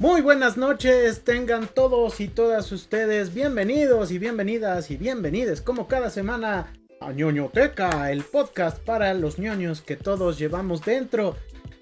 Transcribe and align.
Muy 0.00 0.22
buenas 0.22 0.56
noches, 0.56 1.24
tengan 1.24 1.68
todos 1.68 2.20
y 2.20 2.28
todas 2.28 2.72
ustedes 2.72 3.34
bienvenidos 3.34 4.10
y 4.10 4.18
bienvenidas 4.18 4.90
y 4.90 4.96
bienvenides 4.96 5.60
como 5.60 5.88
cada 5.88 6.08
semana 6.08 6.72
a 7.02 7.12
ñoñoteca, 7.12 8.10
el 8.10 8.22
podcast 8.22 8.78
para 8.78 9.12
los 9.12 9.38
ñoños 9.38 9.82
que 9.82 9.96
todos 9.96 10.38
llevamos 10.38 10.82
dentro. 10.86 11.36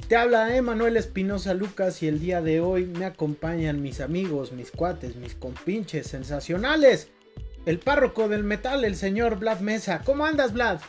Te 0.09 0.17
habla 0.17 0.57
Emanuel 0.57 0.97
Espinosa 0.97 1.55
Lucas 1.55 2.03
y 2.03 2.09
el 2.09 2.19
día 2.19 2.43
de 2.43 2.59
hoy 2.59 2.87
me 2.87 3.05
acompañan 3.05 3.83
mis 3.83 4.01
amigos, 4.01 4.51
mis 4.51 4.73
cuates, 4.73 5.15
mis 5.15 5.37
compinches 5.37 6.09
sensacionales. 6.09 7.13
El 7.67 7.79
párroco 7.79 8.29
del 8.29 8.43
metal, 8.43 8.85
el 8.85 8.97
señor 8.97 9.39
Vlad 9.39 9.61
Mesa. 9.61 10.03
¿Cómo 10.05 10.27
andas, 10.27 10.53
Vlad? 10.53 10.81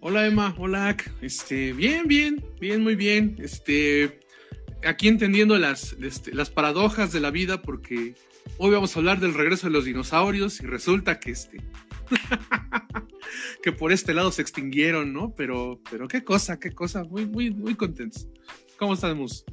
Hola 0.00 0.26
Emma, 0.26 0.54
hola. 0.58 0.94
Este, 1.22 1.72
bien, 1.72 2.06
bien, 2.06 2.44
bien, 2.60 2.82
muy 2.82 2.96
bien. 2.96 3.38
Este, 3.38 4.20
aquí 4.86 5.08
entendiendo 5.08 5.58
las, 5.58 5.94
este, 6.02 6.34
las 6.34 6.50
paradojas 6.50 7.12
de 7.12 7.20
la 7.20 7.30
vida 7.30 7.62
porque 7.62 8.14
hoy 8.58 8.70
vamos 8.70 8.94
a 8.94 8.98
hablar 8.98 9.20
del 9.20 9.34
regreso 9.34 9.66
de 9.66 9.72
los 9.72 9.84
dinosaurios 9.84 10.60
y 10.60 10.66
resulta 10.66 11.20
que 11.20 11.32
este 11.32 11.60
que 13.62 13.72
por 13.72 13.92
este 13.92 14.14
lado 14.14 14.32
se 14.32 14.42
extinguieron, 14.42 15.12
¿no? 15.12 15.34
Pero 15.34 15.80
pero 15.90 16.08
qué 16.08 16.24
cosa, 16.24 16.58
qué 16.58 16.72
cosa, 16.72 17.04
muy 17.04 17.26
muy 17.26 17.50
muy 17.50 17.74
contentos. 17.74 18.28
¿Cómo 18.78 18.94
estamos? 18.94 19.44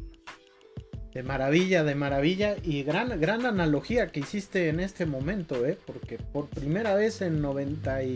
De 1.14 1.24
maravilla, 1.24 1.84
de 1.84 1.96
maravilla 1.96 2.56
y 2.64 2.84
gran 2.84 3.20
gran 3.20 3.46
analogía 3.46 4.08
que 4.08 4.20
hiciste 4.20 4.70
en 4.70 4.80
este 4.80 5.06
momento, 5.06 5.66
¿eh? 5.66 5.78
Porque 5.86 6.18
por 6.18 6.48
primera 6.50 6.96
vez 6.96 7.22
en 7.22 7.42
noventa 7.42 8.04
y 8.04 8.16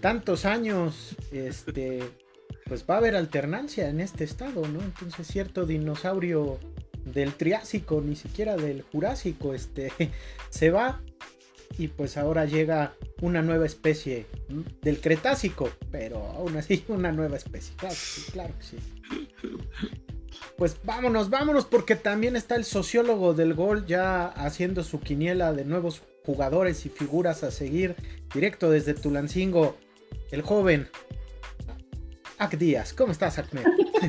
tantos 0.00 0.44
años 0.44 1.16
este 1.32 2.02
pues 2.70 2.84
va 2.88 2.94
a 2.94 2.98
haber 2.98 3.16
alternancia 3.16 3.88
en 3.88 3.98
este 3.98 4.22
estado, 4.22 4.68
¿no? 4.68 4.80
Entonces 4.80 5.26
cierto 5.26 5.66
dinosaurio 5.66 6.60
del 7.04 7.34
Triásico, 7.34 8.00
ni 8.00 8.14
siquiera 8.14 8.56
del 8.56 8.82
Jurásico, 8.82 9.54
este, 9.54 9.90
se 10.50 10.70
va 10.70 11.02
y 11.76 11.88
pues 11.88 12.16
ahora 12.16 12.44
llega 12.44 12.94
una 13.22 13.42
nueva 13.42 13.66
especie 13.66 14.26
del 14.82 15.00
Cretácico, 15.00 15.68
pero 15.90 16.24
aún 16.28 16.56
así 16.56 16.84
una 16.88 17.10
nueva 17.10 17.38
especie. 17.38 17.74
Claro 17.74 17.96
sí, 17.96 18.30
claro 18.30 18.54
que 18.56 18.64
sí. 18.64 18.76
Pues 20.56 20.76
vámonos, 20.84 21.28
vámonos, 21.28 21.64
porque 21.64 21.96
también 21.96 22.36
está 22.36 22.54
el 22.54 22.64
sociólogo 22.64 23.34
del 23.34 23.54
gol 23.54 23.84
ya 23.84 24.26
haciendo 24.26 24.84
su 24.84 25.00
quiniela 25.00 25.52
de 25.52 25.64
nuevos 25.64 26.02
jugadores 26.24 26.86
y 26.86 26.88
figuras 26.88 27.42
a 27.42 27.50
seguir 27.50 27.96
directo 28.32 28.70
desde 28.70 28.94
Tulancingo. 28.94 29.76
El 30.30 30.42
joven 30.42 30.88
Ac 32.40 32.56
Díaz. 32.56 32.94
¿Cómo 32.94 33.12
estás, 33.12 33.38
Acme? 33.38 33.60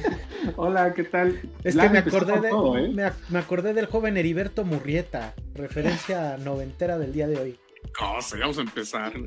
Hola, 0.55 0.93
¿qué 0.93 1.03
tal? 1.03 1.37
Es 1.65 1.75
que 1.75 1.89
me 1.89 1.97
acordé, 1.97 2.39
de, 2.39 2.49
¿eh? 2.49 3.11
me, 3.29 3.37
acordé 3.37 3.73
del 3.73 3.87
joven 3.87 4.15
Heriberto 4.15 4.63
Murrieta, 4.63 5.35
referencia 5.53 6.37
noventera 6.37 6.97
del 6.97 7.11
día 7.11 7.27
de 7.27 7.37
hoy. 7.37 7.59
Cosa, 7.93 8.37
vamos 8.39 8.57
a 8.57 8.61
empezar. 8.61 9.13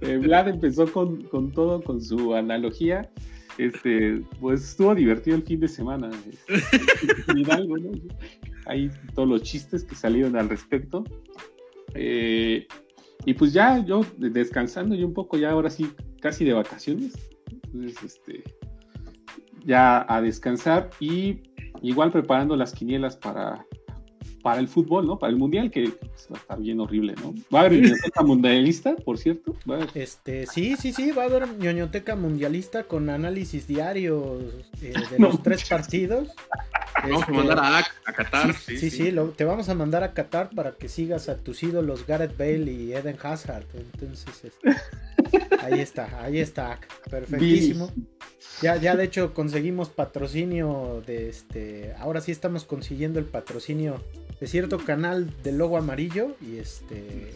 Eh, 0.00 0.16
Vlad 0.16 0.46
empezó 0.46 0.90
con, 0.92 1.22
con, 1.24 1.50
todo, 1.50 1.82
con 1.82 2.00
su 2.00 2.32
analogía. 2.32 3.10
Este, 3.58 4.22
pues 4.38 4.62
estuvo 4.62 4.94
divertido 4.94 5.36
el 5.36 5.42
fin 5.42 5.58
de 5.58 5.66
semana. 5.66 6.08
Este, 6.30 6.62
Hay 8.66 8.92
todos 9.16 9.28
los 9.28 9.42
chistes 9.42 9.82
que 9.82 9.96
salieron 9.96 10.36
al 10.36 10.48
respecto. 10.48 11.02
Eh, 11.94 12.68
y 13.24 13.34
pues 13.34 13.52
ya 13.52 13.84
yo 13.84 14.06
descansando 14.18 14.94
y 14.94 15.02
un 15.02 15.14
poco, 15.14 15.36
ya 15.36 15.50
ahora 15.50 15.68
sí, 15.68 15.90
casi 16.20 16.44
de 16.44 16.52
vacaciones. 16.52 17.27
Entonces, 17.50 18.02
este, 18.02 18.44
ya 19.64 20.04
a 20.08 20.20
descansar 20.20 20.90
y 21.00 21.40
igual 21.82 22.10
preparando 22.10 22.56
las 22.56 22.72
quinielas 22.72 23.16
para, 23.16 23.66
para 24.42 24.60
el 24.60 24.68
fútbol, 24.68 25.06
¿no? 25.06 25.18
Para 25.18 25.30
el 25.30 25.38
mundial, 25.38 25.70
que 25.70 25.86
va 25.86 26.36
a 26.36 26.38
estar 26.38 26.58
bien 26.58 26.80
horrible, 26.80 27.14
¿no? 27.22 27.34
¿Va 27.54 27.60
a 27.60 27.64
haber 27.64 27.80
ñoñoteca 27.82 28.22
mundialista, 28.22 28.96
por 28.96 29.18
cierto? 29.18 29.54
Este, 29.94 30.46
sí, 30.46 30.76
sí, 30.76 30.92
sí, 30.92 31.10
va 31.12 31.24
a 31.24 31.26
haber 31.26 31.48
ñoñoteca 31.58 32.16
mundialista 32.16 32.84
con 32.84 33.10
análisis 33.10 33.66
diarios 33.66 34.42
eh, 34.82 34.92
de 35.10 35.18
los 35.18 35.42
tres 35.42 35.68
partidos. 35.68 36.28
Vamos 37.02 37.28
a 37.28 37.32
mandar 37.32 37.58
a, 37.58 37.78
a 37.78 38.12
Qatar. 38.12 38.54
Sí, 38.54 38.78
sí, 38.78 38.90
sí, 38.90 39.14
te 39.36 39.44
vamos 39.44 39.68
a 39.68 39.74
mandar 39.74 40.02
a 40.02 40.12
Qatar 40.12 40.50
para 40.50 40.72
que 40.72 40.88
sigas 40.88 41.28
a 41.28 41.36
tus 41.36 41.62
ídolos 41.62 42.06
Gareth 42.06 42.36
Bale 42.36 42.72
y 42.72 42.92
Eden 42.92 43.16
Hazard. 43.22 43.66
Entonces, 43.74 44.44
este, 44.44 44.70
ahí 45.62 45.80
está, 45.80 46.22
ahí 46.22 46.38
está, 46.38 46.78
perfectísimo. 47.10 47.90
Ya, 48.62 48.76
ya 48.76 48.96
de 48.96 49.04
hecho 49.04 49.34
conseguimos 49.34 49.88
patrocinio 49.88 51.02
de 51.06 51.28
este. 51.28 51.94
Ahora 51.98 52.20
sí 52.20 52.32
estamos 52.32 52.64
consiguiendo 52.64 53.18
el 53.18 53.24
patrocinio 53.24 54.02
de 54.40 54.46
cierto 54.46 54.78
canal 54.78 55.30
de 55.42 55.52
logo 55.52 55.76
amarillo 55.76 56.36
y 56.40 56.58
este. 56.58 57.34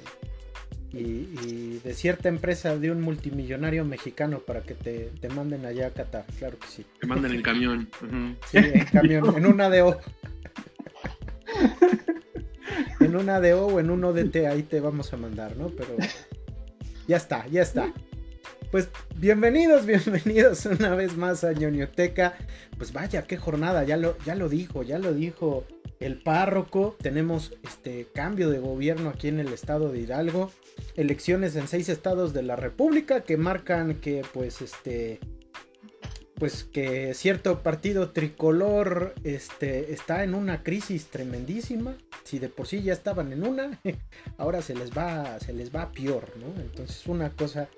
Y, 0.94 1.78
de 1.78 1.94
cierta 1.94 2.28
empresa 2.28 2.76
de 2.76 2.91
un 2.91 3.00
multimillonario 3.00 3.82
mexicano 3.82 4.41
para 4.41 4.60
que 4.60 4.75
te, 4.75 5.28
manden 5.31 5.64
allá 5.64 5.86
a 5.86 5.91
Qatar, 5.91 6.26
claro 6.38 6.58
que 6.58 6.66
sí. 6.66 6.84
Te 7.00 7.06
manden 7.06 7.32
en 7.32 7.41
camión. 7.41 7.88
Sí, 8.50 8.58
en 8.58 8.84
camión, 8.84 9.34
en 9.34 9.47
una 9.47 9.66
ADO. 9.66 9.98
en 13.00 13.16
una 13.16 13.36
ADO 13.36 13.69
o 13.69 13.81
en 13.81 13.91
un 13.91 14.04
ODT, 14.04 14.36
ahí 14.50 14.64
te 14.64 14.81
vamos 14.81 15.14
a 15.14 15.16
mandar, 15.16 15.56
¿no? 15.56 15.69
Pero 15.69 15.97
ya 17.12 17.19
está, 17.19 17.47
ya 17.49 17.61
está. 17.61 17.93
Pues 18.71 18.89
bienvenidos, 19.17 19.84
bienvenidos 19.93 20.65
una 20.65 20.95
vez 20.95 21.15
más 21.15 21.45
a 21.45 21.53
ñoñoteca. 21.53 22.39
Pues 22.78 22.95
vaya, 22.95 23.25
qué 23.25 23.37
jornada, 23.37 23.84
ya 23.84 23.99
lo, 23.99 24.17
ya 24.25 24.34
lo 24.34 24.49
dijo, 24.49 24.83
ya 24.83 24.99
lo 24.99 25.12
dijo 25.12 25.67
el 26.00 26.23
párroco. 26.23 26.97
Tenemos 27.03 27.53
este 27.65 28.06
cambio 28.15 28.49
de 28.49 28.61
gobierno 28.61 29.11
aquí 29.11 29.28
en 29.28 29.41
el 29.41 29.49
estado 29.49 29.93
de 29.93 30.00
Hidalgo. 30.00 30.50
Elecciones 30.97 31.55
en 31.55 31.69
seis 31.69 31.91
estados 31.91 32.33
de 32.33 32.45
la 32.45 32.56
República 32.56 33.25
que 33.25 33.37
marcan 33.37 33.97
que 33.97 34.25
pues 34.33 34.62
este 34.62 35.21
pues 36.42 36.64
que 36.64 37.14
cierto 37.14 37.62
partido 37.62 38.10
tricolor 38.10 39.14
este, 39.22 39.92
está 39.92 40.25
en 40.25 40.34
una 40.34 40.64
crisis 40.64 41.06
tremendísima. 41.06 41.94
Si 42.25 42.41
de 42.41 42.48
por 42.48 42.66
sí 42.66 42.82
ya 42.82 42.92
estaban 42.92 43.32
en 43.32 43.47
una, 43.47 43.78
ahora 44.38 44.60
se 44.60 44.75
les 44.75 44.91
va, 44.91 45.38
se 45.38 45.52
les 45.52 45.72
va 45.72 45.92
peor, 45.92 46.32
¿no? 46.38 46.61
Entonces 46.61 47.06
una 47.06 47.31
cosa 47.31 47.69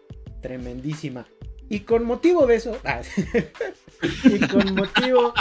tremendísima. 0.40 1.26
Y 1.68 1.80
con 1.80 2.04
motivo 2.04 2.46
de 2.46 2.56
eso, 2.56 2.78
ah, 2.84 3.00
y 4.24 4.38
con 4.46 4.74
motivo 4.74 5.32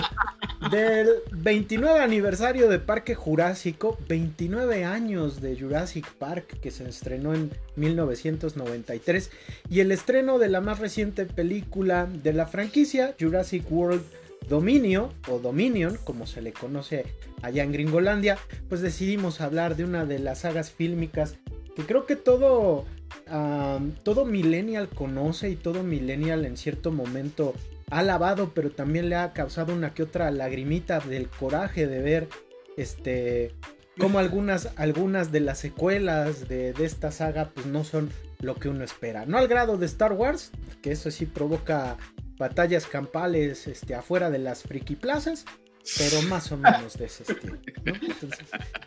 del 0.72 1.10
29 1.32 2.00
aniversario 2.00 2.70
de 2.70 2.80
Parque 2.80 3.14
Jurásico, 3.14 3.98
29 4.08 4.86
años 4.86 5.42
de 5.42 5.60
Jurassic 5.60 6.10
Park 6.14 6.60
que 6.62 6.72
se 6.72 6.88
estrenó 6.88 7.34
en 7.34 7.52
1993 7.76 9.32
y 9.70 9.82
el 9.82 9.92
estreno 9.92 10.40
de 10.40 10.50
la 10.50 10.62
más 10.62 10.80
reciente 10.80 11.26
película 11.26 12.06
de 12.06 12.34
la 12.34 12.46
franquicia, 12.46 13.16
Jurassic 13.20 13.70
World 13.70 14.04
Dominio 14.48 15.14
o 15.30 15.40
Dominion, 15.40 15.98
como 16.04 16.26
se 16.26 16.42
le 16.42 16.54
conoce 16.54 17.06
allá 17.42 17.64
en 17.64 17.72
Gringolandia, 17.72 18.38
pues 18.70 18.82
decidimos 18.82 19.42
hablar 19.42 19.76
de 19.76 19.84
una 19.84 20.06
de 20.06 20.20
las 20.20 20.40
sagas 20.40 20.72
fílmicas 20.72 21.36
que 21.76 21.84
creo 21.84 22.06
que 22.06 22.16
todo 22.16 22.86
todo 24.04 24.26
millennial 24.26 24.90
conoce 24.90 25.50
y 25.50 25.56
todo 25.56 25.84
millennial 25.84 26.46
en 26.46 26.58
cierto 26.58 26.92
momento 26.92 27.54
ha 27.90 28.04
lavado, 28.04 28.54
pero 28.54 28.72
también 28.72 29.10
le 29.10 29.16
ha 29.16 29.34
causado 29.34 29.74
una 29.74 29.94
que 29.94 30.04
otra 30.04 30.32
lagrimita 30.32 31.00
del 31.00 31.28
coraje 31.30 31.88
de 31.88 32.02
ver 32.02 32.28
este 32.78 33.54
como 34.00 34.18
algunas, 34.18 34.70
algunas 34.78 35.32
de 35.32 35.40
las 35.40 35.60
secuelas 35.60 36.48
de, 36.48 36.74
esta 36.80 37.12
saga 37.12 37.52
pues 37.54 37.68
no 37.68 37.84
son 37.84 38.10
lo 38.40 38.56
que 38.56 38.70
uno 38.70 38.84
espera. 38.84 39.26
No 39.26 39.38
al 39.38 39.48
grado 39.48 39.78
de 39.78 39.86
Star 39.86 40.14
Wars, 40.14 40.52
que 40.82 40.92
eso 40.92 41.12
sí 41.12 41.26
provoca 41.26 41.98
batallas 42.38 42.88
campales 42.88 43.68
este, 43.68 43.94
afuera 43.96 44.32
de 44.32 44.40
las 44.40 44.64
friki 44.64 44.96
plazas, 44.96 45.46
pero 45.98 46.22
más 46.24 46.52
o 46.52 46.58
menos 46.58 46.98
de 46.98 47.06
ese 47.06 47.24
estilo. 47.24 47.58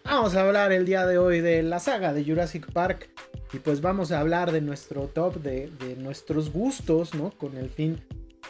vamos 0.05 0.35
a 0.35 0.43
hablar 0.43 0.73
el 0.73 0.85
día 0.85 1.06
de 1.06 1.19
hoy 1.19 1.41
de 1.41 1.62
la 1.62 1.79
saga 1.79 2.12
de 2.12 2.25
Jurassic 2.25 2.71
Park 2.73 3.09
y 3.52 3.58
pues 3.58 3.81
vamos 3.81 4.12
a 4.12 4.20
hablar 4.20 4.52
de 4.52 4.60
nuestro 4.60 5.02
top, 5.08 5.37
de, 5.40 5.96
nuestros 5.98 6.52
gustos, 6.52 7.14
¿no? 7.14 7.31
Con 7.31 7.56
el 7.56 7.70
fin 7.70 8.00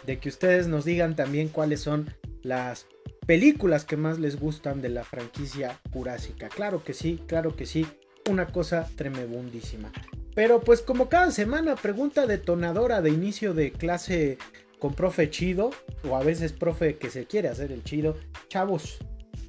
de 0.04 0.18
que 0.18 0.28
ustedes 0.28 0.68
nos 0.68 0.84
digan 0.84 1.16
también 1.16 1.48
cuáles 1.48 1.80
son 1.80 2.10
las 2.42 2.86
películas 3.26 3.84
que 3.84 3.96
más 3.96 4.18
les 4.18 4.38
gustan 4.38 4.80
de 4.80 4.88
la 4.88 5.04
franquicia 5.04 5.80
Jurásica. 5.92 6.48
Claro 6.48 6.84
que 6.84 6.94
sí, 6.94 7.20
claro 7.26 7.56
que 7.56 7.66
sí, 7.66 7.86
una 8.30 8.46
cosa 8.46 8.88
tremebundísima. 8.96 9.92
Pero 10.34 10.60
pues 10.60 10.82
como 10.82 11.08
cada 11.08 11.30
semana, 11.30 11.76
pregunta 11.76 12.26
detonadora 12.26 13.00
de 13.00 13.10
inicio 13.10 13.54
de 13.54 13.72
clase 13.72 14.38
con 14.78 14.94
profe 14.94 15.30
chido, 15.30 15.70
o 16.08 16.16
a 16.16 16.22
veces 16.22 16.52
profe 16.52 16.96
que 16.96 17.10
se 17.10 17.26
quiere 17.26 17.48
hacer 17.48 17.72
el 17.72 17.82
chido, 17.82 18.16
chavos, 18.48 18.98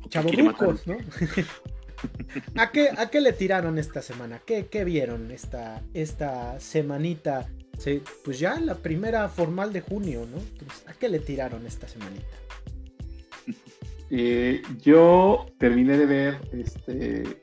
chavos 0.09 0.33
¿no? 0.87 0.97
¿A 2.55 2.71
qué, 2.71 2.89
¿A 2.97 3.09
qué 3.09 3.21
le 3.21 3.33
tiraron 3.33 3.77
esta 3.77 4.01
semana? 4.01 4.41
¿Qué, 4.45 4.67
qué 4.67 4.83
vieron 4.83 5.31
esta, 5.31 5.81
esta 5.93 6.59
semanita? 6.59 7.47
pues 8.23 8.39
ya 8.39 8.59
la 8.59 8.75
primera 8.75 9.29
formal 9.29 9.71
de 9.71 9.81
junio, 9.81 10.25
¿no? 10.25 10.37
¿A 10.89 10.93
qué 10.93 11.09
le 11.09 11.19
tiraron 11.19 11.65
esta 11.65 11.87
semanita? 11.87 12.25
Eh, 14.09 14.61
yo 14.81 15.47
terminé 15.57 15.97
de 15.97 16.05
ver 16.05 16.39
este, 16.53 17.41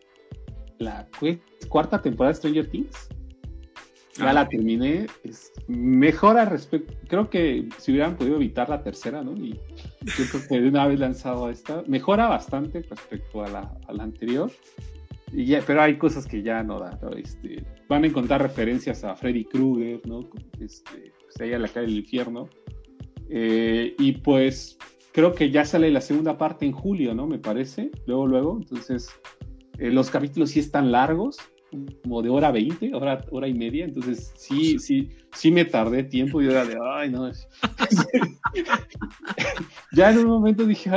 la 0.79 1.07
cuarta 1.69 2.01
temporada 2.01 2.33
de 2.33 2.39
Stranger 2.39 2.71
Things. 2.71 3.09
Ya 4.19 4.33
la 4.33 4.49
terminé. 4.49 5.07
Es, 5.25 5.53
mejora 5.67 6.45
respecto. 6.45 6.95
Creo 7.09 7.29
que 7.29 7.69
si 7.79 7.93
hubieran 7.93 8.17
podido 8.17 8.37
evitar 8.37 8.69
la 8.69 8.83
tercera, 8.83 9.23
¿no? 9.23 9.33
Y 9.33 9.59
yo 10.05 10.25
creo 10.31 10.43
que 10.49 10.61
de 10.61 10.69
una 10.69 10.87
vez 10.87 11.01
lanzado 11.01 11.51
esta, 11.51 11.83
mejora 11.87 12.29
bastante 12.29 12.83
respecto 12.83 13.43
a 13.43 13.49
la, 13.49 13.79
a 13.87 13.93
la 13.93 14.05
anterior. 14.05 14.51
Y 15.33 15.47
ya, 15.47 15.63
pero 15.67 15.83
hay 15.83 15.99
cosas 15.99 16.27
que 16.27 16.43
ya 16.43 16.63
no 16.63 16.79
dan. 16.79 16.99
¿no? 17.03 17.11
Este, 17.11 17.65
van 17.89 18.05
a 18.05 18.07
encontrar 18.07 18.41
referencias 18.41 19.03
a 19.03 19.17
Freddy 19.17 19.45
Krueger, 19.45 20.01
¿no? 20.07 20.21
Este, 20.61 21.13
pues 21.25 21.41
ahí 21.41 21.53
a 21.53 21.59
la 21.59 21.69
calle 21.69 21.87
del 21.87 21.97
infierno. 21.97 22.49
Eh, 23.29 23.97
y 23.99 24.13
pues 24.13 24.79
creo 25.13 25.35
que 25.35 25.51
ya 25.51 25.65
sale 25.65 25.91
la 25.91 26.01
segunda 26.01 26.39
parte 26.39 26.67
en 26.67 26.73
julio, 26.73 27.15
¿no? 27.15 27.27
Me 27.27 27.39
parece. 27.39 27.91
Luego, 28.07 28.29
luego. 28.29 28.59
Entonces, 28.61 29.11
eh, 29.79 29.91
los 29.91 30.09
capítulos 30.09 30.51
sí 30.51 30.61
están 30.61 30.93
largos 30.93 31.39
como 32.03 32.23
de 32.23 32.29
hora 32.29 32.51
20, 32.51 32.95
hora, 32.95 33.25
hora 33.31 33.49
y 33.49 33.55
media, 33.55 33.85
entonces 33.85 34.33
sí, 34.37 34.79
sí, 34.79 35.11
sí 35.33 35.51
me 35.51 35.65
tardé 35.65 36.05
tiempo 36.05 36.41
y 36.41 36.47
era 36.47 36.65
de, 36.65 36.77
ay, 36.83 37.11
no. 37.11 37.31
ya 39.93 40.11
en 40.11 40.19
un 40.19 40.27
momento 40.27 40.65
dije, 40.65 40.91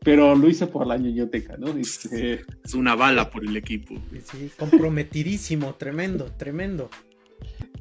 pero 0.00 0.34
lo 0.34 0.48
hice 0.48 0.66
por 0.66 0.86
la 0.86 0.96
ñoñoteca, 0.96 1.56
¿no? 1.56 1.68
Este, 1.68 2.44
es 2.64 2.74
una 2.74 2.94
bala 2.94 3.30
por 3.30 3.44
el 3.44 3.56
equipo. 3.56 3.94
Sí, 4.24 4.50
comprometidísimo, 4.58 5.74
tremendo, 5.74 6.26
tremendo. 6.36 6.90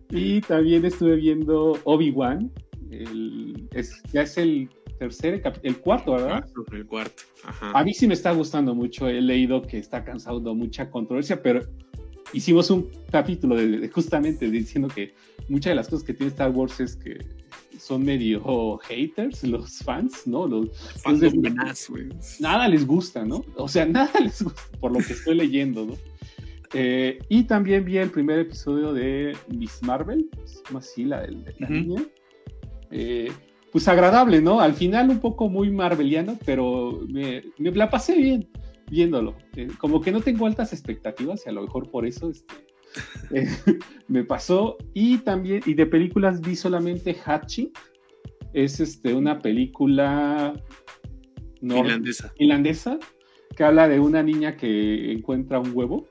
Y 0.09 0.41
también 0.41 0.85
estuve 0.85 1.15
viendo 1.15 1.79
Obi-Wan, 1.83 2.51
es, 3.71 4.01
ya 4.11 4.21
es 4.21 4.37
el 4.37 4.69
tercer, 4.97 5.41
el 5.63 5.77
cuarto, 5.77 6.13
¿verdad? 6.13 6.45
El 6.71 6.85
cuarto. 6.85 7.23
A 7.61 7.83
mí 7.83 7.93
sí 7.93 8.07
me 8.07 8.13
está 8.13 8.31
gustando 8.31 8.73
mucho. 8.73 9.07
He 9.07 9.21
leído 9.21 9.61
que 9.61 9.77
está 9.77 10.03
cansando 10.03 10.55
mucha 10.55 10.89
controversia, 10.89 11.41
pero 11.41 11.61
hicimos 12.33 12.69
un 12.69 12.89
capítulo 13.11 13.55
de, 13.55 13.89
justamente 13.89 14.49
diciendo 14.49 14.87
que 14.87 15.13
muchas 15.49 15.71
de 15.71 15.75
las 15.75 15.87
cosas 15.87 16.05
que 16.05 16.13
tiene 16.13 16.31
Star 16.31 16.51
Wars 16.51 16.79
es 16.79 16.95
que 16.95 17.25
son 17.79 18.03
medio 18.03 18.77
haters 18.83 19.43
los 19.43 19.79
fans, 19.79 20.25
¿no? 20.25 20.47
Los 20.47 20.69
fans 21.01 21.21
de 21.21 21.31
Nada 22.39 22.67
les 22.67 22.85
gusta, 22.85 23.25
¿no? 23.25 23.43
O 23.55 23.67
sea, 23.67 23.85
nada 23.87 24.19
les 24.19 24.41
gusta 24.41 24.61
por 24.79 24.91
lo 24.91 24.99
que 24.99 25.13
estoy 25.13 25.35
leyendo, 25.35 25.85
¿no? 25.85 25.93
Eh, 26.73 27.19
y 27.29 27.43
también 27.43 27.85
vi 27.85 27.97
el 27.97 28.09
primer 28.09 28.39
episodio 28.39 28.93
de 28.93 29.37
Miss 29.47 29.81
Marvel, 29.81 30.29
como 30.65 30.79
así, 30.79 31.05
la 31.05 31.21
de, 31.21 31.37
la 31.59 31.69
niña. 31.69 32.03
Eh, 32.91 33.31
pues 33.71 33.87
agradable, 33.87 34.41
¿no? 34.41 34.59
Al 34.59 34.73
final 34.73 35.09
un 35.09 35.19
poco 35.19 35.47
muy 35.49 35.69
marveliano, 35.71 36.37
pero 36.45 37.05
me, 37.07 37.43
me 37.57 37.71
la 37.71 37.89
pasé 37.89 38.15
bien 38.15 38.49
viéndolo. 38.89 39.35
Eh, 39.55 39.67
como 39.77 40.01
que 40.01 40.11
no 40.11 40.21
tengo 40.21 40.45
altas 40.45 40.73
expectativas 40.73 41.45
y 41.45 41.49
a 41.49 41.51
lo 41.51 41.61
mejor 41.61 41.89
por 41.89 42.05
eso 42.05 42.29
este, 42.29 42.55
eh, 43.31 43.47
me 44.07 44.23
pasó. 44.23 44.77
Y 44.93 45.19
también, 45.19 45.61
y 45.65 45.73
de 45.73 45.85
películas 45.85 46.41
vi 46.41 46.55
solamente 46.55 47.13
Hatching. 47.13 47.71
Es 48.53 48.79
este, 48.79 49.13
una 49.13 49.39
película 49.39 50.53
finlandesa. 51.59 52.29
finlandesa 52.37 52.97
que 53.55 53.63
habla 53.63 53.87
de 53.87 53.99
una 53.99 54.23
niña 54.23 54.55
que 54.55 55.11
encuentra 55.11 55.59
un 55.59 55.71
huevo 55.73 56.07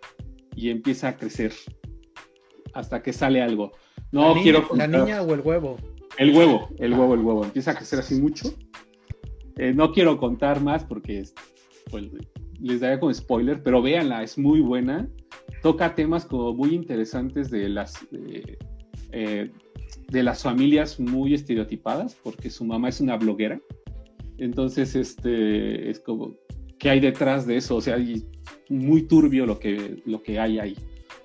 y 0.55 0.70
empieza 0.70 1.08
a 1.08 1.17
crecer 1.17 1.52
hasta 2.75 3.02
que 3.02 3.12
sale 3.12 3.40
algo. 3.40 3.73
No 4.12 4.34
la 4.34 4.43
quiero 4.43 4.69
niña, 4.73 4.87
¿La 4.87 4.99
niña 4.99 5.23
o 5.23 5.32
el 5.32 5.40
huevo? 5.40 5.76
El 6.19 6.37
huevo, 6.37 6.69
el 6.78 6.93
huevo, 6.93 7.14
el 7.14 7.20
huevo. 7.20 7.44
Empieza 7.44 7.70
a 7.70 7.75
crecer 7.75 8.00
así 8.00 8.20
mucho. 8.20 8.52
Eh, 9.56 9.73
no 9.73 9.93
quiero 9.93 10.19
contar 10.19 10.61
más 10.61 10.84
porque 10.84 11.25
pues, 11.90 12.05
les 12.61 12.81
daría 12.81 13.00
como 13.00 13.12
spoiler, 13.12 13.62
pero 13.62 13.82
véanla, 13.82 14.23
es 14.23 14.38
muy 14.38 14.61
buena. 14.61 15.08
Toca 15.62 15.94
temas 15.94 16.25
como 16.25 16.55
muy 16.55 16.75
interesantes 16.75 17.50
de 17.50 17.69
las, 17.69 17.94
eh, 19.12 19.50
de 20.08 20.23
las 20.23 20.43
familias 20.43 20.99
muy 21.00 21.35
estereotipadas, 21.35 22.17
porque 22.23 22.50
su 22.50 22.64
mamá 22.64 22.88
es 22.88 23.00
una 23.00 23.17
bloguera. 23.17 23.61
Entonces, 24.38 24.94
este, 24.94 25.91
es 25.91 26.00
como, 26.00 26.35
¿qué 26.79 26.91
hay 26.91 27.00
detrás 27.00 27.47
de 27.47 27.56
eso? 27.56 27.76
O 27.76 27.81
sea, 27.81 27.97
muy 28.69 29.02
turbio 29.02 29.47
lo 29.47 29.59
que, 29.59 30.02
lo 30.05 30.23
que 30.23 30.38
hay 30.38 30.59
ahí. 30.59 30.76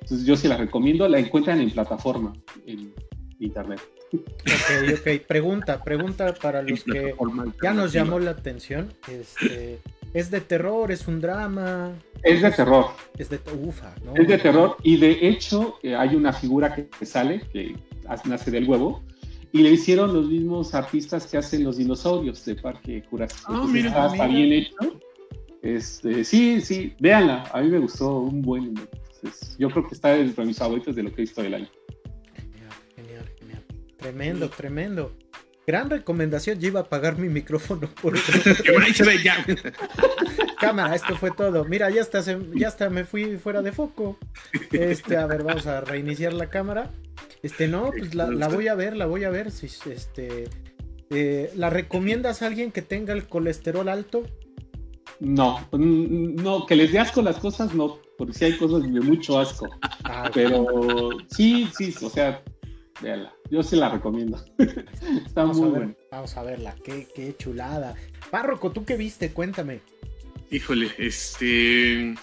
Entonces, 0.02 0.26
yo 0.26 0.36
sí 0.36 0.48
la 0.48 0.58
recomiendo, 0.58 1.08
la 1.08 1.20
encuentran 1.20 1.60
en 1.60 1.70
plataforma, 1.72 2.34
en 2.66 2.94
internet. 3.40 3.82
Ok, 4.14 5.00
ok. 5.00 5.28
Pregunta, 5.28 5.84
pregunta 5.84 6.34
para 6.34 6.62
los 6.62 6.84
que 6.84 7.16
ya 7.62 7.74
nos 7.74 7.94
llamó 7.94 8.20
la 8.20 8.32
atención. 8.32 8.94
Este, 9.10 9.80
¿Es 10.14 10.30
de 10.30 10.42
terror? 10.42 10.92
¿Es 10.92 11.08
un 11.08 11.22
drama? 11.22 11.94
Es 12.24 12.42
de 12.42 12.52
terror. 12.52 12.88
Es 13.18 13.30
de 13.30 13.40
ufa, 13.64 13.96
¿no? 14.04 14.14
Es 14.16 14.28
de 14.28 14.38
terror 14.38 14.76
y 14.84 14.98
de 14.98 15.18
hecho 15.22 15.80
eh, 15.84 15.96
hay 15.96 16.16
una 16.16 16.34
figura 16.34 16.76
que, 16.76 17.06
sale, 17.06 17.42
que 17.54 17.76
nace 18.26 18.52
del 18.52 18.68
huevo, 18.68 19.02
y 19.54 19.62
le 19.64 19.72
hicieron 19.72 20.14
los 20.14 20.28
mismos 20.28 20.74
artistas 20.74 21.28
que 21.28 21.38
hacen 21.38 21.64
los 21.64 21.78
dinosaurios 21.78 22.44
de 22.46 22.56
Parque 22.56 23.04
Jurásico. 23.10 23.54
Ah, 23.54 23.68
mira, 23.70 24.08
está, 24.08 24.28
bien 24.28 24.54
hecho. 24.54 24.76
Este, 25.62 26.24
sí, 26.24 26.62
sí, 26.62 26.94
véanla. 27.00 27.44
A 27.52 27.62
mí 27.62 27.70
me 27.70 27.80
gustó 27.80 28.20
un 28.20 28.42
buen. 28.42 28.74
yo 29.58 29.70
creo 29.70 29.88
que 29.88 29.96
está 29.96 30.16
entre 30.16 30.46
mis 30.46 30.58
favoritos 30.58 30.96
de 30.96 31.04
lo 31.04 31.10
que 31.10 31.22
he 31.22 31.26
visto 31.26 31.42
del 31.42 31.56
año. 31.56 31.70
Genial, 32.34 32.72
genial, 32.96 33.26
genial. 33.38 33.64
Tremendo, 33.98 34.50
tremendo. 34.50 35.12
Gran 35.68 35.90
recomendación, 35.90 36.60
yo 36.60 36.70
iba 36.70 36.80
a 36.80 36.84
apagar 36.84 37.18
mi 37.18 37.30
micrófono 37.30 37.90
por 38.02 38.16
ya. 39.24 39.46
Cámara, 40.60 40.96
esto 40.96 41.16
fue 41.16 41.32
todo. 41.32 41.66
Mira, 41.66 41.90
ya 41.90 42.02
está, 42.02 42.22
ya 42.56 42.68
está, 42.68 42.90
me 42.90 43.04
fui 43.04 43.38
fuera 43.38 43.62
de 43.62 43.72
foco. 43.72 44.18
Este, 44.72 45.18
a 45.18 45.26
ver, 45.26 45.44
vamos 45.44 45.66
a 45.66 45.82
reiniciar 45.82 46.34
la 46.34 46.50
cámara. 46.50 46.92
Este, 47.42 47.68
no, 47.68 47.92
pues 47.92 48.14
la, 48.14 48.48
voy 48.48 48.68
a 48.68 48.76
ver, 48.76 48.96
la 48.96 49.08
voy 49.08 49.24
a 49.24 49.32
ver. 49.32 49.50
Si, 49.52 49.66
este, 49.90 50.50
eh, 51.10 51.52
¿La 51.56 51.72
recomiendas 51.72 52.42
a 52.42 52.48
alguien 52.48 52.72
que 52.72 52.84
tenga 52.84 53.14
el 53.14 53.28
colesterol 53.28 53.90
alto? 53.90 54.24
No, 55.20 55.68
no, 55.72 56.66
que 56.66 56.76
les 56.76 56.92
dé 56.92 57.00
asco 57.00 57.22
las 57.22 57.38
cosas, 57.38 57.74
no, 57.74 58.00
porque 58.18 58.34
sí 58.34 58.46
hay 58.46 58.58
cosas 58.58 58.84
de 58.84 59.02
mucho 59.02 59.40
asco. 59.40 59.68
Ah, 60.04 60.30
pero 60.34 61.10
sí, 61.30 61.70
sí, 61.76 61.94
o 62.02 62.10
sea, 62.10 62.44
véala. 63.02 63.34
Yo 63.52 63.62
sí 63.62 63.76
la 63.76 63.90
recomiendo. 63.90 64.44
Está 64.58 65.42
vamos 65.42 65.58
muy 65.58 65.70
buena. 65.70 65.94
Vamos 66.10 66.38
a 66.38 66.44
verla, 66.44 66.74
qué, 66.86 67.06
qué 67.14 67.36
chulada. 67.38 67.96
Párroco, 68.32 68.72
¿tú 68.72 68.86
qué 68.86 68.96
viste? 68.96 69.32
Cuéntame. 69.34 69.82
Híjole, 70.50 70.90
este. 70.98 72.16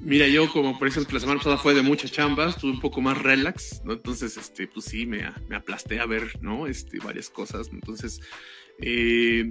Mira, 0.00 0.26
yo 0.26 0.50
como 0.50 0.78
por 0.78 0.88
ejemplo 0.88 1.14
la 1.14 1.20
semana 1.20 1.38
pasada 1.38 1.58
fue 1.58 1.74
de 1.74 1.82
muchas 1.82 2.12
chambas, 2.12 2.54
estuve 2.54 2.70
un 2.70 2.80
poco 2.80 3.02
más 3.02 3.20
relax, 3.20 3.82
¿no? 3.84 3.92
Entonces, 3.92 4.38
este, 4.38 4.66
pues 4.66 4.86
sí, 4.86 5.04
me, 5.04 5.22
me 5.48 5.56
aplasté 5.56 6.00
a 6.00 6.06
ver, 6.06 6.40
¿no? 6.40 6.66
Este, 6.66 6.98
varias 6.98 7.28
cosas. 7.28 7.68
Entonces, 7.70 8.20
eh, 8.80 9.50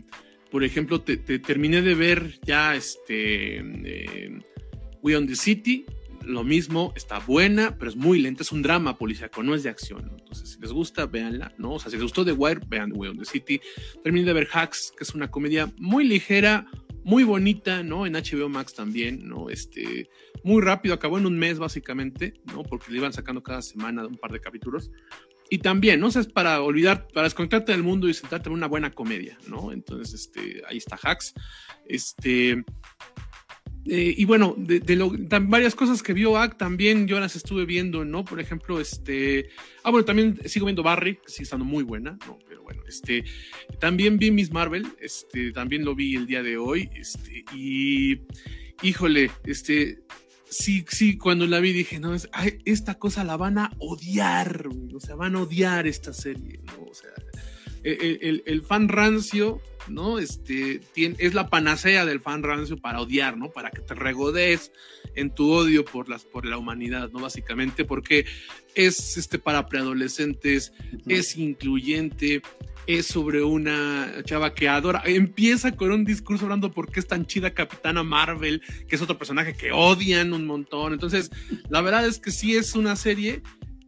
por 0.49 0.63
ejemplo, 0.63 1.01
te, 1.01 1.17
terminé 1.17 1.83
de 1.83 1.93
ver 1.93 2.39
ya 2.41 2.75
este 2.75 3.57
eh, 3.57 4.39
We 5.03 5.15
on 5.15 5.27
the 5.27 5.35
City, 5.35 5.85
lo 6.27 6.43
mismo, 6.43 6.93
está 6.95 7.19
buena, 7.19 7.77
pero 7.77 7.89
es 7.89 7.95
muy 7.95 8.19
lenta, 8.19 8.43
es 8.43 8.51
un 8.51 8.61
drama 8.61 8.97
policíaco, 8.97 9.41
no 9.43 9.55
es 9.55 9.63
de 9.63 9.69
acción. 9.69 10.11
Entonces, 10.19 10.51
si 10.51 10.59
les 10.59 10.71
gusta, 10.71 11.05
véanla, 11.05 11.53
¿no? 11.57 11.73
O 11.73 11.79
sea, 11.79 11.89
si 11.89 11.97
les 11.97 12.03
gustó 12.03 12.25
The 12.25 12.33
Wire, 12.33 12.61
vean 12.67 12.91
Way 12.93 13.09
on 13.11 13.17
the 13.17 13.25
City. 13.25 13.61
Terminen 14.03 14.25
de 14.25 14.33
ver 14.33 14.47
Hacks, 14.51 14.93
que 14.97 15.03
es 15.03 15.15
una 15.15 15.31
comedia 15.31 15.71
muy 15.77 16.03
ligera, 16.03 16.67
muy 17.03 17.23
bonita, 17.23 17.83
¿no? 17.83 18.05
En 18.05 18.13
HBO 18.13 18.49
Max 18.49 18.73
también, 18.73 19.27
¿no? 19.27 19.49
Este, 19.49 20.09
muy 20.43 20.61
rápido, 20.61 20.93
acabó 20.93 21.17
en 21.17 21.25
un 21.25 21.39
mes 21.39 21.57
básicamente, 21.57 22.33
¿no? 22.53 22.63
Porque 22.63 22.91
le 22.91 22.97
iban 22.97 23.13
sacando 23.13 23.41
cada 23.41 23.61
semana 23.61 24.05
un 24.05 24.17
par 24.17 24.31
de 24.31 24.41
capítulos. 24.41 24.91
Y 25.49 25.59
también, 25.59 26.01
¿no? 26.01 26.07
O 26.07 26.11
sea, 26.11 26.21
es 26.21 26.27
para 26.27 26.61
olvidar, 26.61 27.07
para 27.13 27.23
desconectarte 27.23 27.71
del 27.71 27.83
mundo 27.83 28.09
y 28.09 28.13
sentarte 28.13 28.49
en 28.49 28.53
una 28.53 28.67
buena 28.67 28.91
comedia, 28.91 29.37
¿no? 29.47 29.71
Entonces, 29.71 30.13
este, 30.13 30.61
ahí 30.67 30.77
está 30.77 30.97
Hacks. 31.01 31.33
Este, 31.85 32.65
eh, 33.89 34.13
y 34.17 34.25
bueno, 34.25 34.53
de, 34.57 34.97
varias 35.41 35.73
cosas 35.73 36.03
que 36.03 36.13
vio 36.13 36.37
Ack 36.37 36.57
también 36.57 37.07
yo 37.07 37.19
las 37.19 37.35
estuve 37.35 37.65
viendo, 37.65 38.03
¿no? 38.03 38.25
Por 38.25 38.39
ejemplo, 38.39 38.81
este. 38.81 39.49
Ah, 39.83 39.91
bueno, 39.91 40.03
también 40.03 40.39
sigo 40.45 40.65
viendo 40.65 40.83
Barry, 40.83 41.15
que 41.15 41.29
sigue 41.29 41.43
estando 41.43 41.63
muy 41.63 41.83
buena, 41.83 42.17
¿no? 42.27 42.37
Pero 42.47 42.63
bueno, 42.63 42.81
este. 42.87 43.23
También 43.79 44.17
vi 44.17 44.31
Miss 44.31 44.51
Marvel, 44.51 44.87
este. 44.99 45.51
También 45.51 45.85
lo 45.85 45.95
vi 45.95 46.15
el 46.15 46.27
día 46.27 46.43
de 46.43 46.57
hoy, 46.57 46.89
este. 46.95 47.45
Y. 47.55 48.19
Híjole, 48.81 49.31
este. 49.45 49.99
Sí, 50.49 50.85
sí, 50.89 51.17
cuando 51.17 51.45
la 51.45 51.59
vi 51.59 51.73
dije, 51.73 51.99
no, 51.99 52.13
es, 52.13 52.29
esta 52.63 52.95
cosa 52.95 53.25
la 53.25 53.35
van 53.35 53.57
a 53.57 53.71
odiar, 53.79 54.69
o 54.93 54.99
sea, 55.01 55.15
van 55.15 55.35
a 55.35 55.41
odiar 55.41 55.87
esta 55.87 56.13
serie, 56.13 56.61
¿no? 56.65 56.85
O 56.89 56.93
sea, 56.93 57.11
el, 57.83 58.43
el 58.45 58.61
fan 58.61 58.87
rancio 58.87 59.61
¿no? 59.89 60.19
Este, 60.19 60.79
tiene, 60.93 61.15
es 61.19 61.33
la 61.33 61.49
panacea 61.49 62.05
del 62.05 62.19
fan 62.19 62.43
rancio 62.43 62.77
para 62.77 63.01
odiar, 63.01 63.37
¿no? 63.37 63.49
Para 63.49 63.71
que 63.71 63.81
te 63.81 63.93
regodes 63.93 64.71
en 65.15 65.33
tu 65.33 65.51
odio 65.51 65.85
por, 65.85 66.09
las, 66.09 66.25
por 66.25 66.45
la 66.45 66.57
humanidad, 66.57 67.09
¿no? 67.11 67.19
Básicamente, 67.19 67.85
porque 67.85 68.25
es 68.75 69.17
este, 69.17 69.39
para 69.39 69.67
preadolescentes, 69.67 70.73
es 71.07 71.37
incluyente, 71.37 72.41
es 72.87 73.05
sobre 73.05 73.43
una 73.43 74.13
chava 74.23 74.53
que 74.53 74.69
adora, 74.69 75.03
empieza 75.05 75.73
con 75.73 75.91
un 75.91 76.05
discurso 76.05 76.45
hablando 76.45 76.71
por 76.71 76.89
qué 76.89 77.01
es 77.01 77.07
tan 77.07 77.25
chida 77.25 77.53
Capitana 77.53 78.03
Marvel, 78.03 78.61
que 78.87 78.95
es 78.95 79.01
otro 79.01 79.17
personaje 79.17 79.55
que 79.55 79.71
odian 79.71 80.33
un 80.33 80.45
montón. 80.45 80.93
Entonces, 80.93 81.29
la 81.69 81.81
verdad 81.81 82.05
es 82.05 82.19
que 82.19 82.31
sí 82.31 82.55
es 82.55 82.75
una 82.75 82.95
serie 82.95 83.41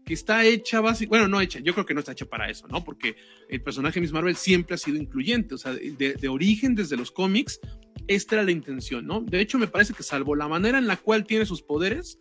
que 0.10 0.16
está 0.16 0.44
hecha 0.44 0.82
básicamente, 0.82 1.10
bueno, 1.10 1.28
no 1.28 1.40
hecha, 1.40 1.60
yo 1.60 1.72
creo 1.74 1.86
que 1.86 1.94
no 1.94 2.00
está 2.00 2.14
hecha 2.14 2.26
para 2.26 2.50
eso, 2.50 2.68
¿no? 2.68 2.84
Porque 2.84 3.16
el 3.48 3.62
personaje 3.62 3.94
de 3.94 4.02
Miss 4.02 4.12
Marvel 4.12 4.36
siempre 4.36 4.74
ha 4.74 4.78
sido 4.80 4.98
incluyente, 4.98 5.54
o 5.54 5.58
sea, 5.60 5.72
de, 5.72 6.16
de 6.20 6.28
origen 6.28 6.74
desde 6.74 6.98
los 6.98 7.12
cómics, 7.12 7.60
esta 8.08 8.34
era 8.34 8.44
la 8.44 8.50
intención, 8.50 9.06
¿no? 9.06 9.22
De 9.22 9.40
hecho, 9.40 9.60
me 9.60 9.68
parece 9.68 9.94
que 9.94 10.02
salvo 10.02 10.34
la 10.34 10.48
manera 10.48 10.80
en 10.80 10.88
la 10.88 10.98
cual 10.98 11.28
tiene 11.28 11.46
sus 11.46 11.62
poderes, 11.62 12.18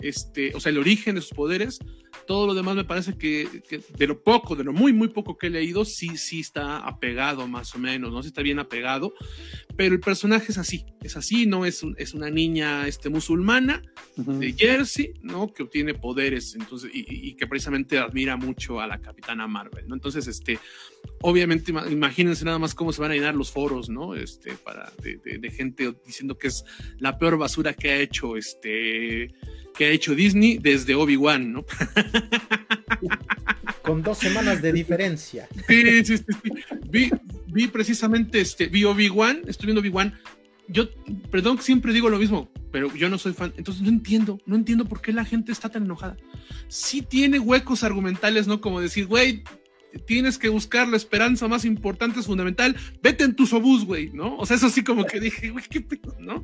este, 0.00 0.54
o 0.54 0.60
sea, 0.60 0.70
el 0.70 0.78
origen 0.78 1.14
de 1.14 1.20
sus 1.20 1.30
poderes, 1.30 1.78
todo 2.26 2.46
lo 2.46 2.54
demás 2.54 2.76
me 2.76 2.84
parece 2.84 3.16
que, 3.16 3.62
de 3.96 4.06
lo 4.06 4.22
poco, 4.22 4.56
de 4.56 4.64
lo 4.64 4.72
muy, 4.72 4.92
muy 4.92 5.08
poco 5.08 5.36
que 5.36 5.46
he 5.46 5.50
leído, 5.50 5.84
sí, 5.84 6.16
sí 6.16 6.40
está 6.40 6.78
apegado 6.78 7.46
más 7.46 7.74
o 7.74 7.78
menos, 7.78 8.12
¿no? 8.12 8.22
Sí 8.22 8.28
está 8.28 8.42
bien 8.42 8.58
apegado, 8.58 9.14
pero 9.76 9.94
el 9.94 10.00
personaje 10.00 10.46
es 10.50 10.58
así, 10.58 10.86
es 11.02 11.16
así, 11.16 11.46
¿no? 11.46 11.64
Es, 11.64 11.84
es 11.96 12.14
una 12.14 12.30
niña 12.30 12.88
este, 12.88 13.08
musulmana 13.08 13.82
de 14.16 14.52
Jersey, 14.52 15.14
¿no? 15.22 15.52
Que 15.52 15.62
obtiene 15.62 15.94
poderes, 15.94 16.54
entonces, 16.54 16.90
y, 16.92 17.34
que 17.34 17.46
precisamente 17.46 17.98
admira 17.98 18.36
mucho 18.36 18.80
a 18.80 18.86
la 18.86 19.00
Capitana 19.00 19.46
Marvel, 19.46 19.86
¿no? 19.88 19.94
Entonces, 19.94 20.26
este, 20.26 20.58
obviamente, 21.20 21.72
imagínense 21.90 22.44
nada 22.44 22.58
más 22.58 22.74
cómo 22.74 22.92
se 22.92 23.00
van 23.00 23.12
a 23.12 23.14
llenar 23.14 23.34
los 23.34 23.52
foros, 23.52 23.88
¿no? 23.88 24.14
Este, 24.14 24.54
para, 24.54 24.92
de, 25.02 25.18
de 25.38 25.50
gente 25.50 25.94
diciendo 26.04 26.38
que 26.38 26.48
es 26.48 26.64
la 26.98 27.18
peor 27.18 27.38
basura 27.38 27.74
que 27.74 27.90
ha 27.90 28.00
hecho, 28.00 28.36
este, 28.36 29.34
que 29.76 29.86
ha 29.86 29.90
hecho 29.90 30.14
Disney 30.14 30.58
desde 30.58 30.94
Obi-Wan, 30.94 31.52
¿no? 31.52 31.64
Con 33.82 34.02
dos 34.02 34.18
semanas 34.18 34.62
de 34.62 34.72
diferencia. 34.72 35.48
Sí, 35.68 36.04
sí, 36.04 36.16
sí. 36.16 36.24
Vi, 36.88 37.10
vi, 37.46 37.68
precisamente, 37.68 38.40
este, 38.40 38.66
vi 38.66 38.84
Obi-Wan, 38.84 39.42
estoy 39.46 39.66
viendo 39.66 39.80
Obi-Wan. 39.80 40.14
Yo, 40.68 40.88
perdón, 41.30 41.60
siempre 41.60 41.92
digo 41.92 42.08
lo 42.08 42.18
mismo, 42.18 42.50
pero 42.72 42.92
yo 42.94 43.08
no 43.08 43.18
soy 43.18 43.32
fan. 43.32 43.52
Entonces 43.56 43.82
no 43.82 43.88
entiendo, 43.88 44.40
no 44.46 44.56
entiendo 44.56 44.84
por 44.86 45.00
qué 45.00 45.12
la 45.12 45.24
gente 45.24 45.52
está 45.52 45.68
tan 45.68 45.84
enojada. 45.84 46.16
Sí 46.66 47.02
tiene 47.02 47.38
huecos 47.38 47.84
argumentales, 47.84 48.48
¿no? 48.48 48.60
Como 48.60 48.80
decir, 48.80 49.06
güey, 49.06 49.44
tienes 49.98 50.38
que 50.38 50.48
buscar 50.48 50.88
la 50.88 50.96
esperanza 50.96 51.48
más 51.48 51.64
importante, 51.64 52.20
es 52.20 52.26
fundamental, 52.26 52.76
vete 53.02 53.24
en 53.24 53.34
tu 53.34 53.44
obús, 53.56 53.84
güey, 53.84 54.10
¿no? 54.12 54.36
O 54.36 54.46
sea, 54.46 54.56
eso 54.56 54.68
sí 54.68 54.82
como 54.82 55.04
que 55.04 55.20
dije, 55.20 55.50
güey, 55.50 55.64
qué 55.68 55.80
pedo, 55.80 56.16
¿no? 56.18 56.42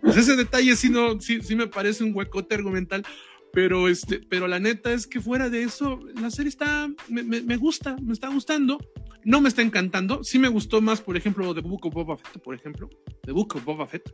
Pues 0.00 0.16
ese 0.16 0.36
detalle 0.36 0.76
sí, 0.76 0.90
no, 0.90 1.20
sí, 1.20 1.40
sí 1.42 1.56
me 1.56 1.66
parece 1.66 2.04
un 2.04 2.14
huecote 2.14 2.54
argumental, 2.54 3.04
pero, 3.52 3.88
este, 3.88 4.18
pero 4.18 4.48
la 4.48 4.58
neta 4.58 4.92
es 4.92 5.06
que 5.06 5.20
fuera 5.20 5.50
de 5.50 5.62
eso, 5.62 6.00
la 6.20 6.30
serie 6.30 6.48
está, 6.48 6.90
me, 7.08 7.22
me, 7.22 7.56
gusta, 7.56 7.96
me 8.02 8.14
está 8.14 8.28
gustando. 8.28 8.78
No 9.24 9.40
me 9.40 9.48
está 9.48 9.62
encantando. 9.62 10.24
Sí 10.24 10.38
me 10.38 10.48
gustó 10.48 10.80
más, 10.80 11.00
por 11.00 11.16
ejemplo, 11.16 11.54
The 11.54 11.60
Book 11.60 11.86
of 11.86 11.94
Boba 11.94 12.16
Fett, 12.16 12.42
por 12.42 12.54
ejemplo. 12.54 12.88
The 13.22 13.32
Book 13.32 13.54
of 13.54 13.64
Boba 13.64 13.86
Fett. 13.86 14.10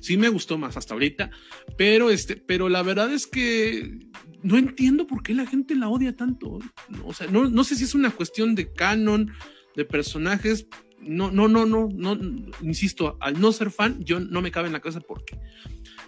Sí 0.00 0.16
me 0.16 0.28
gustó 0.28 0.58
más 0.58 0.76
hasta 0.76 0.94
ahorita. 0.94 1.30
Pero, 1.78 2.10
este, 2.10 2.36
pero 2.36 2.68
la 2.68 2.82
verdad 2.82 3.10
es 3.10 3.26
que 3.26 3.98
no 4.44 4.58
entiendo 4.58 5.06
por 5.06 5.22
qué 5.22 5.34
la 5.34 5.46
gente 5.46 5.74
la 5.74 5.88
odia 5.88 6.14
tanto. 6.14 6.58
O 7.04 7.14
sea, 7.14 7.26
no, 7.26 7.48
no 7.48 7.64
sé 7.64 7.74
si 7.74 7.84
es 7.84 7.94
una 7.94 8.10
cuestión 8.10 8.54
de 8.54 8.72
canon, 8.72 9.32
de 9.74 9.84
personajes. 9.86 10.68
No, 11.00 11.30
no, 11.30 11.48
no, 11.48 11.64
no, 11.64 11.88
no, 11.92 12.18
insisto, 12.62 13.16
al 13.20 13.40
no 13.40 13.52
ser 13.52 13.70
fan, 13.70 14.04
yo 14.04 14.20
no 14.20 14.42
me 14.42 14.50
cabe 14.50 14.66
en 14.66 14.74
la 14.74 14.80
cabeza 14.80 15.00
porque 15.00 15.38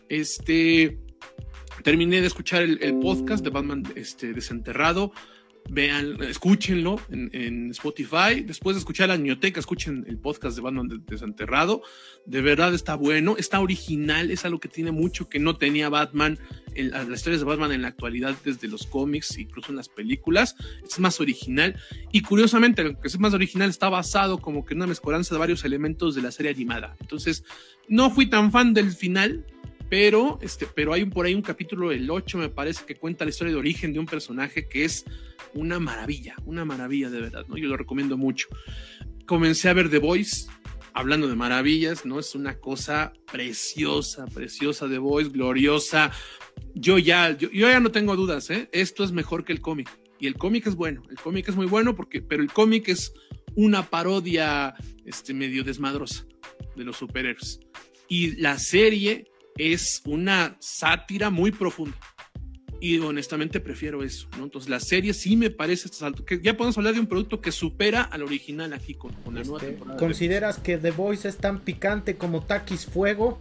este 0.09 1.01
terminé 1.83 2.21
de 2.21 2.27
escuchar 2.27 2.63
el, 2.63 2.99
podcast 2.99 3.43
de 3.43 3.51
Batman 3.51 3.83
este, 3.95 4.33
desenterrado 4.33 5.13
vean, 5.69 6.23
escúchenlo 6.23 7.01
en, 7.11 7.71
Spotify. 7.71 8.43
Después 8.45 8.77
de 8.77 8.79
escuchar 8.79 9.09
la 9.09 9.17
biblioteca, 9.17 9.61
escuchen 9.61 10.05
el 10.09 10.19
podcast 10.19 10.57
de 10.57 10.63
Batman 10.63 11.05
Desenterrado. 11.07 11.83
De 12.25 12.41
verdad 12.41 12.75
está 12.75 12.95
bueno, 12.95 13.37
está 13.39 13.61
original, 13.61 14.31
es 14.31 14.45
algo 14.45 14.61
que 14.61 14.69
tiene 14.69 14.91
mucho 14.91 15.29
que 15.29 15.39
no 15.39 15.57
tenía 15.57 15.89
Batman, 15.89 16.39
en, 16.75 16.91
las 16.91 17.09
historias 17.09 17.41
de 17.41 17.47
Batman 17.47 17.73
en 17.73 17.83
la 17.83 17.89
actualidad 17.89 18.37
desde 18.45 18.69
los 18.69 18.87
cómics, 18.87 19.39
incluso 19.39 19.71
en 19.71 19.77
las 19.77 19.89
películas. 19.89 20.57
Es 20.85 20.99
más 20.99 21.21
original 21.21 21.77
y 22.13 22.23
curiosamente, 22.23 22.83
lo 22.83 23.01
que 23.01 23.09
es 23.09 23.19
más 23.19 23.35
original 23.35 23.71
está 23.71 23.89
basado 23.89 24.39
como 24.39 24.65
que 24.65 24.75
en 24.75 24.79
una 24.79 24.87
mezcolanza 24.87 25.35
de 25.35 25.39
varios 25.39 25.65
elementos 25.65 26.15
de 26.15 26.23
la 26.23 26.33
serie 26.33 26.53
animada. 26.53 26.97
Entonces, 27.01 27.45
no 27.89 28.11
fui 28.11 28.27
tan 28.27 28.53
fan 28.53 28.75
del 28.75 28.93
final, 28.93 29.45
pero, 29.89 30.39
este, 30.43 30.67
pero 30.67 30.93
hay 30.93 31.05
por 31.05 31.27
ahí 31.27 31.35
un 31.35 31.43
capítulo, 31.43 31.93
el 31.93 32.11
8 32.11 32.39
me 32.39 32.49
parece, 32.49 32.85
que 32.85 32.97
cuenta 32.97 33.25
la 33.25 33.31
historia 33.31 33.53
de 33.53 33.59
origen 33.59 33.93
de 33.93 34.01
un 34.01 34.07
personaje 34.07 34.69
que 34.69 34.85
es 34.85 35.05
una 35.55 35.79
maravilla, 35.79 36.35
una 36.45 36.65
maravilla 36.65 37.09
de 37.11 37.21
verdad, 37.21 37.47
¿no? 37.49 37.57
Yo 37.57 37.69
lo 37.69 37.77
recomiendo 37.77 38.17
mucho. 38.17 38.49
Comencé 39.27 39.69
a 39.69 39.75
ver 39.75 39.89
The 39.91 39.99
Voice, 39.99 40.47
hablando 40.93 41.29
de 41.29 41.37
maravillas, 41.37 42.05
¿no? 42.05 42.19
Es 42.19 42.35
una 42.35 42.59
cosa 42.59 43.13
preciosa, 43.31 44.27
preciosa 44.27 44.89
The 44.89 44.99
Voice, 44.99 45.31
gloriosa. 45.31 46.11
Yo 46.75 46.99
ya, 46.99 47.37
yo, 47.37 47.49
ya 47.51 47.79
no 47.81 47.93
tengo 47.93 48.17
dudas, 48.17 48.51
¿eh? 48.51 48.69
Esto 48.73 49.05
es 49.05 49.13
mejor 49.13 49.45
que 49.45 49.53
el 49.53 49.61
cómic. 49.61 49.91
Y 50.19 50.27
el 50.27 50.35
cómic 50.35 50.67
es 50.67 50.75
bueno, 50.75 51.03
el 51.11 51.17
cómic 51.17 51.49
es 51.49 51.57
muy 51.57 51.67
bueno 51.67 51.95
porque, 51.95 52.23
pero 52.23 52.43
el 52.43 52.51
cómic 52.51 52.89
es 52.89 53.13
una 53.55 53.89
parodia, 53.89 54.75
este, 55.05 55.35
medio 55.35 55.63
desmadrosa 55.63 56.27
de 56.75 56.85
los 56.85 56.97
superhéroes. 56.97 57.61
Y 58.09 58.37
la 58.37 58.59
serie 58.59 59.27
es 59.57 60.03
una 60.05 60.57
sátira 60.61 61.31
muy 61.31 61.53
profunda. 61.53 61.97
Y 62.81 62.99
honestamente 62.99 63.59
prefiero 63.59 64.03
eso, 64.03 64.29
¿no? 64.37 64.45
Entonces 64.45 64.69
la 64.69 64.81
serie 64.81 65.15
sí 65.15 65.35
me 65.37 65.51
parece 65.51 65.89
que 66.27 66.41
ya 66.43 66.57
podemos 66.57 66.77
hablar 66.77 66.93
de 66.95 67.01
un 67.01 67.07
producto 67.07 67.41
que 67.41 67.51
supera 67.51 68.03
al 68.03 68.23
original 68.23 68.75
aquí 68.75 68.95
con, 68.95 69.13
la 69.25 69.43
nueva 69.43 69.59
este, 69.59 69.71
temporada. 69.71 69.99
¿Consideras 69.99 70.59
que 70.59 70.77
The 70.77 70.91
Voice 70.91 71.27
es 71.27 71.39
tan 71.39 71.61
picante 71.61 72.17
como 72.17 72.45
Takis 72.45 72.85
Fuego? 72.85 73.39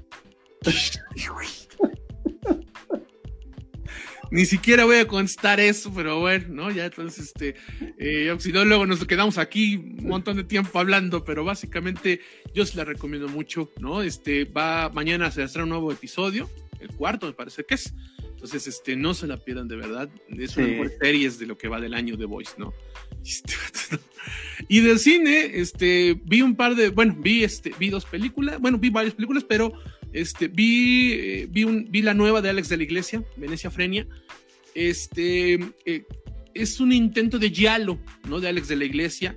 Ni 4.31 4.45
siquiera 4.45 4.85
voy 4.85 4.97
a 4.97 5.07
contestar 5.07 5.59
eso, 5.59 5.91
pero 5.93 6.19
bueno, 6.19 6.45
¿no? 6.49 6.71
Ya 6.71 6.85
entonces, 6.85 7.27
este, 7.27 7.55
eh, 7.97 8.35
si 8.39 8.51
no, 8.51 8.65
luego 8.65 8.85
nos 8.85 9.05
quedamos 9.05 9.37
aquí 9.37 9.75
un 9.75 10.07
montón 10.07 10.37
de 10.37 10.43
tiempo 10.43 10.79
hablando, 10.79 11.23
pero 11.23 11.43
básicamente 11.43 12.21
yo 12.53 12.65
se 12.65 12.77
la 12.77 12.85
recomiendo 12.85 13.27
mucho, 13.27 13.71
¿no? 13.79 14.01
Este, 14.01 14.45
va, 14.45 14.89
mañana 14.89 15.31
se 15.31 15.43
hacer 15.43 15.63
un 15.63 15.69
nuevo 15.69 15.91
episodio, 15.91 16.49
el 16.79 16.89
cuarto 16.89 17.27
me 17.27 17.33
parece 17.33 17.63
que 17.65 17.75
es. 17.75 17.93
Entonces, 18.31 18.67
este, 18.67 18.95
no 18.95 19.13
se 19.13 19.27
la 19.27 19.37
pierdan 19.37 19.67
de 19.67 19.75
verdad. 19.75 20.09
Es 20.29 20.55
una 20.57 20.67
de 20.67 20.83
las 20.83 20.91
series 20.99 21.39
de 21.39 21.47
lo 21.47 21.57
que 21.57 21.67
va 21.67 21.79
del 21.79 21.93
año 21.93 22.15
de 22.17 22.25
Voice, 22.25 22.53
¿no? 22.57 22.73
Y 24.67 24.79
de 24.79 24.97
cine, 24.97 25.51
este, 25.59 26.19
vi 26.23 26.41
un 26.41 26.55
par 26.55 26.75
de, 26.75 26.89
bueno, 26.89 27.15
vi, 27.19 27.43
este, 27.43 27.73
vi 27.77 27.89
dos 27.89 28.05
películas, 28.05 28.59
bueno, 28.59 28.77
vi 28.77 28.89
varias 28.89 29.13
películas, 29.13 29.43
pero 29.43 29.73
este, 30.15 30.47
vi, 30.47 31.11
eh, 31.11 31.47
vi, 31.49 31.65
vi 31.65 32.01
la 32.01 32.13
nueva 32.13 32.41
de 32.41 32.49
Alex 32.49 32.69
de 32.69 32.77
la 32.77 32.83
Iglesia, 32.83 33.21
Venecia 33.35 33.69
Frenia. 33.69 34.07
Este, 34.73 35.59
eh, 35.85 36.05
es 36.53 36.79
un 36.79 36.93
intento 36.93 37.37
de 37.37 37.49
giallo, 37.49 37.99
¿no? 38.29 38.39
De 38.39 38.47
Alex 38.47 38.69
de 38.69 38.77
la 38.77 38.85
Iglesia. 38.85 39.35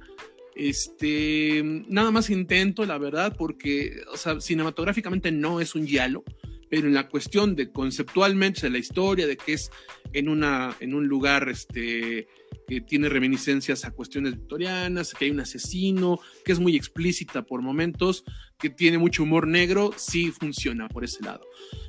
Este, 0.54 1.62
nada 1.88 2.12
más 2.12 2.30
intento, 2.30 2.86
la 2.86 2.96
verdad, 2.96 3.34
porque, 3.36 4.02
o 4.12 4.16
sea, 4.16 4.40
cinematográficamente 4.40 5.32
no 5.32 5.60
es 5.60 5.74
un 5.74 5.84
giallo, 5.84 6.22
pero 6.70 6.86
en 6.86 6.94
la 6.94 7.08
cuestión 7.08 7.56
de 7.56 7.72
conceptualmente, 7.72 8.60
de 8.60 8.70
la 8.70 8.78
historia, 8.78 9.26
de 9.26 9.36
que 9.36 9.54
es 9.54 9.72
en, 10.12 10.28
una, 10.28 10.76
en 10.78 10.94
un 10.94 11.08
lugar, 11.08 11.48
este, 11.48 12.28
que 12.68 12.82
tiene 12.82 13.08
reminiscencias 13.08 13.84
a 13.84 13.90
cuestiones 13.90 14.34
victorianas, 14.34 15.14
que 15.14 15.24
hay 15.24 15.30
un 15.30 15.40
asesino, 15.40 16.20
que 16.44 16.52
es 16.52 16.60
muy 16.60 16.76
explícita 16.76 17.42
por 17.42 17.62
momentos, 17.62 18.24
que 18.58 18.68
tiene 18.68 18.98
mucho 18.98 19.22
humor 19.22 19.46
negro, 19.46 19.92
sí 19.96 20.30
funciona 20.30 20.88
por 20.88 21.02
ese 21.02 21.24
lado. 21.24 21.46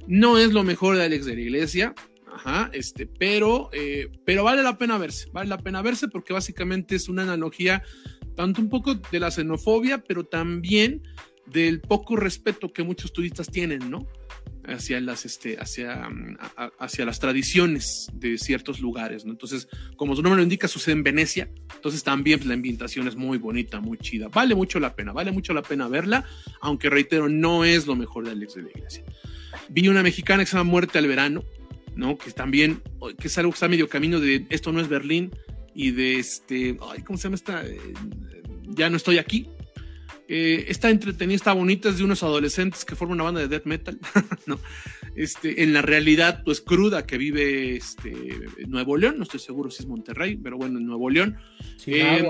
No 0.08 0.38
es 0.38 0.54
lo 0.54 0.64
mejor 0.64 0.96
de 0.96 1.04
Alex 1.04 1.26
de 1.26 1.36
la 1.36 1.42
Iglesia, 1.42 1.96
este, 2.72 3.06
pero, 3.06 3.70
eh, 3.74 4.10
pero 4.26 4.46
vale 4.46 4.64
la 4.64 4.78
pena 4.78 4.98
verse, 4.98 5.28
vale 5.34 5.50
la 5.50 5.58
pena 5.58 5.82
verse 5.82 6.08
porque 6.08 6.32
básicamente 6.32 6.96
es 6.96 7.10
una 7.10 7.24
analogía 7.24 7.84
tanto 8.36 8.62
un 8.62 8.70
poco 8.70 8.96
de 8.96 9.20
la 9.20 9.32
xenofobia, 9.32 10.02
pero 10.02 10.24
también 10.24 11.04
del 11.46 11.82
poco 11.82 12.16
respeto 12.16 12.72
que 12.72 12.84
muchos 12.84 13.12
turistas 13.12 13.48
tienen, 13.48 13.90
¿no? 13.90 14.08
Hacia 14.66 15.00
las, 15.00 15.26
este, 15.26 15.58
hacia, 15.58 16.10
mm, 16.10 16.38
hacia 16.80 17.06
las 17.06 17.20
tradiciones 17.20 18.10
de 18.14 18.38
ciertos 18.38 18.80
lugares, 18.80 19.26
¿no? 19.26 19.32
Entonces, 19.32 19.68
como 19.96 20.16
su 20.16 20.22
nombre 20.22 20.38
lo 20.38 20.44
indica, 20.44 20.68
sucede 20.68 20.94
en 20.94 21.04
Venecia, 21.04 21.50
entonces 21.76 22.04
también 22.04 22.40
pues, 22.40 22.48
la 22.48 22.54
ambientación 22.54 23.08
es 23.08 23.16
muy 23.16 23.38
bonita, 23.38 23.80
muy 23.80 23.98
chida, 23.98 24.28
vale 24.28 24.56
mucho 24.56 24.80
la 24.80 24.96
pena, 24.96 25.12
vale 25.12 25.32
mucho 25.32 25.54
la 25.54 25.62
pena 25.62 25.88
verla, 25.88 26.26
aunque 26.62 26.90
reitero, 26.90 27.30
no 27.30 27.64
es 27.64 27.88
lo 27.88 27.96
mejor 27.96 28.26
de 28.26 28.32
Alex 28.32 28.56
de 28.56 28.64
la 28.64 28.70
Iglesia. 28.70 29.04
Vi 29.70 29.88
una 29.88 30.04
mexicana 30.04 30.44
que 30.44 30.50
se 30.50 30.58
llama 30.58 30.70
Muerte 30.70 30.98
al 30.98 31.08
Verano, 31.08 31.44
¿no? 31.96 32.18
Que 32.18 32.32
también, 32.32 32.82
que 33.18 33.28
es 33.28 33.38
algo 33.38 33.52
que 33.52 33.56
está 33.56 33.68
medio 33.68 33.90
camino 33.90 34.20
de 34.20 34.46
Esto 34.50 34.72
no 34.72 34.80
es 34.80 34.88
Berlín 34.88 35.32
y 35.74 35.92
de 35.92 36.20
este, 36.20 36.78
ay, 36.90 37.02
¿cómo 37.04 37.18
se 37.18 37.24
llama 37.24 37.36
esta? 37.36 37.66
Eh, 37.66 37.80
ya 38.70 38.90
no 38.90 38.98
estoy 38.98 39.18
aquí, 39.18 39.48
eh, 40.32 40.66
está 40.68 40.92
entretenida, 40.92 41.36
está 41.36 41.54
bonita, 41.54 41.90
es 41.90 41.98
de 41.98 42.04
unos 42.04 42.22
adolescentes 42.22 42.86
que 42.86 42.96
forman 42.96 43.16
una 43.16 43.24
banda 43.24 43.42
de 43.42 43.48
death 43.48 43.66
metal, 43.66 44.00
¿no? 44.46 44.60
Este, 45.16 45.64
en 45.64 45.74
la 45.74 45.82
realidad, 45.82 46.44
pues 46.46 46.62
cruda 46.62 47.08
que 47.08 47.18
vive 47.18 47.76
este, 47.76 48.14
Nuevo 48.68 48.96
León, 48.96 49.16
no 49.18 49.24
estoy 49.24 49.40
seguro 49.40 49.72
si 49.72 49.82
es 49.82 49.88
Monterrey, 49.88 50.38
pero 50.38 50.56
bueno, 50.56 50.78
en 50.78 50.86
Nuevo 50.86 51.10
León. 51.10 51.36
Eh, 51.88 52.30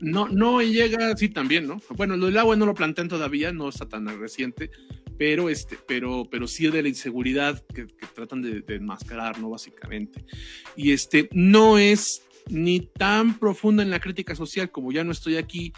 No, 0.00 0.28
no 0.28 0.62
llega, 0.62 1.16
sí, 1.16 1.28
también, 1.28 1.66
¿no? 1.66 1.82
Bueno, 1.96 2.16
lo 2.16 2.26
del 2.26 2.38
agua 2.38 2.54
no 2.54 2.66
lo 2.66 2.74
plantean 2.74 3.08
todavía, 3.08 3.50
no 3.52 3.68
está 3.68 3.88
tan 3.88 4.06
reciente, 4.20 4.70
pero, 5.18 5.50
este, 5.50 5.76
pero, 5.88 6.28
pero 6.30 6.46
sí 6.46 6.68
de 6.68 6.82
la 6.82 6.88
inseguridad 6.88 7.64
que, 7.74 7.86
tratan 8.14 8.42
de, 8.42 8.60
de, 8.60 8.76
enmascarar, 8.76 9.40
¿no? 9.40 9.50
Básicamente. 9.50 10.24
Y 10.76 10.92
este, 10.92 11.28
no 11.32 11.78
es 11.78 12.27
ni 12.50 12.80
tan 12.80 13.38
profunda 13.38 13.82
en 13.82 13.90
la 13.90 14.00
crítica 14.00 14.34
social 14.34 14.70
como 14.70 14.92
ya 14.92 15.04
no 15.04 15.12
estoy 15.12 15.36
aquí, 15.36 15.72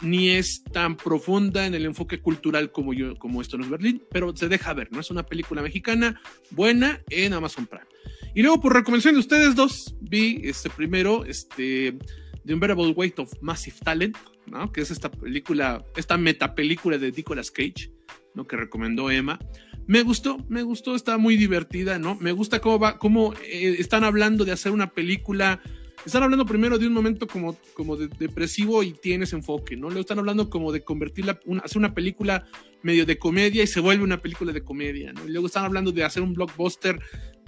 ni 0.00 0.30
es 0.30 0.64
tan 0.64 0.96
profunda 0.96 1.66
en 1.66 1.74
el 1.74 1.84
enfoque 1.84 2.20
cultural 2.20 2.72
como 2.72 2.92
yo, 2.92 3.16
como 3.16 3.40
esto 3.40 3.56
no 3.58 3.64
es 3.64 3.70
Berlín, 3.70 4.02
pero 4.10 4.36
se 4.36 4.48
deja 4.48 4.72
ver, 4.74 4.90
¿no? 4.92 5.00
Es 5.00 5.10
una 5.10 5.24
película 5.24 5.62
mexicana 5.62 6.20
buena 6.50 7.00
en 7.10 7.32
Amazon 7.32 7.66
Prime. 7.66 7.86
Y 8.34 8.42
luego, 8.42 8.60
por 8.60 8.74
recomendación 8.74 9.14
de 9.14 9.20
ustedes 9.20 9.54
dos, 9.54 9.94
vi 10.00 10.40
este 10.44 10.70
primero, 10.70 11.24
este, 11.24 11.96
The 12.44 12.54
Unbearable 12.54 12.90
Weight 12.90 13.18
of 13.18 13.32
Massive 13.40 13.76
Talent, 13.82 14.16
¿no? 14.46 14.72
Que 14.72 14.80
es 14.80 14.90
esta 14.90 15.10
película, 15.10 15.84
esta 15.96 16.16
metapelícula 16.16 16.98
de 16.98 17.12
Nicolas 17.12 17.50
Cage, 17.50 17.92
¿no? 18.34 18.46
Que 18.46 18.56
recomendó 18.56 19.10
Emma. 19.10 19.38
Me 19.86 20.02
gustó, 20.02 20.38
me 20.48 20.62
gustó, 20.62 20.94
está 20.94 21.18
muy 21.18 21.36
divertida, 21.36 21.98
¿no? 21.98 22.16
Me 22.16 22.32
gusta 22.32 22.60
cómo 22.60 22.78
va, 22.78 22.98
cómo 22.98 23.34
eh, 23.44 23.76
están 23.78 24.02
hablando 24.02 24.44
de 24.44 24.52
hacer 24.52 24.72
una 24.72 24.90
película 24.90 25.60
están 26.04 26.22
hablando 26.22 26.44
primero 26.44 26.78
de 26.78 26.86
un 26.86 26.92
momento 26.92 27.26
como, 27.26 27.56
como 27.74 27.96
depresivo 27.96 28.82
y 28.82 28.92
tienes 28.92 29.32
enfoque, 29.32 29.76
¿no? 29.76 29.86
Luego 29.88 30.00
están 30.00 30.18
hablando 30.18 30.50
como 30.50 30.72
de 30.72 30.82
convertirla, 30.82 31.40
una, 31.46 31.62
hacer 31.62 31.78
una 31.78 31.94
película 31.94 32.46
medio 32.82 33.06
de 33.06 33.18
comedia 33.18 33.62
y 33.62 33.66
se 33.66 33.80
vuelve 33.80 34.04
una 34.04 34.20
película 34.20 34.52
de 34.52 34.62
comedia, 34.62 35.12
¿no? 35.12 35.24
Luego 35.26 35.46
están 35.46 35.64
hablando 35.64 35.92
de 35.92 36.04
hacer 36.04 36.22
un 36.22 36.34
blockbuster 36.34 36.98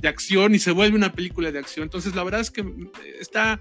de 0.01 0.09
acción 0.09 0.55
y 0.55 0.59
se 0.59 0.71
vuelve 0.71 0.97
una 0.97 1.13
película 1.13 1.53
de 1.53 1.59
acción. 1.59 1.85
Entonces, 1.85 2.15
la 2.15 2.25
verdad 2.25 2.41
es 2.41 2.51
que 2.51 2.63
mm, 2.63 2.91
está, 3.21 3.61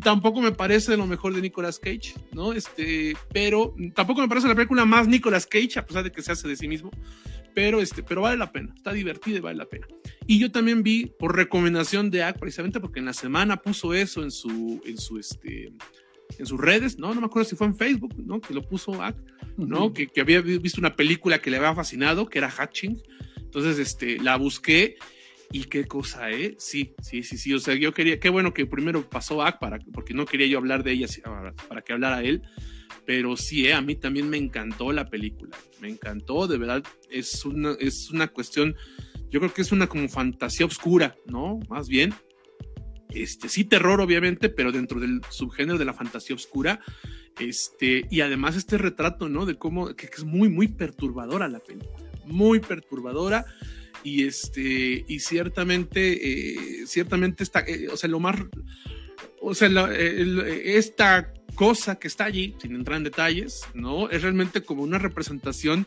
tampoco 0.00 0.40
me 0.40 0.52
parece 0.52 0.96
lo 0.96 1.06
mejor 1.06 1.34
de 1.34 1.42
Nicolas 1.42 1.78
Cage, 1.78 2.14
¿no? 2.32 2.52
Este, 2.52 3.14
pero 3.32 3.74
tampoco 3.94 4.20
me 4.22 4.28
parece 4.28 4.48
la 4.48 4.54
película 4.54 4.84
más 4.84 5.06
Nicolas 5.08 5.46
Cage, 5.46 5.78
a 5.78 5.86
pesar 5.86 6.04
de 6.04 6.12
que 6.12 6.22
se 6.22 6.32
hace 6.32 6.48
de 6.48 6.56
sí 6.56 6.68
mismo, 6.68 6.90
pero, 7.54 7.80
este, 7.80 8.02
pero 8.02 8.22
vale 8.22 8.36
la 8.36 8.50
pena, 8.50 8.72
está 8.74 8.92
divertida 8.92 9.36
y 9.36 9.40
vale 9.40 9.58
la 9.58 9.66
pena. 9.66 9.86
Y 10.26 10.38
yo 10.38 10.50
también 10.50 10.82
vi 10.82 11.06
por 11.18 11.36
recomendación 11.36 12.10
de 12.10 12.22
AC, 12.22 12.38
precisamente 12.38 12.80
porque 12.80 13.00
en 13.00 13.06
la 13.06 13.12
semana 13.12 13.56
puso 13.56 13.94
eso 13.94 14.22
en 14.22 14.30
su, 14.30 14.80
en 14.84 14.98
su, 14.98 15.18
este, 15.18 15.72
en 16.38 16.46
sus 16.46 16.60
redes, 16.60 16.98
¿no? 16.98 17.14
No 17.14 17.20
me 17.20 17.26
acuerdo 17.26 17.48
si 17.48 17.56
fue 17.56 17.66
en 17.66 17.76
Facebook, 17.76 18.14
¿no? 18.24 18.40
Que 18.40 18.54
lo 18.54 18.62
puso 18.62 19.02
AC, 19.02 19.16
¿no? 19.56 19.92
que, 19.92 20.06
que, 20.06 20.20
había 20.20 20.40
visto 20.40 20.80
una 20.80 20.96
película 20.96 21.40
que 21.40 21.50
le 21.50 21.58
había 21.58 21.74
fascinado, 21.74 22.28
que 22.28 22.38
era 22.38 22.50
Hatching. 22.50 23.00
Entonces, 23.36 23.78
este, 23.78 24.18
la 24.18 24.36
busqué 24.36 24.96
y 25.50 25.64
qué 25.64 25.84
cosa, 25.84 26.30
¿eh? 26.30 26.54
Sí, 26.58 26.94
sí, 27.02 27.22
sí, 27.22 27.36
sí. 27.36 27.52
O 27.52 27.58
sea, 27.58 27.74
yo 27.74 27.92
quería, 27.92 28.18
qué 28.18 28.30
bueno 28.30 28.54
que 28.54 28.64
primero 28.64 29.08
pasó 29.08 29.42
AC 29.42 29.58
para, 29.58 29.78
porque 29.92 30.14
no 30.14 30.24
quería 30.24 30.46
yo 30.46 30.58
hablar 30.58 30.82
de 30.82 30.92
ella 30.92 31.06
para 31.68 31.82
que 31.82 31.92
hablara 31.92 32.22
él 32.22 32.42
pero 33.04 33.36
sí, 33.36 33.66
eh, 33.66 33.74
a 33.74 33.80
mí 33.80 33.96
también 33.96 34.28
me 34.28 34.36
encantó 34.36 34.92
la 34.92 35.08
película, 35.08 35.56
me 35.80 35.88
encantó, 35.88 36.46
de 36.46 36.58
verdad, 36.58 36.82
es 37.10 37.44
una, 37.44 37.72
es 37.80 38.10
una 38.10 38.28
cuestión, 38.28 38.76
yo 39.32 39.40
creo 39.40 39.52
que 39.52 39.62
es 39.62 39.72
una 39.72 39.88
como 39.88 40.08
fantasía 40.10 40.66
oscura, 40.66 41.16
¿no? 41.26 41.58
Más 41.70 41.88
bien, 41.88 42.12
este, 43.08 43.48
sí 43.48 43.64
terror 43.64 44.02
obviamente, 44.02 44.50
pero 44.50 44.72
dentro 44.72 45.00
del 45.00 45.22
subgénero 45.30 45.78
de 45.78 45.86
la 45.86 45.94
fantasía 45.94 46.36
oscura, 46.36 46.80
este, 47.40 48.06
y 48.10 48.20
además 48.20 48.56
este 48.56 48.76
retrato, 48.76 49.30
¿no? 49.30 49.46
De 49.46 49.56
cómo, 49.56 49.96
que, 49.96 50.06
es 50.06 50.24
muy, 50.24 50.50
muy 50.50 50.68
perturbadora 50.68 51.48
la 51.48 51.60
película, 51.60 52.10
muy 52.26 52.60
perturbadora, 52.60 53.46
y 54.04 54.26
este, 54.26 55.06
y 55.08 55.20
ciertamente, 55.20 56.82
eh, 56.82 56.86
ciertamente 56.86 57.42
está, 57.42 57.60
eh, 57.60 57.88
o 57.90 57.96
sea, 57.96 58.10
lo 58.10 58.20
más, 58.20 58.36
o 59.40 59.54
sea, 59.54 59.68
esta 59.94 61.32
cosa 61.54 61.96
que 61.98 62.08
está 62.08 62.24
allí, 62.24 62.54
sin 62.60 62.74
entrar 62.74 62.98
en 62.98 63.04
detalles, 63.04 63.62
¿no? 63.72 64.10
Es 64.10 64.20
realmente 64.20 64.62
como 64.62 64.82
una 64.82 64.98
representación 64.98 65.86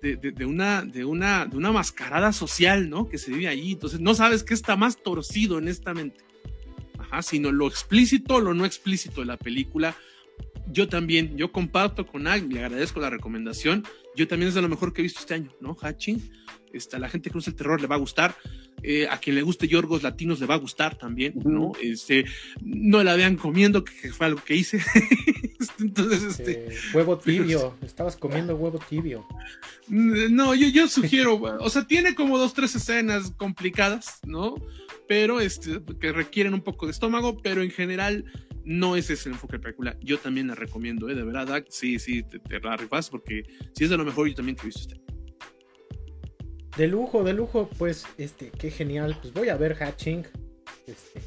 de, 0.00 0.44
una, 0.44 0.82
de, 0.82 1.04
una, 1.04 1.46
de 1.46 1.56
una 1.56 1.72
mascarada 1.72 2.32
social, 2.32 2.90
¿no? 2.90 3.08
Que 3.08 3.18
se 3.18 3.32
vive 3.32 3.48
allí. 3.48 3.72
Entonces, 3.72 4.00
no 4.00 4.14
sabes 4.14 4.42
qué 4.44 4.54
está 4.54 4.76
más 4.76 5.02
torcido 5.02 5.56
honestamente. 5.56 6.24
Ajá, 6.98 7.22
sino 7.22 7.52
lo 7.52 7.66
explícito 7.66 8.36
o 8.36 8.40
lo 8.40 8.54
no 8.54 8.64
explícito 8.64 9.20
de 9.20 9.26
la 9.26 9.36
película. 9.36 9.96
Yo 10.70 10.88
también, 10.88 11.36
yo 11.36 11.52
comparto 11.52 12.06
con 12.06 12.26
Ag, 12.26 12.50
le 12.50 12.64
agradezco 12.64 13.00
la 13.00 13.10
recomendación. 13.10 13.84
Yo 14.16 14.28
también 14.28 14.48
es 14.48 14.54
de 14.54 14.62
lo 14.62 14.68
mejor 14.68 14.92
que 14.92 15.00
he 15.00 15.04
visto 15.04 15.20
este 15.20 15.34
año, 15.34 15.50
¿no? 15.60 15.74
Hatching. 15.74 16.22
Este, 16.72 16.96
a 16.96 16.98
la 16.98 17.08
gente 17.08 17.30
que 17.30 17.38
usa 17.38 17.50
el 17.50 17.56
terror 17.56 17.80
le 17.80 17.86
va 17.86 17.94
a 17.94 17.98
gustar. 17.98 18.34
Eh, 18.82 19.06
a 19.08 19.18
quien 19.18 19.36
le 19.36 19.42
guste 19.42 19.66
Yorgos 19.66 20.02
Latinos 20.02 20.40
le 20.40 20.46
va 20.46 20.54
a 20.54 20.58
gustar 20.58 20.98
también, 20.98 21.34
¿no? 21.44 21.72
Este, 21.80 22.26
no 22.60 23.02
la 23.02 23.16
vean 23.16 23.36
comiendo, 23.36 23.82
que, 23.82 24.12
fue 24.12 24.26
algo 24.26 24.42
que 24.44 24.56
hice. 24.56 24.82
Entonces, 25.80 26.22
este. 26.22 26.68
huevo 26.92 27.16
tibio, 27.16 27.76
estabas 27.82 28.16
comiendo 28.16 28.56
huevo 28.56 28.78
tibio. 28.78 29.26
No, 29.88 30.54
yo, 30.54 30.68
yo 30.68 30.88
sugiero, 30.88 31.40
o 31.40 31.70
sea, 31.70 31.86
tiene 31.86 32.14
como 32.14 32.36
dos, 32.36 32.52
tres 32.52 32.74
escenas 32.74 33.30
complicadas, 33.36 34.18
¿no? 34.26 34.54
Pero 35.06 35.40
este, 35.40 35.80
que 36.00 36.12
requieren 36.12 36.54
un 36.54 36.62
poco 36.62 36.86
de 36.86 36.92
estómago, 36.92 37.36
pero 37.42 37.62
en 37.62 37.70
general 37.70 38.24
no 38.64 38.96
es 38.96 39.10
ese 39.10 39.28
el 39.28 39.34
enfoque 39.34 39.58
de 39.58 39.62
película. 39.62 39.96
Yo 40.00 40.18
también 40.18 40.48
la 40.48 40.54
recomiendo, 40.54 41.08
¿eh? 41.08 41.14
De 41.14 41.22
verdad, 41.22 41.64
sí, 41.68 41.98
sí, 41.98 42.22
te, 42.22 42.38
te 42.38 42.60
la 42.60 42.76
rifas 42.76 43.10
porque 43.10 43.44
si 43.72 43.84
es 43.84 43.90
de 43.90 43.96
lo 43.96 44.04
mejor, 44.04 44.28
yo 44.28 44.34
también 44.34 44.56
te 44.56 44.62
he 44.62 44.66
visto 44.66 44.80
este. 44.80 45.04
De 46.76 46.88
lujo, 46.88 47.22
de 47.22 47.34
lujo, 47.34 47.70
pues, 47.78 48.04
este, 48.18 48.50
qué 48.50 48.70
genial. 48.70 49.16
Pues 49.20 49.32
voy 49.32 49.48
a 49.48 49.56
ver 49.56 49.76
Hatching. 49.76 50.26
Este, 50.88 51.20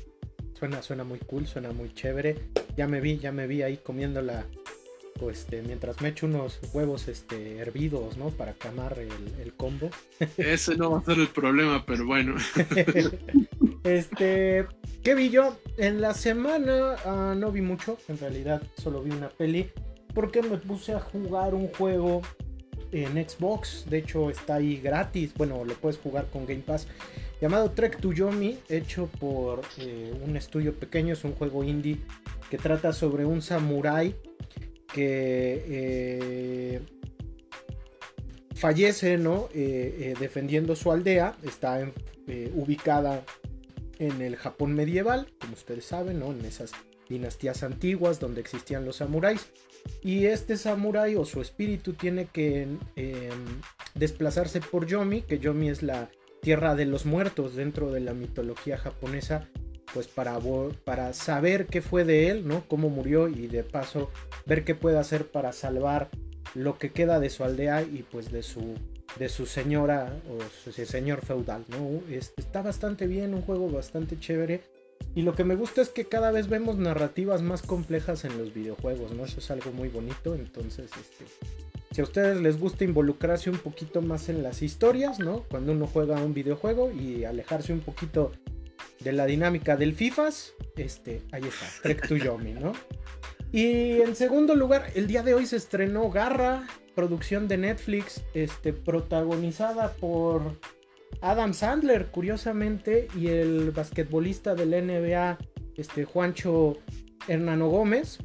suena, 0.53 0.81
suena 0.81 1.05
muy 1.05 1.19
cool, 1.19 1.47
suena 1.47 1.71
muy 1.71 1.93
chévere. 1.93 2.49
Ya 2.75 2.87
me 2.87 2.99
vi, 2.99 3.17
ya 3.17 3.31
me 3.31 3.47
vi 3.47 3.61
ahí 3.61 3.77
comiéndola. 3.77 4.45
Pues, 5.17 5.39
este, 5.39 5.61
mientras 5.61 6.01
me 6.01 6.09
echo 6.09 6.25
unos 6.25 6.59
huevos 6.73 7.07
este, 7.07 7.59
hervidos, 7.59 8.17
¿no? 8.17 8.29
Para 8.29 8.53
camar 8.53 8.99
el, 8.99 9.53
combo. 9.53 9.89
Ese 10.37 10.75
no 10.75 10.91
va 10.91 10.99
a 10.99 11.05
ser 11.05 11.17
el 11.19 11.29
problema, 11.29 11.85
pero 11.85 12.05
bueno. 12.05 12.35
este, 13.87 14.65
¿qué 15.03 15.15
vi 15.15 15.29
yo? 15.29 15.57
En 15.77 16.01
la 16.01 16.13
semana 16.13 16.95
ah, 17.05 17.35
no 17.37 17.51
vi 17.51 17.61
mucho, 17.61 17.97
en 18.07 18.17
realidad 18.17 18.61
solo 18.81 19.01
vi 19.01 19.11
una 19.11 19.29
peli. 19.29 19.71
Porque 20.13 20.41
me 20.41 20.57
puse 20.57 20.93
a 20.93 20.99
jugar 20.99 21.53
un 21.53 21.67
juego 21.69 22.21
en 22.91 23.13
Xbox. 23.13 23.85
De 23.89 23.99
hecho, 23.99 24.29
está 24.29 24.55
ahí 24.55 24.77
gratis. 24.77 25.33
Bueno, 25.35 25.63
lo 25.63 25.73
puedes 25.75 25.99
jugar 25.99 26.27
con 26.31 26.45
Game 26.45 26.61
Pass. 26.61 26.87
Llamado 27.41 27.71
Trek 27.71 27.99
to 27.99 28.13
Yomi, 28.13 28.57
hecho 28.67 29.07
por 29.19 29.61
eh, 29.77 30.13
un 30.25 30.35
estudio 30.35 30.73
pequeño. 30.73 31.13
Es 31.13 31.23
un 31.23 31.33
juego 31.33 31.63
indie 31.63 31.99
que 32.49 32.57
trata 32.57 32.93
sobre 32.93 33.25
un 33.25 33.41
samurái 33.41 34.15
que 34.91 35.63
eh, 35.67 36.81
fallece, 38.55 39.17
¿no? 39.17 39.49
Eh, 39.53 40.15
defendiendo 40.19 40.75
su 40.75 40.91
aldea. 40.91 41.35
Está 41.43 41.91
ubicada 42.55 43.23
en 43.99 44.21
el 44.21 44.35
Japón 44.35 44.73
medieval, 44.73 45.27
como 45.39 45.53
ustedes 45.53 45.85
saben, 45.85 46.19
¿no? 46.19 46.31
En 46.31 46.45
esas 46.45 46.71
dinastías 47.09 47.63
antiguas 47.63 48.19
donde 48.19 48.41
existían 48.41 48.85
los 48.85 48.97
samuráis. 48.97 49.47
Y 50.01 50.25
este 50.25 50.57
samurái 50.57 51.15
o 51.15 51.25
su 51.25 51.41
espíritu 51.41 51.93
tiene 51.93 52.25
que 52.25 52.63
em, 52.95 53.61
desplazarse 53.95 54.59
por 54.59 54.85
Yomi, 54.85 55.21
que 55.21 55.39
Yomi 55.39 55.69
es 55.69 55.81
la 55.81 56.09
tierra 56.41 56.75
de 56.75 56.85
los 56.85 57.05
muertos 57.05 57.55
dentro 57.55 57.91
de 57.91 58.01
la 58.01 58.13
mitología 58.13 58.77
japonesa, 58.77 59.49
pues 59.93 60.07
para, 60.07 60.37
para 60.83 61.13
saber 61.13 61.65
qué 61.67 61.81
fue 61.81 62.03
de 62.03 62.29
él, 62.29 62.47
¿no? 62.47 62.67
Cómo 62.67 62.89
murió 62.89 63.27
y 63.27 63.47
de 63.47 63.63
paso 63.63 64.11
ver 64.45 64.63
qué 64.63 64.75
puede 64.75 64.97
hacer 64.97 65.27
para 65.27 65.53
salvar 65.53 66.09
lo 66.53 66.77
que 66.77 66.91
queda 66.91 67.19
de 67.19 67.29
su 67.29 67.43
aldea 67.43 67.81
y 67.83 68.03
pues 68.09 68.31
de 68.31 68.43
su 68.43 68.75
de 69.17 69.29
su 69.29 69.45
señora 69.45 70.13
o 70.29 70.37
su 70.63 70.71
señor 70.85 71.25
feudal, 71.25 71.65
¿no? 71.69 72.01
está 72.09 72.61
bastante 72.61 73.07
bien, 73.07 73.33
un 73.33 73.41
juego 73.41 73.69
bastante 73.69 74.19
chévere. 74.19 74.61
Y 75.15 75.21
lo 75.23 75.33
que 75.33 75.43
me 75.43 75.55
gusta 75.55 75.81
es 75.81 75.89
que 75.89 76.05
cada 76.05 76.31
vez 76.31 76.47
vemos 76.47 76.77
narrativas 76.77 77.41
más 77.41 77.61
complejas 77.61 78.25
en 78.25 78.37
los 78.37 78.53
videojuegos, 78.53 79.13
¿no? 79.13 79.25
Eso 79.25 79.39
es 79.39 79.49
algo 79.49 79.71
muy 79.71 79.89
bonito. 79.89 80.35
Entonces, 80.35 80.91
este, 80.91 81.25
si 81.91 82.01
a 82.01 82.03
ustedes 82.03 82.39
les 82.39 82.59
gusta 82.59 82.83
involucrarse 82.83 83.49
un 83.49 83.57
poquito 83.57 84.01
más 84.01 84.29
en 84.29 84.43
las 84.43 84.61
historias, 84.61 85.19
¿no? 85.19 85.43
Cuando 85.49 85.71
uno 85.71 85.87
juega 85.87 86.21
un 86.21 86.33
videojuego 86.33 86.91
y 86.91 87.25
alejarse 87.25 87.73
un 87.73 87.79
poquito 87.79 88.31
de 88.99 89.11
la 89.11 89.25
dinámica 89.25 89.75
del 89.75 89.95
FIFAs, 89.95 90.53
este, 90.75 91.23
ahí 91.31 91.43
está, 91.43 91.65
Trek 91.81 92.07
to 92.07 92.17
Yomi, 92.17 92.53
¿no? 92.53 92.73
Y 93.51 94.01
en 94.01 94.15
segundo 94.15 94.55
lugar, 94.55 94.91
el 94.95 95.07
día 95.07 95.23
de 95.23 95.33
hoy 95.33 95.45
se 95.45 95.55
estrenó 95.55 96.09
Garra, 96.09 96.67
producción 96.95 97.47
de 97.47 97.57
Netflix, 97.57 98.23
este, 98.33 98.73
protagonizada 98.73 99.93
por 99.93 100.59
Adam 101.21 101.53
Sandler, 101.53 102.07
curiosamente, 102.07 103.07
y 103.15 103.27
el 103.27 103.71
basquetbolista 103.71 104.53
del 104.53 104.71
NBA, 104.71 105.37
este 105.75 106.03
Juancho 106.03 106.77
Hernano 107.27 107.69
Gómez. 107.69 108.19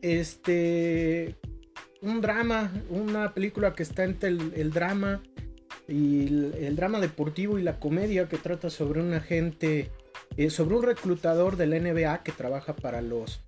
Este, 0.00 1.36
un 2.00 2.20
drama, 2.20 2.72
una 2.88 3.34
película 3.34 3.74
que 3.74 3.82
está 3.82 4.04
entre 4.04 4.30
el, 4.30 4.70
drama 4.70 5.22
y 5.86 6.26
el, 6.26 6.76
drama 6.76 7.00
deportivo 7.00 7.58
y 7.58 7.62
la 7.62 7.78
comedia 7.78 8.28
que 8.28 8.38
trata 8.38 8.70
sobre 8.70 9.00
un 9.00 9.12
agente, 9.12 9.90
eh, 10.36 10.50
sobre 10.50 10.76
un 10.76 10.84
reclutador 10.84 11.56
del 11.56 11.70
NBA 11.70 12.22
que 12.22 12.32
trabaja 12.32 12.74
para 12.76 13.02
los 13.02 13.47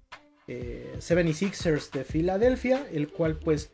eh, 0.52 0.96
76ers 0.98 1.92
de 1.92 2.02
Filadelfia, 2.02 2.84
el 2.92 3.06
cual 3.06 3.38
pues 3.38 3.70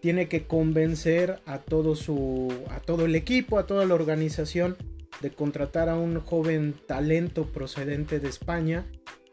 tiene 0.00 0.28
que 0.28 0.46
convencer 0.46 1.40
a 1.44 1.58
todo 1.58 1.96
su 1.96 2.52
a 2.68 2.78
todo 2.78 3.04
el 3.04 3.16
equipo, 3.16 3.58
a 3.58 3.66
toda 3.66 3.84
la 3.84 3.94
organización 3.94 4.76
de 5.20 5.32
contratar 5.32 5.88
a 5.88 5.96
un 5.96 6.20
joven 6.20 6.76
talento 6.86 7.46
procedente 7.46 8.20
de 8.20 8.28
España. 8.28 8.86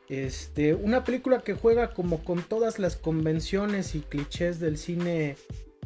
Este, 0.10 0.73
una 0.73 1.03
película 1.03 1.41
que 1.41 1.53
juega 1.53 1.93
como 1.93 2.23
con 2.23 2.41
todas 2.41 2.79
las 2.79 2.95
convenciones 2.95 3.93
y 3.93 3.99
clichés 3.99 4.60
del 4.60 4.79
cine 4.79 5.36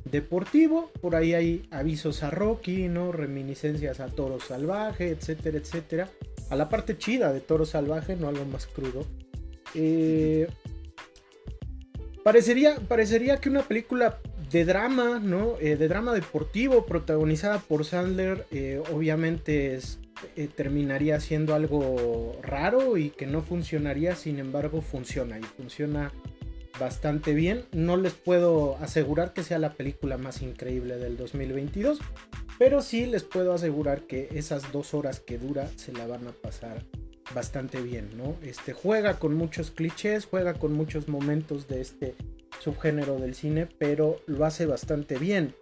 deportivo. 0.05 0.91
Por 1.01 1.17
ahí 1.17 1.33
hay 1.33 1.67
avisos 1.71 2.23
a 2.23 2.29
Rocky, 2.29 2.87
¿no? 2.87 3.11
Reminiscencias 3.11 3.99
a 3.99 4.07
Toro 4.07 4.39
Salvaje, 4.39 5.09
etcétera, 5.09 5.57
etcétera. 5.57 6.09
A 6.49 6.55
la 6.55 6.69
parte 6.69 6.97
chida 6.97 7.33
de 7.33 7.41
Toro 7.41 7.65
Salvaje, 7.65 8.15
no 8.15 8.29
algo 8.29 8.45
más 8.45 8.65
crudo. 8.65 9.05
Eh, 9.75 10.47
parecería, 12.23 12.75
parecería 12.87 13.37
que 13.37 13.49
una 13.49 13.61
película 13.61 14.19
de 14.51 14.65
drama, 14.65 15.19
¿no? 15.19 15.55
Eh, 15.59 15.75
de 15.75 15.87
drama 15.87 16.13
deportivo 16.13 16.85
protagonizada 16.85 17.59
por 17.59 17.85
Sandler, 17.85 18.45
eh, 18.51 18.81
obviamente 18.93 19.79
terminaría 20.55 21.19
siendo 21.19 21.55
algo 21.55 22.37
raro 22.43 22.97
y 22.97 23.09
que 23.09 23.25
no 23.25 23.41
funcionaría, 23.41 24.15
sin 24.15 24.37
embargo 24.37 24.81
funciona 24.81 25.39
y 25.39 25.43
funciona 25.43 26.11
bastante 26.79 27.33
bien. 27.33 27.65
No 27.71 27.97
les 27.97 28.13
puedo 28.13 28.77
asegurar 28.77 29.33
que 29.33 29.43
sea 29.43 29.59
la 29.59 29.73
película 29.73 30.17
más 30.17 30.41
increíble 30.41 30.97
del 30.97 31.17
2022, 31.17 31.99
pero 32.57 32.81
sí 32.81 33.05
les 33.05 33.23
puedo 33.23 33.53
asegurar 33.53 34.01
que 34.01 34.29
esas 34.33 34.71
dos 34.71 34.93
horas 34.93 35.19
que 35.19 35.37
dura 35.37 35.67
se 35.75 35.93
la 35.93 36.07
van 36.07 36.27
a 36.27 36.31
pasar 36.31 36.83
bastante 37.33 37.81
bien, 37.81 38.09
¿no? 38.17 38.35
Este 38.43 38.73
juega 38.73 39.19
con 39.19 39.35
muchos 39.35 39.71
clichés, 39.71 40.25
juega 40.25 40.53
con 40.55 40.73
muchos 40.73 41.07
momentos 41.07 41.67
de 41.67 41.81
este 41.81 42.15
subgénero 42.59 43.19
del 43.19 43.35
cine, 43.35 43.67
pero 43.77 44.21
lo 44.27 44.45
hace 44.45 44.65
bastante 44.65 45.17
bien. 45.17 45.55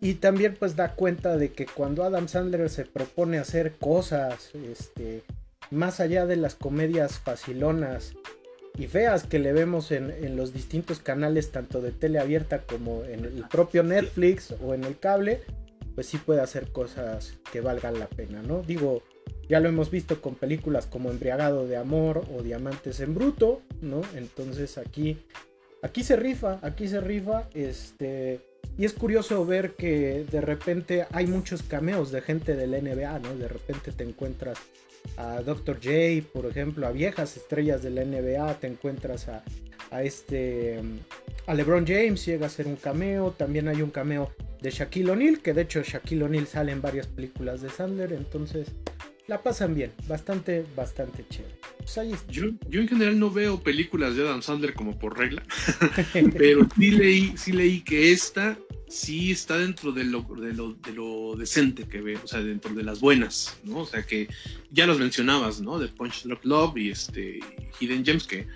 Y 0.00 0.14
también 0.14 0.56
pues 0.58 0.76
da 0.76 0.94
cuenta 0.94 1.36
de 1.36 1.52
que 1.52 1.66
cuando 1.66 2.04
Adam 2.04 2.28
Sandler 2.28 2.68
se 2.70 2.84
propone 2.84 3.38
hacer 3.38 3.72
cosas, 3.72 4.50
este, 4.54 5.22
más 5.70 6.00
allá 6.00 6.26
de 6.26 6.36
las 6.36 6.54
comedias 6.54 7.18
facilonas 7.18 8.14
y 8.76 8.86
feas 8.86 9.24
que 9.24 9.38
le 9.38 9.52
vemos 9.52 9.90
en, 9.90 10.36
los 10.36 10.52
distintos 10.52 11.00
canales, 11.00 11.50
tanto 11.50 11.80
de 11.80 11.92
tele 11.92 12.18
abierta 12.18 12.60
como 12.60 13.04
en 13.04 13.24
el 13.24 13.44
propio 13.50 13.82
Netflix 13.82 14.54
o 14.62 14.74
en 14.74 14.84
el 14.84 14.98
cable, 14.98 15.40
pues 15.94 16.06
sí 16.06 16.18
puede 16.18 16.40
hacer 16.40 16.72
cosas 16.72 17.34
que 17.52 17.60
valgan 17.60 17.98
la 17.98 18.06
pena, 18.06 18.42
¿no? 18.42 18.62
Digo, 18.62 19.02
ya 19.50 19.58
lo 19.58 19.68
hemos 19.68 19.90
visto 19.90 20.22
con 20.22 20.36
películas 20.36 20.86
como 20.86 21.10
Embriagado 21.10 21.66
de 21.66 21.76
Amor 21.76 22.24
o 22.32 22.40
Diamantes 22.40 23.00
en 23.00 23.16
Bruto, 23.16 23.62
¿no? 23.82 24.00
Entonces 24.14 24.78
aquí, 24.78 25.18
aquí 25.82 26.04
se 26.04 26.14
rifa, 26.14 26.60
aquí 26.62 26.86
se 26.86 27.00
rifa, 27.00 27.48
este... 27.52 28.38
Y 28.78 28.84
es 28.84 28.92
curioso 28.92 29.44
ver 29.44 29.72
que 29.72 30.24
de 30.30 30.40
repente 30.40 31.04
hay 31.10 31.26
muchos 31.26 31.64
cameos 31.64 32.12
de 32.12 32.20
gente 32.20 32.54
del 32.54 32.70
NBA, 32.70 33.18
¿no? 33.18 33.34
De 33.34 33.48
repente 33.48 33.90
te 33.90 34.04
encuentras 34.04 34.56
a 35.16 35.42
Dr. 35.42 35.80
J, 35.82 36.28
por 36.32 36.46
ejemplo, 36.46 36.86
a 36.86 36.92
viejas 36.92 37.36
estrellas 37.36 37.82
de 37.82 37.90
la 37.90 38.04
NBA, 38.04 38.60
te 38.60 38.68
encuentras 38.68 39.26
a, 39.28 39.42
este 40.00 40.78
a 41.48 41.54
LeBron 41.54 41.84
James 41.84 42.24
llega 42.24 42.46
a 42.46 42.50
ser 42.50 42.68
un 42.68 42.76
cameo, 42.76 43.32
también 43.32 43.66
hay 43.66 43.82
un 43.82 43.90
cameo 43.90 44.30
de 44.62 44.70
Shaquille 44.70 45.10
O'Neal, 45.10 45.40
que 45.40 45.54
de 45.54 45.62
hecho 45.62 45.82
Shaquille 45.82 46.22
O'Neal 46.22 46.46
sale 46.46 46.70
en 46.70 46.80
varias 46.80 47.08
películas 47.08 47.62
de 47.62 47.70
Sandler, 47.70 48.12
entonces 48.12 48.68
la 49.30 49.40
pasan 49.40 49.76
bien, 49.76 49.92
bastante, 50.08 50.66
bastante 50.74 51.24
chévere. 51.30 51.54
Pues 51.78 51.94
yo, 52.28 52.46
yo, 52.68 52.80
en 52.80 52.88
general 52.88 53.16
no 53.16 53.30
veo 53.30 53.62
películas 53.62 54.16
de 54.16 54.22
Adam 54.22 54.42
Sandler 54.42 54.74
como 54.74 54.98
por 54.98 55.16
regla, 55.16 55.44
pero 56.36 56.66
sí 56.76 56.90
leí, 56.90 57.34
sí 57.36 57.52
leí 57.52 57.80
que 57.82 58.10
esta 58.10 58.58
sí 58.88 59.30
está 59.30 59.56
dentro 59.56 59.92
de 59.92 60.02
lo, 60.02 60.22
de 60.22 60.52
lo, 60.52 60.72
de 60.72 60.92
lo 60.92 61.36
decente 61.36 61.84
que 61.84 62.00
ve, 62.00 62.16
o 62.16 62.26
sea, 62.26 62.40
dentro 62.40 62.74
de 62.74 62.82
las 62.82 62.98
buenas, 62.98 63.56
¿no? 63.62 63.78
O 63.78 63.86
sea, 63.86 64.02
que 64.04 64.26
ya 64.72 64.88
los 64.88 64.98
mencionabas, 64.98 65.60
¿no? 65.60 65.78
De 65.78 65.86
Punch 65.86 66.24
Drunk 66.24 66.44
Love 66.44 66.76
y 66.78 66.90
este 66.90 67.38
Hidden 67.78 68.04
Gems, 68.04 68.26
que, 68.26 68.48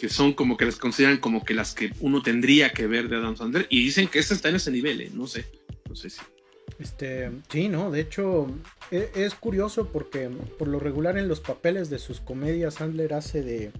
que 0.00 0.08
son 0.08 0.32
como 0.32 0.56
que 0.56 0.64
las 0.64 0.76
consideran 0.76 1.18
como 1.18 1.44
que 1.44 1.54
las 1.54 1.74
que 1.74 1.92
uno 2.00 2.22
tendría 2.22 2.70
que 2.70 2.88
ver 2.88 3.08
de 3.08 3.14
Adam 3.14 3.36
Sandler, 3.36 3.68
y 3.70 3.84
dicen 3.84 4.08
que 4.08 4.18
esta 4.18 4.34
está 4.34 4.48
en 4.48 4.56
ese 4.56 4.72
nivel, 4.72 5.00
¿eh? 5.00 5.10
No 5.14 5.28
sé, 5.28 5.44
no 5.88 5.94
sé 5.94 6.10
si. 6.10 6.18
Este, 6.78 7.30
sí, 7.48 7.68
no, 7.68 7.90
de 7.90 8.00
hecho 8.00 8.46
e, 8.90 9.10
es, 9.16 9.34
curioso 9.34 9.88
porque 9.88 10.28
por 10.58 10.68
lo 10.68 10.78
regular 10.78 11.18
en 11.18 11.26
los 11.26 11.40
papeles 11.40 11.90
de 11.90 11.98
sus 11.98 12.20
comedias 12.20 12.74
Sandler 12.74 13.14
hace 13.14 13.42
de 13.42 13.72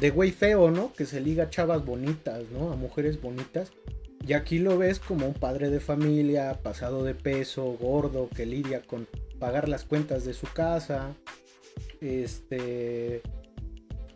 de 0.00 0.10
güey 0.10 0.32
feo, 0.32 0.70
¿no? 0.70 0.92
Que 0.92 1.06
se 1.06 1.20
liga 1.20 1.44
a 1.44 1.50
chavas 1.50 1.84
bonitas, 1.84 2.44
¿no? 2.50 2.72
A 2.72 2.76
mujeres 2.76 3.20
bonitas. 3.20 3.72
Y 4.26 4.32
aquí 4.32 4.58
lo 4.58 4.78
ves 4.78 4.98
como 4.98 5.26
un 5.26 5.34
padre 5.34 5.70
de 5.70 5.80
familia, 5.80 6.60
pasado 6.62 7.04
de 7.04 7.14
peso, 7.14 7.64
gordo, 7.78 8.28
que 8.34 8.46
lidia 8.46 8.82
con 8.82 9.06
pagar 9.38 9.68
las 9.68 9.84
cuentas 9.84 10.24
de 10.24 10.34
su 10.34 10.46
casa. 10.52 11.14
Este. 12.00 13.22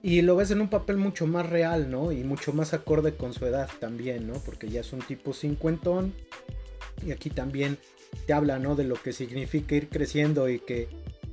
Y 0.03 0.23
lo 0.23 0.37
ves 0.37 0.51
en 0.51 0.61
un 0.61 0.71
papel 0.71 0.97
mucho 0.97 1.27
más 1.27 1.49
real, 1.49 1.91
¿no? 1.91 2.13
Y 2.13 2.25
mucho 2.25 2.53
más 2.53 2.73
acorde 2.73 3.17
con 3.17 3.35
su 3.35 3.45
edad 3.47 3.69
también, 3.81 4.27
¿no? 4.27 4.35
Porque 4.35 4.69
ya 4.69 4.81
es 4.81 4.93
un 4.93 5.01
tipo 5.01 5.33
cincuentón. 5.33 6.15
Y 7.05 7.13
aquí 7.13 7.31
también 7.31 7.79
te 8.27 8.33
habla, 8.33 8.59
¿no? 8.59 8.75
De 8.75 8.85
lo 8.85 8.97
que 8.97 9.13
significa 9.13 9.75
ir 9.75 9.89
creciendo 9.89 10.49
y 10.49 10.61
que 10.61 10.89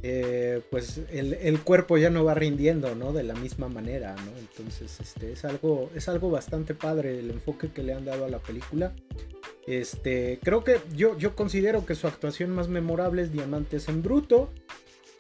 eh, 0.08 0.62
pues 0.70 1.02
el, 1.10 1.60
cuerpo 1.62 1.98
ya 1.98 2.12
no 2.12 2.24
va 2.24 2.36
rindiendo, 2.36 2.94
¿no? 2.94 3.12
De 3.12 3.24
la 3.24 3.34
misma 3.34 3.70
manera, 3.70 4.16
¿no? 4.16 4.38
Entonces, 4.38 5.00
este, 5.00 5.32
es 5.32 5.46
algo, 5.46 5.90
es 5.96 6.08
algo 6.08 6.30
bastante 6.30 6.76
padre 6.76 7.18
el 7.18 7.32
enfoque 7.32 7.72
que 7.72 7.82
le 7.82 7.94
han 7.94 8.06
dado 8.06 8.26
a 8.26 8.30
la 8.30 8.38
película. 8.38 8.94
Este, 9.66 10.40
creo 10.44 10.64
que 10.64 10.80
yo, 10.96 11.18
yo 11.18 11.36
considero 11.36 11.88
que 11.88 11.96
su 11.96 12.06
actuación 12.06 12.52
más 12.52 12.68
memorable 12.68 13.24
es 13.24 13.32
Diamantes 13.32 13.90
en 13.90 14.04
Bruto. 14.04 14.52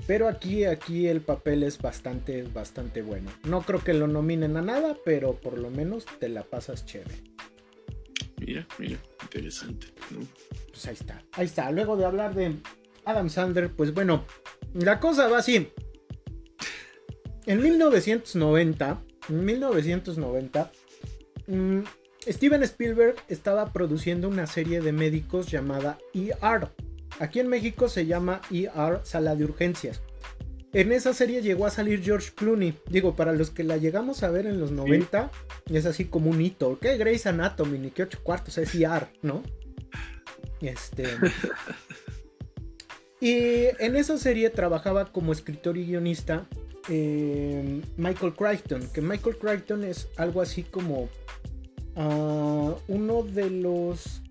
Pero 0.05 0.27
aquí, 0.27 0.65
aquí 0.65 1.07
el 1.07 1.21
papel 1.21 1.63
es 1.63 1.81
bastante, 1.81 2.43
bastante 2.43 3.01
bueno. 3.01 3.31
No 3.43 3.61
creo 3.61 3.83
que 3.83 3.93
lo 3.93 4.07
nominen 4.07 4.55
a 4.55 4.61
nada, 4.61 4.97
pero 5.03 5.33
por 5.33 5.57
lo 5.57 5.71
menos 5.71 6.05
te 6.19 6.29
la 6.29 6.43
pasas 6.43 6.85
chévere. 6.85 7.23
Mira, 8.37 8.67
mira, 8.77 8.99
interesante, 9.35 9.87
Pues 10.69 10.85
ahí 10.87 10.93
está, 10.93 11.21
ahí 11.33 11.45
está. 11.45 11.71
Luego 11.71 11.97
de 11.97 12.05
hablar 12.05 12.33
de 12.33 12.55
Adam 13.03 13.29
Sandler, 13.29 13.71
pues 13.71 13.93
bueno, 13.93 14.25
la 14.73 14.99
cosa 14.99 15.27
va 15.27 15.39
así. 15.39 15.69
En 17.45 17.61
1990, 17.61 19.01
en 19.29 19.45
1990, 19.45 20.71
mm, 21.47 21.79
Steven 22.27 22.63
Spielberg 22.63 23.15
estaba 23.27 23.71
produciendo 23.71 24.27
una 24.29 24.47
serie 24.47 24.81
de 24.81 24.91
médicos 24.91 25.51
llamada 25.51 25.97
ER. 26.13 26.69
Aquí 27.19 27.39
en 27.39 27.47
México 27.47 27.87
se 27.87 28.05
llama 28.05 28.41
ER 28.49 29.01
Sala 29.03 29.35
de 29.35 29.43
Urgencias. 29.43 30.01
En 30.75 30.91
esa 30.91 31.13
serie 31.13 31.41
llegó 31.41 31.65
a 31.65 31.69
salir 31.69 32.03
George 32.03 32.31
Clooney. 32.35 32.77
Digo, 32.89 33.15
para 33.15 33.31
los 33.31 33.49
que 33.49 33.63
la 33.63 33.77
llegamos 33.77 34.23
a 34.23 34.29
ver 34.29 34.45
en 34.45 34.59
los 34.59 34.71
90, 34.71 35.31
es 35.71 35.85
así 35.85 36.03
como 36.03 36.29
un 36.29 36.41
hito. 36.41 36.77
¿Qué? 36.79 36.97
Grey's 36.97 37.25
Anatomy, 37.25 37.79
ni 37.79 37.91
qué 37.91 38.03
ocho 38.03 38.19
cuartos, 38.21 38.57
es 38.57 38.75
ER, 38.75 39.07
¿no? 39.21 39.41
Este. 40.59 41.05
Y 43.21 43.67
en 43.79 43.95
esa 43.95 44.17
serie 44.17 44.49
trabajaba 44.49 45.13
como 45.13 45.31
escritor 45.31 45.77
y 45.77 45.85
guionista 45.85 46.45
eh, 46.89 47.81
Michael 47.95 48.33
Crichton, 48.33 48.89
que 48.93 48.99
Michael 48.99 49.37
Crichton 49.37 49.85
es 49.85 50.09
algo 50.17 50.41
así 50.41 50.63
como 50.63 51.07
ah, 51.95 52.75
uno 52.89 53.23
de 53.23 53.49
los 53.49 54.21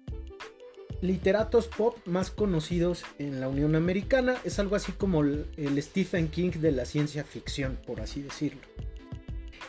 literatos 1.04 1.68
pop 1.68 1.98
más 2.06 2.30
conocidos 2.30 3.04
en 3.18 3.40
la 3.40 3.48
Unión 3.48 3.76
Americana. 3.76 4.36
Es 4.44 4.58
algo 4.58 4.74
así 4.74 4.92
como 4.92 5.22
el, 5.22 5.82
Stephen 5.82 6.28
King 6.28 6.52
de 6.52 6.72
la 6.72 6.86
ciencia 6.86 7.24
ficción, 7.24 7.78
por 7.86 8.00
así 8.00 8.22
decirlo. 8.22 8.62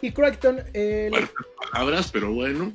Y 0.02 0.12
Crichton... 0.12 0.62
Eh, 0.74 1.12
palabras, 1.72 2.10
pero 2.12 2.34
bueno. 2.34 2.72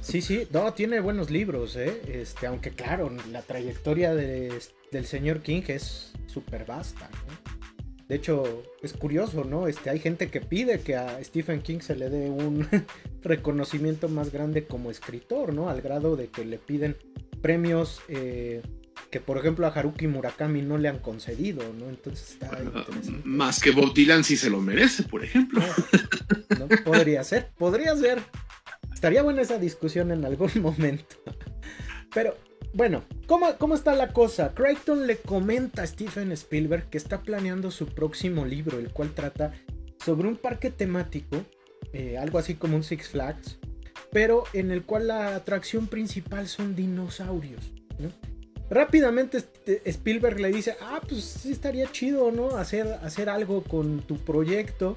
Sí, 0.00 0.20
sí, 0.20 0.46
no, 0.50 0.72
tiene 0.74 1.00
buenos 1.00 1.30
libros, 1.30 1.76
¿eh? 1.76 2.00
Este, 2.08 2.46
aunque 2.46 2.70
claro, 2.70 3.10
la 3.30 3.42
trayectoria 3.42 4.14
de 4.14 4.52
del 4.90 5.06
señor 5.06 5.40
King 5.40 5.62
es 5.68 6.12
súper 6.26 6.64
vasta. 6.64 7.10
De 8.08 8.16
hecho, 8.16 8.62
es 8.82 8.92
curioso, 8.92 9.44
¿no? 9.44 9.66
Este, 9.66 9.90
hay 9.90 9.98
gente 9.98 10.30
que 10.30 10.40
pide 10.40 10.80
que 10.80 10.94
a 10.94 11.22
Stephen 11.24 11.62
King 11.62 11.80
se 11.80 11.96
le 11.96 12.10
dé 12.10 12.30
un 12.30 12.68
reconocimiento 13.22 14.08
más 14.08 14.30
grande 14.30 14.66
como 14.66 14.90
escritor, 14.90 15.52
¿no? 15.52 15.68
Al 15.68 15.80
grado 15.80 16.16
de 16.16 16.28
que 16.28 16.44
le 16.44 16.58
piden 16.58 16.96
premios 17.44 18.00
eh, 18.08 18.62
que, 19.10 19.20
por 19.20 19.36
ejemplo, 19.36 19.66
a 19.66 19.68
Haruki 19.68 20.06
Murakami 20.06 20.62
no 20.62 20.78
le 20.78 20.88
han 20.88 20.98
concedido, 20.98 21.62
¿no? 21.78 21.90
Entonces 21.90 22.30
está 22.30 22.50
Más 23.22 23.60
que 23.60 23.70
Bob 23.70 23.92
Dylan 23.92 24.24
sí 24.24 24.38
se 24.38 24.48
lo 24.48 24.62
merece, 24.62 25.02
por 25.02 25.22
ejemplo. 25.22 25.60
podría 26.86 27.22
ser, 27.22 27.50
podría 27.58 27.94
ser. 27.96 28.22
Estaría 28.94 29.22
buena 29.22 29.42
esa 29.42 29.58
discusión 29.58 30.10
en 30.10 30.24
algún 30.24 30.50
momento. 30.62 31.16
Pero 32.14 32.34
bueno, 32.72 33.04
¿cómo, 33.26 33.74
está 33.74 33.94
la 33.94 34.14
cosa? 34.14 34.54
Crichton 34.54 35.06
le 35.06 35.18
comenta 35.18 35.82
a 35.82 35.86
Steven 35.86 36.32
Spielberg 36.32 36.88
que 36.88 36.96
está 36.96 37.20
planeando 37.20 37.70
su 37.70 37.88
próximo 37.88 38.46
libro, 38.46 38.78
el 38.78 38.88
cual 38.90 39.12
trata 39.12 39.52
sobre 40.02 40.28
un 40.28 40.36
parque 40.36 40.70
temático 40.70 41.44
eh, 41.92 42.16
algo 42.16 42.38
así 42.38 42.54
como 42.54 42.76
un 42.76 42.84
Six 42.84 43.10
Flags, 43.10 43.58
pero 44.14 44.44
en 44.52 44.70
el 44.70 44.84
cual 44.84 45.08
la 45.08 45.34
atracción 45.34 45.88
principal 45.88 46.46
son 46.46 46.76
dinosaurios. 46.76 47.72
Rápidamente 48.70 49.38
este, 49.38 49.82
Spielberg 49.90 50.38
le 50.38 50.52
dice, 50.52 50.76
ah, 50.80 51.00
pues 51.06 51.24
sí 51.24 51.50
estaría 51.50 51.90
chido, 51.90 52.30
¿no? 52.30 52.56
Hacer, 52.56 52.86
hacer 53.02 53.28
algo 53.28 53.64
con 53.64 54.02
tu 54.02 54.18
proyecto. 54.18 54.94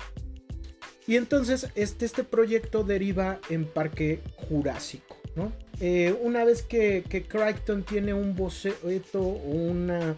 Y 1.08 1.16
entonces 1.16 1.70
este, 1.74 2.06
este 2.06 2.24
proyecto 2.24 2.84
deriva 2.84 3.40
en 3.50 3.66
Parque 3.66 4.22
Jurásico. 4.48 5.18
Eh, 5.80 6.16
una 6.22 6.44
vez 6.44 6.62
que, 6.62 7.04
que, 7.10 7.24
Crichton 7.24 7.84
tiene 7.84 8.14
un 8.14 8.36
boceto 8.36 9.22
o 9.22 9.50
una 9.50 10.16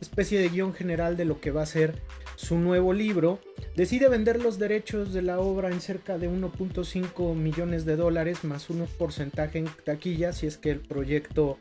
especie 0.00 0.40
de 0.40 0.48
guion 0.48 0.72
general 0.72 1.16
de 1.16 1.24
lo 1.24 1.40
que 1.40 1.50
va 1.50 1.62
a 1.62 1.66
ser 1.66 2.00
su 2.40 2.58
nuevo 2.58 2.94
libro, 2.94 3.38
decide 3.76 4.08
vender 4.08 4.42
los 4.42 4.58
derechos 4.58 5.12
de 5.12 5.20
la 5.20 5.40
obra 5.40 5.68
en 5.68 5.80
cerca 5.80 6.16
de 6.16 6.30
1.5 6.30 7.34
millones 7.34 7.84
de 7.84 7.96
dólares 7.96 8.44
más 8.44 8.70
un 8.70 8.86
porcentaje 8.98 9.58
en 9.58 9.68
taquilla 9.84 10.32
si 10.32 10.46
es 10.46 10.56
que 10.56 10.70
el 10.70 10.80
proyecto 10.80 11.58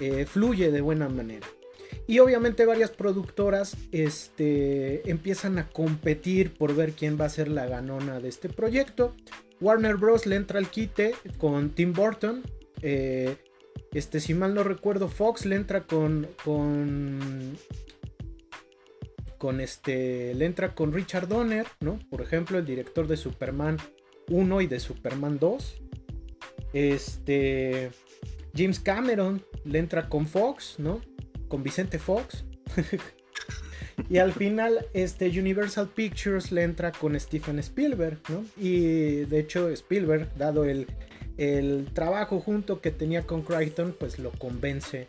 eh, 0.00 0.24
fluye 0.24 0.70
de 0.70 0.80
buena 0.80 1.08
manera. 1.08 1.46
Y 2.06 2.20
obviamente 2.20 2.66
varias 2.66 2.90
productoras 2.90 3.76
este, 3.90 5.10
empiezan 5.10 5.58
a 5.58 5.68
competir 5.68 6.54
por 6.54 6.74
ver 6.74 6.92
quién 6.92 7.20
va 7.20 7.24
a 7.24 7.28
ser 7.28 7.48
la 7.48 7.66
ganona 7.66 8.20
de 8.20 8.28
este 8.28 8.48
proyecto. 8.48 9.14
Warner 9.60 9.96
Bros. 9.96 10.26
le 10.26 10.36
entra 10.36 10.58
al 10.60 10.68
quite 10.68 11.14
con 11.38 11.70
Tim 11.70 11.92
Burton. 11.92 12.42
Eh, 12.80 13.36
este, 13.92 14.20
si 14.20 14.34
mal 14.34 14.54
no 14.54 14.62
recuerdo, 14.62 15.08
Fox 15.08 15.46
le 15.46 15.56
entra 15.56 15.82
con. 15.82 16.28
con. 16.44 17.56
Con 19.42 19.60
este. 19.60 20.34
Le 20.36 20.46
entra 20.46 20.72
con 20.72 20.92
Richard 20.92 21.26
Donner, 21.26 21.66
¿no? 21.80 21.98
Por 22.10 22.22
ejemplo, 22.22 22.58
el 22.58 22.64
director 22.64 23.08
de 23.08 23.16
Superman 23.16 23.76
1 24.28 24.60
y 24.60 24.68
de 24.68 24.78
Superman 24.78 25.40
2. 25.40 25.82
Este. 26.72 27.90
James 28.56 28.78
Cameron 28.78 29.44
le 29.64 29.80
entra 29.80 30.08
con 30.08 30.28
Fox, 30.28 30.76
¿no? 30.78 31.00
Con 31.48 31.64
Vicente 31.64 31.98
Fox. 31.98 32.44
y 34.08 34.18
al 34.18 34.32
final, 34.32 34.86
este 34.94 35.26
Universal 35.28 35.88
Pictures 35.88 36.52
le 36.52 36.62
entra 36.62 36.92
con 36.92 37.18
Stephen 37.18 37.58
Spielberg, 37.58 38.20
¿no? 38.28 38.44
Y 38.56 39.24
de 39.24 39.40
hecho, 39.40 39.70
Spielberg, 39.70 40.32
dado 40.36 40.62
el, 40.66 40.86
el 41.36 41.88
trabajo 41.92 42.38
junto 42.38 42.80
que 42.80 42.92
tenía 42.92 43.26
con 43.26 43.42
Crichton, 43.42 43.96
pues 43.98 44.20
lo 44.20 44.30
convence 44.30 45.08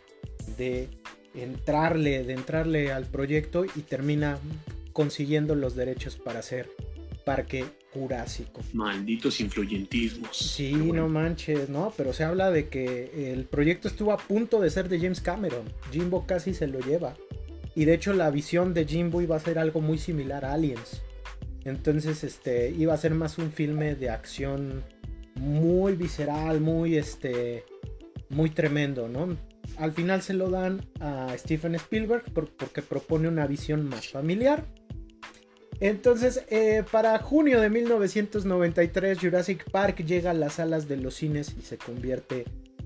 de 0.58 0.90
entrarle, 1.36 2.24
de 2.24 2.34
entrarle 2.34 2.92
al 2.92 3.06
proyecto 3.06 3.66
y 3.66 3.82
termina 3.82 4.40
consiguiendo 4.92 5.56
los 5.56 5.76
derechos 5.76 6.16
para 6.16 6.40
hacer 6.40 6.70
Parque 7.26 7.66
Jurásico. 7.94 8.62
Malditos 8.74 9.40
influyentismos. 9.40 10.36
Sí, 10.36 10.74
no 10.74 11.08
manches, 11.08 11.70
¿no? 11.70 11.94
Pero 11.96 12.14
se 12.14 12.24
habla 12.24 12.52
de 12.52 12.68
que 12.70 13.32
el 13.32 13.46
proyecto 13.46 13.88
estuvo 13.88 14.12
a 14.12 14.18
punto 14.18 14.60
de 14.60 14.70
ser 14.70 14.90
de 14.90 15.00
James 15.00 15.22
Cameron. 15.22 15.64
Jimbo 15.92 16.26
casi 16.26 16.54
se 16.54 16.68
lo 16.68 16.80
lleva. 16.80 17.16
Y 17.76 17.86
de 17.86 17.94
hecho 17.94 18.14
la 18.14 18.30
visión 18.30 18.74
de 18.74 18.86
Jimbo 18.86 19.22
iba 19.22 19.36
a 19.36 19.40
ser 19.40 19.58
algo 19.60 19.82
muy 19.82 19.98
similar 19.98 20.46
a 20.46 20.54
Aliens. 20.54 21.02
Entonces, 21.66 22.24
este, 22.24 22.72
iba 22.72 22.94
a 22.94 22.98
ser 22.98 23.14
más 23.14 23.38
un 23.38 23.52
filme 23.52 23.96
de 23.96 24.10
acción 24.10 24.84
muy 25.36 25.96
visceral, 25.96 26.60
muy, 26.60 26.98
este, 26.98 27.64
muy 28.30 28.50
tremendo, 28.50 29.08
¿no? 29.08 29.38
Al 29.78 29.92
final 29.92 30.22
se 30.22 30.34
lo 30.34 30.50
dan 30.50 30.86
a 31.00 31.34
Steven 31.38 31.76
Spielberg 31.76 32.24
porque 32.34 32.82
propone 32.82 33.28
una 33.28 33.48
visión 33.48 33.88
más 33.88 34.10
familiar. 34.10 34.66
Entonces, 35.80 36.46
eh, 36.50 36.84
para 36.92 37.18
junio 37.20 37.60
de 37.60 37.70
1993, 37.70 39.20
Jurassic 39.20 39.70
Park 39.70 40.06
llega 40.06 40.32
a 40.32 40.36
las 40.36 40.54
salas 40.54 40.88
de 40.88 40.98
los 40.98 41.16
cines 41.16 41.56
y 41.58 41.62
se 41.64 41.78
convierte 41.78 42.46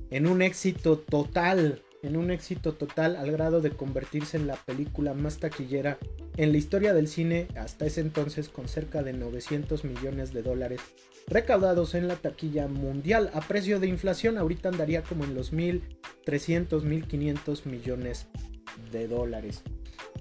en 0.09 0.25
un 0.25 0.41
éxito 0.41 0.97
total, 0.97 1.83
en 2.01 2.15
un 2.15 2.31
éxito 2.31 2.73
total 2.73 3.15
al 3.15 3.31
grado 3.31 3.61
de 3.61 3.71
convertirse 3.71 4.37
en 4.37 4.47
la 4.47 4.55
película 4.55 5.13
más 5.13 5.37
taquillera 5.37 5.97
en 6.37 6.51
la 6.51 6.57
historia 6.57 6.93
del 6.93 7.07
cine 7.07 7.47
hasta 7.55 7.85
ese 7.85 8.01
entonces 8.01 8.47
con 8.49 8.67
cerca 8.67 9.03
de 9.03 9.13
900 9.13 9.83
millones 9.83 10.33
de 10.33 10.43
dólares 10.43 10.79
recaudados 11.27 11.93
en 11.93 12.07
la 12.07 12.15
taquilla 12.15 12.67
mundial 12.67 13.29
a 13.33 13.41
precio 13.41 13.79
de 13.79 13.87
inflación 13.87 14.37
ahorita 14.37 14.69
andaría 14.69 15.03
como 15.03 15.25
en 15.25 15.35
los 15.35 15.53
1300 15.53 16.83
1500 16.83 17.65
millones 17.65 18.27
de 18.91 19.07
dólares 19.07 19.63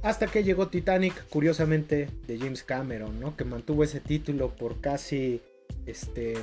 hasta 0.03 0.27
que 0.27 0.45
llegó 0.45 0.69
Titanic, 0.69 1.29
curiosamente, 1.29 2.09
de 2.27 2.39
James 2.39 2.63
Cameron, 2.63 3.21
¿no? 3.21 3.37
Que 3.37 3.45
mantuvo 3.45 3.85
ese 3.85 4.01
título 4.01 4.55
por 4.55 4.81
casi 4.81 5.41
este, 5.87 6.35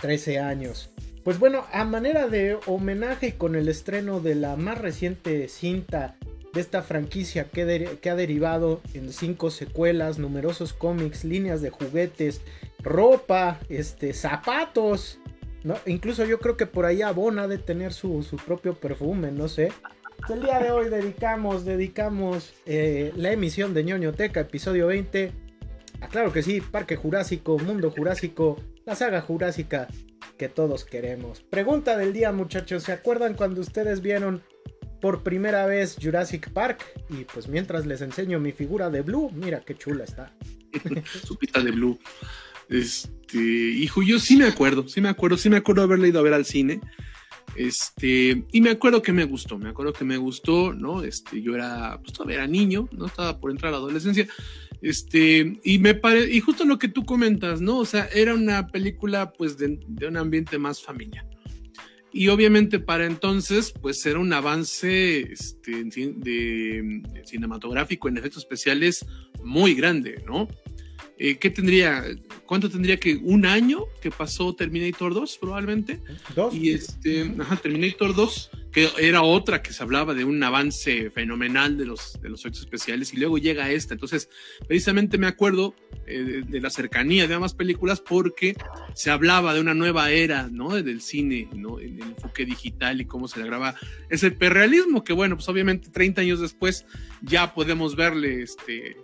13 0.00 0.38
años. 0.38 0.90
Pues 1.24 1.38
bueno, 1.38 1.64
a 1.72 1.84
manera 1.84 2.28
de 2.28 2.56
homenaje 2.66 3.28
y 3.28 3.32
con 3.32 3.54
el 3.54 3.68
estreno 3.68 4.20
de 4.20 4.34
la 4.34 4.56
más 4.56 4.78
reciente 4.78 5.48
cinta 5.48 6.16
de 6.54 6.60
esta 6.60 6.82
franquicia 6.82 7.44
que, 7.50 7.98
que 8.00 8.10
ha 8.10 8.14
derivado 8.14 8.80
en 8.94 9.12
cinco 9.12 9.50
secuelas, 9.50 10.18
numerosos 10.18 10.72
cómics, 10.72 11.24
líneas 11.24 11.60
de 11.60 11.70
juguetes, 11.70 12.40
ropa, 12.82 13.60
este, 13.68 14.12
zapatos, 14.12 15.20
¿no? 15.64 15.76
Incluso 15.86 16.24
yo 16.24 16.38
creo 16.38 16.56
que 16.56 16.66
por 16.66 16.84
ahí 16.84 17.02
Abona 17.02 17.48
de 17.48 17.58
tener 17.58 17.92
su, 17.92 18.22
su 18.22 18.36
propio 18.36 18.74
perfume, 18.74 19.32
no 19.32 19.48
sé. 19.48 19.72
El 20.28 20.42
día 20.42 20.58
de 20.58 20.70
hoy 20.70 20.90
dedicamos, 20.90 21.64
dedicamos 21.64 22.52
eh, 22.66 23.12
la 23.16 23.32
emisión 23.32 23.72
de 23.72 23.84
ñoñoteca, 23.84 24.40
episodio 24.40 24.88
20. 24.88 25.32
Ah, 26.00 26.08
claro 26.08 26.32
que 26.32 26.42
sí, 26.42 26.60
Parque 26.60 26.96
Jurásico, 26.96 27.58
Mundo 27.58 27.90
Jurásico, 27.90 28.60
la 28.84 28.94
saga 28.94 29.20
jurásica 29.20 29.88
que 30.36 30.48
todos 30.48 30.84
queremos. 30.84 31.40
Pregunta 31.40 31.96
del 31.96 32.12
día, 32.12 32.30
muchachos, 32.32 32.84
¿se 32.84 32.92
acuerdan 32.92 33.34
cuando 33.34 33.60
ustedes 33.60 34.00
vieron 34.00 34.42
por 35.00 35.22
primera 35.22 35.66
vez 35.66 35.96
Jurassic 36.00 36.50
Park? 36.50 36.84
Y 37.08 37.24
pues 37.24 37.48
mientras 37.48 37.86
les 37.86 38.02
enseño 38.02 38.38
mi 38.38 38.52
figura 38.52 38.90
de 38.90 39.02
Blue, 39.02 39.30
mira 39.32 39.60
qué 39.60 39.74
chula 39.74 40.04
está. 40.04 40.32
Su 41.24 41.36
pita 41.36 41.60
de 41.60 41.70
Blue. 41.70 41.98
Este, 42.68 43.38
hijo, 43.38 44.02
yo 44.02 44.18
sí 44.18 44.36
me 44.36 44.46
acuerdo, 44.46 44.88
sí 44.88 45.00
me 45.00 45.08
acuerdo, 45.08 45.36
sí 45.36 45.50
me 45.50 45.56
acuerdo 45.56 45.82
haberle 45.82 46.08
ido 46.08 46.20
a 46.20 46.22
ver 46.22 46.34
al 46.34 46.44
cine. 46.44 46.80
Este, 47.56 48.44
y 48.52 48.60
me 48.60 48.70
acuerdo 48.70 49.02
que 49.02 49.12
me 49.12 49.24
gustó, 49.24 49.58
me 49.58 49.70
acuerdo 49.70 49.92
que 49.92 50.04
me 50.04 50.16
gustó, 50.16 50.72
¿no? 50.72 51.02
Este, 51.02 51.42
yo 51.42 51.54
era, 51.54 51.98
pues 52.00 52.12
todavía 52.12 52.36
era 52.36 52.46
niño, 52.46 52.88
¿no? 52.92 53.06
Estaba 53.06 53.40
por 53.40 53.50
entrar 53.50 53.70
a 53.70 53.72
la 53.72 53.78
adolescencia. 53.78 54.28
Este, 54.80 55.58
y 55.64 55.78
me 55.78 55.94
parece, 55.94 56.32
y 56.32 56.40
justo 56.40 56.64
lo 56.64 56.78
que 56.78 56.88
tú 56.88 57.04
comentas, 57.04 57.60
¿no? 57.60 57.78
O 57.78 57.84
sea, 57.84 58.08
era 58.14 58.34
una 58.34 58.68
película, 58.68 59.32
pues, 59.32 59.58
de, 59.58 59.78
un 60.06 60.16
ambiente 60.16 60.58
más 60.58 60.80
familiar. 60.82 61.26
Y 62.12 62.28
obviamente 62.28 62.78
para 62.78 63.06
entonces, 63.06 63.72
pues 63.82 64.04
era 64.06 64.18
un 64.18 64.32
avance 64.32 65.20
este, 65.20 65.84
de, 65.84 67.02
cinematográfico 67.24 68.08
en 68.08 68.16
efectos 68.16 68.44
especiales 68.44 69.04
muy 69.44 69.74
grande, 69.74 70.22
¿no? 70.26 70.48
Eh, 71.18 71.36
¿Qué 71.36 71.50
tendría? 71.50 72.04
¿Cuánto 72.46 72.70
tendría 72.70 72.96
que? 72.98 73.16
¿Un 73.16 73.44
año 73.44 73.84
que 74.00 74.10
pasó 74.10 74.54
Terminator 74.54 75.12
2 75.12 75.38
probablemente? 75.38 76.00
¿Dos? 76.34 76.54
Y 76.54 76.70
este, 76.70 77.34
ajá, 77.40 77.56
Terminator 77.56 78.14
2, 78.14 78.50
que 78.70 78.88
era 79.00 79.22
otra 79.22 79.60
que 79.60 79.72
se 79.72 79.82
hablaba 79.82 80.14
de 80.14 80.22
un 80.22 80.40
avance 80.44 81.10
fenomenal 81.10 81.76
de 81.76 81.86
los, 81.86 82.20
de 82.22 82.28
los 82.28 82.40
efectos 82.40 82.60
especiales 82.60 83.12
y 83.12 83.16
luego 83.16 83.36
llega 83.36 83.68
esta. 83.72 83.94
Entonces, 83.94 84.30
precisamente 84.68 85.18
me 85.18 85.26
acuerdo 85.26 85.74
eh, 86.06 86.44
de, 86.46 86.60
la 86.60 86.70
cercanía 86.70 87.26
de 87.26 87.34
ambas 87.34 87.54
películas 87.54 88.00
porque 88.00 88.56
se 88.94 89.10
hablaba 89.10 89.54
de 89.54 89.60
una 89.60 89.74
nueva 89.74 90.12
era, 90.12 90.48
¿no? 90.52 90.80
Del 90.80 91.00
cine, 91.00 91.48
¿no? 91.52 91.80
El, 91.80 92.00
el 92.00 92.10
enfoque 92.10 92.44
digital 92.44 93.00
y 93.00 93.06
cómo 93.06 93.26
se 93.26 93.40
le 93.40 93.46
graba 93.46 93.74
ese 94.08 94.30
perrealismo 94.30 95.02
que, 95.02 95.14
bueno, 95.14 95.34
pues 95.34 95.48
obviamente 95.48 95.90
30 95.90 96.20
años 96.20 96.40
después 96.40 96.86
ya 97.22 97.54
podemos 97.54 97.96
verle, 97.96 98.42
este 98.42 98.96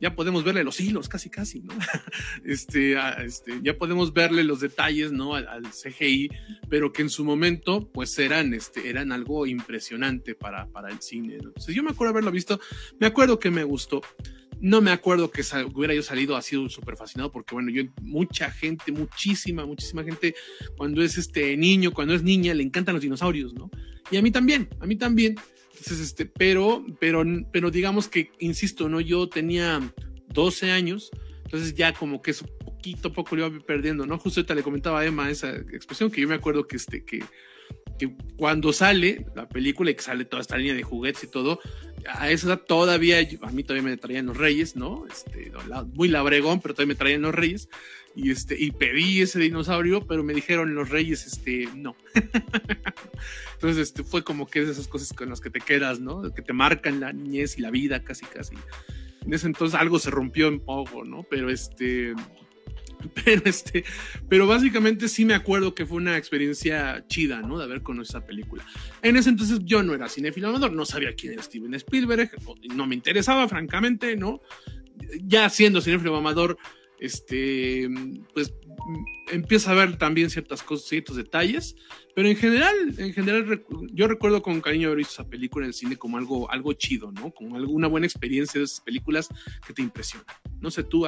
ya 0.00 0.14
podemos 0.14 0.44
verle 0.44 0.64
los 0.64 0.80
hilos, 0.80 1.08
casi, 1.08 1.30
casi, 1.30 1.60
¿no? 1.60 1.74
este, 2.44 2.96
este, 3.24 3.60
ya 3.62 3.76
podemos 3.76 4.12
verle 4.12 4.44
los 4.44 4.60
detalles, 4.60 5.12
¿no? 5.12 5.34
Al, 5.34 5.62
CGI, 5.70 6.30
pero 6.68 6.92
que 6.92 7.02
en 7.02 7.10
su 7.10 7.24
momento, 7.24 7.90
pues 7.92 8.18
eran, 8.18 8.54
este, 8.54 8.88
eran 8.88 9.12
algo 9.12 9.46
impresionante 9.46 10.34
para, 10.34 10.66
para 10.68 10.90
el 10.90 11.00
cine. 11.00 11.36
Entonces, 11.36 11.74
yo 11.74 11.82
me 11.82 11.90
acuerdo 11.90 12.12
haberlo 12.12 12.30
visto, 12.30 12.60
me 12.98 13.06
acuerdo 13.06 13.38
que 13.38 13.50
me 13.50 13.64
gustó. 13.64 14.02
No 14.58 14.80
me 14.80 14.90
acuerdo 14.90 15.30
que 15.30 15.42
hubiera 15.74 15.92
yo 15.92 16.02
salido 16.02 16.34
así 16.34 16.56
súper 16.70 16.96
fascinado, 16.96 17.30
porque 17.30 17.54
bueno, 17.54 17.70
yo, 17.70 17.82
mucha 18.00 18.50
gente, 18.50 18.90
muchísima, 18.90 19.66
muchísima 19.66 20.02
gente, 20.02 20.34
cuando 20.78 21.02
es 21.02 21.18
este 21.18 21.54
niño, 21.58 21.92
cuando 21.92 22.14
es 22.14 22.22
niña, 22.22 22.54
le 22.54 22.62
encantan 22.62 22.94
los 22.94 23.02
dinosaurios, 23.02 23.52
¿no? 23.52 23.70
Y 24.10 24.16
a 24.16 24.22
mí 24.22 24.30
también, 24.30 24.68
a 24.80 24.86
mí 24.86 24.96
también. 24.96 25.36
Entonces, 25.86 26.08
este, 26.08 26.26
pero, 26.26 26.84
pero, 26.98 27.24
pero 27.52 27.70
digamos 27.70 28.08
que, 28.08 28.32
insisto, 28.40 28.88
¿no? 28.88 29.00
Yo 29.00 29.28
tenía 29.28 29.80
12 30.30 30.72
años, 30.72 31.12
entonces 31.44 31.76
ya 31.76 31.92
como 31.92 32.20
que 32.20 32.32
eso 32.32 32.44
poquito 32.58 33.06
a 33.08 33.12
poco 33.12 33.36
lo 33.36 33.46
iba 33.46 33.64
perdiendo, 33.64 34.04
¿no? 34.04 34.18
Justo 34.18 34.40
ahorita 34.40 34.56
le 34.56 34.64
comentaba 34.64 34.98
a 34.98 35.06
Emma 35.06 35.30
esa 35.30 35.54
expresión 35.54 36.10
que 36.10 36.20
yo 36.20 36.26
me 36.26 36.34
acuerdo 36.34 36.66
que, 36.66 36.74
este, 36.74 37.04
que, 37.04 37.22
que 38.00 38.16
cuando 38.36 38.72
sale 38.72 39.26
la 39.36 39.48
película 39.48 39.92
y 39.92 39.94
que 39.94 40.02
sale 40.02 40.24
toda 40.24 40.42
esta 40.42 40.56
línea 40.56 40.74
de 40.74 40.82
juguetes 40.82 41.22
y 41.22 41.28
todo, 41.28 41.60
a 42.08 42.32
esa 42.32 42.48
edad 42.48 42.62
todavía, 42.66 43.18
a 43.42 43.52
mí 43.52 43.62
todavía 43.62 43.88
me 43.88 43.96
traían 43.96 44.26
los 44.26 44.36
Reyes, 44.36 44.74
¿no? 44.74 45.06
Este, 45.06 45.52
muy 45.94 46.08
labregón, 46.08 46.60
pero 46.60 46.74
todavía 46.74 46.94
me 46.94 46.98
traían 46.98 47.22
los 47.22 47.34
Reyes. 47.34 47.68
Y, 48.16 48.32
este, 48.32 48.56
y 48.58 48.72
pedí 48.72 49.20
ese 49.20 49.38
dinosaurio, 49.38 50.04
pero 50.04 50.24
me 50.24 50.34
dijeron 50.34 50.74
los 50.74 50.88
Reyes, 50.88 51.26
este, 51.26 51.68
no. 51.76 51.94
Entonces, 53.56 53.88
este, 53.88 54.04
fue 54.04 54.22
como 54.22 54.46
que 54.46 54.62
esas 54.62 54.86
cosas 54.86 55.14
con 55.14 55.30
las 55.30 55.40
que 55.40 55.48
te 55.48 55.60
quedas, 55.60 55.98
¿no? 55.98 56.22
Que 56.34 56.42
te 56.42 56.52
marcan 56.52 57.00
la 57.00 57.12
niñez 57.12 57.56
y 57.56 57.62
la 57.62 57.70
vida, 57.70 58.04
casi, 58.04 58.26
casi. 58.26 58.54
En 59.24 59.32
ese 59.32 59.46
entonces 59.46 59.78
algo 59.80 59.98
se 59.98 60.10
rompió 60.10 60.48
en 60.48 60.60
poco, 60.60 61.04
¿no? 61.04 61.24
Pero 61.28 61.48
este, 61.48 62.14
pero 63.24 63.42
este, 63.46 63.84
pero 64.28 64.46
básicamente 64.46 65.08
sí 65.08 65.24
me 65.24 65.34
acuerdo 65.34 65.74
que 65.74 65.86
fue 65.86 65.96
una 65.96 66.18
experiencia 66.18 67.04
chida, 67.08 67.40
¿no? 67.40 67.58
De 67.58 67.64
haber 67.64 67.82
conocido 67.82 68.18
esa 68.18 68.26
película. 68.26 68.64
En 69.02 69.16
ese 69.16 69.30
entonces 69.30 69.60
yo 69.64 69.82
no 69.82 69.94
era 69.94 70.08
cinéfilo 70.08 70.48
amador, 70.48 70.72
no 70.72 70.84
sabía 70.84 71.14
quién 71.14 71.32
era 71.32 71.42
Steven 71.42 71.74
Spielberg, 71.74 72.30
no 72.74 72.86
me 72.86 72.94
interesaba, 72.94 73.48
francamente, 73.48 74.16
¿no? 74.16 74.42
Ya 75.22 75.48
siendo 75.48 75.80
cinéfilo 75.80 76.14
amador, 76.14 76.58
este, 76.98 77.88
pues 78.34 78.54
empieza 79.32 79.72
a 79.72 79.74
ver 79.74 79.96
también 79.98 80.30
ciertas 80.30 80.62
cosas, 80.62 80.88
ciertos 80.88 81.16
detalles, 81.16 81.76
pero 82.14 82.28
en 82.28 82.36
general, 82.36 82.74
en 82.98 83.12
general, 83.12 83.64
yo 83.92 84.08
recuerdo 84.08 84.42
con 84.42 84.60
cariño 84.60 84.88
haber 84.88 84.98
visto 84.98 85.14
esa 85.14 85.28
película 85.28 85.64
en 85.64 85.68
el 85.68 85.74
cine 85.74 85.96
como 85.96 86.16
algo, 86.16 86.50
algo 86.50 86.72
chido, 86.72 87.12
¿no? 87.12 87.30
Como 87.30 87.56
alguna 87.56 87.88
buena 87.88 88.06
experiencia 88.06 88.58
de 88.58 88.64
esas 88.64 88.80
películas 88.80 89.28
que 89.66 89.72
te 89.72 89.82
impresionan. 89.82 90.26
No 90.60 90.70
sé, 90.70 90.84
tú, 90.84 91.06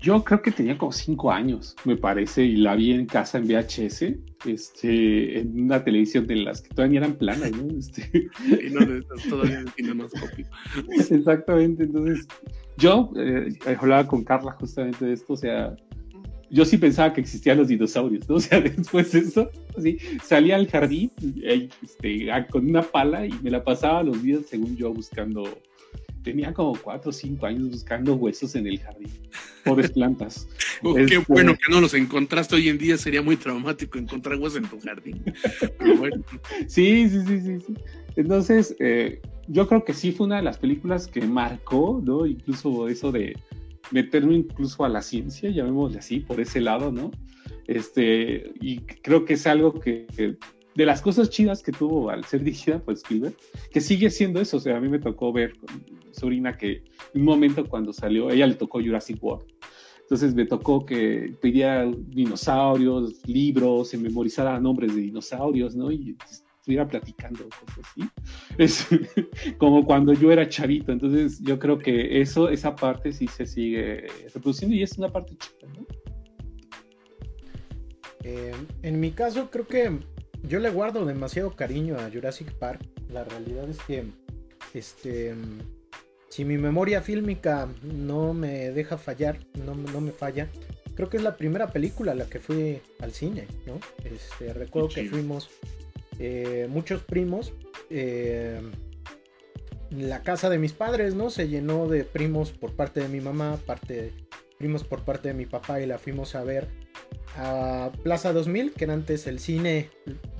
yo 0.00 0.22
creo 0.22 0.40
que 0.40 0.52
tenía 0.52 0.78
como 0.78 0.92
cinco 0.92 1.32
años, 1.32 1.74
me 1.84 1.96
parece, 1.96 2.44
y 2.44 2.56
la 2.56 2.76
vi 2.76 2.92
en 2.92 3.06
casa 3.06 3.38
en 3.38 3.48
VHS, 3.48 4.04
este, 4.46 5.40
en 5.40 5.64
una 5.64 5.82
televisión 5.82 6.26
de 6.26 6.36
las 6.36 6.62
que 6.62 6.68
todavía 6.68 7.00
eran 7.00 7.16
planas, 7.16 7.50
¿no? 7.50 7.66
Este... 7.78 8.28
Y 8.64 8.70
no 8.70 8.80
todavía 9.28 9.64
en 9.76 10.06
Exactamente, 11.10 11.82
entonces 11.82 12.28
yo 12.78 13.10
eh, 13.16 13.50
hablaba 13.78 14.06
con 14.06 14.24
Carla 14.24 14.52
justamente 14.52 15.04
de 15.04 15.12
esto, 15.12 15.34
o 15.34 15.36
sea, 15.36 15.76
yo 16.50 16.64
sí 16.64 16.78
pensaba 16.78 17.12
que 17.12 17.20
existían 17.20 17.58
los 17.58 17.68
dinosaurios, 17.68 18.28
¿no? 18.28 18.36
O 18.36 18.40
sea, 18.40 18.60
después 18.60 19.12
de 19.12 19.18
eso, 19.18 19.50
así, 19.76 19.98
salía 20.24 20.56
al 20.56 20.68
jardín 20.68 21.12
este, 21.42 22.28
con 22.50 22.68
una 22.68 22.82
pala 22.82 23.26
y 23.26 23.32
me 23.42 23.50
la 23.50 23.62
pasaba 23.62 24.02
los 24.02 24.22
días, 24.22 24.42
según 24.48 24.76
yo, 24.76 24.92
buscando 24.92 25.44
tenía 26.22 26.52
como 26.52 26.78
cuatro 26.78 27.10
o 27.10 27.12
cinco 27.12 27.46
años 27.46 27.70
buscando 27.70 28.14
huesos 28.14 28.54
en 28.54 28.66
el 28.66 28.78
jardín. 28.78 29.10
Pobres 29.64 29.90
plantas. 29.90 30.48
Oh, 30.80 30.94
qué 30.94 31.02
este, 31.02 31.18
bueno 31.26 31.54
que 31.56 31.72
no 31.72 31.80
los 31.80 31.92
encontraste 31.94 32.54
hoy 32.54 32.68
en 32.68 32.78
día. 32.78 32.96
Sería 32.96 33.20
muy 33.20 33.36
traumático 33.36 33.98
encontrar 33.98 34.38
huesos 34.38 34.58
en 34.62 34.68
tu 34.68 34.78
jardín. 34.78 35.24
Sí, 36.68 37.08
sí, 37.08 37.20
sí, 37.26 37.40
sí. 37.40 37.58
sí. 37.66 37.74
Entonces, 38.18 38.74
eh, 38.80 39.20
yo 39.46 39.68
creo 39.68 39.84
que 39.84 39.94
sí 39.94 40.10
fue 40.10 40.26
una 40.26 40.38
de 40.38 40.42
las 40.42 40.58
películas 40.58 41.06
que 41.06 41.20
marcó, 41.20 42.02
¿no? 42.04 42.26
Incluso 42.26 42.88
eso 42.88 43.12
de 43.12 43.36
meterme 43.92 44.34
incluso 44.34 44.84
a 44.84 44.88
la 44.88 45.02
ciencia, 45.02 45.50
llamémosle 45.50 46.00
así, 46.00 46.18
por 46.18 46.40
ese 46.40 46.60
lado, 46.60 46.90
¿no? 46.90 47.12
Este, 47.68 48.52
y 48.60 48.78
creo 48.80 49.24
que 49.24 49.34
es 49.34 49.46
algo 49.46 49.72
que 49.72 50.08
de 50.74 50.84
las 50.84 51.00
cosas 51.00 51.30
chidas 51.30 51.62
que 51.62 51.70
tuvo 51.70 52.10
al 52.10 52.24
ser 52.24 52.42
dirigida 52.42 52.80
por 52.80 52.94
Spielberg, 52.94 53.36
que 53.70 53.80
sigue 53.80 54.10
siendo 54.10 54.40
eso. 54.40 54.56
O 54.56 54.60
sea, 54.60 54.78
a 54.78 54.80
mí 54.80 54.88
me 54.88 54.98
tocó 54.98 55.32
ver 55.32 55.56
con 55.56 55.68
sobrina 56.10 56.56
que 56.56 56.82
un 57.14 57.22
momento 57.22 57.64
cuando 57.68 57.92
salió, 57.92 58.30
ella 58.30 58.48
le 58.48 58.54
tocó 58.54 58.80
Jurassic 58.80 59.22
World. 59.22 59.46
Entonces 60.00 60.34
me 60.34 60.44
tocó 60.44 60.84
que 60.84 61.36
pedía 61.40 61.88
dinosaurios, 62.08 63.24
libros, 63.28 63.90
se 63.90 63.98
memorizara 63.98 64.58
nombres 64.58 64.96
de 64.96 65.02
dinosaurios, 65.02 65.76
¿no? 65.76 65.92
Y 65.92 66.16
estuviera 66.68 66.86
platicando 66.86 67.44
cosas 67.44 67.84
así. 67.84 68.08
Es 68.58 68.86
como 69.58 69.86
cuando 69.86 70.12
yo 70.12 70.30
era 70.30 70.46
chavito. 70.48 70.92
Entonces 70.92 71.40
yo 71.40 71.58
creo 71.58 71.78
que 71.78 72.20
eso, 72.20 72.50
esa 72.50 72.76
parte 72.76 73.12
sí 73.12 73.26
se 73.26 73.46
sigue 73.46 74.06
reproduciendo 74.34 74.76
y 74.76 74.82
es 74.82 74.98
una 74.98 75.08
parte 75.08 75.34
chida, 75.36 75.72
¿no? 75.72 75.86
Eh, 78.22 78.54
en 78.82 79.00
mi 79.00 79.12
caso 79.12 79.50
creo 79.50 79.66
que 79.66 79.98
yo 80.42 80.58
le 80.58 80.68
guardo 80.68 81.06
demasiado 81.06 81.56
cariño 81.56 81.96
a 81.96 82.10
Jurassic 82.10 82.52
Park. 82.52 82.82
La 83.10 83.24
realidad 83.24 83.66
es 83.70 83.78
que, 83.86 84.04
este, 84.74 85.34
si 86.28 86.44
mi 86.44 86.58
memoria 86.58 87.00
fílmica 87.00 87.66
no 87.82 88.34
me 88.34 88.70
deja 88.72 88.98
fallar, 88.98 89.38
no, 89.54 89.74
no 89.74 90.02
me 90.02 90.12
falla, 90.12 90.50
creo 90.94 91.08
que 91.08 91.16
es 91.16 91.22
la 91.22 91.36
primera 91.36 91.68
película 91.68 92.12
a 92.12 92.14
la 92.14 92.26
que 92.26 92.40
fui 92.40 92.82
al 92.98 93.12
cine, 93.12 93.46
¿no? 93.66 93.78
Este, 94.04 94.52
recuerdo 94.52 94.88
que 94.88 95.08
fuimos 95.08 95.48
eh, 96.18 96.66
muchos 96.68 97.02
primos. 97.02 97.52
Eh, 97.90 98.60
la 99.90 100.22
casa 100.22 100.50
de 100.50 100.58
mis 100.58 100.72
padres, 100.72 101.14
¿no? 101.14 101.30
Se 101.30 101.48
llenó 101.48 101.88
de 101.88 102.04
primos 102.04 102.52
por 102.52 102.74
parte 102.74 103.00
de 103.00 103.08
mi 103.08 103.20
mamá, 103.20 103.58
parte, 103.64 104.12
primos 104.58 104.84
por 104.84 105.04
parte 105.04 105.28
de 105.28 105.34
mi 105.34 105.46
papá 105.46 105.80
y 105.80 105.86
la 105.86 105.98
fuimos 105.98 106.34
a 106.34 106.44
ver 106.44 106.68
a 107.36 107.90
Plaza 108.02 108.32
2000, 108.32 108.72
que 108.72 108.84
era 108.84 108.94
antes 108.94 109.26
el 109.26 109.38
cine 109.38 109.90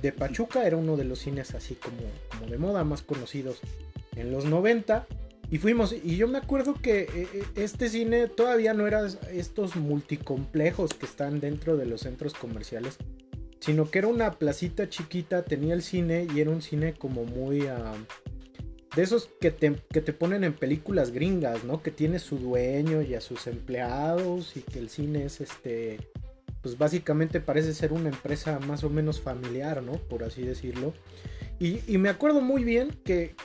de 0.01 0.11
Pachuca, 0.11 0.67
era 0.67 0.77
uno 0.77 0.97
de 0.97 1.05
los 1.05 1.19
cines 1.19 1.55
así 1.55 1.75
como, 1.75 1.97
como 2.29 2.51
de 2.51 2.57
moda, 2.57 2.83
más 2.83 3.01
conocidos 3.01 3.59
en 4.15 4.31
los 4.31 4.45
90. 4.45 5.07
Y 5.51 5.57
fuimos, 5.57 5.93
y 5.93 6.15
yo 6.15 6.27
me 6.27 6.37
acuerdo 6.37 6.75
que 6.75 7.07
eh, 7.11 7.43
este 7.55 7.89
cine 7.89 8.27
todavía 8.27 8.75
no 8.75 8.85
era 8.85 9.07
estos 9.31 9.75
multicomplejos 9.75 10.93
que 10.93 11.07
están 11.07 11.39
dentro 11.39 11.75
de 11.75 11.87
los 11.87 12.01
centros 12.01 12.35
comerciales, 12.35 12.97
sino 13.59 13.89
que 13.89 13.99
era 13.99 14.07
una 14.07 14.31
placita 14.33 14.89
chiquita, 14.89 15.43
tenía 15.43 15.73
el 15.73 15.81
cine 15.81 16.27
y 16.33 16.39
era 16.39 16.51
un 16.51 16.61
cine 16.61 16.93
como 16.93 17.25
muy... 17.25 17.67
Ah, 17.67 17.93
de 18.95 19.03
esos 19.03 19.29
que 19.39 19.51
te, 19.51 19.75
que 19.91 20.01
te 20.01 20.13
ponen 20.13 20.43
en 20.43 20.53
películas 20.53 21.11
gringas, 21.11 21.63
¿no? 21.63 21.83
Que 21.83 21.91
tiene 21.91 22.17
su 22.17 22.39
dueño 22.39 23.03
y 23.03 23.13
a 23.13 23.21
sus 23.21 23.45
empleados 23.45 24.57
y 24.57 24.61
que 24.61 24.79
el 24.79 24.89
cine 24.89 25.25
es 25.25 25.41
este 25.41 25.99
pues 26.61 26.77
básicamente 26.77 27.39
parece 27.39 27.73
ser 27.73 27.93
una 27.93 28.09
empresa 28.09 28.59
más 28.59 28.83
o 28.83 28.89
menos 28.89 29.21
familiar, 29.21 29.81
¿no? 29.81 29.93
Por 29.93 30.23
así 30.23 30.41
decirlo. 30.41 30.93
Y, 31.61 31.97
me 31.97 32.07
acuerdo 32.07 32.39
muy 32.39 32.63
bien 32.63 32.89
que, 33.03 33.35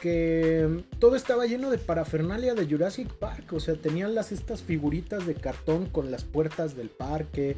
todo 1.01 1.17
estaba 1.17 1.47
lleno 1.47 1.69
de 1.71 1.79
parafernalia 1.79 2.55
de 2.55 2.65
Jurassic 2.65 3.13
Park. 3.15 3.53
O 3.53 3.59
sea, 3.59 3.75
tenían 3.75 4.15
las 4.15 4.31
estas 4.31 4.63
figuritas 4.63 5.27
de 5.27 5.35
cartón 5.35 5.87
con 5.87 6.13
las 6.13 6.23
puertas 6.23 6.77
del 6.77 6.91
parque, 6.91 7.57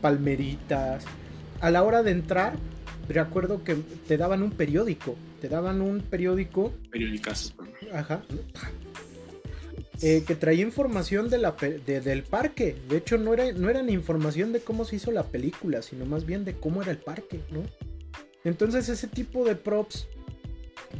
palmeritas. 0.00 1.04
A 1.60 1.70
la 1.70 1.82
hora 1.82 2.02
de 2.02 2.10
entrar, 2.10 2.54
recuerdo 3.08 3.64
que 3.64 3.76
te 4.06 4.16
daban 4.16 4.42
un 4.42 4.50
periódico. 4.50 5.16
Te 5.40 5.48
daban 5.48 5.80
un 5.80 6.00
periódico. 6.00 6.72
Periódicas. 6.90 7.54
Ajá. 7.92 8.22
Eh, 10.02 10.24
que 10.26 10.34
traía 10.34 10.62
información 10.62 11.30
de 11.30 11.38
la, 11.38 11.52
del 11.52 12.22
parque. 12.22 12.76
De 12.88 12.98
hecho, 12.98 13.16
no 13.16 13.32
era, 13.32 13.52
no 13.52 13.70
era 13.70 13.82
ni 13.82 13.92
información 13.92 14.52
de 14.52 14.60
cómo 14.60 14.84
se 14.84 14.96
hizo 14.96 15.10
la 15.10 15.24
película, 15.24 15.80
sino 15.80 16.04
más 16.04 16.26
bien 16.26 16.44
de 16.44 16.54
cómo 16.54 16.82
era 16.82 16.90
el 16.90 16.98
parque, 16.98 17.40
¿no? 17.50 17.62
Entonces, 18.44 18.88
ese 18.88 19.08
tipo 19.08 19.44
de 19.44 19.56
props 19.56 20.06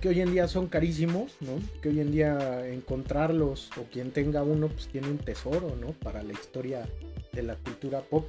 que 0.01 0.09
hoy 0.09 0.21
en 0.21 0.33
día 0.33 0.49
son 0.49 0.67
carísimos, 0.67 1.37
¿no? 1.41 1.59
Que 1.81 1.91
hoy 1.91 2.01
en 2.01 2.11
día 2.11 2.67
encontrarlos 2.69 3.71
o 3.79 3.85
quien 3.85 4.11
tenga 4.11 4.43
uno, 4.43 4.69
pues 4.69 4.89
tiene 4.89 5.09
un 5.09 5.19
tesoro, 5.19 5.77
¿no? 5.81 5.89
Para 5.93 6.23
la 6.23 6.33
historia 6.33 6.89
de 7.33 7.43
la 7.43 7.57
cultura 7.57 8.01
pop. 8.01 8.27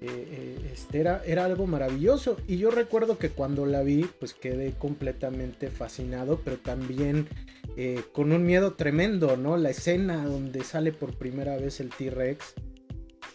Eh, 0.00 0.06
eh, 0.10 0.70
este 0.74 1.00
era, 1.00 1.44
algo 1.44 1.66
maravilloso. 1.66 2.36
Y 2.46 2.58
yo 2.58 2.70
recuerdo 2.70 3.18
que 3.18 3.30
cuando 3.30 3.66
la 3.66 3.82
vi, 3.82 4.06
pues 4.18 4.34
quedé 4.34 4.72
completamente 4.72 5.70
fascinado, 5.70 6.40
pero 6.44 6.58
también 6.58 7.28
eh, 7.76 8.02
con 8.12 8.32
un 8.32 8.44
miedo 8.44 8.74
tremendo, 8.74 9.36
¿no? 9.36 9.56
La 9.56 9.70
escena 9.70 10.24
donde 10.24 10.64
sale 10.64 10.92
por 10.92 11.16
primera 11.16 11.56
vez 11.56 11.80
el 11.80 11.90
T-Rex, 11.90 12.54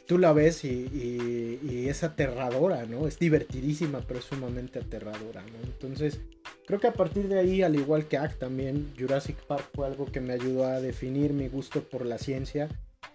tú 0.05 0.17
la 0.17 0.33
ves 0.33 0.63
y, 0.63 1.87
es 1.87 2.03
aterradora, 2.03 2.85
¿no? 2.85 3.07
Es 3.07 3.17
divertidísima, 3.17 4.01
pero 4.07 4.21
sumamente 4.21 4.79
aterradora. 4.79 5.43
Entonces, 5.63 6.21
creo 6.67 6.79
que 6.79 6.87
a 6.87 6.93
partir 6.93 7.27
de 7.27 7.39
ahí, 7.39 7.63
al 7.63 7.75
igual 7.75 8.07
que 8.07 8.17
Act 8.17 8.39
también, 8.39 8.93
Jurassic 8.97 9.37
Park 9.47 9.69
fue 9.73 9.87
algo 9.87 10.05
que 10.05 10.21
me 10.21 10.33
ayudó 10.33 10.65
a 10.65 10.79
definir 10.79 11.33
mi 11.33 11.47
gusto 11.47 11.81
por 11.81 12.05
la 12.05 12.19
ciencia. 12.19 12.69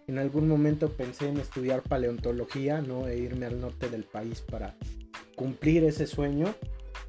En 0.08 0.18
algún 0.18 0.48
momento 0.48 0.90
pensé 0.90 1.28
en 1.28 1.38
estudiar 1.38 1.82
paleontología, 1.82 2.80
¿no? 2.80 3.08
E 3.08 3.18
irme 3.18 3.46
al 3.46 3.60
norte 3.60 3.88
del 3.88 4.04
país 4.04 4.40
para 4.40 4.74
cumplir 5.34 5.84
ese 5.84 6.06
sueño. 6.06 6.54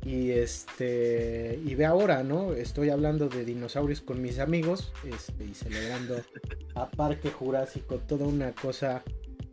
Y 0.03 0.32
este. 0.32 1.59
Y 1.63 1.75
ve 1.75 1.86
ahora, 1.86 2.23
¿no? 2.23 2.53
Estoy 2.53 2.89
hablando 2.89 3.30
de 3.30 3.45
dinosaurios 3.45 4.01
con 4.01 4.21
mis 4.21 4.39
amigos. 4.39 4.91
Este, 5.05 5.45
y 5.45 5.53
celebrando 5.53 6.21
a 6.75 6.89
Parque 6.89 7.30
Jurásico. 7.30 7.97
Toda 7.97 8.25
una 8.25 8.51
cosa 8.53 9.03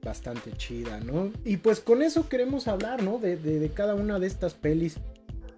bastante 0.03 0.53
chida, 0.53 1.01
¿no? 1.01 1.31
Y 1.45 1.59
pues 1.59 1.81
con 1.81 2.03
eso 2.03 2.29
queremos 2.29 2.67
hablar, 2.69 3.03
¿no? 3.03 3.19
De, 3.19 3.37
de, 3.37 3.69
cada 3.71 3.95
una 3.95 4.19
de 4.19 4.27
estas 4.27 4.55
pelis. 4.55 4.97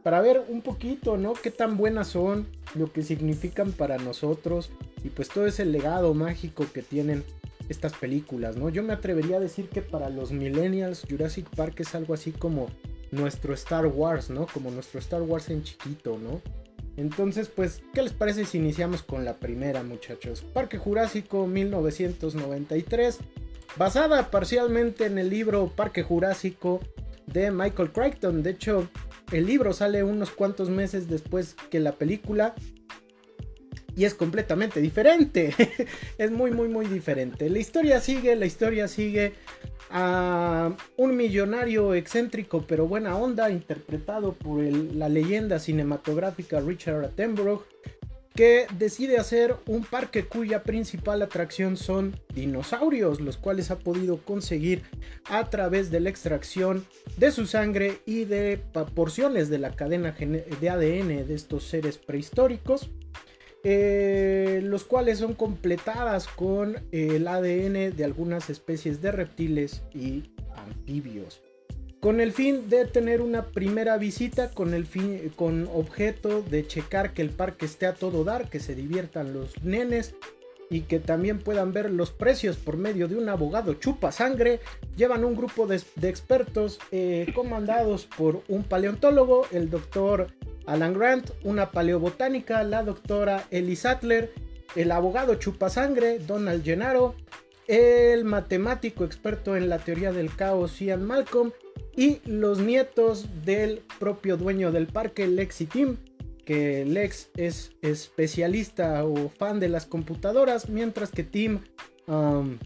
Para 0.02 0.20
ver 0.20 0.44
un 0.48 0.62
poquito, 0.62 1.16
¿no? 1.16 1.34
Qué 1.34 1.50
tan 1.50 1.76
buenas 1.76 2.08
son, 2.08 2.46
lo 2.74 2.92
que 2.92 3.02
significan 3.02 3.72
para 3.72 3.98
nosotros. 3.98 4.70
Y 5.04 5.08
pues 5.08 5.28
todo 5.28 5.46
ese 5.46 5.64
legado 5.64 6.14
mágico 6.14 6.64
que 6.72 6.82
tienen 6.82 7.24
estas 7.68 7.94
películas, 7.94 8.56
¿no? 8.56 8.68
Yo 8.68 8.82
me 8.82 8.92
atrevería 8.92 9.36
a 9.36 9.40
decir 9.40 9.68
que 9.68 9.82
para 9.82 10.08
los 10.10 10.32
millennials 10.32 11.06
Jurassic 11.08 11.48
Park 11.54 11.80
es 11.80 11.94
algo 11.94 12.14
así 12.14 12.32
como 12.32 12.68
nuestro 13.10 13.54
Star 13.54 13.86
Wars, 13.86 14.30
¿no? 14.30 14.46
Como 14.46 14.70
nuestro 14.70 15.00
Star 15.00 15.22
Wars 15.22 15.48
en 15.50 15.62
chiquito, 15.62 16.18
¿no? 16.18 16.40
Entonces, 16.96 17.48
pues, 17.48 17.82
¿qué 17.92 18.02
les 18.02 18.12
parece 18.12 18.44
si 18.44 18.58
iniciamos 18.58 19.02
con 19.02 19.24
la 19.24 19.34
primera, 19.34 19.82
muchachos? 19.82 20.42
Parque 20.42 20.78
Jurásico 20.78 21.46
1993, 21.46 23.18
basada 23.76 24.30
parcialmente 24.30 25.04
en 25.04 25.18
el 25.18 25.28
libro 25.28 25.70
Parque 25.74 26.02
Jurásico 26.02 26.80
de 27.26 27.50
Michael 27.50 27.92
Crichton. 27.92 28.42
De 28.42 28.50
hecho, 28.50 28.88
el 29.30 29.46
libro 29.46 29.74
sale 29.74 30.04
unos 30.04 30.30
cuantos 30.30 30.70
meses 30.70 31.08
después 31.08 31.54
que 31.70 31.80
la 31.80 31.92
película 31.92 32.54
y 33.96 34.04
es 34.04 34.14
completamente 34.14 34.80
diferente. 34.80 35.54
es 36.18 36.30
muy, 36.30 36.50
muy, 36.50 36.68
muy 36.68 36.86
diferente. 36.86 37.50
La 37.50 37.58
historia 37.58 38.00
sigue, 38.00 38.36
la 38.36 38.46
historia 38.46 38.86
sigue 38.86 39.32
a 39.90 40.72
un 40.96 41.16
millonario 41.16 41.94
excéntrico 41.94 42.64
pero 42.66 42.86
buena 42.86 43.16
onda, 43.16 43.50
interpretado 43.50 44.32
por 44.32 44.60
la 44.62 45.08
leyenda 45.08 45.58
cinematográfica 45.58 46.60
Richard 46.60 47.04
Attenborough, 47.04 47.64
que 48.34 48.66
decide 48.76 49.16
hacer 49.16 49.56
un 49.66 49.82
parque 49.82 50.26
cuya 50.26 50.62
principal 50.62 51.22
atracción 51.22 51.78
son 51.78 52.20
dinosaurios, 52.34 53.20
los 53.20 53.38
cuales 53.38 53.70
ha 53.70 53.78
podido 53.78 54.18
conseguir 54.18 54.82
a 55.24 55.48
través 55.48 55.90
de 55.90 56.00
la 56.00 56.10
extracción 56.10 56.84
de 57.16 57.32
su 57.32 57.46
sangre 57.46 58.00
y 58.04 58.24
de 58.24 58.60
porciones 58.94 59.48
de 59.48 59.58
la 59.58 59.74
cadena 59.74 60.12
de 60.12 60.68
ADN 60.68 61.26
de 61.26 61.34
estos 61.34 61.64
seres 61.64 61.96
prehistóricos. 61.96 62.90
Eh, 63.68 64.60
los 64.62 64.84
cuales 64.84 65.18
son 65.18 65.34
completadas 65.34 66.28
con 66.28 66.76
el 66.92 67.26
ADN 67.26 67.96
de 67.96 68.04
algunas 68.04 68.48
especies 68.48 69.02
de 69.02 69.10
reptiles 69.10 69.82
y 69.92 70.22
anfibios. 70.54 71.42
Con 71.98 72.20
el 72.20 72.30
fin 72.30 72.68
de 72.68 72.84
tener 72.84 73.20
una 73.20 73.46
primera 73.46 73.98
visita, 73.98 74.52
con 74.52 74.72
el 74.72 74.86
fin, 74.86 75.32
con 75.34 75.68
objeto 75.74 76.42
de 76.42 76.64
checar 76.64 77.12
que 77.12 77.22
el 77.22 77.30
parque 77.30 77.66
esté 77.66 77.86
a 77.86 77.94
todo 77.94 78.22
dar, 78.22 78.48
que 78.48 78.60
se 78.60 78.76
diviertan 78.76 79.34
los 79.34 79.60
nenes 79.64 80.14
y 80.70 80.82
que 80.82 80.98
también 80.98 81.38
puedan 81.38 81.72
ver 81.72 81.90
los 81.90 82.10
precios 82.10 82.56
por 82.56 82.76
medio 82.76 83.08
de 83.08 83.16
un 83.16 83.28
abogado 83.28 83.74
chupa 83.74 84.12
sangre, 84.12 84.60
llevan 84.96 85.24
un 85.24 85.36
grupo 85.36 85.66
de, 85.66 85.76
expertos 86.02 86.78
eh, 86.90 87.26
comandados 87.34 88.06
por 88.06 88.42
un 88.48 88.64
paleontólogo, 88.64 89.46
el 89.52 89.70
doctor 89.70 90.28
Alan 90.66 90.94
Grant, 90.94 91.30
una 91.44 91.70
paleobotánica, 91.70 92.62
la 92.64 92.82
doctora 92.82 93.44
Ellie 93.50 93.76
Sattler, 93.76 94.32
el 94.74 94.90
abogado 94.90 95.36
chupasangre 95.36 96.18
Donald 96.18 96.64
Gennaro, 96.64 97.14
el 97.68 98.24
matemático 98.24 99.04
experto 99.04 99.56
en 99.56 99.68
la 99.68 99.78
teoría 99.78 100.12
del 100.12 100.34
caos 100.34 100.78
Ian 100.80 101.04
Malcolm 101.04 101.52
y 101.96 102.20
los 102.24 102.58
nietos 102.58 103.26
del 103.44 103.82
propio 103.98 104.36
dueño 104.36 104.70
del 104.70 104.86
parque, 104.86 105.26
Lexi 105.26 105.66
Tim, 105.66 105.96
que 106.46 106.86
Lex 106.86 107.30
es 107.36 107.72
especialista 107.82 109.04
o 109.04 109.28
fan 109.28 109.60
de 109.60 109.68
las 109.68 109.84
computadoras, 109.84 110.70
mientras 110.70 111.10
que 111.10 111.24
Tim 111.24 111.60
um, 112.06 112.56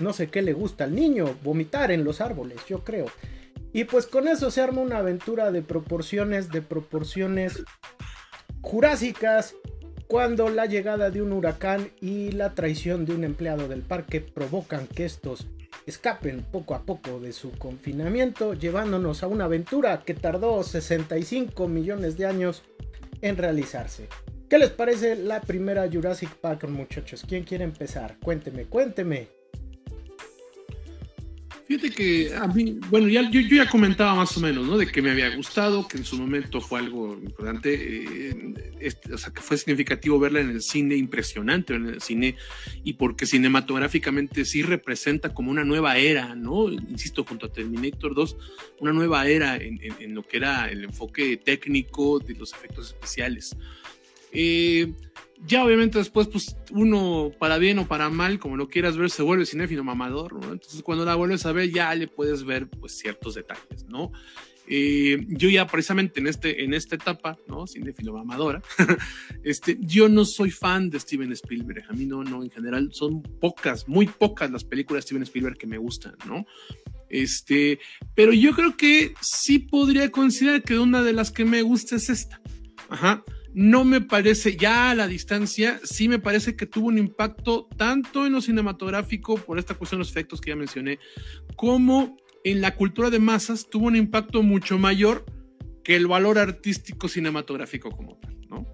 no 0.00 0.12
sé 0.12 0.28
qué 0.28 0.42
le 0.42 0.52
gusta 0.52 0.84
al 0.84 0.94
niño, 0.94 1.36
vomitar 1.42 1.92
en 1.92 2.04
los 2.04 2.20
árboles, 2.20 2.58
yo 2.68 2.84
creo. 2.84 3.06
Y 3.72 3.84
pues 3.84 4.06
con 4.06 4.26
eso 4.26 4.50
se 4.50 4.60
arma 4.60 4.82
una 4.82 4.98
aventura 4.98 5.52
de 5.52 5.62
proporciones, 5.62 6.50
de 6.50 6.60
proporciones 6.60 7.62
jurásicas, 8.62 9.54
cuando 10.08 10.48
la 10.48 10.66
llegada 10.66 11.10
de 11.10 11.22
un 11.22 11.32
huracán 11.32 11.92
y 12.00 12.32
la 12.32 12.54
traición 12.56 13.04
de 13.04 13.14
un 13.14 13.22
empleado 13.22 13.68
del 13.68 13.82
parque 13.82 14.20
provocan 14.20 14.88
que 14.88 15.04
estos 15.04 15.46
escapen 15.86 16.42
poco 16.42 16.74
a 16.74 16.82
poco 16.82 17.20
de 17.20 17.32
su 17.32 17.52
confinamiento, 17.52 18.54
llevándonos 18.54 19.22
a 19.22 19.28
una 19.28 19.44
aventura 19.44 20.02
que 20.04 20.14
tardó 20.14 20.64
65 20.64 21.68
millones 21.68 22.16
de 22.16 22.26
años 22.26 22.64
en 23.22 23.36
realizarse. 23.36 24.08
¿Qué 24.48 24.58
les 24.58 24.70
parece 24.70 25.14
la 25.14 25.40
primera 25.40 25.88
Jurassic 25.90 26.34
Park, 26.36 26.68
muchachos? 26.68 27.24
¿Quién 27.28 27.44
quiere 27.44 27.64
empezar? 27.64 28.16
Cuénteme, 28.20 28.64
cuénteme. 28.64 29.39
Fíjate 31.70 31.90
que 31.92 32.34
a 32.34 32.48
mí, 32.48 32.80
bueno, 32.90 33.06
ya, 33.06 33.30
yo, 33.30 33.40
ya 33.42 33.70
comentaba 33.70 34.16
más 34.16 34.36
o 34.36 34.40
menos, 34.40 34.66
¿no? 34.66 34.76
De 34.76 34.88
que 34.88 35.00
me 35.00 35.12
había 35.12 35.32
gustado, 35.36 35.86
que 35.86 35.98
en 35.98 36.04
su 36.04 36.16
momento 36.16 36.60
fue 36.60 36.80
algo 36.80 37.14
importante, 37.22 37.72
eh, 37.72 38.54
este, 38.80 39.14
o 39.14 39.18
sea, 39.18 39.32
que 39.32 39.40
fue 39.40 39.56
significativo 39.56 40.18
verla 40.18 40.40
en 40.40 40.50
el 40.50 40.62
cine, 40.62 40.96
impresionante 40.96 41.74
en 41.74 41.86
el 41.86 42.00
cine, 42.00 42.34
y 42.82 42.94
porque 42.94 43.24
cinematográficamente 43.24 44.44
sí 44.44 44.64
representa 44.64 45.32
como 45.32 45.52
una 45.52 45.62
nueva 45.62 45.96
era, 45.96 46.34
¿no? 46.34 46.72
Insisto, 46.72 47.22
junto 47.22 47.46
a 47.46 47.52
Terminator 47.52 48.16
2, 48.16 48.36
una 48.80 48.92
nueva 48.92 49.28
era 49.28 49.54
en, 49.54 49.78
en 49.80 50.12
lo 50.12 50.26
que 50.26 50.38
era 50.38 50.68
el 50.68 50.82
enfoque 50.82 51.36
técnico 51.36 52.18
de 52.18 52.34
los 52.34 52.52
efectos 52.52 52.88
especiales. 52.88 53.56
Eh, 54.32 54.92
ya 55.46 55.64
obviamente 55.64 55.98
después, 55.98 56.28
pues 56.28 56.56
uno, 56.70 57.32
para 57.38 57.58
bien 57.58 57.78
o 57.78 57.88
para 57.88 58.10
mal, 58.10 58.38
como 58.38 58.56
lo 58.56 58.68
quieras 58.68 58.96
ver, 58.96 59.10
se 59.10 59.22
vuelve 59.22 59.46
cinéfilo 59.46 59.84
mamador, 59.84 60.34
¿no? 60.34 60.52
Entonces 60.52 60.82
cuando 60.82 61.04
la 61.04 61.14
vuelves 61.14 61.46
a 61.46 61.52
ver, 61.52 61.70
ya 61.70 61.94
le 61.94 62.08
puedes 62.08 62.44
ver 62.44 62.68
pues 62.68 62.98
ciertos 62.98 63.34
detalles, 63.34 63.86
¿no? 63.88 64.12
Eh, 64.66 65.26
yo 65.28 65.48
ya 65.48 65.66
precisamente 65.66 66.20
en, 66.20 66.28
este, 66.28 66.62
en 66.62 66.74
esta 66.74 66.94
etapa, 66.94 67.38
¿no? 67.48 67.66
Cinéfilo 67.66 68.12
mamadora, 68.12 68.62
este, 69.42 69.78
yo 69.80 70.08
no 70.08 70.24
soy 70.24 70.50
fan 70.50 70.90
de 70.90 71.00
Steven 71.00 71.32
Spielberg, 71.32 71.84
a 71.88 71.92
mí 71.92 72.06
no, 72.06 72.22
no, 72.22 72.42
en 72.42 72.50
general 72.50 72.90
son 72.92 73.22
pocas, 73.22 73.88
muy 73.88 74.06
pocas 74.06 74.50
las 74.50 74.64
películas 74.64 75.02
de 75.02 75.08
Steven 75.08 75.22
Spielberg 75.22 75.56
que 75.56 75.66
me 75.66 75.78
gustan, 75.78 76.14
¿no? 76.26 76.46
Este, 77.08 77.80
pero 78.14 78.32
yo 78.32 78.54
creo 78.54 78.76
que 78.76 79.14
sí 79.20 79.58
podría 79.58 80.12
considerar 80.12 80.62
que 80.62 80.78
una 80.78 81.02
de 81.02 81.14
las 81.14 81.32
que 81.32 81.44
me 81.44 81.62
gusta 81.62 81.96
es 81.96 82.08
esta, 82.10 82.40
ajá 82.88 83.24
no 83.52 83.84
me 83.84 84.00
parece, 84.00 84.56
ya 84.56 84.90
a 84.90 84.94
la 84.94 85.08
distancia, 85.08 85.80
sí 85.82 86.08
me 86.08 86.18
parece 86.18 86.56
que 86.56 86.66
tuvo 86.66 86.88
un 86.88 86.98
impacto 86.98 87.68
tanto 87.76 88.26
en 88.26 88.32
lo 88.32 88.40
cinematográfico, 88.40 89.36
por 89.36 89.58
esta 89.58 89.74
cuestión 89.74 89.98
de 89.98 90.02
los 90.04 90.10
efectos 90.10 90.40
que 90.40 90.50
ya 90.50 90.56
mencioné, 90.56 90.98
como 91.56 92.16
en 92.44 92.60
la 92.60 92.76
cultura 92.76 93.10
de 93.10 93.18
masas, 93.18 93.68
tuvo 93.68 93.86
un 93.86 93.96
impacto 93.96 94.42
mucho 94.42 94.78
mayor 94.78 95.24
que 95.82 95.96
el 95.96 96.06
valor 96.06 96.38
artístico 96.38 97.08
cinematográfico 97.08 97.90
como 97.90 98.16
tal, 98.18 98.38
¿no? 98.48 98.66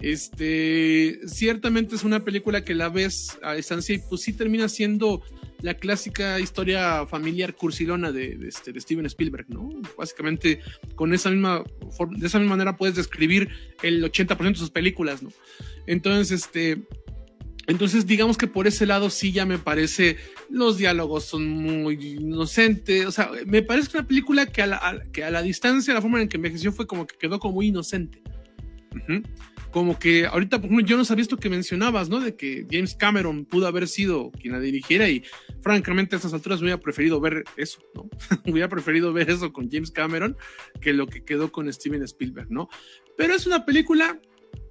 Este, 0.00 1.18
ciertamente 1.26 1.96
es 1.96 2.04
una 2.04 2.24
película 2.24 2.64
que 2.64 2.74
la 2.74 2.88
ves 2.88 3.36
a 3.42 3.54
distancia 3.54 3.96
y 3.96 3.98
pues 3.98 4.22
sí 4.22 4.32
termina 4.32 4.68
siendo 4.68 5.22
la 5.60 5.74
clásica 5.74 6.38
historia 6.38 7.04
familiar 7.06 7.56
cursilona 7.56 8.12
de, 8.12 8.38
este, 8.46 8.72
de 8.72 8.80
Steven 8.80 9.06
Spielberg, 9.06 9.46
¿no? 9.48 9.70
Básicamente, 9.96 10.60
con 10.94 11.12
esa 11.14 11.30
misma, 11.30 11.64
de 12.10 12.26
esa 12.26 12.38
misma 12.38 12.54
manera 12.54 12.76
puedes 12.76 12.94
describir 12.94 13.48
el 13.82 14.04
80% 14.04 14.50
de 14.50 14.54
sus 14.54 14.70
películas, 14.70 15.20
¿no? 15.20 15.30
Entonces, 15.88 16.30
este, 16.30 16.84
entonces, 17.66 18.06
digamos 18.06 18.38
que 18.38 18.46
por 18.46 18.68
ese 18.68 18.86
lado 18.86 19.10
sí 19.10 19.32
ya 19.32 19.46
me 19.46 19.58
parece, 19.58 20.16
los 20.48 20.78
diálogos 20.78 21.24
son 21.24 21.48
muy 21.48 21.94
inocentes, 21.94 23.04
o 23.04 23.10
sea, 23.10 23.32
me 23.46 23.62
parece 23.62 23.98
una 23.98 24.06
película 24.06 24.46
que 24.46 24.62
a 24.62 24.66
la, 24.68 25.02
que 25.12 25.24
a 25.24 25.30
la 25.32 25.42
distancia, 25.42 25.92
la 25.92 26.00
forma 26.00 26.22
en 26.22 26.28
que 26.28 26.36
envejeció 26.36 26.70
fue 26.70 26.86
como 26.86 27.04
que 27.04 27.16
quedó 27.18 27.40
como 27.40 27.54
muy 27.54 27.66
inocente 27.66 28.22
como 29.78 29.96
que 29.96 30.26
ahorita, 30.26 30.58
por 30.58 30.66
ejemplo, 30.66 30.84
yo 30.84 30.96
no 30.96 31.04
sabía 31.04 31.22
esto 31.22 31.36
que 31.36 31.48
mencionabas, 31.48 32.08
¿no? 32.08 32.18
De 32.18 32.34
que 32.34 32.66
James 32.68 32.96
Cameron 32.96 33.44
pudo 33.44 33.68
haber 33.68 33.86
sido 33.86 34.32
quien 34.32 34.54
la 34.54 34.58
dirigiera 34.58 35.08
y 35.08 35.22
francamente 35.62 36.16
a 36.16 36.18
estas 36.18 36.34
alturas 36.34 36.60
hubiera 36.60 36.80
preferido 36.80 37.20
ver 37.20 37.44
eso, 37.56 37.80
¿no? 37.94 38.10
hubiera 38.52 38.68
preferido 38.68 39.12
ver 39.12 39.30
eso 39.30 39.52
con 39.52 39.70
James 39.70 39.92
Cameron 39.92 40.36
que 40.80 40.92
lo 40.92 41.06
que 41.06 41.22
quedó 41.22 41.52
con 41.52 41.72
Steven 41.72 42.02
Spielberg, 42.02 42.50
¿no? 42.50 42.68
Pero 43.16 43.36
es 43.36 43.46
una 43.46 43.64
película 43.64 44.20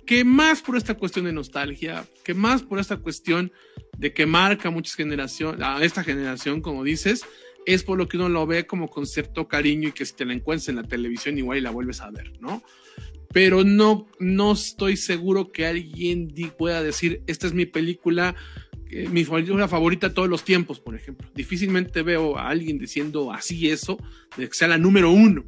que 0.05 0.26
más 0.26 0.62
por 0.62 0.76
esta 0.76 0.95
cuestión 0.95 1.24
de 1.24 1.32
nostalgia, 1.32 2.05
que 2.26 2.34
más 2.34 2.64
por 2.64 2.80
esta 2.80 2.97
cuestión 2.97 3.53
de 3.97 4.14
que 4.14 4.26
marca 4.26 4.70
muchas 4.70 4.95
generaciones, 4.95 5.62
a 5.64 5.82
esta 5.86 6.03
generación, 6.03 6.60
como 6.60 6.84
dices, 6.84 7.26
es 7.66 7.84
por 7.84 7.97
lo 7.97 8.10
que 8.10 8.18
uno 8.18 8.28
lo 8.28 8.45
ve 8.45 8.68
como 8.68 8.89
con 8.89 9.05
cierto 9.05 9.47
cariño 9.47 9.88
y 9.88 9.91
que 9.93 10.05
si 10.05 10.14
te 10.14 10.26
la 10.26 10.34
encuentras 10.34 10.68
en 10.68 10.76
la 10.76 10.84
televisión 10.84 11.38
igual 11.38 11.60
y 11.60 11.62
la 11.62 11.72
vuelves 11.72 12.01
a 12.01 12.12
ver, 12.12 12.34
¿no? 12.41 12.62
Pero 13.34 13.64
no, 13.64 14.08
no 14.20 14.54
estoy 14.54 14.98
seguro 14.98 15.52
que 15.52 15.66
alguien 15.66 16.34
pueda 16.58 16.82
decir, 16.82 17.22
esta 17.28 17.48
es 17.48 17.54
mi 17.54 17.66
película, 17.66 18.36
eh, 18.90 19.08
mi 19.10 19.24
película 19.26 19.68
favorita 19.68 20.10
de 20.10 20.16
todos 20.16 20.30
los 20.30 20.44
tiempos, 20.44 20.80
por 20.80 20.96
ejemplo. 20.96 21.30
Difícilmente 21.36 22.02
veo 22.02 22.38
a 22.38 22.50
alguien 22.50 22.78
diciendo 22.78 23.32
así 23.32 23.70
eso, 23.70 23.98
de 24.38 24.48
que 24.48 24.54
sea 24.54 24.68
la 24.68 24.78
número 24.78 25.12
uno. 25.12 25.46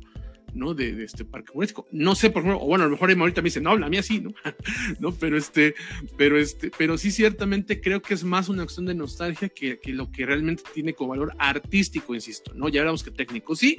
¿no? 0.54 0.74
De, 0.74 1.04
este 1.04 1.26
parque 1.26 1.54
jurásico. 1.54 1.88
No 1.92 2.16
sé, 2.16 2.32
por 2.32 2.42
ejemplo, 2.42 2.64
o 2.64 2.68
bueno, 2.68 2.84
a 2.84 2.88
lo 2.88 2.94
mejor 2.94 3.12
ahorita 3.12 3.42
me 3.42 3.48
dice, 3.48 3.62
no, 3.62 3.78
la 3.78 3.88
mía 3.88 4.02
sí, 4.02 4.20
¿no? 4.20 4.34
¿no? 5.00 5.14
Pero 5.14 5.38
este, 5.38 5.76
pero 6.18 6.40
este, 6.40 6.72
pero 6.76 6.98
sí 6.98 7.12
ciertamente 7.12 7.82
creo 7.82 8.02
que 8.02 8.16
es 8.16 8.24
más 8.24 8.50
una 8.50 8.64
acción 8.64 8.88
de 8.88 8.96
nostalgia 8.96 9.50
que, 9.50 9.80
que, 9.80 9.94
lo 9.94 10.12
que 10.12 10.26
realmente 10.26 10.64
tiene 10.74 10.94
como 10.94 11.12
valor 11.12 11.34
artístico, 11.38 12.16
insisto, 12.16 12.52
¿no? 12.56 12.68
Ya 12.70 12.82
hablamos 12.82 13.04
que 13.04 13.12
técnico 13.12 13.56
sí, 13.56 13.78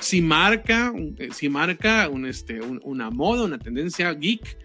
si 0.00 0.22
marca, 0.22 0.92
si 1.32 1.48
marca 1.48 2.10
este, 2.26 2.60
una 2.60 3.10
moda, 3.10 3.44
una 3.44 3.58
tendencia 3.58 4.12
geek, 4.12 4.58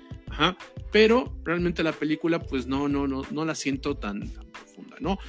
pero 0.91 1.33
realmente 1.43 1.83
la 1.83 1.91
película 1.91 2.39
pues 2.39 2.67
no, 2.67 2.87
no, 2.87 3.07
no, 3.07 3.23
no 3.31 3.45
la 3.45 3.55
siento 3.55 3.95
tan, 3.95 4.31
profunda. 4.53 4.95
¿no? 4.99 5.19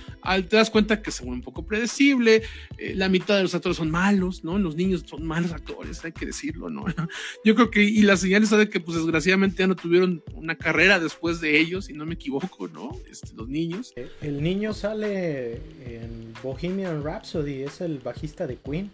Te 0.48 0.56
das 0.56 0.70
cuenta 0.70 1.02
que 1.02 1.10
se 1.10 1.22
vuelve 1.22 1.38
un 1.38 1.42
poco 1.42 1.66
predecible, 1.66 2.42
eh, 2.78 2.94
la 2.94 3.08
mitad 3.08 3.36
de 3.36 3.42
los 3.42 3.54
actores 3.54 3.76
son 3.76 3.90
malos, 3.90 4.44
¿no? 4.44 4.58
Los 4.58 4.76
niños 4.76 5.04
son 5.06 5.24
malos 5.26 5.52
actores, 5.52 6.04
hay 6.04 6.12
que 6.12 6.26
decirlo, 6.26 6.70
¿no? 6.70 6.84
Yo 7.44 7.54
creo 7.54 7.70
que, 7.70 7.82
y 7.82 8.02
la 8.02 8.16
señal 8.16 8.48
de 8.48 8.68
que, 8.68 8.80
pues 8.80 8.98
desgraciadamente 8.98 9.58
ya 9.58 9.66
no 9.66 9.76
tuvieron 9.76 10.22
una 10.34 10.56
carrera 10.56 11.00
después 11.00 11.40
de 11.40 11.58
ellos, 11.58 11.86
si 11.86 11.92
no 11.92 12.06
me 12.06 12.14
equivoco, 12.14 12.68
¿no? 12.68 12.96
Este, 13.10 13.34
los 13.34 13.48
niños. 13.48 13.92
Eh, 13.96 14.08
el 14.20 14.42
niño 14.42 14.74
sale 14.74 15.54
en 15.86 16.32
Bohemian 16.42 17.02
Rhapsody, 17.02 17.62
es 17.62 17.80
el 17.80 17.98
bajista 17.98 18.46
de 18.46 18.56
Queen. 18.56 18.90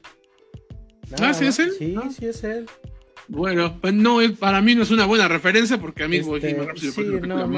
Ah, 1.20 1.34
sí, 1.34 1.46
es 1.46 1.58
él. 1.58 1.72
Sí, 1.78 1.94
ah. 1.96 2.08
sí, 2.10 2.26
es 2.26 2.44
él. 2.44 2.66
Bueno, 3.28 3.78
pues 3.80 3.94
no, 3.94 4.18
para 4.40 4.60
mí 4.60 4.74
no 4.74 4.82
es 4.82 4.90
una 4.90 5.06
buena 5.06 5.28
referencia 5.28 5.78
porque 5.78 6.02
a 6.02 6.08
mí 6.08 6.16
este, 6.16 6.56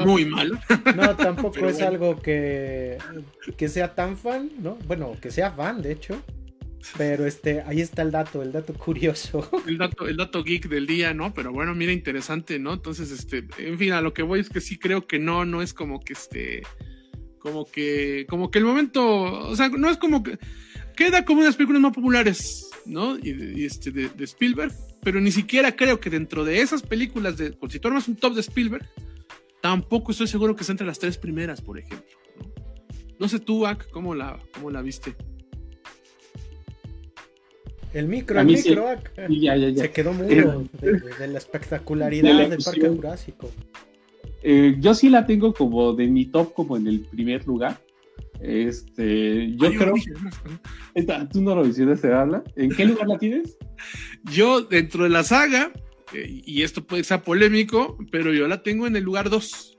muy 0.05 0.25
mal. 0.25 0.59
No, 0.95 1.15
tampoco 1.15 1.67
es 1.67 1.81
algo 1.81 2.21
que, 2.21 2.99
que 3.57 3.67
sea 3.67 3.95
tan 3.95 4.15
fan, 4.15 4.51
¿no? 4.61 4.77
Bueno, 4.85 5.15
que 5.19 5.31
sea 5.31 5.51
fan, 5.51 5.81
de 5.81 5.93
hecho. 5.93 6.21
Pero 6.97 7.25
este, 7.25 7.61
ahí 7.61 7.81
está 7.81 8.01
el 8.03 8.11
dato, 8.11 8.43
el 8.43 8.51
dato 8.51 8.73
curioso. 8.73 9.49
El 9.67 9.77
dato, 9.77 10.07
el 10.07 10.17
dato 10.17 10.43
geek 10.43 10.67
del 10.67 10.85
día, 10.85 11.13
¿no? 11.13 11.33
Pero 11.33 11.51
bueno, 11.51 11.73
mira, 11.73 11.91
interesante, 11.91 12.59
¿no? 12.59 12.73
Entonces, 12.73 13.09
este, 13.09 13.47
en 13.57 13.79
fin, 13.79 13.93
a 13.93 14.01
lo 14.01 14.13
que 14.13 14.21
voy 14.21 14.41
es 14.41 14.49
que 14.49 14.61
sí 14.61 14.77
creo 14.77 15.07
que 15.07 15.17
no, 15.17 15.45
no 15.45 15.61
es 15.61 15.73
como 15.73 16.01
que 16.01 16.13
este, 16.13 16.61
como 17.39 17.65
que, 17.65 18.25
como 18.29 18.51
que 18.51 18.59
el 18.59 18.65
momento, 18.65 19.03
o 19.49 19.55
sea, 19.55 19.69
no 19.69 19.89
es 19.89 19.97
como 19.97 20.23
que, 20.23 20.37
queda 20.95 21.25
como 21.25 21.41
unas 21.41 21.55
películas 21.55 21.81
más 21.81 21.93
populares, 21.93 22.69
¿no? 22.85 23.17
Y, 23.17 23.65
este, 23.65 23.91
de, 23.91 24.09
de 24.09 24.23
Spielberg, 24.23 24.73
pero 25.01 25.19
ni 25.19 25.31
siquiera 25.31 25.75
creo 25.75 25.99
que 25.99 26.09
dentro 26.09 26.45
de 26.45 26.61
esas 26.61 26.81
películas, 26.81 27.37
de, 27.37 27.55
si 27.69 27.79
tú 27.79 27.87
armas 27.87 28.07
un 28.07 28.15
top 28.15 28.33
de 28.33 28.41
Spielberg, 28.41 28.87
tampoco 29.61 30.11
estoy 30.11 30.27
seguro 30.27 30.55
que 30.55 30.63
sea 30.63 30.73
entre 30.73 30.87
las 30.87 30.99
tres 30.99 31.17
primeras, 31.17 31.61
por 31.61 31.79
ejemplo. 31.79 32.17
No, 33.19 33.29
sé 33.29 33.39
tú, 33.39 33.65
Ak, 33.65 33.89
¿cómo 33.91 34.15
la, 34.15 34.39
cómo 34.53 34.71
la 34.71 34.81
viste? 34.81 35.15
El 37.93 38.07
micro, 38.07 38.39
el 38.39 38.47
micro, 38.47 38.87
se 39.15 39.91
quedó 39.91 40.13
mudo 40.13 40.65
de, 40.81 41.27
la 41.27 41.37
espectacularidad 41.37 42.49
del 42.49 42.57
Parque 42.63 42.89
Jurásico. 42.89 43.51
Eh, 44.41 44.75
yo 44.79 44.95
sí 44.95 45.09
la 45.09 45.25
tengo 45.27 45.53
como 45.53 45.93
de 45.93 46.07
mi 46.07 46.25
top, 46.25 46.53
como 46.53 46.75
en 46.75 46.87
el 46.87 47.01
primer 47.01 47.45
lugar. 47.45 47.79
Este, 48.43 49.55
yo 49.55 49.71
creo. 49.71 49.93
¿Tú 51.31 51.41
no 51.41 51.55
lo 51.55 51.65
hiciste, 51.65 52.11
habla? 52.11 52.43
¿En 52.57 52.71
qué 52.71 52.85
lugar 52.85 53.07
la 53.07 53.17
tienes? 53.17 53.57
Yo, 54.25 54.61
dentro 54.61 55.05
de 55.05 55.09
la 55.09 55.23
saga, 55.23 55.71
eh, 56.13 56.41
y 56.45 56.61
esto 56.61 56.85
puede 56.85 57.05
ser 57.05 57.21
polémico, 57.21 57.97
pero 58.11 58.33
yo 58.33 58.47
la 58.49 58.61
tengo 58.61 58.85
en 58.85 58.97
el 58.97 59.03
lugar 59.03 59.29
2. 59.29 59.77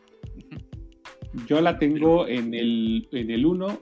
Yo 1.47 1.61
la 1.61 1.79
tengo 1.79 2.27
en 2.27 2.55
el 2.55 3.07
1. 3.12 3.21
En 3.21 3.31
el. 3.31 3.79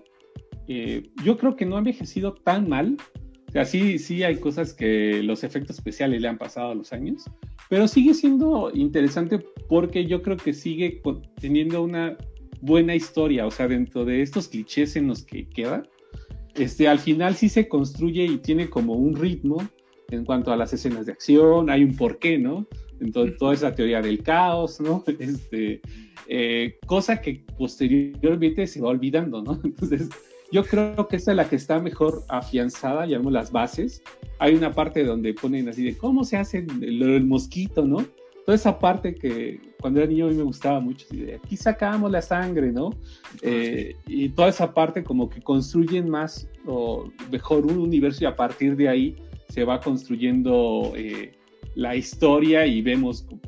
Eh, 0.66 1.02
yo 1.24 1.38
creo 1.38 1.54
que 1.54 1.64
no 1.64 1.76
ha 1.76 1.78
envejecido 1.78 2.34
tan 2.34 2.68
mal. 2.68 2.96
O 3.48 3.52
sea, 3.52 3.64
sí, 3.64 4.00
sí 4.00 4.24
hay 4.24 4.38
cosas 4.38 4.74
que 4.74 5.22
los 5.22 5.44
efectos 5.44 5.76
especiales 5.76 6.20
le 6.20 6.26
han 6.26 6.38
pasado 6.38 6.72
a 6.72 6.74
los 6.74 6.92
años, 6.92 7.24
pero 7.68 7.86
sigue 7.86 8.14
siendo 8.14 8.72
interesante 8.74 9.38
porque 9.68 10.06
yo 10.06 10.22
creo 10.22 10.38
que 10.38 10.54
sigue 10.54 11.02
teniendo 11.40 11.82
una 11.82 12.16
buena 12.62 12.94
historia, 12.94 13.44
o 13.46 13.50
sea, 13.50 13.68
dentro 13.68 14.04
de 14.04 14.22
estos 14.22 14.48
clichés 14.48 14.96
en 14.96 15.08
los 15.08 15.24
que 15.24 15.48
queda, 15.48 15.82
este, 16.54 16.88
al 16.88 16.98
final 16.98 17.34
sí 17.34 17.48
se 17.48 17.68
construye 17.68 18.24
y 18.24 18.38
tiene 18.38 18.70
como 18.70 18.94
un 18.94 19.16
ritmo 19.16 19.68
en 20.10 20.24
cuanto 20.24 20.52
a 20.52 20.56
las 20.56 20.72
escenas 20.72 21.06
de 21.06 21.12
acción, 21.12 21.70
hay 21.70 21.84
un 21.84 21.96
porqué, 21.96 22.38
¿no? 22.38 22.66
Entonces, 23.00 23.36
toda 23.38 23.54
esa 23.54 23.74
teoría 23.74 24.00
del 24.00 24.22
caos, 24.22 24.80
¿no? 24.80 25.04
Este, 25.18 25.80
eh, 26.28 26.78
cosa 26.86 27.20
que 27.20 27.44
posteriormente 27.58 28.66
se 28.66 28.80
va 28.80 28.90
olvidando, 28.90 29.42
¿no? 29.42 29.60
Entonces, 29.64 30.08
yo 30.52 30.64
creo 30.64 31.08
que 31.08 31.16
esta 31.16 31.32
es 31.32 31.36
la 31.36 31.48
que 31.48 31.56
está 31.56 31.80
mejor 31.80 32.24
afianzada, 32.28 33.06
llamamos 33.06 33.32
las 33.32 33.50
bases. 33.50 34.02
Hay 34.38 34.54
una 34.54 34.72
parte 34.72 35.02
donde 35.02 35.32
ponen 35.34 35.68
así 35.68 35.82
de 35.82 35.96
cómo 35.96 36.24
se 36.24 36.36
hace 36.36 36.58
el, 36.58 37.02
el 37.02 37.24
mosquito, 37.24 37.86
¿no? 37.86 38.04
Toda 38.44 38.56
esa 38.56 38.78
parte 38.78 39.14
que 39.14 39.60
cuando 39.80 40.00
era 40.00 40.08
niño 40.08 40.26
a 40.26 40.30
mí 40.30 40.36
me 40.36 40.42
gustaba 40.42 40.80
mucho, 40.80 41.06
de 41.10 41.36
aquí 41.36 41.56
sacamos 41.56 42.10
la 42.10 42.22
sangre, 42.22 42.72
¿no? 42.72 42.90
Eh, 43.40 43.94
y 44.06 44.28
toda 44.30 44.48
esa 44.48 44.72
parte 44.72 45.02
como 45.02 45.28
que 45.28 45.40
construyen 45.40 46.08
más 46.08 46.48
o 46.66 47.10
mejor 47.30 47.66
un 47.66 47.78
universo 47.78 48.24
y 48.24 48.26
a 48.26 48.36
partir 48.36 48.76
de 48.76 48.88
ahí 48.88 49.16
se 49.48 49.64
va 49.64 49.80
construyendo 49.80 50.92
eh, 50.96 51.32
la 51.74 51.94
historia 51.94 52.66
y 52.66 52.82
vemos 52.82 53.22
como, 53.22 53.40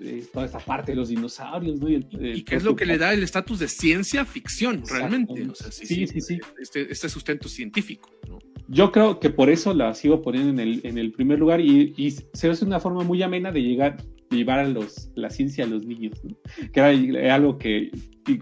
eh, 0.00 0.24
toda 0.32 0.46
esa 0.46 0.58
parte 0.58 0.92
de 0.92 0.96
los 0.96 1.08
dinosaurios, 1.10 1.80
¿no? 1.80 1.88
Y, 1.88 2.42
qué 2.42 2.56
es 2.56 2.64
lo 2.64 2.74
que 2.74 2.86
le 2.86 2.98
da 2.98 3.12
el 3.12 3.22
estatus 3.22 3.58
de 3.58 3.68
ciencia 3.68 4.24
ficción, 4.24 4.82
realmente. 4.88 5.46
sí, 5.70 6.06
sí, 6.06 6.20
sí, 6.20 6.40
Este, 6.60 6.90
este, 6.90 7.08
sustento 7.08 7.48
científico, 7.48 8.10
¿no? 8.28 8.38
Yo 8.68 8.92
creo 8.92 9.18
que 9.18 9.30
por 9.30 9.50
eso 9.50 9.74
la 9.74 9.92
sigo 9.94 10.22
poniendo 10.22 10.50
en 10.50 10.60
el, 10.60 10.80
en 10.84 10.96
el 10.96 11.10
primer 11.10 11.40
lugar 11.40 11.60
y, 11.60 11.92
y 11.96 12.12
se 12.12 12.48
hace 12.48 12.64
una 12.64 12.78
forma 12.78 13.02
muy 13.02 13.20
amena 13.20 13.50
de 13.50 13.60
llegar 13.62 13.96
llevar 14.30 14.60
a 14.60 14.68
los, 14.68 15.10
la 15.14 15.30
ciencia 15.30 15.64
a 15.64 15.68
los 15.68 15.84
niños, 15.84 16.22
¿no? 16.24 16.36
que 16.72 16.80
era 16.80 17.34
algo 17.34 17.58
que, 17.58 17.90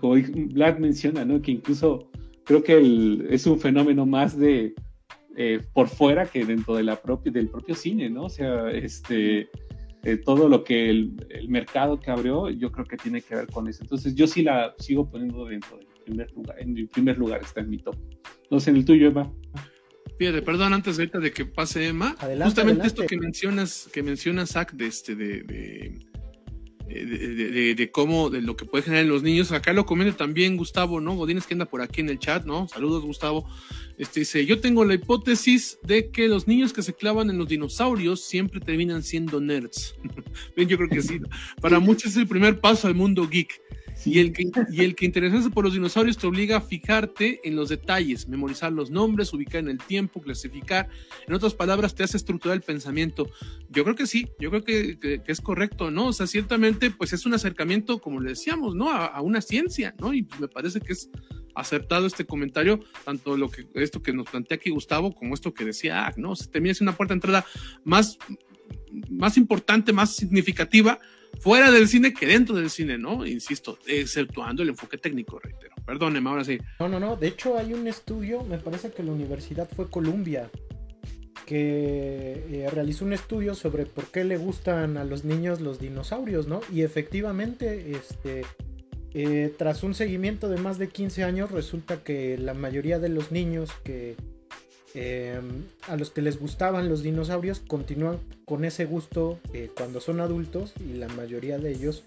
como 0.00 0.14
Vlad 0.14 0.78
menciona, 0.78 1.24
¿no? 1.24 1.40
que 1.40 1.52
incluso 1.52 2.10
creo 2.44 2.62
que 2.62 3.26
es 3.30 3.46
un 3.46 3.58
fenómeno 3.60 4.06
más 4.06 4.38
de 4.38 4.74
eh, 5.36 5.60
por 5.72 5.88
fuera 5.88 6.26
que 6.26 6.44
dentro 6.44 6.74
de 6.74 6.82
la 6.82 6.96
propia, 6.96 7.30
del 7.30 7.48
propio 7.48 7.76
cine, 7.76 8.10
¿no? 8.10 8.24
O 8.24 8.28
sea, 8.28 8.72
este, 8.72 9.48
eh, 10.02 10.16
todo 10.24 10.48
lo 10.48 10.64
que 10.64 10.90
el, 10.90 11.14
el, 11.28 11.48
mercado 11.48 12.00
que 12.00 12.10
abrió, 12.10 12.50
yo 12.50 12.72
creo 12.72 12.84
que 12.84 12.96
tiene 12.96 13.20
que 13.20 13.36
ver 13.36 13.46
con 13.46 13.68
eso. 13.68 13.84
Entonces, 13.84 14.16
yo 14.16 14.26
sí 14.26 14.42
la 14.42 14.74
sigo 14.78 15.08
poniendo 15.08 15.44
dentro 15.44 15.76
del 15.76 15.86
primer 16.04 16.32
lugar, 16.32 16.56
en 16.58 16.76
el 16.76 16.88
primer 16.88 17.18
lugar 17.18 17.40
está 17.42 17.60
en 17.60 17.70
mi 17.70 17.78
top. 17.78 17.94
No 18.50 18.58
sé, 18.58 18.70
en 18.70 18.76
el 18.78 18.84
tuyo, 18.84 19.06
Eva. 19.06 19.30
Fíjate, 20.18 20.42
perdón, 20.42 20.74
antes 20.74 20.96
de, 20.96 21.06
de 21.06 21.32
que 21.32 21.46
pase 21.46 21.86
Emma, 21.86 22.16
justamente 22.42 22.86
esto 22.86 23.06
que 23.06 23.16
mencionas, 23.16 23.88
que 23.92 24.02
mencionas, 24.02 24.50
Zach, 24.50 24.72
de 24.72 24.86
este, 24.86 25.14
de, 25.14 25.42
de, 26.88 27.74
de, 27.76 27.90
cómo, 27.90 28.30
de 28.30 28.40
lo 28.40 28.56
que 28.56 28.64
puede 28.64 28.82
generar 28.82 29.04
en 29.04 29.10
los 29.10 29.22
niños. 29.22 29.52
Acá 29.52 29.72
lo 29.72 29.86
comenta 29.86 30.16
también 30.16 30.56
Gustavo, 30.56 31.00
¿no? 31.00 31.14
Godínez 31.14 31.46
que 31.46 31.54
anda 31.54 31.66
por 31.66 31.82
aquí 31.82 32.00
en 32.00 32.08
el 32.08 32.18
chat, 32.18 32.44
¿no? 32.44 32.66
Saludos, 32.68 33.04
Gustavo. 33.04 33.46
Este 33.98 34.20
dice: 34.20 34.46
Yo 34.46 34.60
tengo 34.60 34.84
la 34.84 34.94
hipótesis 34.94 35.78
de 35.82 36.10
que 36.10 36.28
los 36.28 36.48
niños 36.48 36.72
que 36.72 36.82
se 36.82 36.94
clavan 36.94 37.30
en 37.30 37.38
los 37.38 37.48
dinosaurios 37.48 38.22
siempre 38.24 38.60
terminan 38.60 39.02
siendo 39.02 39.40
nerds. 39.40 39.94
Yo 40.56 40.76
creo 40.76 40.88
que 40.88 41.02
sí. 41.02 41.20
Para 41.60 41.78
muchos 41.78 42.12
es 42.12 42.16
el 42.16 42.26
primer 42.26 42.60
paso 42.60 42.88
al 42.88 42.94
mundo 42.94 43.28
geek. 43.28 43.60
Y, 44.04 44.20
el 44.20 44.32
que, 44.32 44.50
y 44.70 44.82
el 44.84 44.94
que 44.94 45.06
interesarse 45.06 45.50
por 45.50 45.64
los 45.64 45.72
dinosaurios 45.72 46.16
te 46.18 46.26
obliga 46.26 46.58
a 46.58 46.60
fijarte 46.60 47.40
en 47.44 47.56
los 47.56 47.68
detalles, 47.68 48.28
memorizar 48.28 48.72
los 48.72 48.90
nombres, 48.90 49.32
ubicar 49.32 49.60
en 49.60 49.68
el 49.68 49.78
tiempo, 49.78 50.20
clasificar. 50.20 50.88
En 51.26 51.34
otras 51.34 51.54
palabras, 51.54 51.94
te 51.94 52.04
hace 52.04 52.16
estructurar 52.16 52.56
el 52.56 52.62
pensamiento. 52.62 53.30
Yo 53.70 53.84
creo 53.84 53.96
que 53.96 54.06
sí, 54.06 54.28
yo 54.38 54.50
creo 54.50 54.64
que, 54.64 55.20
es 55.26 55.40
correcto, 55.40 55.90
¿no? 55.90 56.08
O 56.08 56.12
sea, 56.12 56.26
ciertamente, 56.26 56.90
pues 56.90 57.12
es 57.12 57.26
un 57.26 57.34
acercamiento, 57.34 58.00
como 58.00 58.20
le 58.20 58.30
decíamos, 58.30 58.74
¿no? 58.74 58.90
A, 58.90 59.20
una 59.20 59.40
ciencia, 59.40 59.94
¿no? 59.98 60.14
Y 60.14 60.26
me 60.38 60.48
parece 60.48 60.80
que 60.80 60.92
es 60.92 61.10
acertado 61.54 62.06
este 62.06 62.24
comentario, 62.24 62.80
tanto 63.04 63.36
lo 63.36 63.50
que 63.50 63.66
esto 63.74 64.00
que 64.00 64.12
nos 64.12 64.30
plantea 64.30 64.56
aquí 64.56 64.70
Gustavo, 64.70 65.12
como 65.12 65.34
esto 65.34 65.52
que 65.52 65.64
decía, 65.64 66.06
ah, 66.06 66.14
¿no? 66.16 66.36
Se 66.36 66.46
termina 66.46 66.72
siendo 66.74 66.92
una 66.92 66.96
puerta 66.96 67.14
de 67.14 67.16
entrada 67.16 67.44
más, 67.84 68.16
más 69.10 69.36
importante, 69.36 69.92
más 69.92 70.14
significativa 70.14 71.00
fuera 71.40 71.70
del 71.70 71.88
cine 71.88 72.12
que 72.12 72.26
dentro 72.26 72.56
del 72.56 72.70
cine, 72.70 72.98
¿no? 72.98 73.26
Insisto, 73.26 73.78
exceptuando 73.86 74.62
el 74.62 74.70
enfoque 74.70 74.98
técnico, 74.98 75.38
reitero. 75.38 75.74
Perdóneme, 75.86 76.28
ahora 76.28 76.44
sí. 76.44 76.58
No, 76.80 76.88
no, 76.88 77.00
no. 77.00 77.16
De 77.16 77.28
hecho, 77.28 77.56
hay 77.56 77.72
un 77.72 77.86
estudio, 77.86 78.42
me 78.44 78.58
parece 78.58 78.90
que 78.90 79.02
la 79.02 79.12
universidad 79.12 79.68
fue 79.74 79.88
Columbia, 79.88 80.50
que 81.46 82.44
eh, 82.50 82.70
realizó 82.70 83.04
un 83.04 83.14
estudio 83.14 83.54
sobre 83.54 83.86
por 83.86 84.06
qué 84.06 84.24
le 84.24 84.36
gustan 84.36 84.98
a 84.98 85.04
los 85.04 85.24
niños 85.24 85.60
los 85.60 85.80
dinosaurios, 85.80 86.46
¿no? 86.46 86.60
Y 86.72 86.82
efectivamente, 86.82 87.92
este, 87.92 88.44
eh, 89.14 89.54
tras 89.56 89.82
un 89.82 89.94
seguimiento 89.94 90.48
de 90.48 90.58
más 90.58 90.78
de 90.78 90.88
15 90.88 91.24
años, 91.24 91.50
resulta 91.50 92.02
que 92.04 92.36
la 92.36 92.52
mayoría 92.52 92.98
de 92.98 93.08
los 93.08 93.32
niños 93.32 93.70
que 93.82 94.16
Em, 95.00 95.62
a 95.86 95.96
los 95.96 96.10
que 96.10 96.22
les 96.22 96.40
gustaban 96.40 96.88
los 96.88 97.04
dinosaurios 97.04 97.60
continúan 97.60 98.18
con 98.44 98.64
ese 98.64 98.84
gusto 98.84 99.38
eh, 99.52 99.70
cuando 99.76 100.00
son 100.00 100.20
adultos 100.20 100.72
y 100.80 100.94
la 100.94 101.06
mayoría 101.06 101.56
de 101.56 101.70
ellos 101.70 102.02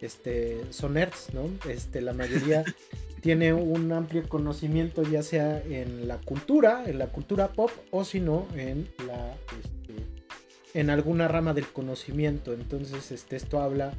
este, 0.00 0.60
son 0.70 0.94
nerds, 0.94 1.34
¿no? 1.34 1.50
Este, 1.68 2.00
la 2.00 2.12
mayoría 2.12 2.62
tiene 3.22 3.52
un 3.52 3.90
amplio 3.90 4.28
conocimiento 4.28 5.02
ya 5.02 5.24
sea 5.24 5.60
en 5.60 6.06
la 6.06 6.18
cultura, 6.18 6.84
en 6.86 7.00
la 7.00 7.08
cultura 7.08 7.48
pop 7.48 7.72
o 7.90 8.04
si 8.04 8.20
no 8.20 8.46
en 8.54 8.88
la 9.04 9.34
este, 9.58 10.78
en 10.78 10.90
alguna 10.90 11.26
rama 11.26 11.54
del 11.54 11.66
conocimiento. 11.66 12.52
Entonces, 12.52 13.10
este, 13.10 13.34
esto 13.34 13.60
habla 13.60 13.94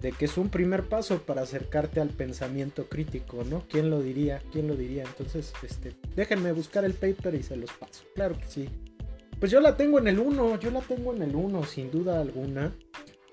de 0.00 0.12
que 0.12 0.24
es 0.24 0.36
un 0.36 0.48
primer 0.48 0.84
paso 0.84 1.22
para 1.22 1.42
acercarte 1.42 2.00
al 2.00 2.08
pensamiento 2.10 2.88
crítico, 2.88 3.44
¿no? 3.44 3.64
¿Quién 3.68 3.90
lo 3.90 4.00
diría? 4.00 4.42
¿Quién 4.52 4.66
lo 4.68 4.74
diría? 4.74 5.04
Entonces, 5.04 5.52
este, 5.62 5.94
déjenme 6.16 6.52
buscar 6.52 6.84
el 6.84 6.94
paper 6.94 7.34
y 7.34 7.42
se 7.42 7.56
los 7.56 7.72
paso. 7.72 8.04
Claro 8.14 8.38
que 8.38 8.46
sí. 8.46 8.68
Pues 9.38 9.50
yo 9.50 9.60
la 9.60 9.76
tengo 9.76 9.98
en 9.98 10.08
el 10.08 10.18
1, 10.18 10.60
yo 10.60 10.70
la 10.70 10.80
tengo 10.80 11.14
en 11.14 11.22
el 11.22 11.34
1, 11.34 11.64
sin 11.64 11.90
duda 11.90 12.20
alguna. 12.20 12.72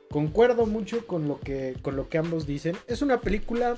Concuerdo 0.09 0.65
mucho 0.65 1.05
con 1.05 1.27
lo 1.27 1.39
que, 1.39 1.75
con 1.81 1.95
lo 1.95 2.09
que 2.09 2.17
ambos 2.17 2.47
dicen. 2.47 2.75
Es 2.87 3.01
una 3.01 3.21
película 3.21 3.77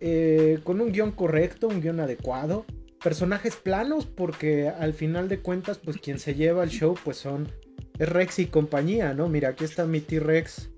eh, 0.00 0.58
con 0.64 0.80
un 0.80 0.92
guion 0.92 1.12
correcto, 1.12 1.68
un 1.68 1.82
guion 1.82 2.00
adecuado, 2.00 2.64
personajes 3.02 3.56
planos 3.56 4.06
porque 4.06 4.68
al 4.68 4.94
final 4.94 5.28
de 5.28 5.40
cuentas 5.40 5.78
pues 5.78 5.98
quien 5.98 6.18
se 6.18 6.34
lleva 6.34 6.64
el 6.64 6.70
show 6.70 6.94
pues 7.04 7.18
son 7.18 7.52
es 7.98 8.08
Rex 8.08 8.38
y 8.38 8.46
compañía, 8.46 9.12
¿no? 9.12 9.28
Mira, 9.28 9.50
aquí 9.50 9.64
está 9.64 9.84
mi 9.84 10.00
T-Rex 10.00 10.70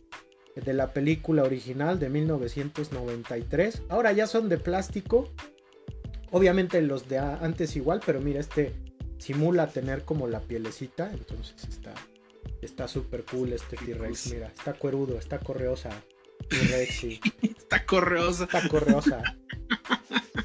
de 0.54 0.72
la 0.72 0.92
película 0.92 1.42
original 1.42 1.98
de 1.98 2.08
1993. 2.08 3.82
Ahora 3.88 4.12
ya 4.12 4.26
son 4.26 4.48
de 4.48 4.58
plástico. 4.58 5.30
Obviamente 6.30 6.80
los 6.82 7.08
de 7.08 7.18
antes 7.18 7.76
igual, 7.76 8.00
pero 8.04 8.20
mira, 8.20 8.40
este 8.40 8.72
simula 9.18 9.68
tener 9.68 10.04
como 10.04 10.26
la 10.26 10.40
pielecita, 10.40 11.10
entonces 11.12 11.68
está 11.68 11.94
está 12.60 12.88
súper 12.88 13.24
cool 13.24 13.52
este 13.52 13.76
T-Rex, 13.76 14.32
mira, 14.32 14.46
está 14.46 14.72
cuerudo, 14.72 15.18
está 15.18 15.38
correosa. 15.38 15.90
T-Rex 16.48 17.20
está 17.42 17.84
correosa. 17.84 18.44
Está 18.44 18.68
correosa. 18.68 19.22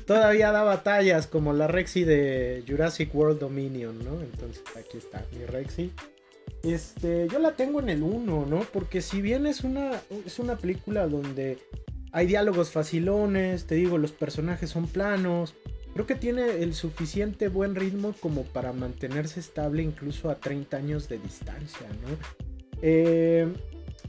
Todavía 0.06 0.52
da 0.52 0.64
batallas 0.64 1.28
como 1.28 1.54
la 1.54 1.68
Rexy 1.68 2.04
de 2.04 2.64
Jurassic 2.68 3.14
World 3.14 3.40
Dominion, 3.40 3.98
¿no? 4.06 4.22
Entonces 4.22 4.64
aquí 4.76 4.98
está 4.98 5.26
mi 5.34 5.46
Rexy. 5.46 5.92
Este, 6.64 7.28
yo 7.32 7.40
la 7.40 7.56
tengo 7.56 7.80
en 7.80 7.90
el 7.90 8.04
1, 8.04 8.46
¿no? 8.46 8.60
Porque 8.74 9.02
si 9.02 9.22
bien 9.22 9.46
es 9.46 9.64
una, 9.64 9.92
es 10.26 10.40
una 10.40 10.58
película 10.58 11.08
donde 11.08 11.60
hay 12.12 12.28
diálogos 12.28 12.72
facilones, 12.72 13.66
te 13.66 13.76
digo, 13.76 13.98
los 13.98 14.12
personajes 14.12 14.70
son 14.70 14.88
planos, 14.88 15.56
creo 15.94 16.06
que 16.06 16.16
tiene 16.16 16.64
el 16.64 16.74
suficiente 16.74 17.48
buen 17.48 17.76
ritmo 17.76 18.14
como 18.20 18.44
para 18.44 18.74
mantenerse 18.74 19.40
estable 19.40 19.84
incluso 19.84 20.30
a 20.30 20.36
30 20.36 20.78
años 20.78 21.10
de 21.10 21.20
distancia, 21.20 21.88
¿no? 22.02 22.18
Eh, 22.82 23.48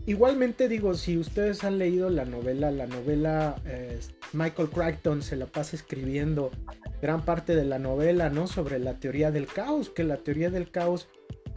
igualmente 0.07 0.69
digo, 0.69 0.95
si 0.95 1.17
ustedes 1.17 1.65
han 1.65 1.79
leído 1.79 2.11
la 2.11 2.25
novela, 2.25 2.71
la 2.71 2.87
novela 2.87 3.57
eh, 3.65 3.99
Michael 4.33 4.69
Crichton 4.69 5.23
se 5.23 5.37
la 5.37 5.47
pasa 5.47 5.77
escribiendo 5.77 6.51
gran 7.01 7.25
parte 7.25 7.55
de 7.55 7.65
la 7.65 7.79
novela, 7.79 8.31
¿no? 8.31 8.47
Sobre 8.47 8.79
la 8.79 8.95
teoría 8.95 9.31
del 9.31 9.47
caos, 9.47 9.91
que 9.91 10.05
la 10.05 10.19
teoría 10.19 10.51
del 10.51 10.71
caos 10.71 11.09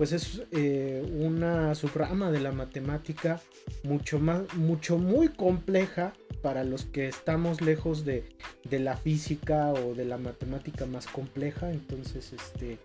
pues 0.02 0.14
es 0.14 0.42
eh, 0.52 1.08
una 1.20 1.76
subrama 1.76 2.32
de 2.32 2.40
la 2.40 2.52
matemática 2.52 3.40
mucho 3.84 4.18
más, 4.18 4.52
mucho 4.56 4.98
muy 4.98 5.28
compleja 5.28 6.14
para 6.42 6.64
los 6.64 6.86
que 6.86 7.08
estamos 7.08 7.62
lejos 7.62 8.04
de, 8.04 8.24
la 8.72 8.98
física 8.98 9.72
o 9.72 9.94
de 9.94 10.06
la 10.06 10.18
matemática 10.18 10.88
más 10.88 11.06
compleja. 11.06 11.72
Entonces, 11.72 12.34
este, 12.34 12.80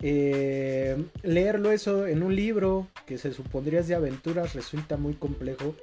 eh, 0.00 0.96
leerlo 1.22 1.70
eso 1.70 2.06
en 2.06 2.22
un 2.22 2.34
libro 2.34 2.88
que 3.04 3.18
se 3.18 3.34
supondría 3.34 3.80
es 3.80 3.88
de 3.88 3.96
aventuras 3.96 4.54
resulta 4.54 4.96
muy 4.96 5.12
complejo. 5.12 5.74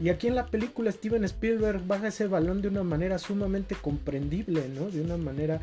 Y 0.00 0.08
aquí 0.08 0.26
en 0.26 0.34
la 0.34 0.46
película 0.46 0.90
Steven 0.90 1.22
Spielberg 1.22 1.86
baja 1.86 2.08
ese 2.08 2.26
balón 2.26 2.60
de 2.60 2.66
una 2.66 2.82
manera 2.82 3.18
sumamente 3.18 3.76
comprendible, 3.80 4.68
¿no? 4.68 4.90
De 4.90 5.00
una 5.00 5.16
manera 5.16 5.60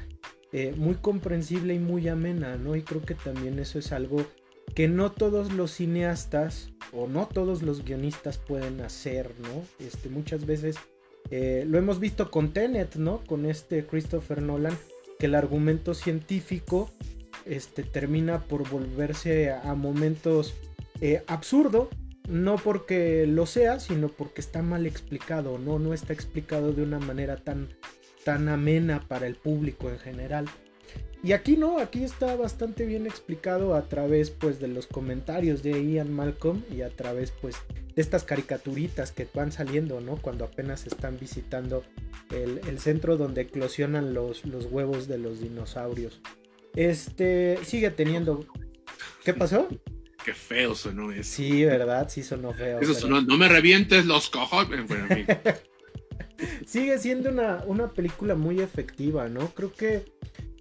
eh, 0.54 0.74
muy 0.78 0.96
comprensible 0.96 1.74
y 1.74 1.80
muy 1.80 2.08
amena, 2.08 2.56
¿no? 2.56 2.78
Y 2.78 2.84
creo 2.84 3.02
que 3.02 3.16
también 3.16 3.60
eso 3.60 3.78
es 3.78 3.92
algo 3.92 4.26
que 4.74 4.88
no 4.88 5.12
todos 5.12 5.52
los 5.52 5.72
cineastas 5.72 6.70
o 6.94 7.08
no 7.08 7.28
todos 7.28 7.62
los 7.62 7.84
guionistas 7.84 8.38
pueden 8.38 8.82
hacer, 8.82 9.32
¿no? 9.42 9.86
Este, 9.86 10.10
muchas 10.10 10.46
veces 10.46 10.78
eh, 11.30 11.66
lo 11.68 11.78
hemos 11.78 12.00
visto 12.00 12.32
con 12.32 12.54
Tenet, 12.54 12.96
¿no? 12.96 13.22
Con 13.26 13.46
este 13.46 13.86
Christopher 13.86 14.42
Nolan, 14.42 14.78
que 15.20 15.28
el 15.28 15.36
argumento 15.36 15.94
científico 15.94 16.90
este, 17.46 17.84
termina 17.84 18.40
por 18.40 18.70
volverse 18.70 19.52
a, 19.52 19.74
momentos 19.76 20.54
eh, 21.00 21.24
absurdo, 21.28 21.90
no 22.30 22.56
porque 22.56 23.26
lo 23.28 23.46
sea, 23.46 23.80
sino 23.80 24.08
porque 24.10 24.42
está 24.42 24.62
mal 24.62 24.86
explicado, 24.86 25.58
¿no? 25.58 25.80
No 25.80 25.94
está 25.94 26.14
explicado 26.14 26.74
de 26.74 26.84
una 26.84 27.00
manera 27.00 27.38
tan, 27.38 27.70
tan 28.24 28.48
amena 28.48 29.06
para 29.08 29.28
el 29.28 29.36
público 29.36 29.90
en 29.90 30.00
general. 30.00 30.46
Y 31.24 31.34
aquí 31.34 31.56
no, 31.56 31.78
aquí 31.78 32.04
está 32.04 32.36
bastante 32.36 32.86
bien 32.86 33.06
explicado 33.06 33.76
a 33.76 33.88
través 33.88 34.32
pues 34.32 34.60
de 34.60 34.68
los 34.68 34.88
comentarios 34.88 35.62
de 35.62 35.72
Ian 35.84 36.12
Malcolm 36.12 36.64
y 36.72 36.82
a 36.82 36.90
través 36.90 37.32
pues 37.32 37.58
de 37.96 38.02
estas 38.02 38.24
caricaturitas 38.24 39.12
que 39.12 39.28
van 39.32 39.52
saliendo, 39.52 40.02
¿no? 40.02 40.16
Cuando 40.16 40.46
apenas 40.46 40.88
están 40.88 41.20
visitando 41.20 41.84
el, 42.32 42.80
centro 42.80 43.18
donde 43.18 43.42
eclosionan 43.42 44.16
los, 44.16 44.46
los 44.46 44.66
huevos 44.66 45.08
de 45.08 45.20
los 45.20 45.40
dinosaurios. 45.40 46.22
Este 46.76 47.60
sigue 47.64 47.92
teniendo. 47.92 48.46
¿Qué 49.24 49.36
pasó? 49.36 49.68
Qué 50.26 50.34
feo 50.34 50.74
sonó 50.74 51.12
eso. 51.12 51.24
Sí, 51.24 51.66
¿verdad? 51.66 52.10
Sí 52.10 52.24
sonó 52.24 52.54
feo. 52.54 52.80
Eso 52.80 52.96
sonó, 52.96 53.22
no 53.22 53.38
me 53.38 53.48
revientes 53.48 54.06
los 54.08 54.30
cojones. 54.30 54.90
sigue 56.66 56.98
siendo 56.98 57.30
una, 57.30 57.64
una 57.68 57.90
película 57.90 58.34
muy 58.34 58.60
efectiva, 58.60 59.28
¿no? 59.28 59.54
Creo 59.54 59.72
que 59.72 60.06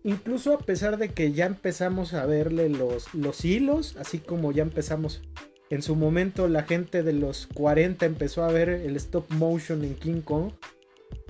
incluso 0.04 0.54
a 0.54 0.58
pesar 0.58 0.98
de 0.98 1.10
que 1.10 1.32
ya 1.32 1.46
empezamos 1.46 2.14
a 2.14 2.26
verle 2.26 2.68
los, 2.68 3.12
los 3.14 3.44
hilos, 3.44 3.96
así 3.98 4.18
como 4.18 4.52
ya 4.52 4.62
empezamos 4.62 5.22
en 5.70 5.82
su 5.82 5.94
momento 5.94 6.48
la 6.48 6.64
gente 6.64 7.02
de 7.02 7.12
los 7.12 7.46
40 7.46 8.04
empezó 8.04 8.44
a 8.44 8.52
ver 8.52 8.68
el 8.68 8.96
stop 8.96 9.30
motion 9.30 9.84
en 9.84 9.94
King 9.94 10.20
Kong, 10.22 10.52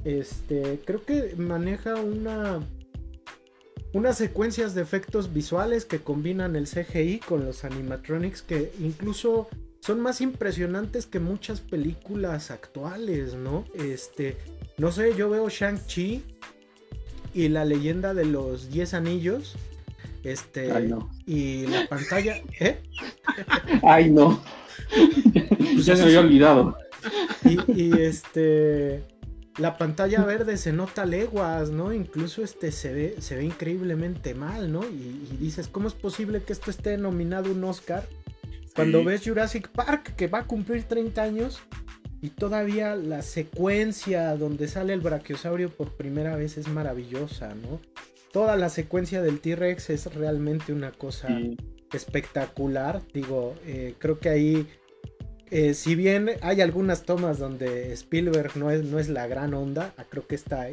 este, 0.04 0.80
creo 0.84 1.04
que 1.04 1.34
maneja 1.36 1.96
una 1.96 2.60
unas 3.92 4.16
secuencias 4.16 4.74
de 4.74 4.82
efectos 4.82 5.32
visuales 5.32 5.84
que 5.84 5.98
combinan 5.98 6.54
el 6.54 6.68
CGI 6.68 7.18
con 7.18 7.44
los 7.44 7.64
animatronics 7.64 8.40
que 8.40 8.72
incluso 8.78 9.48
son 9.80 10.00
más 10.00 10.20
impresionantes 10.20 11.06
que 11.06 11.18
muchas 11.18 11.60
películas 11.60 12.50
actuales, 12.50 13.34
¿no? 13.34 13.64
Este, 13.74 14.36
no 14.78 14.92
sé, 14.92 15.14
yo 15.16 15.28
veo 15.28 15.48
Shang-Chi 15.48 16.22
y 17.34 17.48
la 17.48 17.64
leyenda 17.64 18.14
de 18.14 18.24
los 18.24 18.70
10 18.70 18.94
anillos. 18.94 19.56
Este, 20.22 20.68
y 21.26 21.66
la 21.66 21.88
pantalla, 21.88 22.42
¿eh? 22.58 22.82
Ay, 23.82 24.10
no. 24.10 24.42
Pues 25.58 25.86
ya 25.86 25.96
se 25.96 26.02
había 26.02 26.20
olvidado. 26.20 26.76
Y, 27.74 27.98
este, 27.98 29.02
la 29.56 29.78
pantalla 29.78 30.22
verde 30.24 30.56
se 30.58 30.72
nota 30.72 31.06
leguas, 31.06 31.70
¿no? 31.70 31.92
Incluso 31.92 32.42
este 32.42 32.70
se 32.70 32.92
ve, 32.92 33.16
se 33.20 33.36
ve 33.36 33.44
increíblemente 33.44 34.34
mal, 34.34 34.70
¿no? 34.70 34.84
Y, 34.84 35.36
dices, 35.38 35.68
¿cómo 35.68 35.88
es 35.88 35.94
posible 35.94 36.42
que 36.42 36.52
esto 36.52 36.70
esté 36.70 36.98
nominado 36.98 37.50
un 37.50 37.64
Oscar? 37.64 38.06
Cuando 38.74 39.04
ves 39.04 39.22
Jurassic 39.24 39.68
Park, 39.68 40.14
que 40.16 40.28
va 40.28 40.40
a 40.40 40.46
cumplir 40.46 40.84
30 40.84 41.22
años, 41.22 41.60
y 42.22 42.30
todavía 42.30 42.96
la 42.96 43.22
secuencia 43.22 44.36
donde 44.36 44.68
sale 44.68 44.92
el 44.92 45.00
brachiosaurio 45.00 45.70
por 45.70 45.96
primera 45.96 46.36
vez 46.36 46.58
es 46.58 46.68
maravillosa, 46.68 47.54
¿no? 47.54 47.80
Toda 48.32 48.56
la 48.56 48.68
secuencia 48.68 49.22
del 49.22 49.40
T-Rex 49.40 49.90
es 49.90 50.14
realmente 50.14 50.72
una 50.72 50.92
cosa 50.92 51.28
espectacular. 51.92 53.02
Digo, 53.12 53.56
eh, 53.66 53.94
creo 53.98 54.20
que 54.20 54.28
ahí, 54.28 54.68
eh, 55.50 55.74
si 55.74 55.96
bien 55.96 56.30
hay 56.42 56.60
algunas 56.60 57.02
tomas 57.02 57.38
donde 57.38 57.92
Spielberg 57.92 58.56
no 58.56 58.70
es, 58.70 58.84
no 58.84 58.98
es 59.00 59.08
la 59.08 59.26
gran 59.26 59.54
onda, 59.54 59.94
ah, 59.96 60.04
creo 60.08 60.26
que 60.28 60.36
esta 60.36 60.68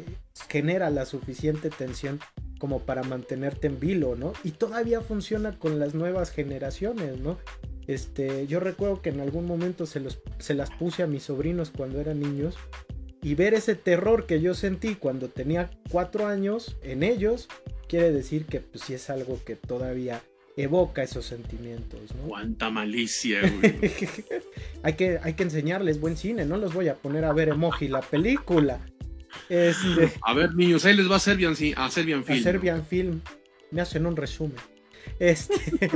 genera 0.48 0.90
la 0.90 1.04
suficiente 1.04 1.70
tensión 1.70 2.20
como 2.58 2.80
para 2.80 3.02
mantenerte 3.02 3.66
en 3.66 3.80
vilo, 3.80 4.16
¿no? 4.16 4.32
Y 4.44 4.52
todavía 4.52 5.00
funciona 5.00 5.58
con 5.58 5.78
las 5.78 5.94
nuevas 5.94 6.30
generaciones, 6.30 7.18
¿no? 7.20 7.38
Este, 7.86 8.46
yo 8.46 8.60
recuerdo 8.60 9.00
que 9.00 9.10
en 9.10 9.20
algún 9.20 9.46
momento 9.46 9.86
se, 9.86 10.00
los, 10.00 10.20
se 10.38 10.54
las 10.54 10.70
puse 10.70 11.02
a 11.02 11.06
mis 11.06 11.22
sobrinos 11.24 11.70
cuando 11.70 12.00
eran 12.00 12.20
niños 12.20 12.56
y 13.22 13.34
ver 13.34 13.54
ese 13.54 13.74
terror 13.74 14.26
que 14.26 14.40
yo 14.40 14.54
sentí 14.54 14.94
cuando 14.94 15.28
tenía 15.28 15.70
cuatro 15.90 16.26
años 16.26 16.76
en 16.82 17.02
ellos 17.02 17.48
quiere 17.88 18.12
decir 18.12 18.44
que 18.44 18.60
pues 18.60 18.84
sí 18.84 18.94
es 18.94 19.10
algo 19.10 19.40
que 19.44 19.56
todavía 19.56 20.22
evoca 20.56 21.02
esos 21.02 21.24
sentimientos. 21.24 22.00
¿no? 22.14 22.28
Cuánta 22.28 22.70
malicia, 22.70 23.40
güey. 23.60 23.78
hay, 24.82 24.92
que, 24.94 25.18
hay 25.22 25.34
que 25.34 25.42
enseñarles 25.42 26.00
buen 26.00 26.16
cine, 26.16 26.44
no 26.44 26.56
los 26.56 26.74
voy 26.74 26.88
a 26.88 26.94
poner 26.94 27.24
a 27.24 27.32
ver 27.32 27.48
emoji 27.48 27.88
la 27.88 28.02
película. 28.02 28.80
Este, 29.48 30.12
a 30.22 30.34
ver, 30.34 30.54
niños, 30.54 30.84
ahí 30.84 30.96
les 30.96 31.08
va 31.08 31.14
a 31.14 31.16
hacer 31.16 31.36
bien, 31.36 31.54
a 31.76 31.84
hacer 31.84 32.04
bien 32.04 32.24
film. 32.24 32.38
A 32.38 32.40
hacer 32.40 32.58
bien 32.58 32.84
film. 32.84 33.20
Me 33.70 33.80
hacen 33.80 34.06
un 34.06 34.16
resumen. 34.16 34.56
Este. 35.18 35.90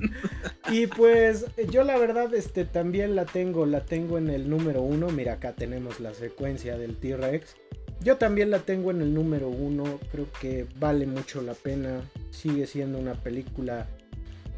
y 0.70 0.86
pues 0.86 1.46
yo 1.70 1.84
la 1.84 1.98
verdad 1.98 2.32
este, 2.34 2.64
también 2.64 3.16
la 3.16 3.24
tengo, 3.24 3.66
la 3.66 3.84
tengo 3.84 4.18
en 4.18 4.30
el 4.30 4.48
número 4.48 4.82
uno. 4.82 5.08
Mira, 5.08 5.34
acá 5.34 5.52
tenemos 5.52 6.00
la 6.00 6.14
secuencia 6.14 6.76
del 6.76 6.96
T-Rex. 6.96 7.56
Yo 8.00 8.16
también 8.16 8.50
la 8.50 8.60
tengo 8.60 8.90
en 8.90 9.00
el 9.00 9.14
número 9.14 9.48
uno. 9.48 10.00
Creo 10.10 10.26
que 10.40 10.66
vale 10.78 11.06
mucho 11.06 11.40
la 11.42 11.54
pena. 11.54 12.02
Sigue 12.30 12.66
siendo 12.66 12.98
una 12.98 13.14
película 13.14 13.86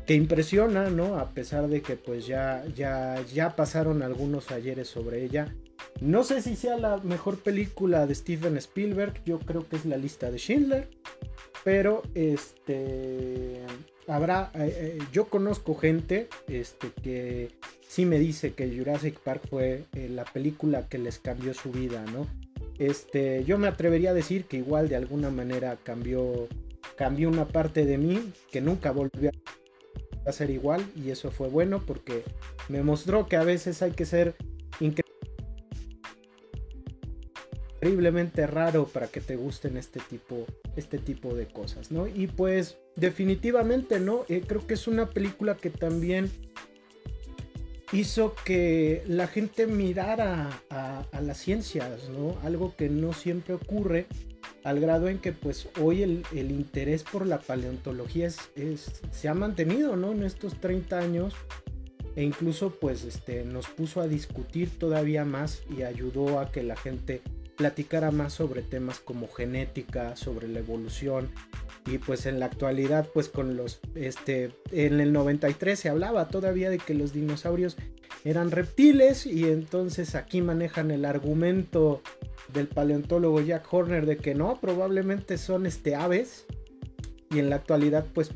que 0.07 0.15
impresiona, 0.15 0.91
¿no? 0.91 1.17
A 1.19 1.31
pesar 1.31 1.69
de 1.69 1.83
que 1.83 1.97
pues 1.97 2.27
ya, 2.27 2.65
ya, 2.75 3.23
ya 3.33 3.57
pasaron 3.57 4.03
algunos 4.03 4.51
ayeres 4.51 4.89
sobre 4.89 5.25
ella. 5.25 5.55
No 6.01 6.25
sé 6.25 6.43
si 6.43 6.57
sea 6.57 6.77
la 6.77 6.99
mejor 6.99 7.39
película 7.39 8.07
de 8.07 8.15
Steven 8.15 8.57
Spielberg. 8.57 9.23
Yo 9.25 9.39
creo 9.39 9.69
que 9.69 9.77
es 9.77 9.85
la 9.85 9.97
lista 9.97 10.31
de 10.31 10.39
Schindler. 10.39 10.89
Pero 11.65 12.03
este 12.15 13.63
habrá, 14.07 14.51
eh, 14.55 14.73
eh, 14.77 14.99
yo 15.13 15.27
conozco 15.27 15.75
gente 15.75 16.29
este, 16.49 16.91
que 17.03 17.51
sí 17.87 18.07
me 18.07 18.19
dice 18.19 18.53
que 18.53 18.77
Jurassic 18.77 19.19
Park 19.21 19.43
fue 19.49 19.85
eh, 19.95 20.09
la 20.09 20.25
película 20.25 20.89
que 20.89 20.99
les 20.99 21.19
cambió 21.19 21.55
su 21.55 21.71
vida, 21.71 22.05
¿no? 22.13 22.27
Este, 22.79 23.45
yo 23.45 23.57
me 23.57 23.69
atrevería 23.69 24.11
a 24.11 24.15
decir 24.15 24.45
que 24.45 24.57
igual 24.57 24.89
de 24.89 24.97
alguna 24.97 25.31
manera 25.31 25.79
cambió, 25.83 26.49
cambió 26.97 27.29
una 27.29 27.47
parte 27.47 27.87
de 27.87 27.99
mí 27.99 28.33
que 28.51 28.61
nunca 28.61 28.91
volvió 28.91 29.31
a 30.27 30.33
ser 30.33 30.51
igual 30.51 30.85
y 30.97 31.11
eso 31.11 31.31
fue 31.31 31.49
bueno 31.49 31.83
porque 31.87 32.25
me 32.69 32.83
mostró 32.83 33.27
que 33.27 33.37
a 33.37 33.45
veces 33.45 33.83
hay 33.83 33.93
que 33.93 34.07
ser 34.07 34.35
increíblemente 37.85 38.47
raro 38.47 38.87
para 38.87 39.09
que 39.09 39.21
te 39.21 39.37
gusten 39.37 39.77
este 39.77 40.01
tipo, 40.01 40.47
este 40.75 40.97
tipo 40.97 41.35
de 41.35 41.47
cosas, 41.47 41.91
¿no? 41.91 42.07
Y 42.07 42.29
pues 42.29 42.79
definitivamente, 42.97 44.01
¿no? 44.01 44.25
Eh, 44.31 44.43
creo 44.47 44.67
que 44.67 44.73
es 44.73 44.89
una 44.89 45.11
película 45.11 45.57
que 45.57 45.69
también 45.69 46.31
hizo 47.93 48.35
que 48.47 49.03
la 49.07 49.27
gente 49.27 49.67
mirara 49.67 50.63
a, 50.71 51.05
las 51.21 51.37
ciencias, 51.37 52.09
¿no? 52.09 52.39
Algo 52.43 52.75
que 52.75 52.89
no 52.89 53.13
siempre 53.13 53.53
ocurre, 53.53 54.07
al 54.63 54.81
grado 54.81 55.09
en 55.09 55.19
que 55.19 55.33
pues 55.33 55.69
hoy 55.79 56.03
el, 56.03 56.25
interés 56.33 57.03
por 57.03 57.27
la 57.27 57.39
paleontología 57.39 58.29
es, 58.29 59.03
se 59.11 59.29
ha 59.29 59.35
mantenido, 59.35 59.95
¿no? 59.95 60.13
En 60.13 60.23
estos 60.23 60.59
30 60.59 60.99
años 60.99 61.35
e 62.17 62.23
incluso 62.23 62.71
pues 62.71 63.05
este, 63.05 63.45
nos 63.45 63.67
puso 63.67 64.01
a 64.01 64.09
discutir 64.09 64.71
todavía 64.79 65.27
más 65.27 65.63
y 65.77 65.83
ayudó 65.83 66.41
a 66.41 66.51
que 66.51 66.63
la 66.63 66.77
gente 66.77 67.21
platicara 67.57 68.11
más 68.11 68.33
sobre 68.33 68.63
temas 68.63 69.01
como 69.01 69.29
genética, 69.29 70.17
sobre 70.17 70.49
la 70.49 70.61
evolución 70.61 71.31
y 71.87 71.99
pues 71.99 72.27
en 72.27 72.41
la 72.41 72.47
actualidad 72.47 73.09
pues 73.13 73.29
con 73.29 73.57
los 73.57 73.81
este 73.95 74.53
en 74.73 75.01
el 75.01 75.13
93 75.13 75.79
se 75.79 75.89
hablaba 75.89 76.29
todavía 76.29 76.71
de 76.71 76.79
que 76.79 76.95
los 76.95 77.13
dinosaurios 77.13 77.77
eran 78.25 78.51
reptiles 78.51 79.27
y 79.27 79.45
entonces 79.45 80.15
aquí 80.15 80.41
manejan 80.41 80.91
el 80.91 81.05
argumento 81.05 82.03
del 82.53 82.69
paleontólogo 82.69 83.41
Jack 83.41 83.73
Horner 83.73 84.07
de 84.07 84.17
que 84.17 84.35
no, 84.35 84.59
probablemente 84.61 85.37
son 85.39 85.67
este 85.67 85.95
aves 85.95 86.47
y 87.31 87.39
en 87.39 87.51
la 87.51 87.57
actualidad 87.57 88.07
pues 88.15 88.31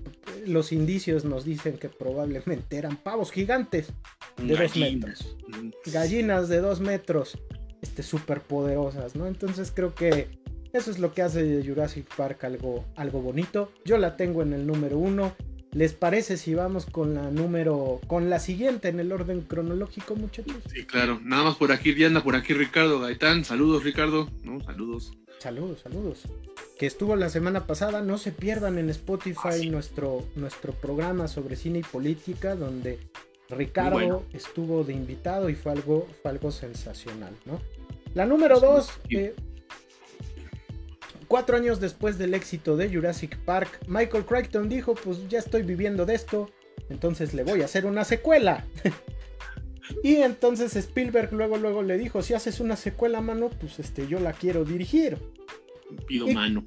los 0.46 0.72
indicios 0.72 1.24
nos 1.24 1.44
dicen 1.44 1.78
que 1.78 1.88
probablemente 1.88 2.76
eran 2.76 2.96
pavos 2.96 3.30
gigantes 3.30 3.92
de 4.36 4.56
dos 4.56 4.76
metros, 4.76 5.36
gallinas 5.86 6.48
de 6.48 6.60
dos 6.60 6.80
metros, 6.80 7.38
este 7.82 8.02
súper 8.02 8.40
poderosas, 8.40 9.14
¿no? 9.16 9.26
Entonces 9.26 9.72
creo 9.74 9.94
que 9.94 10.28
eso 10.72 10.90
es 10.90 10.98
lo 10.98 11.14
que 11.14 11.22
hace 11.22 11.42
de 11.42 11.66
Jurassic 11.66 12.06
Park 12.14 12.44
algo, 12.44 12.84
algo 12.96 13.20
bonito. 13.20 13.72
Yo 13.84 13.98
la 13.98 14.16
tengo 14.16 14.42
en 14.42 14.52
el 14.52 14.66
número 14.66 14.98
uno. 14.98 15.34
¿Les 15.72 15.92
parece 15.92 16.38
si 16.38 16.54
vamos 16.54 16.86
con 16.86 17.14
la 17.14 17.30
número, 17.30 18.00
con 18.06 18.30
la 18.30 18.38
siguiente 18.38 18.88
en 18.88 19.00
el 19.00 19.12
orden 19.12 19.42
cronológico, 19.42 20.16
muchachos? 20.16 20.56
Sí, 20.72 20.86
claro. 20.86 21.20
Nada 21.22 21.44
más 21.44 21.56
por 21.56 21.72
aquí, 21.72 22.02
anda 22.04 22.22
por 22.22 22.36
aquí 22.36 22.54
Ricardo 22.54 23.00
Gaitán. 23.00 23.44
Saludos, 23.44 23.84
Ricardo. 23.84 24.30
No, 24.42 24.60
saludos. 24.60 25.12
Saludos, 25.38 25.80
saludos. 25.80 26.22
Que 26.78 26.86
estuvo 26.86 27.16
la 27.16 27.28
semana 27.28 27.66
pasada. 27.66 28.00
No 28.00 28.18
se 28.18 28.32
pierdan 28.32 28.78
en 28.78 28.88
Spotify 28.90 29.66
ah, 29.66 29.70
nuestro, 29.70 30.24
nuestro 30.36 30.72
programa 30.72 31.28
sobre 31.28 31.56
cine 31.56 31.80
y 31.80 31.82
política, 31.82 32.54
donde 32.56 32.98
Ricardo 33.50 34.24
estuvo 34.32 34.84
de 34.84 34.92
invitado 34.92 35.48
y 35.48 35.54
fue 35.54 35.72
algo, 35.72 36.06
fue 36.22 36.30
algo 36.30 36.50
sensacional, 36.50 37.34
¿no? 37.46 37.60
La 38.14 38.26
número 38.26 38.60
dos, 38.60 38.90
eh, 39.10 39.34
Cuatro 41.28 41.58
años 41.58 41.78
después 41.78 42.16
del 42.16 42.32
éxito 42.32 42.78
de 42.78 42.88
Jurassic 42.88 43.36
Park, 43.40 43.80
Michael 43.86 44.24
Crichton 44.24 44.70
dijo, 44.70 44.94
pues 44.94 45.28
ya 45.28 45.38
estoy 45.38 45.60
viviendo 45.60 46.06
de 46.06 46.14
esto, 46.14 46.50
entonces 46.88 47.34
le 47.34 47.44
voy 47.44 47.60
a 47.60 47.66
hacer 47.66 47.84
una 47.84 48.04
secuela. 48.04 48.64
y 50.02 50.16
entonces 50.16 50.74
Spielberg 50.74 51.34
luego 51.34 51.58
luego 51.58 51.82
le 51.82 51.98
dijo, 51.98 52.22
si 52.22 52.32
haces 52.32 52.60
una 52.60 52.76
secuela, 52.76 53.20
mano, 53.20 53.50
pues 53.50 53.78
este 53.78 54.08
yo 54.08 54.20
la 54.20 54.32
quiero 54.32 54.64
dirigir. 54.64 55.18
Pido 56.06 56.28
mano. 56.28 56.64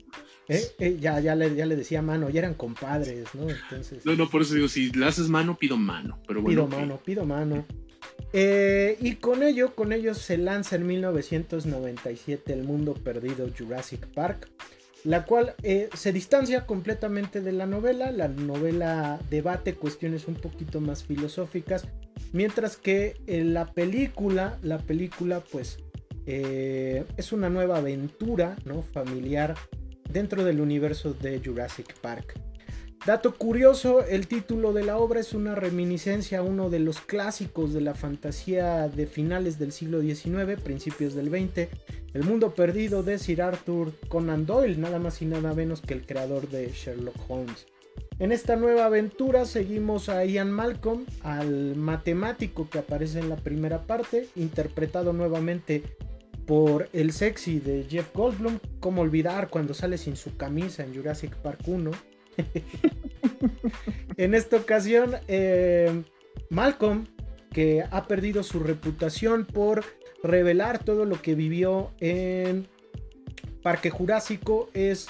Eh, 0.52 0.72
eh, 0.80 0.98
ya, 1.00 1.20
ya, 1.20 1.36
le, 1.36 1.56
ya 1.56 1.66
le 1.66 1.76
decía 1.76 2.02
mano, 2.02 2.30
ya 2.30 2.40
eran 2.40 2.56
compadres, 2.56 3.28
¿no? 3.34 3.50
Entonces. 3.50 4.06
No, 4.06 4.16
no, 4.16 4.30
por 4.30 4.42
eso 4.42 4.54
digo, 4.54 4.68
si 4.68 4.92
le 4.92 5.06
haces 5.06 5.28
mano, 5.28 5.58
pido 5.58 5.78
mano. 5.78 6.20
Pero 6.28 6.42
bueno, 6.42 6.68
pido 6.68 6.80
mano, 6.80 7.00
pido 7.04 7.26
mano. 7.26 7.66
Eh, 8.34 8.98
y 9.02 9.16
con 9.16 9.44
ello, 9.44 9.76
con 9.76 9.92
ello 9.92 10.14
se 10.14 10.38
lanza 10.38 10.76
en 10.78 10.88
1997 10.88 12.54
El 12.54 12.64
Mundo 12.64 12.94
Perdido 12.94 13.48
Jurassic 13.58 14.08
Park, 14.08 14.50
la 15.04 15.26
cual 15.26 15.56
eh, 15.64 15.90
se 15.94 16.14
distancia 16.14 16.66
completamente 16.66 17.42
de 17.42 17.52
la 17.52 17.66
novela. 17.66 18.12
La 18.12 18.28
novela 18.28 19.20
debate 19.30 19.76
cuestiones 19.76 20.28
un 20.28 20.36
poquito 20.36 20.80
más 20.80 21.04
filosóficas, 21.04 21.88
mientras 22.32 22.78
que 22.78 23.18
eh, 23.28 23.44
la 23.44 23.74
película, 23.74 24.58
la 24.62 24.78
película 24.78 25.44
pues 25.52 25.80
es 26.24 27.34
una 27.34 27.50
nueva 27.50 27.80
aventura, 27.80 28.56
¿no? 28.64 28.84
Familiar 28.84 29.56
dentro 30.12 30.44
del 30.44 30.62
universo 30.62 31.14
de 31.14 31.42
Jurassic 31.44 31.94
Park. 32.00 32.40
Dato 33.04 33.34
curioso, 33.34 34.06
el 34.06 34.28
título 34.28 34.74
de 34.74 34.84
la 34.84 35.00
obra 35.00 35.22
es 35.22 35.34
una 35.34 35.56
reminiscencia 35.56 36.38
a 36.38 36.44
uno 36.44 36.70
de 36.70 36.78
los 36.78 37.02
clásicos 37.02 37.74
de 37.74 37.82
la 37.82 37.96
fantasía 37.96 38.88
de 38.90 39.08
finales 39.08 39.58
del 39.58 39.72
siglo 39.72 40.02
XIX, 40.02 40.62
principios 40.64 41.16
del 41.16 41.30
XX, 41.30 41.68
El 42.14 42.24
mundo 42.24 42.54
perdido 42.54 43.02
de 43.02 43.18
Sir 43.18 43.42
Arthur 43.42 43.92
Conan 44.08 44.46
Doyle, 44.46 44.78
nada 44.78 45.00
más 45.00 45.20
y 45.24 45.26
nada 45.26 45.54
menos 45.56 45.82
que 45.82 45.96
el 45.96 46.06
creador 46.06 46.48
de 46.50 46.72
Sherlock 46.72 47.16
Holmes. 47.28 47.66
En 48.20 48.32
esta 48.32 48.56
nueva 48.56 48.86
aventura 48.86 49.46
seguimos 49.46 50.08
a 50.08 50.24
Ian 50.24 50.52
Malcolm, 50.52 51.06
al 51.24 51.76
matemático 51.76 52.70
que 52.70 52.78
aparece 52.78 53.18
en 53.18 53.30
la 53.30 53.38
primera 53.38 53.88
parte, 53.88 54.28
interpretado 54.36 55.12
nuevamente 55.12 55.82
por 56.52 56.90
el 56.92 57.14
sexy 57.14 57.62
de 57.62 57.86
Jeff 57.90 58.14
Goldblum, 58.14 58.60
como 58.82 59.04
olvidar 59.04 59.48
cuando 59.48 59.74
sale 59.74 59.98
sin 59.98 60.18
su 60.18 60.36
camisa 60.36 60.84
en 60.84 60.94
Jurassic 60.94 61.34
Park 61.38 61.62
1 61.66 61.92
en 64.18 64.34
esta 64.34 64.58
ocasión, 64.58 65.16
eh, 65.30 66.04
Malcolm, 66.50 67.06
que 67.54 67.86
ha 67.90 68.06
perdido 68.06 68.44
su 68.44 68.60
reputación 68.60 69.46
por 69.46 69.86
revelar 70.24 70.84
todo 70.84 71.06
lo 71.06 71.22
que 71.22 71.36
vivió 71.36 71.92
en 72.02 72.68
Parque 73.64 73.90
Jurásico, 73.90 74.70
es 74.74 75.08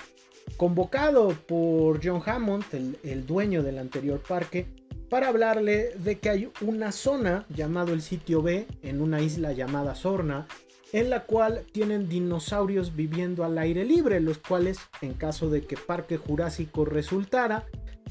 convocado 0.57 1.29
por 1.47 2.05
John 2.05 2.21
Hammond, 2.23 2.65
el, 3.01 3.25
dueño 3.25 3.63
del 3.63 3.79
anterior 3.79 4.21
parque, 4.21 4.67
para 5.09 5.29
hablarle 5.29 5.95
de 5.97 6.19
que 6.19 6.29
hay 6.29 6.51
una 6.61 6.91
zona 6.91 7.47
llamado 7.49 7.93
el 7.93 8.03
sitio 8.03 8.43
B 8.43 8.67
en 8.83 9.01
una 9.01 9.21
isla 9.21 9.53
llamada 9.53 9.95
Sorna, 9.95 10.47
en 10.93 11.09
la 11.09 11.23
cual 11.23 11.63
tienen 11.71 12.09
dinosaurios 12.09 12.95
viviendo 12.95 13.43
al 13.43 13.57
aire 13.57 13.85
libre, 13.85 14.19
los 14.19 14.37
cuales 14.37 14.79
en 15.01 15.13
caso 15.13 15.49
de 15.49 15.61
que 15.61 15.77
Parque 15.77 16.17
Jurásico 16.17 16.85
resultara, 16.85 17.65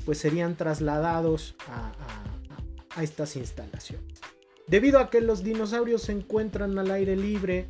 pues 0.04 0.18
serían 0.18 0.56
trasladados 0.56 1.54
a, 1.68 1.92
estas 3.00 3.36
instalaciones. 3.36 4.20
Debido 4.66 4.98
a 4.98 5.10
que 5.10 5.20
los 5.20 5.44
dinosaurios 5.44 6.02
se 6.02 6.12
encuentran 6.12 6.78
al 6.78 6.90
aire 6.90 7.16
libre 7.16 7.68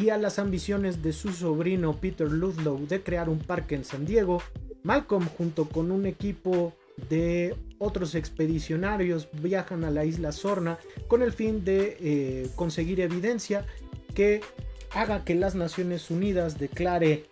y 0.00 0.10
a 0.10 0.18
las 0.18 0.38
ambiciones 0.38 1.02
de 1.02 1.12
su 1.12 1.32
sobrino 1.32 1.96
Peter 2.00 2.30
Ludlow 2.30 2.86
de 2.86 3.02
crear 3.02 3.28
un 3.28 3.38
parque 3.38 3.74
en 3.74 3.84
San 3.84 4.04
Diego, 4.04 4.42
Malcolm 4.82 5.26
junto 5.36 5.68
con 5.68 5.90
un 5.90 6.06
equipo 6.06 6.74
de 7.08 7.56
otros 7.78 8.14
expedicionarios 8.14 9.28
viajan 9.32 9.84
a 9.84 9.90
la 9.90 10.04
isla 10.04 10.32
Sorna 10.32 10.78
con 11.06 11.22
el 11.22 11.32
fin 11.32 11.64
de 11.64 11.96
eh, 12.00 12.48
conseguir 12.56 13.00
evidencia 13.00 13.66
que 14.18 14.40
haga 14.90 15.24
que 15.24 15.36
las 15.36 15.54
Naciones 15.54 16.10
Unidas 16.10 16.58
declare 16.58 17.26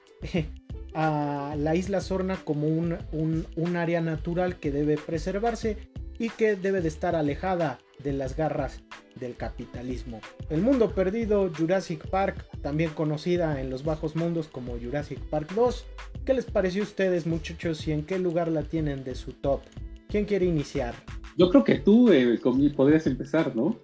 a 0.94 1.56
la 1.58 1.74
isla 1.74 2.00
Sorna 2.00 2.36
como 2.44 2.68
un, 2.68 3.76
área 3.76 4.00
natural 4.00 4.60
que 4.60 4.70
debe 4.70 4.96
preservarse 4.96 5.78
y 6.16 6.30
que 6.30 6.54
debe 6.54 6.82
de 6.82 6.86
estar 6.86 7.16
alejada 7.16 7.80
de 8.04 8.12
las 8.12 8.36
garras 8.36 8.82
del 9.16 9.34
capitalismo. 9.34 10.20
El 10.48 10.62
mundo 10.62 10.94
perdido, 10.94 11.50
Jurassic 11.52 12.08
Park, 12.08 12.46
también 12.62 12.90
conocida 12.90 13.60
en 13.60 13.68
los 13.68 13.82
bajos 13.82 14.14
mundos 14.14 14.46
como 14.46 14.78
Jurassic 14.78 15.18
Park 15.28 15.54
2. 15.56 15.86
¿Qué 16.24 16.34
les 16.34 16.44
pareció 16.44 16.82
a 16.82 16.86
ustedes 16.86 17.26
muchachos 17.26 17.84
y 17.88 17.90
en 17.90 18.04
qué 18.04 18.20
lugar 18.20 18.46
la 18.46 18.62
tienen 18.62 19.02
de 19.02 19.16
su 19.16 19.32
top? 19.32 19.60
¿Quién 20.08 20.24
quiere 20.24 20.46
iniciar? 20.46 20.94
Yo 21.36 21.50
creo 21.50 21.64
que 21.64 21.74
tú 21.76 22.10
eh, 22.12 22.40
podrías 22.74 23.06
empezar, 23.06 23.54
¿no? 23.54 23.78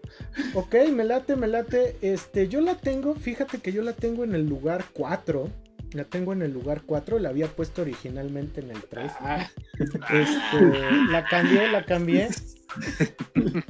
Ok, 0.55 0.75
me 0.91 1.05
late, 1.05 1.37
me 1.37 1.47
late. 1.47 1.97
Este, 2.01 2.49
yo 2.49 2.63
la 2.63 2.77
tengo, 2.77 3.15
fíjate 3.15 3.59
que 3.59 3.73
yo 3.73 3.83
la 3.83 3.93
tengo 3.93 4.25
en 4.25 4.35
el 4.35 4.49
lugar 4.49 4.87
4. 4.95 5.51
La 5.93 6.05
tengo 6.05 6.33
en 6.33 6.41
el 6.41 6.53
lugar 6.53 6.83
4, 6.87 7.19
la 7.19 7.29
había 7.29 7.49
puesto 7.49 7.83
originalmente 7.83 8.63
en 8.63 8.71
el 8.71 8.83
3. 8.83 9.13
Ah. 9.21 9.47
Este, 9.79 11.11
la 11.11 11.25
cambié, 11.25 11.71
la 11.71 11.85
cambié. 11.85 12.29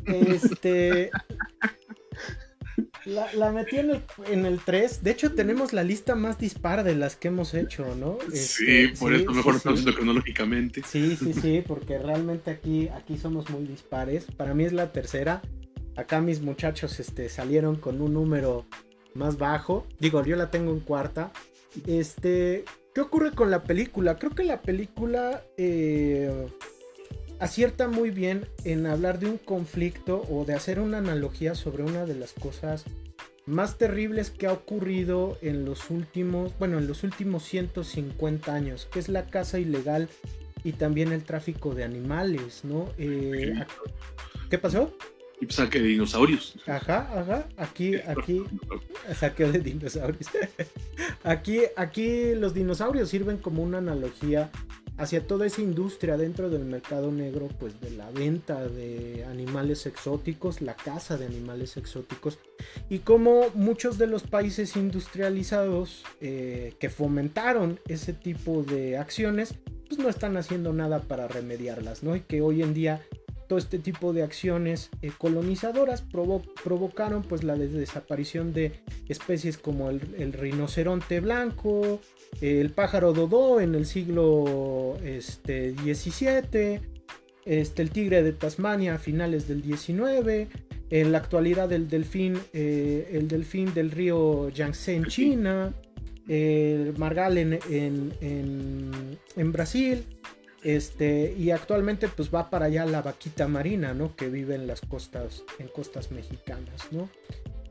Este, 0.06 1.10
la, 3.04 3.50
metí 3.52 3.78
en 3.78 3.90
el, 3.90 4.02
en 4.26 4.46
el 4.46 4.60
3. 4.60 5.02
De 5.02 5.10
hecho, 5.10 5.32
tenemos 5.32 5.72
la 5.72 5.82
lista 5.82 6.14
más 6.14 6.38
dispar 6.38 6.84
de 6.84 6.94
las 6.94 7.16
que 7.16 7.28
hemos 7.28 7.54
hecho, 7.54 7.94
¿no? 7.96 8.18
sí, 8.32 8.64
este, 8.68 8.98
por 8.98 9.14
eso 9.14 9.32
mejor 9.32 9.58
sí, 9.60 9.84
cronológicamente. 9.92 10.82
Sí, 10.86 11.16
sí, 11.16 11.32
sí, 11.40 11.64
porque 11.66 11.98
realmente 11.98 12.50
aquí, 12.50 12.88
aquí 12.88 13.18
somos 13.18 13.50
muy 13.50 13.64
dispares. 13.64 14.26
Para 14.36 14.54
mí 14.54 14.64
es 14.64 14.72
la 14.72 14.92
tercera. 14.92 15.42
Acá 15.96 16.20
mis 16.20 16.40
muchachos 16.40 16.98
este, 17.00 17.28
salieron 17.28 17.76
con 17.76 18.00
un 18.00 18.14
número 18.14 18.64
más 19.14 19.36
bajo. 19.38 19.86
Digo, 19.98 20.24
yo 20.24 20.36
la 20.36 20.50
tengo 20.50 20.72
en 20.72 20.80
cuarta. 20.80 21.32
Este, 21.86 22.64
¿qué 22.94 23.00
ocurre 23.00 23.32
con 23.32 23.50
la 23.50 23.62
película? 23.62 24.18
Creo 24.18 24.32
que 24.32 24.44
la 24.44 24.62
película 24.62 25.42
eh, 25.56 26.46
acierta 27.42 27.88
muy 27.88 28.10
bien 28.10 28.46
en 28.64 28.86
hablar 28.86 29.18
de 29.18 29.26
un 29.26 29.36
conflicto 29.36 30.24
o 30.30 30.44
de 30.44 30.54
hacer 30.54 30.78
una 30.78 30.98
analogía 30.98 31.56
sobre 31.56 31.82
una 31.82 32.06
de 32.06 32.14
las 32.14 32.32
cosas 32.34 32.84
más 33.46 33.78
terribles 33.78 34.30
que 34.30 34.46
ha 34.46 34.52
ocurrido 34.52 35.36
en 35.42 35.64
los 35.64 35.90
últimos, 35.90 36.56
bueno, 36.60 36.78
en 36.78 36.86
los 36.86 37.02
últimos 37.02 37.42
150 37.42 38.54
años, 38.54 38.88
que 38.92 39.00
es 39.00 39.08
la 39.08 39.26
caza 39.26 39.58
ilegal 39.58 40.08
y 40.62 40.74
también 40.74 41.10
el 41.10 41.24
tráfico 41.24 41.74
de 41.74 41.82
animales, 41.82 42.64
¿no? 42.64 42.92
Eh, 42.96 43.54
¿Qué 44.48 44.58
pasó? 44.58 44.96
Y 45.40 45.46
pues 45.46 45.56
saque 45.56 45.80
de 45.80 45.88
dinosaurios. 45.88 46.54
Ajá, 46.68 47.10
ajá. 47.18 47.48
Aquí, 47.56 47.96
aquí. 47.96 48.44
Saqueo 49.18 49.50
de 49.50 49.58
dinosaurios. 49.58 50.30
aquí, 51.24 51.62
aquí 51.74 52.36
los 52.36 52.54
dinosaurios 52.54 53.08
sirven 53.08 53.38
como 53.38 53.64
una 53.64 53.78
analogía 53.78 54.52
hacia 54.98 55.26
toda 55.26 55.46
esa 55.46 55.62
industria 55.62 56.16
dentro 56.16 56.50
del 56.50 56.64
mercado 56.64 57.10
negro, 57.10 57.48
pues 57.58 57.80
de 57.80 57.90
la 57.90 58.10
venta 58.10 58.66
de 58.68 59.24
animales 59.24 59.86
exóticos, 59.86 60.60
la 60.60 60.74
caza 60.74 61.16
de 61.16 61.26
animales 61.26 61.76
exóticos, 61.76 62.38
y 62.88 63.00
como 63.00 63.50
muchos 63.54 63.98
de 63.98 64.06
los 64.06 64.22
países 64.22 64.76
industrializados 64.76 66.04
eh, 66.20 66.74
que 66.78 66.90
fomentaron 66.90 67.80
ese 67.88 68.12
tipo 68.12 68.62
de 68.62 68.98
acciones, 68.98 69.54
pues 69.88 69.98
no 69.98 70.08
están 70.08 70.36
haciendo 70.36 70.72
nada 70.72 71.00
para 71.00 71.28
remediarlas, 71.28 72.02
¿no? 72.02 72.16
Y 72.16 72.20
que 72.20 72.40
hoy 72.40 72.62
en 72.62 72.72
día 72.72 73.02
todo 73.52 73.58
este 73.58 73.78
tipo 73.78 74.14
de 74.14 74.22
acciones 74.22 74.88
eh, 75.02 75.12
colonizadoras 75.18 76.02
provocaron 76.64 77.22
pues 77.22 77.44
la 77.44 77.54
desaparición 77.54 78.54
de 78.54 78.72
especies 79.10 79.58
como 79.58 79.90
el, 79.90 80.32
rinoceronte 80.32 81.20
blanco, 81.20 82.00
el 82.40 82.70
pájaro 82.70 83.12
dodo 83.12 83.60
en 83.60 83.74
el 83.74 83.86
siglo 83.86 84.96
este, 85.04 85.72
XVII, 85.72 86.80
este, 87.44 87.82
el 87.82 87.90
tigre 87.90 88.22
de 88.22 88.32
Tasmania 88.32 88.94
a 88.94 88.98
finales 88.98 89.46
del 89.48 89.62
XIX, 89.62 90.48
en 90.90 91.12
la 91.12 91.18
actualidad 91.18 91.72
el 91.72 91.88
delfín, 91.88 92.38
eh, 92.52 93.10
el 93.12 93.28
delfín 93.28 93.72
del 93.74 93.90
río 93.90 94.48
Yangtze 94.50 94.94
en 94.94 95.04
China, 95.06 95.74
el 96.28 96.96
margal 96.98 97.38
en, 97.38 97.58
en 98.20 99.52
Brasil. 99.52 100.04
Este, 100.62 101.34
y 101.36 101.50
actualmente 101.50 102.08
pues 102.08 102.32
va 102.32 102.48
para 102.48 102.66
allá 102.66 102.86
la 102.86 103.02
vaquita 103.02 103.48
marina, 103.48 103.94
¿no? 103.94 104.14
Que 104.14 104.28
vive 104.28 104.54
en 104.54 104.66
las 104.66 104.80
costas, 104.80 105.42
en 105.58 105.66
costas 105.68 106.12
mexicanas, 106.12 106.86
¿no? 106.92 107.08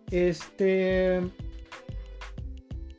Este, 0.09 1.21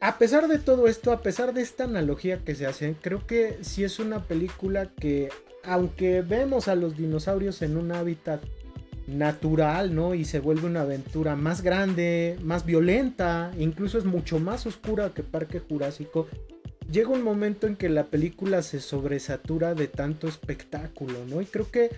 a 0.02 0.18
pesar 0.18 0.48
de 0.48 0.58
todo 0.58 0.88
esto, 0.88 1.12
a 1.12 1.22
pesar 1.22 1.54
de 1.54 1.62
esta 1.62 1.84
analogía 1.84 2.38
que 2.38 2.56
se 2.56 2.66
hace, 2.66 2.96
creo 3.00 3.24
que 3.24 3.58
sí 3.60 3.84
es 3.84 4.00
una 4.00 4.24
película 4.24 4.86
que, 4.86 5.28
aunque 5.62 6.22
vemos 6.22 6.66
a 6.66 6.74
los 6.74 6.96
dinosaurios 6.96 7.62
en 7.62 7.76
un 7.76 7.92
hábitat 7.92 8.42
natural, 9.06 9.94
¿no? 9.94 10.16
Y 10.16 10.24
se 10.24 10.40
vuelve 10.40 10.66
una 10.66 10.80
aventura 10.80 11.36
más 11.36 11.62
grande, 11.62 12.36
más 12.42 12.66
violenta, 12.66 13.52
incluso 13.56 13.96
es 13.96 14.04
mucho 14.04 14.40
más 14.40 14.66
oscura 14.66 15.14
que 15.14 15.22
Parque 15.22 15.60
Jurásico 15.60 16.26
llega 16.90 17.10
un 17.10 17.22
momento 17.22 17.68
en 17.68 17.76
que 17.76 17.88
la 17.88 18.06
película 18.06 18.62
se 18.62 18.80
sobresatura 18.80 19.74
de 19.74 19.86
tanto 19.86 20.26
espectáculo, 20.26 21.24
¿no? 21.28 21.40
Y 21.40 21.46
creo 21.46 21.70
que 21.70 21.90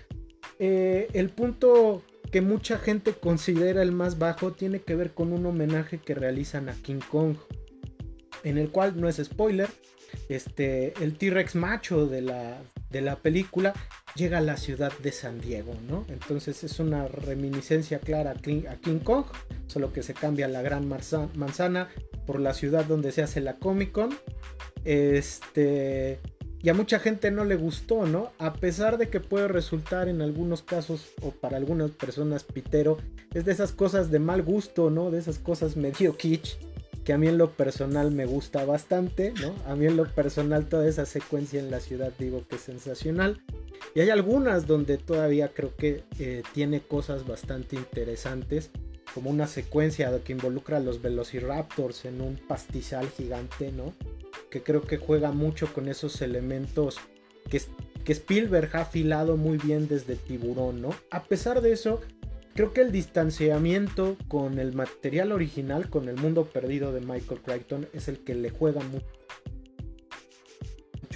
eh, 0.59 1.07
el 1.13 1.29
punto 1.29 2.03
que 2.31 2.41
mucha 2.41 2.77
gente 2.77 3.13
considera 3.13 3.81
el 3.81 3.91
más 3.91 4.19
bajo 4.19 4.51
tiene 4.51 4.79
que 4.81 4.95
ver 4.95 5.11
con 5.11 5.33
un 5.33 5.43
homenaje 5.47 5.97
que 5.97 6.13
realizan 6.13 6.69
a 6.69 6.73
King 6.75 7.01
Kong, 7.09 7.37
en 8.45 8.57
el 8.57 8.69
cual 8.69 8.99
no 8.99 9.09
es 9.09 9.17
spoiler, 9.17 9.67
este, 10.29 10.93
el 11.03 11.17
T-Rex 11.17 11.55
macho 11.55 12.07
de 12.07 12.21
la, 12.21 12.61
de 12.89 13.01
la 13.01 13.17
película 13.17 13.73
llega 14.15 14.37
a 14.37 14.41
la 14.41 14.55
ciudad 14.55 14.93
de 14.99 15.11
San 15.11 15.41
Diego, 15.41 15.73
¿no? 15.89 16.05
Entonces 16.07 16.63
es 16.63 16.79
una 16.79 17.07
reminiscencia 17.07 17.99
clara 17.99 18.31
a 18.31 18.35
King 18.35 18.99
Kong, 19.03 19.25
solo 19.67 19.91
que 19.91 20.03
se 20.03 20.13
cambia 20.13 20.47
la 20.47 20.61
gran 20.61 20.87
manzana 20.87 21.89
por 22.25 22.39
la 22.39 22.53
ciudad 22.53 22.85
donde 22.85 23.11
se 23.11 23.21
hace 23.21 23.41
la 23.41 23.55
Comic 23.55 23.91
Con 23.91 24.15
este. 24.85 26.19
Y 26.63 26.69
a 26.69 26.73
mucha 26.73 26.99
gente 26.99 27.29
no 27.29 27.45
le 27.45 27.55
gustó, 27.55 28.07
¿no? 28.07 28.31
A 28.39 28.53
pesar 28.53 28.97
de 28.97 29.09
que 29.09 29.19
puede 29.19 29.47
resultar 29.47 30.07
en 30.07 30.21
algunos 30.21 30.63
casos 30.63 31.11
o 31.21 31.29
para 31.29 31.57
algunas 31.57 31.91
personas 31.91 32.43
pitero, 32.43 32.97
es 33.35 33.45
de 33.45 33.51
esas 33.51 33.71
cosas 33.71 34.09
de 34.09 34.17
mal 34.17 34.41
gusto, 34.41 34.89
¿no? 34.89 35.11
De 35.11 35.19
esas 35.19 35.37
cosas 35.37 35.75
medio 35.75 36.17
kitsch, 36.17 36.57
que 37.05 37.13
a 37.13 37.17
mí 37.17 37.27
en 37.27 37.37
lo 37.37 37.51
personal 37.51 38.11
me 38.11 38.25
gusta 38.25 38.65
bastante, 38.65 39.33
¿no? 39.39 39.55
A 39.65 39.75
mí 39.75 39.85
en 39.85 39.95
lo 39.95 40.05
personal 40.05 40.67
toda 40.67 40.87
esa 40.87 41.05
secuencia 41.05 41.59
en 41.59 41.71
la 41.71 41.79
ciudad 41.79 42.11
digo 42.19 42.43
que 42.49 42.55
es 42.55 42.61
sensacional. 42.61 43.41
Y 43.93 44.01
hay 44.01 44.09
algunas 44.09 44.67
donde 44.67 44.97
todavía 44.97 45.53
creo 45.53 45.75
que 45.75 46.03
eh, 46.19 46.43
tiene 46.53 46.81
cosas 46.81 47.25
bastante 47.25 47.77
interesantes, 47.77 48.71
como 49.13 49.29
una 49.29 49.47
secuencia 49.47 50.11
que 50.23 50.33
involucra 50.33 50.77
a 50.77 50.81
los 50.81 51.01
velociraptors 51.01 52.03
en 52.03 52.19
un 52.19 52.35
pastizal 52.35 53.07
gigante, 53.09 53.71
¿no? 53.71 53.93
que 54.49 54.63
creo 54.63 54.81
que 54.81 54.97
juega 54.97 55.31
mucho 55.31 55.73
con 55.73 55.87
esos 55.87 56.21
elementos 56.21 56.97
que, 57.49 57.61
que 58.03 58.13
Spielberg 58.13 58.69
ha 58.75 58.81
afilado 58.81 59.37
muy 59.37 59.57
bien 59.57 59.87
desde 59.87 60.15
Tiburón, 60.15 60.81
¿no? 60.81 60.95
A 61.11 61.23
pesar 61.23 61.61
de 61.61 61.73
eso, 61.73 62.01
creo 62.55 62.73
que 62.73 62.81
el 62.81 62.91
distanciamiento 62.91 64.17
con 64.29 64.57
el 64.59 64.73
material 64.73 65.31
original, 65.33 65.89
con 65.89 66.07
el 66.09 66.15
mundo 66.15 66.45
perdido 66.45 66.93
de 66.93 67.01
Michael 67.01 67.41
Crichton, 67.41 67.87
es 67.93 68.07
el 68.07 68.19
que 68.19 68.33
le 68.33 68.49
juega 68.49 68.81
mucho 68.81 69.05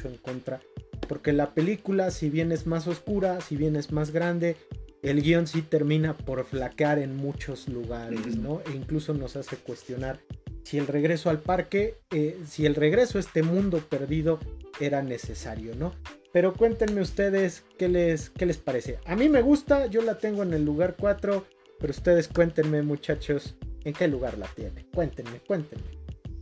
en 0.03 0.17
contra. 0.17 0.59
Porque 1.07 1.33
la 1.33 1.55
película, 1.55 2.11
si 2.11 2.29
bien 2.29 2.51
es 2.51 2.67
más 2.67 2.87
oscura, 2.87 3.39
si 3.41 3.55
bien 3.55 3.77
es 3.77 3.91
más 3.91 4.11
grande, 4.11 4.57
el 5.01 5.21
guion 5.21 5.47
sí 5.47 5.61
termina 5.61 6.15
por 6.15 6.43
flaquear 6.43 6.99
en 6.99 7.15
muchos 7.15 7.69
lugares, 7.69 8.35
¿no? 8.37 8.61
E 8.69 8.75
incluso 8.75 9.13
nos 9.13 9.37
hace 9.37 9.55
cuestionar 9.55 10.19
si 10.63 10.77
el 10.77 10.87
regreso 10.87 11.29
al 11.29 11.39
parque, 11.39 11.97
eh, 12.11 12.37
si 12.47 12.65
el 12.65 12.75
regreso 12.75 13.17
a 13.17 13.21
este 13.21 13.43
mundo 13.43 13.79
perdido 13.79 14.39
era 14.79 15.01
necesario, 15.01 15.73
¿no? 15.75 15.95
Pero 16.31 16.53
cuéntenme 16.53 17.01
ustedes 17.01 17.63
qué 17.77 17.87
les, 17.87 18.29
qué 18.29 18.45
les 18.45 18.57
parece. 18.57 18.99
A 19.05 19.15
mí 19.15 19.29
me 19.29 19.41
gusta, 19.41 19.87
yo 19.87 20.01
la 20.01 20.17
tengo 20.17 20.43
en 20.43 20.53
el 20.53 20.63
lugar 20.63 20.95
4, 20.99 21.45
pero 21.79 21.91
ustedes 21.91 22.27
cuéntenme 22.27 22.81
muchachos 22.83 23.55
en 23.83 23.93
qué 23.93 24.07
lugar 24.07 24.37
la 24.37 24.47
tiene. 24.47 24.85
Cuéntenme, 24.93 25.39
cuéntenme. 25.39 25.97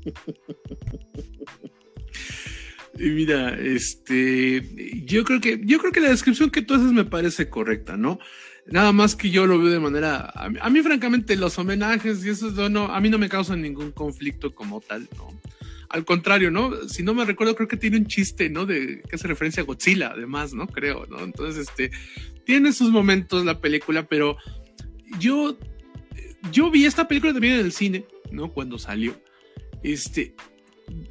Y 3.00 3.10
mira, 3.10 3.56
este, 3.60 4.64
yo 5.06 5.24
creo 5.24 5.40
que, 5.40 5.62
yo 5.64 5.78
creo 5.78 5.92
que 5.92 6.00
la 6.00 6.10
descripción 6.10 6.50
que 6.50 6.64
tú 6.64 6.74
haces 6.74 6.92
me 6.92 7.06
parece 7.06 7.50
correcta, 7.50 7.96
¿no? 7.96 8.20
Nada 8.66 8.92
más 8.92 9.16
que 9.16 9.30
yo 9.30 9.46
lo 9.46 9.60
veo 9.60 9.70
de 9.70 9.80
manera. 9.80 10.32
A 10.36 10.70
mí, 10.70 10.82
francamente, 10.82 11.36
los 11.36 11.58
homenajes 11.58 12.26
y 12.26 12.30
eso 12.30 12.50
no, 12.70 12.86
a 12.86 13.00
mí 13.00 13.10
no 13.10 13.18
me 13.18 13.30
causan 13.30 13.62
ningún 13.62 13.92
conflicto 13.92 14.54
como 14.54 14.82
tal, 14.82 15.08
¿no? 15.16 15.30
Al 15.90 16.06
contrario, 16.06 16.52
¿no? 16.52 16.88
Si 16.90 17.04
no 17.04 17.14
me 17.14 17.26
recuerdo, 17.26 17.56
creo 17.56 17.68
que 17.68 17.78
tiene 17.78 17.98
un 17.98 18.08
chiste, 18.08 18.50
¿no? 18.50 18.66
De 18.66 19.02
que 19.08 19.16
hace 19.16 19.28
referencia 19.28 19.64
a 19.64 19.66
Godzilla, 19.66 20.12
además, 20.14 20.54
¿no? 20.54 20.68
Creo, 20.68 21.06
¿no? 21.08 21.20
Entonces, 21.20 21.68
este, 21.68 21.92
tiene 22.46 22.74
sus 22.74 22.90
momentos 22.90 23.46
la 23.46 23.62
película, 23.62 24.08
pero 24.08 24.38
yo, 25.20 25.58
yo 26.52 26.70
vi 26.72 26.86
esta 26.86 27.08
película 27.08 27.34
también 27.34 27.54
en 27.54 27.66
el 27.66 27.72
cine, 27.72 28.06
¿no? 28.32 28.52
Cuando 28.54 28.78
salió. 28.78 29.20
Este, 29.84 30.36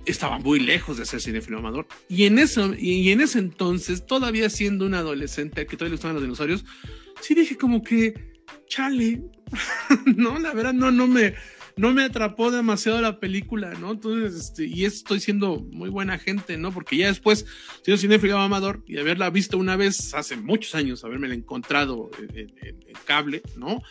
estaba 0.04 0.38
muy 0.38 0.60
lejos 0.60 0.96
de 0.98 1.06
ser 1.06 1.20
cinefilo 1.20 1.58
amador. 1.58 1.86
Y 2.08 2.24
en 2.24 2.38
eso, 2.38 2.74
y 2.78 3.10
en 3.10 3.20
ese 3.20 3.38
entonces, 3.38 4.06
todavía 4.06 4.50
siendo 4.50 4.86
un 4.86 4.94
adolescente 4.94 5.66
que 5.66 5.76
todavía 5.76 5.90
le 5.90 5.96
gustaban 5.96 6.14
los 6.14 6.22
dinosaurios, 6.22 6.64
sí 7.20 7.34
dije 7.34 7.56
como 7.56 7.82
que, 7.82 8.42
chale, 8.68 9.22
no, 10.16 10.38
la 10.38 10.52
verdad 10.52 10.72
no, 10.72 10.90
no 10.90 11.06
me, 11.06 11.34
no 11.78 11.92
me 11.92 12.04
atrapó 12.04 12.50
demasiado 12.50 13.02
la 13.02 13.20
película, 13.20 13.74
¿no? 13.74 13.92
Entonces, 13.92 14.34
este, 14.34 14.64
y 14.64 14.86
estoy 14.86 15.20
siendo 15.20 15.60
muy 15.60 15.90
buena 15.90 16.18
gente, 16.18 16.56
¿no? 16.56 16.72
Porque 16.72 16.96
ya 16.96 17.08
después, 17.08 17.44
siendo 17.82 18.00
cinéfilo 18.00 18.38
amador 18.38 18.82
y 18.86 18.96
haberla 18.96 19.28
visto 19.28 19.58
una 19.58 19.76
vez 19.76 20.14
hace 20.14 20.36
muchos 20.36 20.74
años, 20.74 21.04
haberme 21.04 21.32
encontrado 21.34 22.10
en, 22.32 22.54
cable, 23.04 23.42
¿no? 23.58 23.82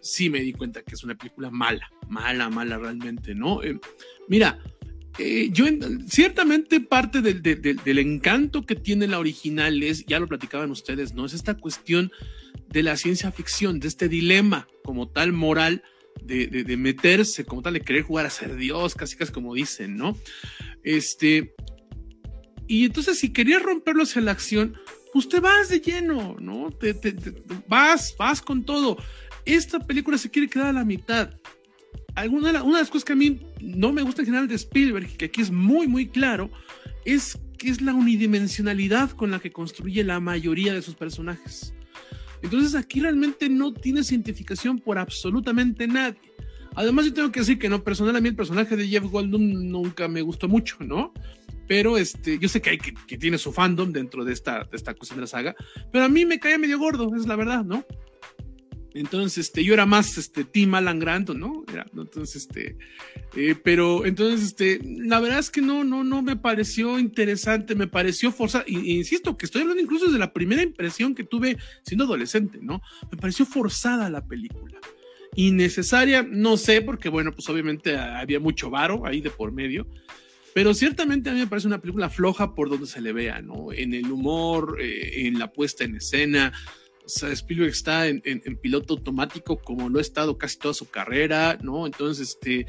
Sí 0.00 0.30
me 0.30 0.40
di 0.40 0.52
cuenta 0.52 0.82
que 0.82 0.96
es 0.96 1.04
una 1.04 1.14
película 1.14 1.50
mala, 1.50 1.92
mala, 2.08 2.50
mala 2.50 2.76
realmente, 2.76 3.36
¿no? 3.36 3.62
Eh, 3.62 3.78
mira, 4.26 4.58
eh, 5.18 5.48
yo 5.52 5.66
ciertamente 6.08 6.80
parte 6.80 7.22
del, 7.22 7.98
encanto 7.98 8.66
que 8.66 8.74
tiene 8.74 9.06
la 9.06 9.20
original 9.20 9.80
es, 9.84 10.04
ya 10.06 10.18
lo 10.18 10.26
platicaban 10.26 10.72
ustedes, 10.72 11.14
¿no? 11.14 11.24
Es 11.26 11.34
esta 11.34 11.54
cuestión 11.54 12.10
de 12.68 12.82
la 12.82 12.96
ciencia 12.96 13.30
ficción, 13.30 13.78
de 13.78 13.86
este 13.86 14.08
dilema 14.08 14.66
como 14.82 15.08
tal 15.08 15.32
moral 15.32 15.84
de, 16.22 16.76
meterse, 16.76 17.44
como 17.44 17.62
tal 17.62 17.74
de 17.74 17.80
querer 17.80 18.02
jugar 18.02 18.26
a 18.26 18.30
ser 18.30 18.56
Dios, 18.56 18.94
casi 18.94 19.16
casi 19.16 19.32
como 19.32 19.54
dicen, 19.54 19.96
¿no? 19.96 20.16
Este, 20.82 21.54
y 22.66 22.84
entonces 22.84 23.18
si 23.18 23.32
querías 23.32 23.62
romperlo 23.62 24.02
hacia 24.02 24.22
la 24.22 24.32
acción, 24.32 24.76
pues 25.12 25.28
te 25.28 25.40
vas 25.40 25.68
de 25.68 25.80
lleno, 25.80 26.36
¿no? 26.40 26.70
Te, 26.70 26.94
te, 26.94 27.14
vas, 27.66 28.14
vas 28.18 28.42
con 28.42 28.64
todo. 28.64 28.98
Esta 29.44 29.78
película 29.78 30.18
se 30.18 30.30
quiere 30.30 30.48
quedar 30.48 30.66
a 30.66 30.72
la 30.72 30.84
mitad 30.84 31.30
alguna, 32.18 32.62
una 32.62 32.78
de 32.78 32.82
las 32.82 32.90
cosas 32.90 33.04
que 33.04 33.12
a 33.12 33.16
mí 33.16 33.40
no 33.60 33.92
me 33.92 34.02
gusta 34.02 34.22
en 34.22 34.26
general 34.26 34.48
de 34.48 34.56
Spielberg, 34.56 35.16
que 35.16 35.26
aquí 35.26 35.40
es 35.40 35.50
muy, 35.50 35.86
muy 35.86 36.08
claro, 36.08 36.50
es 37.04 37.38
que 37.58 37.70
es 37.70 37.80
la 37.80 37.94
unidimensionalidad 37.94 39.10
con 39.10 39.30
la 39.30 39.38
que 39.38 39.50
construye 39.50 40.04
la 40.04 40.20
mayoría 40.20 40.72
de 40.72 40.82
sus 40.82 40.94
personajes. 40.94 41.74
Entonces 42.42 42.74
aquí 42.74 43.00
realmente 43.00 43.48
no 43.48 43.72
tiene 43.72 44.00
identificación 44.00 44.78
por 44.78 44.98
absolutamente 44.98 45.86
nadie. 45.86 46.20
Además, 46.74 47.06
yo 47.06 47.14
tengo 47.14 47.32
que 47.32 47.40
decir 47.40 47.58
que 47.58 47.68
no, 47.68 47.82
personalmente 47.82 48.28
el 48.28 48.36
personaje 48.36 48.76
de 48.76 48.86
Jeff 48.86 49.04
Goldblum 49.04 49.68
nunca 49.70 50.06
me 50.06 50.22
gustó 50.22 50.48
mucho, 50.48 50.76
¿no? 50.80 51.12
Pero 51.66 51.98
este, 51.98 52.38
yo 52.38 52.48
sé 52.48 52.62
que 52.62 52.70
hay 52.70 52.78
que, 52.78 52.94
que 52.94 53.18
tiene 53.18 53.36
su 53.36 53.52
fandom 53.52 53.92
dentro 53.92 54.24
de 54.24 54.32
esta, 54.32 54.64
de 54.64 54.76
esta 54.76 54.94
cuestión 54.94 55.18
de 55.18 55.22
la 55.22 55.26
saga, 55.26 55.56
pero 55.92 56.04
a 56.04 56.08
mí 56.08 56.24
me 56.24 56.38
caía 56.38 56.56
medio 56.56 56.78
gordo, 56.78 57.14
es 57.16 57.26
la 57.26 57.36
verdad, 57.36 57.64
¿no? 57.64 57.84
Entonces, 58.94 59.46
este, 59.46 59.62
yo 59.64 59.74
era 59.74 59.86
más, 59.86 60.16
este, 60.16 60.44
Team 60.44 60.74
Alan 60.74 60.98
Grant, 60.98 61.30
¿no? 61.30 61.64
Era, 61.72 61.86
entonces, 61.94 62.36
este, 62.36 62.78
eh, 63.36 63.54
pero, 63.62 64.06
entonces, 64.06 64.46
este, 64.46 64.80
la 64.82 65.20
verdad 65.20 65.38
es 65.38 65.50
que 65.50 65.60
no, 65.60 65.84
no, 65.84 66.04
no 66.04 66.22
me 66.22 66.36
pareció 66.36 66.98
interesante, 66.98 67.74
me 67.74 67.86
pareció 67.86 68.32
forzado, 68.32 68.64
y, 68.66 68.96
insisto, 68.96 69.36
que 69.36 69.46
estoy 69.46 69.62
hablando 69.62 69.82
incluso 69.82 70.10
de 70.10 70.18
la 70.18 70.32
primera 70.32 70.62
impresión 70.62 71.14
que 71.14 71.24
tuve 71.24 71.58
siendo 71.82 72.04
adolescente, 72.04 72.58
¿no? 72.62 72.80
Me 73.10 73.18
pareció 73.18 73.44
forzada 73.44 74.08
la 74.08 74.26
película. 74.26 74.78
Innecesaria, 75.34 76.22
no 76.22 76.56
sé, 76.56 76.80
porque, 76.80 77.08
bueno, 77.10 77.32
pues 77.32 77.48
obviamente 77.48 77.96
había 77.96 78.40
mucho 78.40 78.70
varo 78.70 79.06
ahí 79.06 79.20
de 79.20 79.30
por 79.30 79.52
medio, 79.52 79.86
pero 80.54 80.74
ciertamente 80.74 81.30
a 81.30 81.34
mí 81.34 81.40
me 81.40 81.46
parece 81.46 81.68
una 81.68 81.80
película 81.80 82.08
floja 82.08 82.54
por 82.54 82.70
donde 82.70 82.86
se 82.86 83.00
le 83.00 83.12
vea, 83.12 83.42
¿no? 83.42 83.72
En 83.72 83.92
el 83.94 84.10
humor, 84.10 84.78
eh, 84.80 85.26
en 85.26 85.38
la 85.38 85.52
puesta 85.52 85.84
en 85.84 85.96
escena, 85.96 86.52
o 87.08 87.26
Spielberg 87.26 87.70
está 87.70 88.06
en, 88.06 88.20
piloto 88.60 88.94
automático 88.94 89.58
como 89.58 89.88
lo 89.88 89.98
ha 89.98 90.02
estado 90.02 90.36
casi 90.36 90.58
toda 90.58 90.74
su 90.74 90.88
carrera, 90.88 91.58
¿no? 91.62 91.86
Entonces, 91.86 92.30
este, 92.30 92.66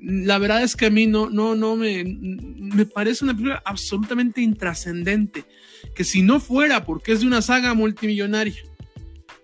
la 0.00 0.38
verdad 0.38 0.62
es 0.62 0.76
que 0.76 0.86
a 0.86 0.90
mí 0.90 1.06
no, 1.06 1.28
no, 1.28 1.54
no 1.54 1.76
me, 1.76 2.04
me 2.04 2.86
parece 2.86 3.24
una 3.24 3.34
película 3.34 3.62
absolutamente 3.64 4.40
intrascendente, 4.40 5.44
que 5.94 6.04
si 6.04 6.22
no 6.22 6.40
fuera 6.40 6.84
porque 6.84 7.12
es 7.12 7.20
de 7.20 7.26
una 7.26 7.42
saga 7.42 7.74
multimillonaria 7.74 8.62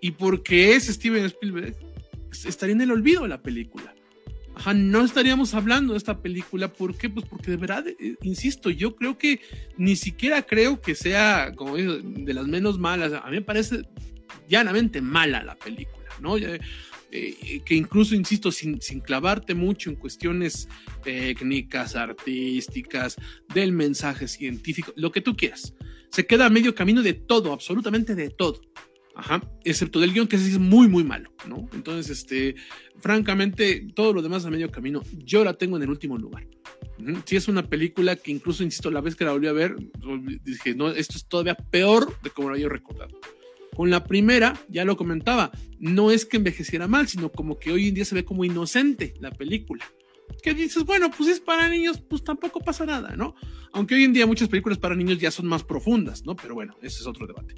y 0.01 0.13
porque 0.13 0.75
es 0.75 0.87
Steven 0.87 1.25
Spielberg, 1.27 1.77
estaría 2.47 2.75
en 2.75 2.81
el 2.81 2.91
olvido 2.91 3.27
la 3.27 3.43
película. 3.43 3.95
Ajá, 4.55 4.75
no 4.75 5.05
estaríamos 5.05 5.55
hablando 5.55 5.93
de 5.93 5.99
esta 5.99 6.21
película. 6.21 6.73
¿Por 6.73 6.97
qué? 6.97 7.09
Pues 7.09 7.25
porque 7.27 7.53
de 7.53 7.57
verdad, 7.57 7.87
eh, 7.87 8.17
insisto, 8.23 8.71
yo 8.71 8.97
creo 8.97 9.17
que 9.17 9.41
ni 9.77 9.95
siquiera 9.95 10.43
creo 10.43 10.81
que 10.81 10.97
sea 10.97 11.53
como 11.55 11.77
de 11.77 12.35
las 12.35 12.47
menos 12.49 12.77
malas. 12.77 13.13
A 13.13 13.31
mí 13.31 13.37
me 13.37 13.43
parece 13.43 13.85
llanamente 14.49 15.01
mala 15.01 15.43
la 15.43 15.57
película, 15.57 16.09
¿no? 16.21 16.37
Eh, 17.11 17.63
que 17.65 17.75
incluso, 17.75 18.15
insisto, 18.15 18.53
sin, 18.53 18.83
sin, 18.83 19.01
clavarte 19.01 19.55
mucho 19.55 19.89
en 19.89 19.97
cuestiones 19.97 20.69
técnicas, 21.03 21.97
artísticas, 21.97 23.17
del 23.55 23.73
mensaje 23.73 24.29
científico, 24.29 24.93
lo 24.95 25.11
que 25.11 25.23
tú 25.23 25.35
quieras. 25.35 25.75
Se 26.11 26.27
queda 26.27 26.47
a 26.47 26.51
medio 26.51 26.75
camino 26.75 27.03
de 27.03 27.15
todo, 27.15 27.53
absolutamente 27.53 28.15
de 28.15 28.29
todo. 28.29 28.61
Ajá, 29.19 29.43
excepto 29.65 29.99
del 29.99 30.13
guion 30.13 30.29
que 30.29 30.37
es 30.37 30.59
muy, 30.61 30.87
muy 30.87 31.03
malo, 31.03 31.33
¿no? 31.49 31.69
Entonces, 31.73 32.09
este, 32.09 32.55
francamente, 32.99 33.85
todo 33.95 34.13
lo 34.13 34.23
demás 34.23 34.45
a 34.45 34.51
medio 34.51 34.71
camino, 34.71 35.03
yo 35.25 35.43
la 35.43 35.55
tengo 35.55 35.77
en 35.77 35.83
el 35.83 35.91
último 35.91 36.17
lugar. 36.17 36.47
Si 37.25 37.35
es 37.35 37.49
una 37.49 37.69
película 37.69 38.15
que 38.15 38.31
incluso, 38.31 38.63
insisto, 38.63 38.93
la 38.93 39.01
vez 39.01 39.17
que 39.17 39.25
la 39.25 39.33
volví 39.33 39.49
a 39.49 39.53
ver, 39.53 39.75
dije, 40.45 40.75
no, 40.77 40.91
esto 40.91 41.17
es 41.17 41.27
todavía 41.27 41.57
peor 41.57 42.17
de 42.23 42.31
como 42.31 42.49
lo 42.49 42.55
había 42.55 42.69
recordado. 42.69 43.19
Con 43.79 43.91
la 43.91 44.03
primera, 44.03 44.61
ya 44.69 44.85
lo 44.85 44.97
comentaba, 44.97 45.53
no 45.79 46.11
es 46.11 46.27
que 46.27 46.37
envejeciera 46.37 46.89
mal, 46.89 47.07
sino 47.07 47.31
como 47.31 47.61
que 47.61 47.71
hoy 47.71 47.87
en 47.87 47.95
día 47.95 48.05
se 48.05 48.17
ve 48.17 48.25
como 48.25 48.45
inocente 48.45 49.15
la 49.21 49.31
película. 49.31 49.85
Que 50.43 50.53
dices, 50.53 50.83
bueno, 50.83 51.13
pues 51.17 51.29
es 51.31 51.39
para 51.39 51.69
niños, 51.69 52.01
pues 52.01 52.25
tampoco 52.25 52.59
pasa 52.59 52.85
nada, 52.85 53.15
¿no? 53.15 53.37
Aunque 53.71 53.95
hoy 53.95 54.03
en 54.03 54.13
día 54.13 54.27
muchas 54.27 54.49
películas 54.49 54.79
para 54.79 54.97
niños 54.97 55.21
ya 55.21 55.31
son 55.31 55.47
más 55.47 55.63
profundas, 55.63 56.27
¿no? 56.27 56.35
Pero 56.35 56.57
bueno, 56.57 56.75
ese 56.83 57.03
es 57.03 57.07
otro 57.07 57.29
debate. 57.29 57.55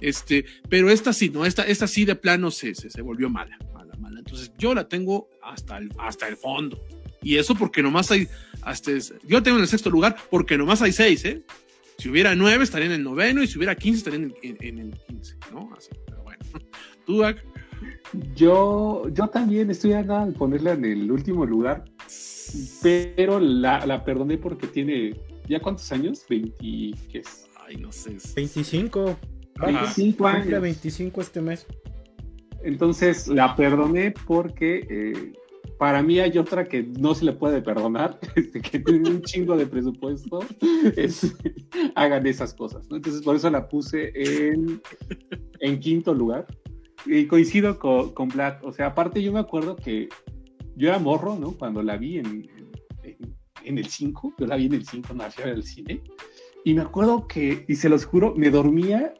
Este, 0.00 0.44
pero 0.68 0.90
esta 0.90 1.12
sí, 1.12 1.28
¿no? 1.28 1.44
Esta, 1.44 1.64
esta 1.64 1.88
sí 1.88 2.04
de 2.04 2.14
plano 2.14 2.52
se, 2.52 2.76
se, 2.76 3.02
volvió 3.02 3.28
mala, 3.28 3.58
mala, 3.74 3.96
mala. 3.96 4.20
Entonces 4.20 4.52
yo 4.56 4.76
la 4.76 4.88
tengo 4.88 5.28
hasta 5.42 5.78
el, 5.78 5.90
hasta 5.98 6.28
el 6.28 6.36
fondo. 6.36 6.80
Y 7.20 7.34
eso 7.34 7.56
porque 7.56 7.82
nomás 7.82 8.12
hay, 8.12 8.28
hasta, 8.62 8.92
yo 9.26 9.42
tengo 9.42 9.56
en 9.56 9.62
el 9.64 9.68
sexto 9.68 9.90
lugar 9.90 10.14
porque 10.30 10.56
nomás 10.56 10.82
hay 10.82 10.92
seis, 10.92 11.24
¿eh? 11.24 11.42
Si 11.98 12.08
hubiera 12.08 12.34
nueve, 12.34 12.64
estaría 12.64 12.86
en 12.86 12.92
el 12.92 13.02
noveno, 13.02 13.42
y 13.42 13.46
si 13.46 13.58
hubiera 13.58 13.74
quince, 13.74 13.98
estaría 13.98 14.20
en, 14.20 14.78
el 14.78 14.98
quince, 15.06 15.36
¿no? 15.52 15.70
Así, 15.76 15.90
pero 16.06 16.22
bueno. 16.22 16.42
¿Tú, 17.06 17.22
Yo, 18.34 19.08
yo 19.10 19.28
también 19.28 19.70
estoy 19.70 19.92
a 19.92 20.04
ponerla 20.36 20.72
en 20.72 20.84
el 20.84 21.10
último 21.10 21.46
lugar, 21.46 21.84
pero 22.82 23.40
la, 23.40 23.84
la 23.86 24.04
perdoné 24.04 24.38
porque 24.38 24.66
tiene, 24.66 25.14
¿ya 25.48 25.60
cuántos 25.60 25.90
años? 25.92 26.24
20, 26.28 26.56
¿qué 26.58 27.18
es? 27.18 27.46
Ay, 27.66 27.76
no 27.76 27.92
sé. 27.92 28.16
25. 28.34 29.16
25 29.60 30.26
años. 30.26 30.60
25 30.60 31.20
este 31.20 31.40
mes. 31.40 31.66
Entonces 32.62 33.28
la 33.28 33.54
perdoné 33.56 34.12
porque 34.26 34.86
eh, 34.88 35.32
para 35.78 36.02
mí 36.02 36.20
hay 36.20 36.38
otra 36.38 36.64
que 36.64 36.82
no 36.82 37.14
se 37.14 37.24
le 37.24 37.32
puede 37.32 37.62
perdonar, 37.62 38.18
este, 38.36 38.60
que 38.60 38.78
tiene 38.78 39.10
un 39.10 39.22
chingo 39.22 39.56
de 39.56 39.66
presupuesto, 39.66 40.40
es, 40.96 41.34
hagan 41.94 42.26
esas 42.26 42.54
cosas. 42.54 42.86
Entonces 42.90 43.22
por 43.22 43.36
eso 43.36 43.50
la 43.50 43.68
puse 43.68 44.12
en, 44.14 44.80
en 45.60 45.80
quinto 45.80 46.14
lugar. 46.14 46.46
Y 47.06 47.26
coincido 47.26 47.78
con, 47.78 48.14
con 48.14 48.28
Black. 48.28 48.64
O 48.64 48.72
sea, 48.72 48.86
aparte 48.86 49.22
yo 49.22 49.30
me 49.30 49.40
acuerdo 49.40 49.76
que 49.76 50.08
yo 50.76 50.88
era 50.88 50.98
morro, 50.98 51.36
¿no? 51.36 51.52
Cuando 51.52 51.82
la 51.82 51.96
vi 51.96 52.18
en, 52.18 52.48
en, 53.62 53.78
el 53.78 53.86
5, 53.86 54.34
yo 54.38 54.46
la 54.46 54.56
vi 54.56 54.66
en 54.66 54.74
el 54.74 54.86
5, 54.86 55.12
no 55.12 55.24
del 55.44 55.62
cine. 55.62 56.02
Y 56.64 56.72
me 56.72 56.80
acuerdo 56.80 57.26
que, 57.28 57.66
y 57.68 57.74
se 57.76 57.90
los 57.90 58.06
juro, 58.06 58.34
me 58.36 58.48
dormía 58.48 59.12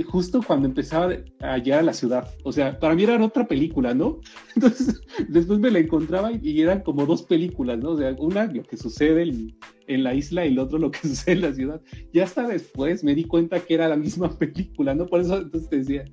justo 0.00 0.40
cuando 0.42 0.66
empezaba 0.66 1.12
a 1.40 1.58
llegar 1.58 1.80
a 1.80 1.82
la 1.82 1.92
ciudad. 1.92 2.26
O 2.44 2.52
sea, 2.52 2.78
para 2.78 2.94
mí 2.94 3.02
era 3.02 3.22
otra 3.22 3.46
película, 3.46 3.92
¿no? 3.92 4.20
Entonces, 4.56 5.02
después 5.28 5.58
me 5.58 5.70
la 5.70 5.80
encontraba 5.80 6.30
y, 6.32 6.62
eran 6.62 6.80
como 6.80 7.04
dos 7.04 7.22
películas, 7.22 7.78
¿no? 7.78 7.90
O 7.90 7.98
sea, 7.98 8.14
una 8.18 8.46
lo 8.46 8.62
que 8.62 8.78
sucede 8.78 9.24
en, 9.24 9.54
en, 9.88 10.02
la 10.02 10.14
isla 10.14 10.46
y 10.46 10.52
el 10.52 10.58
otro 10.58 10.78
lo 10.78 10.90
que 10.90 11.00
sucede 11.08 11.34
en 11.34 11.40
la 11.42 11.52
ciudad. 11.52 11.80
Ya 12.14 12.24
hasta 12.24 12.48
después 12.48 13.04
me 13.04 13.14
di 13.14 13.24
cuenta 13.24 13.60
que 13.60 13.74
era 13.74 13.88
la 13.88 13.96
misma 13.96 14.30
película, 14.38 14.94
¿no? 14.94 15.06
Por 15.06 15.20
eso 15.20 15.36
entonces 15.36 15.68
te 15.68 15.76
decía, 15.78 16.04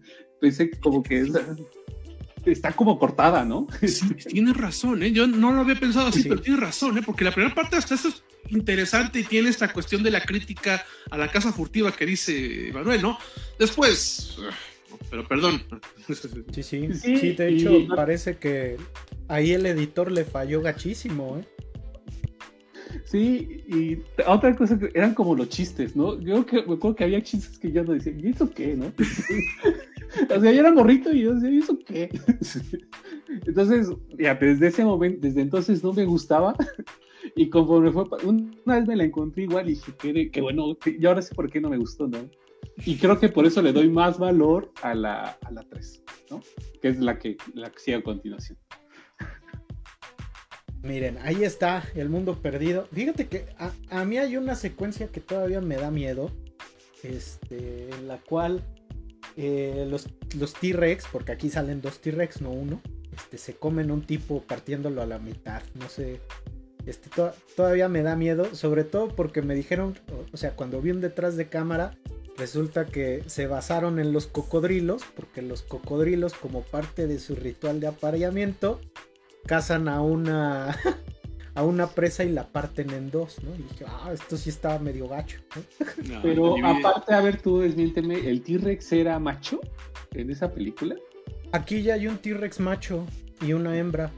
pensé 0.42 0.72
como 0.82 1.02
que 1.02 1.26
está 2.46 2.72
como 2.74 2.98
cortada, 3.00 3.46
¿no? 3.46 3.68
Sí, 3.86 4.08
tienes 4.28 4.58
razón, 4.58 5.04
¿eh? 5.04 5.12
Yo 5.12 5.28
no 5.28 5.52
lo 5.52 5.62
había 5.62 5.80
pensado 5.80 6.08
así, 6.08 6.24
pero 6.24 6.42
tienes 6.42 6.62
razón, 6.62 6.98
¿eh? 6.98 7.02
Porque 7.06 7.24
la 7.24 7.32
primera 7.32 7.54
parte 7.54 7.76
hasta 7.76 7.96
eso 7.96 8.10
es 8.10 8.24
interesante 8.50 9.20
y 9.20 9.24
tiene 9.24 9.50
esta 9.50 9.72
cuestión 9.72 10.04
de 10.04 10.12
la 10.12 10.22
crítica 10.22 10.84
a 11.12 11.18
la 11.18 11.30
casa 11.30 11.52
furtiva 11.52 11.92
que 11.92 12.06
dice 12.06 12.72
Manuel, 12.74 13.02
¿no? 13.02 13.18
Después, 13.58 14.38
pero 15.10 15.28
perdón. 15.28 15.62
Sí, 16.52 16.64
sí, 16.64 16.94
sí, 16.94 17.32
de 17.34 17.50
hecho 17.50 17.88
parece 17.96 18.38
que 18.38 18.78
ahí 19.28 19.52
el 19.52 19.66
editor 19.66 20.12
le 20.12 20.26
falló 20.26 20.62
gachísimo, 20.62 21.38
¿eh? 21.38 21.46
Sí, 23.06 23.64
y 23.68 24.04
otra 24.28 24.56
cosa 24.56 24.78
que 24.78 24.92
eran 24.94 25.14
como 25.14 25.36
los 25.36 25.50
chistes, 25.50 25.96
¿no? 25.96 26.20
Yo 26.20 26.46
que, 26.46 26.58
me 26.58 26.74
acuerdo 26.74 26.96
que 26.96 27.04
había 27.04 27.24
chistes 27.24 27.58
que 27.58 27.72
ya 27.72 27.84
no 27.84 27.94
decían, 27.94 28.20
¿y 28.20 28.30
eso 28.30 28.50
qué, 28.52 28.76
no? 28.76 28.92
o 30.30 30.42
sea, 30.42 30.52
yo 30.52 30.60
era 30.60 30.72
morrito 30.72 31.12
y 31.12 31.22
yo 31.22 31.36
decía, 31.36 31.50
¿y 31.50 31.58
eso 31.60 31.78
qué? 31.86 32.10
entonces, 33.46 33.90
ya, 34.18 34.36
desde 34.36 34.68
ese 34.68 34.86
momento, 34.86 35.20
desde 35.22 35.42
entonces 35.42 35.84
no 35.84 35.94
me 35.94 36.06
gustaba. 36.06 36.56
Y 37.36 37.50
conforme 37.50 37.92
fue, 37.92 38.06
una 38.24 38.80
vez 38.80 38.88
me 38.88 38.96
la 38.96 39.04
encontré 39.04 39.44
igual 39.44 39.70
y 39.70 39.74
dije, 39.74 40.32
que, 40.32 40.42
bueno, 40.42 40.78
y 40.86 41.06
ahora 41.06 41.22
sé 41.22 41.36
por 41.36 41.50
qué 41.50 41.62
no 41.62 41.70
me 41.70 41.78
gustó, 41.78 42.08
¿no? 42.08 42.30
Y 42.86 42.98
creo 42.98 43.20
que 43.20 43.30
por 43.30 43.46
eso 43.46 43.62
le 43.62 43.74
doy 43.74 43.90
más 43.90 44.18
valor 44.18 44.72
a 44.82 44.94
la, 44.94 45.38
a 45.42 45.52
la 45.52 45.64
3, 45.64 46.04
¿no? 46.32 46.42
Que 46.82 46.90
es 46.90 47.00
la 47.00 47.20
que, 47.20 47.38
la 47.54 47.70
que 47.70 47.80
sigue 47.80 47.98
a 47.98 48.04
continuación. 48.04 48.58
Miren, 50.82 51.18
ahí 51.22 51.44
está 51.44 51.84
el 51.96 52.10
mundo 52.10 52.42
perdido. 52.42 52.88
Fíjate 52.94 53.28
que 53.28 53.48
a, 53.90 54.06
mí 54.06 54.18
hay 54.18 54.38
una 54.38 54.56
secuencia 54.56 55.08
que 55.08 55.20
todavía 55.20 55.60
me 55.60 55.76
da 55.76 55.92
miedo. 55.92 56.32
Este, 57.04 57.90
en 57.92 58.08
la 58.10 58.18
cual 58.18 58.62
eh, 59.38 59.86
los, 59.90 60.08
los 60.38 60.54
T-Rex, 60.54 61.06
porque 61.12 61.32
aquí 61.32 61.50
salen 61.50 61.82
dos 61.82 62.00
T-Rex, 62.00 62.42
no 62.42 62.52
uno, 62.52 62.82
este, 63.16 63.38
se 63.38 63.56
comen 63.56 63.92
un 63.92 64.04
tipo 64.04 64.42
partiéndolo 64.44 65.02
a 65.02 65.06
la 65.06 65.20
mitad. 65.20 65.62
No 65.76 65.90
sé 65.90 66.20
este, 66.86 67.10
todavía 67.56 67.88
me 67.88 68.02
da 68.02 68.16
miedo, 68.16 68.56
sobre 68.56 68.84
todo 68.84 69.10
porque 69.10 69.42
me 69.42 69.54
dijeron, 69.54 70.00
o, 70.34 70.38
sea, 70.38 70.56
cuando 70.56 70.82
vi 70.82 70.92
un 70.92 71.02
detrás 71.02 71.38
de 71.38 71.48
cámara, 71.48 71.96
resulta 72.38 72.86
que 72.86 73.24
se 73.28 73.48
basaron 73.48 74.00
en 74.00 74.14
los 74.14 74.28
cocodrilos, 74.28 75.04
porque 75.16 75.42
los 75.42 75.62
cocodrilos, 75.62 76.34
como 76.34 76.64
parte 76.64 77.06
de 77.06 77.20
su 77.20 77.36
ritual 77.36 77.80
de 77.80 77.88
apareamiento, 77.88 78.80
cazan 79.46 79.88
a 79.88 80.02
una, 80.02 80.78
a 81.56 81.64
una 81.64 81.88
presa 81.88 82.24
y 82.24 82.32
la 82.32 82.48
parten 82.48 82.90
en 82.92 83.12
dos, 83.12 83.42
¿no? 83.44 83.54
Y 83.56 83.64
dije, 83.64 83.86
ah, 83.88 84.12
esto 84.14 84.38
sí 84.38 84.50
estaba 84.50 84.80
medio 84.80 85.08
gacho. 85.08 85.40
Pero 86.22 86.56
aparte, 86.66 87.14
a 87.14 87.22
ver, 87.22 87.42
tú 87.42 87.60
desmiénteme, 87.60 88.30
¿el 88.30 88.42
T-Rex 88.42 88.92
era 88.94 89.20
macho 89.20 89.60
en 90.14 90.30
esa 90.30 90.54
película? 90.54 90.96
Aquí 91.52 91.82
ya 91.82 91.96
hay 91.96 92.08
un 92.08 92.18
T-Rex 92.18 92.60
macho 92.60 93.06
y 93.42 93.54
una 93.54 93.78
hembra. 93.78 94.12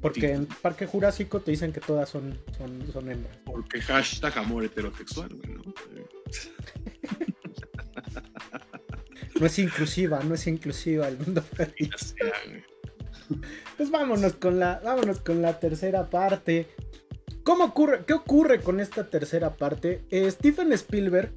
Porque 0.00 0.32
en 0.32 0.46
Parque 0.46 0.86
Jurásico 0.86 1.40
te 1.40 1.52
dicen 1.52 1.72
que 1.72 1.80
todas 1.80 2.08
son, 2.08 2.36
son, 2.58 2.92
son 2.92 3.10
hembras. 3.10 3.36
Porque 3.44 3.80
hashtag 3.80 4.36
amor 4.38 4.64
heterosexual, 4.64 5.28
güey, 5.28 5.54
¿no? 5.54 5.62
no 9.40 9.46
es 9.46 9.58
inclusiva, 9.58 10.20
no 10.24 10.34
es 10.34 10.46
inclusiva 10.46 11.08
el 11.08 11.18
mundo 11.18 11.42
perdido. 11.56 11.96
Pues 13.76 13.90
vámonos 13.90 14.34
con 14.34 14.58
la, 14.58 14.80
vámonos 14.84 15.20
con 15.20 15.42
la 15.42 15.58
tercera 15.58 16.08
parte. 16.08 16.68
¿Cómo 17.42 17.64
ocurre, 17.64 18.04
¿Qué 18.06 18.14
ocurre 18.14 18.60
con 18.60 18.80
esta 18.80 19.08
tercera 19.08 19.56
parte? 19.56 20.02
Eh, 20.10 20.30
Stephen 20.30 20.72
Spielberg, 20.72 21.32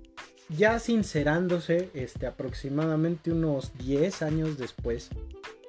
ya 0.50 0.80
sincerándose 0.80 1.90
este, 1.94 2.26
aproximadamente 2.26 3.32
unos 3.32 3.78
10 3.78 4.22
años 4.24 4.58
después, 4.58 5.10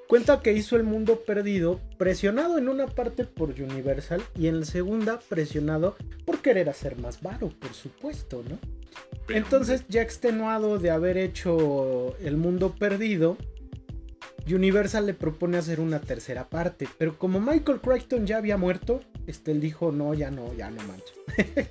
cuenta 0.08 0.40
que 0.40 0.52
hizo 0.52 0.76
El 0.76 0.84
Mundo 0.84 1.20
Perdido 1.26 1.80
presionado 1.98 2.56
en 2.56 2.68
una 2.68 2.86
parte 2.86 3.24
por 3.24 3.50
Universal 3.50 4.22
y 4.34 4.46
en 4.46 4.60
la 4.60 4.66
segunda 4.66 5.20
presionado 5.28 5.96
por 6.24 6.40
querer 6.40 6.68
hacer 6.68 6.98
más 6.98 7.20
varo, 7.20 7.50
por 7.60 7.74
supuesto, 7.74 8.42
¿no? 8.48 8.58
Entonces, 9.28 9.84
ya 9.88 10.02
extenuado 10.02 10.78
de 10.78 10.90
haber 10.90 11.16
hecho 11.16 12.16
El 12.18 12.36
Mundo 12.36 12.74
Perdido, 12.76 13.36
Universal 14.48 15.06
le 15.06 15.14
propone 15.14 15.58
hacer 15.58 15.80
una 15.80 16.00
tercera 16.00 16.48
parte, 16.48 16.88
pero 16.98 17.18
como 17.18 17.40
Michael 17.40 17.80
Crichton 17.80 18.26
ya 18.26 18.38
había 18.38 18.56
muerto, 18.56 19.00
este, 19.26 19.52
él 19.52 19.60
dijo, 19.60 19.92
no, 19.92 20.14
ya 20.14 20.30
no, 20.30 20.52
ya 20.54 20.70
no 20.70 20.82
mancho. 20.84 21.14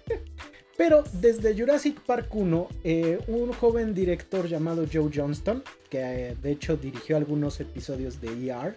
pero 0.78 1.04
desde 1.14 1.58
Jurassic 1.58 2.00
Park 2.02 2.34
1, 2.34 2.68
eh, 2.84 3.20
un 3.28 3.52
joven 3.54 3.94
director 3.94 4.48
llamado 4.48 4.86
Joe 4.92 5.10
Johnston, 5.14 5.64
que 5.90 6.00
eh, 6.00 6.36
de 6.42 6.52
hecho 6.52 6.78
dirigió 6.78 7.18
algunos 7.18 7.60
episodios 7.60 8.22
de 8.22 8.50
ER, 8.50 8.76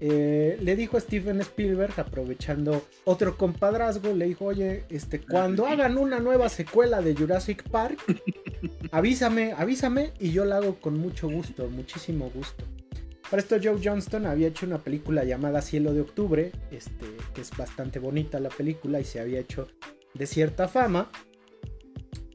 le 0.00 0.76
dijo 0.76 0.96
a 0.96 1.00
Steven 1.00 1.40
Spielberg, 1.42 1.92
aprovechando 1.98 2.82
otro 3.04 3.36
compadrazgo, 3.36 4.14
le 4.14 4.26
dijo, 4.26 4.46
oye, 4.46 4.84
este, 4.88 5.20
cuando 5.20 5.66
hagan 5.66 5.98
una 5.98 6.20
nueva 6.20 6.48
secuela 6.48 7.02
de 7.02 7.14
Jurassic 7.14 7.68
Park, 7.68 7.98
avísame, 8.90 9.52
avísame 9.52 10.12
y 10.18 10.32
yo 10.32 10.46
la 10.46 10.56
hago 10.56 10.76
con 10.76 10.98
mucho 10.98 11.28
gusto, 11.28 11.68
muchísimo 11.68 12.30
gusto. 12.30 12.64
Para 13.30 13.42
esto 13.42 13.56
Joe 13.62 13.80
Johnston 13.82 14.26
había 14.26 14.48
hecho 14.48 14.66
una 14.66 14.78
película 14.78 15.22
llamada 15.22 15.62
Cielo 15.62 15.94
de 15.94 16.00
Octubre, 16.00 16.50
este, 16.72 17.06
que 17.32 17.42
es 17.42 17.56
bastante 17.56 18.00
bonita 18.00 18.40
la 18.40 18.48
película 18.48 18.98
y 18.98 19.04
se 19.04 19.20
había 19.20 19.38
hecho 19.38 19.68
de 20.14 20.26
cierta 20.26 20.66
fama. 20.66 21.12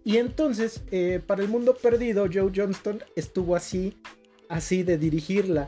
Y 0.06 0.18
entonces, 0.18 0.84
eh, 0.92 1.20
para 1.26 1.42
el 1.42 1.50
mundo 1.50 1.76
perdido, 1.76 2.28
Joe 2.32 2.52
Johnston 2.56 3.04
estuvo 3.18 3.58
así, 3.58 3.98
así 4.48 4.84
de 4.84 4.98
dirigirla. 4.98 5.68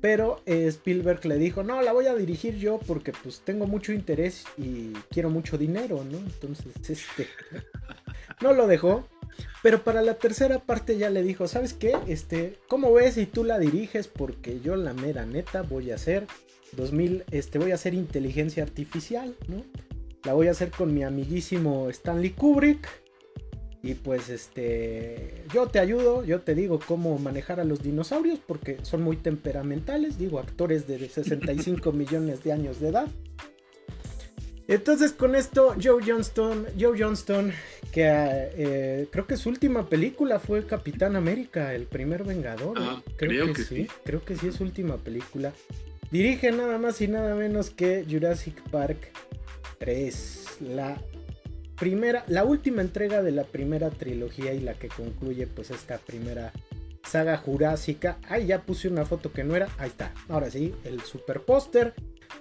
Pero 0.00 0.42
eh, 0.46 0.66
Spielberg 0.68 1.24
le 1.24 1.38
dijo, 1.38 1.64
no, 1.64 1.82
la 1.82 1.92
voy 1.92 2.06
a 2.06 2.14
dirigir 2.14 2.56
yo 2.56 2.78
porque 2.86 3.10
pues 3.10 3.40
tengo 3.40 3.66
mucho 3.66 3.92
interés 3.92 4.44
y 4.56 4.92
quiero 5.10 5.28
mucho 5.28 5.58
dinero, 5.58 6.04
¿no? 6.04 6.18
Entonces, 6.18 6.72
este, 6.88 7.26
no 8.40 8.52
lo 8.52 8.68
dejó. 8.68 9.08
Pero 9.62 9.82
para 9.82 10.02
la 10.02 10.14
tercera 10.14 10.60
parte 10.60 10.98
ya 10.98 11.10
le 11.10 11.22
dijo, 11.22 11.48
¿sabes 11.48 11.72
qué? 11.72 11.96
Este, 12.06 12.58
¿cómo 12.68 12.92
ves 12.92 13.14
si 13.14 13.26
tú 13.26 13.44
la 13.44 13.58
diriges? 13.58 14.08
Porque 14.08 14.60
yo 14.60 14.76
la 14.76 14.94
mera 14.94 15.26
neta 15.26 15.62
voy 15.62 15.90
a 15.90 15.96
hacer 15.96 16.26
2000, 16.72 17.24
este, 17.30 17.58
voy 17.58 17.72
a 17.72 17.74
hacer 17.74 17.94
inteligencia 17.94 18.62
artificial, 18.62 19.34
¿no? 19.48 19.64
La 20.24 20.32
voy 20.32 20.48
a 20.48 20.52
hacer 20.52 20.70
con 20.70 20.94
mi 20.94 21.02
amiguísimo 21.02 21.88
Stanley 21.90 22.30
Kubrick. 22.30 22.88
Y 23.80 23.94
pues 23.94 24.28
este, 24.28 25.44
yo 25.54 25.68
te 25.68 25.78
ayudo, 25.78 26.24
yo 26.24 26.40
te 26.40 26.56
digo 26.56 26.80
cómo 26.84 27.16
manejar 27.18 27.60
a 27.60 27.64
los 27.64 27.80
dinosaurios 27.80 28.40
porque 28.44 28.78
son 28.82 29.02
muy 29.02 29.16
temperamentales, 29.16 30.18
digo, 30.18 30.40
actores 30.40 30.88
de 30.88 31.08
65 31.08 31.92
millones 31.92 32.42
de 32.42 32.52
años 32.52 32.80
de 32.80 32.88
edad. 32.88 33.08
Entonces 34.68 35.12
con 35.12 35.34
esto 35.34 35.74
Joe 35.82 36.02
Johnston, 36.06 36.66
Joe 36.78 36.96
Johnston, 36.96 37.52
que 37.90 38.04
eh, 38.06 39.08
creo 39.10 39.26
que 39.26 39.38
su 39.38 39.48
última 39.48 39.88
película 39.88 40.38
fue 40.38 40.66
Capitán 40.66 41.16
América, 41.16 41.74
el 41.74 41.86
primer 41.86 42.22
Vengador. 42.22 42.76
Ah, 42.78 43.02
creo, 43.16 43.52
que, 43.54 43.64
sí. 43.64 43.88
Creo 44.04 44.22
que 44.22 44.36
sí 44.36 44.48
es 44.48 44.56
su 44.56 44.64
última 44.64 44.98
película. 44.98 45.54
Dirige 46.10 46.52
nada 46.52 46.76
más 46.76 47.00
y 47.00 47.08
nada 47.08 47.34
menos 47.34 47.70
que 47.70 48.04
Jurassic 48.08 48.60
Park 48.70 49.10
3, 49.78 50.58
la 50.60 51.00
primera, 51.78 52.24
la 52.28 52.44
última 52.44 52.82
entrega 52.82 53.22
de 53.22 53.30
la 53.30 53.44
primera 53.44 53.88
trilogía 53.88 54.52
y 54.52 54.60
la 54.60 54.74
que 54.74 54.88
concluye 54.88 55.46
pues 55.46 55.70
esta 55.70 55.96
primera 55.96 56.52
saga 57.04 57.38
jurásica. 57.38 58.18
Ahí 58.28 58.48
ya 58.48 58.60
puse 58.60 58.88
una 58.88 59.06
foto 59.06 59.32
que 59.32 59.44
no 59.44 59.56
era. 59.56 59.68
Ahí 59.78 59.88
está. 59.88 60.12
Ahora 60.28 60.50
sí, 60.50 60.74
el 60.84 61.00
super 61.00 61.40
póster. 61.40 61.94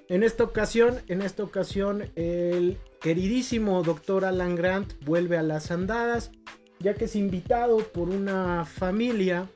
En 0.09 0.23
esta 0.23 0.43
ocasión, 0.43 1.01
en 1.07 1.21
esta 1.21 1.43
ocasión, 1.43 2.09
el 2.15 2.77
queridísimo 3.01 3.83
doctor 3.83 4.25
Alan 4.25 4.55
Grant 4.55 4.93
vuelve 5.03 5.38
a 5.38 5.43
las 5.43 5.71
andadas, 5.71 6.31
ya 6.79 6.93
que 6.93 7.05
es 7.05 7.15
invitado 7.15 7.77
por 7.79 8.09
una 8.09 8.65
familia 8.65 9.49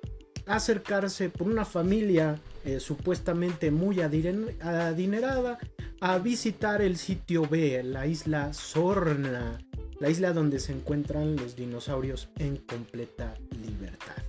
a 0.46 0.56
acercarse, 0.56 1.30
por 1.30 1.48
una 1.48 1.66
familia 1.66 2.40
eh, 2.66 2.80
supuestamente 2.80 3.72
muy 3.72 4.02
adinerada, 4.02 5.60
a 6.00 6.18
visitar 6.18 6.82
el 6.82 6.98
sitio 6.98 7.48
B, 7.48 7.82
la 7.84 8.08
isla 8.08 8.54
Sorna, 8.54 9.60
la 10.00 10.10
isla 10.10 10.34
donde 10.34 10.60
se 10.60 10.74
encuentran 10.74 11.36
los 11.36 11.56
dinosaurios 11.56 12.30
en 12.40 12.58
completa 12.58 13.36
libertad. 13.64 14.21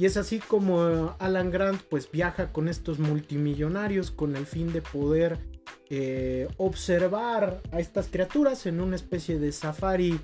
Y 0.00 0.06
es 0.06 0.16
así 0.16 0.38
como 0.38 1.14
Alan 1.18 1.50
Grant 1.50 1.82
pues 1.82 2.10
viaja 2.10 2.52
con 2.52 2.68
estos 2.68 2.98
multimillonarios 2.98 4.10
con 4.10 4.34
el 4.34 4.46
fin 4.46 4.72
de 4.72 4.80
poder 4.80 5.36
eh, 5.90 6.48
observar 6.56 7.60
a 7.70 7.80
estas 7.80 8.06
criaturas 8.06 8.64
en 8.64 8.80
una 8.80 8.96
especie 8.96 9.38
de 9.38 9.52
safari 9.52 10.18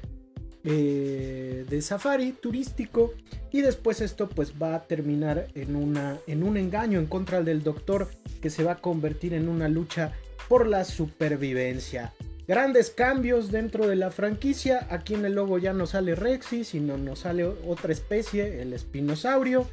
eh, 0.65 1.67
de 1.69 1.83
safari 1.83 2.33
turístico. 2.33 3.13
Y 3.53 3.61
después 3.61 4.01
esto 4.01 4.31
pues 4.31 4.55
va 4.55 4.77
a 4.77 4.85
terminar 4.85 5.49
en, 5.55 5.77
una, 5.77 6.17
en 6.27 6.43
un 6.43 6.57
engaño 6.57 6.99
en 6.99 7.05
contra 7.05 7.43
del 7.43 7.63
doctor 7.63 8.09
que 8.41 8.49
se 8.49 8.65
va 8.65 8.73
a 8.73 8.81
convertir 8.81 9.35
en 9.35 9.47
una 9.47 9.69
lucha 9.69 10.15
por 10.49 10.67
la 10.67 10.87
supervivencia 10.87 12.15
Grandes 12.49 12.91
cambios 12.91 13.51
dentro 13.51 13.89
de 13.89 13.97
la 13.97 14.11
franquicia. 14.11 14.87
Aquí 14.91 15.15
en 15.15 15.25
el 15.25 15.35
logo 15.35 15.59
ya 15.59 15.73
no 15.73 15.87
sale 15.87 16.15
Rexy, 16.15 16.65
sino 16.65 16.97
nos 16.97 17.21
sale 17.21 17.45
otra 17.45 17.93
especie, 17.93 18.63
el 18.63 18.73
espinosaurio. 18.73 19.67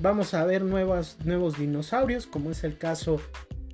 Vamos 0.00 0.34
a 0.34 0.44
ver 0.44 0.62
nuevos 0.62 1.16
dinosaurios, 1.58 2.26
como 2.26 2.50
es 2.50 2.64
el 2.64 2.76
caso 2.76 3.20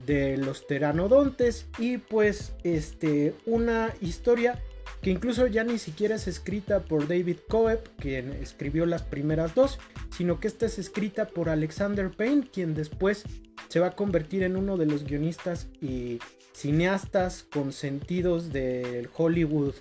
de 0.07 0.37
los 0.37 0.63
pteranodontes. 0.63 1.67
Y 1.79 1.99
pues 1.99 2.53
este, 2.63 3.35
una 3.45 3.93
historia 4.01 4.63
que 5.03 5.11
incluso 5.11 5.47
ya 5.47 5.65
ni 5.65 5.79
siquiera 5.79 6.15
es 6.15 6.29
escrita 6.29 6.85
por 6.85 7.07
David 7.09 7.39
Coeb, 7.49 7.81
quien 7.99 8.33
escribió 8.33 8.87
las 8.87 9.03
primeras 9.03 9.55
dos, 9.55 9.79
sino 10.17 10.41
que 10.41 10.49
esta 10.49 10.65
es 10.65 10.79
escrita 10.79 11.27
por 11.27 11.51
Alexander 11.51 12.11
Payne, 12.11 12.49
quien 12.51 12.75
después 12.75 13.25
se 13.69 13.81
va 13.81 13.89
a 13.89 13.97
convertir 13.97 14.45
en 14.45 14.57
uno 14.57 14.77
de 14.79 14.87
los 14.87 15.05
guionistas 15.05 15.67
y 15.83 16.21
cineastas 16.55 17.47
con 17.53 17.73
sentidos 17.73 18.53
del 18.53 19.09
Hollywood 19.15 19.75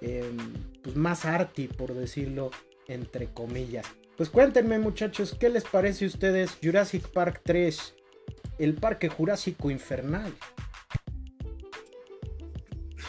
em, 0.00 0.36
pues 0.82 0.94
más 0.94 1.24
arty, 1.24 1.68
por 1.68 1.94
decirlo 1.94 2.50
entre 2.86 3.32
comillas. 3.32 3.86
Pues 4.16 4.30
cuéntenme 4.30 4.78
muchachos, 4.78 5.36
¿qué 5.38 5.48
les 5.48 5.64
parece 5.64 6.04
a 6.04 6.08
ustedes 6.08 6.58
Jurassic 6.62 7.08
Park 7.08 7.40
3, 7.44 7.94
el 8.58 8.74
parque 8.74 9.08
jurásico 9.08 9.70
infernal? 9.70 10.32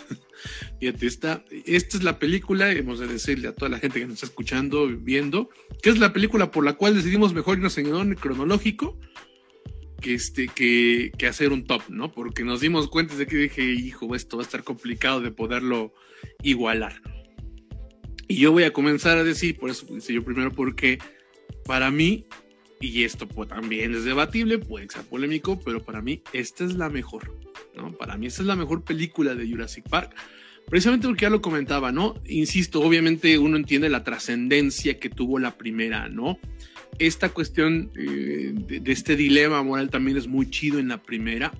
Fíjate, 0.80 1.08
esta, 1.08 1.44
esta 1.66 1.98
es 1.98 2.04
la 2.04 2.20
película, 2.20 2.72
hemos 2.72 3.00
de 3.00 3.08
decirle 3.08 3.48
a 3.50 3.56
toda 3.56 3.70
la 3.70 3.80
gente 3.80 4.00
que 4.00 4.06
nos 4.06 4.16
está 4.16 4.28
escuchando, 4.28 4.88
viendo, 4.88 5.50
que 5.82 5.90
es 5.90 6.00
la 6.00 6.14
película 6.14 6.52
por 6.52 6.64
la 6.64 6.74
cual 6.74 6.96
decidimos 6.96 7.34
mejor 7.34 7.58
irnos 7.58 7.78
en 7.78 7.94
orden 7.94 8.16
cronológico 8.16 8.98
que, 10.00 10.14
este, 10.14 10.48
que, 10.48 11.12
que, 11.18 11.28
hacer 11.28 11.52
un 11.52 11.66
top, 11.66 11.84
¿no? 11.90 12.12
Porque 12.12 12.44
nos 12.44 12.62
dimos 12.62 12.88
cuenta 12.90 13.16
de 13.16 13.28
que 13.28 13.38
dije, 13.38 13.64
hijo, 13.64 14.16
esto 14.16 14.38
va 14.38 14.44
a 14.44 14.46
estar 14.46 14.64
complicado 14.64 15.22
de 15.22 15.32
poderlo 15.32 15.94
igualar. 16.44 17.02
Y 18.28 18.38
yo 18.38 18.52
voy 18.52 18.64
a 18.64 18.74
comenzar 18.74 19.18
a 19.18 19.24
decir, 19.24 19.58
por 19.58 19.70
eso 19.70 19.86
dice 19.90 20.14
yo 20.14 20.24
primero, 20.24 20.52
porque 20.52 21.00
para 21.66 21.90
mí, 21.92 22.26
y 22.80 23.04
esto 23.04 23.28
pues, 23.28 23.50
también 23.50 23.94
es 23.94 24.06
debatible, 24.06 24.60
puede 24.60 24.88
ser 24.90 25.04
polémico, 25.04 25.60
pero 25.60 25.84
para 25.84 26.02
mí 26.02 26.22
esta 26.32 26.64
es 26.64 26.76
la 26.76 26.90
mejor, 26.90 27.38
¿no? 27.76 27.92
Para 27.94 28.18
mí 28.18 28.28
esta 28.28 28.44
es 28.44 28.48
la 28.48 28.56
mejor 28.56 28.84
película 28.84 29.36
de 29.36 29.50
Jurassic 29.50 29.88
Park. 29.90 30.16
Precisamente 30.70 31.08
porque 31.08 31.24
ya 31.24 31.32
lo 31.32 31.42
comentaba, 31.42 31.92
¿no? 31.92 32.22
Insisto, 32.28 32.82
obviamente 32.82 33.40
uno 33.40 33.58
entiende 33.58 33.90
la 33.90 34.04
trascendencia 34.04 35.00
que 35.00 35.10
tuvo 35.10 35.40
la 35.40 35.58
primera, 35.58 36.08
¿no? 36.08 36.38
Esta 37.00 37.30
cuestión 37.30 37.92
eh, 37.96 38.54
de, 38.54 38.92
este 38.92 39.16
dilema 39.16 39.64
moral 39.64 39.90
también 39.90 40.18
es 40.18 40.28
muy 40.28 40.50
chido 40.50 40.80
en 40.80 40.90
la 40.90 41.02
primera. 41.02 41.52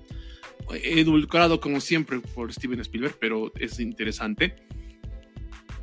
Edulcorado 0.72 1.60
como 1.60 1.80
siempre 1.80 2.20
por 2.20 2.52
Steven 2.52 2.80
Spielberg, 2.80 3.16
pero 3.18 3.52
es 3.56 3.80
interesante. 3.80 4.54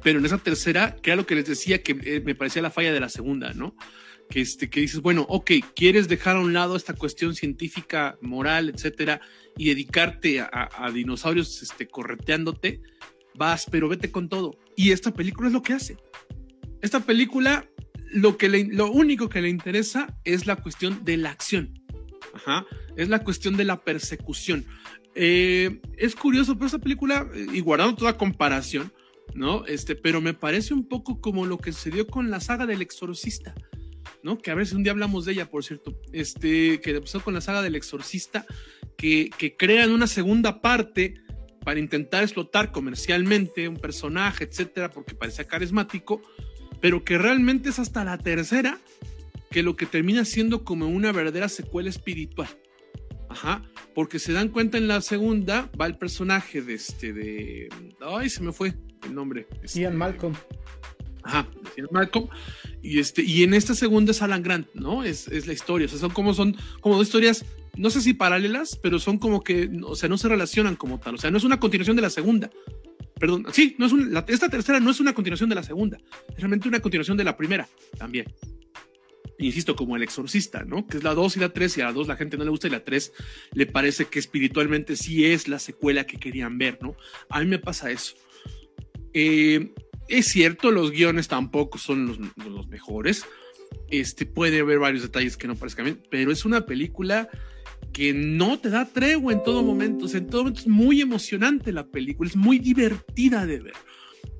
Pero 0.04 0.20
en 0.20 0.26
esa 0.26 0.38
tercera, 0.38 0.96
que 0.96 1.10
era 1.10 1.18
lo 1.18 1.26
que 1.26 1.36
les 1.36 1.46
decía 1.46 1.84
que 1.84 1.98
eh, 2.04 2.22
me 2.24 2.36
parecía 2.36 2.62
la 2.62 2.72
falla 2.72 2.94
de 2.94 3.00
la 3.00 3.10
segunda, 3.10 3.54
¿no? 3.54 3.76
que, 4.30 4.42
este, 4.42 4.70
que 4.70 4.82
dices, 4.82 5.02
bueno, 5.02 5.26
ok, 5.30 5.52
quieres 5.76 6.08
dejar 6.08 6.36
a 6.36 6.40
un 6.40 6.54
lado 6.54 6.76
esta 6.76 6.94
cuestión 6.94 7.36
científica, 7.36 8.18
moral, 8.22 8.70
etcétera, 8.70 9.22
y 9.58 9.70
dedicarte 9.70 10.42
a, 10.42 10.92
dinosaurios 10.94 11.62
este, 11.62 11.88
correteándote, 11.88 12.82
vas, 13.36 13.66
pero 13.72 13.90
vete 13.90 14.12
con 14.12 14.30
todo. 14.30 14.58
Y 14.76 14.92
esta 14.92 15.14
película 15.14 15.48
es 15.48 15.54
lo 15.54 15.62
que 15.62 15.74
hace. 15.74 15.98
Esta 16.82 17.00
película, 17.00 17.68
lo, 18.12 18.38
que 18.38 18.50
lo 18.50 18.92
único 18.92 19.30
que 19.30 19.42
le 19.42 19.50
interesa 19.50 20.18
es 20.24 20.46
la 20.46 20.58
cuestión 20.58 21.04
de 21.06 21.18
la 21.18 21.32
acción. 21.32 21.82
Ajá. 22.34 22.66
Es 22.96 23.10
la 23.10 23.24
cuestión 23.24 23.58
de 23.58 23.66
la 23.66 23.84
persecución. 23.84 24.66
Eh, 25.16 25.82
es 25.98 26.16
curioso, 26.16 26.56
pero 26.56 26.68
esta 26.68 26.80
película, 26.80 27.28
y 27.54 27.60
guardando 27.62 27.96
toda 27.96 28.18
comparación, 28.18 28.94
¿no? 29.34 29.66
Este, 29.66 29.96
pero 29.96 30.22
me 30.22 30.34
parece 30.34 30.74
un 30.74 30.88
poco 30.88 31.22
como 31.22 31.46
lo 31.46 31.58
que 31.58 31.72
sucedió 31.72 32.08
con 32.08 32.30
la 32.30 32.40
saga 32.40 32.66
del 32.66 32.82
exorcista. 32.82 33.56
¿no? 34.24 34.38
Que 34.38 34.52
a 34.52 34.56
ver 34.56 34.68
si 34.68 34.76
un 34.76 34.84
día 34.84 34.92
hablamos 34.92 35.26
de 35.26 35.34
ella, 35.34 35.50
por 35.50 35.64
cierto, 35.64 36.00
este, 36.12 36.82
que 36.82 36.92
empezó 36.92 37.22
con 37.22 37.34
la 37.34 37.42
saga 37.42 37.62
del 37.62 37.76
exorcista, 37.76 38.46
que, 38.98 39.30
que 39.38 39.56
crean 39.56 39.92
una 39.92 40.08
segunda 40.08 40.62
parte 40.62 41.16
para 41.64 41.80
intentar 41.80 42.24
explotar 42.24 42.72
comercialmente 42.72 43.68
un 43.68 43.78
personaje, 43.78 44.46
etcétera, 44.46 44.90
porque 44.90 45.16
parecía 45.16 45.46
carismático, 45.46 46.22
pero 46.82 47.04
que 47.04 47.18
realmente 47.18 47.70
es 47.70 47.80
hasta 47.80 48.04
la 48.04 48.18
tercera 48.18 48.80
que 49.52 49.64
lo 49.64 49.76
que 49.76 49.86
termina 49.86 50.26
siendo 50.26 50.64
como 50.64 50.88
una 50.88 51.12
verdadera 51.12 51.50
secuela 51.50 51.90
espiritual. 51.90 52.50
Ajá, 53.30 53.62
porque 53.94 54.20
se 54.20 54.32
dan 54.32 54.50
cuenta 54.50 54.78
en 54.78 54.88
la 54.88 55.02
segunda, 55.02 55.70
va 55.80 55.86
el 55.86 55.98
personaje 55.98 56.62
de 56.62 56.76
este, 56.76 57.14
de. 57.14 57.70
Ay, 58.02 58.30
se 58.30 58.42
me 58.42 58.54
fue 58.54 58.74
el 59.04 59.14
nombre. 59.14 59.48
Este, 59.62 59.82
Ian 59.82 59.98
Malcolm. 59.98 60.34
Ajá, 61.24 61.48
Ian 61.76 61.88
Malcolm. 61.92 62.30
Y, 62.82 63.00
este, 63.00 63.22
y 63.22 63.44
en 63.44 63.54
esta 63.54 63.76
segunda 63.76 64.12
es 64.12 64.22
Alan 64.22 64.44
Grant, 64.44 64.68
¿no? 64.74 65.04
Es, 65.04 65.28
es 65.28 65.46
la 65.46 65.54
historia. 65.54 65.88
O 65.88 65.90
sea, 65.90 66.00
son 66.00 66.12
como, 66.12 66.34
son 66.34 66.56
como 66.80 66.96
dos 66.96 67.08
historias, 67.08 67.46
no 67.76 67.90
sé 67.90 68.02
si 68.02 68.14
paralelas, 68.14 68.80
pero 68.82 68.98
son 68.98 69.18
como 69.18 69.44
que, 69.44 69.70
o 69.84 69.96
sea, 69.96 70.08
no 70.08 70.18
se 70.18 70.30
relacionan 70.30 70.78
como 70.78 71.00
tal. 71.00 71.16
O 71.16 71.18
sea, 71.18 71.30
no 71.30 71.38
es 71.38 71.44
una 71.44 71.60
continuación 71.60 71.98
de 71.98 72.04
la 72.04 72.10
segunda. 72.10 72.50
Perdón, 73.20 73.46
sí, 73.52 73.76
no 73.78 73.86
es 73.88 73.94
esta 74.28 74.50
tercera 74.50 74.80
no 74.80 74.92
es 74.92 75.00
una 75.00 75.14
continuación 75.14 75.50
de 75.50 75.56
la 75.56 75.64
segunda. 75.64 75.98
Es 76.30 76.38
realmente 76.38 76.68
una 76.68 76.80
continuación 76.80 77.18
de 77.18 77.24
la 77.24 77.36
primera 77.36 77.68
también. 77.98 78.26
Insisto, 79.40 79.76
como 79.76 79.96
el 79.96 80.04
exorcista, 80.04 80.64
¿no? 80.64 80.88
Que 80.88 80.98
es 80.98 81.04
la 81.04 81.14
2 81.14 81.38
y 81.38 81.40
la 81.40 81.50
3, 81.50 81.78
y 81.78 81.82
a 81.82 81.86
la 81.86 81.94
2 81.94 82.08
la 82.08 82.16
gente 82.16 82.38
no 82.38 82.44
le 82.44 82.50
gusta 82.50 82.68
y 82.68 82.72
la 82.72 82.84
3 82.84 83.14
le 83.54 83.66
parece 83.68 84.06
que 84.06 84.18
espiritualmente 84.18 84.96
sí 84.96 85.26
es 85.26 85.48
la 85.48 85.60
secuela 85.60 86.06
que 86.06 86.18
querían 86.18 86.58
ver, 86.58 86.80
¿no? 86.82 86.96
A 87.30 87.40
mí 87.40 87.46
me 87.46 87.60
pasa 87.60 87.92
eso. 87.92 88.16
Eh, 89.14 89.74
es 90.08 90.28
cierto, 90.28 90.72
los 90.72 90.92
guiones 90.92 91.28
tampoco 91.28 91.78
son 91.78 92.08
los, 92.08 92.68
mejores. 92.68 93.26
Este, 93.90 94.26
puede 94.26 94.62
haber 94.62 94.80
varios 94.80 95.04
detalles 95.04 95.38
que 95.38 95.48
no 95.48 95.56
parezcan 95.56 95.86
bien, 95.86 96.04
pero 96.10 96.32
es 96.32 96.46
una 96.46 96.66
película 96.66 97.30
que 97.94 98.14
no 98.14 98.60
te 98.60 98.70
da 98.70 98.86
tregua 98.86 99.34
en 99.34 99.44
todo 99.44 99.64
momento. 99.64 100.06
O 100.06 100.08
sea, 100.08 100.20
en 100.20 100.28
todo 100.28 100.42
momento 100.42 100.62
es 100.62 100.68
muy 100.68 101.02
emocionante 101.02 101.72
la 101.72 101.88
película, 101.88 102.30
es 102.30 102.36
muy 102.36 102.60
divertida 102.60 103.46
de 103.46 103.60
ver. 103.60 103.74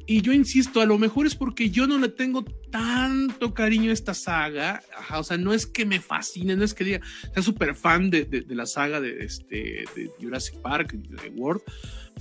Y 0.10 0.22
yo 0.22 0.32
insisto, 0.32 0.80
a 0.80 0.86
lo 0.86 0.98
mejor 0.98 1.28
es 1.28 1.36
porque 1.36 1.70
yo 1.70 1.86
no 1.86 1.98
le 1.98 2.08
tengo 2.08 2.46
tanto 2.72 3.54
cariño 3.54 3.90
a 3.90 3.94
esta 3.94 4.14
saga. 4.14 4.82
o 5.14 5.24
sea, 5.24 5.38
no 5.38 5.54
es 5.54 5.66
que 5.66 5.86
me 5.86 6.00
fascine, 6.00 6.56
no 6.56 6.64
es 6.64 6.74
que 6.74 6.86
diga, 6.86 7.02
sea 7.34 7.44
súper 7.44 7.76
fan 7.76 8.10
de, 8.10 8.24
de, 8.24 8.56
la 8.56 8.66
saga 8.66 9.02
de, 9.02 9.26
este, 9.26 9.84
de 9.96 10.12
Jurassic 10.22 10.62
Park, 10.62 10.94
de 10.94 11.30
World 11.30 11.62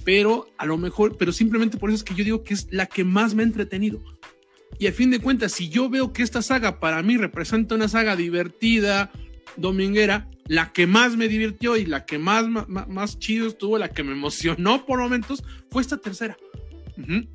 pero 0.04 0.48
a 0.58 0.66
lo 0.66 0.78
mejor, 0.78 1.16
pero 1.16 1.32
simplemente 1.32 1.78
por 1.78 1.90
eso 1.90 1.96
es 1.96 2.04
que 2.04 2.14
yo 2.14 2.24
digo 2.24 2.42
que 2.42 2.54
es 2.54 2.68
la 2.70 2.86
que 2.86 3.04
más 3.04 3.34
me 3.34 3.42
ha 3.42 3.46
entretenido. 3.46 4.00
Y 4.78 4.86
a 4.86 4.92
fin 4.92 5.10
de 5.10 5.20
cuentas, 5.20 5.52
si 5.52 5.68
yo 5.68 5.88
veo 5.88 6.12
que 6.12 6.22
esta 6.22 6.42
saga 6.42 6.80
para 6.80 7.02
mí 7.02 7.16
representa 7.16 7.74
una 7.74 7.88
saga 7.88 8.14
divertida, 8.14 9.10
dominguera, 9.56 10.30
la 10.48 10.72
que 10.72 10.86
más 10.86 11.16
me 11.16 11.28
divirtió 11.28 11.76
y 11.76 11.86
la 11.86 12.04
que 12.04 12.18
más, 12.18 12.46
más, 12.68 13.18
chido 13.18 13.48
estuvo, 13.48 13.78
la 13.78 13.90
que 13.90 14.02
me 14.02 14.12
emocionó 14.12 14.86
por 14.86 14.98
momentos, 14.98 15.42
fue 15.70 15.82
esta 15.82 15.98
tercera. 15.98 16.36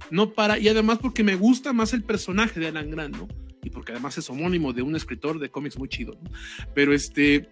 No 0.09 0.31
para, 0.33 0.57
y 0.57 0.67
además 0.67 0.99
porque 0.99 1.23
me 1.23 1.35
gusta 1.35 1.71
más 1.73 1.93
el 1.93 2.03
personaje 2.03 2.59
de 2.59 2.67
Alan 2.67 2.89
Grant. 2.89 3.17
Y 3.63 3.69
porque 3.69 3.91
además 3.91 4.17
es 4.17 4.27
homónimo 4.29 4.73
de 4.73 4.81
un 4.81 4.95
escritor 4.95 5.39
de 5.39 5.49
cómics 5.49 5.77
muy 5.77 5.87
chido. 5.87 6.17
Pero 6.73 6.93
este, 6.93 7.47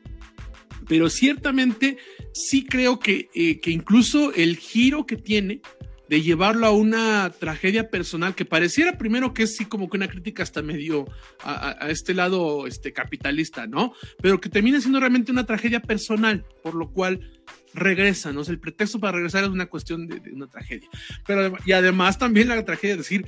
pero 0.87 1.07
ciertamente 1.09 1.97
sí 2.33 2.65
creo 2.65 2.99
que, 2.99 3.29
eh, 3.35 3.59
que 3.59 3.69
incluso 3.69 4.33
el 4.33 4.57
giro 4.57 5.05
que 5.05 5.17
tiene 5.17 5.61
de 6.09 6.23
llevarlo 6.23 6.65
a 6.65 6.71
una 6.71 7.29
tragedia 7.29 7.91
personal 7.91 8.33
que 8.33 8.43
pareciera 8.43 8.97
primero 8.97 9.31
que 9.31 9.43
es 9.43 9.55
sí 9.55 9.65
como 9.65 9.89
que 9.89 9.97
una 9.97 10.07
crítica 10.07 10.41
hasta 10.41 10.63
medio 10.63 11.05
a, 11.43 11.87
este 11.89 12.15
lado 12.15 12.65
este, 12.65 12.91
capitalista, 12.91 13.67
¿no? 13.67 13.93
Pero 14.19 14.41
que 14.41 14.49
termina 14.49 14.81
siendo 14.81 14.99
realmente 14.99 15.31
una 15.31 15.45
tragedia 15.45 15.81
personal, 15.81 16.45
por 16.63 16.73
lo 16.73 16.91
cual 16.91 17.41
regresa, 17.75 18.33
¿no? 18.33 18.41
el 18.41 18.59
pretexto 18.59 18.99
para 18.99 19.13
regresar 19.13 19.43
es 19.43 19.51
una 19.51 19.67
cuestión 19.67 20.07
de, 20.07 20.19
de, 20.19 20.31
una 20.31 20.47
tragedia. 20.47 20.89
Pero, 21.27 21.55
y 21.63 21.73
además 21.73 22.17
también 22.17 22.47
la 22.47 22.65
tragedia 22.65 22.93
es 22.93 22.97
decir, 22.97 23.27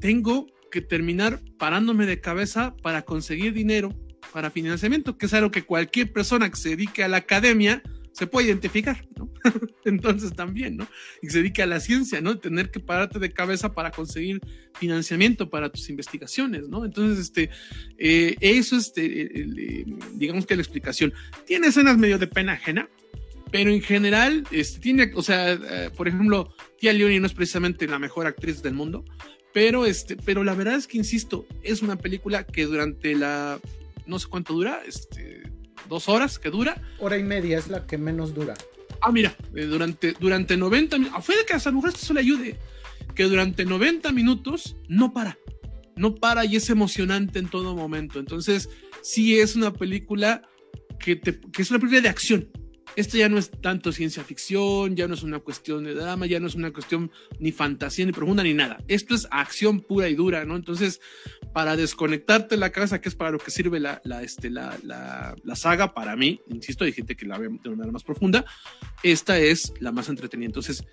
tengo 0.00 0.46
que 0.70 0.80
terminar 0.80 1.40
parándome 1.58 2.06
de 2.06 2.22
cabeza 2.22 2.74
para 2.82 3.02
conseguir 3.02 3.52
dinero 3.52 3.94
para 4.32 4.50
financiamiento, 4.50 5.18
que 5.18 5.26
es 5.26 5.34
algo 5.34 5.50
que 5.50 5.64
cualquier 5.64 6.10
persona 6.14 6.48
que 6.48 6.56
se 6.56 6.70
dedique 6.70 7.04
a 7.04 7.08
la 7.08 7.18
academia 7.18 7.82
se 8.12 8.26
puede 8.26 8.48
identificar, 8.48 9.06
¿no? 9.16 9.32
Entonces 9.84 10.32
también, 10.34 10.76
¿no? 10.76 10.86
Y 11.22 11.28
se 11.28 11.38
dedique 11.38 11.62
a 11.62 11.66
la 11.66 11.80
ciencia, 11.80 12.20
¿no? 12.20 12.38
Tener 12.38 12.70
que 12.70 12.80
pararte 12.80 13.18
de 13.18 13.32
cabeza 13.32 13.74
para 13.74 13.90
conseguir 13.90 14.40
financiamiento 14.78 15.50
para 15.50 15.70
tus 15.70 15.88
investigaciones, 15.90 16.68
¿no? 16.68 16.84
Entonces, 16.84 17.18
este, 17.18 17.50
eh, 17.98 18.36
eso 18.40 18.76
es, 18.76 18.92
este, 18.96 19.86
digamos 20.14 20.46
que 20.46 20.56
la 20.56 20.62
explicación. 20.62 21.12
Tiene 21.46 21.68
escenas 21.68 21.98
medio 21.98 22.18
de 22.18 22.26
pena 22.26 22.52
ajena, 22.52 22.88
pero 23.50 23.70
en 23.70 23.82
general, 23.82 24.44
este, 24.50 24.80
tiene, 24.80 25.12
o 25.14 25.22
sea, 25.22 25.52
eh, 25.52 25.90
por 25.96 26.08
ejemplo, 26.08 26.54
Tia 26.78 26.92
Leoni 26.92 27.18
no 27.20 27.26
es 27.26 27.34
precisamente 27.34 27.86
la 27.86 27.98
mejor 27.98 28.26
actriz 28.26 28.62
del 28.62 28.74
mundo, 28.74 29.04
pero, 29.52 29.84
este, 29.86 30.16
pero 30.16 30.44
la 30.44 30.54
verdad 30.54 30.76
es 30.76 30.86
que, 30.86 30.98
insisto, 30.98 31.46
es 31.62 31.82
una 31.82 31.96
película 31.96 32.44
que 32.44 32.64
durante 32.64 33.14
la 33.14 33.60
no 34.06 34.18
sé 34.18 34.28
cuánto 34.28 34.54
dura, 34.54 34.82
este, 34.86 35.42
dos 35.88 36.08
horas 36.08 36.38
que 36.38 36.50
dura. 36.50 36.80
Hora 36.98 37.18
y 37.18 37.22
media 37.22 37.58
es 37.58 37.68
la 37.68 37.86
que 37.86 37.98
menos 37.98 38.34
dura. 38.34 38.54
Ah, 39.00 39.10
mira, 39.10 39.36
eh, 39.54 39.64
durante, 39.64 40.12
durante 40.12 40.56
90 40.56 40.98
minutos, 40.98 41.24
fue 41.24 41.36
de 41.36 41.44
que 41.44 41.54
a 41.54 41.56
esa 41.56 41.72
mujer 41.72 41.92
esto 41.94 42.14
le 42.14 42.20
ayude, 42.20 42.56
que 43.14 43.24
durante 43.24 43.64
90 43.64 44.12
minutos 44.12 44.76
no 44.88 45.12
para, 45.12 45.38
no 45.96 46.14
para 46.14 46.44
y 46.44 46.56
es 46.56 46.70
emocionante 46.70 47.38
en 47.38 47.48
todo 47.48 47.74
momento. 47.74 48.20
Entonces, 48.20 48.68
sí 49.02 49.40
es 49.40 49.56
una 49.56 49.72
película 49.72 50.42
que, 51.00 51.16
te, 51.16 51.40
que 51.40 51.62
es 51.62 51.70
una 51.70 51.80
película 51.80 52.00
de 52.00 52.08
acción, 52.08 52.48
esto 52.96 53.16
ya 53.16 53.28
no 53.28 53.38
es 53.38 53.50
tanto 53.50 53.92
ciencia 53.92 54.22
ficción, 54.24 54.96
ya 54.96 55.08
no 55.08 55.14
es 55.14 55.22
una 55.22 55.38
cuestión 55.38 55.84
de 55.84 55.94
drama, 55.94 56.26
ya 56.26 56.40
no 56.40 56.46
es 56.46 56.54
una 56.54 56.72
cuestión 56.72 57.10
ni 57.38 57.52
fantasía 57.52 58.04
ni 58.06 58.12
profunda 58.12 58.42
ni 58.42 58.54
nada. 58.54 58.78
Esto 58.88 59.14
es 59.14 59.26
acción 59.30 59.80
pura 59.80 60.08
y 60.08 60.14
dura, 60.14 60.44
¿no? 60.44 60.56
Entonces, 60.56 61.00
para 61.52 61.76
desconectarte 61.76 62.56
la 62.56 62.70
cabeza, 62.70 63.00
que 63.00 63.08
es 63.08 63.14
para 63.14 63.30
lo 63.30 63.38
que 63.38 63.50
sirve 63.50 63.80
la, 63.80 64.00
este, 64.22 64.50
la, 64.50 64.76
la, 64.82 65.56
saga, 65.56 65.94
para 65.94 66.16
mí, 66.16 66.40
insisto, 66.48 66.84
hay 66.84 66.92
gente 66.92 67.16
que 67.16 67.26
la 67.26 67.38
ve 67.38 67.48
de 67.48 67.68
una 67.68 67.76
manera 67.76 67.92
más 67.92 68.04
profunda, 68.04 68.44
esta 69.02 69.38
es 69.38 69.72
la 69.80 69.92
más 69.92 70.08
entretenida. 70.08 70.46
Entonces, 70.46 70.84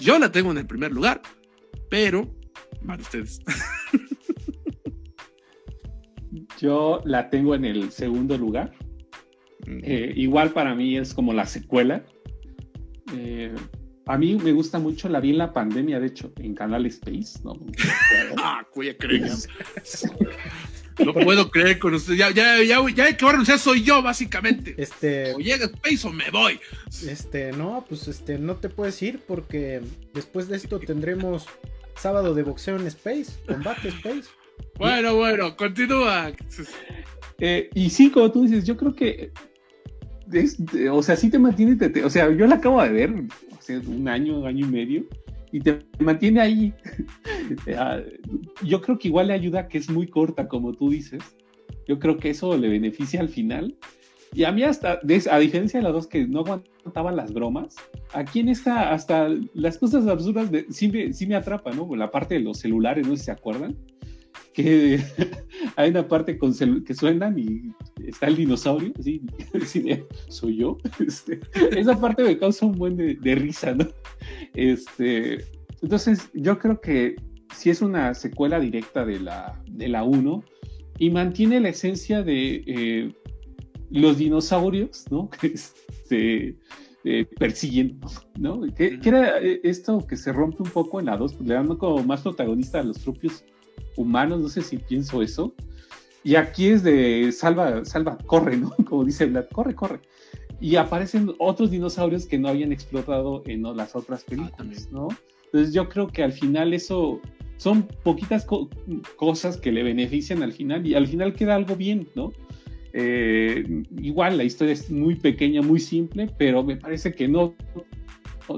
yo 0.00 0.18
la 0.18 0.32
tengo 0.32 0.50
en 0.50 0.58
el 0.58 0.66
primer 0.66 0.92
lugar, 0.92 1.22
pero 1.90 2.34
para 2.86 3.02
ustedes. 3.02 3.40
Yo 6.58 7.00
la 7.04 7.30
tengo 7.30 7.54
en 7.54 7.64
el 7.64 7.90
segundo 7.92 8.36
lugar. 8.36 8.72
Eh, 9.66 10.12
igual 10.16 10.52
para 10.52 10.74
mí 10.74 10.96
es 10.96 11.14
como 11.14 11.32
la 11.32 11.46
secuela. 11.46 12.04
Eh, 13.14 13.54
a 14.06 14.16
mí 14.16 14.36
me 14.36 14.52
gusta 14.52 14.78
mucho, 14.78 15.08
la 15.08 15.18
vi 15.18 15.30
en 15.30 15.38
la 15.38 15.52
pandemia, 15.52 15.98
de 15.98 16.06
hecho, 16.06 16.32
en 16.36 16.54
Canal 16.54 16.86
Space, 16.86 17.40
¿no? 17.42 17.54
ah, 18.38 18.64
cuya 18.72 18.94
No 21.04 21.12
puedo 21.12 21.50
creer 21.50 21.80
con 21.80 21.94
usted. 21.94 22.14
Ya, 22.14 22.30
ya, 22.30 22.62
ya, 22.62 22.78
ya 22.88 23.16
que 23.16 23.24
va 23.24 23.30
a 23.30 23.32
renunciar 23.32 23.58
soy 23.58 23.82
yo, 23.82 24.02
básicamente. 24.02 24.74
Este. 24.78 25.34
O 25.34 25.38
llega 25.38 25.66
Space 25.66 26.06
o 26.06 26.12
me 26.12 26.30
voy. 26.30 26.60
Este, 27.06 27.50
no, 27.52 27.84
pues 27.88 28.06
este, 28.06 28.38
no 28.38 28.56
te 28.56 28.68
puedes 28.68 29.02
ir 29.02 29.20
porque 29.26 29.82
después 30.14 30.48
de 30.48 30.56
esto 30.56 30.78
tendremos 30.78 31.46
sábado 31.96 32.32
de 32.34 32.44
boxeo 32.44 32.76
en 32.76 32.86
Space, 32.86 33.32
combate 33.46 33.88
Space. 33.88 34.28
Bueno, 34.78 35.16
bueno, 35.16 35.56
continúa. 35.56 36.32
Eh, 37.38 37.70
y 37.74 37.90
sí, 37.90 38.10
como 38.10 38.30
tú 38.30 38.42
dices, 38.44 38.64
yo 38.64 38.76
creo 38.76 38.94
que 38.94 39.32
o 40.90 41.02
sea, 41.02 41.16
sí 41.16 41.30
te 41.30 41.38
mantiene, 41.38 41.76
o 42.04 42.10
sea, 42.10 42.30
yo 42.30 42.46
la 42.46 42.56
acabo 42.56 42.82
de 42.82 42.90
ver, 42.90 43.14
un 43.86 44.08
año, 44.08 44.46
año 44.46 44.66
y 44.66 44.70
medio, 44.70 45.06
y 45.52 45.60
te 45.60 45.78
mantiene 45.98 46.40
ahí. 46.40 46.74
Ah, 47.76 48.00
yo 48.64 48.80
creo 48.80 48.98
que 48.98 49.06
igual 49.06 49.28
le 49.28 49.34
ayuda 49.34 49.68
que 49.68 49.78
es 49.78 49.88
muy 49.88 50.08
corta, 50.08 50.48
como 50.48 50.72
tú 50.72 50.90
dices. 50.90 51.22
Yo 51.86 52.00
creo 52.00 52.16
que 52.16 52.30
eso 52.30 52.56
le 52.56 52.68
beneficia 52.68 53.20
al 53.20 53.28
final. 53.28 53.76
Y 54.34 54.42
a 54.42 54.50
mí 54.50 54.64
hasta, 54.64 54.98
a 55.30 55.38
diferencia 55.38 55.78
de 55.78 55.84
las 55.84 55.92
dos 55.92 56.06
que 56.08 56.26
no 56.26 56.40
aguantaban 56.40 57.14
las 57.14 57.32
bromas, 57.32 57.76
aquí 58.12 58.40
en 58.40 58.48
esta, 58.48 58.92
hasta 58.92 59.28
las 59.54 59.78
cosas 59.78 60.08
absurdas 60.08 60.50
de, 60.50 60.66
sí, 60.70 60.88
me, 60.88 61.12
sí 61.12 61.26
me 61.28 61.36
atrapan, 61.36 61.76
¿no? 61.76 61.94
La 61.94 62.10
parte 62.10 62.34
de 62.34 62.40
los 62.40 62.58
celulares, 62.58 63.06
no 63.06 63.12
sé 63.12 63.18
si 63.18 63.24
se 63.26 63.30
acuerdan 63.30 63.76
que 64.56 64.98
hay 65.76 65.90
una 65.90 66.08
parte 66.08 66.38
con 66.38 66.54
que 66.82 66.94
suenan 66.94 67.38
y 67.38 67.74
está 68.06 68.26
el 68.26 68.36
dinosaurio, 68.36 68.92
así, 68.98 69.20
soy 70.28 70.56
yo. 70.56 70.78
Este, 70.98 71.40
esa 71.78 72.00
parte 72.00 72.24
me 72.24 72.38
causa 72.38 72.64
un 72.64 72.72
buen 72.72 72.96
de, 72.96 73.34
risa, 73.34 73.74
¿no? 73.74 73.86
Este, 74.54 75.44
entonces, 75.82 76.30
yo 76.32 76.58
creo 76.58 76.80
que 76.80 77.16
si 77.54 77.68
es 77.68 77.82
una 77.82 78.14
secuela 78.14 78.58
directa 78.58 79.04
de 79.04 79.20
la, 79.20 79.62
de 79.70 79.88
la 79.88 80.02
1 80.04 80.42
y 80.98 81.10
mantiene 81.10 81.60
la 81.60 81.68
esencia 81.68 82.22
de 82.22 82.64
eh, 82.66 83.12
los 83.90 84.16
dinosaurios, 84.16 85.04
¿no? 85.10 85.28
Que 85.28 85.54
se 85.56 86.56
eh, 87.04 87.26
persiguen, 87.38 88.00
¿no? 88.38 88.62
Que, 88.74 88.98
era 89.04 89.38
eh, 89.38 89.60
esto 89.64 90.06
que 90.06 90.16
se 90.16 90.32
rompe 90.32 90.62
un 90.62 90.70
poco 90.70 90.98
en 90.98 91.06
la 91.06 91.18
2, 91.18 91.42
le 91.42 91.54
dan 91.54 91.76
como 91.76 92.02
más 92.02 92.22
protagonista 92.22 92.80
a 92.80 92.84
los 92.84 92.98
propios 93.00 93.44
humanos, 93.96 94.40
no 94.40 94.48
sé 94.48 94.62
si 94.62 94.78
pienso 94.78 95.22
eso. 95.22 95.54
Y 96.24 96.34
aquí 96.34 96.68
es 96.68 96.82
de 96.82 97.30
salva, 97.32 97.84
salva, 97.84 98.18
corre, 98.26 98.56
¿no? 98.56 98.74
Como 98.88 99.04
dice 99.04 99.26
Vlad, 99.26 99.46
corre, 99.52 99.74
corre. 99.74 100.00
Y 100.60 100.76
aparecen 100.76 101.32
otros 101.38 101.70
dinosaurios 101.70 102.26
que 102.26 102.38
no 102.38 102.48
habían 102.48 102.72
explotado 102.72 103.42
en 103.46 103.62
las 103.76 103.94
otras 103.94 104.22
ah, 104.22 104.30
películas, 104.30 104.88
¿no? 104.90 105.08
Entonces 105.44 105.72
yo 105.72 105.88
creo 105.88 106.08
que 106.08 106.22
al 106.22 106.32
final 106.32 106.74
eso 106.74 107.20
son 107.58 107.86
poquitas 108.02 108.46
cosas 109.16 109.56
que 109.56 109.72
le 109.72 109.82
benefician 109.82 110.42
al 110.42 110.52
final 110.52 110.86
y 110.86 110.94
al 110.94 111.06
final 111.06 111.32
queda 111.34 111.54
algo 111.54 111.76
bien, 111.76 112.08
¿no? 112.14 112.32
Eh, 112.92 113.84
igual 114.00 114.38
la 114.38 114.44
historia 114.44 114.72
es 114.72 114.90
muy 114.90 115.14
pequeña, 115.14 115.62
muy 115.62 115.78
simple, 115.78 116.30
pero 116.38 116.64
me 116.64 116.76
parece 116.76 117.14
que 117.14 117.28
no, 117.28 117.54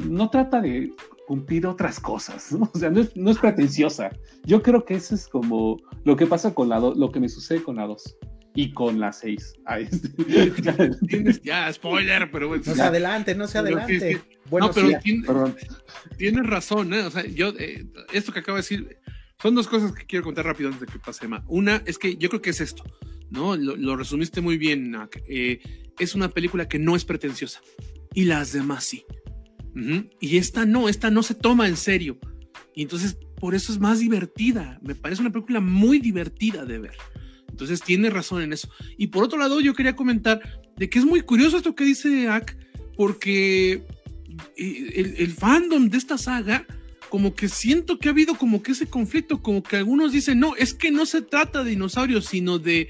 no 0.08 0.30
trata 0.30 0.60
de 0.60 0.92
cumplir 1.28 1.66
otras 1.66 2.00
cosas, 2.00 2.52
¿no? 2.52 2.70
O 2.74 2.78
sea, 2.78 2.88
no 2.88 3.02
es, 3.02 3.14
no 3.14 3.30
es 3.30 3.36
pretenciosa. 3.36 4.10
Yo 4.44 4.62
creo 4.62 4.86
que 4.86 4.94
eso 4.94 5.14
es 5.14 5.28
como 5.28 5.76
lo 6.04 6.16
que 6.16 6.26
pasa 6.26 6.54
con 6.54 6.70
la 6.70 6.80
lo 6.80 7.12
que 7.12 7.20
me 7.20 7.28
sucede 7.28 7.62
con 7.62 7.76
la 7.76 7.86
2 7.86 8.16
y 8.54 8.72
con 8.72 8.98
la 8.98 9.12
6. 9.12 9.56
Este, 10.26 11.40
ya, 11.42 11.70
spoiler, 11.70 12.30
pero 12.30 12.48
bueno. 12.48 12.62
No 12.64 12.74
se 12.74 12.82
adelante, 12.82 13.34
no 13.34 13.46
se 13.46 13.58
adelante. 13.58 14.22
bueno, 14.48 14.68
no, 14.68 14.72
pero 14.72 15.54
tienes 16.16 16.46
razón, 16.46 16.94
¿eh? 16.94 17.02
O 17.02 17.10
sea, 17.10 17.26
yo, 17.26 17.50
eh, 17.58 17.84
esto 18.14 18.32
que 18.32 18.38
acabo 18.38 18.56
de 18.56 18.62
decir, 18.62 18.96
son 19.42 19.54
dos 19.54 19.68
cosas 19.68 19.92
que 19.92 20.06
quiero 20.06 20.24
contar 20.24 20.46
rápido 20.46 20.70
antes 20.70 20.86
de 20.86 20.90
que 20.90 20.98
pase, 20.98 21.28
Ma. 21.28 21.44
Una 21.46 21.82
es 21.84 21.98
que 21.98 22.16
yo 22.16 22.30
creo 22.30 22.40
que 22.40 22.50
es 22.50 22.62
esto, 22.62 22.84
¿no? 23.28 23.54
Lo, 23.54 23.96
resumiste 23.96 24.40
muy 24.40 24.56
bien, 24.56 24.96
eh, 25.28 25.60
es 25.98 26.14
una 26.14 26.30
película 26.30 26.66
que 26.68 26.78
no 26.78 26.96
es 26.96 27.04
pretenciosa 27.04 27.60
y 28.14 28.24
las 28.24 28.52
demás 28.52 28.84
sí. 28.84 29.04
Y 30.20 30.36
esta 30.36 30.66
no, 30.66 30.88
esta 30.88 31.10
no 31.10 31.22
se 31.22 31.34
toma 31.34 31.68
en 31.68 31.76
serio. 31.76 32.18
Y 32.74 32.82
entonces, 32.82 33.16
por 33.40 33.54
eso 33.54 33.72
es 33.72 33.78
más 33.78 34.00
divertida. 34.00 34.78
Me 34.82 34.94
parece 34.94 35.20
una 35.22 35.32
película 35.32 35.60
muy 35.60 35.98
divertida 35.98 36.64
de 36.64 36.78
ver. 36.78 36.96
Entonces, 37.48 37.82
tiene 37.82 38.10
razón 38.10 38.42
en 38.42 38.52
eso. 38.52 38.68
Y 38.96 39.08
por 39.08 39.24
otro 39.24 39.38
lado, 39.38 39.60
yo 39.60 39.74
quería 39.74 39.96
comentar 39.96 40.40
de 40.76 40.88
que 40.88 40.98
es 40.98 41.04
muy 41.04 41.22
curioso 41.22 41.56
esto 41.56 41.74
que 41.74 41.84
dice 41.84 42.28
Ak, 42.28 42.56
porque 42.96 43.84
eh, 44.56 44.92
el, 44.94 45.14
el 45.18 45.32
fandom 45.32 45.88
de 45.88 45.98
esta 45.98 46.18
saga 46.18 46.66
como 47.08 47.34
que 47.34 47.48
siento 47.48 47.98
que 47.98 48.08
ha 48.08 48.12
habido 48.12 48.34
como 48.34 48.62
que 48.62 48.72
ese 48.72 48.86
conflicto, 48.86 49.42
como 49.42 49.62
que 49.62 49.76
algunos 49.76 50.12
dicen, 50.12 50.38
no, 50.38 50.54
es 50.56 50.74
que 50.74 50.90
no 50.90 51.06
se 51.06 51.22
trata 51.22 51.64
de 51.64 51.70
dinosaurios, 51.70 52.26
sino 52.26 52.58
de, 52.58 52.88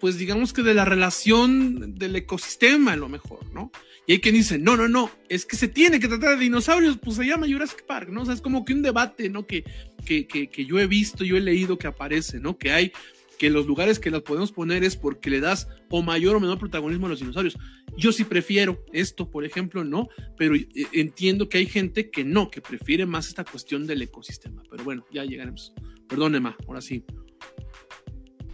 pues 0.00 0.16
digamos 0.18 0.52
que 0.52 0.62
de 0.62 0.74
la 0.74 0.84
relación 0.84 1.94
del 1.94 2.16
ecosistema 2.16 2.92
a 2.92 2.96
lo 2.96 3.08
mejor, 3.08 3.52
¿no? 3.52 3.70
Y 4.10 4.14
hay 4.14 4.20
quien 4.20 4.34
dice, 4.34 4.58
no, 4.58 4.76
no, 4.76 4.88
no, 4.88 5.08
es 5.28 5.46
que 5.46 5.54
se 5.54 5.68
tiene 5.68 6.00
que 6.00 6.08
tratar 6.08 6.30
de 6.30 6.42
dinosaurios, 6.42 6.98
pues 6.98 7.14
se 7.14 7.24
llama 7.24 7.46
Jurassic 7.46 7.86
Park, 7.86 8.08
¿no? 8.08 8.22
O 8.22 8.24
sea, 8.24 8.34
es 8.34 8.40
como 8.40 8.64
que 8.64 8.72
un 8.72 8.82
debate, 8.82 9.30
¿no? 9.30 9.46
Que, 9.46 9.62
que, 10.04 10.26
que, 10.26 10.64
yo 10.66 10.80
he 10.80 10.88
visto, 10.88 11.22
yo 11.22 11.36
he 11.36 11.40
leído 11.40 11.78
que 11.78 11.86
aparece, 11.86 12.40
¿no? 12.40 12.58
Que 12.58 12.72
hay, 12.72 12.90
que 13.38 13.50
los 13.50 13.68
lugares 13.68 14.00
que 14.00 14.10
las 14.10 14.22
podemos 14.22 14.50
poner 14.50 14.82
es 14.82 14.96
porque 14.96 15.30
le 15.30 15.38
das 15.38 15.68
o 15.90 16.02
mayor 16.02 16.34
o 16.34 16.40
menor 16.40 16.58
protagonismo 16.58 17.06
a 17.06 17.10
los 17.10 17.20
dinosaurios. 17.20 17.56
Yo 17.96 18.10
sí 18.10 18.24
prefiero 18.24 18.84
esto, 18.92 19.30
por 19.30 19.44
ejemplo, 19.44 19.84
¿no? 19.84 20.08
Pero 20.36 20.56
eh, 20.56 20.66
entiendo 20.90 21.48
que 21.48 21.58
hay 21.58 21.66
gente 21.66 22.10
que 22.10 22.24
no, 22.24 22.50
que 22.50 22.60
prefiere 22.60 23.06
más 23.06 23.28
esta 23.28 23.44
cuestión 23.44 23.86
del 23.86 24.02
ecosistema. 24.02 24.64
Pero 24.68 24.82
bueno, 24.82 25.06
ya 25.12 25.24
llegaremos. 25.24 25.72
Perdón, 26.08 26.34
Emma, 26.34 26.56
ahora 26.66 26.80
sí. 26.80 27.04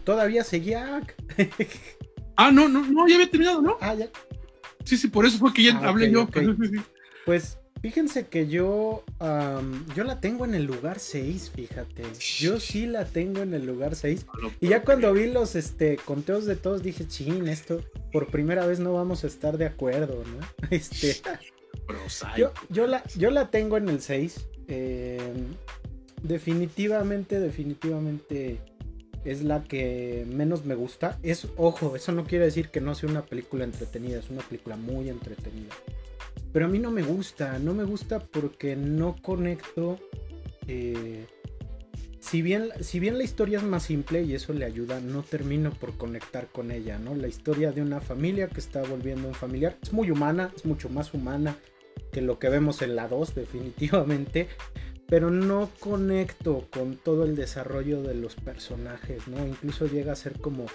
Todavía 0.03 0.43
seguía. 0.43 1.01
ah, 2.35 2.51
no, 2.51 2.69
no, 2.69 2.85
no, 2.85 3.07
ya 3.07 3.15
había 3.15 3.31
terminado, 3.31 3.63
¿no? 3.63 3.77
Ah, 3.81 3.95
ya. 3.95 4.07
Sí, 4.87 4.95
sí, 4.95 5.09
por 5.09 5.25
eso 5.25 5.37
fue 5.37 5.53
que 5.53 5.63
ya 5.63 5.77
ah, 5.81 5.89
hablé 5.89 6.09
yo. 6.09 6.27
Pues 7.25 7.57
fíjense 7.81 8.27
que 8.27 8.47
yo, 8.47 9.03
yo 9.93 10.03
la 10.05 10.21
tengo 10.21 10.45
en 10.45 10.55
el 10.55 10.63
lugar 10.63 10.97
6, 10.97 11.51
fíjate. 11.53 12.03
Yo 12.39 12.61
sí 12.61 12.85
la 12.85 13.03
tengo 13.03 13.41
en 13.41 13.53
el 13.53 13.65
lugar 13.65 13.95
6. 13.95 14.25
y 14.61 14.69
ya 14.69 14.83
cuando 14.83 15.11
vi 15.11 15.29
los 15.29 15.55
este, 15.55 15.97
conteos 15.97 16.45
de 16.45 16.55
todos 16.55 16.83
dije, 16.83 17.05
chin, 17.05 17.49
esto 17.49 17.83
por 18.13 18.27
primera 18.27 18.65
vez 18.65 18.79
no 18.79 18.93
vamos 18.93 19.25
a 19.25 19.27
estar 19.27 19.57
de 19.57 19.65
acuerdo, 19.65 20.23
¿no? 20.23 20.67
Este, 20.71 21.17
yo, 22.37 22.53
yo, 22.69 22.87
la, 22.87 23.03
yo 23.17 23.29
la 23.29 23.51
tengo 23.51 23.75
en 23.75 23.89
el 23.89 23.99
6. 23.99 24.47
Em, 24.69 25.47
definitivamente, 26.23 27.41
definitivamente 27.41 28.61
es 29.27 29.43
la 29.43 29.63
que 29.63 30.25
menos 30.27 30.65
me 30.65 30.75
gusta. 30.75 31.19
Es, 31.21 31.47
ojo, 31.57 31.95
eso 31.95 32.11
no 32.11 32.23
quiere 32.23 32.45
decir 32.45 32.69
que 32.69 32.81
no 32.81 32.95
sea 32.95 33.09
una 33.09 33.25
película 33.25 33.65
entretenida, 33.65 34.19
es 34.19 34.29
una 34.29 34.41
película 34.41 34.77
muy 34.77 35.09
entretenida. 35.09 35.73
Pero 36.53 36.65
a 36.65 36.69
mí 36.69 36.79
no 36.79 36.91
me 36.91 37.03
gusta, 37.03 37.59
no 37.59 37.73
me 37.73 37.83
gusta 37.83 38.19
porque 38.19 38.75
no 38.75 39.15
conecto. 39.21 39.99
Eh, 40.67 41.25
si, 42.19 42.41
bien, 42.41 42.69
si 42.79 42.99
bien 42.99 43.17
la 43.17 43.23
historia 43.23 43.57
es 43.57 43.63
más 43.63 43.83
simple 43.83 44.23
y 44.23 44.33
eso 44.33 44.53
le 44.53 44.65
ayuda, 44.65 45.01
no 45.01 45.23
termino 45.23 45.71
por 45.71 45.97
conectar 45.97 46.47
con 46.47 46.71
ella, 46.71 46.97
¿no? 46.97 47.13
La 47.13 47.27
historia 47.27 47.71
de 47.71 47.81
una 47.81 47.99
familia 47.99 48.47
que 48.47 48.59
está 48.59 48.81
volviendo 48.81 49.27
un 49.27 49.35
familiar 49.35 49.77
es 49.81 49.91
muy 49.91 50.09
humana, 50.09 50.53
es 50.55 50.65
mucho 50.65 50.89
más 50.89 51.13
humana 51.13 51.57
que 52.11 52.21
lo 52.21 52.39
que 52.39 52.49
vemos 52.49 52.81
en 52.81 52.95
la 52.95 53.07
2, 53.07 53.35
definitivamente 53.35 54.47
pero 55.07 55.31
no 55.31 55.69
conecto 55.79 56.67
con 56.69 56.97
todo 56.97 57.23
el 57.23 57.35
desarrollo 57.35 58.01
de 58.01 58.15
los 58.15 58.35
personajes, 58.35 59.27
¿no? 59.27 59.45
Incluso 59.47 59.87
llega 59.87 60.13
a 60.13 60.17
ser 60.17 60.39
como 60.39 60.65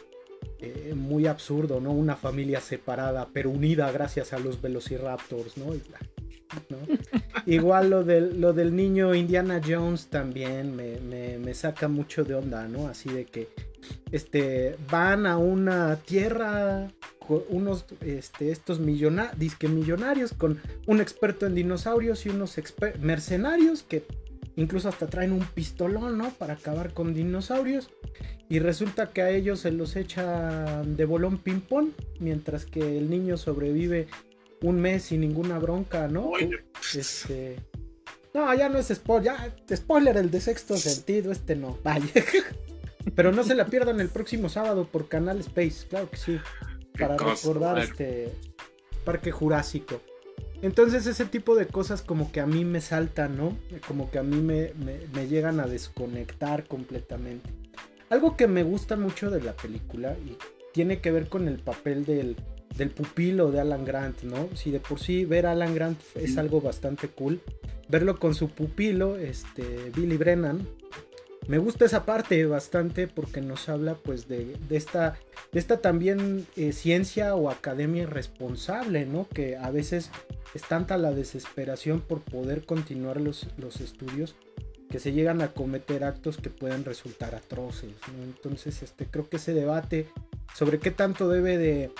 eh, 0.59 0.95
muy 0.97 1.27
absurdo, 1.27 1.81
¿no? 1.81 1.93
Una 1.93 2.17
familia 2.17 2.61
separada, 2.61 3.29
pero 3.33 3.51
unida 3.51 3.91
gracias 3.93 4.33
a 4.33 4.39
los 4.39 4.61
velociraptors, 4.61 5.57
¿no? 5.57 5.73
Igual 7.47 7.91
lo 7.91 8.05
del, 8.05 8.41
lo 8.41 8.53
del 8.53 8.75
niño 8.77 9.15
Indiana 9.15 9.61
Jones 9.67 10.07
también 10.07 10.77
me, 10.77 11.55
saca 11.55 11.89
mucho 11.89 12.25
de 12.25 12.35
onda, 12.35 12.69
¿no? 12.69 12.89
Así 12.89 13.11
de 13.11 13.25
que 13.25 13.49
este, 14.11 14.77
van 14.91 15.27
a 15.27 15.39
una 15.39 15.97
tierra 15.97 16.89
unos 17.49 17.87
este, 18.01 18.51
estos 18.51 18.79
millonarios 18.81 20.35
con 20.35 20.61
un 20.87 21.01
experto 21.01 21.47
en 21.47 21.55
dinosaurios 21.55 22.27
y 22.27 22.31
unos 22.31 22.57
mercenarios 23.01 23.85
que 23.85 24.05
Incluso 24.57 24.89
hasta 24.89 25.07
traen 25.07 25.33
un 25.33 25.45
pistolón, 25.45 26.19
¿no? 26.19 26.31
Para 26.31 26.55
acabar 26.55 26.93
con 26.93 27.15
dinosaurios. 27.15 27.91
Y 28.49 28.59
resulta 28.59 29.11
que 29.11 29.23
a 29.23 29.31
ellos 29.31 29.61
se 29.61 29.73
los 29.73 29.97
echa 29.97 30.83
de 30.83 31.05
bolón 31.07 31.39
ping-pong. 31.39 31.91
Mientras 32.21 32.67
que 32.67 32.99
el 32.99 33.09
niño 33.09 33.37
sobrevive 33.39 34.09
un 34.61 34.81
mes 34.81 35.05
sin 35.05 35.21
ninguna 35.21 35.59
bronca, 35.59 36.07
¿no? 36.09 36.33
Este. 36.95 37.57
No, 38.35 38.53
ya 38.55 38.69
no 38.69 38.79
es 38.79 38.89
spoiler. 38.89 39.25
Ya, 39.25 39.77
spoiler 39.77 40.19
el 40.19 40.31
de 40.31 40.41
sexto 40.41 40.77
sentido. 40.77 41.33
Este 41.33 41.57
no. 41.57 41.79
Vaya. 41.83 42.07
Pero 43.15 43.33
no 43.33 43.43
se 43.43 43.55
la 43.55 43.67
pierdan 43.67 44.01
el 44.01 44.09
próximo 44.09 44.49
sábado 44.49 44.87
por 44.91 45.09
Canal 45.09 45.41
Space. 45.41 45.87
Claro 45.89 46.11
que 46.11 46.17
sí. 46.17 46.39
Para 46.99 47.17
recordar 47.17 47.79
este 47.79 48.33
Parque 49.05 49.31
Jurásico. 49.31 50.01
Entonces 50.63 51.07
ese 51.07 51.25
tipo 51.25 51.57
de 51.57 51.67
cosas 51.67 52.03
como 52.03 52.31
que 52.31 52.41
a 52.41 52.47
mí 52.47 52.65
me 52.65 52.81
saltan, 52.81 53.37
¿no? 53.37 53.57
Como 53.89 54.11
que 54.11 54.19
a 54.19 54.23
mí 54.23 54.41
me, 54.41 55.27
llegan 55.27 55.59
a 55.59 55.67
desconectar 55.67 56.67
completamente. 56.67 57.51
Algo 58.11 58.37
que 58.37 58.47
me 58.47 58.63
gusta 58.63 58.97
mucho 58.97 59.31
de 59.31 59.43
la 59.43 59.55
película 59.55 60.17
y 60.25 60.37
tiene 60.73 61.01
que 61.01 61.11
ver 61.11 61.29
con 61.29 61.49
el 61.49 61.59
papel 61.59 62.05
del, 62.05 62.37
del 62.77 62.91
pupilo 62.91 63.51
de 63.51 63.61
Alan 63.61 63.85
Grant, 63.85 64.23
¿no? 64.23 64.49
Si 64.55 64.71
de 64.71 64.79
por 64.79 65.01
sí 65.01 65.25
ver 65.25 65.47
a 65.47 65.53
Alan 65.53 65.75
Grant 65.75 66.01
es 66.15 66.39
algo 66.39 66.61
bastante 66.61 67.09
cool, 67.09 67.41
verlo 67.89 68.19
con 68.19 68.35
su 68.35 68.49
pupilo, 68.49 69.17
este, 69.17 69.91
Billy 69.97 70.17
Brennan, 70.17 70.65
me 71.49 71.59
gusta 71.59 71.85
esa 71.85 72.05
parte 72.05 72.47
bastante 72.47 73.09
porque 73.09 73.41
nos 73.41 73.69
habla 73.69 73.95
pues 73.95 74.29
de, 74.29 74.57
esta, 74.71 75.17
de 75.51 75.59
esta 75.59 75.81
también 75.81 76.47
eh, 76.57 76.73
ciencia 76.73 77.35
o 77.35 77.51
academia 77.51 78.03
irresponsable, 78.03 79.07
¿no? 79.07 79.29
Que 79.29 79.57
a 79.57 79.71
veces 79.71 80.11
es 80.55 80.63
tanta 80.63 80.97
la 80.99 81.13
desesperación 81.13 82.01
por 82.01 82.21
poder 82.21 82.65
continuar 82.65 83.21
los, 83.21 83.49
los 83.57 83.81
estudios 83.81 84.37
que 84.89 85.01
se 85.01 85.13
llegan 85.13 85.41
a 85.41 85.49
cometer 85.49 86.05
actos 86.05 86.37
que 86.37 86.51
pueden 86.51 86.85
resultar 86.85 87.35
atroces. 87.35 87.95
Entonces 88.23 88.83
este, 88.83 89.07
creo 89.07 89.29
que 89.29 89.39
ese 89.39 89.55
debate 89.55 90.07
sobre 90.55 90.79
qué 90.79 90.91
tanto 90.91 91.29
debe 91.29 91.59
de 91.59 91.91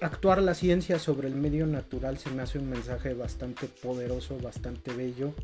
actuar 0.00 0.40
la 0.40 0.54
ciencia 0.54 0.98
sobre 0.98 1.28
el 1.28 1.34
medio 1.34 1.66
natural 1.66 2.18
se 2.18 2.30
me 2.30 2.42
hace 2.42 2.58
un 2.58 2.70
mensaje 2.70 3.12
bastante 3.14 3.66
poderoso, 3.66 4.38
bastante 4.38 4.92
bello. 4.92 5.34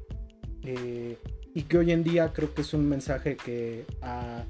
Eh, 0.62 1.18
y 1.54 1.62
que 1.62 1.78
hoy 1.78 1.92
en 1.92 2.04
día 2.04 2.32
creo 2.32 2.54
que 2.54 2.62
es 2.62 2.74
un 2.74 2.88
mensaje 2.88 3.36
que 3.36 3.84
a 4.00 4.44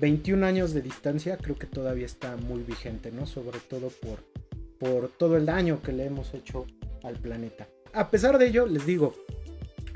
21 0.00 0.46
años 0.46 0.72
de 0.72 0.82
distancia 0.82 1.36
creo 1.36 1.56
que 1.56 1.66
todavía 1.66 2.06
está 2.06 2.36
muy 2.36 2.62
vigente, 2.62 3.10
¿no? 3.12 3.26
Sobre 3.26 3.58
todo 3.58 3.88
por, 3.88 4.24
por 4.78 5.08
todo 5.10 5.36
el 5.36 5.46
daño 5.46 5.82
que 5.82 5.92
le 5.92 6.06
hemos 6.06 6.32
hecho 6.34 6.66
al 7.02 7.16
planeta. 7.16 7.68
A 7.92 8.10
pesar 8.10 8.38
de 8.38 8.46
ello, 8.46 8.66
les 8.66 8.86
digo, 8.86 9.14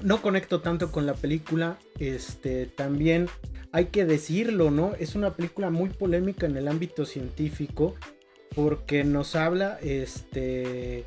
no 0.03 0.21
conecto 0.21 0.61
tanto 0.61 0.93
con 0.93 1.07
la 1.07 1.15
película, 1.15 1.79
este, 1.99 2.67
también 2.67 3.29
hay 3.73 3.87
que 3.87 4.05
decirlo, 4.05 4.71
¿no? 4.71 4.95
Es 4.99 5.15
una 5.15 5.35
película 5.35 5.71
muy 5.71 5.89
polémica 5.89 6.47
en 6.47 6.57
el 6.57 6.69
ámbito 6.69 7.07
científico 7.07 7.95
porque 8.55 9.03
nos 9.03 9.35
habla, 9.35 9.79
este, 9.83 10.99
eh, 10.99 11.05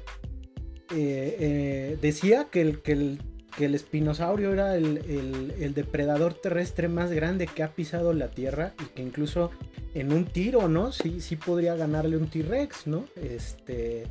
eh, 0.91 1.97
decía 2.01 2.47
que 2.51 2.61
el, 2.61 2.81
que 2.81 2.91
el 2.93 3.21
que 3.57 3.65
el 3.65 3.73
espinosaurio 3.73 4.53
era 4.53 4.75
el, 4.75 5.73
depredador 5.73 6.35
terrestre 6.35 6.87
más 6.87 7.11
grande 7.11 7.47
que 7.47 7.63
ha 7.63 7.73
pisado 7.73 8.13
la 8.13 8.29
Tierra 8.29 8.73
y 8.79 8.85
que 8.93 9.01
incluso 9.01 9.49
en 9.95 10.13
un 10.13 10.25
tiro, 10.25 10.67
¿no? 10.67 10.91
Sí, 10.91 11.21
sí 11.21 11.35
podría 11.35 11.75
ganarle 11.75 12.17
un 12.17 12.29
T-Rex, 12.29 12.85
¿no? 12.87 13.05
Este... 13.15 14.05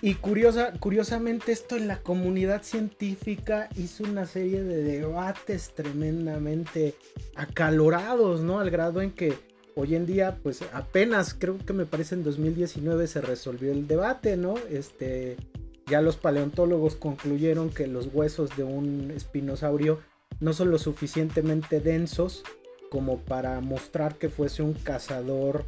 Y 0.00 0.14
curiosa, 0.14 0.72
curiosamente 0.78 1.52
esto 1.52 1.76
en 1.76 1.86
la 1.86 1.98
comunidad 1.98 2.62
científica 2.62 3.68
hizo 3.76 4.04
una 4.04 4.24
serie 4.24 4.62
de 4.62 4.82
debates 4.82 5.72
tremendamente 5.74 6.94
acalorados, 7.34 8.40
¿no? 8.40 8.60
Al 8.60 8.70
grado 8.70 9.02
en 9.02 9.10
que 9.10 9.34
hoy 9.74 9.96
en 9.96 10.06
día, 10.06 10.38
pues 10.42 10.62
apenas 10.72 11.34
creo 11.34 11.58
que 11.58 11.74
me 11.74 11.84
parece 11.84 12.14
en 12.14 12.22
2019 12.22 13.08
se 13.08 13.20
resolvió 13.20 13.72
el 13.72 13.86
debate, 13.86 14.38
¿no? 14.38 14.54
Este, 14.70 15.36
ya 15.90 16.00
los 16.00 16.16
paleontólogos 16.16 16.94
concluyeron 16.94 17.70
que 17.70 17.86
los 17.86 18.08
huesos 18.12 18.56
de 18.56 18.62
un 18.62 19.10
espinosaurio 19.10 19.98
no 20.38 20.52
son 20.52 20.70
lo 20.70 20.78
suficientemente 20.78 21.80
densos 21.80 22.44
como 22.90 23.18
para 23.18 23.60
mostrar 23.60 24.14
que 24.16 24.28
fuese 24.28 24.62
un 24.62 24.72
cazador 24.72 25.66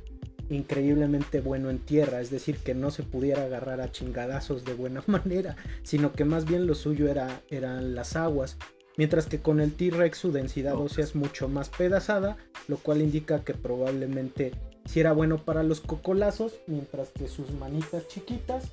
increíblemente 0.48 1.40
bueno 1.40 1.70
en 1.70 1.78
tierra, 1.78 2.20
es 2.20 2.30
decir, 2.30 2.58
que 2.58 2.74
no 2.74 2.90
se 2.90 3.02
pudiera 3.02 3.44
agarrar 3.44 3.80
a 3.80 3.90
chingadazos 3.90 4.64
de 4.64 4.74
buena 4.74 5.02
manera, 5.08 5.56
sino 5.82 6.12
que 6.12 6.24
más 6.24 6.44
bien 6.44 6.66
lo 6.66 6.74
suyo 6.74 7.08
era, 7.08 7.42
eran 7.50 7.94
las 7.94 8.16
aguas, 8.16 8.58
mientras 8.96 9.26
que 9.26 9.40
con 9.40 9.60
el 9.60 9.74
T-Rex 9.74 10.18
su 10.18 10.32
densidad 10.32 10.76
ósea 10.76 11.04
es 11.04 11.14
mucho 11.14 11.48
más 11.48 11.68
pedazada, 11.68 12.36
lo 12.68 12.76
cual 12.76 13.02
indica 13.02 13.44
que 13.44 13.54
probablemente 13.54 14.52
si 14.84 15.00
era 15.00 15.12
bueno 15.12 15.38
para 15.38 15.62
los 15.62 15.80
cocolazos, 15.80 16.54
mientras 16.66 17.10
que 17.10 17.28
sus 17.28 17.50
manitas 17.52 18.08
chiquitas 18.08 18.72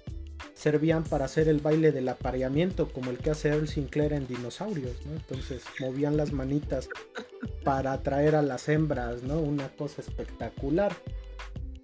servían 0.54 1.04
para 1.04 1.26
hacer 1.26 1.48
el 1.48 1.60
baile 1.60 1.92
del 1.92 2.10
apareamiento, 2.10 2.90
como 2.90 3.12
el 3.12 3.18
que 3.18 3.32
hace 3.32 3.50
Earl 3.50 3.68
Sinclair 3.68 4.14
en 4.14 4.28
Dinosaurios, 4.28 5.06
¿no? 5.06 5.14
Entonces 5.14 5.64
movían 5.80 6.18
las 6.18 6.32
manitas 6.32 6.90
para 7.64 7.94
atraer 7.94 8.36
a 8.36 8.42
las 8.42 8.68
hembras, 8.70 9.24
¿no? 9.24 9.40
Una 9.40 9.70
cosa 9.70 10.02
espectacular. 10.02 10.94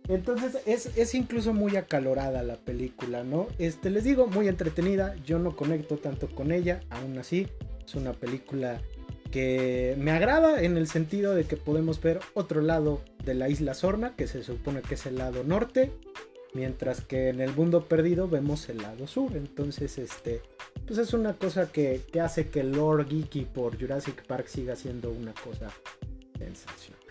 Entonces 0.08 0.58
es, 0.66 1.16
incluso 1.16 1.54
muy 1.54 1.78
acalorada 1.78 2.44
la 2.44 2.58
película, 2.58 3.24
¿no? 3.24 3.48
Este, 3.58 3.90
les 3.90 4.04
digo, 4.04 4.28
muy 4.28 4.48
entretenida, 4.48 5.16
yo 5.26 5.40
no 5.40 5.56
conecto 5.56 5.98
tanto 5.98 6.28
con 6.30 6.52
ella, 6.52 6.82
aún 6.90 7.18
así, 7.18 7.48
es 7.84 7.96
una 7.96 8.14
película 8.14 8.82
que 9.32 9.96
me 9.98 10.12
agrada 10.12 10.62
en 10.62 10.78
el 10.78 10.88
sentido 10.88 11.34
de 11.34 11.46
que 11.46 11.58
podemos 11.58 12.02
ver 12.02 12.20
otro 12.36 12.62
lado 12.62 13.02
de 13.24 13.34
la 13.34 13.50
isla 13.50 13.74
Sorna, 13.74 14.16
que 14.16 14.28
se 14.28 14.44
supone 14.44 14.82
que 14.82 14.94
es 14.94 15.06
el 15.08 15.18
lado 15.18 15.44
norte, 15.44 15.92
Mientras 16.56 17.02
que 17.02 17.28
en 17.28 17.42
el 17.42 17.54
mundo 17.54 17.84
perdido 17.84 18.30
vemos 18.30 18.70
el 18.70 18.78
lado 18.78 19.08
sur. 19.08 19.36
Entonces, 19.36 19.98
este, 19.98 20.42
pues 20.88 20.98
es 20.98 21.14
una 21.14 21.34
cosa 21.34 21.70
que, 21.70 22.02
hace 22.24 22.48
que 22.48 22.62
el 22.62 22.72
lore 22.72 23.04
geeky 23.04 23.44
por 23.44 23.78
Jurassic 23.78 24.26
Park 24.26 24.48
siga 24.48 24.78
siendo 24.78 25.12
una 25.12 25.34
cosa 25.34 25.70
sensacional. 26.40 27.02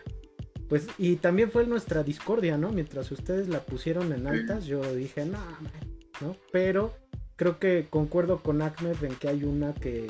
Pues, 0.66 0.86
y 0.96 1.16
también 1.16 1.50
fue 1.50 1.66
nuestra 1.66 2.02
discordia, 2.02 2.56
¿no? 2.56 2.70
Mientras 2.70 3.12
ustedes 3.12 3.48
la 3.48 3.60
pusieron 3.60 4.14
en 4.14 4.26
altas, 4.26 4.64
yo 4.64 4.80
dije, 4.94 5.26
no, 5.26 5.38
¿no? 6.22 6.36
Pero 6.50 6.94
creo 7.36 7.58
que 7.58 7.86
concuerdo 7.90 8.42
con 8.42 8.62
Ahmed 8.62 9.04
en 9.04 9.14
que 9.16 9.28
hay 9.28 9.44
una 9.44 9.74
que, 9.74 10.08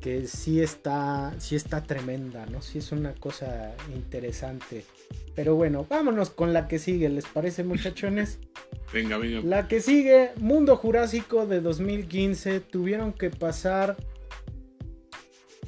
que 0.00 0.28
sí 0.28 0.62
está, 0.62 1.34
sí 1.40 1.56
está 1.56 1.82
tremenda, 1.82 2.46
¿no? 2.46 2.62
Sí 2.62 2.78
es 2.78 2.92
una 2.92 3.14
cosa 3.14 3.74
interesante. 3.92 4.84
Pero 5.34 5.54
bueno, 5.54 5.86
vámonos 5.88 6.30
con 6.30 6.52
la 6.52 6.68
que 6.68 6.78
sigue, 6.78 7.08
¿les 7.08 7.26
parece 7.26 7.64
muchachones? 7.64 8.38
Venga, 8.92 9.18
venga. 9.18 9.40
La 9.44 9.68
que 9.68 9.80
sigue, 9.80 10.32
Mundo 10.36 10.76
Jurásico 10.76 11.46
de 11.46 11.60
2015, 11.60 12.58
tuvieron 12.58 13.12
que 13.12 13.30
pasar 13.30 13.96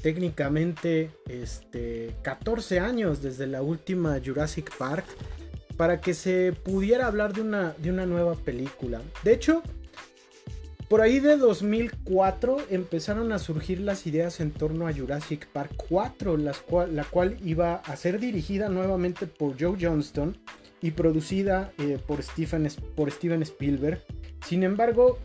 técnicamente 0.02 1.10
este 1.28 2.16
14 2.22 2.80
años 2.80 3.22
desde 3.22 3.46
la 3.46 3.62
última 3.62 4.20
Jurassic 4.24 4.76
Park 4.76 5.04
para 5.76 6.00
que 6.00 6.14
se 6.14 6.52
pudiera 6.52 7.06
hablar 7.06 7.32
de 7.32 7.42
una, 7.42 7.74
de 7.78 7.90
una 7.90 8.06
nueva 8.06 8.34
película. 8.34 9.00
De 9.22 9.32
hecho, 9.32 9.62
por 10.92 11.00
ahí 11.00 11.20
de 11.20 11.38
2004 11.38 12.66
empezaron 12.68 13.32
a 13.32 13.38
surgir 13.38 13.80
las 13.80 14.06
ideas 14.06 14.40
en 14.40 14.50
torno 14.50 14.86
a 14.86 14.92
Jurassic 14.92 15.46
Park 15.46 15.72
4, 15.88 16.36
la 16.36 17.04
cual 17.04 17.38
iba 17.42 17.76
a 17.76 17.96
ser 17.96 18.20
dirigida 18.20 18.68
nuevamente 18.68 19.26
por 19.26 19.58
Joe 19.58 19.78
Johnston 19.80 20.36
y 20.82 20.90
producida 20.90 21.72
eh, 21.78 21.98
por, 22.06 22.22
Steven, 22.22 22.68
por 22.94 23.10
Steven 23.10 23.40
Spielberg. 23.40 24.02
Sin 24.46 24.64
embargo, 24.64 25.18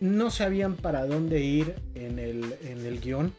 no 0.00 0.32
sabían 0.32 0.74
para 0.74 1.06
dónde 1.06 1.42
ir 1.42 1.76
en 1.94 2.18
el, 2.18 2.56
en 2.64 2.84
el 2.84 3.00
guion. 3.00 3.32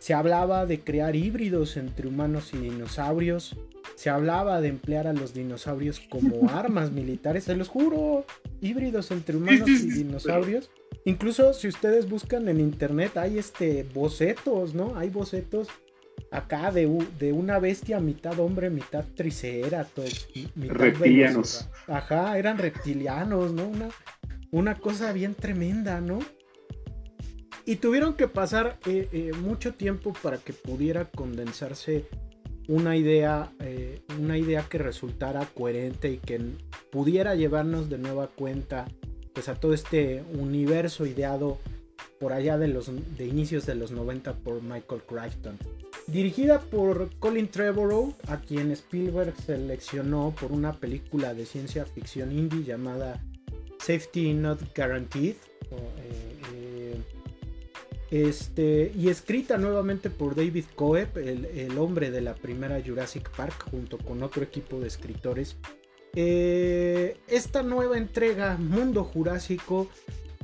Se 0.00 0.14
hablaba 0.14 0.66
de 0.66 0.80
crear 0.80 1.14
híbridos 1.14 1.76
entre 1.76 2.08
humanos 2.08 2.50
y 2.54 2.56
dinosaurios. 2.56 3.56
Se 3.94 4.10
hablaba 4.10 4.60
de 4.60 4.66
emplear 4.66 5.06
a 5.06 5.12
los 5.12 5.32
dinosaurios 5.32 6.00
como 6.00 6.50
armas 6.50 6.90
militares. 6.90 7.44
Se 7.44 7.54
los 7.54 7.68
juro, 7.68 8.26
híbridos 8.60 9.12
entre 9.12 9.36
humanos 9.36 9.68
y 9.68 9.90
dinosaurios. 9.92 10.70
Incluso 11.04 11.52
si 11.52 11.68
ustedes 11.68 12.08
buscan 12.08 12.48
en 12.48 12.60
internet 12.60 13.16
hay 13.16 13.38
este 13.38 13.86
bocetos, 13.94 14.74
¿no? 14.74 14.96
Hay 14.96 15.10
bocetos 15.10 15.68
acá 16.30 16.70
de, 16.70 16.86
de 17.18 17.32
una 17.32 17.58
bestia 17.58 18.00
mitad 18.00 18.38
hombre, 18.40 18.70
mitad 18.70 19.04
triceratops, 19.14 20.28
mitad 20.54 20.74
reptilianos. 20.74 21.68
Ajá, 21.86 22.38
eran 22.38 22.58
reptilianos, 22.58 23.52
¿no? 23.52 23.68
Una, 23.68 23.90
una 24.50 24.78
cosa 24.78 25.12
bien 25.12 25.34
tremenda, 25.34 26.00
¿no? 26.00 26.20
Y 27.66 27.76
tuvieron 27.76 28.14
que 28.14 28.28
pasar 28.28 28.78
eh, 28.86 29.08
eh, 29.12 29.32
mucho 29.40 29.74
tiempo 29.74 30.12
para 30.22 30.38
que 30.38 30.52
pudiera 30.52 31.06
condensarse 31.10 32.06
una 32.68 32.96
idea, 32.96 33.50
eh, 33.60 34.00
una 34.18 34.38
idea 34.38 34.66
que 34.68 34.78
resultara 34.78 35.46
coherente 35.54 36.10
y 36.10 36.18
que 36.18 36.40
pudiera 36.90 37.34
llevarnos 37.34 37.88
de 37.88 37.98
nueva 37.98 38.28
cuenta 38.28 38.86
pues 39.34 39.48
a 39.48 39.56
todo 39.56 39.74
este 39.74 40.22
universo 40.32 41.04
ideado 41.04 41.58
por 42.18 42.32
allá 42.32 42.56
de 42.56 42.68
los 42.68 42.90
de 43.18 43.26
inicios 43.26 43.66
de 43.66 43.74
los 43.74 43.90
90 43.90 44.32
por 44.36 44.62
Michael 44.62 45.02
Crichton. 45.06 45.58
Dirigida 46.06 46.60
por 46.60 47.10
Colin 47.18 47.48
Trevorrow, 47.48 48.14
a 48.28 48.40
quien 48.40 48.70
Spielberg 48.70 49.34
seleccionó 49.44 50.34
por 50.38 50.52
una 50.52 50.72
película 50.72 51.34
de 51.34 51.46
ciencia 51.46 51.84
ficción 51.86 52.32
indie 52.32 52.62
llamada 52.62 53.22
Safety 53.78 54.32
Not 54.34 54.60
Guaranteed. 54.76 55.34
Eh, 55.34 56.36
eh, 56.52 56.96
este, 58.10 58.92
y 58.96 59.08
escrita 59.08 59.56
nuevamente 59.56 60.08
por 60.08 60.34
David 60.34 60.66
Coeb, 60.76 61.18
el, 61.18 61.46
el, 61.46 61.76
hombre 61.78 62.10
de 62.10 62.20
la 62.20 62.34
primera 62.34 62.80
Jurassic 62.84 63.30
Park, 63.34 63.70
junto 63.70 63.98
con 63.98 64.22
otro 64.22 64.42
equipo 64.42 64.78
de 64.78 64.86
escritores 64.86 65.56
eh, 66.14 67.16
esta 67.28 67.62
nueva 67.62 67.98
entrega, 67.98 68.56
Mundo 68.56 69.04
Jurásico, 69.04 69.88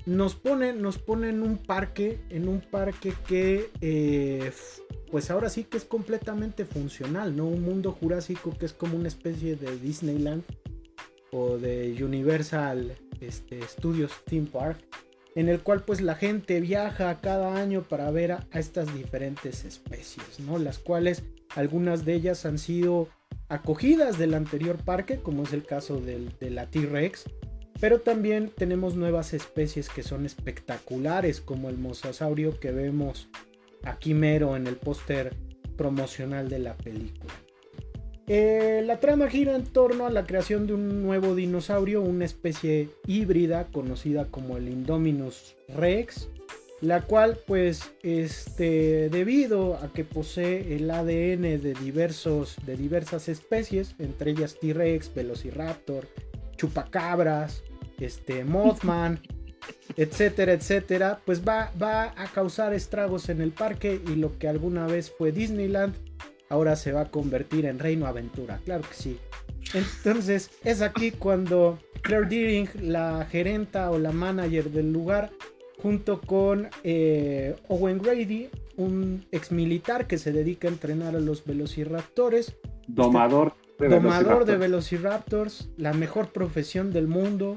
nos 0.06 0.34
pone, 0.34 0.72
nos 0.72 0.98
pone 0.98 1.28
en 1.28 1.42
un 1.42 1.58
parque, 1.58 2.20
en 2.30 2.48
un 2.48 2.60
parque 2.60 3.12
que, 3.26 3.70
eh, 3.80 4.50
pues 5.10 5.30
ahora 5.30 5.48
sí 5.48 5.64
que 5.64 5.76
es 5.76 5.84
completamente 5.84 6.64
funcional, 6.64 7.36
¿no? 7.36 7.46
Un 7.46 7.62
mundo 7.62 7.92
jurásico 7.92 8.56
que 8.58 8.66
es 8.66 8.72
como 8.72 8.96
una 8.96 9.08
especie 9.08 9.56
de 9.56 9.76
Disneyland 9.78 10.42
o 11.32 11.58
de 11.58 12.02
Universal 12.02 12.96
este, 13.20 13.62
Studios 13.62 14.12
Theme 14.24 14.48
Park, 14.50 14.78
en 15.34 15.48
el 15.48 15.60
cual 15.60 15.84
pues 15.84 16.00
la 16.00 16.16
gente 16.16 16.60
viaja 16.60 17.20
cada 17.20 17.56
año 17.56 17.82
para 17.82 18.10
ver 18.10 18.32
a, 18.32 18.46
a 18.50 18.58
estas 18.58 18.92
diferentes 18.94 19.64
especies, 19.64 20.40
¿no? 20.40 20.58
Las 20.58 20.78
cuales 20.78 21.22
algunas 21.54 22.04
de 22.04 22.14
ellas 22.14 22.46
han 22.46 22.58
sido 22.58 23.08
acogidas 23.48 24.18
del 24.18 24.34
anterior 24.34 24.78
parque, 24.78 25.18
como 25.18 25.42
es 25.42 25.52
el 25.52 25.64
caso 25.64 26.00
del, 26.00 26.32
de 26.38 26.50
la 26.50 26.66
T-Rex, 26.66 27.24
pero 27.80 28.00
también 28.00 28.50
tenemos 28.54 28.94
nuevas 28.94 29.32
especies 29.32 29.88
que 29.88 30.02
son 30.02 30.26
espectaculares, 30.26 31.40
como 31.40 31.68
el 31.68 31.78
mosasaurio 31.78 32.60
que 32.60 32.70
vemos 32.70 33.28
aquí 33.82 34.14
mero 34.14 34.56
en 34.56 34.66
el 34.66 34.76
póster 34.76 35.34
promocional 35.76 36.48
de 36.48 36.58
la 36.58 36.76
película. 36.76 37.32
Eh, 38.26 38.82
la 38.84 39.00
trama 39.00 39.28
gira 39.28 39.56
en 39.56 39.64
torno 39.64 40.06
a 40.06 40.10
la 40.10 40.24
creación 40.24 40.66
de 40.66 40.74
un 40.74 41.02
nuevo 41.02 41.34
dinosaurio, 41.34 42.02
una 42.02 42.26
especie 42.26 42.90
híbrida 43.06 43.66
conocida 43.72 44.26
como 44.26 44.56
el 44.56 44.68
Indominus 44.68 45.56
Rex, 45.68 46.28
la 46.80 47.02
cual 47.02 47.38
pues 47.46 47.92
este 48.02 49.08
debido 49.10 49.76
a 49.76 49.92
que 49.92 50.04
posee 50.04 50.76
el 50.76 50.90
ADN 50.90 51.60
de 51.60 51.76
diversos 51.78 52.56
de 52.64 52.76
diversas 52.76 53.28
especies 53.28 53.94
entre 53.98 54.30
ellas 54.30 54.56
T-Rex, 54.60 55.14
Velociraptor, 55.14 56.08
chupacabras, 56.56 57.62
este 57.98 58.44
Mothman, 58.44 59.20
etcétera, 59.96 60.52
etcétera, 60.52 61.20
pues 61.24 61.46
va, 61.46 61.72
va 61.80 62.14
a 62.16 62.26
causar 62.32 62.72
estragos 62.72 63.28
en 63.28 63.40
el 63.40 63.52
parque 63.52 64.00
y 64.06 64.14
lo 64.14 64.38
que 64.38 64.48
alguna 64.48 64.86
vez 64.86 65.10
fue 65.10 65.32
Disneyland 65.32 65.94
ahora 66.48 66.76
se 66.76 66.92
va 66.92 67.02
a 67.02 67.10
convertir 67.10 67.64
en 67.64 67.78
Reino 67.78 68.06
Aventura, 68.06 68.60
claro 68.64 68.82
que 68.82 68.94
sí. 68.94 69.18
Entonces 69.72 70.50
es 70.64 70.82
aquí 70.82 71.12
cuando 71.12 71.78
Claire 72.02 72.26
Deering, 72.26 72.68
la 72.82 73.26
gerenta 73.30 73.90
o 73.90 73.98
la 73.98 74.10
manager 74.10 74.70
del 74.70 74.92
lugar, 74.92 75.30
junto 75.82 76.20
con 76.20 76.68
eh, 76.84 77.56
Owen 77.68 77.98
Grady, 77.98 78.48
un 78.76 79.24
ex 79.30 79.52
militar 79.52 80.06
que 80.06 80.18
se 80.18 80.32
dedica 80.32 80.68
a 80.68 80.70
entrenar 80.70 81.16
a 81.16 81.20
los 81.20 81.44
velociraptores. 81.44 82.56
Domador. 82.86 83.54
De 83.78 83.88
domador 83.88 84.44
de 84.44 84.58
velociraptors, 84.58 85.70
la 85.78 85.94
mejor 85.94 86.32
profesión 86.32 86.92
del 86.92 87.08
mundo. 87.08 87.56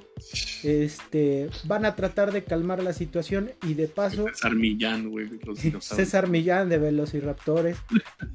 Este, 0.63 1.49
van 1.65 1.83
a 1.85 1.97
tratar 1.97 2.31
de 2.31 2.45
calmar 2.45 2.81
la 2.81 2.93
situación 2.93 3.51
y 3.67 3.73
de 3.73 3.89
paso. 3.89 4.27
César 4.29 4.55
Millán, 4.55 5.09
güey. 5.09 5.27
César 5.81 6.29
Millán 6.29 6.69
de 6.69 6.77
velociraptores. 6.77 7.77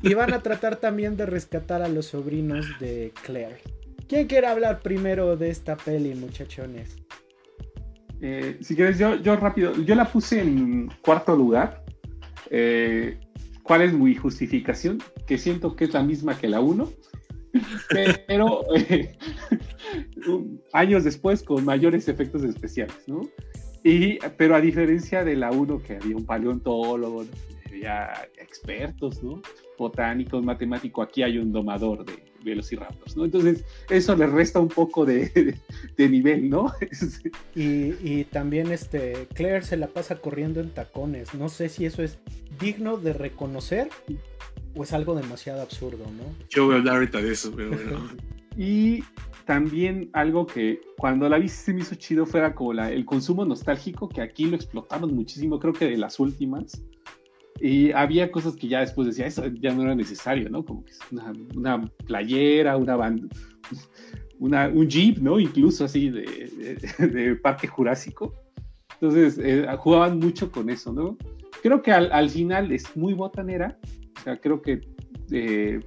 y 0.02 0.12
van 0.12 0.34
a 0.34 0.42
tratar 0.42 0.76
también 0.76 1.16
de 1.16 1.24
rescatar 1.24 1.80
a 1.80 1.88
los 1.88 2.06
sobrinos 2.06 2.66
de 2.78 3.14
Claire. 3.22 3.62
¿Quién 4.06 4.26
quiere 4.26 4.48
hablar 4.48 4.80
primero 4.80 5.38
de 5.38 5.48
esta 5.48 5.76
peli, 5.76 6.14
muchachones? 6.14 6.96
Eh, 8.20 8.58
si 8.60 8.74
quieres, 8.74 8.98
yo, 8.98 9.16
yo 9.16 9.36
rápido, 9.36 9.74
yo 9.82 9.94
la 9.94 10.10
puse 10.10 10.40
en 10.40 10.90
cuarto 11.02 11.36
lugar. 11.36 11.84
Eh, 12.50 13.18
¿Cuál 13.62 13.82
es 13.82 13.92
mi 13.92 14.14
justificación? 14.14 14.98
Que 15.26 15.38
siento 15.38 15.76
que 15.76 15.84
es 15.84 15.92
la 15.92 16.02
misma 16.02 16.38
que 16.38 16.48
la 16.48 16.60
1, 16.60 16.90
pero 18.26 18.64
eh, 18.74 19.16
años 20.72 21.04
después 21.04 21.42
con 21.42 21.64
mayores 21.64 22.08
efectos 22.08 22.42
especiales, 22.44 22.96
¿no? 23.06 23.28
Y, 23.84 24.18
pero 24.36 24.56
a 24.56 24.60
diferencia 24.60 25.22
de 25.22 25.36
la 25.36 25.50
1, 25.50 25.82
que 25.82 25.96
había 25.96 26.16
un 26.16 26.24
paleontólogo, 26.24 27.24
había 27.66 28.10
expertos, 28.38 29.22
¿no? 29.22 29.40
Botánicos, 29.78 30.44
matemáticos, 30.44 31.06
aquí 31.06 31.22
hay 31.22 31.38
un 31.38 31.52
domador 31.52 32.04
de, 32.04 32.28
Velociraptors, 32.44 33.16
¿no? 33.16 33.24
Entonces, 33.24 33.64
eso 33.90 34.14
le 34.14 34.26
resta 34.26 34.60
un 34.60 34.68
poco 34.68 35.04
de, 35.04 35.58
nivel, 35.98 36.48
¿no? 36.48 36.72
y, 37.54 38.24
también 38.24 38.70
este, 38.70 39.26
Claire 39.34 39.62
se 39.62 39.76
la 39.76 39.88
pasa 39.88 40.16
corriendo 40.16 40.60
en 40.60 40.70
tacones. 40.70 41.34
No 41.34 41.48
sé 41.48 41.68
si 41.68 41.84
eso 41.84 42.02
es 42.02 42.18
digno 42.60 42.96
de 42.96 43.12
reconocer 43.12 43.88
o 44.74 44.82
es 44.82 44.92
algo 44.92 45.14
demasiado 45.14 45.62
absurdo, 45.62 46.04
¿no? 46.04 46.24
Yo 46.48 46.66
voy 46.66 46.76
a 46.76 46.78
hablar 46.78 46.94
ahorita 46.96 47.20
de 47.20 47.32
eso, 47.32 47.52
pero 47.54 47.70
bueno. 47.70 48.08
y 48.56 49.02
también 49.48 50.10
algo 50.12 50.46
que 50.46 50.80
cuando 50.98 51.28
la 51.28 51.38
vi 51.38 51.48
se 51.48 51.72
me 51.72 51.80
hizo 51.80 51.94
chido 51.94 52.26
fuera 52.26 52.54
como 52.54 52.74
la, 52.74 52.92
el 52.92 53.04
consumo 53.04 53.44
nostálgico, 53.44 54.08
que 54.08 54.20
aquí 54.20 54.44
lo 54.44 54.56
explotaron 54.56 55.14
muchísimo, 55.14 55.58
creo 55.58 55.72
que 55.72 55.86
de 55.86 55.96
las 55.96 56.20
últimas. 56.20 56.82
Y 57.60 57.90
había 57.92 58.30
cosas 58.30 58.54
que 58.54 58.68
ya 58.68 58.80
después 58.80 59.08
decía, 59.08 59.26
eso 59.26 59.46
ya 59.46 59.72
no 59.74 59.82
era 59.82 59.94
necesario, 59.94 60.48
¿no? 60.48 60.64
Como 60.64 60.84
que 60.84 60.92
una, 61.10 61.32
una 61.56 61.90
playera, 62.06 62.76
una 62.76 62.94
banda, 62.96 63.26
una, 64.38 64.68
un 64.68 64.88
jeep, 64.88 65.18
¿no? 65.18 65.40
Incluso 65.40 65.84
así 65.84 66.10
de, 66.10 66.78
de, 66.98 67.34
parque 67.36 67.66
jurásico. 67.66 68.34
Entonces, 68.94 69.38
eh, 69.42 69.66
jugaban 69.78 70.18
mucho 70.18 70.52
con 70.52 70.70
eso, 70.70 70.92
¿no? 70.92 71.16
Creo 71.62 71.82
que 71.82 71.92
al, 71.92 72.12
al, 72.12 72.30
final 72.30 72.70
es 72.70 72.96
muy 72.96 73.14
botanera. 73.14 73.76
O 74.18 74.22
sea, 74.22 74.36
creo 74.40 74.62
que 74.62 74.80
eh, 75.32 75.80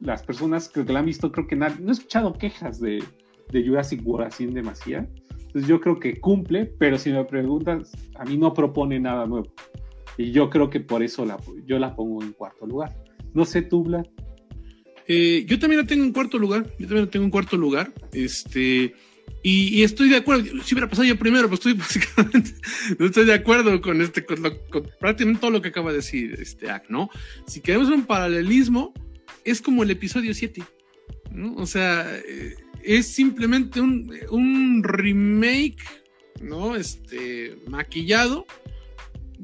las 0.00 0.22
personas 0.22 0.68
que 0.68 0.84
la 0.84 0.98
han 0.98 1.06
visto, 1.06 1.32
creo 1.32 1.46
que 1.46 1.56
no 1.56 1.66
he 1.66 1.90
escuchado 1.90 2.34
quejas 2.34 2.78
de, 2.80 3.02
de 3.50 3.66
Jurassic 3.66 4.06
World 4.06 4.26
así 4.26 4.44
en 4.44 4.52
demasía. 4.52 5.08
Entonces, 5.46 5.66
yo 5.66 5.80
creo 5.80 5.98
que 5.98 6.20
cumple, 6.20 6.66
pero 6.78 6.98
si 6.98 7.10
me 7.10 7.24
preguntas, 7.24 7.92
a 8.16 8.24
mí 8.24 8.36
no 8.36 8.52
propone 8.52 9.00
nada 9.00 9.26
nuevo. 9.26 9.46
Y 10.18 10.32
yo 10.32 10.48
creo 10.50 10.70
que 10.70 10.80
por 10.80 11.02
eso 11.02 11.24
la, 11.24 11.38
yo 11.66 11.78
la 11.78 11.94
pongo 11.94 12.22
en 12.22 12.32
cuarto 12.32 12.66
lugar. 12.66 12.96
No 13.34 13.44
sé 13.44 13.62
tú. 13.62 13.86
Eh, 15.06 15.44
yo 15.46 15.58
también 15.58 15.82
la 15.82 15.86
tengo 15.86 16.04
en 16.04 16.12
cuarto 16.12 16.38
lugar. 16.38 16.64
Yo 16.78 16.86
también 16.86 17.04
la 17.04 17.10
tengo 17.10 17.24
en 17.24 17.30
cuarto 17.30 17.56
lugar. 17.56 17.92
Este. 18.12 18.94
Y, 19.42 19.82
estoy 19.82 20.08
de 20.08 20.16
acuerdo. 20.16 20.44
Si 20.64 20.74
hubiera 20.74 20.88
pasado 20.88 21.06
yo 21.06 21.18
primero, 21.18 21.48
pues 21.48 21.60
estoy 21.60 21.72
básicamente. 21.78 22.54
no 22.98 23.06
estoy 23.06 23.26
de 23.26 23.34
acuerdo 23.34 23.80
con 23.80 24.00
este. 24.00 24.24
Con, 24.24 24.42
prácticamente 24.98 25.40
todo 25.40 25.50
lo 25.50 25.62
que 25.62 25.68
acaba 25.68 25.90
de 25.90 25.98
decir 25.98 26.36
este 26.40 26.70
act, 26.70 26.88
¿no? 26.88 27.10
Si 27.46 27.60
queremos 27.60 27.88
un 27.90 28.06
paralelismo, 28.06 28.94
es 29.44 29.60
como 29.60 29.82
el 29.82 29.90
episodio 29.90 30.32
7. 30.32 30.62
¿no? 31.30 31.54
O 31.56 31.66
sea, 31.66 32.06
eh, 32.16 32.56
es 32.82 33.06
simplemente 33.06 33.80
un, 33.80 34.12
un 34.30 34.82
remake, 34.82 35.82
¿no? 36.40 36.74
Este. 36.74 37.58
maquillado 37.68 38.46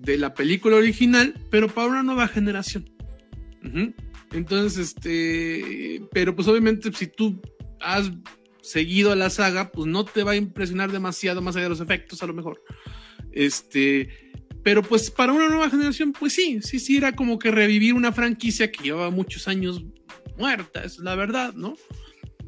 de 0.02 0.18
la 0.18 0.34
película 0.34 0.76
original, 0.76 1.34
pero 1.50 1.68
para 1.68 1.88
una 1.88 2.02
nueva 2.02 2.28
generación. 2.28 2.90
Entonces, 4.32 4.78
este, 4.96 6.02
pero 6.12 6.34
pues 6.34 6.48
obviamente 6.48 6.90
si 6.92 7.06
tú 7.06 7.40
has 7.80 8.10
seguido 8.60 9.12
a 9.12 9.16
la 9.16 9.30
saga, 9.30 9.70
pues 9.70 9.86
no 9.86 10.04
te 10.04 10.24
va 10.24 10.32
a 10.32 10.36
impresionar 10.36 10.90
demasiado 10.90 11.40
más 11.40 11.54
allá 11.54 11.64
de 11.64 11.70
los 11.70 11.80
efectos 11.80 12.22
a 12.22 12.26
lo 12.26 12.34
mejor. 12.34 12.62
Este, 13.30 14.08
pero 14.64 14.82
pues 14.82 15.10
para 15.10 15.32
una 15.32 15.48
nueva 15.48 15.70
generación, 15.70 16.12
pues 16.12 16.32
sí, 16.32 16.60
sí, 16.62 16.80
sí, 16.80 16.96
era 16.96 17.12
como 17.12 17.38
que 17.38 17.50
revivir 17.50 17.94
una 17.94 18.12
franquicia 18.12 18.70
que 18.72 18.82
llevaba 18.82 19.10
muchos 19.10 19.46
años 19.46 19.84
muerta, 20.36 20.82
es 20.82 20.98
la 20.98 21.14
verdad, 21.14 21.54
¿no? 21.54 21.74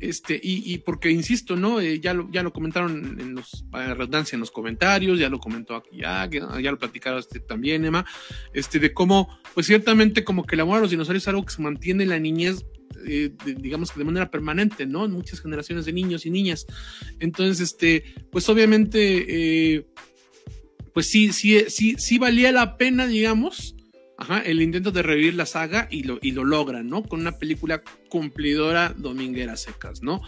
Este, 0.00 0.38
y, 0.42 0.78
porque, 0.78 1.10
insisto, 1.10 1.56
¿no? 1.56 1.80
Eh, 1.80 2.00
ya, 2.00 2.14
lo, 2.14 2.30
ya 2.30 2.42
lo 2.42 2.52
comentaron 2.52 3.18
en 3.20 3.34
los, 3.34 3.64
redundancia 3.72 4.36
en 4.36 4.40
los 4.40 4.50
comentarios, 4.50 5.18
ya 5.18 5.28
lo 5.28 5.38
comentó 5.38 5.76
aquí, 5.76 5.98
ya, 5.98 6.28
ya 6.28 6.70
lo 6.70 6.78
platicaron 6.78 7.20
este, 7.20 7.40
también, 7.40 7.84
Emma, 7.84 8.04
este, 8.52 8.78
de 8.78 8.92
cómo, 8.92 9.38
pues 9.54 9.66
ciertamente 9.66 10.24
como 10.24 10.44
que 10.44 10.56
el 10.56 10.60
amor 10.60 10.78
a 10.78 10.80
los 10.80 10.90
dinosaurios 10.90 11.22
es 11.24 11.28
algo 11.28 11.44
que 11.44 11.54
se 11.54 11.62
mantiene 11.62 12.02
en 12.02 12.10
la 12.10 12.18
niñez 12.18 12.66
eh, 13.06 13.32
digamos 13.58 13.90
que 13.90 13.98
de 13.98 14.04
manera 14.04 14.30
permanente, 14.30 14.86
¿no? 14.86 15.04
En 15.04 15.12
muchas 15.12 15.40
generaciones 15.40 15.84
de 15.84 15.92
niños 15.92 16.26
y 16.26 16.30
niñas. 16.30 16.66
Entonces, 17.18 17.60
este, 17.60 18.04
pues 18.30 18.48
obviamente, 18.48 19.74
eh, 19.76 19.86
pues 20.92 21.08
sí, 21.08 21.32
sí, 21.32 21.64
sí, 21.68 21.96
sí 21.98 22.18
valía 22.18 22.52
la 22.52 22.76
pena, 22.76 23.06
digamos, 23.06 23.74
Ajá, 24.16 24.38
el 24.40 24.62
intento 24.62 24.92
de 24.92 25.02
revivir 25.02 25.34
la 25.34 25.46
saga 25.46 25.88
y 25.90 26.04
lo, 26.04 26.18
y 26.22 26.30
lo 26.30 26.44
logran, 26.44 26.88
¿no? 26.88 27.02
Con 27.02 27.20
una 27.20 27.32
película 27.32 27.82
cumplidora 28.08 28.94
dominguera 28.96 29.56
secas, 29.56 30.02
¿no? 30.02 30.22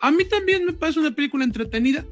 A 0.00 0.10
mí 0.10 0.24
también 0.24 0.64
me 0.64 0.72
parece 0.72 1.00
una 1.00 1.14
película 1.14 1.44
entretenida. 1.44 2.04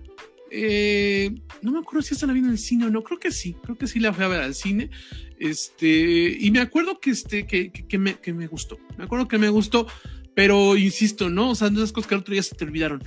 Eh, 0.51 1.35
no 1.63 1.73
me 1.73 1.79
acuerdo 1.79 2.03
si 2.03 2.15
esta 2.15 2.27
la 2.27 2.33
vi 2.33 2.41
en 2.41 2.51
el 2.51 2.59
cine 2.59 2.87
o 2.87 2.91
no, 2.91 3.03
creo 3.03 3.19
que 3.19 3.31
sí, 3.31 3.57
creo 3.63 3.79
que 3.79 3.87
sí 3.87 4.01
la 4.01 4.13
fui 4.13 4.25
a 4.25 4.29
ver 4.29 4.41
al 4.41 4.55
cine. 4.55 4.91
Este, 5.39 6.37
y 6.39 6.51
me 6.51 6.61
acuerdo 6.61 7.01
que, 7.01 7.11
este, 7.11 7.47
que, 7.47 7.71
que, 7.71 7.99
me, 7.99 8.15
que 8.15 8.33
me 8.33 8.47
gustó, 8.47 8.79
me 8.99 9.05
acuerdo 9.05 9.29
que 9.29 9.39
me 9.39 9.49
gustó, 9.49 9.87
pero 10.35 10.77
insisto, 10.77 11.31
¿no? 11.31 11.51
O 11.51 11.55
sea, 11.55 11.69
esas 11.69 11.93
cosas 11.93 12.09
que 12.09 12.15
el 12.15 12.21
otro 12.21 12.33
día 12.33 12.43
se 12.43 12.55
te 12.55 12.65
olvidaron. 12.65 13.03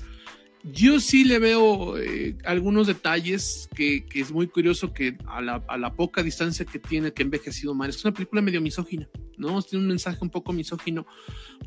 Yo 0.71 0.99
sí 0.99 1.25
le 1.25 1.37
veo 1.37 1.95
eh, 1.99 2.35
algunos 2.43 2.87
detalles 2.87 3.69
que, 3.75 4.03
es 4.15 4.31
muy 4.31 4.47
curioso 4.47 4.93
que 4.93 5.15
a 5.27 5.39
la, 5.41 5.93
poca 5.95 6.23
distancia 6.23 6.65
que 6.65 6.79
tiene, 6.79 7.13
que 7.13 7.21
envejecido 7.21 7.75
mal, 7.75 7.91
es 7.91 8.03
una 8.03 8.15
película 8.15 8.41
medio 8.41 8.61
misógina, 8.61 9.07
¿no? 9.37 9.61
Tiene 9.61 9.83
un 9.83 9.89
mensaje 9.89 10.17
un 10.21 10.31
poco 10.31 10.53
misógino, 10.53 11.05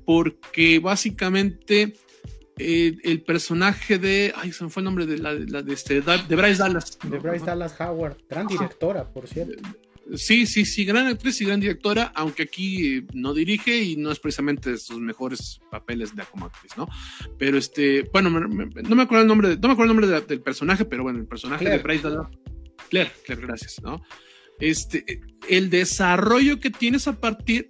porque 0.04 0.80
básicamente 0.80 1.94
eh, 2.56 2.96
el 3.04 3.22
personaje 3.22 3.98
de, 3.98 4.32
ay, 4.34 4.50
se 4.50 4.64
me 4.64 4.70
fue 4.70 4.80
el 4.80 4.86
nombre 4.86 5.06
de 5.06 5.18
la, 5.18 5.32
de, 5.32 5.72
este, 5.72 6.00
de 6.00 6.36
Bryce 6.36 6.58
Dallas. 6.58 6.98
De 7.04 7.20
Bryce 7.20 7.46
Dallas 7.46 7.80
Howard, 7.80 8.16
gran 8.28 8.48
directora, 8.48 9.12
por 9.12 9.28
cierto. 9.28 9.62
Sí, 10.14 10.46
sí, 10.46 10.64
sí, 10.64 10.84
gran 10.84 11.06
actriz 11.06 11.40
y 11.40 11.44
gran 11.44 11.60
directora, 11.60 12.12
aunque 12.14 12.44
aquí 12.44 12.96
eh, 12.96 13.06
no 13.12 13.34
dirige 13.34 13.76
y 13.76 13.96
no 13.96 14.10
es 14.10 14.18
precisamente 14.18 14.70
de 14.70 14.78
sus 14.78 14.98
mejores 14.98 15.60
papeles 15.70 16.16
de 16.16 16.22
como 16.24 16.46
actriz, 16.46 16.76
¿no? 16.76 16.88
Pero 17.38 17.58
este, 17.58 18.08
bueno, 18.12 18.30
no 18.30 18.48
me 18.48 19.02
acuerdo 19.02 19.22
el 19.22 19.28
nombre, 19.28 19.56
no 19.56 19.68
me 19.68 19.72
acuerdo 19.72 19.92
el 19.92 19.96
nombre 19.96 20.20
del 20.22 20.40
personaje, 20.40 20.84
pero 20.84 21.02
bueno, 21.02 21.18
el 21.18 21.26
personaje 21.26 21.68
de 21.68 21.78
Bryce 21.78 22.08
Dallas. 22.08 22.28
Claire, 22.88 23.12
Claire, 23.26 23.46
gracias, 23.46 23.82
¿no? 23.82 24.02
Este, 24.60 25.20
el 25.48 25.68
desarrollo 25.68 26.58
que 26.58 26.70
tienes 26.70 27.06
a 27.06 27.20
partir 27.20 27.68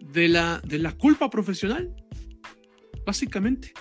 de 0.00 0.28
la, 0.28 0.60
de 0.64 0.78
la 0.78 0.92
culpa 0.92 1.28
profesional, 1.28 1.94
básicamente. 3.04 3.72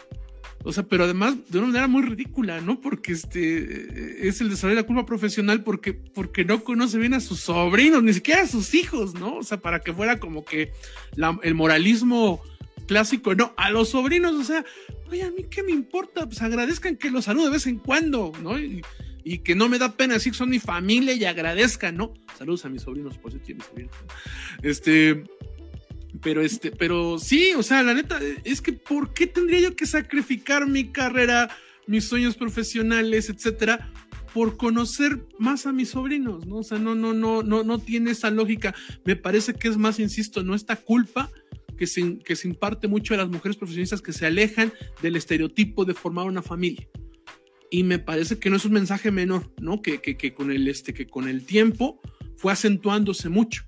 O 0.63 0.71
sea, 0.71 0.83
pero 0.83 1.03
además 1.03 1.35
de 1.49 1.57
una 1.57 1.67
manera 1.67 1.87
muy 1.87 2.03
ridícula, 2.03 2.61
¿no? 2.61 2.79
Porque 2.79 3.11
este 3.11 4.27
es 4.27 4.39
el 4.39 4.49
desarrollo 4.49 4.77
de 4.77 4.81
la 4.81 4.87
culpa 4.87 5.05
profesional 5.05 5.61
porque, 5.63 5.93
porque 5.93 6.45
no 6.45 6.63
conoce 6.63 6.97
bien 6.97 7.13
a 7.13 7.19
sus 7.19 7.41
sobrinos, 7.41 8.01
ni 8.01 8.13
siquiera 8.13 8.43
a 8.43 8.47
sus 8.47 8.73
hijos, 8.73 9.13
¿no? 9.13 9.35
O 9.35 9.43
sea, 9.43 9.59
para 9.59 9.81
que 9.81 9.93
fuera 9.93 10.19
como 10.19 10.45
que 10.45 10.71
el 11.43 11.55
moralismo 11.55 12.41
clásico, 12.87 13.35
no, 13.35 13.53
a 13.57 13.69
los 13.69 13.89
sobrinos, 13.89 14.33
o 14.33 14.43
sea, 14.43 14.63
oye, 15.09 15.23
a 15.23 15.31
mí 15.31 15.45
qué 15.49 15.63
me 15.63 15.71
importa, 15.71 16.25
pues 16.25 16.41
agradezcan 16.41 16.95
que 16.95 17.11
los 17.11 17.25
salude 17.25 17.45
de 17.45 17.51
vez 17.51 17.67
en 17.67 17.77
cuando, 17.77 18.31
¿no? 18.41 18.57
Y, 18.59 18.81
que 19.45 19.55
no 19.55 19.69
me 19.69 19.79
da 19.79 19.95
pena 19.95 20.15
decir 20.15 20.33
que 20.33 20.37
son 20.37 20.49
mi 20.49 20.59
familia 20.59 21.13
y 21.13 21.23
agradezcan, 21.23 21.95
¿no? 21.95 22.13
Saludos 22.37 22.65
a 22.65 22.69
mis 22.69 22.81
sobrinos, 22.81 23.17
por 23.17 23.31
cierto, 23.31 23.53
mis 23.55 23.63
sobrinos. 23.63 23.95
Este, 24.61 25.23
pero 26.23 26.41
este, 26.41 26.71
pero 26.71 27.19
sí, 27.19 27.53
o 27.55 27.63
sea, 27.63 27.83
la 27.83 27.93
neta, 27.93 28.19
es 28.43 28.61
que 28.61 28.73
¿por 28.73 29.13
qué 29.13 29.27
tendría 29.27 29.59
yo 29.59 29.75
que 29.75 29.85
sacrificar 29.85 30.67
mi 30.67 30.91
carrera, 30.91 31.49
mis 31.87 32.05
sueños 32.05 32.35
profesionales, 32.35 33.29
etcétera? 33.29 33.91
por 34.33 34.57
conocer 34.57 35.27
más 35.37 35.67
a 35.67 35.71
mis 35.71 35.89
sobrinos, 35.89 36.47
¿no? 36.47 36.57
O 36.57 36.63
sea, 36.63 36.79
no, 36.79 36.95
no, 36.95 37.13
no, 37.13 37.43
no, 37.43 37.63
no 37.63 37.77
tiene 37.77 38.11
esa 38.11 38.31
lógica. 38.31 38.73
Me 39.05 39.15
parece 39.15 39.53
que 39.53 39.67
es 39.67 39.77
más, 39.77 39.99
insisto, 39.99 40.43
no 40.43 40.55
esta 40.55 40.75
culpa 40.75 41.29
que 41.77 41.85
se, 41.85 42.17
que 42.17 42.35
se 42.35 42.47
imparte 42.47 42.87
mucho 42.87 43.13
a 43.13 43.17
las 43.17 43.29
mujeres 43.29 43.57
profesionistas 43.57 44.01
que 44.01 44.11
se 44.11 44.25
alejan 44.25 44.73
del 45.03 45.15
estereotipo 45.17 45.85
de 45.85 45.93
formar 45.93 46.25
una 46.25 46.41
familia. 46.41 46.87
Y 47.69 47.83
me 47.83 47.99
parece 47.99 48.39
que 48.39 48.49
no 48.49 48.55
es 48.55 48.65
un 48.65 48.73
mensaje 48.73 49.11
menor, 49.11 49.51
¿no? 49.61 49.83
Que, 49.83 50.01
que, 50.01 50.17
que 50.17 50.33
con, 50.33 50.51
el, 50.51 50.67
este, 50.67 50.95
que 50.95 51.05
con 51.05 51.27
el 51.27 51.45
tiempo 51.45 52.01
fue 52.35 52.51
acentuándose 52.51 53.29
mucho. 53.29 53.65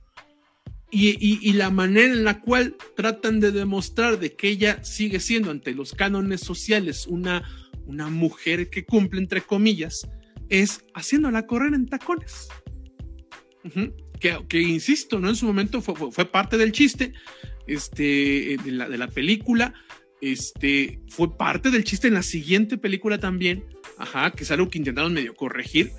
Y, 0.97 1.09
y, 1.19 1.39
y, 1.41 1.51
la 1.51 1.71
manera 1.71 2.13
en 2.13 2.23
la 2.23 2.39
cual 2.39 2.77
tratan 2.95 3.41
de 3.41 3.51
demostrar 3.51 4.17
de 4.17 4.31
que 4.33 4.47
ella 4.47 4.81
sigue 4.81 5.19
siendo 5.19 5.51
ante 5.51 5.73
los 5.73 5.93
cánones 5.93 6.39
sociales 6.39 7.05
una, 7.05 7.43
una 7.85 8.07
mujer 8.07 8.69
que 8.69 8.85
cumple, 8.85 9.19
entre 9.19 9.41
comillas, 9.41 10.07
es 10.47 10.85
haciéndola 10.93 11.47
correr 11.47 11.73
en 11.73 11.85
tacones. 11.85 12.47
que, 14.21 14.37
que, 14.47 14.61
insisto, 14.61 15.19
¿no? 15.19 15.27
En 15.27 15.35
su 15.35 15.45
momento 15.45 15.81
fue, 15.81 16.11
fue, 16.13 16.31
parte 16.31 16.57
del 16.57 16.71
chiste 16.71 17.11
este, 17.67 18.55
de, 18.63 18.71
la, 18.71 18.87
de 18.87 18.97
la 18.97 19.09
película. 19.09 19.73
Este, 20.21 21.01
fue 21.09 21.37
parte 21.37 21.71
del 21.71 21.83
chiste 21.83 22.07
en 22.07 22.13
la 22.13 22.23
siguiente 22.23 22.77
película 22.77 23.17
también. 23.17 23.65
Ajá, 23.97 24.31
que 24.31 24.43
es 24.43 24.51
algo 24.51 24.69
que 24.69 24.77
intentaron 24.77 25.13
medio 25.13 25.35
corregir. 25.35 25.91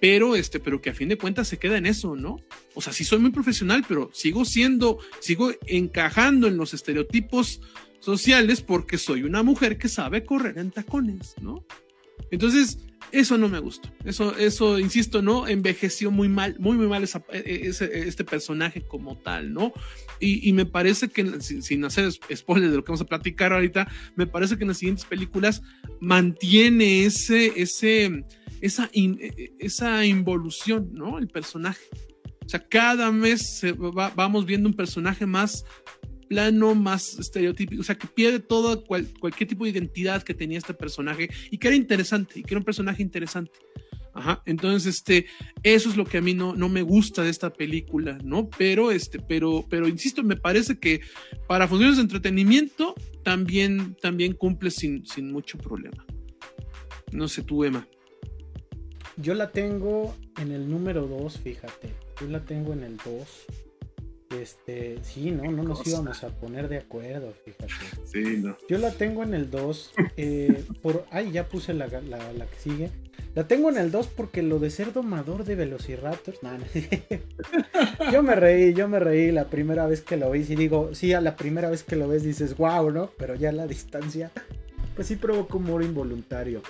Pero, 0.00 0.36
este, 0.36 0.60
pero 0.60 0.80
que 0.80 0.90
a 0.90 0.94
fin 0.94 1.08
de 1.08 1.18
cuentas 1.18 1.48
se 1.48 1.58
queda 1.58 1.78
en 1.78 1.86
eso, 1.86 2.16
¿no? 2.16 2.36
O 2.74 2.82
sea, 2.82 2.92
sí 2.92 3.04
soy 3.04 3.18
muy 3.18 3.30
profesional, 3.30 3.84
pero 3.86 4.10
sigo 4.12 4.44
siendo, 4.44 4.98
sigo 5.20 5.52
encajando 5.66 6.46
en 6.46 6.56
los 6.56 6.74
estereotipos 6.74 7.60
sociales 8.00 8.60
porque 8.60 8.98
soy 8.98 9.22
una 9.22 9.42
mujer 9.42 9.78
que 9.78 9.88
sabe 9.88 10.24
correr 10.24 10.58
en 10.58 10.70
tacones, 10.70 11.34
¿no? 11.40 11.64
Entonces, 12.30 12.78
eso 13.12 13.38
no 13.38 13.48
me 13.48 13.58
gustó. 13.60 13.88
Eso, 14.04 14.36
eso, 14.36 14.78
insisto, 14.78 15.22
¿no? 15.22 15.46
Envejeció 15.46 16.10
muy 16.10 16.28
mal, 16.28 16.56
muy, 16.58 16.76
muy 16.76 16.86
mal 16.86 17.04
e, 17.04 17.38
e, 17.38 17.68
este 17.68 18.24
personaje 18.24 18.82
como 18.82 19.16
tal, 19.16 19.52
¿no? 19.52 19.72
Y, 20.18 20.52
me 20.54 20.64
parece 20.64 21.08
que, 21.08 21.40
sin, 21.40 21.84
hacer 21.84 22.10
spoilers 22.10 22.70
de 22.70 22.76
lo 22.78 22.84
que 22.84 22.90
vamos 22.90 23.02
a 23.02 23.06
platicar 23.06 23.52
ahorita, 23.52 23.86
me 24.16 24.26
parece 24.26 24.56
que 24.56 24.64
en 24.64 24.68
las 24.68 24.78
siguientes 24.78 25.04
películas 25.04 25.62
mantiene 26.00 27.04
ese, 27.04 27.52
ese, 27.60 28.24
esa, 28.60 28.90
e, 28.92 29.54
esa 29.58 30.04
involución, 30.04 30.90
¿no? 30.92 31.18
El 31.18 31.28
personaje. 31.28 31.84
O 32.44 32.48
sea, 32.48 32.60
cada 32.60 33.10
mes 33.10 33.62
vamos 34.14 34.46
viendo 34.46 34.68
un 34.68 34.74
personaje 34.74 35.26
más 35.26 35.64
plano, 36.28 36.74
más 36.74 37.18
estereotípico, 37.18 37.80
o 37.80 37.84
sea, 37.84 37.96
que 37.96 38.06
pierde 38.06 38.40
todo 38.40 38.84
cualquier 38.84 39.48
tipo 39.48 39.64
de 39.64 39.70
identidad 39.70 40.22
que 40.22 40.34
tenía 40.34 40.58
este 40.58 40.74
personaje 40.74 41.28
y 41.50 41.58
que 41.58 41.68
era 41.68 41.76
interesante, 41.76 42.40
y 42.40 42.42
que 42.42 42.54
era 42.54 42.58
un 42.58 42.64
personaje 42.64 43.02
interesante. 43.02 43.58
Ajá, 44.12 44.42
entonces, 44.46 44.96
este, 44.96 45.26
eso 45.62 45.90
es 45.90 45.96
lo 45.96 46.06
que 46.06 46.18
a 46.18 46.22
mí 46.22 46.32
no, 46.32 46.54
no 46.54 46.70
me 46.70 46.80
gusta 46.80 47.22
de 47.22 47.28
esta 47.28 47.52
película, 47.52 48.18
¿no? 48.24 48.48
Pero, 48.48 48.90
este, 48.90 49.18
pero, 49.18 49.66
pero 49.68 49.88
insisto, 49.88 50.22
me 50.22 50.36
parece 50.36 50.78
que 50.78 51.00
para 51.46 51.68
funciones 51.68 51.96
de 51.96 52.02
entretenimiento 52.02 52.94
también, 53.22 53.94
también 54.00 54.32
cumple 54.32 54.70
sin, 54.70 55.04
sin 55.04 55.30
mucho 55.30 55.58
problema. 55.58 56.06
No 57.12 57.28
sé 57.28 57.42
tú, 57.42 57.62
Emma. 57.62 57.86
Yo 59.16 59.34
la 59.34 59.50
tengo 59.50 60.14
en 60.38 60.52
el 60.52 60.70
número 60.70 61.06
2, 61.06 61.38
fíjate. 61.38 61.88
Yo 62.20 62.28
la 62.28 62.44
tengo 62.44 62.74
en 62.74 62.82
el 62.82 62.96
2. 62.98 63.46
Este, 64.30 64.98
sí, 65.02 65.30
no, 65.30 65.50
no 65.50 65.62
nos 65.62 65.86
íbamos 65.86 66.22
a 66.22 66.28
poner 66.28 66.68
de 66.68 66.78
acuerdo, 66.78 67.32
fíjate. 67.44 67.72
Sí, 68.04 68.42
no. 68.42 68.56
Yo 68.68 68.76
la 68.76 68.90
tengo 68.90 69.22
en 69.22 69.32
el 69.32 69.50
2. 69.50 69.92
Eh, 70.18 70.64
por, 70.82 71.06
ay, 71.10 71.32
ya 71.32 71.48
puse 71.48 71.72
la, 71.72 71.86
la, 71.86 72.46
que 72.46 72.58
sigue. 72.58 72.90
La 73.34 73.48
tengo 73.48 73.70
en 73.70 73.78
el 73.78 73.90
2 73.90 74.08
porque 74.08 74.42
lo 74.42 74.58
de 74.58 74.68
ser 74.68 74.92
domador 74.92 75.44
de 75.44 75.54
Velociraptors. 75.54 76.42
No, 76.42 76.50
yo 78.12 78.22
me 78.22 78.34
reí, 78.34 78.74
yo 78.74 78.88
me 78.88 78.98
reí 78.98 79.32
la 79.32 79.48
primera 79.48 79.86
vez 79.86 80.02
que 80.02 80.18
lo 80.18 80.30
vi. 80.30 80.40
Y 80.40 80.56
digo, 80.56 80.94
sí, 80.94 81.14
a 81.14 81.22
la 81.22 81.36
primera 81.36 81.70
vez 81.70 81.82
que 81.84 81.96
lo 81.96 82.06
ves 82.06 82.22
dices, 82.22 82.56
wow, 82.58 82.90
¿no? 82.90 83.10
Pero 83.16 83.34
ya 83.34 83.48
a 83.48 83.52
la 83.52 83.66
distancia, 83.66 84.30
pues 84.94 85.08
sí 85.08 85.16
provoca 85.16 85.56
humor 85.56 85.82
involuntario. 85.82 86.60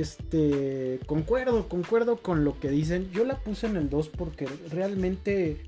Este, 0.00 1.00
concuerdo, 1.06 1.68
concuerdo 1.68 2.16
con 2.16 2.44
lo 2.44 2.58
que 2.58 2.70
dicen. 2.70 3.10
Yo 3.12 3.24
la 3.24 3.38
puse 3.40 3.66
en 3.66 3.76
el 3.76 3.90
2 3.90 4.08
porque 4.08 4.48
realmente 4.70 5.60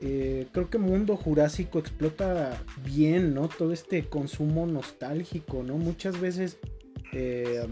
eh, 0.00 0.48
creo 0.52 0.68
que 0.70 0.78
Mundo 0.78 1.16
Jurásico 1.16 1.78
explota 1.78 2.62
bien, 2.84 3.34
¿no? 3.34 3.48
Todo 3.48 3.72
este 3.72 4.08
consumo 4.08 4.66
nostálgico, 4.66 5.62
¿no? 5.62 5.76
Muchas 5.76 6.20
veces 6.20 6.58
eh, 7.12 7.66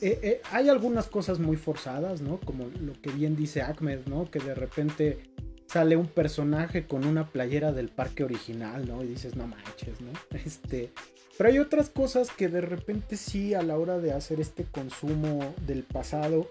eh, 0.00 0.40
hay 0.50 0.68
algunas 0.68 1.06
cosas 1.06 1.38
muy 1.38 1.56
forzadas, 1.56 2.20
¿no? 2.20 2.40
Como 2.40 2.64
lo 2.80 2.94
que 3.00 3.10
bien 3.10 3.36
dice 3.36 3.62
Ahmed, 3.62 4.00
¿no? 4.06 4.30
Que 4.30 4.40
de 4.40 4.54
repente 4.54 5.18
sale 5.66 5.96
un 5.96 6.06
personaje 6.06 6.86
con 6.86 7.04
una 7.04 7.28
playera 7.28 7.72
del 7.72 7.90
parque 7.90 8.24
original, 8.24 8.88
¿no? 8.88 9.04
Y 9.04 9.08
dices, 9.08 9.36
no 9.36 9.46
manches, 9.46 10.00
¿no? 10.00 10.10
Este, 10.44 10.90
pero 11.38 11.48
hay 11.48 11.58
otras 11.60 11.88
cosas 11.88 12.30
que 12.30 12.48
de 12.48 12.60
repente 12.60 13.16
sí 13.16 13.54
a 13.54 13.62
la 13.62 13.78
hora 13.78 13.98
de 13.98 14.12
hacer 14.12 14.40
este 14.40 14.64
consumo 14.64 15.54
del 15.66 15.84
pasado, 15.84 16.50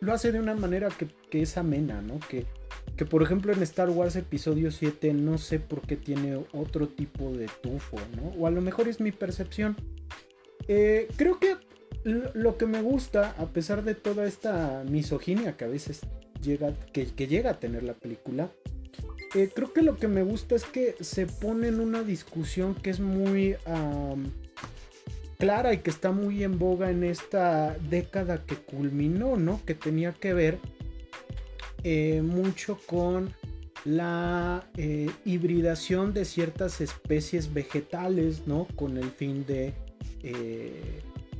lo 0.00 0.14
hace 0.14 0.32
de 0.32 0.40
una 0.40 0.54
manera 0.54 0.88
que, 0.88 1.42
es 1.42 1.58
amena, 1.58 2.00
¿no? 2.00 2.18
Que, 2.28 2.46
que 2.96 3.04
por 3.04 3.22
ejemplo 3.22 3.52
en 3.52 3.62
Star 3.62 3.90
Wars 3.90 4.16
episodio 4.16 4.70
7 4.70 5.12
no 5.12 5.38
sé 5.38 5.58
por 5.58 5.82
qué 5.82 5.96
tiene 5.96 6.36
otro 6.52 6.88
tipo 6.88 7.32
de 7.32 7.48
tufo, 7.62 7.98
¿no? 8.16 8.28
O 8.40 8.46
a 8.46 8.50
lo 8.50 8.60
mejor 8.60 8.88
es 8.88 9.00
mi 9.00 9.12
percepción. 9.12 9.76
Eh, 10.68 11.08
creo 11.16 11.38
que 11.38 11.56
lo 12.04 12.56
que 12.56 12.66
me 12.66 12.82
gusta, 12.82 13.34
a 13.38 13.46
pesar 13.46 13.84
de 13.84 13.94
toda 13.94 14.26
esta 14.26 14.84
misoginia 14.88 15.56
que 15.56 15.64
a 15.64 15.68
veces 15.68 16.00
llega, 16.42 16.72
que, 16.92 17.06
llega 17.26 17.50
a 17.50 17.60
tener 17.60 17.82
la 17.82 17.94
película, 17.94 18.50
eh, 19.34 19.50
creo 19.54 19.72
que 19.72 19.80
lo 19.82 19.96
que 19.96 20.08
me 20.08 20.22
gusta 20.22 20.54
es 20.54 20.64
que 20.64 20.94
se 21.00 21.26
pone 21.26 21.68
en 21.68 21.80
una 21.80 22.02
discusión 22.02 22.74
que 22.74 22.90
es 22.90 23.00
muy 23.00 23.56
clara 25.38 25.72
y 25.72 25.78
que 25.78 25.90
está 25.90 26.12
muy 26.12 26.44
en 26.44 26.58
boga 26.58 26.90
en 26.90 27.02
esta 27.02 27.76
década 27.88 28.44
que 28.44 28.56
culminó, 28.56 29.36
¿no? 29.36 29.60
Que 29.64 29.74
tenía 29.74 30.12
que 30.12 30.34
ver 30.34 30.58
eh, 31.82 32.20
mucho 32.22 32.78
con 32.86 33.34
la 33.84 34.68
eh, 34.76 35.10
hibridación 35.24 36.12
de 36.12 36.26
ciertas 36.26 36.80
especies 36.80 37.54
vegetales, 37.54 38.46
¿no? 38.46 38.68
Con 38.76 38.98
el 38.98 39.10
fin 39.10 39.46
de 39.46 39.74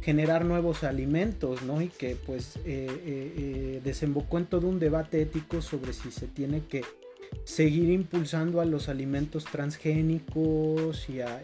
generar 0.01 0.45
nuevos 0.45 0.83
alimentos, 0.83 1.63
¿no? 1.63 1.81
Y 1.83 1.89
que 1.89 2.17
pues 2.17 2.59
desembocó 3.85 4.39
en 4.39 4.47
todo 4.47 4.67
un 4.67 4.81
debate 4.81 5.23
ético 5.23 5.63
sobre 5.63 5.93
si 5.93 6.11
se 6.11 6.27
tiene 6.27 6.65
que 6.67 6.83
seguir 7.45 7.91
impulsando 7.91 8.61
a 8.61 8.65
los 8.65 8.89
alimentos 8.89 9.45
transgénicos 9.45 11.09
y 11.09 11.21
a 11.21 11.41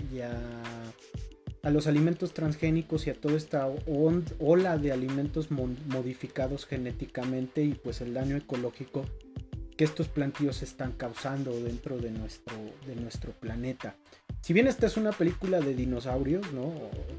a 1.62 1.70
los 1.70 1.86
alimentos 1.86 2.32
transgénicos 2.32 3.06
y 3.06 3.10
a 3.10 3.14
toda 3.14 3.36
esta 3.36 3.68
ola 4.38 4.78
de 4.78 4.92
alimentos 4.92 5.50
modificados 5.50 6.66
genéticamente 6.66 7.62
y 7.62 7.74
pues 7.74 8.00
el 8.00 8.14
daño 8.14 8.36
ecológico 8.36 9.04
que 9.76 9.84
estos 9.84 10.08
plantíos 10.08 10.62
están 10.62 10.92
causando 10.92 11.52
dentro 11.60 11.98
de 11.98 12.10
nuestro, 12.10 12.56
de 12.86 12.96
nuestro 12.96 13.32
planeta. 13.32 13.96
Si 14.40 14.52
bien 14.52 14.66
esta 14.66 14.86
es 14.86 14.96
una 14.96 15.12
película 15.12 15.60
de 15.60 15.74
dinosaurios, 15.74 16.52
¿no? 16.52 16.72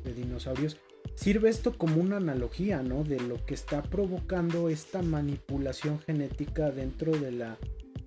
De 0.03 0.13
dinosaurios, 0.13 0.77
sirve 1.15 1.49
esto 1.49 1.77
como 1.77 2.01
una 2.01 2.17
analogía, 2.17 2.81
¿no? 2.81 3.03
De 3.03 3.19
lo 3.19 3.45
que 3.45 3.53
está 3.53 3.81
provocando 3.81 4.67
esta 4.67 5.01
manipulación 5.01 5.99
genética 5.99 6.71
dentro 6.71 7.17
de 7.17 7.31
la 7.31 7.57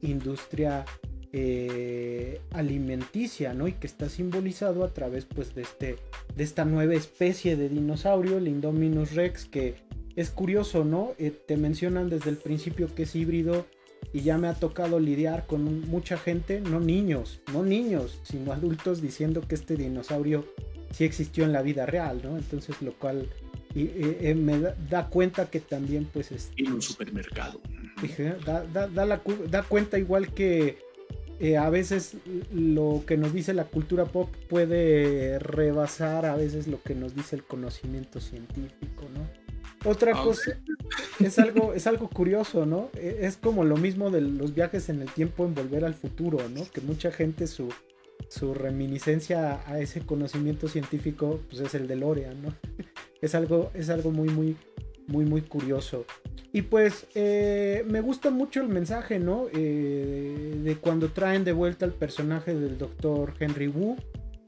industria 0.03 0.85
eh, 1.33 2.41
alimenticia, 2.51 3.55
¿no? 3.55 3.67
Y 3.67 3.73
que 3.73 3.87
está 3.87 4.09
simbolizado 4.09 4.85
a 4.85 4.93
través, 4.93 5.25
pues, 5.25 5.55
de, 5.55 5.63
este, 5.63 5.97
de 6.37 6.45
esta 6.45 6.65
nueva 6.65 6.95
especie 6.95 7.57
de 7.57 7.69
dinosaurio, 7.69 8.39
el 8.39 8.49
Indominus 8.49 9.15
Rex, 9.15 9.47
que 9.47 9.77
es 10.15 10.31
curioso, 10.31 10.85
¿no? 10.85 11.13
Eh, 11.19 11.31
te 11.31 11.57
mencionan 11.57 12.11
desde 12.11 12.31
el 12.31 12.37
principio 12.37 12.95
que 12.95 13.05
es 13.05 13.17
híbrido 13.17 13.67
y 14.13 14.21
ya 14.21 14.37
me 14.37 14.49
ha 14.49 14.55
tocado 14.55 15.01
lidiar 15.01 15.47
con 15.47 15.89
mucha 15.89 16.19
gente, 16.19 16.61
no 16.61 16.81
niños, 16.81 17.41
no 17.53 17.63
niños, 17.63 18.21
sino 18.25 18.53
adultos 18.53 19.01
diciendo 19.01 19.41
que 19.41 19.55
este 19.55 19.77
dinosaurio 19.77 20.45
sí 20.91 21.05
existió 21.05 21.45
en 21.45 21.53
la 21.53 21.63
vida 21.63 21.87
real, 21.87 22.21
¿no? 22.23 22.37
Entonces, 22.37 22.83
lo 22.83 22.93
cual 22.93 23.29
eh, 23.75 24.35
me 24.35 24.59
da, 24.59 25.09
cuenta 25.09 25.51
que 25.51 25.61
también, 25.61 26.09
pues, 26.13 26.33
es... 26.33 26.51
En 26.57 26.73
un 26.73 26.83
supermercado. 26.83 27.61
da 29.51 29.63
cuenta 29.63 29.99
igual 29.99 30.33
que 30.35 30.79
eh, 31.43 31.57
a 31.57 31.71
veces 31.71 32.15
lo 32.53 33.03
que 33.05 33.17
nos 33.17 33.33
dice 33.33 33.53
la 33.53 33.65
cultura 33.65 34.05
pop 34.05 34.31
puede 34.49 35.41
rebasar 35.41 36.25
a 36.25 36.37
veces 36.37 36.69
lo 36.69 36.81
que 36.81 36.95
nos 36.95 37.17
dice 37.17 37.35
el 37.35 37.43
conocimiento 37.43 38.21
científico, 38.21 39.07
¿no? 39.13 39.91
Otra 39.91 40.13
cosa. 40.13 40.57
es 41.19 41.41
algo, 41.41 41.75
es 41.75 41.89
algo 41.89 42.09
curioso, 42.09 42.65
¿no? 42.65 42.91
E, 42.95 43.23
es 43.23 43.37
como 43.37 43.65
lo 43.65 43.77
mismo 43.77 44.13
de 44.13 44.21
los 44.21 44.55
viajes 44.55 44.89
en 44.89 45.03
el 45.03 45.11
tiempo 45.11 45.45
en 45.45 45.57
volver 45.57 45.85
al 45.85 45.95
futuro, 45.95 46.49
¿no? 46.49 46.65
Que 46.71 46.81
mucha 46.81 47.11
gente 47.11 47.49
su, 47.49 47.71
su 48.29 48.55
reminiscencia 48.55 49.63
a 49.67 49.81
ese 49.81 50.03
conocimiento 50.03 50.69
científico 50.69 51.41
pues 51.51 51.61
es 51.61 51.75
el 51.75 51.89
de 51.89 51.97
Lorean, 51.97 52.41
¿no? 52.41 52.55
Es 53.23 53.35
algo, 53.35 53.71
es 53.73 53.89
algo 53.89 54.11
muy, 54.11 54.29
muy, 54.29 54.57
muy, 55.07 55.25
muy 55.25 55.41
curioso. 55.43 56.05
Y 56.53 56.63
pues 56.63 57.07
eh, 57.15 57.83
me 57.89 58.03
gusta 58.03 58.31
mucho 58.31 58.61
el 58.61 58.69
mensaje, 58.69 59.19
¿no? 59.19 59.47
Eh, 59.55 60.61
de 60.63 60.77
cuando 60.77 61.09
traen 61.09 61.45
de 61.45 61.53
vuelta 61.53 61.87
el 61.87 61.93
personaje 61.93 62.55
del 62.55 62.77
doctor 62.77 63.33
Henry 63.41 63.69
Wu, 63.69 63.97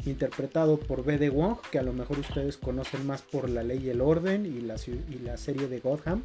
interpretado 0.04 0.78
por 0.78 1.02
B.D. 1.02 1.30
Wong, 1.30 1.56
que 1.70 1.78
a 1.78 1.82
lo 1.82 1.94
mejor 1.94 2.18
ustedes 2.18 2.58
conocen 2.58 3.06
más 3.06 3.22
por 3.22 3.48
La 3.48 3.62
Ley 3.62 3.80
y 3.84 3.88
el 3.88 4.02
Orden 4.02 4.44
y 4.44 4.60
la, 4.60 4.76
y 4.86 5.18
la 5.24 5.38
serie 5.38 5.66
de 5.66 5.80
Gotham. 5.80 6.24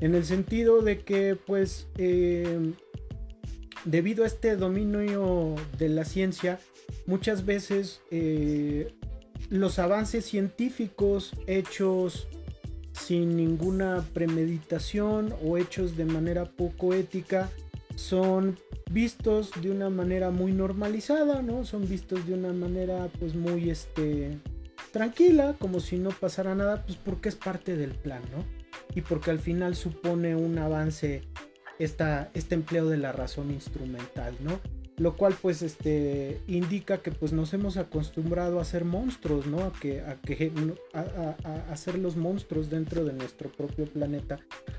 En 0.00 0.14
el 0.14 0.24
sentido 0.24 0.80
de 0.80 1.00
que, 1.00 1.36
pues, 1.36 1.88
eh, 1.98 2.72
debido 3.84 4.24
a 4.24 4.26
este 4.26 4.56
dominio 4.56 5.56
de 5.78 5.90
la 5.90 6.06
ciencia, 6.06 6.58
muchas 7.04 7.44
veces 7.44 8.00
los 9.48 9.78
avances 9.78 10.24
científicos 10.24 11.32
hechos 11.46 12.26
sin 12.92 13.36
ninguna 13.36 14.04
premeditación 14.14 15.34
o 15.44 15.58
hechos 15.58 15.96
de 15.96 16.06
manera 16.06 16.46
poco 16.46 16.94
ética 16.94 17.50
son 17.94 18.58
vistos 18.90 19.50
de 19.60 19.70
una 19.70 19.90
manera 19.90 20.30
muy 20.30 20.52
normalizada, 20.52 21.42
¿no? 21.42 21.64
Son 21.64 21.88
vistos 21.88 22.26
de 22.26 22.34
una 22.34 22.52
manera 22.52 23.08
pues 23.18 23.34
muy 23.34 23.70
este 23.70 24.38
tranquila, 24.92 25.56
como 25.58 25.80
si 25.80 25.98
no 25.98 26.10
pasara 26.10 26.54
nada, 26.54 26.84
pues 26.84 26.96
porque 26.96 27.28
es 27.28 27.36
parte 27.36 27.76
del 27.76 27.90
plan, 27.90 28.22
¿no? 28.34 28.44
Y 28.94 29.02
porque 29.02 29.30
al 29.30 29.40
final 29.40 29.74
supone 29.74 30.36
un 30.36 30.58
avance 30.58 31.22
esta, 31.78 32.30
este 32.34 32.54
empleo 32.54 32.88
de 32.88 32.96
la 32.96 33.12
razón 33.12 33.50
instrumental, 33.50 34.34
¿no? 34.40 34.60
Lo 34.98 35.16
cual 35.16 35.34
pues 35.40 35.62
este 35.62 36.40
indica 36.46 36.98
que 36.98 37.10
pues 37.10 37.32
nos 37.32 37.52
hemos 37.52 37.76
acostumbrado 37.76 38.60
a 38.60 38.64
ser 38.64 38.84
monstruos, 38.84 39.46
¿no? 39.46 39.64
A 39.64 39.72
que 39.72 40.00
a 40.00 40.20
que 40.20 40.50
a, 40.94 41.70
a, 41.70 41.76
ser 41.76 41.98
los 41.98 42.16
monstruos 42.16 42.70
dentro 42.70 43.04
de 43.04 43.12
nuestro 43.12 43.50
propio 43.50 43.84
planeta 43.86 44.38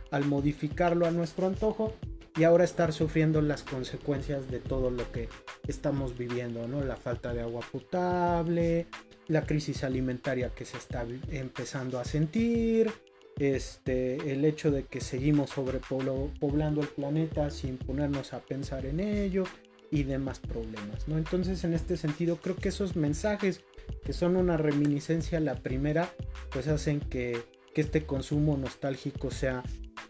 al 0.10 0.26
modificarlo 0.26 1.06
a 1.06 1.12
nuestro 1.12 1.48
antojo 1.48 1.94
y 2.38 2.44
ahora 2.44 2.64
estar 2.64 2.94
sufriendo 2.94 3.42
las 3.42 3.64
consecuencias 3.64 4.50
de 4.50 4.60
todo 4.60 4.92
lo 4.92 5.12
que 5.12 5.30
estamos 5.68 6.18
viviendo, 6.18 6.68
¿no? 6.68 6.84
La 6.84 6.96
falta 6.96 7.34
de 7.34 7.42
agua 7.42 7.62
potable, 7.72 8.88
la 9.28 9.44
crisis 9.46 9.84
alimentaria 9.84 10.50
que 10.50 10.66
se 10.66 10.78
está 10.78 11.06
empezando 11.30 12.00
a 12.00 12.06
sentir, 12.06 12.92
este, 13.38 14.32
el 14.32 14.46
hecho 14.46 14.72
de 14.72 14.84
que 14.84 15.02
seguimos 15.02 15.52
sobrepoblando 15.52 16.82
el 16.82 16.88
planeta 16.88 17.50
sin 17.50 17.78
ponernos 17.78 18.34
a 18.34 18.40
pensar 18.40 18.86
en 18.86 19.00
ello, 19.00 19.44
y 19.92 20.04
demás 20.04 20.40
problemas, 20.40 21.08
¿no? 21.08 21.18
Entonces, 21.18 21.64
en 21.64 21.74
este 21.74 21.98
sentido, 21.98 22.38
creo 22.38 22.56
que 22.56 22.70
esos 22.70 22.96
mensajes 22.96 23.62
que 24.04 24.14
son 24.14 24.36
una 24.36 24.58
reminiscencia 24.58 25.38
a 25.38 25.42
la 25.42 25.56
primera, 25.56 26.14
pues 26.52 26.68
hacen 26.68 27.00
que, 27.00 27.44
este 27.78 28.08
consumo 28.08 28.58
nostálgico 28.58 29.30
sea 29.30 29.62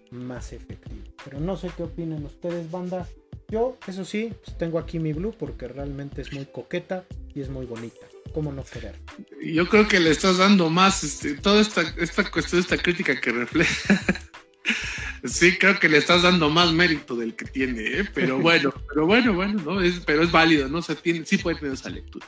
más 0.09 0.53
efectivo. 0.53 1.03
Pero 1.25 1.41
no 1.41 1.57
sé 1.57 1.69
qué 1.75 1.83
opinan 1.83 2.23
ustedes, 2.23 2.71
banda. 2.71 3.05
Yo, 3.49 3.77
eso 3.87 4.05
sí, 4.05 4.31
pues 4.41 4.57
tengo 4.57 4.79
aquí 4.79 4.99
mi 4.99 5.11
blue 5.11 5.35
porque 5.37 5.67
realmente 5.67 6.21
es 6.21 6.31
muy 6.31 6.45
coqueta 6.45 7.03
y 7.35 7.41
es 7.41 7.49
muy 7.49 7.65
bonita. 7.65 8.07
¿Cómo 8.33 8.53
no 8.53 8.63
querer? 8.63 8.95
Yo 9.43 9.67
creo 9.67 9.85
que 9.85 9.99
le 9.99 10.11
estás 10.11 10.37
dando 10.37 10.69
más, 10.69 11.03
este, 11.03 11.33
toda 11.33 11.59
esta, 11.59 11.81
esta 11.97 12.31
cuestión, 12.31 12.61
esta 12.61 12.77
crítica 12.77 13.19
que 13.19 13.33
refleja 13.33 14.01
Sí, 15.23 15.57
creo 15.57 15.79
que 15.79 15.89
le 15.89 15.97
estás 15.97 16.23
dando 16.23 16.49
más 16.49 16.71
mérito 16.71 17.15
del 17.15 17.35
que 17.35 17.45
tiene, 17.45 17.81
¿eh? 17.81 18.05
pero 18.13 18.39
bueno, 18.41 18.73
pero 18.89 19.05
bueno, 19.05 19.33
bueno, 19.33 19.61
¿no? 19.63 19.81
Es, 19.81 20.01
pero 20.05 20.23
es 20.23 20.31
válido, 20.31 20.67
¿no? 20.67 20.79
O 20.79 20.81
sea, 20.81 20.95
tiene, 20.95 21.25
sí 21.25 21.37
puede 21.37 21.57
tener 21.57 21.73
esa 21.73 21.89
lectura. 21.89 22.25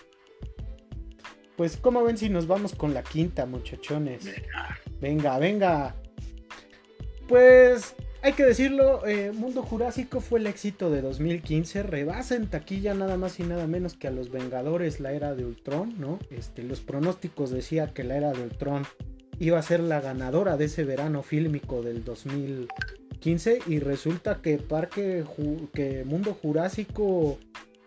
Pues, 1.55 1.77
¿cómo 1.77 2.03
ven 2.03 2.17
si 2.17 2.29
nos 2.29 2.47
vamos 2.47 2.73
con 2.73 2.93
la 2.93 3.03
quinta, 3.03 3.45
muchachones? 3.45 4.29
Venga, 5.01 5.37
venga. 5.39 5.95
Pues, 7.27 7.95
hay 8.21 8.33
que 8.33 8.45
decirlo, 8.45 9.05
eh, 9.05 9.31
Mundo 9.33 9.61
Jurásico 9.61 10.21
fue 10.21 10.39
el 10.39 10.47
éxito 10.47 10.89
de 10.89 11.01
2015. 11.01 11.83
Rebasa 11.83 12.35
en 12.35 12.49
taquilla 12.49 12.93
nada 12.93 13.17
más 13.17 13.39
y 13.39 13.43
nada 13.43 13.67
menos 13.67 13.95
que 13.95 14.07
a 14.07 14.11
los 14.11 14.31
Vengadores, 14.31 14.99
la 14.99 15.11
era 15.11 15.35
de 15.35 15.45
Ultron, 15.45 15.95
¿no? 15.99 16.19
Este, 16.29 16.63
los 16.63 16.79
pronósticos 16.79 17.49
decían 17.49 17.93
que 17.93 18.03
la 18.03 18.15
era 18.15 18.31
de 18.31 18.43
Ultron 18.43 18.85
iba 19.39 19.57
a 19.57 19.63
ser 19.63 19.79
la 19.79 20.01
ganadora 20.01 20.57
de 20.57 20.65
ese 20.65 20.83
verano 20.83 21.23
fílmico 21.23 21.81
del 21.81 22.03
2015 22.03 23.59
y 23.67 23.79
resulta 23.79 24.41
que 24.41 24.57
Parque 24.57 25.23
que 25.73 26.03
Mundo 26.03 26.37
Jurásico 26.39 27.37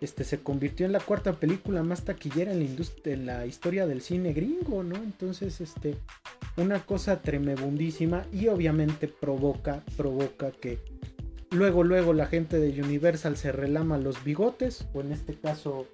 este, 0.01 0.25
se 0.25 0.41
convirtió 0.41 0.87
en 0.87 0.93
la 0.93 1.01
cuarta 1.01 1.35
película 1.35 1.83
más 1.83 2.05
taquillera 2.05 2.53
en 2.53 2.61
la, 2.61 2.85
en 3.05 3.27
la 3.27 3.47
historia 3.47 3.87
del 3.87 4.01
cine 4.01 4.33
gringo, 4.33 4.83
¿no? 4.83 4.97
Entonces, 4.97 5.61
este, 5.61 5.97
una 6.57 6.85
cosa 6.85 7.23
tremebundísima 7.23 8.27
y 8.33 8.49
obviamente 8.49 9.07
provoca, 9.07 9.85
provoca 9.97 10.51
que 10.51 10.79
luego, 11.51 11.85
luego 11.85 12.15
la 12.15 12.27
gente 12.27 12.59
de 12.59 12.83
Universal 12.83 13.37
se 13.37 13.53
relama 13.53 13.99
los 13.99 14.25
bigotes, 14.25 14.87
o 14.93 15.03
en 15.03 15.13
este 15.13 15.35
caso 15.35 15.87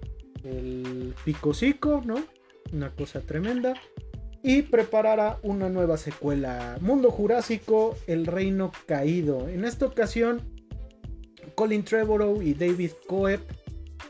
el 0.43 1.13
picocico, 1.23 2.01
¿no? 2.05 2.23
Una 2.71 2.89
cosa 2.91 3.19
tremenda 3.21 3.75
y 4.41 4.61
preparará 4.63 5.39
una 5.43 5.69
nueva 5.69 5.97
secuela, 5.97 6.77
Mundo 6.81 7.11
Jurásico, 7.11 7.97
El 8.07 8.25
Reino 8.25 8.71
Caído. 8.85 9.49
En 9.49 9.65
esta 9.65 9.85
ocasión, 9.85 10.41
Colin 11.55 11.83
Trevorrow 11.83 12.41
y 12.41 12.53
David 12.53 12.91
Coeb 13.07 13.41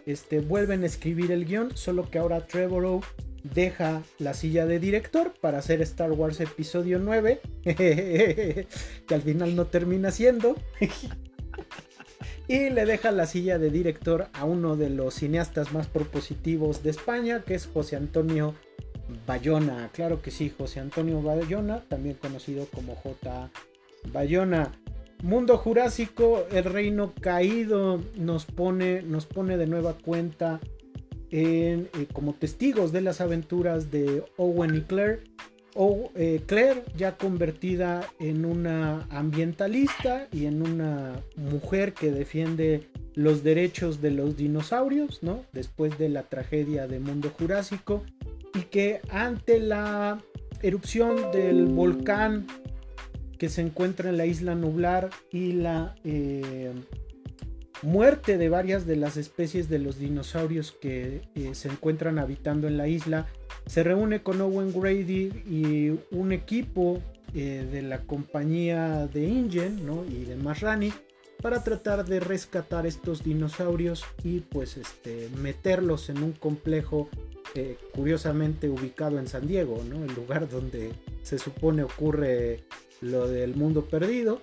este, 0.05 0.39
vuelven 0.39 0.83
a 0.83 0.85
escribir 0.85 1.31
el 1.31 1.45
guion, 1.45 1.75
solo 1.75 2.09
que 2.09 2.19
ahora 2.19 2.45
Trevorrow 2.45 3.01
deja 3.43 4.03
la 4.19 4.33
silla 4.33 4.65
de 4.65 4.79
director 4.79 5.33
para 5.39 5.59
hacer 5.59 5.81
Star 5.81 6.11
Wars 6.11 6.39
Episodio 6.39 6.99
9, 6.99 7.41
que 7.63 8.67
al 9.09 9.21
final 9.21 9.55
no 9.55 9.65
termina 9.65 10.11
siendo. 10.11 10.55
y 12.47 12.69
le 12.69 12.85
deja 12.85 13.11
la 13.11 13.25
silla 13.25 13.57
de 13.57 13.69
director 13.69 14.27
a 14.33 14.45
uno 14.45 14.75
de 14.75 14.89
los 14.89 15.15
cineastas 15.15 15.71
más 15.73 15.87
propositivos 15.87 16.83
de 16.83 16.91
España, 16.91 17.43
que 17.45 17.55
es 17.55 17.67
José 17.67 17.95
Antonio 17.95 18.55
Bayona, 19.25 19.89
claro 19.93 20.21
que 20.21 20.31
sí, 20.31 20.51
José 20.55 20.79
Antonio 20.79 21.21
Bayona, 21.21 21.81
también 21.87 22.15
conocido 22.15 22.65
como 22.73 22.95
J. 22.95 23.49
Bayona. 24.11 24.71
Mundo 25.21 25.57
Jurásico, 25.57 26.45
el 26.51 26.63
reino 26.63 27.13
caído, 27.19 28.01
nos 28.17 28.45
pone, 28.45 29.01
nos 29.01 29.25
pone 29.25 29.57
de 29.57 29.67
nueva 29.67 29.93
cuenta 29.93 30.61
en, 31.29 31.89
eh, 31.93 32.07
como 32.13 32.33
testigos 32.33 32.91
de 32.91 33.01
las 33.01 33.19
aventuras 33.19 33.91
de 33.91 34.23
Owen 34.37 34.75
y 34.75 34.81
Claire. 34.81 35.23
O, 35.75 36.11
eh, 36.15 36.41
Claire 36.45 36.83
ya 36.97 37.17
convertida 37.17 38.07
en 38.19 38.45
una 38.45 39.07
ambientalista 39.09 40.27
y 40.31 40.45
en 40.45 40.61
una 40.61 41.21
mujer 41.35 41.93
que 41.93 42.11
defiende 42.11 42.87
los 43.13 43.43
derechos 43.43 44.01
de 44.01 44.11
los 44.11 44.35
dinosaurios, 44.35 45.21
¿no? 45.21 45.43
Después 45.53 45.97
de 45.97 46.09
la 46.09 46.23
tragedia 46.23 46.87
de 46.87 46.99
Mundo 46.99 47.31
Jurásico 47.37 48.03
y 48.53 48.61
que 48.63 49.01
ante 49.09 49.59
la 49.59 50.21
erupción 50.61 51.31
del 51.31 51.65
volcán 51.67 52.47
que 53.37 53.49
se 53.49 53.61
encuentra 53.61 54.09
en 54.09 54.17
la 54.17 54.25
isla 54.25 54.55
nublar 54.55 55.09
y 55.31 55.53
la 55.53 55.95
eh, 56.03 56.73
muerte 57.81 58.37
de 58.37 58.49
varias 58.49 58.85
de 58.85 58.97
las 58.97 59.15
especies 59.17 59.69
de 59.69 59.79
los 59.79 59.97
dinosaurios 59.97 60.73
que 60.73 61.21
eh, 61.35 61.55
se 61.55 61.69
encuentran 61.69 62.19
habitando 62.19 62.67
en 62.67 62.77
la 62.77 62.87
isla, 62.87 63.27
se 63.65 63.83
reúne 63.83 64.21
con 64.21 64.41
Owen 64.41 64.73
Grady 64.73 65.31
y 65.49 65.99
un 66.11 66.31
equipo 66.33 67.01
eh, 67.33 67.65
de 67.71 67.81
la 67.81 67.99
compañía 67.99 69.07
de 69.07 69.25
Ingen 69.25 69.79
y 70.09 70.25
de 70.25 70.35
Masrani 70.35 70.91
para 71.41 71.63
tratar 71.63 72.05
de 72.05 72.19
rescatar 72.19 72.85
estos 72.85 73.23
dinosaurios 73.23 74.03
y 74.23 74.39
pues 74.41 74.77
este 74.77 75.29
meterlos 75.41 76.09
en 76.09 76.21
un 76.21 76.33
complejo 76.33 77.09
eh, 77.55 77.77
curiosamente 77.93 78.69
ubicado 78.69 79.19
en 79.19 79.27
San 79.27 79.47
Diego, 79.47 79.81
¿no? 79.89 80.03
El 80.03 80.13
lugar 80.13 80.49
donde 80.49 80.91
se 81.23 81.39
supone 81.39 81.83
ocurre 81.83 82.63
lo 83.01 83.27
del 83.27 83.55
mundo 83.55 83.85
perdido. 83.85 84.41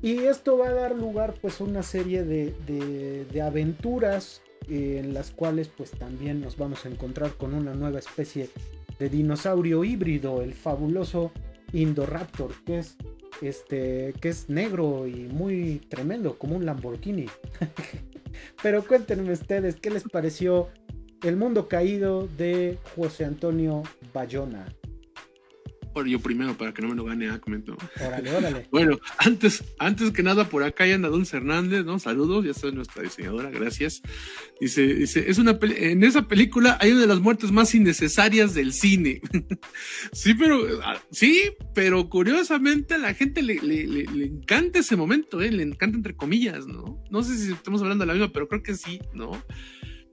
Y 0.00 0.18
esto 0.24 0.58
va 0.58 0.68
a 0.68 0.72
dar 0.72 0.96
lugar 0.96 1.34
pues 1.40 1.60
a 1.60 1.64
una 1.64 1.82
serie 1.82 2.24
de, 2.24 3.42
aventuras 3.42 4.42
eh, 4.68 4.98
en 4.98 5.14
las 5.14 5.30
cuales 5.30 5.68
pues 5.68 5.90
también 5.90 6.40
nos 6.40 6.56
vamos 6.56 6.86
a 6.86 6.88
encontrar 6.88 7.32
con 7.34 7.54
una 7.54 7.74
nueva 7.74 7.98
especie 7.98 8.48
de 8.98 9.08
dinosaurio 9.08 9.84
híbrido, 9.84 10.42
el 10.42 10.54
fabuloso 10.54 11.32
Indoraptor, 11.72 12.52
que 12.64 12.78
es 12.78 12.96
este 13.42 14.14
que 14.20 14.28
es 14.28 14.48
negro 14.48 15.06
y 15.06 15.28
muy 15.28 15.80
tremendo, 15.88 16.38
como 16.38 16.56
un 16.56 16.64
Lamborghini. 16.64 17.26
Pero 18.62 18.84
cuéntenme 18.86 19.32
ustedes 19.32 19.76
qué 19.76 19.90
les 19.90 20.04
pareció 20.04 20.68
el 21.22 21.36
mundo 21.36 21.68
caído 21.68 22.26
de 22.26 22.78
José 22.96 23.24
Antonio 23.24 23.82
Bayona. 24.12 24.66
Ahora 25.94 26.08
yo 26.08 26.20
primero 26.20 26.56
para 26.56 26.72
que 26.72 26.82
no 26.82 26.88
me 26.88 26.94
lo 26.94 27.04
gane, 27.04 27.28
ah, 27.28 27.38
comento. 27.38 27.76
Órale, 28.00 28.30
órale. 28.34 28.68
Bueno, 28.72 28.98
antes, 29.18 29.62
antes 29.78 30.10
que 30.10 30.22
nada, 30.22 30.48
por 30.48 30.62
acá 30.62 30.84
hay 30.84 30.92
anda 30.92 31.08
Dulce 31.08 31.36
Hernández, 31.36 31.84
¿no? 31.84 31.98
Saludos, 31.98 32.44
ya 32.44 32.54
soy 32.54 32.72
nuestra 32.72 33.02
diseñadora, 33.02 33.50
gracias. 33.50 34.02
Dice, 34.60 34.82
dice, 34.94 35.30
es 35.30 35.38
una 35.38 35.58
en 35.62 36.02
esa 36.04 36.26
película 36.26 36.78
hay 36.80 36.92
una 36.92 37.02
de 37.02 37.06
las 37.06 37.20
muertes 37.20 37.52
más 37.52 37.74
innecesarias 37.74 38.54
del 38.54 38.72
cine. 38.72 39.20
sí, 40.12 40.34
pero, 40.34 40.80
ah, 40.82 41.00
sí, 41.10 41.50
pero 41.74 42.08
curiosamente 42.08 42.94
a 42.94 42.98
la 42.98 43.14
gente 43.14 43.42
le, 43.42 43.56
le, 43.60 43.86
le, 43.86 44.24
encanta 44.24 44.78
ese 44.78 44.96
momento, 44.96 45.42
¿eh? 45.42 45.50
Le 45.50 45.62
encanta 45.62 45.96
entre 45.96 46.16
comillas, 46.16 46.66
¿no? 46.66 47.02
No 47.10 47.22
sé 47.22 47.36
si 47.36 47.52
estamos 47.52 47.82
hablando 47.82 48.02
de 48.02 48.06
la 48.06 48.14
misma, 48.14 48.32
pero 48.32 48.48
creo 48.48 48.62
que 48.62 48.74
sí, 48.74 49.00
¿no? 49.12 49.32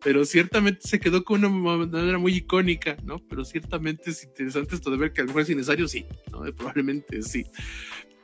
Pero 0.03 0.26
ciertamente 0.26 0.88
se 0.88 0.99
quedó 0.99 1.23
con 1.23 1.43
una 1.43 1.85
manera 1.85 2.17
muy 2.17 2.34
icónica, 2.35 2.97
¿no? 3.03 3.19
Pero 3.27 3.43
ciertamente 3.45 4.11
es 4.11 4.23
interesante 4.23 4.76
esto 4.76 4.91
de 4.91 4.97
ver 4.97 5.13
que 5.13 5.21
a 5.21 5.23
lo 5.23 5.34
mejor 5.34 5.41
es 5.41 5.91
sí, 5.91 6.05
¿no? 6.31 6.43
Probablemente 6.53 7.21
sí. 7.21 7.45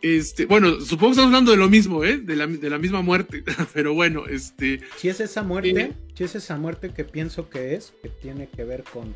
Este, 0.02 0.45
bueno, 0.45 0.80
supongo 0.81 1.07
que 1.07 1.11
estamos 1.11 1.26
hablando 1.27 1.52
de 1.52 1.57
lo 1.57 1.69
mismo, 1.69 2.03
¿eh? 2.03 2.18
De 2.18 2.35
la, 2.35 2.45
de 2.45 2.69
la 2.69 2.77
misma 2.77 3.02
muerte, 3.02 3.43
pero 3.73 3.93
bueno, 3.93 4.27
este... 4.27 4.81
Si 4.97 5.10
es 5.10 5.19
esa 5.19 5.41
muerte, 5.41 5.81
eh, 5.81 5.93
si 6.14 6.23
es 6.23 6.35
esa 6.35 6.57
muerte 6.57 6.91
que 6.91 7.03
pienso 7.03 7.49
que 7.49 7.76
es, 7.76 7.93
que 8.02 8.10
tiene 8.10 8.47
que 8.47 8.64
ver 8.64 8.84
con 8.84 9.15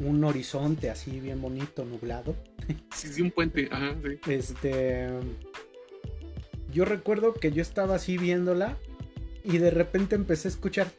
un 0.00 0.24
horizonte 0.24 0.90
así 0.90 1.20
bien 1.20 1.40
bonito, 1.40 1.84
nublado. 1.84 2.36
Sí, 2.94 3.08
sí, 3.08 3.22
un 3.22 3.30
puente, 3.30 3.68
ajá, 3.70 3.94
sí. 4.02 4.32
Este... 4.32 5.08
Yo 6.72 6.84
recuerdo 6.84 7.34
que 7.34 7.52
yo 7.52 7.62
estaba 7.62 7.94
así 7.94 8.18
viéndola 8.18 8.76
y 9.44 9.58
de 9.58 9.70
repente 9.70 10.14
empecé 10.14 10.48
a 10.48 10.50
escuchar 10.50 10.90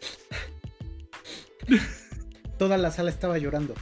Toda 2.57 2.77
la 2.77 2.91
sala 2.91 3.10
estaba 3.10 3.38
llorando. 3.38 3.76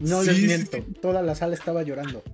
No 0.00 0.22
les 0.22 0.42
miento, 0.42 0.84
toda 1.00 1.22
la 1.22 1.34
sala 1.34 1.54
estaba 1.54 1.82
llorando. 1.82 2.24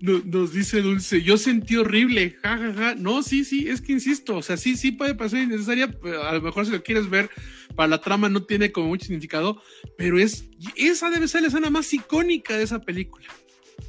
nos 0.00 0.52
dice 0.52 0.82
Dulce, 0.82 1.22
yo 1.22 1.38
sentí 1.38 1.76
horrible, 1.76 2.36
jajaja. 2.42 2.94
No, 2.96 3.22
sí, 3.22 3.44
sí, 3.44 3.68
es 3.68 3.80
que 3.80 3.92
insisto, 3.92 4.36
o 4.36 4.42
sea, 4.42 4.56
sí, 4.56 4.76
sí 4.76 4.92
puede 4.92 5.14
pasar 5.14 5.40
innecesaria, 5.42 5.90
a 6.24 6.34
lo 6.34 6.42
mejor 6.42 6.66
si 6.66 6.72
lo 6.72 6.82
quieres 6.82 7.08
ver, 7.08 7.30
para 7.74 7.88
la 7.88 8.00
trama 8.00 8.28
no 8.28 8.42
tiene 8.44 8.72
como 8.72 8.88
mucho 8.88 9.06
significado, 9.06 9.62
pero 9.96 10.18
es, 10.18 10.44
esa 10.76 11.10
debe 11.10 11.28
ser 11.28 11.42
la 11.42 11.48
escena 11.48 11.70
más 11.70 11.92
icónica 11.94 12.56
de 12.56 12.64
esa 12.64 12.80
película, 12.80 13.28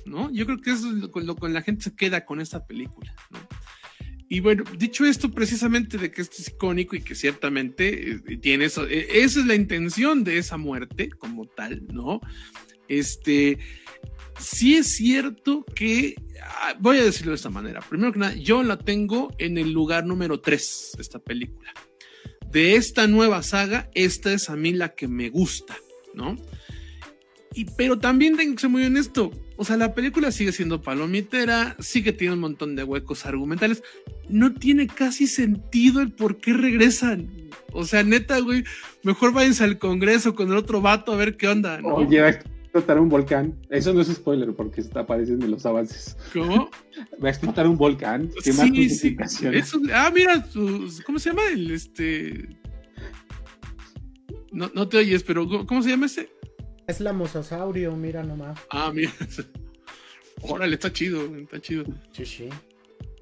¿no? 0.06 0.31
Yo 0.31 0.45
creo 0.45 0.61
que 0.61 0.72
es 0.72 0.81
lo, 0.81 1.10
lo 1.14 1.35
que 1.35 1.49
la 1.49 1.61
gente 1.61 1.84
se 1.84 1.95
queda 1.95 2.26
con 2.26 2.39
esta 2.39 2.65
película, 2.65 3.14
¿no? 3.31 3.39
Y 4.31 4.39
bueno, 4.39 4.63
dicho 4.77 5.03
esto 5.03 5.29
precisamente 5.29 5.97
de 5.97 6.09
que 6.09 6.21
esto 6.21 6.37
es 6.39 6.47
icónico 6.47 6.95
y 6.95 7.01
que 7.01 7.15
ciertamente 7.15 8.11
eh, 8.11 8.37
tiene 8.37 8.63
eso, 8.63 8.87
eh, 8.87 9.05
esa 9.11 9.41
es 9.41 9.45
la 9.45 9.55
intención 9.55 10.23
de 10.23 10.37
esa 10.37 10.55
muerte 10.55 11.09
como 11.09 11.47
tal, 11.47 11.85
¿no? 11.87 12.21
Este, 12.87 13.59
sí 14.39 14.77
es 14.77 14.87
cierto 14.87 15.65
que, 15.75 16.15
ah, 16.41 16.77
voy 16.79 16.99
a 16.99 17.03
decirlo 17.03 17.31
de 17.31 17.35
esta 17.35 17.49
manera, 17.49 17.81
primero 17.81 18.13
que 18.13 18.19
nada, 18.19 18.33
yo 18.35 18.63
la 18.63 18.79
tengo 18.79 19.35
en 19.37 19.57
el 19.57 19.73
lugar 19.73 20.05
número 20.05 20.39
3, 20.39 20.95
esta 20.97 21.19
película. 21.19 21.73
De 22.49 22.77
esta 22.77 23.07
nueva 23.07 23.43
saga, 23.43 23.89
esta 23.95 24.31
es 24.31 24.49
a 24.49 24.55
mí 24.55 24.71
la 24.71 24.95
que 24.95 25.09
me 25.09 25.29
gusta, 25.29 25.75
¿no? 26.13 26.37
Y, 27.53 27.65
pero 27.65 27.99
también 27.99 28.37
tengo 28.37 28.55
que 28.55 28.61
ser 28.61 28.69
muy 28.69 28.85
honesto, 28.85 29.29
o 29.61 29.63
sea, 29.63 29.77
la 29.77 29.93
película 29.93 30.31
sigue 30.31 30.51
siendo 30.51 30.81
palomitera, 30.81 31.75
sigue 31.77 32.13
teniendo 32.13 32.33
un 32.33 32.41
montón 32.41 32.75
de 32.75 32.83
huecos 32.83 33.27
argumentales. 33.27 33.83
No 34.27 34.55
tiene 34.55 34.88
casi 34.88 35.27
sentido 35.27 36.01
el 36.01 36.11
por 36.11 36.38
qué 36.38 36.53
regresan. 36.53 37.29
O 37.71 37.83
sea, 37.83 38.01
neta, 38.01 38.39
güey, 38.39 38.63
mejor 39.03 39.33
váyanse 39.33 39.63
al 39.63 39.77
Congreso 39.77 40.33
con 40.33 40.49
el 40.49 40.57
otro 40.57 40.81
vato 40.81 41.11
a 41.11 41.15
ver 41.15 41.38
qué 41.38 41.47
onda. 41.47 41.79
¿no? 41.79 41.89
Oye, 41.89 42.21
va 42.21 42.27
a 42.29 42.29
explotar 42.31 42.99
un 42.99 43.07
volcán. 43.07 43.55
Eso 43.69 43.93
no 43.93 44.01
es 44.01 44.07
spoiler 44.07 44.51
porque 44.55 44.81
está 44.81 45.01
apareciendo 45.01 45.45
en 45.45 45.51
los 45.51 45.63
avances. 45.63 46.17
¿Cómo? 46.33 46.71
va 47.23 47.27
a 47.27 47.31
explotar 47.31 47.67
un 47.67 47.77
volcán. 47.77 48.31
¿Qué 48.43 48.53
sí, 48.53 48.89
sí. 48.89 49.15
ah, 49.93 50.11
mira, 50.11 50.43
¿cómo 51.05 51.19
se 51.19 51.29
llama? 51.29 51.43
El 51.53 51.69
este. 51.69 52.49
No, 54.51 54.71
no 54.73 54.88
te 54.88 54.97
oyes, 54.97 55.21
pero 55.21 55.47
¿cómo 55.67 55.83
se 55.83 55.91
llama 55.91 56.07
ese? 56.07 56.29
Es 56.91 56.99
la 56.99 57.13
mosasaurio, 57.13 57.95
mira 57.95 58.22
nomás. 58.22 58.59
Ah, 58.69 58.91
mira. 58.93 59.13
Órale, 60.41 60.73
está 60.73 60.91
chido, 60.91 61.38
está 61.38 61.61
chido. 61.61 61.85
Sí, 62.11 62.26
sí. 62.26 62.49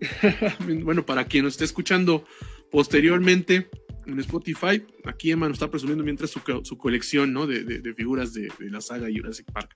bueno, 0.83 1.05
para 1.05 1.25
quien 1.25 1.43
nos 1.43 1.53
esté 1.53 1.65
escuchando 1.65 2.25
posteriormente 2.71 3.69
en 4.07 4.19
Spotify, 4.21 4.83
aquí 5.05 5.29
Emma 5.29 5.47
nos 5.47 5.57
está 5.57 5.69
presumiendo 5.69 6.03
mientras 6.03 6.31
su, 6.31 6.77
colección 6.79 7.31
¿no? 7.31 7.45
de, 7.45 7.93
figuras 7.95 8.33
de, 8.33 8.51
la 8.59 8.81
saga 8.81 9.07
Jurassic 9.15 9.51
Park. 9.51 9.75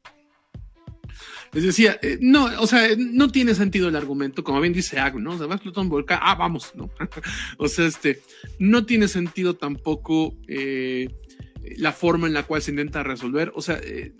Les 1.51 1.63
decía, 1.63 1.99
eh, 2.01 2.17
no, 2.19 2.45
o 2.59 2.65
sea, 2.65 2.87
no 2.97 3.29
tiene 3.29 3.53
sentido 3.53 3.89
el 3.89 3.95
argumento, 3.95 4.43
como 4.43 4.59
bien 4.59 4.73
dice 4.73 4.97
Ag, 4.97 5.19
¿no? 5.19 5.33
O 5.33 5.37
sea, 5.37 5.45
va 5.45 5.61
un 5.75 5.89
volcán, 5.89 6.17
ah, 6.19 6.33
vamos, 6.33 6.71
¿no? 6.73 6.89
o 7.59 7.67
sea, 7.67 7.85
este, 7.85 8.23
no 8.57 8.87
tiene 8.87 9.07
sentido 9.07 9.53
tampoco 9.53 10.35
eh, 10.47 11.09
la 11.77 11.91
forma 11.91 12.27
en 12.27 12.33
la 12.33 12.43
cual 12.43 12.61
se 12.61 12.71
intenta 12.71 13.03
resolver. 13.03 13.51
O 13.55 13.61
sea, 13.61 13.79
eh, 13.83 14.13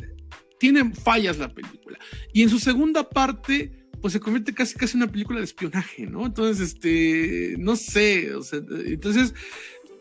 tiene 0.59 0.93
fallas 0.93 1.37
la 1.37 1.53
película. 1.53 1.99
Y 2.31 2.43
en 2.43 2.49
su 2.49 2.59
segunda 2.59 3.09
parte, 3.09 3.71
pues 4.01 4.13
se 4.13 4.19
convierte 4.19 4.53
casi 4.53 4.75
casi 4.75 4.97
una 4.97 5.11
película 5.11 5.39
de 5.39 5.45
espionaje, 5.45 6.05
¿no? 6.07 6.25
Entonces, 6.25 6.73
este, 6.73 7.55
no 7.59 7.75
sé, 7.75 8.33
o 8.35 8.41
sea, 8.43 8.59
entonces, 8.85 9.33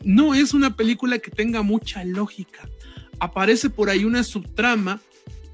no 0.04 0.34
es 0.34 0.54
una 0.54 0.76
película 0.76 1.18
que 1.18 1.30
tenga 1.30 1.62
mucha 1.62 2.04
lógica. 2.04 2.68
Aparece 3.18 3.70
por 3.70 3.90
ahí 3.90 4.04
una 4.04 4.24
subtrama 4.24 5.00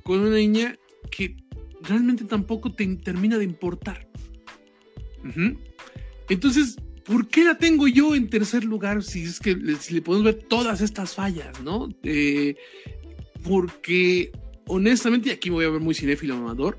con 0.02 0.20
una 0.20 0.36
niña 0.36 0.78
que 1.10 1.36
realmente 1.82 2.24
tampoco 2.24 2.72
te 2.72 2.86
termina 2.96 3.38
de 3.38 3.44
importar. 3.44 4.08
Entonces, 6.28 6.76
¿por 7.08 7.26
qué 7.28 7.42
la 7.42 7.56
tengo 7.56 7.88
yo 7.88 8.14
en 8.14 8.28
tercer 8.28 8.64
lugar 8.64 9.02
si 9.02 9.24
es 9.24 9.40
que 9.40 9.56
si 9.80 9.94
le 9.94 10.02
podemos 10.02 10.26
ver 10.26 10.44
todas 10.46 10.82
estas 10.82 11.14
fallas, 11.14 11.60
¿no? 11.62 11.88
Eh, 12.02 12.54
porque 13.42 14.30
honestamente, 14.66 15.30
y 15.30 15.32
aquí 15.32 15.48
voy 15.48 15.64
a 15.64 15.70
ver 15.70 15.80
muy 15.80 15.94
cinéfilo 15.94 16.36
amador, 16.36 16.76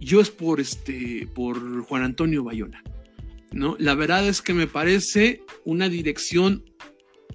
yo 0.00 0.20
es 0.20 0.30
por 0.30 0.58
este, 0.60 1.28
por 1.34 1.82
Juan 1.82 2.02
Antonio 2.02 2.42
Bayona, 2.42 2.82
¿no? 3.52 3.76
La 3.78 3.94
verdad 3.94 4.26
es 4.26 4.40
que 4.40 4.54
me 4.54 4.66
parece 4.66 5.42
una 5.66 5.90
dirección 5.90 6.64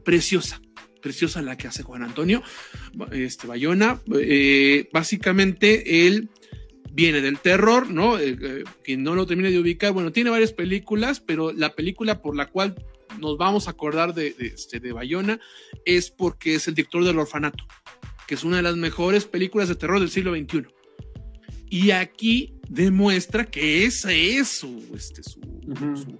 preciosa, 0.03 0.59
preciosa 1.01 1.43
la 1.43 1.55
que 1.55 1.67
hace 1.67 1.83
Juan 1.83 2.01
Antonio 2.01 2.41
este, 3.11 3.45
Bayona. 3.45 4.01
Eh, 4.15 4.89
básicamente 4.91 6.07
él 6.07 6.29
viene 6.93 7.21
del 7.21 7.39
terror, 7.39 7.89
¿no? 7.89 8.19
Eh, 8.19 8.37
eh, 8.39 8.63
quien 8.83 9.03
no 9.03 9.15
lo 9.15 9.25
termine 9.25 9.51
de 9.51 9.59
ubicar, 9.59 9.91
bueno, 9.91 10.11
tiene 10.11 10.29
varias 10.29 10.53
películas, 10.53 11.19
pero 11.19 11.51
la 11.51 11.73
película 11.73 12.21
por 12.21 12.35
la 12.35 12.47
cual 12.47 12.75
nos 13.19 13.37
vamos 13.37 13.67
a 13.67 13.71
acordar 13.71 14.13
de, 14.13 14.33
de, 14.33 14.47
este, 14.47 14.79
de 14.79 14.91
Bayona 14.91 15.39
es 15.85 16.11
porque 16.11 16.55
es 16.55 16.67
el 16.67 16.75
director 16.75 17.03
del 17.03 17.17
orfanato, 17.17 17.65
que 18.27 18.35
es 18.35 18.43
una 18.43 18.57
de 18.57 18.63
las 18.63 18.77
mejores 18.77 19.25
películas 19.25 19.69
de 19.69 19.75
terror 19.75 19.99
del 19.99 20.09
siglo 20.09 20.35
XXI. 20.35 20.67
Y 21.69 21.89
aquí 21.89 22.53
demuestra 22.69 23.45
que 23.45 23.85
ese 23.85 24.37
es 24.37 24.47
su, 24.47 24.83
este, 24.95 25.23
su, 25.23 25.39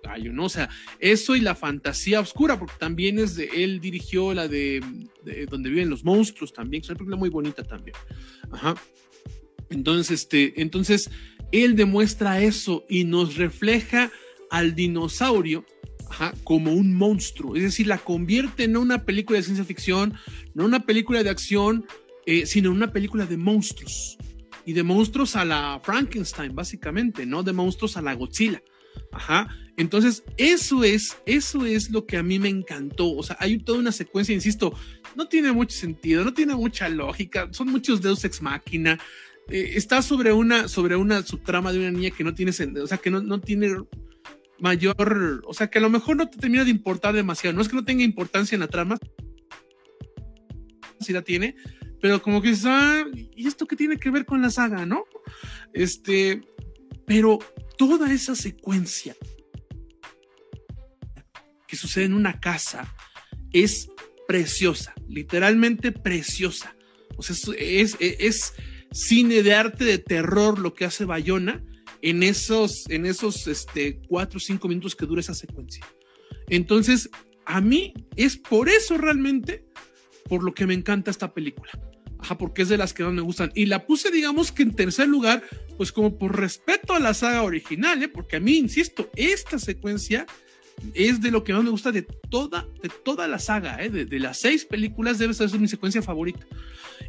gallo, 0.03 0.33
¿no? 0.33 0.45
O 0.45 0.49
sea, 0.49 0.67
eso 0.97 1.35
y 1.35 1.41
la 1.41 1.53
fantasía 1.53 2.19
oscura, 2.19 2.57
porque 2.57 2.73
también 2.79 3.19
es 3.19 3.35
de, 3.35 3.49
él 3.53 3.79
dirigió 3.79 4.33
la 4.33 4.47
de, 4.47 4.81
de 5.23 5.45
Donde 5.45 5.69
viven 5.69 5.91
los 5.91 6.03
monstruos 6.03 6.51
también, 6.51 6.81
que 6.81 6.85
es 6.85 6.89
una 6.89 6.97
película 6.97 7.17
muy 7.17 7.29
bonita 7.29 7.63
también. 7.63 7.95
Ajá. 8.51 8.75
Entonces, 9.69 10.21
este, 10.21 10.61
entonces, 10.61 11.09
él 11.51 11.75
demuestra 11.75 12.41
eso 12.41 12.85
y 12.89 13.03
nos 13.03 13.35
refleja 13.35 14.11
al 14.49 14.75
dinosaurio 14.75 15.65
como 16.43 16.73
un 16.73 16.93
monstruo. 16.93 17.55
Es 17.55 17.63
decir, 17.63 17.87
la 17.87 17.97
convierte 17.97 18.67
no 18.67 18.79
en 18.79 18.85
una 18.85 19.05
película 19.05 19.37
de 19.37 19.43
ciencia 19.43 19.65
ficción, 19.65 20.13
no 20.53 20.65
una 20.65 20.85
película 20.85 21.23
de 21.23 21.29
acción, 21.29 21.85
eh, 22.25 22.45
sino 22.45 22.71
una 22.71 22.91
película 22.91 23.25
de 23.25 23.37
monstruos. 23.37 24.17
Y 24.65 24.73
de 24.73 24.83
monstruos 24.83 25.35
a 25.35 25.43
la 25.43 25.81
Frankenstein, 25.83 26.55
básicamente, 26.55 27.25
¿no? 27.25 27.43
De 27.43 27.51
monstruos 27.51 27.97
a 27.97 28.01
la 28.01 28.13
Godzilla. 28.13 28.61
Ajá. 29.11 29.47
Entonces, 29.75 30.23
eso 30.37 30.83
es, 30.83 31.17
eso 31.25 31.65
es 31.65 31.89
lo 31.89 32.05
que 32.05 32.17
a 32.17 32.23
mí 32.23 32.39
me 32.39 32.49
encantó. 32.49 33.11
O 33.11 33.23
sea, 33.23 33.35
hay 33.39 33.57
toda 33.57 33.79
una 33.79 33.91
secuencia, 33.91 34.33
insisto, 34.33 34.73
no 35.15 35.27
tiene 35.27 35.51
mucho 35.51 35.75
sentido, 35.75 36.23
no 36.23 36.33
tiene 36.33 36.55
mucha 36.55 36.87
lógica, 36.89 37.49
son 37.51 37.71
muchos 37.71 38.01
Deus 38.01 38.23
ex 38.23 38.41
máquina, 38.41 38.99
eh, 39.49 39.73
está 39.75 40.01
sobre 40.01 40.33
una, 40.33 40.67
sobre 40.67 40.95
una 40.95 41.23
subtrama 41.23 41.71
de 41.71 41.79
una 41.79 41.91
niña 41.91 42.11
que 42.11 42.23
no 42.23 42.33
tiene, 42.33 42.51
o 42.51 42.87
sea, 42.87 42.97
que 42.97 43.11
no, 43.11 43.21
no 43.21 43.39
tiene 43.39 43.75
mayor, 44.59 45.41
o 45.45 45.53
sea, 45.53 45.69
que 45.69 45.79
a 45.79 45.81
lo 45.81 45.89
mejor 45.89 46.15
no 46.15 46.29
te 46.29 46.37
termina 46.37 46.63
de 46.63 46.71
importar 46.71 47.13
demasiado. 47.13 47.55
No 47.55 47.61
es 47.61 47.67
que 47.67 47.75
no 47.75 47.85
tenga 47.85 48.03
importancia 48.03 48.55
en 48.55 48.61
la 48.61 48.67
trama, 48.67 48.97
si 50.99 51.13
la 51.13 51.21
tiene, 51.21 51.55
pero 52.01 52.21
como 52.21 52.41
que 52.41 52.53
ah, 52.65 53.05
¿y 53.13 53.47
esto 53.47 53.65
qué 53.65 53.75
tiene 53.75 53.97
que 53.97 54.09
ver 54.09 54.25
con 54.25 54.41
la 54.41 54.49
saga, 54.49 54.85
no? 54.85 55.05
Este, 55.73 56.41
pero 57.05 57.39
toda 57.77 58.11
esa 58.11 58.35
secuencia 58.35 59.15
que 61.67 61.75
sucede 61.75 62.05
en 62.05 62.13
una 62.13 62.39
casa 62.39 62.93
es 63.51 63.89
preciosa, 64.27 64.93
literalmente 65.07 65.91
preciosa. 65.91 66.75
O 67.17 67.23
sea, 67.23 67.35
es, 67.57 67.97
es, 67.99 68.53
cine 68.93 69.43
de 69.43 69.53
arte 69.53 69.83
de 69.83 69.97
terror 69.97 70.59
lo 70.59 70.73
que 70.73 70.85
hace 70.85 71.03
Bayona 71.03 71.63
en 72.01 72.23
esos, 72.23 72.85
en 72.89 73.05
esos 73.05 73.47
este, 73.47 73.99
cuatro 74.07 74.37
o 74.37 74.39
cinco 74.39 74.67
minutos 74.67 74.95
que 74.95 75.05
dura 75.05 75.21
esa 75.21 75.33
secuencia. 75.33 75.85
Entonces, 76.47 77.09
a 77.45 77.59
mí 77.59 77.93
es 78.15 78.37
por 78.37 78.69
eso 78.69 78.97
realmente 78.97 79.65
por 80.29 80.43
lo 80.43 80.53
que 80.53 80.65
me 80.65 80.73
encanta 80.73 81.11
esta 81.11 81.33
película. 81.33 81.71
Ajá, 82.19 82.37
porque 82.37 82.61
es 82.61 82.69
de 82.69 82.77
las 82.77 82.93
que 82.93 83.03
más 83.03 83.13
me 83.13 83.21
gustan. 83.21 83.51
Y 83.53 83.65
la 83.65 83.85
puse, 83.85 84.09
digamos 84.09 84.53
que 84.53 84.63
en 84.63 84.75
tercer 84.75 85.09
lugar, 85.09 85.43
pues 85.75 85.91
como 85.91 86.17
por 86.17 86.39
respeto 86.39 86.93
a 86.93 86.99
la 86.99 87.13
saga 87.13 87.43
original, 87.43 88.01
¿eh? 88.01 88.07
porque 88.07 88.37
a 88.37 88.39
mí, 88.39 88.57
insisto, 88.57 89.09
esta 89.15 89.59
secuencia 89.59 90.25
es 90.93 91.21
de 91.21 91.31
lo 91.31 91.43
que 91.43 91.53
más 91.53 91.63
me 91.63 91.69
gusta 91.69 91.91
de 91.91 92.01
toda, 92.01 92.67
de 92.81 92.89
toda 92.89 93.27
la 93.27 93.39
saga, 93.39 93.83
¿eh? 93.83 93.89
de, 93.89 94.19
las 94.19 94.39
seis 94.39 94.65
películas 94.65 95.17
debe 95.17 95.33
ser 95.33 95.57
mi 95.59 95.67
secuencia 95.67 96.01
favorita. 96.01 96.45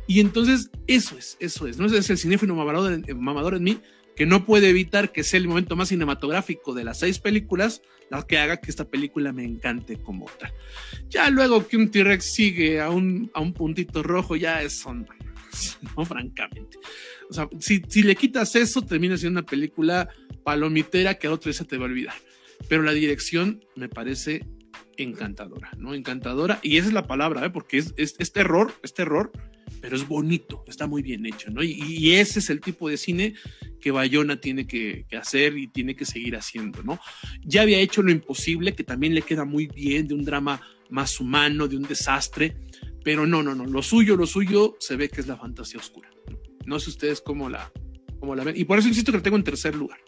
Y 0.06 0.20
entonces, 0.20 0.70
eso 0.86 1.16
es, 1.16 1.36
eso 1.40 1.66
es, 1.66 1.78
¿no? 1.78 1.86
es 1.86 2.10
el 2.10 2.18
cinéfilo 2.18 2.54
mamador, 2.54 3.00
mamador 3.16 3.54
en 3.54 3.64
mí 3.64 3.80
que 4.14 4.26
no 4.26 4.44
puede 4.44 4.70
evitar 4.70 5.12
que 5.12 5.24
sea 5.24 5.38
el 5.38 5.48
momento 5.48 5.76
más 5.76 5.88
cinematográfico 5.88 6.72
de 6.74 6.84
las 6.84 7.00
seis 7.00 7.18
películas, 7.18 7.82
la 8.10 8.24
que 8.24 8.38
haga 8.38 8.58
que 8.58 8.70
esta 8.70 8.84
película 8.84 9.32
me 9.32 9.44
encante 9.44 9.96
como 9.96 10.26
tal. 10.38 10.52
Ya 11.08 11.30
luego 11.30 11.66
que 11.66 11.76
un 11.76 11.90
T-Rex 11.90 12.24
sigue 12.24 12.80
a 12.80 12.90
un, 12.90 13.30
a 13.34 13.40
un 13.40 13.52
puntito 13.52 14.02
rojo, 14.02 14.36
ya 14.36 14.62
es 14.62 14.74
son, 14.74 15.06
no 15.96 16.04
francamente. 16.04 16.78
O 17.28 17.34
sea, 17.34 17.48
si, 17.58 17.82
si, 17.88 18.02
le 18.02 18.14
quitas 18.14 18.54
eso, 18.54 18.82
termina 18.82 19.16
siendo 19.16 19.40
una 19.40 19.46
película 19.46 20.08
palomitera 20.44 21.14
que 21.14 21.26
a 21.26 21.32
otra 21.32 21.48
vez 21.48 21.56
se 21.56 21.64
te 21.64 21.76
va 21.76 21.84
a 21.84 21.88
olvidar. 21.88 22.14
Pero 22.68 22.82
la 22.82 22.92
dirección 22.92 23.64
me 23.76 23.88
parece 23.88 24.46
encantadora, 24.96 25.70
¿no? 25.78 25.94
Encantadora. 25.94 26.60
Y 26.62 26.76
esa 26.76 26.88
es 26.88 26.94
la 26.94 27.06
palabra, 27.06 27.46
¿eh? 27.46 27.50
Porque 27.50 27.78
es, 27.78 27.94
es, 27.96 28.32
terror, 28.32 28.72
pero 29.80 29.96
es 29.96 30.06
bonito, 30.06 30.64
está 30.66 30.86
muy 30.86 31.02
bien 31.02 31.26
hecho, 31.26 31.50
¿no? 31.50 31.62
Y, 31.62 32.12
ese 32.12 32.38
es 32.38 32.50
el 32.50 32.60
tipo 32.60 32.88
de 32.88 32.96
cine 32.96 33.34
que 33.80 33.90
Bayona 33.90 34.40
tiene 34.40 34.66
que, 34.66 35.06
hacer 35.18 35.56
y 35.58 35.68
tiene 35.68 35.94
que 35.94 36.04
seguir 36.04 36.36
haciendo, 36.36 36.82
¿no? 36.82 36.98
Ya 37.42 37.62
había 37.62 37.78
hecho 37.78 38.02
lo 38.02 38.10
imposible, 38.10 38.74
que 38.74 38.84
también 38.84 39.14
le 39.14 39.22
queda 39.22 39.44
muy 39.44 39.66
bien, 39.66 40.08
de 40.08 40.14
un 40.14 40.24
drama 40.24 40.60
más 40.90 41.20
humano, 41.20 41.68
de 41.68 41.76
un 41.76 41.82
desastre, 41.82 42.56
pero 43.02 43.26
no, 43.26 43.42
no, 43.42 43.54
no, 43.54 43.66
lo 43.66 43.82
suyo, 43.82 44.16
lo 44.16 44.26
suyo 44.26 44.76
se 44.80 44.96
ve 44.96 45.08
que 45.08 45.20
es 45.20 45.26
la 45.26 45.36
fantasía 45.36 45.80
oscura. 45.80 46.08
No 46.66 46.80
sé 46.80 46.90
ustedes 46.90 47.20
cómo 47.20 47.50
la, 47.50 47.70
cómo 48.18 48.34
la 48.34 48.44
ven, 48.44 48.56
y 48.56 48.64
por 48.64 48.78
eso 48.78 48.88
insisto 48.88 49.12
que 49.12 49.18
la 49.18 49.22
tengo 49.22 49.36
en 49.36 49.44
tercer 49.44 49.74
lugar. 49.74 49.98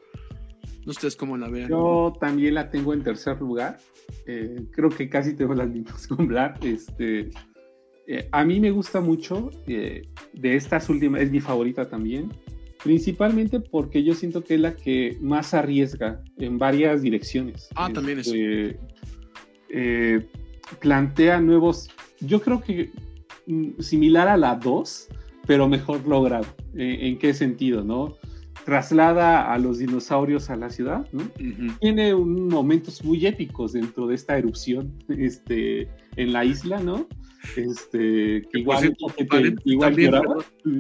No 0.87 0.93
sé 0.93 0.99
ustedes 0.99 1.17
cómo 1.17 1.37
la 1.37 1.49
ven. 1.49 1.69
Yo 1.69 2.13
también 2.21 2.55
la 2.55 2.71
tengo 2.71 2.95
en 2.95 3.03
tercer 3.03 3.41
lugar. 3.41 3.79
Eh, 4.25 4.67
creo 4.71 4.89
que 4.89 5.09
casi 5.09 5.35
tengo 5.35 5.53
las 5.53 5.69
mismas 5.69 6.07
con 6.07 6.29
Black. 6.29 6.65
Este, 6.65 7.31
eh, 8.07 8.29
a 8.31 8.45
mí 8.45 8.61
me 8.61 8.71
gusta 8.71 9.01
mucho, 9.01 9.51
eh, 9.67 10.03
de 10.33 10.55
estas 10.55 10.89
últimas, 10.89 11.23
es 11.23 11.33
mi 11.33 11.41
favorita 11.41 11.89
también, 11.89 12.29
principalmente 12.85 13.59
porque 13.59 14.05
yo 14.05 14.15
siento 14.15 14.45
que 14.45 14.55
es 14.55 14.61
la 14.61 14.77
que 14.77 15.19
más 15.21 15.55
arriesga 15.55 16.23
en 16.39 16.57
varias 16.57 17.03
direcciones. 17.03 17.69
Ah, 17.75 17.91
también 17.93 18.21
es. 18.21 18.29
Este, 18.33 18.79
plantea 20.81 21.41
nuevos, 21.41 21.91
yo 22.21 22.41
creo 22.41 22.63
que 22.63 22.93
mm, 23.49 23.81
similar 23.81 24.29
a 24.29 24.37
la 24.37 24.55
2, 24.55 25.09
pero 25.49 25.69
mejor 25.69 26.07
logrado. 26.07 26.47
¿En 26.75 27.19
qué 27.19 27.35
sentido, 27.35 27.83
no? 27.83 28.17
Traslada 28.67 29.53
a 29.53 29.59
los 29.59 29.79
dinosaurios 29.79 30.51
a 30.51 30.57
la 30.57 30.71
ciudad, 30.71 31.07
¿no? 31.13 31.23
Tiene 31.81 32.15
un, 32.15 32.49
momentos 32.49 33.05
muy 33.05 33.25
épicos 33.25 33.75
dentro 33.75 34.09
de 34.09 34.17
esta 34.17 34.37
erupción 34.37 34.93
este, 35.09 35.89
en 36.17 36.33
la 36.33 36.45
isla, 36.45 36.81
¿no? 36.81 37.07
Este, 37.55 38.43
que 38.51 38.59
igual, 38.59 38.93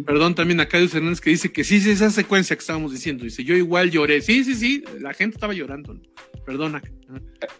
perdón, 0.04 0.34
también 0.34 0.58
acá 0.58 0.78
Luis 0.78 0.92
Hernández 0.92 1.20
que 1.20 1.30
dice 1.30 1.52
que 1.52 1.62
sí, 1.62 1.80
sí, 1.80 1.90
esa 1.90 2.10
secuencia 2.10 2.56
que 2.56 2.60
estábamos 2.60 2.90
diciendo. 2.90 3.22
Dice, 3.22 3.44
yo 3.44 3.54
igual 3.54 3.92
lloré. 3.92 4.20
Sí, 4.20 4.42
sí, 4.42 4.56
sí, 4.56 4.82
la 5.00 5.14
gente 5.14 5.36
estaba 5.36 5.54
llorando. 5.54 5.96
Perdona. 6.44 6.82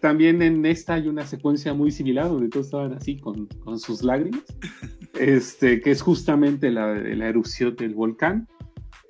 También 0.00 0.42
en 0.42 0.66
esta 0.66 0.94
hay 0.94 1.06
una 1.06 1.24
secuencia 1.24 1.72
muy 1.72 1.92
similar 1.92 2.28
donde 2.28 2.48
todos 2.48 2.66
estaban 2.66 2.94
así 2.94 3.16
con, 3.16 3.46
con 3.46 3.78
sus 3.78 4.02
lágrimas, 4.02 4.42
este, 5.14 5.80
que 5.80 5.92
es 5.92 6.02
justamente 6.02 6.72
la, 6.72 6.94
la 6.94 7.28
erupción 7.28 7.76
del 7.76 7.94
volcán. 7.94 8.48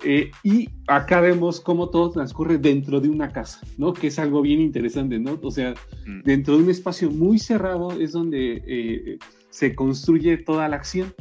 Eh, 0.03 0.29
y 0.43 0.69
acá 0.87 1.21
vemos 1.21 1.59
cómo 1.59 1.89
todo 1.89 2.11
transcurre 2.11 2.59
dentro 2.59 3.01
de 3.01 3.09
una 3.09 3.31
casa, 3.31 3.61
¿no? 3.77 3.93
Que 3.93 4.07
es 4.07 4.19
algo 4.19 4.41
bien 4.41 4.61
interesante, 4.61 5.17
¿no? 5.17 5.39
O 5.41 5.51
sea, 5.51 5.73
mm. 6.05 6.21
dentro 6.23 6.55
de 6.55 6.63
un 6.63 6.69
espacio 6.69 7.09
muy 7.09 7.39
cerrado 7.39 7.91
es 7.99 8.11
donde 8.11 8.61
eh, 8.67 9.17
se 9.49 9.73
construye 9.73 10.37
toda 10.37 10.69
la 10.69 10.75
acción. 10.75 11.13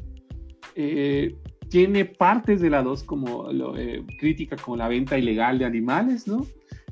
Eh, 0.74 1.34
tiene 1.70 2.04
partes 2.04 2.60
de 2.60 2.70
la 2.70 2.82
2 2.82 3.02
como 3.04 3.50
lo, 3.52 3.76
eh, 3.76 4.04
crítica 4.18 4.56
como 4.56 4.76
la 4.76 4.88
venta 4.88 5.18
ilegal 5.18 5.58
de 5.58 5.64
animales, 5.64 6.26
¿no? 6.28 6.46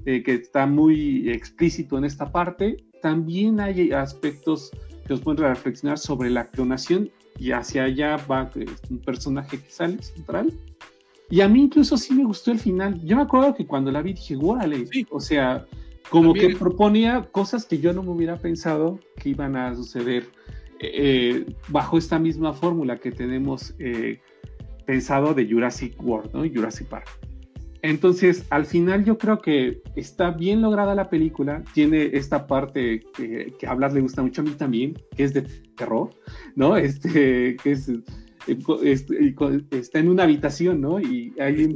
Eh, 0.06 0.23
que 0.23 0.35
está 0.35 0.66
muy 0.66 1.28
explícito 1.31 1.98
en 1.98 2.05
esta 2.05 2.32
parte. 2.32 2.78
También 3.02 3.61
hay 3.61 3.93
aspectos 3.93 4.70
que 5.06 5.15
nos 5.15 5.20
pueden 5.20 5.44
reflexionar 5.44 5.98
sobre 5.98 6.31
la 6.31 6.51
clonación 6.51 7.11
y 7.39 7.51
hacia 7.51 7.85
allá 7.85 8.16
va 8.31 8.51
un 8.90 8.98
personaje 9.01 9.61
que 9.61 9.70
sale 9.70 10.02
central. 10.02 10.52
Y 11.31 11.41
a 11.41 11.49
mí 11.49 11.63
incluso 11.63 11.97
sí 11.97 12.15
me 12.15 12.25
gustó 12.25 12.53
el 12.53 12.59
final. 12.59 13.01
Yo 13.03 13.17
me 13.17 13.23
acuerdo 13.23 13.55
que 13.55 13.67
cuando 13.67 13.91
la 13.91 14.03
vi 14.03 14.13
dije, 14.13 14.37
órale, 14.41 14.87
o 15.11 15.21
sea, 15.21 15.67
como 16.11 16.35
que 16.35 16.55
proponía 16.57 17.29
cosas 17.33 17.65
que 17.65 17.79
yo 17.79 17.93
no 17.93 18.03
me 18.03 18.11
hubiera 18.11 18.37
pensado 18.37 19.01
que 19.17 19.31
iban 19.31 19.57
a 19.57 19.75
suceder 19.75 20.27
eh, 20.81 21.47
bajo 21.69 21.97
esta 21.97 22.19
misma 22.19 22.53
fórmula 22.53 22.99
que 22.99 23.11
tenemos 23.11 23.75
eh, 23.79 24.21
pensado 24.87 25.35
de 25.35 25.49
Jurassic 25.49 25.95
World, 26.03 26.33
¿no? 26.35 26.43
Jurassic 26.49 26.89
Park. 26.89 27.09
Entonces, 27.81 28.47
al 28.49 28.65
final 28.65 29.05
yo 29.05 29.19
creo 29.19 29.41
que 29.41 29.83
está 29.95 30.31
bien 30.31 30.63
lograda 30.63 30.95
la 30.95 31.11
película, 31.11 31.63
tiene 31.75 32.11
esta 32.15 32.47
parte 32.47 33.01
que, 33.15 33.55
que 33.59 33.67
a 33.67 33.73
hablar 33.73 33.93
le 33.93 34.01
gusta 34.01 34.23
mucho 34.23 34.41
a 34.41 34.45
mí 34.45 34.53
también, 34.53 34.95
que 35.15 35.25
es 35.25 35.35
de 35.35 35.43
terror, 35.77 36.11
¿no? 36.57 36.77
Este, 36.79 37.57
que 37.63 37.73
es, 37.73 37.91
está 38.47 39.99
en 39.99 40.09
una 40.09 40.25
habitación, 40.25 40.81
¿no? 40.81 41.01
Y 41.01 41.35
ahí 41.41 41.69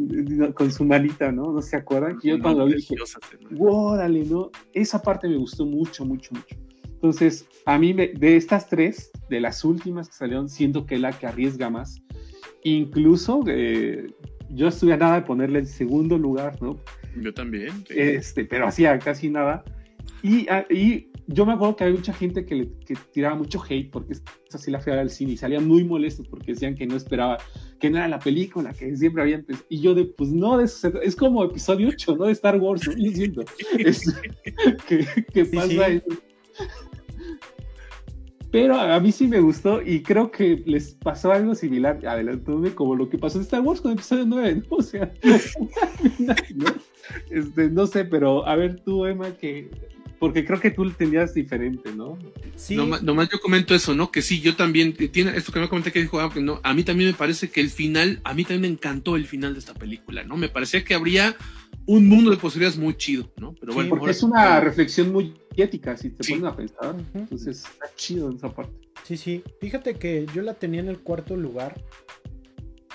con 0.55 0.71
su 0.71 0.85
malita, 0.85 1.33
¿no? 1.33 1.53
¿No 1.53 1.63
se 1.63 1.77
acuerdan? 1.77 2.19
yo 2.23 2.41
cuando 2.41 2.67
lo 2.67 2.75
dije, 2.75 2.95
órale, 3.59 4.25
¿no? 4.25 4.51
Esa 4.73 5.01
parte 5.03 5.29
me 5.29 5.37
gustó 5.37 5.65
mucho, 5.65 6.05
mucho, 6.05 6.35
mucho. 6.35 6.57
Entonces, 6.85 7.47
a 7.65 7.79
mí 7.79 7.93
de 7.93 8.37
estas 8.37 8.69
tres, 8.69 9.11
de 9.31 9.41
las 9.41 9.65
últimas 9.65 10.09
que 10.09 10.15
salieron, 10.15 10.49
siento 10.49 10.85
que 10.85 10.97
es 10.97 11.01
la 11.01 11.13
que 11.13 11.27
arriesga 11.27 11.71
más. 11.71 12.03
Incluso 12.65 13.45
eh, 13.47 14.09
yo 14.51 14.69
estuve 14.69 14.95
a 14.95 14.97
nada 14.97 15.21
de 15.21 15.23
ponerle 15.23 15.61
el 15.61 15.67
segundo 15.67 16.19
lugar, 16.19 16.61
¿no? 16.61 16.81
Yo 17.21 17.33
también. 17.33 17.85
Este, 17.89 18.45
pero 18.45 18.67
hacía 18.67 18.99
casi 18.99 19.31
nada. 19.31 19.65
Y, 20.23 20.49
ah, 20.49 20.67
y, 20.71 21.09
yo 21.31 21.45
me 21.45 21.53
acuerdo 21.53 21.77
que 21.77 21.85
había 21.85 21.97
mucha 21.97 22.15
gente 22.15 22.47
que, 22.47 22.55
le, 22.55 22.73
que 22.87 22.95
tiraba 23.13 23.37
mucho 23.37 23.63
hate 23.63 23.91
porque 23.91 24.15
esa 24.15 24.59
sí 24.59 24.71
la 24.71 24.81
fui 24.81 24.95
al 24.95 25.11
cine 25.11 25.33
y 25.33 25.37
salían 25.37 25.69
muy 25.69 25.85
molestos 25.85 26.27
porque 26.27 26.53
decían 26.53 26.75
que 26.75 26.87
no 26.87 26.97
esperaba, 26.97 27.37
que 27.79 27.91
no 27.91 27.99
era 27.99 28.09
la 28.09 28.19
película, 28.19 28.73
que 28.73 28.97
siempre 28.97 29.23
habían. 29.23 29.45
Y 29.69 29.81
yo 29.81 29.95
de, 29.95 30.07
pues 30.07 30.31
no, 30.31 30.57
de 30.57 30.65
es 31.03 31.17
como 31.17 31.45
episodio 31.45 31.89
8, 31.89 32.17
¿no? 32.17 32.25
De 32.25 32.33
Star 32.33 32.59
Wars, 32.59 32.89
¿no? 32.89 32.95
Diciendo, 32.95 33.45
que, 34.89 35.45
pasa 35.45 35.89
eso. 35.89 36.07
Pero 38.51 38.77
a 38.77 38.99
mí 38.99 39.13
sí 39.13 39.29
me 39.29 39.41
gustó 39.41 39.83
y 39.83 40.03
creo 40.03 40.31
que 40.31 40.63
les 40.65 40.95
pasó 40.95 41.31
algo 41.31 41.55
similar, 41.55 41.99
adelantándome, 42.07 42.75
como 42.75 42.97
lo 42.97 43.11
que 43.11 43.19
pasó 43.19 43.37
en 43.37 43.45
Star 43.45 43.61
Wars 43.61 43.83
con 43.83 43.93
el 43.93 43.99
episodio 43.99 44.25
9, 44.25 44.63
¿no? 44.71 44.77
O 44.79 44.83
sea, 44.83 45.13
¿no? 46.19 46.67
Este, 47.31 47.69
no 47.69 47.87
sé, 47.87 48.07
pero 48.07 48.47
a 48.47 48.57
ver 48.57 48.81
tú, 48.81 49.05
Emma, 49.05 49.33
que 49.33 49.69
porque 50.19 50.45
creo 50.45 50.61
que 50.61 50.71
tú 50.71 50.85
lo 50.85 50.93
tenías 50.93 51.35
diferente, 51.35 51.93
¿no? 51.95 52.19
Sí. 52.57 52.77
Nomás, 52.77 53.29
yo 53.31 53.41
comento 53.41 53.75
eso, 53.75 53.95
¿no? 53.95 54.11
Que 54.11 54.23
sí, 54.23 54.41
yo 54.41 54.57
también, 54.57 54.95
eh, 54.99 55.09
tiene 55.09 55.37
esto 55.37 55.53
que 55.53 55.61
me 55.61 55.69
comenté 55.69 55.93
que 55.93 56.01
dijo, 56.01 56.21
ah, 56.21 56.31
no, 56.37 56.61
a 56.63 56.75
mí 56.75 56.83
también 56.83 57.11
me 57.11 57.17
parece 57.17 57.51
que 57.51 57.61
el 57.61 57.71
final, 57.71 58.21
a 58.25 58.35
mí 58.35 58.43
también 58.45 58.63
me 58.63 58.69
encantó 58.69 59.17
el 59.17 59.27
final 59.27 59.53
de 59.55 59.61
esta 59.61 59.75
película, 59.75 60.25
¿no? 60.25 60.37
Me 60.37 60.49
parecía 60.49 60.85
que 60.85 60.95
habría 60.95 61.37
un 61.87 62.07
mundo 62.09 62.31
de 62.31 62.37
posibilidades 62.37 62.79
muy 62.79 62.97
chido, 62.97 63.33
¿no? 63.39 63.55
Pero 63.59 63.73
bueno, 63.73 63.91
porque 63.91 64.11
es 64.11 64.23
una 64.23 64.61
reflexión 64.61 65.13
muy 65.13 65.35
ética, 65.57 65.97
si 65.97 66.11
te 66.11 66.29
pones 66.29 66.45
a 66.45 66.57
pensar. 66.57 66.97
Entonces, 67.15 67.65
está 67.65 67.87
chido 67.97 68.31
en 68.31 68.37
esa 68.37 68.55
parte. 68.55 68.73
Sí, 69.05 69.17
sí. 69.17 69.43
Fíjate 69.61 69.95
que 69.95 70.27
yo 70.35 70.43
la 70.43 70.55
tenía 70.55 70.81
en 70.81 70.89
el 70.89 70.99
cuarto 70.99 71.37
lugar, 71.37 71.83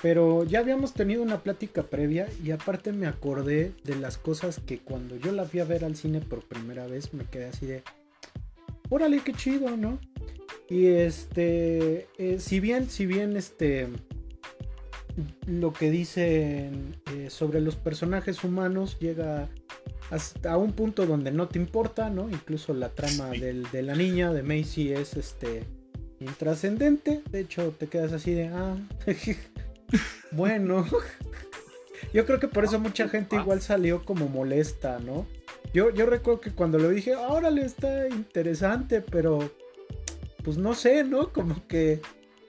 pero 0.04 0.44
ya 0.44 0.58
habíamos 0.58 0.92
tenido 0.92 1.22
una 1.22 1.42
plática 1.42 1.84
previa 1.84 2.28
y 2.44 2.50
aparte 2.50 2.92
me 2.92 3.06
acordé 3.06 3.72
de 3.84 3.96
las 3.96 4.18
cosas 4.18 4.60
que 4.60 4.78
cuando 4.78 5.16
yo 5.16 5.32
la 5.32 5.46
fui 5.46 5.60
a 5.60 5.64
ver 5.64 5.82
al 5.82 5.96
cine 5.96 6.20
por 6.20 6.42
primera 6.42 6.86
vez 6.86 7.14
me 7.14 7.24
quedé 7.24 7.46
así 7.46 7.64
de, 7.64 7.82
órale, 8.90 9.22
qué 9.24 9.32
chido, 9.32 9.78
¿no? 9.78 9.98
Y 10.68 10.88
este, 10.88 12.06
eh, 12.18 12.36
si 12.38 12.60
bien, 12.60 12.90
si 12.90 13.06
bien 13.06 13.34
este 13.38 13.88
lo 15.46 15.72
que 15.72 15.90
dicen 15.90 16.96
eh, 17.14 17.30
sobre 17.30 17.62
los 17.62 17.76
personajes 17.76 18.44
humanos 18.44 18.98
llega 19.00 19.48
hasta 20.10 20.58
un 20.58 20.72
punto 20.72 21.06
donde 21.06 21.32
no 21.32 21.48
te 21.48 21.58
importa, 21.58 22.10
¿no? 22.10 22.28
Incluso 22.28 22.74
la 22.74 22.90
trama 22.90 23.30
de 23.30 23.82
la 23.82 23.94
niña, 23.94 24.34
de 24.34 24.42
Macy, 24.42 24.92
es 24.92 25.16
este 25.16 25.64
intrascendente. 26.20 27.22
De 27.30 27.40
hecho, 27.40 27.74
te 27.78 27.86
quedas 27.86 28.12
así 28.12 28.34
de, 28.34 28.48
ah, 28.48 28.76
bueno. 30.32 30.86
Yo 32.12 32.26
creo 32.26 32.38
que 32.38 32.48
por 32.48 32.64
eso 32.64 32.78
mucha 32.78 33.08
gente 33.08 33.36
igual 33.36 33.60
salió 33.60 34.04
como 34.04 34.28
molesta, 34.28 35.00
¿no? 35.00 35.26
Yo, 35.72 35.90
yo 35.90 36.06
recuerdo 36.06 36.40
que 36.40 36.52
cuando 36.52 36.78
lo 36.78 36.90
dije, 36.90 37.14
ahora 37.14 37.50
le 37.50 37.64
está 37.64 38.06
interesante, 38.08 39.00
pero 39.00 39.50
pues 40.44 40.56
no 40.56 40.74
sé, 40.74 41.02
¿no? 41.02 41.32
Como 41.32 41.66
que 41.66 42.00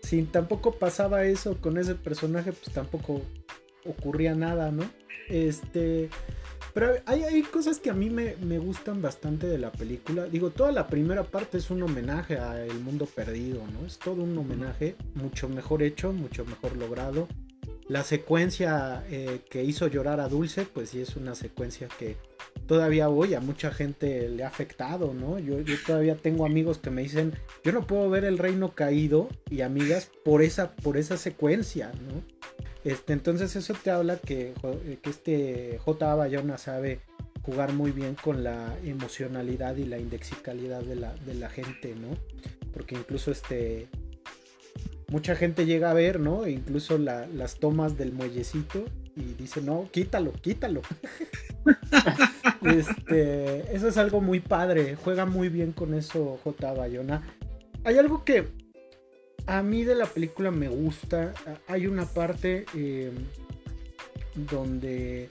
si 0.04 0.22
tampoco 0.24 0.74
pasaba 0.74 1.26
eso 1.26 1.60
con 1.60 1.80
ese 1.80 1.96
personaje, 1.96 2.54
pues 2.54 2.74
tampoco 2.76 3.22
ocurría 3.86 4.36
nada, 4.36 4.72
¿no? 4.72 4.84
Este. 5.30 6.10
Pero 6.76 6.92
hay, 7.06 7.24
hay 7.24 7.42
cosas 7.42 7.80
que 7.80 7.90
a 7.90 7.94
mí 7.94 8.10
me, 8.10 8.36
me, 8.36 8.58
gustan 8.58 9.02
bastante 9.02 9.48
de 9.48 9.58
la 9.58 9.72
película. 9.72 10.26
Digo, 10.26 10.50
toda 10.50 10.74
la 10.74 10.88
primera 10.88 11.24
parte 11.24 11.58
es 11.58 11.70
un 11.70 11.82
homenaje 11.82 12.38
a 12.38 12.62
El 12.66 12.82
Mundo 12.82 13.06
Perdido, 13.06 13.64
¿no? 13.72 13.88
Es 13.88 13.98
todo 13.98 14.24
un 14.24 14.38
homenaje, 14.38 14.98
mucho 15.14 15.48
mejor 15.48 15.82
hecho, 15.84 16.12
mucho 16.12 16.44
mejor 16.44 16.76
logrado. 16.76 17.30
La 17.88 18.04
secuencia 18.04 19.04
eh, 19.10 19.42
que 19.50 19.64
hizo 19.64 19.88
llorar 19.88 20.20
a 20.20 20.28
Dulce, 20.28 20.66
pues 20.66 20.90
sí 20.90 21.02
es 21.02 21.16
una 21.16 21.36
secuencia 21.36 21.88
que 22.00 22.18
todavía 22.66 23.10
hoy 23.10 23.36
a 23.36 23.42
mucha 23.42 23.70
gente 23.72 24.28
le 24.28 24.44
ha 24.44 24.48
afectado, 24.48 25.14
¿no? 25.14 25.38
Yo, 25.38 25.58
todavía 25.86 26.16
tengo 26.16 26.48
amigos 26.48 26.80
que 26.80 26.90
me 26.90 27.04
dicen, 27.04 27.34
yo 27.64 27.72
no 27.74 27.86
puedo 27.86 28.10
ver 28.10 28.26
el 28.26 28.40
reino 28.40 28.74
caído 28.74 29.30
y 29.52 29.62
amigas 29.62 30.10
por 30.24 30.42
esa, 30.42 30.72
por 30.72 30.98
esa 30.98 31.18
secuencia, 31.18 31.92
¿no? 32.08 32.24
Este, 32.84 33.14
entonces 33.14 33.56
eso 33.56 33.76
te 33.76 33.92
habla 33.92 34.18
que, 34.18 34.54
que 35.02 35.10
este 35.10 35.80
J. 35.84 36.16
Bayona 36.16 36.58
sabe 36.58 37.02
jugar 37.44 37.74
muy 37.74 37.92
bien 37.92 38.16
con 38.16 38.44
la 38.44 38.76
emocionalidad 38.84 39.76
y 39.78 39.86
la 39.86 40.00
indexicalidad 40.00 40.82
de 40.82 40.96
la, 40.96 41.14
de 41.14 41.36
la 41.36 41.50
gente, 41.50 41.94
¿no? 41.96 42.18
Porque 42.74 42.96
incluso 42.96 43.32
este 43.32 43.88
mucha 45.08 45.36
gente 45.36 45.66
llega 45.66 45.92
a 45.92 45.94
ver, 45.94 46.20
¿no? 46.20 46.48
Incluso 46.48 46.98
las 46.98 47.56
tomas 47.56 47.98
del 47.98 48.12
muellecito 48.14 48.86
y 49.16 49.34
dice, 49.34 49.62
no, 49.62 49.88
quítalo, 49.92 50.34
quítalo. 50.34 50.82
este, 52.62 53.76
eso 53.76 53.88
es 53.88 53.98
algo 53.98 54.22
muy 54.22 54.40
padre, 54.40 54.96
juega 54.96 55.26
muy 55.26 55.50
bien 55.50 55.72
con 55.72 55.94
eso 55.94 56.40
J. 56.44 56.74
Bayona. 56.74 57.24
Hay 57.84 57.98
algo 57.98 58.24
que 58.24 58.48
a 59.46 59.62
mí 59.62 59.84
de 59.84 59.96
la 59.96 60.06
película 60.06 60.52
me 60.52 60.68
gusta, 60.68 61.34
hay 61.68 61.88
una 61.88 62.06
parte 62.06 62.66
eh, 62.76 63.12
donde 64.36 65.28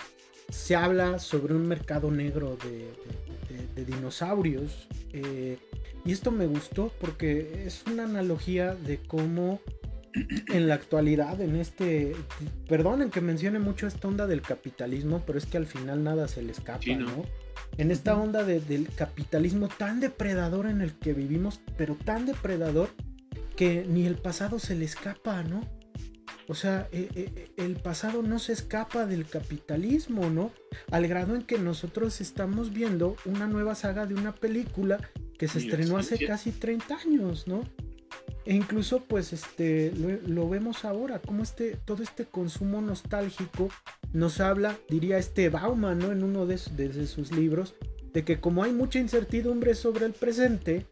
se 0.51 0.77
habla 0.77 1.19
sobre 1.19 1.55
un 1.55 1.67
mercado 1.67 2.11
negro 2.11 2.57
de, 2.57 3.85
dinosaurios. 3.85 4.89
Eh, 5.13 5.59
y 6.05 6.13
esto 6.13 6.31
me 6.31 6.47
gustó 6.47 6.93
porque 7.01 7.65
es 7.67 7.85
una 7.91 8.05
analogía 8.05 8.75
de 8.75 8.99
cómo 8.99 9.61
en 10.49 10.69
la 10.69 10.75
actualidad, 10.75 11.41
en 11.41 11.57
este, 11.57 12.15
perdonen 12.69 13.11
que 13.11 13.21
mencione 13.21 13.59
mucho 13.59 13.87
esta 13.87 14.09
onda 14.09 14.27
del 14.27 14.43
capitalismo, 14.43 15.23
pero 15.27 15.39
es 15.39 15.47
que 15.47 15.57
al 15.57 15.67
final 15.67 16.05
nada 16.05 16.29
se 16.29 16.43
le 16.43 16.53
escapa, 16.53 16.95
¿no? 16.97 17.25
En 17.79 17.91
esta 17.91 18.17
onda 18.17 18.45
del 18.45 18.89
capitalismo 18.95 19.69
tan 19.69 20.01
depredador 20.01 20.67
en 20.67 20.81
el 20.81 20.93
que 20.93 21.13
vivimos, 21.13 21.61
pero 21.77 21.97
tan 21.97 22.27
depredador 22.27 22.91
que 23.57 23.85
ni 23.89 24.07
el 24.07 24.17
pasado 24.17 24.59
se 24.59 24.75
le 24.75 24.85
escapa, 24.85 25.43
¿no? 25.43 25.63
O 26.47 26.55
sea, 26.55 26.89
eh, 26.93 27.09
eh, 27.15 27.51
el 27.57 27.77
pasado 27.77 28.23
no 28.23 28.39
se 28.39 28.53
escapa 28.53 29.07
del 29.07 29.27
capitalismo, 29.27 30.29
¿no? 30.29 30.53
Al 30.91 31.09
grado 31.09 31.35
en 31.35 31.43
que 31.43 31.59
nosotros 31.59 32.21
estamos 32.21 32.73
viendo 32.73 33.17
una 33.25 33.47
nueva 33.47 33.75
saga 33.75 34.07
de 34.07 34.15
una 34.15 34.35
película 34.35 35.01
que 35.39 35.49
se 35.49 35.59
estrenó 35.59 35.97
hace 35.97 36.25
casi 36.27 36.53
30 36.53 36.97
años, 36.97 37.47
¿no? 37.47 37.63
E 38.45 38.55
incluso 38.55 39.03
pues 39.05 39.33
este 39.33 39.91
lo, 39.93 40.49
vemos 40.49 40.85
ahora, 40.85 41.19
como 41.19 41.43
este, 41.43 41.77
todo 41.77 42.03
este 42.03 42.27
consumo 42.27 42.83
nostálgico 42.83 43.71
nos 44.13 44.39
habla, 44.41 44.77
diría 44.89 45.17
este 45.17 45.49
Bauman, 45.49 45.99
¿no? 45.99 46.13
En 46.13 46.23
uno 46.23 46.47
de, 46.47 46.61
de 46.77 47.07
sus 47.07 47.33
libros, 47.33 47.75
de 48.13 48.23
que 48.23 48.41
como 48.41 48.63
hay 48.63 48.73
mucha 48.73 48.99
incertidumbre 48.99 49.75
sobre 49.75 50.05
el 50.05 50.13
presente, 50.13 50.87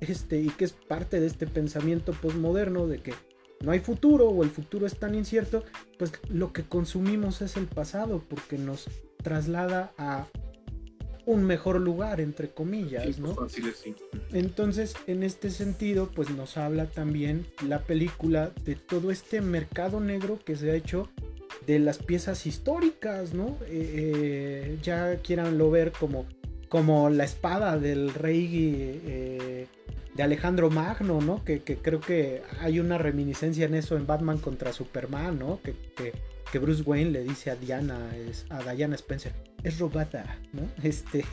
este, 0.00 0.40
y 0.40 0.48
que 0.48 0.64
es 0.64 0.72
parte 0.72 1.20
de 1.20 1.26
este 1.26 1.46
pensamiento 1.46 2.12
postmoderno 2.12 2.86
de 2.86 2.98
que 2.98 3.14
no 3.60 3.70
hay 3.70 3.80
futuro 3.80 4.28
o 4.28 4.42
el 4.42 4.50
futuro 4.50 4.86
es 4.86 4.96
tan 4.98 5.14
incierto, 5.14 5.64
pues 5.98 6.12
lo 6.28 6.52
que 6.52 6.64
consumimos 6.64 7.42
es 7.42 7.56
el 7.56 7.66
pasado 7.66 8.22
porque 8.28 8.58
nos 8.58 8.88
traslada 9.22 9.92
a 9.96 10.26
un 11.26 11.44
mejor 11.44 11.80
lugar, 11.80 12.20
entre 12.20 12.50
comillas, 12.50 13.18
¿no? 13.18 13.34
Entonces, 14.32 14.94
en 15.06 15.22
este 15.22 15.50
sentido, 15.50 16.10
pues 16.14 16.30
nos 16.30 16.56
habla 16.56 16.86
también 16.86 17.46
la 17.66 17.80
película 17.80 18.52
de 18.64 18.74
todo 18.74 19.10
este 19.10 19.40
mercado 19.40 20.00
negro 20.00 20.38
que 20.44 20.56
se 20.56 20.70
ha 20.70 20.74
hecho 20.74 21.08
de 21.66 21.78
las 21.78 21.98
piezas 21.98 22.46
históricas, 22.46 23.32
¿no? 23.32 23.56
Eh, 23.66 24.74
eh, 24.76 24.78
ya 24.82 25.16
quieran 25.16 25.56
lo 25.56 25.70
ver 25.70 25.92
como, 25.92 26.26
como 26.74 27.08
la 27.08 27.22
espada 27.22 27.78
del 27.78 28.12
rey 28.12 28.50
eh, 29.06 29.68
de 30.12 30.22
Alejandro 30.24 30.70
Magno, 30.70 31.20
¿no? 31.20 31.44
Que, 31.44 31.60
creo 31.60 32.00
que 32.00 32.42
hay 32.58 32.80
una 32.80 32.98
reminiscencia 32.98 33.66
en 33.66 33.76
eso 33.76 33.96
en 33.96 34.08
Batman 34.08 34.38
contra 34.38 34.72
Superman, 34.72 35.38
¿no? 35.38 35.60
Que, 35.62 35.76
que, 36.50 36.58
Bruce 36.58 36.82
Wayne 36.82 37.12
le 37.12 37.22
dice 37.22 37.52
a 37.52 37.54
Diana, 37.54 38.10
a 38.50 38.74
Diana 38.74 38.96
Spencer, 38.96 39.32
es 39.62 39.78
robada, 39.78 40.36
¿no? 40.52 40.62
Este, 40.82 41.24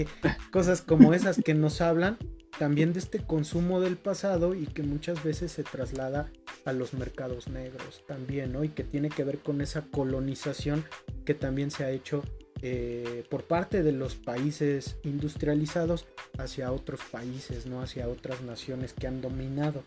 cosas 0.52 0.84
como 0.84 1.12
esas 1.16 1.42
que 1.44 1.56
nos 1.56 1.82
hablan 1.82 2.20
también 2.60 2.94
de 2.94 3.00
este 3.00 3.18
consumo 3.18 3.82
del 3.82 3.98
pasado 3.98 4.54
y 4.54 4.68
que 4.68 4.84
muchas 4.84 5.24
veces 5.24 5.52
se 5.52 5.64
traslada 5.64 6.32
a 6.66 6.72
los 6.72 6.94
mercados 6.94 7.48
negros 7.48 8.04
también, 8.08 8.54
¿no? 8.54 8.64
Y 8.64 8.70
que 8.70 8.84
tiene 8.84 9.10
que 9.10 9.24
ver 9.24 9.40
con 9.40 9.62
esa 9.62 9.82
colonización 9.82 10.86
que 11.26 11.34
también 11.34 11.72
se 11.72 11.84
ha 11.84 11.90
hecho 11.90 12.24
eh, 12.62 13.24
por 13.30 13.44
parte 13.44 13.84
de 13.84 13.92
los 13.92 14.16
países 14.16 14.98
industrializados 15.04 16.06
hacia 16.38 16.72
otros 16.72 17.00
países, 17.12 17.66
¿no? 17.66 17.82
Hacia 17.82 18.08
otras 18.08 18.42
naciones 18.42 18.94
que 18.94 19.08
han 19.08 19.22
dominado. 19.22 19.84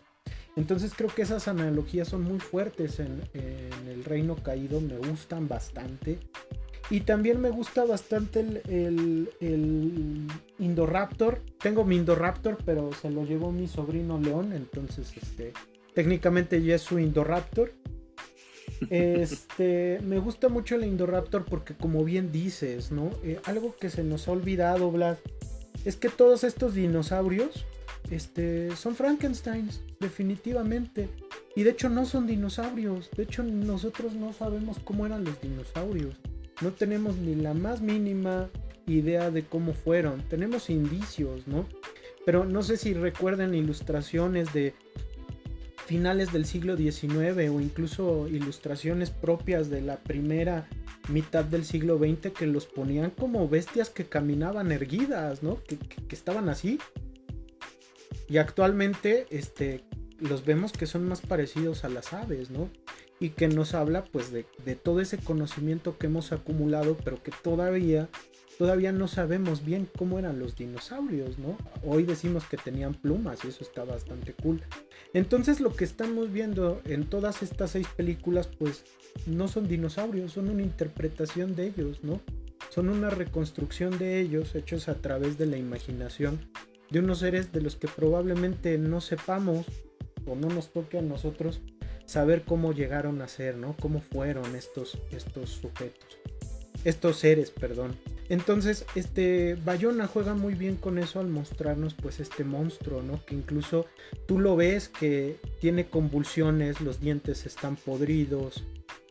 Entonces 0.55 0.93
creo 0.95 1.09
que 1.13 1.23
esas 1.23 1.47
analogías 1.47 2.07
son 2.07 2.23
muy 2.23 2.39
fuertes 2.39 2.99
en, 2.99 3.21
el 3.33 4.03
reino 4.05 4.35
caído, 4.37 4.79
me 4.79 4.97
gustan 4.97 5.47
bastante. 5.47 6.19
Y 6.89 7.01
también 7.01 7.41
me 7.41 7.49
gusta 7.49 7.83
bastante 7.83 8.39
el, 8.41 10.27
Indoraptor. 10.59 11.41
Tengo 11.59 11.83
mi 11.83 11.95
Indoraptor, 11.97 12.57
pero 12.63 12.93
se 12.93 13.09
lo 13.09 13.25
llevó 13.25 13.51
mi 13.51 13.67
sobrino 13.67 14.19
León. 14.19 14.53
Entonces, 14.53 15.11
este, 15.17 15.51
técnicamente 15.93 16.61
ya 16.61 16.75
es 16.75 16.81
su 16.83 16.99
Indoraptor. 16.99 17.71
Este, 18.89 19.99
me 20.03 20.19
gusta 20.19 20.49
mucho 20.49 20.75
el 20.75 20.83
Indoraptor 20.83 21.45
porque 21.45 21.73
como 21.73 22.03
bien 22.03 22.31
dices, 22.31 22.91
¿no? 22.91 23.11
Eh, 23.23 23.39
algo 23.45 23.75
que 23.75 23.89
se 23.89 24.03
nos 24.03 24.27
ha 24.27 24.31
olvidado, 24.31 24.91
Vlad, 24.91 25.17
es 25.85 25.95
que 25.95 26.09
todos 26.09 26.43
estos 26.43 26.73
dinosaurios 26.73 27.65
este, 28.09 28.75
son 28.75 28.95
Frankensteins, 28.95 29.81
definitivamente. 29.99 31.09
Y 31.55 31.63
de 31.63 31.71
hecho 31.71 31.89
no 31.89 32.05
son 32.05 32.27
dinosaurios. 32.27 33.09
De 33.15 33.23
hecho 33.23 33.43
nosotros 33.43 34.13
no 34.13 34.33
sabemos 34.33 34.77
cómo 34.83 35.05
eran 35.05 35.23
los 35.23 35.39
dinosaurios. 35.41 36.15
No 36.61 36.71
tenemos 36.71 37.17
ni 37.17 37.35
la 37.35 37.53
más 37.53 37.81
mínima 37.81 38.49
idea 38.87 39.31
de 39.31 39.43
cómo 39.43 39.73
fueron. 39.73 40.21
Tenemos 40.29 40.69
indicios, 40.69 41.47
¿no? 41.47 41.65
Pero 42.25 42.45
no 42.45 42.63
sé 42.63 42.77
si 42.77 42.93
recuerdan 42.93 43.53
ilustraciones 43.53 44.53
de 44.53 44.73
finales 45.85 46.33
del 46.33 46.45
siglo 46.45 46.75
XIX 46.75 47.49
o 47.49 47.61
incluso 47.61 48.27
ilustraciones 48.27 49.11
propias 49.11 49.69
de 49.69 49.81
la 49.81 49.97
primera 49.97 50.67
mitad 51.09 51.45
del 51.45 51.63
siglo 51.63 51.99
XX 51.99 52.31
que 52.31 52.47
los 52.47 52.65
ponían 52.65 53.11
como 53.11 53.47
bestias 53.47 53.89
que 53.89 54.05
caminaban 54.05 54.71
erguidas, 54.71 55.43
¿no? 55.43 55.61
Que, 55.63 55.77
estaban 56.09 56.49
así. 56.49 56.79
Y 58.27 58.37
actualmente 58.37 59.27
este, 59.29 59.83
los 60.19 60.45
vemos 60.45 60.71
que 60.73 60.87
son 60.87 61.07
más 61.07 61.21
parecidos 61.21 61.83
a 61.83 61.89
las 61.89 62.13
aves, 62.13 62.49
¿no? 62.49 62.69
Y 63.19 63.29
que 63.29 63.47
nos 63.47 63.75
habla 63.75 64.03
pues 64.03 64.31
de, 64.31 64.45
de 64.65 64.75
todo 64.75 64.99
ese 64.99 65.17
conocimiento 65.19 65.97
que 65.97 66.07
hemos 66.07 66.31
acumulado, 66.31 66.97
pero 67.03 67.21
que 67.21 67.31
todavía 67.43 68.09
todavía 68.57 68.91
no 68.91 69.07
sabemos 69.07 69.63
bien 69.65 69.87
cómo 69.97 70.19
eran 70.19 70.39
los 70.39 70.55
dinosaurios, 70.55 71.37
¿no? 71.37 71.57
Hoy 71.83 72.03
decimos 72.03 72.45
que 72.45 72.57
tenían 72.57 72.93
plumas 72.93 73.43
y 73.43 73.49
eso 73.49 73.63
está 73.63 73.83
bastante 73.83 74.33
cool. 74.33 74.61
Entonces 75.13 75.59
lo 75.59 75.75
que 75.75 75.83
estamos 75.83 76.31
viendo 76.31 76.81
en 76.85 77.05
todas 77.05 77.43
estas 77.43 77.71
seis 77.71 77.87
películas, 77.95 78.47
pues 78.47 78.83
no 79.25 79.47
son 79.47 79.67
dinosaurios, 79.67 80.33
son 80.33 80.49
una 80.49 80.61
interpretación 80.61 81.55
de 81.55 81.67
ellos, 81.67 82.03
¿no? 82.03 82.21
Son 82.69 82.89
una 82.89 83.09
reconstrucción 83.09 83.97
de 83.97 84.19
ellos 84.19 84.55
hechos 84.55 84.89
a 84.89 84.95
través 84.95 85.37
de 85.37 85.45
la 85.45 85.57
imaginación 85.57 86.39
de 86.89 86.99
unos 86.99 87.19
seres 87.19 87.51
de 87.51 87.61
los 87.61 87.75
que 87.75 87.87
probablemente 87.87 88.77
no 88.77 89.01
sepamos 89.01 89.65
o 90.25 90.35
no 90.35 90.49
nos 90.49 90.71
toque 90.71 90.97
a 90.97 91.01
nosotros 91.01 91.61
saber 92.05 92.43
cómo 92.43 92.73
llegaron 92.73 93.21
a 93.21 93.27
ser, 93.27 93.57
¿no? 93.57 93.75
Cómo 93.79 94.01
fueron 94.01 94.55
estos, 94.55 94.99
estos 95.11 95.49
sujetos, 95.49 96.19
estos 96.85 97.17
seres, 97.17 97.51
perdón. 97.51 97.97
Entonces, 98.29 98.85
este 98.95 99.55
Bayona 99.55 100.07
juega 100.07 100.33
muy 100.33 100.55
bien 100.55 100.77
con 100.77 100.97
eso 100.97 101.19
al 101.19 101.27
mostrarnos 101.27 101.93
pues 101.93 102.19
este 102.19 102.43
monstruo, 102.43 103.03
¿no? 103.03 103.23
Que 103.25 103.35
incluso 103.35 103.85
tú 104.25 104.39
lo 104.39 104.55
ves 104.55 104.87
que 104.87 105.35
tiene 105.59 105.87
convulsiones, 105.87 106.81
los 106.81 106.99
dientes 106.99 107.45
están 107.45 107.75
podridos, 107.75 108.63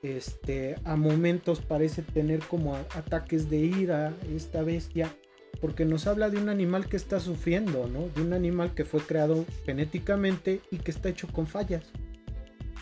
este, 0.02 0.76
a 0.84 0.96
momentos 0.96 1.60
parece 1.60 2.02
tener 2.02 2.40
como 2.40 2.76
ataques 2.76 3.48
de 3.50 3.58
ira 3.58 4.12
esta 4.34 4.62
bestia, 4.62 5.14
porque 5.60 5.84
nos 5.84 6.06
habla 6.06 6.28
de 6.28 6.38
un 6.38 6.48
animal 6.48 6.88
que 6.88 6.96
está 6.96 7.20
sufriendo, 7.20 7.88
¿no? 7.88 8.08
De 8.14 8.20
un 8.20 8.32
animal 8.32 8.74
que 8.74 8.84
fue 8.84 9.00
creado 9.00 9.44
genéticamente 9.64 10.60
y 10.70 10.78
que 10.78 10.90
está 10.90 11.08
hecho 11.08 11.28
con 11.28 11.46
fallas. 11.46 11.84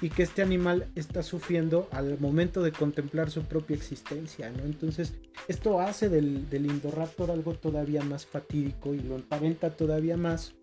Y 0.03 0.11
que 0.11 0.25
este 0.25 0.43
animal 0.43 0.89
está 0.97 1.23
sufriendo 1.23 1.89
al 1.93 2.19
momento 2.19 2.63
de 2.63 2.73
contemplar 2.73 3.31
su 3.31 3.45
propia 3.45 3.77
existencia, 3.77 4.51
¿no? 4.51 4.65
Entonces, 4.65 5.15
esto 5.49 5.81
hace 5.81 6.09
del, 6.09 6.51
del 6.51 6.67
Indoraptor 6.67 7.31
algo 7.31 7.55
todavía 7.55 8.03
más 8.03 8.27
fatídico 8.27 8.95
y 8.95 9.01
lo 9.01 9.15
emparenta 9.15 9.71
todavía 9.71 10.17
más 10.17 10.55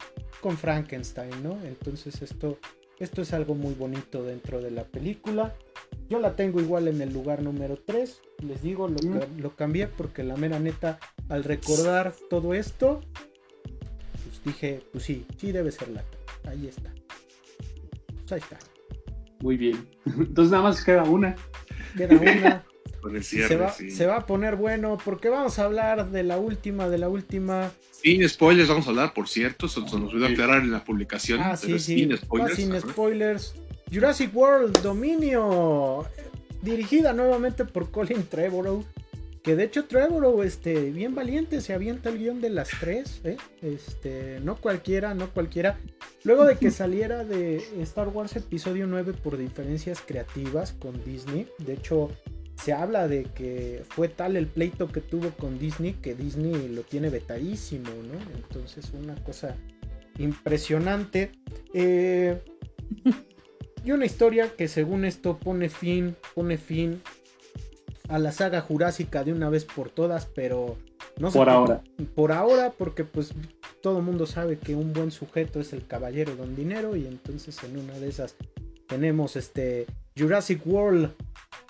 con 0.41 0.57
Frankenstein, 0.57 1.41
¿no? 1.41 1.57
Entonces, 1.63 2.21
esto, 2.21 2.59
esto 2.99 3.21
es 3.21 3.33
algo 3.33 3.55
muy 3.55 3.73
bonito 3.73 4.23
dentro 4.23 4.61
de 4.61 4.71
la 4.71 4.83
película. 4.83 5.55
Yo 6.09 6.19
la 6.19 6.35
tengo 6.35 6.59
igual 6.59 6.87
en 6.87 7.01
el 7.01 7.13
lugar 7.13 7.41
número 7.41 7.77
3. 7.77 8.21
Les 8.45 8.61
digo, 8.61 8.87
lo, 8.87 8.97
lo 9.37 9.55
cambié 9.55 9.87
porque 9.87 10.23
la 10.23 10.35
mera 10.35 10.59
neta, 10.59 10.99
al 11.29 11.45
recordar 11.45 12.13
todo 12.29 12.53
esto, 12.53 13.01
pues 13.63 14.43
dije, 14.43 14.81
pues 14.91 15.03
sí, 15.03 15.25
sí 15.37 15.51
debe 15.51 15.71
ser 15.71 15.89
la. 15.89 16.03
Ahí 16.45 16.67
está. 16.67 16.91
Pues 18.21 18.31
ahí 18.33 18.39
está. 18.39 18.57
Muy 19.41 19.57
bien. 19.57 19.87
Entonces 20.05 20.51
nada 20.51 20.63
más 20.63 20.83
queda 20.83 21.03
una. 21.03 21.35
Queda 21.95 22.15
una. 22.15 22.65
Cierre, 23.21 23.47
se, 23.47 23.55
va, 23.55 23.71
sí. 23.71 23.91
se 23.91 24.05
va 24.05 24.17
a 24.17 24.25
poner 24.25 24.57
bueno 24.57 24.97
porque 25.03 25.29
vamos 25.29 25.57
a 25.57 25.63
hablar 25.63 26.11
de 26.11 26.23
la 26.23 26.37
última, 26.37 26.89
de 26.89 26.97
la 26.97 27.07
última. 27.07 27.71
Sin 27.91 28.27
spoilers 28.27 28.67
vamos 28.67 28.87
a 28.87 28.89
hablar, 28.89 29.13
por 29.13 29.29
cierto, 29.29 29.67
eso 29.67 29.87
se 29.87 29.97
nos 29.97 30.13
olvidó 30.13 30.27
aclarar 30.27 30.61
en 30.63 30.71
la 30.71 30.83
publicación. 30.83 31.39
Ah, 31.39 31.57
pero 31.59 31.79
sí, 31.79 31.95
sí. 31.95 31.99
Sin 31.99 32.11
Va 32.11 32.17
spoilers. 32.17 32.55
sin 32.55 32.81
spoilers. 32.81 33.55
Jurassic 33.91 34.35
World 34.35 34.81
Dominio. 34.81 36.05
Dirigida 36.61 37.13
nuevamente 37.13 37.63
por 37.63 37.89
Colin 37.89 38.23
Trevorrow. 38.23 38.83
Que 39.43 39.55
de 39.55 39.63
hecho 39.63 39.85
Trevorrow, 39.85 40.43
este, 40.43 40.91
bien 40.91 41.15
valiente, 41.15 41.61
se 41.61 41.73
avienta 41.73 42.09
el 42.09 42.17
guion 42.17 42.41
de 42.41 42.49
las 42.49 42.69
tres. 42.79 43.21
¿eh? 43.23 43.37
Este, 43.61 44.39
no 44.41 44.57
cualquiera, 44.57 45.13
no 45.13 45.31
cualquiera. 45.31 45.79
Luego 46.23 46.45
de 46.45 46.57
que 46.57 46.71
saliera 46.71 47.23
de 47.23 47.57
Star 47.81 48.09
Wars 48.09 48.35
Episodio 48.35 48.85
9 48.87 49.13
por 49.13 49.37
diferencias 49.37 50.01
creativas 50.05 50.73
con 50.73 51.03
Disney. 51.05 51.47
De 51.59 51.73
hecho, 51.73 52.11
se 52.61 52.73
habla 52.73 53.07
de 53.07 53.23
que 53.23 53.83
fue 53.87 54.09
tal 54.09 54.35
el 54.35 54.47
pleito 54.47 54.89
que 54.89 54.99
tuvo 54.99 55.29
con 55.31 55.57
Disney 55.57 55.93
que 55.93 56.15
Disney 56.15 56.67
lo 56.67 56.81
tiene 56.83 57.09
vetadísimo, 57.09 57.89
¿no? 57.89 58.19
Entonces, 58.35 58.91
una 58.93 59.15
cosa 59.23 59.55
impresionante. 60.17 61.31
Eh, 61.73 62.41
y 63.85 63.91
una 63.91 64.05
historia 64.05 64.51
que 64.57 64.67
según 64.67 65.05
esto 65.05 65.37
pone 65.37 65.69
fin, 65.69 66.17
pone 66.35 66.57
fin 66.57 67.01
a 68.09 68.19
la 68.19 68.31
saga 68.31 68.59
jurásica 68.61 69.23
de 69.23 69.31
una 69.33 69.49
vez 69.49 69.65
por 69.65 69.89
todas, 69.89 70.25
pero 70.25 70.77
no 71.17 71.27
Por 71.31 71.45
por- 71.45 71.49
ahora. 71.49 71.83
Por 72.15 72.31
ahora, 72.31 72.73
porque 72.77 73.03
pues 73.05 73.31
todo 73.81 74.01
mundo 74.01 74.25
sabe 74.25 74.57
que 74.57 74.75
un 74.75 74.91
buen 74.93 75.11
sujeto 75.11 75.59
es 75.61 75.71
el 75.73 75.85
caballero 75.87 76.35
don 76.35 76.55
dinero 76.55 76.95
y 76.95 77.05
entonces 77.05 77.63
en 77.63 77.77
una 77.77 77.93
de 77.99 78.09
esas 78.09 78.35
tenemos 78.87 79.35
este 79.35 79.85
Jurassic 80.17 80.65
World 80.65 81.11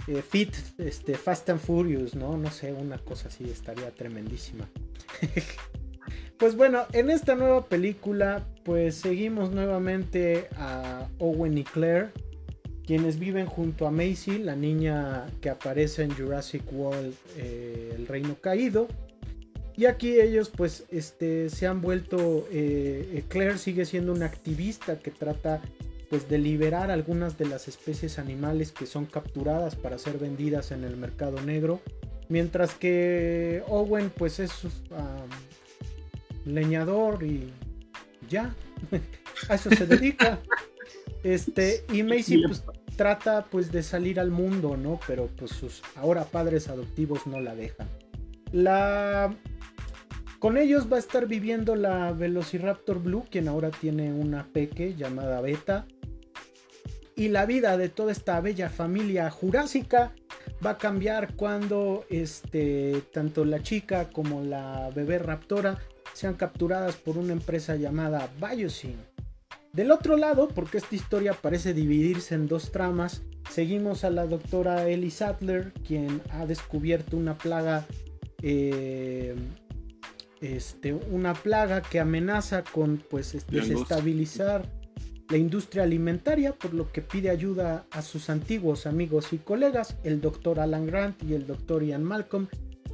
eh, 0.07 0.23
Fit, 0.27 0.55
este 0.79 1.13
Fast 1.15 1.49
and 1.49 1.59
Furious, 1.59 2.15
¿no? 2.15 2.37
No 2.37 2.49
sé, 2.49 2.73
una 2.73 2.97
cosa 2.97 3.27
así 3.27 3.43
estaría 3.49 3.91
tremendísima. 3.91 4.67
Pues 6.37 6.55
bueno, 6.55 6.85
en 6.93 7.09
esta 7.09 7.35
nueva 7.35 7.65
película, 7.65 8.47
pues 8.63 8.95
seguimos 8.95 9.51
nuevamente 9.51 10.47
a 10.55 11.09
Owen 11.19 11.57
y 11.57 11.65
Claire, 11.65 12.11
quienes 12.89 13.19
viven 13.19 13.45
junto 13.45 13.85
a 13.85 13.91
Macy, 13.91 14.39
la 14.39 14.55
niña 14.55 15.27
que 15.41 15.51
aparece 15.51 16.01
en 16.01 16.09
Jurassic 16.09 16.63
World, 16.73 17.13
eh, 17.37 17.93
El 17.95 18.07
Reino 18.07 18.33
Caído. 18.41 18.87
Y 19.77 19.85
aquí 19.85 20.19
ellos, 20.19 20.49
pues, 20.49 20.85
este, 20.89 21.51
se 21.51 21.67
han 21.67 21.81
vuelto. 21.81 22.47
eh, 22.51 23.07
eh, 23.13 23.23
Claire 23.27 23.59
sigue 23.59 23.85
siendo 23.85 24.11
una 24.11 24.25
activista 24.25 24.97
que 24.97 25.11
trata, 25.11 25.61
pues, 26.09 26.27
de 26.29 26.39
liberar 26.39 26.89
algunas 26.89 27.37
de 27.37 27.45
las 27.45 27.67
especies 27.67 28.17
animales 28.17 28.71
que 28.71 28.87
son 28.87 29.05
capturadas 29.05 29.75
para 29.75 29.99
ser 29.99 30.17
vendidas 30.17 30.71
en 30.71 30.83
el 30.83 30.97
mercado 30.97 31.39
negro. 31.43 31.81
Mientras 32.27 32.73
que 32.73 33.61
Owen, 33.67 34.09
pues, 34.09 34.39
es 34.39 34.63
um, 34.63 36.51
leñador 36.51 37.21
y 37.21 37.51
ya. 38.27 38.55
a 39.47 39.53
eso 39.53 39.69
se 39.69 39.85
dedica. 39.85 40.41
Este, 41.23 41.83
y 41.91 42.01
Macy, 42.03 42.41
pues, 42.47 42.63
trata, 42.99 43.45
pues, 43.49 43.71
de 43.71 43.81
salir 43.81 44.19
al 44.19 44.29
mundo, 44.29 44.75
¿no? 44.75 44.99
Pero, 45.07 45.27
pues, 45.27 45.51
sus 45.51 45.81
ahora 45.95 46.25
padres 46.25 46.67
adoptivos 46.67 47.27
no 47.27 47.39
la 47.39 47.55
dejan. 47.55 47.87
La 48.51 49.33
con 50.39 50.57
ellos 50.57 50.91
va 50.91 50.97
a 50.97 50.99
estar 50.99 51.25
viviendo 51.25 51.77
la 51.77 52.11
Velociraptor 52.11 53.01
Blue, 53.01 53.23
quien 53.31 53.47
ahora 53.47 53.71
tiene 53.71 54.11
una 54.11 54.47
peque 54.51 54.95
llamada 54.95 55.39
Beta. 55.39 55.85
Y 57.15 57.29
la 57.29 57.45
vida 57.45 57.77
de 57.77 57.87
toda 57.87 58.11
esta 58.11 58.41
bella 58.41 58.69
familia 58.69 59.31
jurásica 59.31 60.13
va 60.65 60.71
a 60.71 60.77
cambiar 60.77 61.35
cuando 61.35 62.03
este, 62.09 63.01
tanto 63.13 63.45
la 63.45 63.63
chica 63.63 64.09
como 64.09 64.41
la 64.41 64.89
bebé 64.93 65.19
raptora 65.19 65.79
sean 66.13 66.33
capturadas 66.33 66.95
por 66.95 67.17
una 67.17 67.31
empresa 67.31 67.77
llamada 67.77 68.29
Biosyn. 68.41 68.97
Del 69.73 69.91
otro 69.91 70.17
lado, 70.17 70.47
porque 70.47 70.79
esta 70.79 70.95
historia 70.95 71.33
parece 71.33 71.73
dividirse 71.73 72.35
en 72.35 72.47
dos 72.47 72.71
tramas, 72.71 73.21
seguimos 73.49 74.03
a 74.03 74.09
la 74.09 74.25
doctora 74.25 74.87
Ellie 74.89 75.11
Sattler, 75.11 75.73
quien 75.87 76.21
ha 76.31 76.45
descubierto 76.45 77.17
una 77.17 77.37
plaga 77.37 77.85
eh, 78.41 79.35
este, 80.41 80.93
una 80.93 81.33
plaga 81.33 81.81
que 81.81 81.99
amenaza 81.99 82.63
con 82.63 83.03
pues 83.09 83.35
este, 83.35 83.57
desestabilizar 83.57 84.69
la 85.29 85.37
industria 85.37 85.83
alimentaria, 85.83 86.53
por 86.53 86.73
lo 86.73 86.91
que 86.91 87.01
pide 87.01 87.29
ayuda 87.29 87.85
a 87.91 88.01
sus 88.01 88.29
antiguos 88.29 88.87
amigos 88.87 89.31
y 89.33 89.37
colegas, 89.37 89.97
el 90.03 90.21
doctor 90.21 90.59
Alan 90.59 90.87
Grant 90.87 91.21
y 91.23 91.33
el 91.33 91.45
doctor 91.45 91.83
Ian 91.83 92.03
Malcolm, 92.03 92.47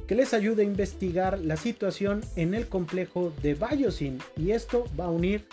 que 0.06 0.14
les 0.14 0.34
ayude 0.34 0.62
a 0.62 0.66
investigar 0.66 1.38
la 1.40 1.56
situación 1.56 2.20
en 2.36 2.54
el 2.54 2.68
complejo 2.68 3.32
de 3.42 3.54
Biosyn. 3.54 4.18
Y 4.36 4.50
esto 4.50 4.84
va 4.98 5.06
a 5.06 5.10
unir 5.10 5.46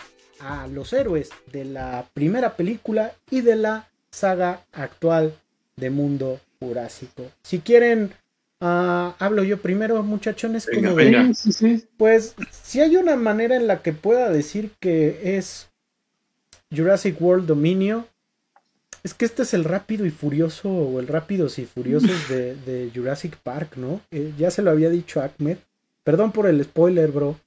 a 0.44 0.66
los 0.68 0.92
héroes 0.92 1.30
de 1.50 1.64
la 1.64 2.06
primera 2.12 2.56
película 2.56 3.14
y 3.30 3.40
de 3.40 3.56
la 3.56 3.88
saga 4.10 4.60
actual 4.72 5.34
de 5.76 5.90
Mundo 5.90 6.40
Jurásico. 6.60 7.24
Si 7.42 7.60
quieren, 7.60 8.12
ah, 8.60 9.14
hablo 9.18 9.42
yo 9.42 9.58
primero, 9.58 10.02
muchachones. 10.02 10.66
Venga, 10.66 10.92
venga. 10.92 11.34
Sí, 11.34 11.52
sí, 11.52 11.52
sí. 11.52 11.86
Pues 11.96 12.34
si 12.50 12.80
hay 12.80 12.96
una 12.96 13.16
manera 13.16 13.56
en 13.56 13.66
la 13.66 13.82
que 13.82 13.92
pueda 13.92 14.30
decir 14.30 14.70
que 14.80 15.36
es 15.36 15.68
Jurassic 16.70 17.20
World 17.20 17.46
Dominio, 17.46 18.06
es 19.02 19.14
que 19.14 19.24
este 19.24 19.42
es 19.42 19.54
el 19.54 19.64
rápido 19.64 20.06
y 20.06 20.10
furioso 20.10 20.70
o 20.70 21.00
el 21.00 21.08
rápidos 21.08 21.58
y 21.58 21.66
furiosos 21.66 22.28
de, 22.28 22.54
de 22.54 22.90
Jurassic 22.94 23.36
Park, 23.36 23.76
¿no? 23.76 24.00
Eh, 24.10 24.32
ya 24.38 24.50
se 24.50 24.62
lo 24.62 24.70
había 24.70 24.90
dicho 24.90 25.20
Ahmed. 25.20 25.58
Perdón 26.04 26.32
por 26.32 26.46
el 26.46 26.62
spoiler, 26.62 27.10
bro. 27.10 27.38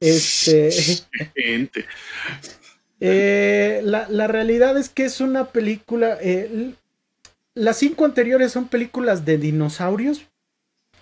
Este, 0.00 0.70
Gente. 1.36 1.84
eh, 3.00 3.80
la, 3.84 4.08
la 4.08 4.26
realidad 4.26 4.76
es 4.78 4.88
que 4.88 5.04
es 5.04 5.20
una 5.20 5.46
película. 5.52 6.18
eh, 6.20 6.74
las 7.54 7.78
cinco 7.78 8.04
anteriores 8.04 8.52
son 8.52 8.68
películas 8.68 9.24
de 9.24 9.38
dinosaurios 9.38 10.26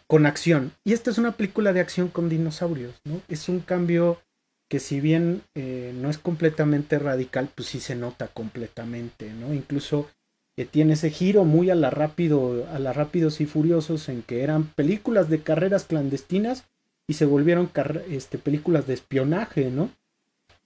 con 0.06 0.26
acción. 0.26 0.72
Y 0.84 0.92
esta 0.94 1.10
es 1.10 1.18
una 1.18 1.32
película 1.32 1.72
de 1.72 1.80
acción 1.80 2.08
con 2.08 2.28
dinosaurios, 2.28 2.94
¿no? 3.04 3.20
Es 3.28 3.48
un 3.48 3.60
cambio 3.60 4.20
que 4.68 4.80
si 4.80 5.00
bien 5.00 5.42
eh, 5.54 5.92
no 5.94 6.10
es 6.10 6.18
completamente 6.18 6.98
radical, 6.98 7.48
pues 7.54 7.68
sí 7.68 7.80
se 7.80 7.94
nota 7.94 8.28
completamente, 8.28 9.32
¿no? 9.32 9.54
Incluso 9.54 10.08
que 10.56 10.64
tiene 10.64 10.94
ese 10.94 11.10
giro 11.10 11.44
muy 11.44 11.70
a 11.70 11.74
la 11.74 11.90
rápido, 11.90 12.66
a 12.72 12.78
la 12.78 12.92
rápidos 12.92 13.40
y 13.40 13.46
furiosos 13.46 14.08
en 14.08 14.22
que 14.22 14.42
eran 14.42 14.64
películas 14.64 15.28
de 15.28 15.42
carreras 15.42 15.84
clandestinas 15.84 16.64
y 17.08 17.14
se 17.14 17.24
volvieron 17.24 17.70
este, 18.10 18.38
películas 18.38 18.86
de 18.86 18.94
espionaje, 18.94 19.70
¿no? 19.70 19.90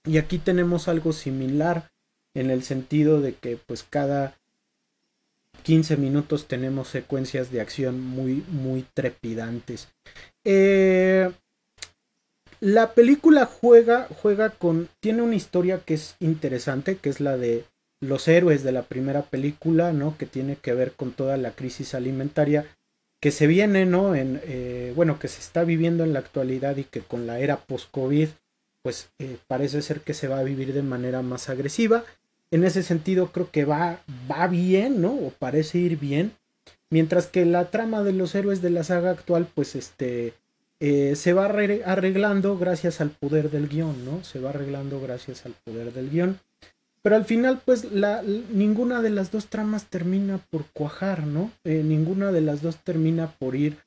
Y 0.05 0.17
aquí 0.17 0.37
tenemos 0.37 0.89
algo 0.89 1.13
similar 1.13 1.89
en 2.35 2.51
el 2.51 2.63
sentido 2.63 3.21
de 3.21 3.33
que 3.35 3.57
pues 3.57 3.83
cada 3.83 4.37
15 5.63 5.95
minutos 5.95 6.47
tenemos 6.47 6.89
secuencias 6.89 7.49
de 7.49 7.61
acción 7.61 8.01
muy, 8.01 8.43
muy 8.49 8.85
trepidantes. 8.93 9.87
Eh, 10.43 11.31
la 12.59 12.93
película 12.93 13.45
juega, 13.45 14.09
juega 14.21 14.49
con. 14.49 14.89
Tiene 14.99 15.21
una 15.21 15.35
historia 15.35 15.79
que 15.85 15.93
es 15.93 16.17
interesante, 16.19 16.97
que 16.97 17.09
es 17.09 17.21
la 17.21 17.37
de 17.37 17.63
los 18.01 18.27
héroes 18.27 18.63
de 18.63 18.73
la 18.73 18.83
primera 18.83 19.21
película, 19.21 19.93
¿no? 19.93 20.17
Que 20.17 20.25
tiene 20.25 20.57
que 20.57 20.73
ver 20.73 20.91
con 20.91 21.13
toda 21.13 21.37
la 21.37 21.51
crisis 21.51 21.95
alimentaria 21.95 22.65
que 23.23 23.31
se 23.31 23.47
viene, 23.47 23.85
¿no? 23.85 24.15
En, 24.15 24.41
eh, 24.43 24.91
bueno, 24.97 25.17
que 25.17 25.29
se 25.29 25.39
está 25.39 25.63
viviendo 25.63 26.03
en 26.03 26.11
la 26.11 26.19
actualidad 26.19 26.75
y 26.75 26.83
que 26.83 26.99
con 26.99 27.25
la 27.25 27.39
era 27.39 27.55
post-COVID, 27.55 28.27
pues 28.81 29.11
eh, 29.17 29.37
parece 29.47 29.81
ser 29.81 30.01
que 30.01 30.13
se 30.13 30.27
va 30.27 30.39
a 30.39 30.43
vivir 30.43 30.73
de 30.73 30.81
manera 30.81 31.21
más 31.21 31.47
agresiva. 31.47 32.03
En 32.51 32.65
ese 32.65 32.83
sentido 32.83 33.31
creo 33.31 33.49
que 33.49 33.63
va, 33.63 34.01
va 34.29 34.47
bien, 34.47 34.99
¿no? 34.99 35.13
O 35.13 35.29
parece 35.39 35.77
ir 35.77 35.97
bien. 35.97 36.33
Mientras 36.89 37.27
que 37.27 37.45
la 37.45 37.71
trama 37.71 38.03
de 38.03 38.11
los 38.11 38.35
héroes 38.35 38.61
de 38.61 38.71
la 38.71 38.83
saga 38.83 39.11
actual, 39.11 39.47
pues 39.55 39.75
este, 39.75 40.33
eh, 40.81 41.15
se 41.15 41.31
va 41.31 41.45
arreglando 41.45 42.57
gracias 42.57 42.99
al 42.99 43.11
poder 43.11 43.51
del 43.51 43.69
guion, 43.69 44.03
¿no? 44.03 44.21
Se 44.25 44.41
va 44.41 44.49
arreglando 44.49 44.99
gracias 44.99 45.45
al 45.45 45.53
poder 45.63 45.93
del 45.93 46.09
guion. 46.09 46.39
Pero 47.03 47.17
al 47.17 47.25
final, 47.25 47.61
pues, 47.63 47.91
la, 47.91 48.23
ninguna 48.23 49.01
de 49.01 49.09
las 49.09 49.29
dos 49.29 49.47
tramas 49.47 49.85
termina 49.85 50.39
por 50.49 50.65
cuajar, 50.73 51.27
¿no? 51.27 51.51
Eh, 51.65 51.83
ninguna 51.83 52.31
de 52.31 52.41
las 52.41 52.61
dos 52.61 52.77
termina 52.77 53.27
por 53.37 53.55
ir 53.55 53.77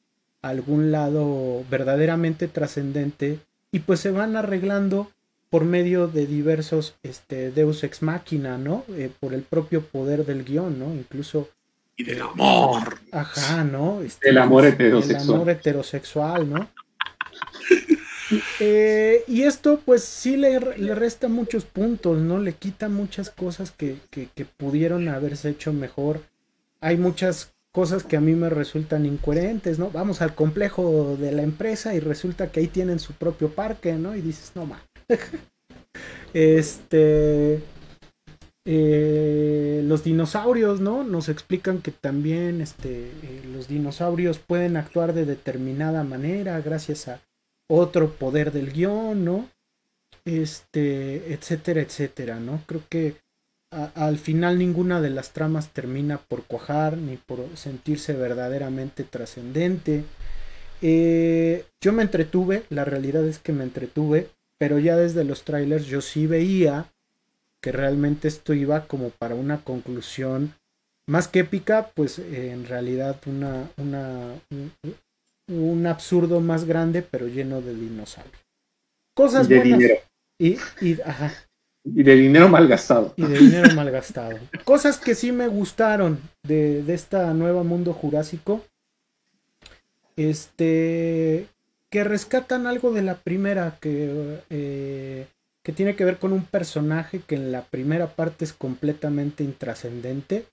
a 0.42 0.50
algún 0.50 0.92
lado 0.92 1.64
verdaderamente 1.70 2.46
trascendente. 2.46 3.40
Y 3.72 3.80
pues 3.80 4.00
se 4.00 4.10
van 4.10 4.36
arreglando 4.36 5.10
por 5.48 5.64
medio 5.64 6.08
de 6.08 6.26
diversos 6.26 6.94
este, 7.02 7.50
Deus 7.50 7.82
ex 7.84 8.02
machina, 8.02 8.58
¿no? 8.58 8.84
Eh, 8.90 9.10
por 9.18 9.32
el 9.32 9.42
propio 9.42 9.80
poder 9.80 10.26
del 10.26 10.44
guion, 10.44 10.78
¿no? 10.78 10.94
Incluso 10.94 11.48
y 11.96 12.04
del 12.04 12.20
amor. 12.20 12.98
Ajá, 13.10 13.64
¿no? 13.64 14.02
Este, 14.02 14.28
el 14.28 14.38
amor 14.38 14.66
heterosexual. 14.66 15.28
El 15.28 15.34
amor 15.34 15.50
heterosexual, 15.50 16.50
¿no? 16.50 16.68
Eh, 18.60 19.22
y 19.28 19.42
esto 19.42 19.80
pues 19.84 20.02
sí 20.02 20.36
le, 20.36 20.58
le, 20.58 20.94
resta 20.94 21.28
muchos 21.28 21.64
puntos, 21.64 22.18
¿no? 22.18 22.38
Le 22.38 22.54
quita 22.54 22.88
muchas 22.88 23.30
cosas 23.30 23.70
que, 23.70 23.98
que, 24.10 24.44
pudieron 24.44 25.08
haberse 25.08 25.50
hecho 25.50 25.72
mejor. 25.72 26.22
Hay 26.80 26.96
muchas 26.96 27.52
cosas 27.72 28.02
que 28.02 28.16
a 28.16 28.20
mí 28.20 28.34
me 28.34 28.50
resultan 28.50 29.06
incoherentes, 29.06 29.78
¿no? 29.78 29.90
Vamos 29.90 30.22
al 30.22 30.34
complejo 30.34 31.16
de 31.16 31.32
la 31.32 31.42
empresa 31.42 31.94
y 31.94 32.00
resulta 32.00 32.50
que 32.50 32.60
ahí 32.60 32.66
tienen 32.68 32.98
su 32.98 33.12
propio 33.12 33.50
parque, 33.50 33.92
¿no? 33.92 34.16
Y 34.16 34.22
dices, 34.22 34.52
no, 34.54 34.66
ma. 34.66 34.82
este... 36.34 37.62
Eh, 38.68 39.82
los 39.84 40.02
dinosaurios, 40.02 40.80
¿no? 40.80 41.04
Nos 41.04 41.28
explican 41.28 41.80
que 41.80 41.92
también 41.92 42.60
este, 42.60 43.04
eh, 43.04 43.42
los 43.52 43.68
dinosaurios 43.68 44.40
pueden 44.40 44.76
actuar 44.76 45.12
de 45.12 45.24
determinada 45.24 46.02
manera 46.02 46.60
gracias 46.60 47.06
a 47.06 47.20
otro 47.68 48.10
poder 48.12 48.52
del 48.52 48.72
guion, 48.72 49.24
¿no? 49.24 49.48
Este, 50.24 51.32
etcétera, 51.32 51.80
etcétera, 51.80 52.40
¿no? 52.40 52.62
Creo 52.66 52.82
que 52.88 53.16
al 53.70 54.18
final 54.18 54.58
ninguna 54.58 55.00
de 55.00 55.10
las 55.10 55.32
tramas 55.32 55.68
termina 55.68 56.18
por 56.18 56.44
cuajar 56.44 56.96
ni 56.96 57.16
por 57.16 57.44
sentirse 57.56 58.14
verdaderamente 58.14 59.04
trascendente. 59.04 60.04
Eh, 60.82 61.64
yo 61.80 61.92
me 61.92 62.02
entretuve, 62.02 62.64
la 62.70 62.84
realidad 62.84 63.26
es 63.26 63.38
que 63.38 63.52
me 63.52 63.64
entretuve, 63.64 64.28
pero 64.58 64.78
ya 64.78 64.96
desde 64.96 65.24
los 65.24 65.42
trailers 65.44 65.86
yo 65.86 66.00
sí 66.00 66.26
veía 66.26 66.86
que 67.60 67.72
realmente 67.72 68.28
esto 68.28 68.54
iba 68.54 68.86
como 68.86 69.10
para 69.10 69.34
una 69.34 69.62
conclusión 69.62 70.54
más 71.06 71.28
que 71.28 71.40
épica, 71.40 71.90
pues 71.94 72.18
en 72.18 72.66
realidad 72.66 73.20
una, 73.26 73.70
una, 73.76 74.34
un, 75.48 75.86
absurdo 75.86 76.40
más 76.40 76.64
grande, 76.64 77.02
pero 77.02 77.26
lleno 77.28 77.60
de 77.60 77.74
dinosaurios. 77.74 78.34
Cosas 79.14 79.48
de 79.48 79.56
buenas. 79.58 79.78
Dinero. 79.78 80.00
Y, 80.38 80.58
y, 80.80 81.00
ajá. 81.00 81.32
y 81.84 82.02
de 82.02 82.14
dinero 82.16 82.48
mal 82.48 82.68
gastado. 82.68 83.14
Y 83.16 83.22
de 83.22 83.38
dinero 83.38 83.74
mal 83.74 83.90
gastado. 83.90 84.38
Cosas 84.64 84.98
que 84.98 85.14
sí 85.14 85.32
me 85.32 85.48
gustaron 85.48 86.20
de, 86.42 86.82
de 86.82 86.94
esta 86.94 87.32
nueva 87.32 87.62
mundo 87.62 87.92
jurásico. 87.92 88.64
Este. 90.16 91.46
Que 91.90 92.04
rescatan 92.04 92.66
algo 92.66 92.92
de 92.92 93.02
la 93.02 93.16
primera. 93.16 93.78
Que. 93.80 94.40
Eh, 94.50 95.26
que 95.66 95.72
tiene 95.72 95.96
que 95.96 96.04
ver 96.04 96.18
con 96.18 96.32
un 96.32 96.44
personaje 96.44 97.22
que 97.26 97.34
en 97.34 97.50
la 97.50 97.62
primera 97.62 98.06
parte 98.06 98.44
es 98.44 98.52
completamente 98.52 99.42
intrascendente 99.42 100.46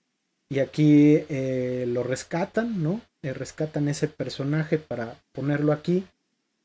y 0.49 0.57
aquí 0.57 1.19
eh, 1.29 1.85
lo 1.87 2.01
rescatan, 2.01 2.81
¿no? 2.81 2.99
Eh, 3.23 3.33
rescatan 3.33 3.87
ese 3.87 4.07
personaje 4.07 4.77
para 4.77 5.15
ponerlo 5.31 5.71
aquí 5.71 6.05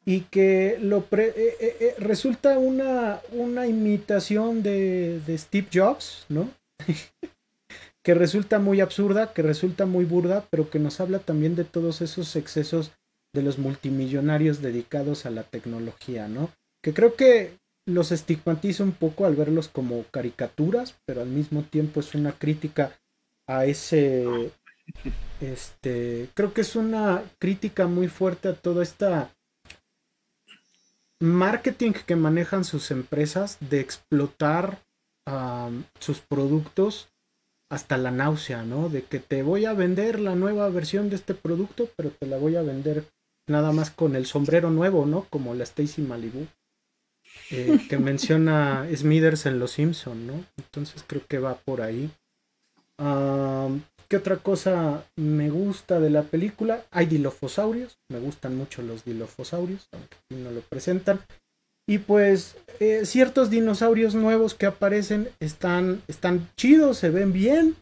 y 0.04 0.22
que 0.22 0.78
lo 0.80 1.06
eh, 1.12 1.94
resulta 1.98 2.58
una, 2.58 3.20
una 3.32 3.66
imitación 3.66 4.62
de, 4.62 5.20
de 5.26 5.38
Steve 5.38 5.68
Jobs, 5.72 6.26
¿no? 6.28 6.50
que 8.02 8.14
resulta 8.14 8.58
muy 8.58 8.80
absurda, 8.80 9.32
que 9.32 9.42
resulta 9.42 9.86
muy 9.86 10.04
burda, 10.04 10.46
pero 10.50 10.68
que 10.70 10.78
nos 10.78 11.00
habla 11.00 11.18
también 11.18 11.56
de 11.56 11.64
todos 11.64 12.00
esos 12.00 12.36
excesos 12.36 12.92
de 13.34 13.42
los 13.42 13.58
multimillonarios 13.58 14.62
dedicados 14.62 15.26
a 15.26 15.30
la 15.30 15.42
tecnología, 15.42 16.26
¿no? 16.26 16.50
Que 16.82 16.92
creo 16.92 17.14
que, 17.14 17.58
los 17.88 18.12
estigmatiza 18.12 18.84
un 18.84 18.92
poco 18.92 19.24
al 19.24 19.34
verlos 19.34 19.68
como 19.68 20.04
caricaturas, 20.10 20.94
pero 21.06 21.22
al 21.22 21.28
mismo 21.28 21.62
tiempo 21.62 22.00
es 22.00 22.14
una 22.14 22.32
crítica 22.32 22.92
a 23.46 23.64
ese 23.64 24.50
este 25.40 26.28
creo 26.34 26.52
que 26.52 26.62
es 26.62 26.76
una 26.76 27.22
crítica 27.38 27.86
muy 27.86 28.08
fuerte 28.08 28.48
a 28.48 28.54
toda 28.54 28.82
esta 28.82 29.30
marketing 31.20 31.92
que 31.92 32.16
manejan 32.16 32.64
sus 32.64 32.90
empresas 32.90 33.58
de 33.60 33.80
explotar 33.80 34.82
sus 35.98 36.20
productos 36.20 37.08
hasta 37.70 37.98
la 37.98 38.10
náusea, 38.10 38.62
¿no? 38.62 38.88
De 38.88 39.02
que 39.02 39.18
te 39.18 39.42
voy 39.42 39.66
a 39.66 39.74
vender 39.74 40.20
la 40.20 40.34
nueva 40.34 40.68
versión 40.70 41.10
de 41.10 41.16
este 41.16 41.34
producto, 41.34 41.88
pero 41.96 42.10
te 42.10 42.26
la 42.26 42.38
voy 42.38 42.56
a 42.56 42.62
vender 42.62 43.04
nada 43.46 43.72
más 43.72 43.90
con 43.90 44.16
el 44.16 44.24
sombrero 44.24 44.70
nuevo, 44.70 45.04
¿no? 45.04 45.26
Como 45.28 45.54
la 45.54 45.64
Stacy 45.64 46.00
Malibu. 46.00 46.46
Eh, 47.50 47.86
que 47.88 47.98
menciona 47.98 48.86
Smithers 48.94 49.44
en 49.44 49.58
Los 49.58 49.72
Simpson, 49.72 50.26
¿no? 50.26 50.44
Entonces 50.56 51.04
creo 51.06 51.22
que 51.28 51.38
va 51.38 51.56
por 51.56 51.82
ahí. 51.82 52.10
¿Qué 54.10 54.16
otra 54.16 54.38
cosa 54.38 55.04
me 55.16 55.50
gusta 55.50 56.00
de 56.00 56.10
la 56.10 56.22
película? 56.22 56.84
Hay 56.90 57.06
dilofosaurios, 57.06 57.98
me 58.08 58.18
gustan 58.18 58.56
mucho 58.56 58.82
los 58.82 59.04
dilofosaurios, 59.04 59.88
aunque 59.92 60.16
aquí 60.16 60.42
no 60.42 60.50
lo 60.50 60.60
presentan. 60.62 61.20
Y 61.86 61.98
pues 61.98 62.56
eh, 62.80 63.04
ciertos 63.04 63.50
dinosaurios 63.50 64.14
nuevos 64.14 64.54
que 64.54 64.66
aparecen 64.66 65.30
están, 65.40 66.02
están 66.08 66.48
chidos, 66.56 66.98
se 66.98 67.10
ven 67.10 67.32
bien, 67.32 67.76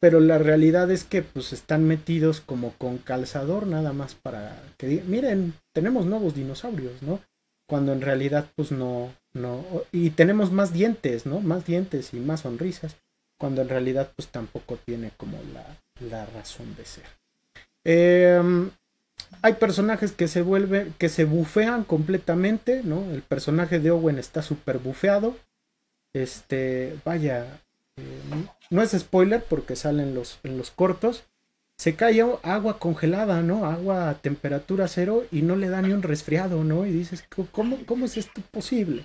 pero 0.00 0.20
la 0.20 0.38
realidad 0.38 0.90
es 0.90 1.04
que 1.04 1.22
pues 1.22 1.52
están 1.52 1.86
metidos 1.86 2.40
como 2.40 2.72
con 2.78 2.98
calzador 2.98 3.66
nada 3.66 3.92
más 3.92 4.14
para 4.14 4.62
que 4.78 5.02
miren, 5.06 5.54
tenemos 5.72 6.06
nuevos 6.06 6.34
dinosaurios, 6.34 7.02
¿no? 7.02 7.20
cuando 7.72 7.94
en 7.94 8.02
realidad 8.02 8.50
pues 8.54 8.70
no, 8.70 9.14
no, 9.32 9.64
y 9.92 10.10
tenemos 10.10 10.52
más 10.52 10.74
dientes, 10.74 11.24
¿no? 11.24 11.40
Más 11.40 11.64
dientes 11.64 12.12
y 12.12 12.20
más 12.20 12.40
sonrisas, 12.40 12.96
cuando 13.42 13.60
en 13.60 13.68
realidad 13.68 14.08
pues 14.14 14.28
tampoco 14.28 14.76
tiene 14.76 15.10
como 15.16 15.36
la, 15.52 15.66
la 16.08 16.26
razón 16.26 16.76
de 16.76 16.84
ser. 16.84 17.02
Em, 17.82 18.70
hay 19.42 19.54
personajes 19.54 20.12
que 20.12 20.28
se 20.28 20.42
vuelven, 20.42 20.94
que 20.96 21.08
se 21.08 21.24
bufean 21.24 21.82
completamente, 21.82 22.82
¿no? 22.84 23.02
El 23.10 23.22
personaje 23.22 23.80
de 23.80 23.90
Owen 23.90 24.20
está 24.20 24.42
súper 24.42 24.78
bufeado. 24.78 25.34
Este, 26.12 26.96
vaya, 27.04 27.44
eh, 27.96 28.46
no 28.70 28.80
es 28.80 28.92
spoiler 28.92 29.42
porque 29.42 29.74
salen 29.74 30.14
los, 30.14 30.38
en 30.44 30.56
los 30.56 30.70
cortos, 30.70 31.24
se 31.76 31.96
cae 31.96 32.24
agua 32.44 32.78
congelada, 32.78 33.42
¿no? 33.42 33.66
Agua 33.66 34.08
a 34.08 34.14
temperatura 34.14 34.86
cero 34.86 35.24
y 35.32 35.42
no 35.42 35.56
le 35.56 35.68
da 35.68 35.82
ni 35.82 35.92
un 35.92 36.04
resfriado, 36.04 36.62
¿no? 36.62 36.86
Y 36.86 36.92
dices, 36.92 37.24
¿cómo, 37.50 37.78
cómo 37.86 38.04
es 38.04 38.16
esto 38.16 38.40
posible? 38.52 39.04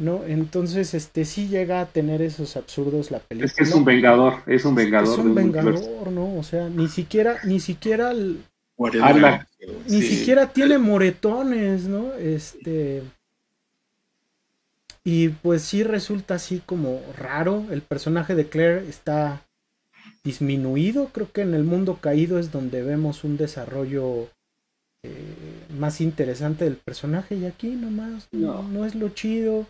¿No? 0.00 0.24
Entonces, 0.24 0.94
este 0.94 1.26
sí 1.26 1.48
llega 1.48 1.82
a 1.82 1.86
tener 1.86 2.22
esos 2.22 2.56
absurdos 2.56 3.10
la 3.10 3.18
película. 3.18 3.46
Es 3.46 3.54
que 3.54 3.64
es 3.64 3.74
un 3.74 3.84
vengador, 3.84 4.36
es 4.46 4.64
un 4.64 4.74
vengador. 4.74 5.12
Es 5.12 5.18
un 5.18 5.34
vengador, 5.34 6.10
¿no? 6.10 6.38
O 6.38 6.42
sea, 6.42 6.70
ni 6.70 6.88
siquiera, 6.88 7.36
ni 7.44 7.60
siquiera 7.60 8.10
el, 8.10 8.40
ni 9.88 10.02
siquiera 10.02 10.52
tiene 10.52 10.78
moretones, 10.78 11.84
¿no? 11.84 12.14
Este. 12.14 13.02
Y 15.04 15.28
pues 15.28 15.62
sí 15.62 15.82
resulta 15.82 16.34
así 16.36 16.62
como 16.64 17.00
raro. 17.16 17.66
El 17.70 17.82
personaje 17.82 18.34
de 18.34 18.48
Claire 18.48 18.88
está 18.88 19.42
disminuido. 20.24 21.08
Creo 21.12 21.30
que 21.30 21.42
en 21.42 21.54
el 21.54 21.64
mundo 21.64 21.98
caído 22.00 22.38
es 22.38 22.52
donde 22.52 22.82
vemos 22.82 23.24
un 23.24 23.36
desarrollo 23.36 24.28
eh, 25.02 25.66
más 25.78 26.00
interesante 26.00 26.64
del 26.64 26.76
personaje 26.76 27.36
y 27.36 27.46
aquí 27.46 27.68
nomás 27.68 28.28
no, 28.30 28.62
no 28.62 28.86
es 28.86 28.94
lo 28.94 29.10
chido. 29.10 29.66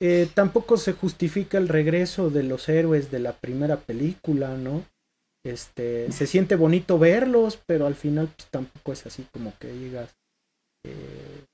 Eh, 0.00 0.28
tampoco 0.34 0.76
se 0.76 0.92
justifica 0.92 1.58
el 1.58 1.68
regreso 1.68 2.30
de 2.30 2.42
los 2.42 2.68
héroes 2.68 3.10
de 3.10 3.20
la 3.20 3.32
primera 3.32 3.76
película, 3.76 4.56
¿no? 4.56 4.84
Este, 5.46 6.10
se 6.10 6.26
siente 6.26 6.56
bonito 6.56 6.98
verlos, 6.98 7.60
pero 7.66 7.86
al 7.86 7.94
final 7.94 8.28
pues, 8.34 8.48
tampoco 8.50 8.92
es 8.92 9.06
así 9.06 9.26
como 9.30 9.52
que 9.58 9.68
digas 9.68 10.16
eh, 10.86 11.44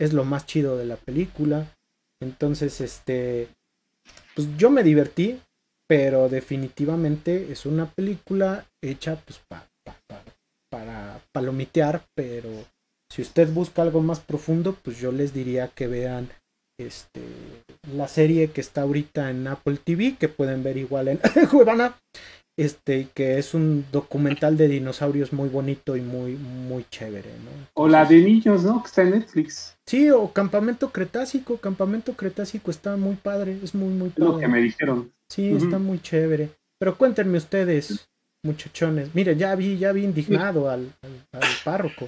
es 0.00 0.12
lo 0.12 0.24
más 0.24 0.46
chido 0.46 0.76
de 0.76 0.86
la 0.86 0.96
película. 0.96 1.66
Entonces, 2.22 2.80
este, 2.80 3.48
pues 4.34 4.48
yo 4.56 4.70
me 4.70 4.82
divertí, 4.82 5.40
pero 5.88 6.28
definitivamente 6.28 7.50
es 7.52 7.66
una 7.66 7.86
película 7.86 8.66
hecha 8.82 9.16
pues 9.16 9.40
para 10.70 11.20
palomitear, 11.32 12.04
pero 12.14 12.50
si 13.10 13.22
usted 13.22 13.52
busca 13.52 13.82
algo 13.82 14.00
más 14.00 14.20
profundo, 14.20 14.76
pues 14.82 14.98
yo 14.98 15.12
les 15.12 15.32
diría 15.32 15.68
que 15.68 15.86
vean 15.86 16.28
este 16.78 17.22
la 17.92 18.08
serie 18.08 18.48
que 18.48 18.60
está 18.60 18.82
ahorita 18.82 19.30
en 19.30 19.46
Apple 19.46 19.78
TV, 19.82 20.16
que 20.18 20.28
pueden 20.28 20.62
ver 20.62 20.76
igual 20.76 21.08
en 21.08 21.20
Cuevana, 21.50 21.96
este, 22.58 23.08
que 23.14 23.38
es 23.38 23.54
un 23.54 23.84
documental 23.92 24.56
de 24.56 24.68
dinosaurios 24.68 25.32
muy 25.32 25.48
bonito 25.48 25.96
y 25.96 26.00
muy, 26.00 26.36
muy 26.36 26.84
chévere, 26.90 27.30
¿no? 27.44 27.50
o 27.74 27.88
la 27.88 28.04
de 28.04 28.20
niños, 28.20 28.64
¿no? 28.64 28.82
Que 28.82 28.88
está 28.88 29.02
en 29.02 29.10
Netflix. 29.10 29.76
Sí, 29.86 30.10
o 30.10 30.32
Campamento 30.32 30.90
Cretácico, 30.90 31.58
Campamento 31.58 32.14
Cretácico 32.14 32.70
está 32.70 32.96
muy 32.96 33.16
padre, 33.16 33.58
es 33.62 33.74
muy, 33.74 33.90
muy 33.90 34.08
padre. 34.08 34.24
Es 34.24 34.34
lo 34.34 34.38
que 34.38 34.48
me 34.48 34.60
dijeron. 34.60 35.12
Sí, 35.28 35.50
está 35.50 35.78
muy 35.78 36.00
chévere. 36.00 36.50
Pero 36.78 36.96
cuéntenme 36.96 37.38
ustedes, 37.38 38.08
muchachones. 38.42 39.14
Miren, 39.14 39.38
ya 39.38 39.54
vi, 39.54 39.76
ya 39.78 39.92
vi 39.92 40.04
indignado 40.04 40.70
al, 40.70 40.92
al, 41.32 41.42
párroco. 41.64 42.06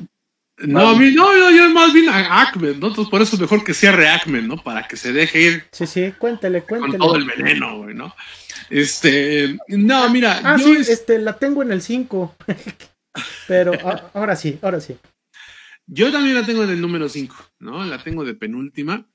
No, 0.60 0.88
a 0.88 0.98
mí, 0.98 1.12
no, 1.12 1.50
yo, 1.50 1.70
más 1.70 1.92
bien 1.92 2.08
a 2.08 2.42
Ackman, 2.42 2.80
¿no? 2.80 2.88
Entonces 2.88 3.08
por 3.08 3.22
eso 3.22 3.36
es 3.36 3.40
mejor 3.40 3.62
que 3.62 3.74
cierre 3.74 4.08
Ackman, 4.08 4.48
¿no? 4.48 4.56
Para 4.56 4.88
que 4.88 4.96
se 4.96 5.12
deje 5.12 5.40
ir. 5.40 5.64
Sí, 5.70 5.86
sí, 5.86 6.12
cuéntele, 6.18 6.62
cuéntele. 6.62 6.98
Con 6.98 7.06
todo 7.06 7.16
el 7.16 7.24
veneno, 7.24 7.78
güey, 7.78 7.94
¿no? 7.94 8.14
Este, 8.68 9.56
no, 9.68 10.08
mira. 10.10 10.40
Ah, 10.42 10.58
sí, 10.58 10.76
este, 10.76 11.18
la 11.18 11.38
tengo 11.38 11.62
en 11.62 11.72
el 11.72 11.80
5. 11.80 12.36
Pero 13.48 13.72
ahora 14.14 14.36
sí, 14.36 14.58
ahora 14.62 14.80
sí. 14.80 14.96
Yo 15.86 16.12
también 16.12 16.34
la 16.34 16.44
tengo 16.44 16.64
en 16.64 16.70
el 16.70 16.80
número 16.80 17.08
5, 17.08 17.34
¿no? 17.60 17.84
La 17.84 18.02
tengo 18.02 18.24
de 18.24 18.34
penúltima. 18.34 19.06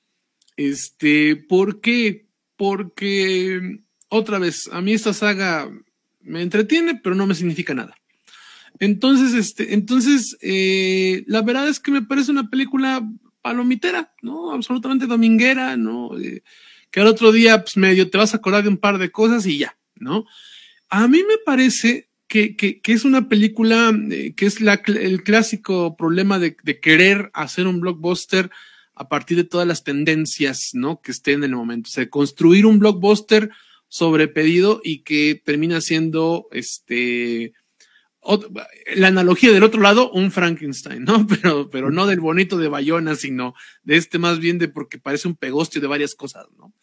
Este, 0.55 1.35
¿por 1.35 1.81
qué? 1.81 2.27
Porque, 2.55 3.79
otra 4.09 4.39
vez, 4.39 4.69
a 4.71 4.81
mí 4.81 4.93
esta 4.93 5.13
saga 5.13 5.69
me 6.21 6.41
entretiene, 6.41 6.95
pero 6.95 7.15
no 7.15 7.27
me 7.27 7.35
significa 7.35 7.73
nada. 7.73 7.95
Entonces, 8.79 9.33
este, 9.33 9.73
entonces, 9.73 10.37
eh, 10.41 11.23
la 11.27 11.41
verdad 11.41 11.67
es 11.67 11.79
que 11.79 11.91
me 11.91 12.01
parece 12.01 12.31
una 12.31 12.49
película 12.49 13.07
palomitera, 13.41 14.13
¿no? 14.21 14.51
Absolutamente 14.51 15.05
dominguera, 15.05 15.77
¿no? 15.77 16.17
Eh, 16.19 16.43
que 16.89 17.01
al 17.01 17.07
otro 17.07 17.31
día, 17.31 17.61
pues 17.61 17.77
medio 17.77 18.09
te 18.09 18.17
vas 18.17 18.33
a 18.33 18.37
acordar 18.37 18.63
de 18.63 18.69
un 18.69 18.77
par 18.77 18.97
de 18.97 19.11
cosas 19.11 19.45
y 19.45 19.57
ya, 19.57 19.77
¿no? 19.95 20.25
A 20.89 21.07
mí 21.07 21.19
me 21.19 21.37
parece 21.45 22.09
que, 22.27 22.55
que, 22.55 22.81
que 22.81 22.93
es 22.93 23.05
una 23.05 23.29
película 23.29 23.91
eh, 24.11 24.33
que 24.35 24.45
es 24.45 24.61
la, 24.61 24.81
el 24.85 25.23
clásico 25.23 25.95
problema 25.97 26.39
de, 26.39 26.55
de, 26.63 26.79
querer 26.79 27.29
hacer 27.33 27.67
un 27.67 27.79
blockbuster 27.79 28.49
a 28.95 29.07
partir 29.09 29.37
de 29.37 29.43
todas 29.43 29.67
las 29.67 29.83
tendencias, 29.83 30.71
¿no? 30.73 31.01
Que 31.01 31.11
estén 31.11 31.43
en 31.43 31.51
el 31.51 31.55
momento. 31.55 31.89
O 31.89 31.91
sea, 31.91 32.09
construir 32.09 32.65
un 32.65 32.79
blockbuster 32.79 33.49
sobre 33.87 34.27
pedido 34.27 34.81
y 34.83 34.99
que 34.99 35.41
termina 35.43 35.81
siendo, 35.81 36.47
este, 36.51 37.53
la 38.95 39.07
analogía 39.07 39.51
del 39.51 39.63
otro 39.63 39.81
lado, 39.81 40.11
un 40.11 40.31
Frankenstein, 40.31 41.03
¿no? 41.03 41.25
Pero, 41.27 41.69
pero 41.69 41.91
no 41.91 42.07
del 42.07 42.19
bonito 42.19 42.57
de 42.57 42.67
Bayona, 42.67 43.15
sino 43.15 43.53
de 43.83 43.97
este 43.97 44.19
más 44.19 44.39
bien 44.39 44.57
de 44.57 44.67
porque 44.67 44.97
parece 44.97 45.27
un 45.27 45.35
pegostio 45.35 45.81
de 45.81 45.87
varias 45.87 46.15
cosas, 46.15 46.45
¿no? 46.57 46.73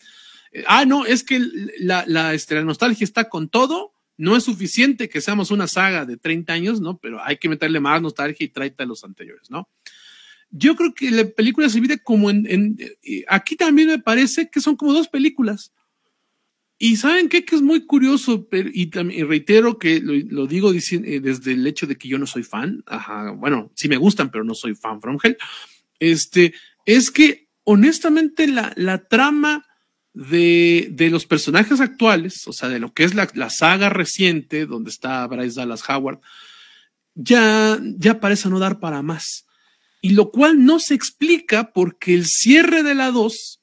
Eh, 0.52 0.64
ah, 0.66 0.84
no, 0.84 1.06
es 1.06 1.22
que 1.24 1.40
la, 1.78 2.34
este, 2.34 2.56
la 2.56 2.64
nostalgia 2.64 3.04
está 3.04 3.28
con 3.28 3.48
todo, 3.48 3.92
no 4.16 4.36
es 4.36 4.44
suficiente 4.44 5.08
que 5.08 5.20
seamos 5.20 5.50
una 5.50 5.66
saga 5.66 6.04
de 6.04 6.16
30 6.16 6.52
años, 6.52 6.80
¿no? 6.80 6.98
Pero 6.98 7.24
hay 7.24 7.38
que 7.38 7.48
meterle 7.48 7.80
más 7.80 8.02
nostalgia 8.02 8.44
y 8.44 8.48
tráete 8.48 8.82
a 8.82 8.86
los 8.86 9.04
anteriores, 9.04 9.50
¿no? 9.50 9.68
Yo 10.50 10.74
creo 10.74 10.92
que 10.92 11.10
la 11.10 11.24
película 11.24 11.68
se 11.68 11.76
divide 11.76 12.02
como 12.02 12.28
en, 12.28 12.44
en, 12.50 12.76
eh, 13.02 13.24
aquí 13.28 13.56
también 13.56 13.88
me 13.88 13.98
parece 14.00 14.50
que 14.50 14.60
son 14.60 14.76
como 14.76 14.92
dos 14.92 15.08
películas. 15.08 15.72
Y 16.82 16.96
saben 16.96 17.28
qué? 17.28 17.44
que 17.44 17.56
es 17.56 17.60
muy 17.60 17.84
curioso, 17.84 18.48
y, 18.50 18.86
también, 18.86 19.28
reitero 19.28 19.78
que 19.78 20.00
lo, 20.00 20.46
digo 20.46 20.72
eh, 20.72 21.20
desde 21.20 21.52
el 21.52 21.66
hecho 21.66 21.86
de 21.86 21.96
que 21.96 22.08
yo 22.08 22.16
no 22.16 22.26
soy 22.26 22.42
fan, 22.42 22.82
ajá, 22.86 23.32
bueno, 23.32 23.70
sí 23.74 23.86
me 23.86 23.98
gustan, 23.98 24.30
pero 24.30 24.44
no 24.44 24.54
soy 24.54 24.74
fan 24.74 24.98
from 24.98 25.18
hell, 25.22 25.36
este, 25.98 26.54
es 26.86 27.10
que 27.10 27.48
honestamente 27.64 28.46
la, 28.46 28.72
la 28.76 29.06
trama 29.06 29.66
de, 30.14 30.88
de 30.92 31.10
los 31.10 31.26
personajes 31.26 31.82
actuales, 31.82 32.48
o 32.48 32.52
sea, 32.54 32.70
de 32.70 32.78
lo 32.78 32.94
que 32.94 33.04
es 33.04 33.14
la, 33.14 33.28
la 33.34 33.50
saga 33.50 33.90
reciente, 33.90 34.64
donde 34.64 34.88
está 34.88 35.26
Bryce 35.26 35.60
Dallas 35.60 35.84
Howard, 35.86 36.20
ya, 37.14 37.78
ya 37.98 38.20
parece 38.20 38.48
no 38.48 38.58
dar 38.58 38.80
para 38.80 39.02
más. 39.02 39.44
Y 40.00 40.14
lo 40.14 40.30
cual 40.30 40.64
no 40.64 40.78
se 40.78 40.94
explica 40.94 41.74
porque 41.74 42.14
el 42.14 42.24
cierre 42.24 42.82
de 42.82 42.94
la 42.94 43.10
2 43.10 43.60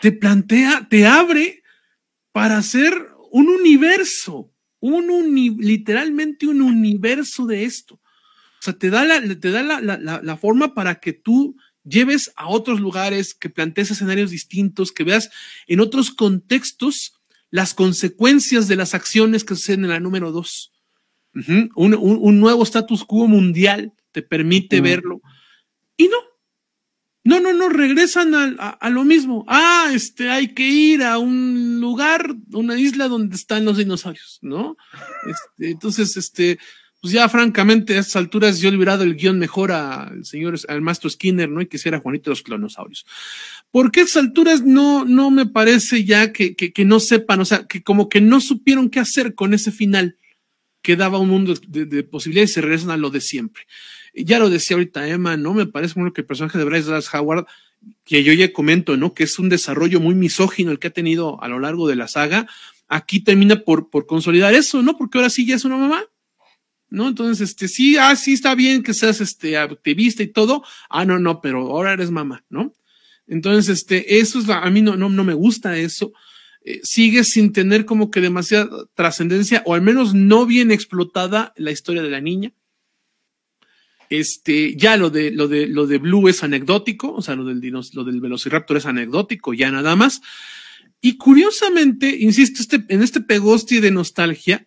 te 0.00 0.10
plantea, 0.10 0.88
te 0.90 1.06
abre 1.06 1.62
para 2.36 2.58
hacer 2.58 2.92
un 3.30 3.48
universo, 3.48 4.52
un 4.78 5.56
literalmente 5.58 6.46
un 6.46 6.60
universo 6.60 7.46
de 7.46 7.64
esto. 7.64 7.94
O 7.94 8.60
sea, 8.60 8.74
te 8.74 8.90
da, 8.90 9.06
la, 9.06 9.22
te 9.40 9.50
da 9.50 9.62
la, 9.62 9.80
la, 9.80 10.20
la, 10.22 10.36
forma 10.36 10.74
para 10.74 10.96
que 10.96 11.14
tú 11.14 11.56
lleves 11.82 12.30
a 12.36 12.48
otros 12.48 12.78
lugares, 12.78 13.32
que 13.32 13.48
plantees 13.48 13.90
escenarios 13.90 14.32
distintos, 14.32 14.92
que 14.92 15.02
veas 15.02 15.30
en 15.66 15.80
otros 15.80 16.10
contextos 16.10 17.14
las 17.50 17.72
consecuencias 17.72 18.68
de 18.68 18.76
las 18.76 18.92
acciones 18.92 19.42
que 19.42 19.54
suceden 19.54 19.84
en 19.84 19.90
la 19.92 20.00
número 20.00 20.30
dos. 20.30 20.74
Uh 21.34 21.38
-huh. 21.38 21.70
un, 21.74 21.94
un, 21.94 22.18
un, 22.20 22.38
nuevo 22.38 22.64
status 22.64 23.02
quo 23.04 23.26
mundial 23.26 23.94
te 24.12 24.20
permite 24.20 24.76
uh 24.76 24.80
-huh. 24.80 24.84
verlo. 24.84 25.22
Y 25.96 26.08
no, 26.08 26.18
no, 27.26 27.40
no, 27.40 27.52
no, 27.52 27.68
regresan 27.68 28.34
a, 28.34 28.54
a, 28.58 28.70
a, 28.70 28.90
lo 28.90 29.04
mismo. 29.04 29.44
Ah, 29.48 29.90
este, 29.92 30.30
hay 30.30 30.54
que 30.54 30.62
ir 30.62 31.02
a 31.02 31.18
un 31.18 31.80
lugar, 31.80 32.34
una 32.52 32.78
isla 32.78 33.08
donde 33.08 33.34
están 33.34 33.64
los 33.64 33.78
dinosaurios, 33.78 34.38
¿no? 34.42 34.76
Este, 35.28 35.70
entonces, 35.70 36.16
este, 36.16 36.58
pues 37.00 37.12
ya 37.12 37.28
francamente 37.28 37.96
a 37.96 38.00
estas 38.00 38.16
alturas 38.16 38.60
yo 38.60 38.68
he 38.68 38.72
liberado 38.72 39.02
el 39.02 39.16
guion 39.16 39.40
mejor 39.40 39.72
al 39.72 40.24
señor, 40.24 40.54
al 40.68 40.82
maestro 40.82 41.10
Skinner, 41.10 41.48
¿no? 41.48 41.60
Y 41.60 41.66
que 41.66 41.80
era 41.84 41.98
Juanito 41.98 42.30
los 42.30 42.42
clonosaurios. 42.42 43.04
Porque 43.72 44.00
a 44.00 44.04
estas 44.04 44.22
alturas 44.22 44.62
no, 44.62 45.04
no 45.04 45.32
me 45.32 45.46
parece 45.46 46.04
ya 46.04 46.32
que, 46.32 46.54
que, 46.54 46.72
que 46.72 46.84
no 46.84 47.00
sepan, 47.00 47.40
o 47.40 47.44
sea, 47.44 47.66
que 47.66 47.82
como 47.82 48.08
que 48.08 48.20
no 48.20 48.40
supieron 48.40 48.88
qué 48.88 49.00
hacer 49.00 49.34
con 49.34 49.52
ese 49.52 49.72
final 49.72 50.16
que 50.80 50.94
daba 50.94 51.18
un 51.18 51.28
mundo 51.28 51.54
de, 51.66 51.86
de 51.86 52.04
posibilidades 52.04 52.50
y 52.50 52.54
se 52.54 52.60
regresan 52.60 52.90
a 52.90 52.96
lo 52.96 53.10
de 53.10 53.20
siempre 53.20 53.66
ya 54.24 54.38
lo 54.38 54.50
decía 54.50 54.76
ahorita 54.76 55.08
Emma, 55.08 55.36
¿no? 55.36 55.54
Me 55.54 55.66
parece 55.66 55.94
bueno 55.94 56.12
que 56.12 56.22
el 56.22 56.26
personaje 56.26 56.58
de 56.58 56.64
Bryce 56.64 56.88
Dallas 56.88 57.12
Howard, 57.12 57.46
que 58.04 58.24
yo 58.24 58.32
ya 58.32 58.52
comento, 58.52 58.96
¿no? 58.96 59.14
Que 59.14 59.24
es 59.24 59.38
un 59.38 59.48
desarrollo 59.48 60.00
muy 60.00 60.14
misógino 60.14 60.70
el 60.70 60.78
que 60.78 60.88
ha 60.88 60.92
tenido 60.92 61.42
a 61.42 61.48
lo 61.48 61.58
largo 61.58 61.86
de 61.88 61.96
la 61.96 62.08
saga, 62.08 62.46
aquí 62.88 63.20
termina 63.20 63.56
por, 63.56 63.90
por 63.90 64.06
consolidar 64.06 64.54
eso, 64.54 64.82
¿no? 64.82 64.96
Porque 64.96 65.18
ahora 65.18 65.30
sí 65.30 65.46
ya 65.46 65.56
es 65.56 65.64
una 65.64 65.76
mamá, 65.76 66.04
¿no? 66.88 67.08
Entonces, 67.08 67.50
este, 67.50 67.68
sí, 67.68 67.96
ah, 67.96 68.16
sí 68.16 68.32
está 68.32 68.54
bien 68.54 68.82
que 68.82 68.94
seas 68.94 69.20
este 69.20 69.56
activista 69.56 70.22
y 70.22 70.28
todo, 70.28 70.64
ah, 70.88 71.04
no, 71.04 71.18
no, 71.18 71.40
pero 71.40 71.60
ahora 71.70 71.92
eres 71.92 72.10
mamá, 72.10 72.44
¿no? 72.48 72.72
Entonces, 73.26 73.68
este, 73.68 74.18
eso 74.18 74.38
es, 74.38 74.48
a 74.48 74.70
mí 74.70 74.82
no, 74.82 74.96
no, 74.96 75.08
no 75.08 75.24
me 75.24 75.34
gusta 75.34 75.76
eso. 75.76 76.12
Eh, 76.64 76.80
sigue 76.82 77.24
sin 77.24 77.52
tener 77.52 77.84
como 77.84 78.10
que 78.10 78.20
demasiada 78.20 78.68
trascendencia, 78.94 79.62
o 79.66 79.74
al 79.74 79.82
menos 79.82 80.14
no 80.14 80.46
bien 80.46 80.70
explotada 80.70 81.52
la 81.56 81.70
historia 81.70 82.02
de 82.02 82.10
la 82.10 82.20
niña. 82.20 82.52
Este, 84.10 84.76
ya 84.76 84.96
lo 84.96 85.10
de, 85.10 85.30
lo 85.30 85.48
de, 85.48 85.66
lo 85.66 85.86
de 85.86 85.98
Blue 85.98 86.28
es 86.28 86.42
anecdótico, 86.42 87.12
o 87.12 87.22
sea, 87.22 87.34
lo 87.34 87.44
del, 87.44 87.60
lo 87.60 88.04
del 88.04 88.20
Velociraptor 88.20 88.76
es 88.76 88.86
anecdótico, 88.86 89.54
ya 89.54 89.70
nada 89.70 89.96
más. 89.96 90.22
Y 91.00 91.16
curiosamente, 91.16 92.16
insisto, 92.18 92.60
este, 92.60 92.84
en 92.88 93.02
este 93.02 93.20
pegosti 93.20 93.80
de 93.80 93.90
nostalgia, 93.90 94.66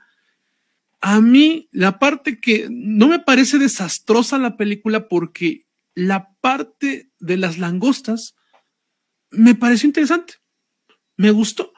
a 1.01 1.21
mí 1.21 1.69
la 1.71 1.99
parte 1.99 2.39
que 2.39 2.67
no 2.69 3.07
me 3.07 3.19
parece 3.19 3.57
desastrosa 3.57 4.37
la 4.37 4.57
película 4.57 5.07
porque 5.07 5.65
la 5.95 6.33
parte 6.41 7.09
de 7.19 7.37
las 7.37 7.57
langostas 7.57 8.35
me 9.31 9.55
pareció 9.55 9.87
interesante, 9.87 10.35
me 11.15 11.31
gustó. 11.31 11.73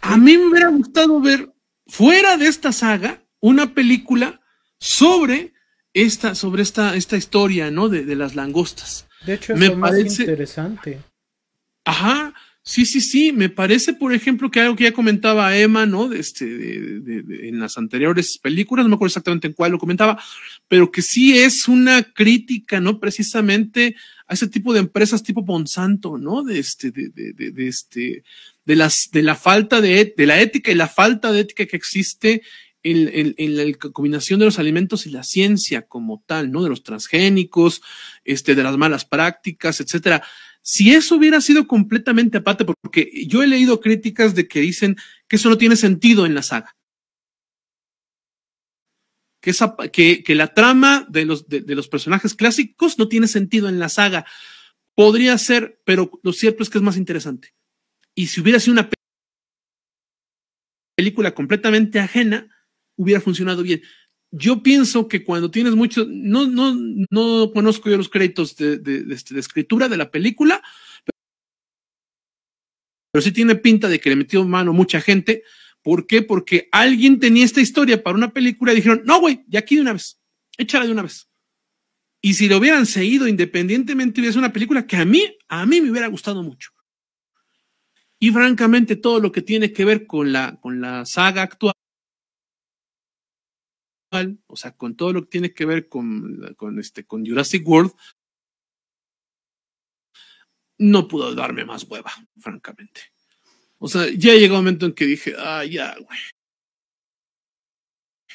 A 0.00 0.16
mí 0.16 0.36
me 0.36 0.46
hubiera 0.46 0.68
gustado 0.68 1.20
ver 1.20 1.52
fuera 1.86 2.36
de 2.36 2.46
esta 2.46 2.72
saga 2.72 3.24
una 3.40 3.74
película 3.74 4.40
sobre 4.78 5.54
esta, 5.94 6.34
sobre 6.34 6.62
esta, 6.62 6.96
esta 6.96 7.16
historia, 7.16 7.70
¿no? 7.70 7.88
De, 7.88 8.04
de 8.04 8.16
las 8.16 8.34
langostas. 8.34 9.06
De 9.26 9.34
hecho, 9.34 9.54
es 9.54 9.58
me 9.58 9.68
lo 9.68 9.80
parece 9.80 10.04
más 10.04 10.18
interesante. 10.20 11.00
Ajá, 11.84 12.34
sí, 12.62 12.86
sí, 12.86 13.00
sí. 13.00 13.32
Me 13.32 13.48
parece, 13.48 13.94
por 13.94 14.12
ejemplo, 14.12 14.50
que 14.50 14.60
algo 14.60 14.76
que 14.76 14.84
ya 14.84 14.92
comentaba 14.92 15.56
Emma, 15.56 15.86
¿no? 15.86 16.08
De 16.08 16.20
este, 16.20 16.44
de, 16.46 17.00
de, 17.00 17.22
de, 17.22 17.48
en 17.48 17.58
las 17.58 17.78
anteriores 17.78 18.38
películas, 18.38 18.84
no 18.84 18.90
me 18.90 18.94
acuerdo 18.94 19.10
exactamente 19.10 19.48
en 19.48 19.54
cuál 19.54 19.72
lo 19.72 19.78
comentaba, 19.78 20.22
pero 20.68 20.92
que 20.92 21.02
sí 21.02 21.38
es 21.38 21.66
una 21.68 22.02
crítica, 22.02 22.80
¿no? 22.80 23.00
Precisamente 23.00 23.96
a 24.26 24.34
ese 24.34 24.46
tipo 24.46 24.74
de 24.74 24.80
empresas 24.80 25.22
tipo 25.22 25.42
Monsanto, 25.42 26.18
¿no? 26.18 26.44
De 26.44 26.58
este, 26.58 26.90
de, 26.90 27.08
de, 27.08 27.32
de, 27.32 27.50
de 27.50 27.66
este, 27.66 28.22
de 28.66 28.76
las, 28.76 29.08
de 29.10 29.22
la 29.22 29.34
falta 29.34 29.80
de, 29.80 30.14
de 30.14 30.26
la 30.26 30.38
ética 30.40 30.70
y 30.70 30.74
la 30.74 30.88
falta 30.88 31.32
de 31.32 31.40
ética 31.40 31.64
que 31.64 31.76
existe 31.76 32.42
en, 32.90 33.56
la 33.56 33.72
combinación 33.92 34.40
de 34.40 34.46
los 34.46 34.58
alimentos 34.58 35.06
y 35.06 35.10
la 35.10 35.22
ciencia 35.22 35.82
como 35.82 36.22
tal, 36.26 36.50
¿no? 36.50 36.62
De 36.62 36.68
los 36.68 36.82
transgénicos, 36.82 37.82
este, 38.24 38.54
de 38.54 38.62
las 38.62 38.76
malas 38.76 39.04
prácticas, 39.04 39.80
etcétera. 39.80 40.22
Si 40.62 40.92
eso 40.92 41.16
hubiera 41.16 41.40
sido 41.40 41.66
completamente 41.66 42.38
aparte, 42.38 42.64
porque 42.64 43.10
yo 43.26 43.42
he 43.42 43.46
leído 43.46 43.80
críticas 43.80 44.34
de 44.34 44.48
que 44.48 44.60
dicen 44.60 44.96
que 45.26 45.36
eso 45.36 45.48
no 45.48 45.58
tiene 45.58 45.76
sentido 45.76 46.26
en 46.26 46.34
la 46.34 46.42
saga. 46.42 46.76
Que, 49.40 49.50
esa, 49.50 49.76
que, 49.92 50.24
la 50.34 50.52
trama 50.52 51.06
de 51.08 51.24
los, 51.24 51.48
de 51.48 51.74
los 51.74 51.88
personajes 51.88 52.34
clásicos 52.34 52.98
no 52.98 53.08
tiene 53.08 53.28
sentido 53.28 53.68
en 53.68 53.78
la 53.78 53.88
saga. 53.88 54.26
Podría 54.94 55.38
ser, 55.38 55.80
pero 55.84 56.10
lo 56.22 56.32
cierto 56.32 56.62
es 56.62 56.70
que 56.70 56.78
es 56.78 56.82
más 56.82 56.96
interesante. 56.96 57.54
Y 58.14 58.26
si 58.26 58.40
hubiera 58.40 58.58
sido 58.58 58.72
una 58.72 58.90
película 60.96 61.32
completamente 61.32 62.00
ajena, 62.00 62.48
hubiera 62.98 63.22
funcionado 63.22 63.62
bien. 63.62 63.80
Yo 64.30 64.62
pienso 64.62 65.08
que 65.08 65.24
cuando 65.24 65.50
tienes 65.50 65.74
mucho, 65.74 66.04
no, 66.06 66.46
no, 66.46 66.76
no 67.10 67.50
conozco 67.52 67.88
yo 67.88 67.96
los 67.96 68.10
créditos 68.10 68.56
de, 68.56 68.76
de, 68.76 69.14
este, 69.14 69.32
de 69.32 69.40
escritura 69.40 69.88
de 69.88 69.96
la 69.96 70.10
película, 70.10 70.62
pero 73.10 73.22
sí 73.22 73.32
tiene 73.32 73.54
pinta 73.56 73.88
de 73.88 73.98
que 74.00 74.10
le 74.10 74.16
metió 74.16 74.44
mano 74.44 74.74
mucha 74.74 75.00
gente. 75.00 75.44
¿Por 75.82 76.06
qué? 76.06 76.20
Porque 76.20 76.68
alguien 76.72 77.18
tenía 77.18 77.44
esta 77.44 77.62
historia 77.62 78.02
para 78.02 78.16
una 78.16 78.32
película 78.32 78.72
y 78.72 78.76
dijeron, 78.76 79.02
no, 79.06 79.20
güey, 79.20 79.44
ya 79.48 79.60
aquí 79.60 79.76
de 79.76 79.82
una 79.82 79.94
vez, 79.94 80.20
échala 80.58 80.84
de 80.84 80.92
una 80.92 81.02
vez. 81.02 81.30
Y 82.20 82.34
si 82.34 82.48
lo 82.48 82.58
hubieran 82.58 82.84
seguido 82.84 83.28
independientemente, 83.28 84.20
hubiera 84.20 84.32
sido 84.32 84.44
una 84.44 84.52
película 84.52 84.86
que 84.86 84.96
a 84.96 85.04
mí, 85.04 85.24
a 85.48 85.64
mí 85.64 85.80
me 85.80 85.90
hubiera 85.90 86.08
gustado 86.08 86.42
mucho. 86.42 86.72
Y 88.18 88.30
francamente, 88.30 88.96
todo 88.96 89.20
lo 89.20 89.30
que 89.30 89.42
tiene 89.42 89.72
que 89.72 89.84
ver 89.84 90.06
con 90.06 90.32
la, 90.32 90.58
con 90.60 90.80
la 90.80 91.06
saga 91.06 91.42
actual, 91.42 91.74
o 94.46 94.56
sea, 94.56 94.76
con 94.76 94.96
todo 94.96 95.12
lo 95.12 95.22
que 95.22 95.28
tiene 95.28 95.52
que 95.52 95.66
ver 95.66 95.88
con, 95.88 96.54
con, 96.56 96.78
este, 96.78 97.04
con 97.04 97.24
Jurassic 97.24 97.66
World, 97.66 97.92
no 100.78 101.08
pudo 101.08 101.34
darme 101.34 101.64
más 101.64 101.84
hueva, 101.84 102.12
francamente. 102.38 103.00
O 103.78 103.88
sea, 103.88 104.06
ya 104.10 104.34
llegó 104.34 104.54
un 104.54 104.60
momento 104.60 104.86
en 104.86 104.92
que 104.92 105.06
dije, 105.06 105.34
ah, 105.38 105.64
ya, 105.64 105.94
güey. 105.94 106.18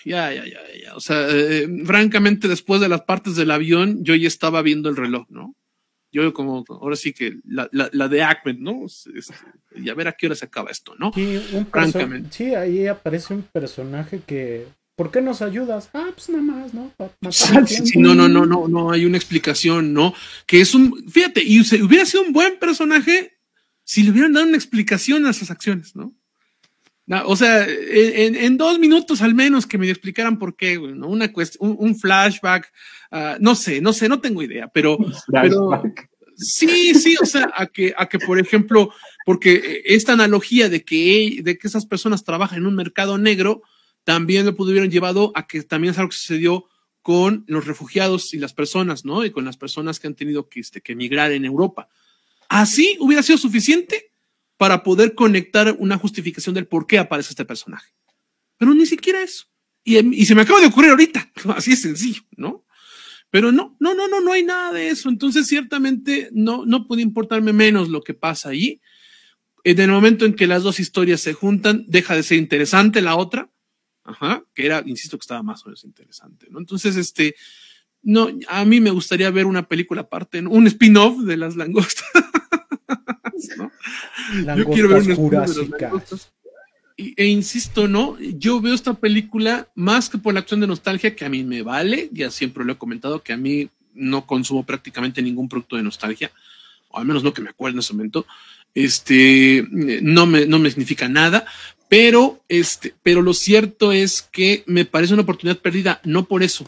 Ya, 0.06 0.34
ya, 0.34 0.46
ya, 0.46 0.60
ya. 0.84 0.96
O 0.96 1.00
sea, 1.00 1.28
eh, 1.30 1.68
francamente, 1.86 2.48
después 2.48 2.82
de 2.82 2.90
las 2.90 3.04
partes 3.04 3.36
del 3.36 3.52
avión, 3.52 4.04
yo 4.04 4.16
ya 4.16 4.28
estaba 4.28 4.62
viendo 4.62 4.90
el 4.90 4.98
reloj, 4.98 5.26
¿no? 5.30 5.56
yo 6.14 6.32
como, 6.32 6.64
ahora 6.70 6.96
sí 6.96 7.12
que 7.12 7.40
la, 7.44 7.68
la, 7.72 7.90
la 7.92 8.08
de 8.08 8.22
Ahmed, 8.22 8.58
¿no? 8.60 8.86
Este, 8.86 9.34
y 9.76 9.90
a 9.90 9.96
ver 9.96 10.08
a 10.08 10.12
qué 10.14 10.28
hora 10.28 10.36
se 10.36 10.46
acaba 10.46 10.70
esto, 10.70 10.94
¿no? 10.96 11.12
Sí, 11.12 11.40
Francamente. 11.72 12.30
Sí, 12.32 12.54
ahí 12.54 12.86
aparece 12.86 13.34
un 13.34 13.42
personaje 13.42 14.22
que, 14.26 14.68
¿por 14.96 15.12
qué 15.12 15.22
nos 15.22 15.42
ayudas? 15.42 15.90
Ah, 15.94 16.10
pues 16.14 16.30
nada 16.30 16.44
más, 16.44 16.74
¿no? 16.74 16.92
Sí, 17.32 18.00
no, 18.00 18.14
no, 18.14 18.28
no, 18.28 18.46
no, 18.46 18.68
no, 18.68 18.92
hay 18.92 19.06
una 19.06 19.18
explicación, 19.18 19.94
¿no? 19.94 20.14
Que 20.46 20.62
es 20.62 20.76
un, 20.76 21.10
fíjate, 21.10 21.44
y 21.44 21.60
hubiera 21.82 22.06
sido 22.06 22.24
un 22.24 22.34
buen 22.34 22.60
personaje 22.60 23.34
si 23.84 24.04
le 24.04 24.12
hubieran 24.12 24.34
dado 24.34 24.48
una 24.48 24.58
explicación 24.58 25.26
a 25.26 25.32
esas 25.32 25.52
acciones, 25.52 25.96
¿no? 25.96 26.14
o 27.26 27.36
sea, 27.36 27.68
en, 27.68 28.36
en, 28.36 28.58
dos 28.58 28.80
minutos 28.80 29.22
al 29.22 29.36
menos 29.36 29.68
que 29.68 29.78
me 29.78 29.90
explicaran 29.90 30.40
por 30.40 30.56
qué, 30.56 30.78
¿no? 30.78 31.10
Una 31.10 31.32
un, 31.60 31.76
un 31.78 32.00
flashback, 32.00 32.72
uh, 33.12 33.36
no 33.40 33.56
sé, 33.56 33.82
no 33.82 33.92
sé, 33.92 34.08
no 34.08 34.22
tengo 34.22 34.42
idea, 34.42 34.70
pero, 34.70 34.98
pero 35.30 35.84
sí, 36.38 36.96
sí, 36.96 37.16
o 37.22 37.26
sea, 37.26 37.52
a 37.54 37.68
que, 37.68 37.94
a 37.98 38.08
que, 38.08 38.20
por 38.20 38.40
ejemplo, 38.40 38.90
porque 39.26 39.82
esta 39.86 40.14
analogía 40.14 40.70
de 40.70 40.86
que, 40.86 41.42
de 41.44 41.58
que 41.58 41.68
esas 41.68 41.86
personas 41.86 42.24
trabajan 42.24 42.60
en 42.60 42.68
un 42.68 42.76
mercado 42.76 43.18
negro, 43.18 43.64
también 44.04 44.46
lo 44.46 44.56
pudieron 44.56 44.90
llevado 44.90 45.32
a 45.36 45.48
que 45.48 45.62
también 45.64 45.94
es 45.94 45.98
algo 45.98 46.10
que 46.10 46.18
sucedió 46.18 46.68
con 47.02 47.44
los 47.48 47.68
refugiados 47.68 48.34
y 48.34 48.40
las 48.40 48.54
personas, 48.54 49.06
¿no? 49.06 49.26
Y 49.26 49.32
con 49.32 49.46
las 49.46 49.58
personas 49.58 50.00
que 50.00 50.08
han 50.08 50.16
tenido 50.16 50.48
que, 50.48 50.62
este, 50.62 50.82
emigrar 50.86 51.32
en 51.32 51.46
Europa. 51.46 51.90
Así 52.48 52.98
hubiera 53.00 53.22
sido 53.24 53.38
suficiente 53.38 54.12
para 54.58 54.84
poder 54.84 55.14
conectar 55.14 55.76
una 55.80 55.98
justificación 55.98 56.56
del 56.56 56.68
por 56.68 56.88
qué 56.88 56.98
aparece 56.98 57.32
este 57.32 57.46
personaje. 57.46 57.94
Pero 58.58 58.74
ni 58.74 58.86
siquiera 58.86 59.22
eso. 59.22 59.46
Y, 59.84 60.26
se 60.26 60.36
me 60.36 60.44
acaba 60.44 60.62
de 60.62 60.68
ocurrir 60.68 60.92
ahorita, 60.92 61.30
así 61.56 61.74
es 61.74 61.82
sencillo, 61.82 62.22
¿no? 62.38 62.66
Pero 63.30 63.52
no, 63.52 63.76
no, 63.80 63.94
no, 63.94 64.08
no, 64.08 64.22
no 64.22 64.32
hay 64.32 64.44
nada 64.44 64.72
de 64.72 64.90
eso. 64.90 65.10
Entonces, 65.10 65.48
ciertamente, 65.48 66.30
no, 66.32 66.66
no 66.66 66.88
puede 66.88 67.02
importarme 67.02 67.52
menos 67.52 67.90
lo 67.90 68.02
que 68.02 68.14
pasa 68.14 68.50
allí. 68.50 68.80
En 69.66 69.80
el 69.80 69.90
momento 69.90 70.26
en 70.26 70.36
que 70.36 70.46
las 70.46 70.64
dos 70.64 70.80
historias 70.80 71.20
se 71.20 71.34
juntan, 71.34 71.84
deja 71.88 72.16
de 72.16 72.24
ser 72.24 72.38
interesante 72.38 73.02
la 73.02 73.16
otra, 73.16 73.50
ajá, 74.04 74.44
que 74.54 74.66
era, 74.66 74.84
insisto, 74.86 75.18
que 75.18 75.24
estaba 75.24 75.44
más 75.44 75.64
o 75.64 75.68
menos 75.68 75.84
interesante, 75.84 76.48
¿no? 76.50 76.60
Entonces, 76.60 76.96
este, 76.96 77.36
no, 78.02 78.30
a 78.50 78.66
mí 78.66 78.82
me 78.82 78.92
gustaría 78.92 79.30
ver 79.32 79.46
una 79.46 79.68
película 79.68 80.02
aparte, 80.02 80.40
un 80.40 80.68
spin-off 80.68 81.24
de 81.24 81.38
las 81.38 81.56
langostas. 81.56 82.06
Yo 84.58 84.70
quiero 84.70 84.90
ver 84.90 85.04
un 85.04 85.16
e 86.96 87.26
insisto, 87.26 87.88
¿no? 87.88 88.18
Yo 88.20 88.62
veo 88.62 88.74
esta 88.74 88.94
película 88.94 89.68
más 89.76 90.10
que 90.10 90.18
por 90.18 90.34
la 90.34 90.42
acción 90.42 90.60
de 90.60 90.68
nostalgia, 90.68 91.16
que 91.16 91.26
a 91.26 91.30
mí 91.30 91.44
me 91.44 91.64
vale, 91.64 92.10
ya 92.12 92.30
siempre 92.30 92.64
lo 92.64 92.74
he 92.74 92.78
comentado, 92.78 93.24
que 93.24 93.34
a 93.34 93.38
mí 93.38 93.70
no 93.94 94.26
consumo 94.26 94.64
prácticamente 94.64 95.22
ningún 95.22 95.50
producto 95.50 95.76
de 95.76 95.84
nostalgia, 95.84 96.32
o 96.90 97.00
al 97.00 97.06
menos 97.06 97.24
no 97.24 97.34
que 97.34 97.42
me 97.42 97.50
acuerde 97.50 97.76
en 97.76 97.80
ese 97.80 97.94
momento, 97.94 98.26
este, 98.76 99.66
no 99.70 100.26
me, 100.26 100.46
no 100.46 100.60
me 100.60 100.70
significa 100.70 101.10
nada, 101.10 101.46
pero, 101.94 102.44
este, 102.50 102.96
pero 103.04 103.22
lo 103.22 103.36
cierto 103.36 103.92
es 103.92 104.24
que 104.24 104.64
me 104.66 104.84
parece 104.84 105.14
una 105.14 105.22
oportunidad 105.22 105.60
perdida, 105.60 106.02
no 106.04 106.28
por 106.28 106.42
eso, 106.42 106.68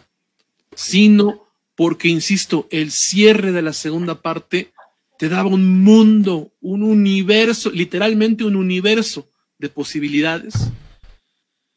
sino 0.75 1.47
porque, 1.73 2.09
insisto, 2.09 2.67
el 2.69 2.91
cierre 2.91 3.51
de 3.51 3.63
la 3.63 3.73
segunda 3.73 4.21
parte 4.21 4.71
te 5.17 5.27
daba 5.27 5.49
un 5.49 5.81
mundo, 5.81 6.53
un 6.61 6.83
universo, 6.83 7.71
literalmente 7.71 8.43
un 8.43 8.55
universo 8.55 9.27
de 9.57 9.67
posibilidades. 9.67 10.53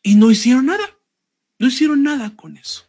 Y 0.03 0.17
no 0.17 0.31
hicieron 0.31 0.67
nada. 0.67 0.85
No 1.59 1.69
hicieron 1.69 2.03
nada 2.03 2.37
con 2.37 2.59
eso. 2.59 2.85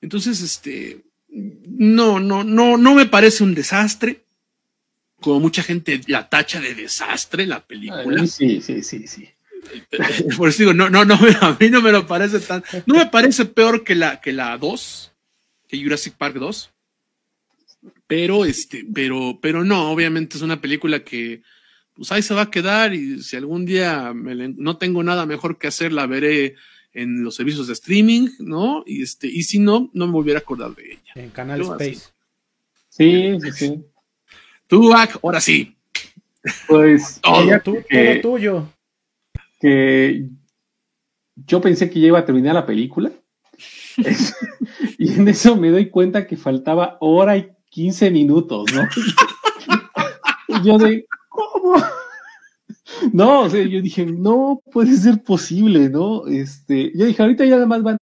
Entonces, 0.00 0.40
este, 0.40 1.02
no, 1.28 2.20
no, 2.20 2.42
no, 2.42 2.78
no 2.78 2.94
me 2.94 3.04
parece 3.04 3.44
un 3.44 3.54
desastre. 3.54 4.24
Como 5.20 5.40
mucha 5.40 5.62
gente 5.62 6.00
la 6.06 6.30
tacha 6.30 6.58
de 6.58 6.74
desastre 6.74 7.46
la 7.46 7.66
película. 7.66 8.26
Sí, 8.26 8.62
sí, 8.62 8.82
sí, 8.82 9.06
sí. 9.06 9.28
Por 10.36 10.48
eso 10.48 10.58
digo, 10.58 10.74
no, 10.74 10.90
no, 10.90 11.04
no, 11.04 11.14
a 11.14 11.56
mí 11.58 11.70
no 11.70 11.82
me 11.82 11.92
lo 11.92 12.06
parece 12.06 12.40
tan. 12.40 12.62
No 12.86 12.94
me 12.94 13.06
parece 13.06 13.44
peor 13.44 13.84
que 13.84 13.94
la, 13.94 14.20
que 14.20 14.32
la 14.32 14.56
2, 14.58 15.12
que 15.68 15.82
Jurassic 15.82 16.14
Park 16.14 16.36
2. 16.36 16.70
Pero, 18.06 18.44
este, 18.44 18.86
pero, 18.94 19.38
pero 19.40 19.64
no, 19.64 19.90
obviamente 19.90 20.36
es 20.36 20.42
una 20.42 20.60
película 20.60 21.04
que, 21.04 21.42
pues 21.94 22.10
ahí 22.12 22.22
se 22.22 22.34
va 22.34 22.42
a 22.42 22.50
quedar 22.50 22.94
y 22.94 23.22
si 23.22 23.36
algún 23.36 23.64
día 23.64 24.12
no 24.14 24.76
tengo 24.76 25.02
nada 25.02 25.26
mejor 25.26 25.58
que 25.58 25.68
hacer, 25.68 25.92
la 25.92 26.06
veré 26.06 26.56
en 26.92 27.24
los 27.24 27.34
servicios 27.34 27.66
de 27.66 27.72
streaming, 27.72 28.28
¿no? 28.38 28.84
Y 28.86 29.02
este, 29.02 29.26
y 29.26 29.42
si 29.42 29.58
no, 29.58 29.90
no 29.92 30.06
me 30.06 30.12
volviera 30.12 30.38
a 30.38 30.42
acordar 30.42 30.74
de 30.74 30.92
ella. 30.92 31.12
En 31.14 31.30
Canal 31.30 31.60
Space. 31.62 32.10
Sí, 32.88 33.36
sí, 33.42 33.52
sí. 33.52 33.84
Tú, 34.66 34.92
ahora 34.92 35.40
sí. 35.40 35.76
Pues 36.66 37.20
todo, 37.20 37.60
tú, 37.60 37.78
todo 37.90 38.20
tuyo. 38.22 38.73
Que 39.64 40.28
yo 41.46 41.60
pensé 41.62 41.88
que 41.88 41.98
ya 41.98 42.08
iba 42.08 42.18
a 42.18 42.26
terminar 42.26 42.54
la 42.54 42.66
película. 42.66 43.10
y 44.98 45.14
en 45.14 45.26
eso 45.26 45.56
me 45.56 45.70
doy 45.70 45.88
cuenta 45.88 46.26
que 46.26 46.36
faltaba 46.36 46.98
hora 47.00 47.38
y 47.38 47.50
15 47.70 48.10
minutos, 48.10 48.66
¿no? 48.74 48.82
y 50.48 50.66
yo 50.66 50.76
de, 50.76 51.06
¿cómo? 51.30 51.76
No, 53.10 53.42
o 53.44 53.48
sea, 53.48 53.64
yo 53.64 53.80
dije, 53.80 54.04
no 54.04 54.60
puede 54.70 54.94
ser 54.96 55.22
posible, 55.22 55.88
¿no? 55.88 56.26
Este, 56.26 56.92
yo 56.94 57.06
dije, 57.06 57.22
ahorita 57.22 57.46
ya 57.46 57.56
además 57.56 57.82
van 57.82 57.96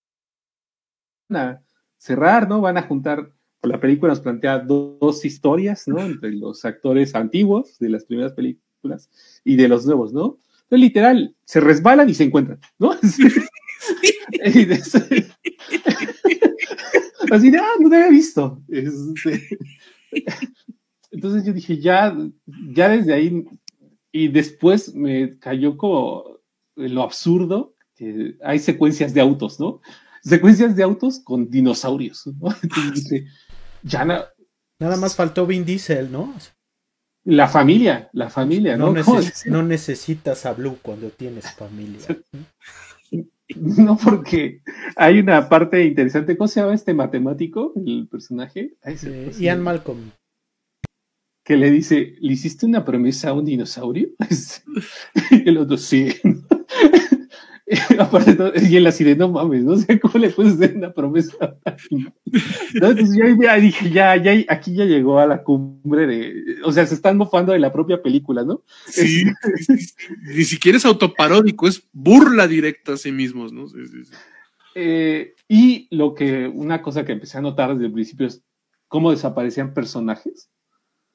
a 1.31 1.61
cerrar, 1.97 2.49
¿no? 2.49 2.59
Van 2.59 2.77
a 2.77 2.83
juntar, 2.83 3.31
la 3.61 3.79
película 3.79 4.11
nos 4.11 4.19
plantea 4.19 4.59
dos, 4.59 5.23
historias, 5.23 5.87
¿no? 5.87 6.01
Entre 6.01 6.33
los 6.33 6.65
actores 6.65 7.15
antiguos 7.15 7.79
de 7.79 7.89
las 7.89 8.03
primeras 8.03 8.33
películas 8.33 9.09
y 9.45 9.55
de 9.55 9.69
los 9.69 9.85
nuevos, 9.85 10.11
¿no? 10.11 10.39
Entonces, 10.73 10.89
literal, 10.89 11.35
se 11.45 11.59
resbalan 11.59 12.09
y 12.09 12.15
se 12.15 12.23
encuentran, 12.23 12.59
¿no? 12.79 12.93
Así 17.31 17.51
de, 17.51 17.59
ah, 17.59 17.73
no 17.79 17.89
te 17.89 17.95
había 17.95 18.09
visto. 18.09 18.59
Este, 18.69 19.59
entonces 21.11 21.45
yo 21.45 21.53
dije, 21.53 21.79
ya, 21.79 22.17
ya 22.73 22.89
desde 22.89 23.13
ahí, 23.13 23.45
y 24.11 24.29
después 24.29 24.95
me 24.95 25.37
cayó 25.37 25.77
como 25.77 26.39
lo 26.75 27.03
absurdo, 27.03 27.75
que 27.95 28.35
hay 28.43 28.57
secuencias 28.57 29.13
de 29.13 29.21
autos, 29.21 29.59
¿no? 29.59 29.79
Secuencias 30.23 30.75
de 30.75 30.81
autos 30.81 31.19
con 31.19 31.51
dinosaurios, 31.51 32.25
¿no? 32.25 32.49
Entonces 32.63 33.03
dije, 33.03 33.27
ya 33.83 34.05
Nada 34.79 34.97
más 34.97 35.15
faltó 35.15 35.45
Vin 35.45 35.65
Diesel, 35.65 36.11
¿no? 36.11 36.33
La 37.25 37.47
familia, 37.47 38.09
la 38.11 38.29
familia, 38.29 38.75
¿no? 38.75 38.93
no 39.45 39.63
necesitas 39.63 40.45
a 40.45 40.53
Blue 40.53 40.77
cuando 40.81 41.09
tienes 41.09 41.51
familia. 41.51 41.99
No, 43.55 43.97
porque 43.97 44.61
hay 44.95 45.19
una 45.19 45.47
parte 45.47 45.85
interesante. 45.85 46.37
¿Cómo 46.37 46.47
se 46.47 46.59
llama 46.59 46.73
este 46.73 46.93
matemático, 46.93 47.73
el 47.85 48.07
personaje? 48.09 48.75
Ian 49.37 49.61
Malcolm. 49.61 50.11
Que 51.43 51.57
le 51.57 51.69
dice, 51.69 52.15
¿le 52.19 52.33
hiciste 52.33 52.65
una 52.65 52.85
promesa 52.85 53.29
a 53.29 53.33
un 53.33 53.45
dinosaurio? 53.45 54.09
y 55.31 55.47
el 55.47 55.57
otro, 55.57 55.77
sí. 55.77 56.07
y 58.61 58.75
él 58.75 58.87
así 58.87 59.03
de 59.03 59.15
no 59.15 59.29
mames, 59.29 59.63
no 59.63 59.77
sé 59.77 59.99
cómo 59.99 60.17
le 60.19 60.29
puedes 60.29 60.53
hacer 60.53 60.75
una 60.75 60.91
promesa. 60.91 61.55
Entonces 62.73 63.15
yo 63.15 63.41
ya 63.41 63.55
dije, 63.55 63.89
ya, 63.89 64.15
ya, 64.17 64.33
aquí 64.49 64.75
ya 64.75 64.85
llegó 64.85 65.19
a 65.19 65.25
la 65.25 65.43
cumbre 65.43 66.05
de, 66.05 66.57
o 66.65 66.71
sea, 66.71 66.85
se 66.85 66.95
están 66.95 67.17
mofando 67.17 67.53
de 67.53 67.59
la 67.59 67.71
propia 67.71 68.01
película, 68.01 68.43
¿no? 68.43 68.63
Sí, 68.87 69.23
ni 70.23 70.43
siquiera 70.43 70.77
es 70.77 70.85
autoparódico, 70.85 71.67
es 71.67 71.87
burla 71.93 72.47
directa 72.47 72.93
a 72.93 72.97
sí 72.97 73.11
mismos, 73.11 73.53
¿no? 73.53 73.65
Eh, 74.75 75.33
y 75.47 75.87
lo 75.95 76.15
que, 76.15 76.47
una 76.47 76.81
cosa 76.81 77.05
que 77.05 77.13
empecé 77.13 77.37
a 77.37 77.41
notar 77.41 77.73
desde 77.73 77.85
el 77.85 77.93
principio 77.93 78.27
es 78.27 78.43
cómo 78.89 79.11
desaparecían 79.11 79.73
personajes 79.73 80.49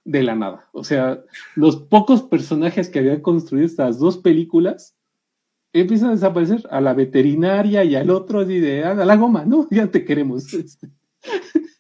de 0.04 0.22
la 0.22 0.34
nada. 0.34 0.68
O 0.72 0.82
sea, 0.82 1.22
los 1.54 1.76
pocos 1.76 2.22
personajes 2.22 2.88
que 2.88 3.00
habían 3.00 3.20
construido 3.20 3.66
estas 3.66 3.98
dos 3.98 4.16
películas 4.16 4.97
empiezan 5.72 6.10
a 6.10 6.14
desaparecer 6.14 6.66
a 6.70 6.80
la 6.80 6.94
veterinaria 6.94 7.84
y 7.84 7.94
al 7.94 8.10
otro 8.10 8.40
así 8.40 8.58
de 8.58 8.84
a 8.84 8.94
la 8.94 9.16
goma, 9.16 9.44
¿no? 9.44 9.68
Ya 9.70 9.86
te 9.88 10.04
queremos. 10.04 10.46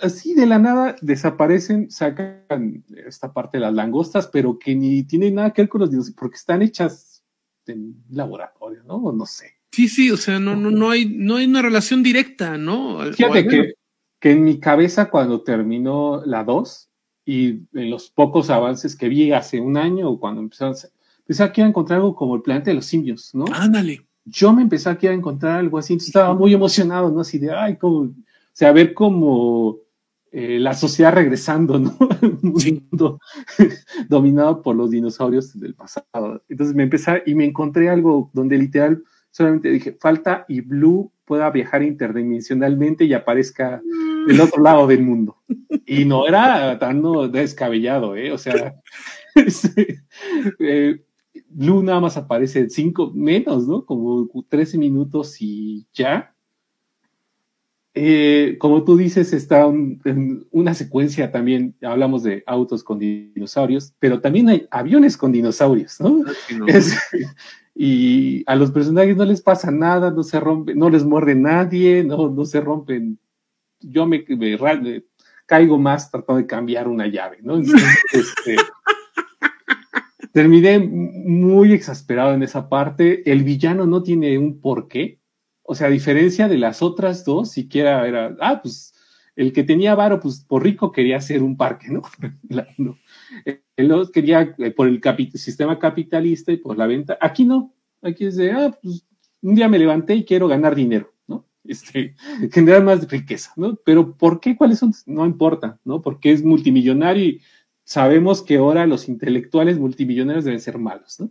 Así 0.00 0.34
de 0.34 0.46
la 0.46 0.58
nada 0.58 0.96
desaparecen, 1.00 1.90
sacan 1.90 2.84
esta 3.06 3.32
parte 3.32 3.58
de 3.58 3.62
las 3.62 3.72
langostas, 3.72 4.26
pero 4.26 4.58
que 4.58 4.74
ni 4.74 5.04
tienen 5.04 5.36
nada 5.36 5.52
que 5.52 5.62
ver 5.62 5.68
con 5.68 5.80
los 5.80 5.90
dinosaurios, 5.90 6.18
porque 6.18 6.36
están 6.36 6.62
hechas 6.62 7.22
en 7.66 7.94
laboratorio, 8.10 8.82
¿no? 8.82 9.12
No 9.12 9.24
sé. 9.24 9.52
Sí, 9.70 9.88
sí, 9.88 10.10
o 10.10 10.16
sea, 10.16 10.38
no, 10.38 10.56
no, 10.56 10.70
no 10.70 10.90
hay, 10.90 11.06
no 11.06 11.36
hay 11.36 11.46
una 11.46 11.62
relación 11.62 12.02
directa, 12.02 12.58
¿no? 12.58 12.98
Fíjate 13.12 13.46
que, 13.46 13.74
que 14.20 14.32
en 14.32 14.44
mi 14.44 14.58
cabeza 14.60 15.08
cuando 15.08 15.42
terminó 15.42 16.22
la 16.26 16.44
2 16.44 16.90
y 17.24 17.48
en 17.72 17.90
los 17.90 18.10
pocos 18.10 18.50
avances 18.50 18.96
que 18.96 19.08
vi 19.08 19.32
hace 19.32 19.60
un 19.60 19.76
año 19.76 20.10
o 20.10 20.20
cuando 20.20 20.40
empezaron, 20.40 20.74
empecé 21.24 21.42
aquí 21.42 21.60
a 21.60 21.66
encontrar 21.66 22.00
algo 22.00 22.14
como 22.14 22.36
el 22.36 22.42
planeta 22.42 22.70
de 22.70 22.74
los 22.74 22.86
simios, 22.86 23.30
¿no? 23.34 23.44
Ándale. 23.52 24.06
Yo 24.24 24.52
me 24.52 24.62
empecé 24.62 24.88
aquí 24.88 25.06
a 25.06 25.12
encontrar 25.12 25.58
algo 25.58 25.78
así, 25.78 25.94
estaba 25.94 26.34
muy 26.34 26.54
emocionado, 26.54 27.10
¿no? 27.10 27.20
Así 27.20 27.38
de, 27.38 27.52
ay, 27.52 27.76
como, 27.76 28.00
o 28.00 28.14
sea, 28.52 28.72
ver 28.72 28.94
como 28.94 29.78
eh, 30.30 30.58
la 30.58 30.74
sociedad 30.74 31.12
regresando, 31.12 31.78
¿no? 31.78 31.96
Un 32.42 32.80
mundo 32.90 33.18
dominado 34.08 34.62
por 34.62 34.76
los 34.76 34.90
dinosaurios 34.90 35.58
del 35.58 35.74
pasado. 35.74 36.42
Entonces 36.48 36.74
me 36.74 36.84
empecé 36.84 37.22
y 37.26 37.34
me 37.34 37.44
encontré 37.44 37.88
algo 37.88 38.30
donde 38.32 38.58
literal 38.58 39.02
solamente 39.30 39.70
dije, 39.70 39.96
falta 40.00 40.44
y 40.46 40.60
Blue 40.60 41.10
pueda 41.24 41.50
viajar 41.50 41.82
interdimensionalmente 41.82 43.04
y 43.04 43.14
aparezca 43.14 43.82
del 44.26 44.40
otro 44.40 44.62
lado 44.62 44.86
del 44.86 45.02
mundo. 45.02 45.38
Y 45.86 46.04
no 46.04 46.26
era 46.26 46.78
tan 46.78 47.02
descabellado, 47.32 48.14
¿eh? 48.16 48.30
O 48.32 48.38
sea, 48.38 48.74
eh, 50.58 51.02
Blue 51.54 51.82
nada 51.82 52.00
más 52.00 52.16
aparece 52.16 52.68
cinco, 52.70 53.12
menos, 53.14 53.66
¿no? 53.66 53.84
Como 53.84 54.28
13 54.48 54.78
minutos 54.78 55.36
y 55.40 55.86
ya. 55.92 56.34
Eh, 57.94 58.56
como 58.58 58.84
tú 58.84 58.96
dices, 58.96 59.34
está 59.34 59.66
en 59.66 60.46
una 60.50 60.72
secuencia 60.72 61.30
también, 61.30 61.76
hablamos 61.82 62.22
de 62.22 62.42
autos 62.46 62.82
con 62.82 62.98
dinosaurios, 62.98 63.94
pero 63.98 64.20
también 64.20 64.48
hay 64.48 64.66
aviones 64.70 65.18
con 65.18 65.30
dinosaurios, 65.30 66.00
¿no? 66.00 66.24
y 67.74 68.42
a 68.46 68.56
los 68.56 68.70
personajes 68.70 69.16
no 69.16 69.26
les 69.26 69.42
pasa 69.42 69.70
nada, 69.70 70.10
no 70.10 70.22
se 70.22 70.40
rompe, 70.40 70.74
no 70.74 70.88
les 70.88 71.04
muerde 71.04 71.34
nadie, 71.34 72.02
no, 72.02 72.30
no 72.30 72.44
se 72.46 72.60
rompen. 72.62 73.18
Yo 73.80 74.06
me, 74.06 74.24
me, 74.26 74.56
caigo 75.44 75.78
más 75.78 76.10
tratando 76.10 76.40
de 76.40 76.46
cambiar 76.46 76.88
una 76.88 77.06
llave, 77.06 77.38
¿no? 77.42 77.58
este, 78.12 78.56
terminé 80.32 80.78
muy 80.78 81.72
exasperado 81.72 82.34
en 82.34 82.42
esa 82.42 82.68
parte. 82.68 83.30
El 83.30 83.44
villano 83.44 83.86
no 83.86 84.02
tiene 84.02 84.38
un 84.38 84.60
porqué. 84.60 85.20
O 85.62 85.74
sea, 85.74 85.86
a 85.86 85.90
diferencia 85.90 86.48
de 86.48 86.58
las 86.58 86.82
otras 86.82 87.24
dos, 87.24 87.50
siquiera 87.52 88.06
era, 88.06 88.36
ah, 88.40 88.60
pues 88.62 88.94
el 89.36 89.52
que 89.52 89.64
tenía 89.64 89.94
varo, 89.94 90.20
pues 90.20 90.44
por 90.46 90.62
rico 90.62 90.92
quería 90.92 91.16
hacer 91.16 91.42
un 91.42 91.56
parque, 91.56 91.88
¿no? 91.88 92.02
no. 92.78 92.98
Él 93.76 93.92
quería 94.12 94.54
eh, 94.58 94.70
por 94.70 94.88
el 94.88 95.00
sistema 95.34 95.78
capitalista 95.78 96.52
y 96.52 96.58
por 96.58 96.76
la 96.76 96.86
venta. 96.86 97.16
Aquí 97.20 97.44
no. 97.44 97.74
Aquí 98.02 98.26
es 98.26 98.36
de, 98.36 98.50
ah, 98.52 98.76
pues 98.82 99.06
un 99.42 99.54
día 99.54 99.68
me 99.68 99.78
levanté 99.78 100.14
y 100.14 100.24
quiero 100.24 100.48
ganar 100.48 100.74
dinero, 100.74 101.12
¿no? 101.26 101.46
Este, 101.64 102.14
generar 102.52 102.82
más 102.82 103.08
riqueza, 103.08 103.52
¿no? 103.56 103.76
Pero 103.84 104.16
¿por 104.16 104.40
qué? 104.40 104.56
¿Cuáles 104.56 104.78
son? 104.78 104.92
No 105.06 105.24
importa, 105.24 105.78
¿no? 105.84 106.02
Porque 106.02 106.32
es 106.32 106.44
multimillonario 106.44 107.24
y 107.24 107.40
sabemos 107.84 108.42
que 108.42 108.56
ahora 108.56 108.86
los 108.86 109.08
intelectuales 109.08 109.78
multimillonarios 109.78 110.44
deben 110.44 110.60
ser 110.60 110.78
malos, 110.78 111.20
¿no? 111.20 111.30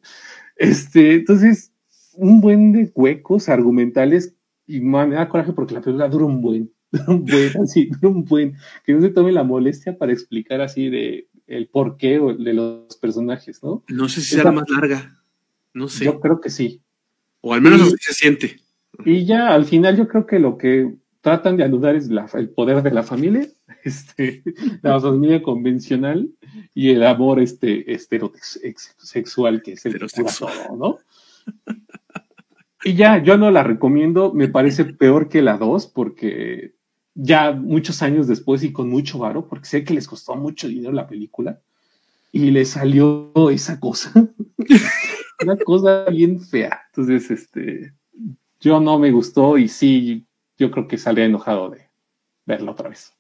Este, 0.56 1.16
entonces, 1.16 1.74
un 2.14 2.42
buen 2.42 2.72
de 2.72 2.92
huecos 2.94 3.50
argumentales 3.50 4.36
y 4.68 4.80
me 4.80 5.16
da 5.16 5.30
coraje 5.30 5.54
porque 5.54 5.74
la 5.74 5.82
película 5.82 6.08
dura 6.08 6.26
un 6.26 6.42
buen, 6.42 6.72
dura 6.92 7.06
un 7.08 7.26
buen, 7.26 7.62
así, 7.62 7.86
dura 7.88 8.10
un 8.10 8.26
buen, 8.26 8.56
que 8.86 8.94
no 8.94 9.02
se 9.02 9.10
tome 9.10 9.32
la 9.32 9.44
molestia 9.44 9.98
para 9.98 10.14
explicar 10.14 10.62
así 10.62 10.90
de 10.90 11.28
el 11.48 11.68
porqué 11.68 12.20
de 12.40 12.54
los 12.54 12.96
personajes, 12.98 13.62
¿no? 13.62 13.84
No 13.90 14.08
sé 14.08 14.22
si 14.22 14.36
será 14.36 14.52
más 14.52 14.70
larga, 14.70 15.22
no 15.74 15.90
sé. 15.90 16.06
Yo 16.06 16.20
creo 16.20 16.40
que 16.40 16.50
sí. 16.50 16.82
O 17.42 17.54
al 17.54 17.62
menos 17.62 17.82
así 17.82 17.96
se 18.00 18.14
siente. 18.14 18.62
Y 19.06 19.26
ya 19.26 19.50
al 19.50 19.66
final 19.66 19.98
yo 19.98 20.08
creo 20.08 20.26
que 20.26 20.40
lo 20.40 20.58
que 20.58 20.96
tratan 21.22 21.58
de 21.58 21.64
anudar 21.64 21.96
es 21.96 22.10
el 22.34 22.50
poder 22.50 22.84
de 22.84 22.92
la 22.92 23.04
familia, 23.04 23.48
este, 23.84 24.44
la 24.82 25.00
familia 25.00 25.42
convencional 25.42 26.30
y 26.74 26.90
el 26.92 27.04
amor 27.04 27.40
este, 27.40 27.86
sexual 28.98 29.62
que 29.62 29.74
es 29.74 29.86
el 29.86 30.00
todo, 30.00 30.78
¿no? 30.78 30.98
Y 32.84 32.96
ya, 32.96 33.22
yo 33.22 33.38
no 33.38 33.52
la 33.52 33.62
recomiendo, 33.62 34.34
me 34.34 34.48
parece 34.48 34.86
peor 34.86 35.30
que 35.30 35.44
la 35.44 35.58
2 35.58 35.86
porque 35.86 36.74
ya 37.14 37.52
muchos 37.52 38.02
años 38.02 38.28
después 38.28 38.64
y 38.64 38.72
con 38.72 38.90
mucho 38.90 39.20
varo, 39.20 39.48
porque 39.48 39.68
sé 39.68 39.84
que 39.84 39.94
les 39.94 40.08
costó 40.08 40.36
mucho 40.36 40.68
dinero 40.68 40.92
la 40.92 41.08
película, 41.08 41.62
y 42.32 42.52
le 42.52 42.66
salió 42.66 43.32
esa 43.52 43.80
cosa, 43.80 44.12
una 45.44 45.58
cosa 45.58 46.06
bien 46.06 46.40
fea. 46.40 46.82
Entonces, 46.88 47.30
este, 47.30 47.94
yo 48.60 48.80
no 48.80 48.98
me 48.98 49.12
gustó 49.12 49.58
y 49.58 49.68
sí, 49.68 50.26
yo 50.58 50.72
creo 50.72 50.88
que 50.88 50.98
salía 50.98 51.26
enojado 51.26 51.70
de 51.70 51.90
verla 52.46 52.72
otra 52.72 52.90
vez, 52.90 53.14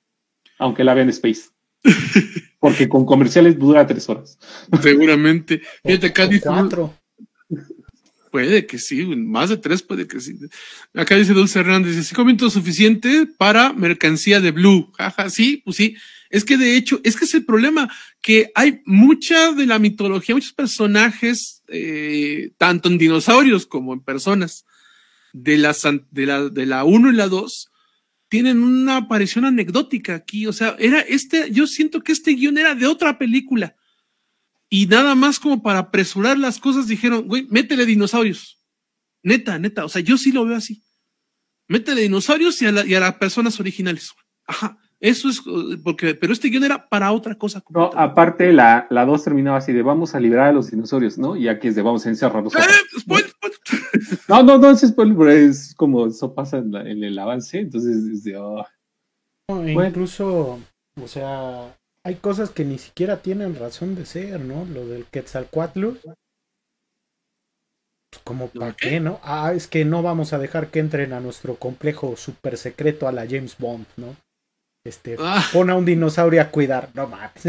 aunque 0.57 0.83
la 0.83 0.93
vean 0.93 1.07
en 1.07 1.11
Space. 1.11 1.49
Porque 2.61 2.87
con 2.87 3.05
comerciales 3.05 3.57
dura 3.57 3.87
tres 3.87 4.07
horas. 4.07 4.37
Seguramente. 4.81 5.61
Fíjate, 5.83 6.07
acá 6.07 6.29
cuatro. 6.43 6.93
Puede 8.29 8.67
que 8.67 8.77
sí, 8.77 9.03
más 9.03 9.49
de 9.49 9.57
tres 9.57 9.81
puede 9.81 10.07
que 10.07 10.21
sí. 10.21 10.37
Acá 10.93 11.15
dice 11.15 11.33
Dulce 11.33 11.59
Hernández, 11.59 11.95
dice, 11.95 12.09
cinco 12.09 12.23
minutos 12.23 12.53
suficiente 12.53 13.27
para 13.37 13.73
mercancía 13.73 14.39
de 14.39 14.51
Blue. 14.51 14.89
Jaja, 14.95 15.29
sí, 15.31 15.61
pues 15.65 15.75
sí. 15.75 15.97
Es 16.29 16.45
que 16.45 16.55
de 16.55 16.77
hecho, 16.77 17.01
es 17.03 17.17
que 17.17 17.25
es 17.25 17.33
el 17.33 17.45
problema, 17.45 17.91
que 18.21 18.51
hay 18.53 18.83
mucha 18.85 19.53
de 19.53 19.65
la 19.65 19.79
mitología, 19.79 20.35
muchos 20.35 20.53
personajes, 20.53 21.63
eh, 21.67 22.51
tanto 22.59 22.89
en 22.89 22.99
dinosaurios 22.99 23.65
como 23.65 23.91
en 23.91 24.01
personas, 24.01 24.65
de, 25.33 25.57
las, 25.57 25.81
de 26.11 26.25
la 26.27 26.49
de 26.49 26.65
la 26.67 26.83
1 26.83 27.09
y 27.09 27.15
la 27.15 27.27
2, 27.27 27.70
tienen 28.31 28.63
una 28.63 28.95
aparición 28.95 29.43
anecdótica 29.43 30.15
aquí. 30.15 30.47
O 30.47 30.53
sea, 30.53 30.77
era 30.79 31.01
este, 31.01 31.51
yo 31.51 31.67
siento 31.67 32.01
que 32.01 32.13
este 32.13 32.31
guion 32.31 32.57
era 32.57 32.75
de 32.75 32.87
otra 32.87 33.17
película 33.17 33.75
y 34.69 34.85
nada 34.85 35.15
más 35.15 35.37
como 35.37 35.61
para 35.61 35.79
apresurar 35.79 36.37
las 36.37 36.57
cosas 36.57 36.87
dijeron, 36.87 37.27
güey, 37.27 37.45
métele 37.49 37.85
dinosaurios. 37.85 38.57
Neta, 39.21 39.59
neta, 39.59 39.83
o 39.83 39.89
sea, 39.89 40.01
yo 40.01 40.17
sí 40.17 40.31
lo 40.31 40.45
veo 40.45 40.55
así. 40.55 40.81
Métele 41.67 42.03
dinosaurios 42.03 42.61
y 42.61 42.67
a, 42.67 42.71
las 42.71 43.15
personas 43.15 43.59
originales. 43.59 44.13
Ajá, 44.47 44.77
eso 45.01 45.29
es 45.29 45.41
porque, 45.83 46.13
pero 46.13 46.31
este 46.31 46.49
guion 46.49 46.63
era 46.63 46.87
para 46.87 47.11
otra 47.11 47.33
cosa. 47.35 47.63
No, 47.69 47.89
aparte 47.95 48.53
la, 48.53 48.85
la 48.91 49.03
dos 49.03 49.23
terminaba 49.23 49.57
así 49.57 49.73
de 49.73 49.81
vamos 49.81 50.13
a 50.13 50.19
liberar 50.19 50.49
a 50.49 50.51
los 50.51 50.69
dinosaurios, 50.69 51.17
¿no? 51.17 51.35
Y 51.35 51.47
aquí 51.47 51.69
es 51.69 51.75
de 51.75 51.81
vamos 51.81 52.05
a 52.05 52.09
encerrarlos. 52.09 52.53
¡Eh! 52.55 52.59
No, 54.27 54.43
no, 54.43 54.57
no 54.57 54.69
es 54.69 54.81
spoiler, 54.81 55.17
pero 55.17 55.31
es 55.31 55.75
como 55.75 56.07
eso 56.07 56.33
pasa 56.33 56.57
en, 56.57 56.75
el 56.75 57.19
avance, 57.19 57.59
entonces 57.59 57.97
es 58.05 58.23
de... 58.23 58.37
Oh. 58.37 58.65
incluso, 59.49 60.59
o 61.01 61.07
sea, 61.07 61.75
hay 62.05 62.15
cosas 62.15 62.49
que 62.49 62.63
ni 62.63 62.77
siquiera 62.77 63.21
tienen 63.21 63.55
razón 63.55 63.95
de 63.95 64.05
ser, 64.05 64.39
¿no? 64.39 64.65
Lo 64.65 64.85
del 64.87 65.05
Quetzalcoatl. 65.05 65.87
Pues, 68.11 68.23
como 68.23 68.47
para 68.47 68.73
qué? 68.73 68.99
¿no? 68.99 69.19
Ah, 69.23 69.53
es 69.53 69.67
que 69.67 69.85
no 69.85 70.01
vamos 70.01 70.33
a 70.33 70.39
dejar 70.39 70.69
que 70.69 70.79
entren 70.79 71.13
a 71.13 71.19
nuestro 71.19 71.55
complejo 71.55 72.15
super 72.15 72.57
secreto 72.57 73.07
a 73.07 73.11
la 73.11 73.25
James 73.27 73.57
Bond, 73.57 73.85
¿no? 73.97 74.15
Este, 74.83 75.15
ah. 75.19 75.45
pone 75.53 75.71
a 75.71 75.75
un 75.75 75.85
dinosaurio 75.85 76.41
a 76.41 76.49
cuidar, 76.49 76.89
no 76.95 77.07
mames. 77.07 77.43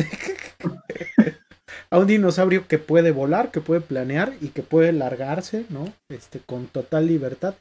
a 1.90 1.98
un 1.98 2.06
dinosaurio 2.06 2.68
que 2.68 2.78
puede 2.78 3.10
volar, 3.10 3.50
que 3.50 3.60
puede 3.60 3.80
planear 3.80 4.34
y 4.40 4.48
que 4.48 4.62
puede 4.62 4.92
largarse, 4.92 5.64
¿no? 5.70 5.92
Este, 6.08 6.40
con 6.40 6.66
total 6.66 7.06
libertad. 7.06 7.54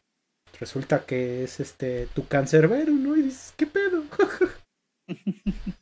Resulta 0.59 1.05
que 1.05 1.43
es 1.43 1.59
este 1.59 2.07
tu 2.13 2.27
cancerbero, 2.27 2.91
¿no? 2.91 3.15
Y 3.15 3.23
dices, 3.23 3.53
¿qué 3.55 3.65
pedo? 3.65 4.03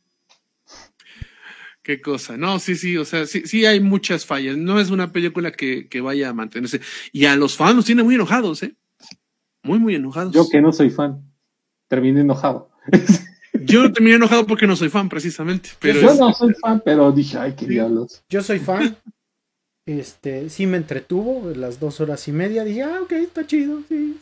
Qué 1.82 2.00
cosa. 2.00 2.36
No, 2.36 2.58
sí, 2.58 2.76
sí, 2.76 2.96
o 2.98 3.04
sea, 3.04 3.26
sí, 3.26 3.46
sí 3.46 3.64
hay 3.66 3.80
muchas 3.80 4.26
fallas. 4.26 4.56
No 4.56 4.78
es 4.78 4.90
una 4.90 5.12
película 5.12 5.50
que, 5.50 5.88
que 5.88 6.00
vaya 6.00 6.28
a 6.28 6.34
mantenerse. 6.34 6.80
Y 7.10 7.24
a 7.24 7.36
los 7.36 7.56
fans 7.56 7.74
los 7.74 7.84
tiene 7.86 8.02
muy 8.02 8.14
enojados, 8.14 8.62
¿eh? 8.62 8.76
Muy, 9.62 9.78
muy 9.78 9.94
enojados. 9.94 10.34
Yo 10.34 10.48
que 10.48 10.60
no 10.60 10.72
soy 10.72 10.90
fan, 10.90 11.22
terminé 11.88 12.20
enojado. 12.20 12.70
Yo 13.70 13.92
terminé 13.92 14.16
enojado 14.16 14.46
porque 14.46 14.66
no 14.66 14.76
soy 14.76 14.88
fan, 14.88 15.08
precisamente. 15.08 15.70
Pero 15.80 16.00
yo 16.00 16.14
no 16.14 16.32
soy 16.32 16.54
fan, 16.54 16.80
pero 16.84 17.12
dije, 17.12 17.38
ay, 17.38 17.54
qué 17.54 17.66
diablos. 17.66 18.22
Yo 18.28 18.42
soy 18.42 18.58
fan. 18.58 18.96
Este, 19.86 20.50
sí 20.50 20.66
me 20.66 20.76
entretuvo 20.76 21.50
las 21.54 21.80
dos 21.80 22.00
horas 22.00 22.28
y 22.28 22.32
media. 22.32 22.64
Dije, 22.64 22.82
ah, 22.82 23.00
ok, 23.02 23.12
está 23.12 23.46
chido, 23.46 23.82
sí. 23.88 24.18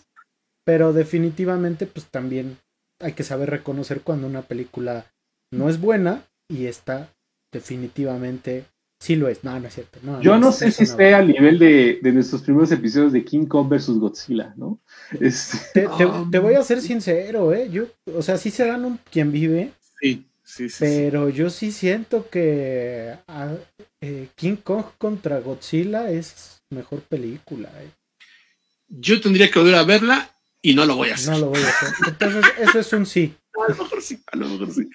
pero 0.65 0.93
definitivamente 0.93 1.87
pues 1.87 2.07
también 2.07 2.59
hay 3.01 3.13
que 3.13 3.25
saber 3.25 3.51
reconocer 3.51 4.03
cuando 4.03 4.27
una 4.27 4.43
película 4.43 5.07
no 5.53 5.69
es 5.69 5.81
buena 5.81 6.25
y 6.49 6.67
está 6.67 7.11
definitivamente 7.53 8.65
sí 8.99 9.17
lo 9.17 9.29
es. 9.29 9.45
No, 9.45 9.59
no 9.59 9.69
es 9.69 9.75
cierto. 9.75 9.99
Yo 10.21 10.39
no, 10.39 10.53
sé 10.53 10.71
si 10.71 10.85
esté 10.85 11.15
al 11.15 11.29
nivel 11.29 11.59
de, 11.59 12.01
nuestros 12.13 12.43
primeros 12.43 12.71
episodios 12.73 13.13
de 13.13 13.25
King 13.25 13.47
Kong 13.47 13.69
versus 13.69 13.99
Godzilla, 13.99 14.53
¿no? 14.57 14.81
Te, 15.19 15.89
te, 16.31 16.39
voy 16.39 16.55
a 16.55 16.63
ser 16.63 16.81
sincero, 16.81 17.53
¿eh? 17.55 17.69
Yo, 17.71 17.87
o 18.15 18.23
sea, 18.23 18.37
sí 18.37 18.51
se 18.51 18.67
dan 18.67 18.85
un 18.85 18.99
quien 19.11 19.33
vive. 19.33 19.73
Sí, 20.01 20.27
sí, 20.45 20.69
sí. 20.69 20.79
Pero 20.81 21.29
yo 21.29 21.51
sí 21.51 21.73
siento 21.73 22.29
que 22.29 23.15
ah, 23.27 23.55
eh, 24.01 24.29
King 24.35 24.57
Kong 24.57 24.85
contra 24.99 25.41
Godzilla 25.41 26.11
es 26.11 26.63
mejor 26.71 27.01
película. 27.01 27.69
¿eh? 27.81 27.91
Yo 28.89 29.21
tendría 29.21 29.51
que 29.51 29.59
volver 29.59 29.75
a 29.75 29.85
verla 29.85 30.31
y 30.63 30.75
no 30.75 30.85
lo 30.85 30.97
voy 30.97 31.11
a 31.11 31.15
hacer. 31.15 31.35
No 31.35 31.39
lo 31.39 31.47
voy 31.51 31.63
a 31.63 31.69
hacer. 31.69 31.89
Entonces, 32.07 32.45
eso 32.59 32.79
es 32.79 32.93
un 32.93 33.07
sí. 33.07 33.35
A 33.59 33.73
lo 33.73 33.77
mejor 33.77 34.03
sí, 34.03 34.23
a 34.31 34.37
lo 34.37 34.49
mejor 34.49 34.73
sí. 34.73 34.89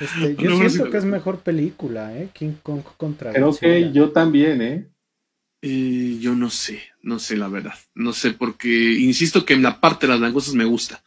Este, 0.00 0.34
yo 0.36 0.68
siento 0.68 0.90
que 0.90 0.96
es 0.96 1.04
mejor 1.04 1.38
película, 1.38 2.16
¿eh? 2.16 2.30
King 2.32 2.54
Kong 2.60 2.82
contra 2.96 3.32
Creo 3.32 3.56
que 3.56 3.92
yo 3.92 4.10
también, 4.10 4.60
¿eh? 4.60 4.88
¿eh? 5.60 6.18
Yo 6.20 6.34
no 6.34 6.50
sé, 6.50 6.82
no 7.00 7.20
sé 7.20 7.36
la 7.36 7.46
verdad. 7.46 7.74
No 7.94 8.12
sé, 8.12 8.32
porque 8.32 8.68
insisto 8.68 9.44
que 9.44 9.54
en 9.54 9.62
la 9.62 9.80
parte 9.80 10.06
de 10.06 10.14
las 10.14 10.20
langostas 10.20 10.54
me 10.54 10.64
gusta. 10.64 11.00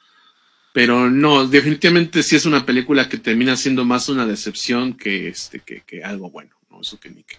Pero 0.73 1.09
no, 1.09 1.45
definitivamente 1.45 2.23
sí 2.23 2.37
es 2.37 2.45
una 2.45 2.65
película 2.65 3.09
que 3.09 3.17
termina 3.17 3.57
siendo 3.57 3.83
más 3.83 4.07
una 4.07 4.25
decepción 4.25 4.93
que, 4.93 5.27
este, 5.27 5.59
que, 5.59 5.81
que 5.81 6.01
algo 6.03 6.29
bueno. 6.29 6.55
¿no? 6.69 6.79
Eso 6.79 6.97
que 6.97 7.09
ni 7.09 7.23
que. 7.23 7.35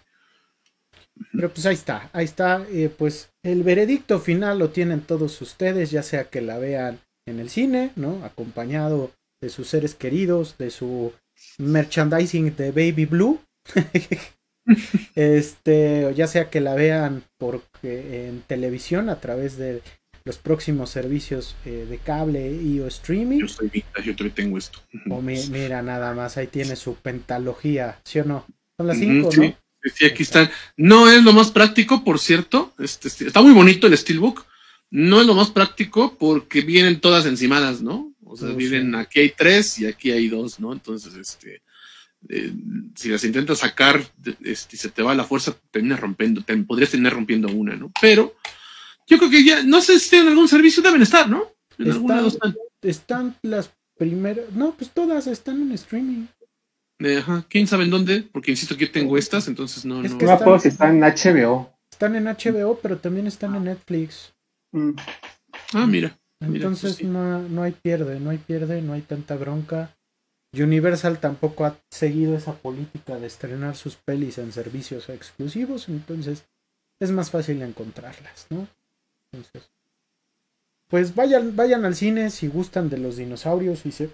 Pero 1.33 1.51
pues 1.51 1.67
ahí 1.67 1.75
está, 1.75 2.11
ahí 2.13 2.25
está. 2.25 2.67
Eh, 2.71 2.91
pues 2.97 3.31
el 3.43 3.63
veredicto 3.63 4.19
final 4.21 4.59
lo 4.59 4.71
tienen 4.71 5.01
todos 5.01 5.41
ustedes, 5.41 5.91
ya 5.91 6.03
sea 6.03 6.25
que 6.25 6.41
la 6.41 6.59
vean 6.59 7.01
en 7.27 7.41
el 7.41 7.51
cine, 7.51 7.93
¿no? 7.97 8.25
Acompañado 8.25 9.13
de 9.41 9.49
sus 9.49 9.69
seres 9.69 9.95
queridos, 9.95 10.57
de 10.59 10.71
su 10.71 11.13
merchandising 11.59 12.57
de 12.57 12.71
Baby 12.71 13.07
Blue. 13.07 13.41
este, 15.15 16.13
ya 16.15 16.27
sea 16.27 16.51
que 16.51 16.61
la 16.61 16.75
vean 16.75 17.25
por, 17.39 17.63
en 17.83 18.43
televisión 18.47 19.09
a 19.09 19.21
través 19.21 19.57
de 19.57 19.83
los 20.25 20.39
próximos 20.39 20.91
servicios 20.91 21.57
eh, 21.65 21.87
de 21.89 21.99
cable 21.99 22.51
y 22.51 22.81
o 22.81 22.87
streaming. 22.89 23.41
Yo 23.41 23.49
soy 23.49 23.85
yo 24.05 24.33
tengo 24.33 24.59
esto. 24.59 24.81
O 25.09 25.23
mira, 25.23 25.83
nada 25.83 26.15
más, 26.15 26.37
ahí 26.37 26.49
tiene 26.49 26.77
su 26.77 26.97
pentalogía, 26.97 28.01
¿sí 28.05 28.19
o 28.19 28.25
no? 28.25 28.45
Son 28.77 28.89
las 28.89 28.99
cinco, 28.99 29.31
¿no? 29.37 29.43
Sí, 29.43 29.55
aquí 30.07 30.23
están. 30.23 30.51
No 30.77 31.11
es 31.11 31.23
lo 31.23 31.33
más 31.33 31.51
práctico, 31.51 32.05
por 32.05 32.19
cierto. 32.19 32.75
Este, 32.79 33.09
este, 33.09 33.27
está 33.27 33.43
muy 33.43 33.53
bonito 33.53 33.87
el 33.87 33.97
Steelbook. 33.97 34.45
No 34.91 35.21
es 35.21 35.27
lo 35.27 35.35
más 35.35 35.51
práctico 35.51 36.17
porque 36.19 36.61
vienen 36.61 37.01
todas 37.01 37.27
encimadas, 37.27 37.83
¿no? 37.83 38.13
O 38.25 38.37
sea, 38.37 38.49
vienen, 38.51 38.95
aquí 38.95 39.21
hay 39.21 39.31
tres 39.31 39.79
y 39.79 39.87
aquí 39.87 40.11
hay 40.11 40.29
dos, 40.29 40.61
¿no? 40.61 40.73
Entonces, 40.73 41.15
este, 41.15 41.63
eh, 42.29 42.53
si 42.95 43.09
las 43.09 43.25
intentas 43.25 43.59
sacar, 43.59 44.05
este, 44.43 44.77
se 44.77 44.91
te 44.91 45.03
va 45.03 45.15
la 45.15 45.25
fuerza, 45.25 45.57
terminas 45.71 46.01
rompiendo, 46.01 46.43
te, 46.43 46.57
podrías 46.59 46.91
tener 46.91 47.13
rompiendo 47.13 47.49
una, 47.49 47.77
¿no? 47.77 47.93
Pero 48.01 48.37
yo 49.07 49.19
creo 49.19 49.31
que 49.31 49.45
ya, 49.45 49.63
no 49.63 49.81
sé 49.81 49.99
si 50.01 50.17
en 50.17 50.29
algún 50.29 50.49
servicio 50.49 50.83
deben 50.83 51.03
estar, 51.03 51.29
¿no? 51.29 51.53
En 51.79 51.91
están, 51.91 52.27
están. 52.27 52.57
están 52.83 53.37
las 53.43 53.71
primeras, 53.97 54.51
no, 54.53 54.75
pues 54.77 54.91
todas 54.91 55.27
están 55.27 55.63
en 55.63 55.73
streaming. 55.73 56.27
Ajá, 57.19 57.45
quién 57.49 57.67
sabe 57.67 57.85
en 57.85 57.91
dónde, 57.91 58.23
porque 58.33 58.53
insisto 58.53 58.77
que 58.77 58.87
yo 58.87 58.93
tengo 58.93 59.19
estas, 59.19 59.49
entonces 59.49 59.85
no. 59.85 60.03
Es 60.03 60.13
no. 60.13 60.19
que 60.19 60.25
están, 60.25 60.61
si 60.61 60.69
están 60.69 60.97
en 60.97 61.01
HBO. 61.03 61.73
Están 61.91 62.17
en 62.17 62.25
HBO, 62.25 62.79
pero 62.81 62.99
también 62.99 63.27
están 63.27 63.55
en 63.55 63.65
Netflix. 63.65 64.35
Mm. 64.73 64.93
Ah, 65.75 65.87
mira. 65.87 66.19
Entonces 66.41 66.97
pues 66.97 67.09
no, 67.09 67.43
no 67.49 67.63
hay 67.63 67.73
pierde, 67.73 68.21
no 68.21 68.31
hay 68.31 68.39
pierde, 68.39 68.83
no 68.83 68.93
hay 68.93 69.03
tanta 69.03 69.37
bronca. 69.37 69.97
Universal 70.53 71.19
tampoco 71.19 71.67
ha 71.67 71.77
seguido 71.91 72.37
esa 72.37 72.55
política 72.55 73.17
de 73.17 73.27
estrenar 73.27 73.77
sus 73.77 73.97
pelis 73.97 74.39
en 74.39 74.53
servicios 74.53 75.09
exclusivos, 75.09 75.89
entonces 75.89 76.45
es 76.99 77.11
más 77.11 77.31
fácil 77.31 77.61
encontrarlas, 77.63 78.47
¿no? 78.51 78.67
Entonces, 79.33 79.71
pues 80.89 81.15
vayan, 81.15 81.57
vayan 81.57 81.85
al 81.85 81.95
cine 81.95 82.31
si 82.31 82.49
gustan 82.49 82.89
de 82.89 82.99
los 82.99 83.17
dinosaurios 83.17 83.85
y 83.87 83.93
se 83.93 84.11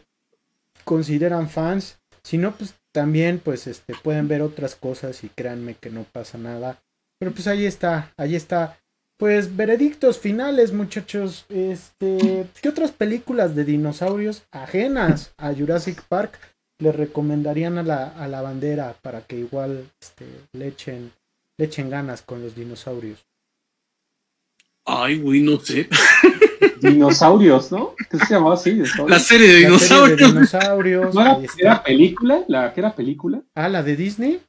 consideran 0.85 1.49
fans. 1.49 1.99
Si 2.25 2.39
no, 2.39 2.55
pues 2.57 2.75
también 2.93 3.41
pues 3.41 3.67
este 3.67 3.95
pueden 4.03 4.29
ver 4.29 4.43
otras 4.43 4.77
cosas 4.77 5.25
y 5.25 5.29
créanme 5.29 5.75
que 5.75 5.91
no 5.91 6.05
pasa 6.05 6.39
nada. 6.39 6.83
Pero 7.19 7.33
pues 7.33 7.47
ahí 7.47 7.67
está, 7.67 8.13
ahí 8.17 8.37
está. 8.37 8.79
Pues 9.19 9.55
veredictos 9.57 10.19
finales, 10.19 10.73
muchachos. 10.73 11.47
Este, 11.49 12.47
¿qué 12.61 12.69
otras 12.69 12.93
películas 12.93 13.55
de 13.55 13.65
dinosaurios 13.65 14.45
ajenas 14.51 15.33
a 15.37 15.55
Jurassic 15.55 16.03
Park 16.09 16.39
le 16.79 16.93
recomendarían 16.93 17.79
a 17.79 17.83
la, 17.83 18.09
a 18.09 18.27
la 18.27 18.43
bandera 18.43 18.97
para 19.03 19.21
que 19.23 19.37
igual 19.37 19.89
este, 20.01 20.27
le 20.53 20.69
echen 20.69 21.13
le 21.59 21.67
echen 21.67 21.91
ganas 21.91 22.23
con 22.23 22.43
los 22.43 22.55
dinosaurios? 22.55 23.25
Ay, 24.85 25.19
güey, 25.21 25.41
no 25.41 25.61
sé. 25.61 25.89
Dinosaurios, 26.91 27.73
¿no? 27.73 27.95
¿Qué 28.11 28.19
se 28.19 28.35
llamaba 28.35 28.55
así? 28.55 28.83
La 29.07 29.19
serie 29.19 29.49
de 29.49 29.57
dinosaurios. 29.61 30.19
Serie 30.19 30.27
de 30.27 30.33
dinosaurios. 30.33 31.15
¿No 31.15 31.21
era, 31.21 31.39
era, 31.59 31.83
película? 31.83 32.45
¿La 32.49 32.73
que 32.73 32.81
era 32.81 32.95
película? 32.95 33.43
Ah, 33.55 33.69
la 33.69 33.83
de 33.83 33.97
Disney. 33.97 34.41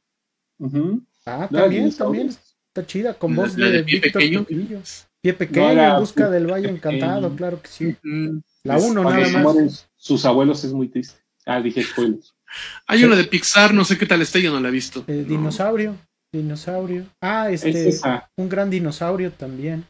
Uh 0.58 1.00
Ah, 1.26 1.48
también, 1.50 1.90
también 1.96 2.28
está 2.28 2.86
chida, 2.86 3.14
con 3.14 3.34
voz 3.34 3.56
de, 3.56 3.70
de 3.70 3.84
Pie 3.84 4.00
Víctor 4.00 4.20
Pequeño. 4.20 4.46
Pie 5.22 5.32
Pequeño, 5.32 5.94
en 5.94 6.00
busca 6.00 6.28
del 6.28 6.46
Valle 6.46 6.68
Encantado, 6.68 7.34
claro 7.34 7.62
que 7.62 7.68
sí. 7.68 7.96
La 8.62 8.76
uno 8.78 9.04
nada 9.04 9.42
más. 9.42 9.88
Sus 9.96 10.24
abuelos 10.26 10.62
es 10.64 10.72
muy 10.72 10.88
triste. 10.88 11.18
Ah, 11.46 11.60
dije 11.60 11.82
spoilers. 11.82 12.34
Hay 12.86 13.04
una 13.04 13.16
de 13.16 13.24
Pixar, 13.24 13.72
no 13.72 13.84
sé 13.84 13.96
qué 13.96 14.06
tal 14.06 14.22
está, 14.22 14.38
yo 14.38 14.52
no 14.52 14.60
la 14.60 14.68
he 14.68 14.72
visto. 14.72 15.02
Dinosaurio, 15.06 15.96
dinosaurio. 16.32 17.06
Ah, 17.20 17.50
este, 17.50 17.90
un 18.36 18.48
gran 18.48 18.68
dinosaurio 18.68 19.32
también. 19.32 19.84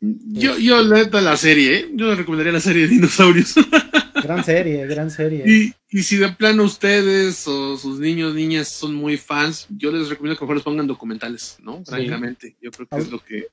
Yo, 0.00 0.56
yo 0.58 0.82
le 0.82 1.10
la 1.10 1.36
serie, 1.36 1.76
¿eh? 1.76 1.90
Yo 1.92 2.06
le 2.06 2.14
recomendaría 2.14 2.52
la 2.52 2.60
serie 2.60 2.82
de 2.82 2.88
dinosaurios. 2.88 3.54
Gran 4.22 4.44
serie, 4.44 4.86
gran 4.86 5.10
serie. 5.10 5.44
Y, 5.46 5.72
y, 5.88 6.02
si 6.02 6.16
de 6.16 6.28
plano 6.28 6.64
ustedes 6.64 7.48
o 7.48 7.78
sus 7.78 7.98
niños, 7.98 8.34
niñas 8.34 8.68
son 8.68 8.94
muy 8.94 9.16
fans, 9.16 9.66
yo 9.70 9.90
les 9.90 10.10
recomiendo 10.10 10.38
que 10.38 10.44
mejor 10.44 10.56
les 10.56 10.64
pongan 10.64 10.86
documentales, 10.86 11.56
¿no? 11.62 11.82
Francamente, 11.86 12.54
yo 12.60 12.70
creo 12.70 12.86
que 12.86 12.98
es 12.98 13.10
lo 13.10 13.24
que... 13.24 13.46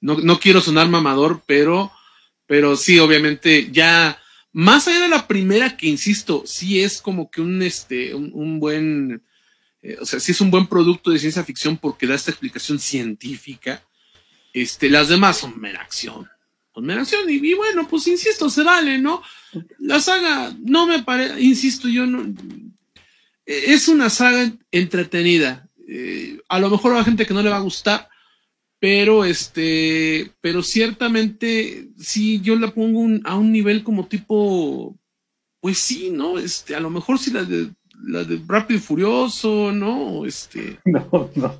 No, 0.00 0.16
no 0.18 0.38
quiero 0.38 0.62
sonar 0.62 0.88
mamador, 0.88 1.42
pero, 1.46 1.92
pero 2.46 2.76
sí, 2.76 2.98
obviamente, 2.98 3.68
ya 3.70 4.18
más 4.52 4.88
allá 4.88 5.00
de 5.00 5.08
la 5.08 5.28
primera, 5.28 5.76
que 5.76 5.86
insisto, 5.86 6.44
sí 6.46 6.80
es 6.80 7.02
como 7.02 7.30
que 7.30 7.42
un, 7.42 7.60
este, 7.62 8.14
un, 8.14 8.30
un 8.32 8.58
buen, 8.58 9.22
eh, 9.82 9.98
o 10.00 10.06
sea, 10.06 10.18
sí 10.18 10.32
es 10.32 10.40
un 10.40 10.50
buen 10.50 10.66
producto 10.66 11.10
de 11.10 11.18
ciencia 11.18 11.44
ficción 11.44 11.76
porque 11.76 12.06
da 12.06 12.14
esta 12.14 12.30
explicación 12.30 12.78
científica 12.78 13.82
este, 14.62 14.88
las 14.88 15.08
demás 15.08 15.36
son 15.36 15.60
mera 15.60 15.82
acción. 15.82 16.26
Acción. 16.76 17.28
Y, 17.28 17.54
bueno, 17.54 17.88
pues 17.88 18.06
insisto, 18.06 18.50
se 18.50 18.62
vale, 18.62 18.98
¿no? 18.98 19.22
La 19.78 19.98
saga 19.98 20.54
no 20.60 20.86
me 20.86 21.02
parece, 21.02 21.40
insisto, 21.40 21.88
yo 21.88 22.06
no. 22.06 22.34
Es 23.46 23.88
una 23.88 24.10
saga 24.10 24.52
entretenida. 24.70 25.68
Eh, 25.88 26.38
a 26.48 26.58
lo 26.58 26.68
mejor 26.68 26.94
a 26.94 27.04
gente 27.04 27.24
que 27.24 27.32
no 27.32 27.42
le 27.42 27.48
va 27.48 27.56
a 27.56 27.60
gustar, 27.60 28.08
pero 28.78 29.24
este, 29.24 30.32
pero 30.42 30.62
ciertamente 30.62 31.88
sí, 31.98 32.40
yo 32.42 32.56
la 32.56 32.72
pongo 32.74 33.06
a 33.24 33.36
un 33.36 33.52
nivel 33.52 33.82
como 33.82 34.06
tipo, 34.06 34.98
pues 35.60 35.78
sí, 35.78 36.10
¿no? 36.10 36.38
Este, 36.38 36.74
a 36.74 36.80
lo 36.80 36.90
mejor 36.90 37.18
si 37.18 37.30
la 37.30 37.44
de 37.44 37.70
la 38.04 38.24
de 38.24 38.40
Rápido 38.46 38.78
y 38.78 38.82
Furioso, 38.82 39.72
¿no? 39.72 40.24
Este, 40.26 40.78
no, 40.84 41.30
no. 41.34 41.58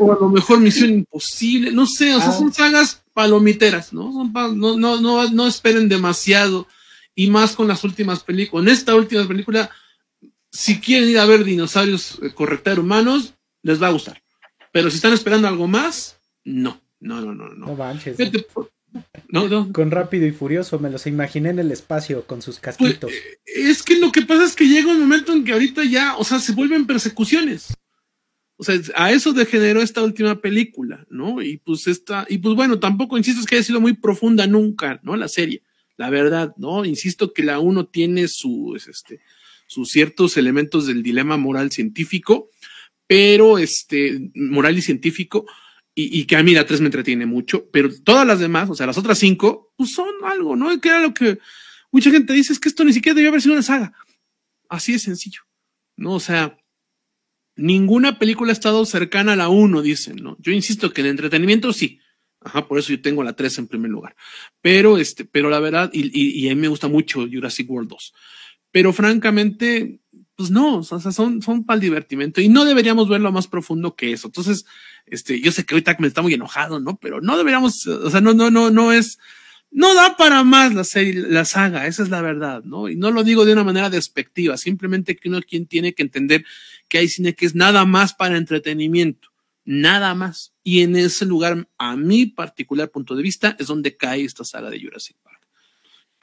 O, 0.00 0.12
a 0.12 0.18
lo 0.20 0.28
mejor 0.28 0.60
Misión 0.60 0.90
Imposible, 0.90 1.72
no 1.72 1.86
sé, 1.86 2.14
o 2.14 2.20
sea, 2.20 2.30
ah. 2.30 2.32
son 2.32 2.52
sagas 2.52 3.02
palomiteras, 3.14 3.92
¿no? 3.92 4.12
Son 4.12 4.32
no, 4.32 4.76
no, 4.76 5.00
no, 5.00 5.30
no 5.30 5.46
esperen 5.46 5.88
demasiado. 5.88 6.66
Y 7.14 7.28
más 7.28 7.54
con 7.54 7.68
las 7.68 7.84
últimas 7.84 8.22
películas. 8.22 8.66
En 8.66 8.72
esta 8.72 8.94
última 8.94 9.28
película, 9.28 9.70
si 10.50 10.80
quieren 10.80 11.10
ir 11.10 11.18
a 11.18 11.26
ver 11.26 11.44
dinosaurios 11.44 12.18
eh, 12.22 12.30
correctar 12.32 12.80
humanos, 12.80 13.34
les 13.62 13.82
va 13.82 13.88
a 13.88 13.92
gustar. 13.92 14.22
Pero 14.72 14.88
si 14.88 14.96
están 14.96 15.12
esperando 15.12 15.46
algo 15.46 15.68
más, 15.68 16.18
no. 16.44 16.80
No, 17.00 17.20
no, 17.20 17.34
no, 17.34 17.48
no. 17.48 17.66
No 17.66 17.74
manches. 17.74 18.16
No, 19.28 19.48
no. 19.48 19.72
Con 19.72 19.90
rápido 19.90 20.26
y 20.26 20.32
furioso, 20.32 20.78
me 20.78 20.90
los 20.90 21.06
imaginé 21.06 21.50
en 21.50 21.58
el 21.58 21.72
espacio 21.72 22.26
con 22.26 22.42
sus 22.42 22.58
pues, 22.58 22.76
casquitos. 22.76 23.10
Eh, 23.10 23.38
es 23.46 23.82
que 23.82 23.96
lo 23.98 24.12
que 24.12 24.22
pasa 24.22 24.44
es 24.44 24.54
que 24.54 24.68
llega 24.68 24.90
un 24.90 25.00
momento 25.00 25.32
en 25.32 25.44
que 25.44 25.52
ahorita 25.52 25.84
ya, 25.84 26.16
o 26.16 26.24
sea, 26.24 26.38
se 26.38 26.52
vuelven 26.52 26.86
persecuciones. 26.86 27.74
O 28.56 28.64
sea, 28.64 28.78
a 28.94 29.10
eso 29.10 29.32
degeneró 29.32 29.82
esta 29.82 30.02
última 30.02 30.40
película, 30.40 31.06
¿no? 31.10 31.42
Y 31.42 31.56
pues 31.56 31.86
esta, 31.86 32.26
y 32.28 32.38
pues 32.38 32.54
bueno, 32.54 32.78
tampoco 32.78 33.18
insisto 33.18 33.40
es 33.40 33.46
que 33.46 33.56
haya 33.56 33.64
sido 33.64 33.80
muy 33.80 33.94
profunda 33.94 34.46
nunca, 34.46 35.00
¿no? 35.02 35.16
La 35.16 35.28
serie, 35.28 35.62
la 35.96 36.10
verdad, 36.10 36.54
¿no? 36.58 36.84
Insisto 36.84 37.32
que 37.32 37.42
la 37.42 37.58
uno 37.58 37.86
tiene 37.86 38.28
sus, 38.28 38.86
este, 38.86 39.20
sus 39.66 39.90
ciertos 39.90 40.36
elementos 40.36 40.86
del 40.86 41.02
dilema 41.02 41.36
moral 41.36 41.72
científico, 41.72 42.50
pero 43.06 43.58
este, 43.58 44.30
moral 44.34 44.78
y 44.78 44.82
científico, 44.82 45.46
y, 45.94 46.24
que 46.24 46.36
a 46.36 46.42
mí 46.42 46.54
la 46.54 46.64
3 46.64 46.80
me 46.80 46.86
entretiene 46.86 47.26
mucho, 47.26 47.68
pero 47.70 47.90
todas 48.02 48.26
las 48.26 48.40
demás, 48.40 48.70
o 48.70 48.74
sea, 48.74 48.86
las 48.86 48.96
otras 48.96 49.18
cinco, 49.18 49.74
pues 49.76 49.92
son 49.92 50.08
algo, 50.24 50.56
¿no? 50.56 50.80
Que 50.80 50.88
era 50.88 51.00
lo 51.00 51.12
que 51.12 51.38
mucha 51.90 52.10
gente 52.10 52.32
dice, 52.32 52.52
es 52.52 52.58
que 52.58 52.70
esto 52.70 52.84
ni 52.84 52.94
siquiera 52.94 53.14
debió 53.14 53.28
haber 53.28 53.42
sido 53.42 53.54
una 53.54 53.62
saga. 53.62 53.92
Así 54.70 54.92
de 54.92 54.98
sencillo, 54.98 55.42
¿no? 55.96 56.14
O 56.14 56.20
sea, 56.20 56.56
ninguna 57.56 58.18
película 58.18 58.52
ha 58.52 58.54
estado 58.54 58.86
cercana 58.86 59.34
a 59.34 59.36
la 59.36 59.50
1, 59.50 59.82
dicen, 59.82 60.16
¿no? 60.16 60.36
Yo 60.40 60.52
insisto 60.52 60.92
que 60.92 61.02
en 61.02 61.08
entretenimiento 61.08 61.72
sí. 61.72 62.00
Ajá, 62.40 62.66
por 62.66 62.78
eso 62.78 62.92
yo 62.92 63.02
tengo 63.02 63.22
la 63.22 63.36
3 63.36 63.58
en 63.58 63.68
primer 63.68 63.90
lugar. 63.90 64.16
Pero, 64.62 64.96
este, 64.96 65.26
pero 65.26 65.50
la 65.50 65.60
verdad, 65.60 65.90
y, 65.92 66.06
y, 66.18 66.40
y 66.40 66.48
a 66.48 66.54
mí 66.54 66.60
me 66.62 66.68
gusta 66.68 66.88
mucho 66.88 67.28
Jurassic 67.30 67.70
World 67.70 67.90
2. 67.90 68.14
Pero 68.70 68.92
francamente, 68.94 70.00
pues 70.36 70.50
no, 70.50 70.78
o 70.78 70.82
sea, 70.82 71.12
son, 71.12 71.42
son 71.42 71.64
para 71.64 71.76
el 71.76 71.80
divertimento 71.80 72.40
y 72.40 72.48
no 72.48 72.64
deberíamos 72.64 73.08
verlo 73.08 73.32
más 73.32 73.46
profundo 73.46 73.94
que 73.94 74.12
eso. 74.12 74.28
Entonces, 74.28 74.64
este, 75.06 75.40
yo 75.40 75.52
sé 75.52 75.64
que 75.64 75.74
ahorita 75.74 75.96
me 75.98 76.08
está 76.08 76.22
muy 76.22 76.34
enojado, 76.34 76.80
¿no? 76.80 76.96
Pero 76.96 77.20
no 77.20 77.36
deberíamos, 77.36 77.86
o 77.86 78.10
sea, 78.10 78.20
no, 78.20 78.34
no, 78.34 78.50
no, 78.50 78.70
no 78.70 78.92
es, 78.92 79.18
no 79.70 79.94
da 79.94 80.16
para 80.16 80.44
más 80.44 80.74
la 80.74 80.84
serie, 80.84 81.14
la 81.14 81.44
saga, 81.44 81.86
esa 81.86 82.02
es 82.02 82.08
la 82.08 82.22
verdad, 82.22 82.62
¿no? 82.64 82.88
Y 82.88 82.96
no 82.96 83.10
lo 83.10 83.24
digo 83.24 83.44
de 83.44 83.52
una 83.52 83.64
manera 83.64 83.90
despectiva, 83.90 84.56
simplemente 84.56 85.16
que 85.16 85.28
uno 85.28 85.40
quien 85.42 85.66
tiene 85.66 85.94
que 85.94 86.02
entender 86.02 86.44
que 86.88 86.98
hay 86.98 87.08
cine 87.08 87.34
que 87.34 87.46
es 87.46 87.54
nada 87.54 87.84
más 87.84 88.14
para 88.14 88.36
entretenimiento, 88.36 89.28
nada 89.64 90.14
más. 90.14 90.52
Y 90.62 90.82
en 90.82 90.96
ese 90.96 91.24
lugar, 91.24 91.68
a 91.78 91.96
mi 91.96 92.26
particular 92.26 92.90
punto 92.90 93.16
de 93.16 93.22
vista, 93.22 93.56
es 93.58 93.66
donde 93.66 93.96
cae 93.96 94.24
esta 94.24 94.44
saga 94.44 94.70
de 94.70 94.80
Jurassic 94.80 95.16
Park. 95.22 95.31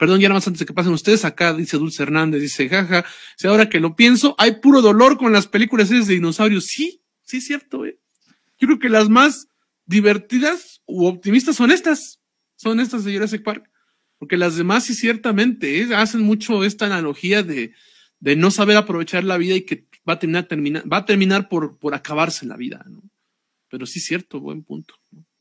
Perdón, 0.00 0.18
ya 0.18 0.30
nada 0.30 0.38
más 0.38 0.46
antes 0.46 0.60
de 0.60 0.64
que 0.64 0.72
pasen 0.72 0.94
ustedes, 0.94 1.26
acá 1.26 1.52
dice 1.52 1.76
Dulce 1.76 2.02
Hernández, 2.02 2.40
dice, 2.40 2.70
jaja, 2.70 3.04
si 3.36 3.46
ahora 3.46 3.68
que 3.68 3.80
lo 3.80 3.96
pienso, 3.96 4.34
hay 4.38 4.52
puro 4.52 4.80
dolor 4.80 5.18
con 5.18 5.30
las 5.30 5.46
películas 5.46 5.90
de 5.90 6.00
dinosaurios. 6.00 6.68
Sí, 6.68 7.02
sí 7.22 7.36
es 7.36 7.44
cierto, 7.44 7.84
eh. 7.84 7.98
Yo 8.58 8.66
creo 8.66 8.78
que 8.78 8.88
las 8.88 9.10
más 9.10 9.48
divertidas 9.84 10.80
u 10.86 11.04
optimistas 11.04 11.56
son 11.56 11.70
estas, 11.70 12.18
son 12.56 12.80
estas 12.80 13.04
de 13.04 13.12
Jurassic 13.12 13.42
Park. 13.42 13.70
Porque 14.16 14.38
las 14.38 14.56
demás 14.56 14.84
sí 14.84 14.94
ciertamente 14.94 15.82
eh, 15.82 15.94
hacen 15.94 16.22
mucho 16.22 16.64
esta 16.64 16.86
analogía 16.86 17.42
de, 17.42 17.74
no 18.20 18.50
saber 18.50 18.78
aprovechar 18.78 19.24
la 19.24 19.36
vida 19.36 19.54
y 19.54 19.66
que 19.66 19.86
va 20.08 20.14
a 20.14 20.18
terminar, 21.04 21.48
por, 21.50 21.76
acabarse 21.92 22.46
la 22.46 22.56
vida, 22.56 22.86
¿no? 22.88 23.02
Pero 23.68 23.84
sí 23.84 24.00
cierto, 24.00 24.40
buen 24.40 24.62
punto. 24.62 24.94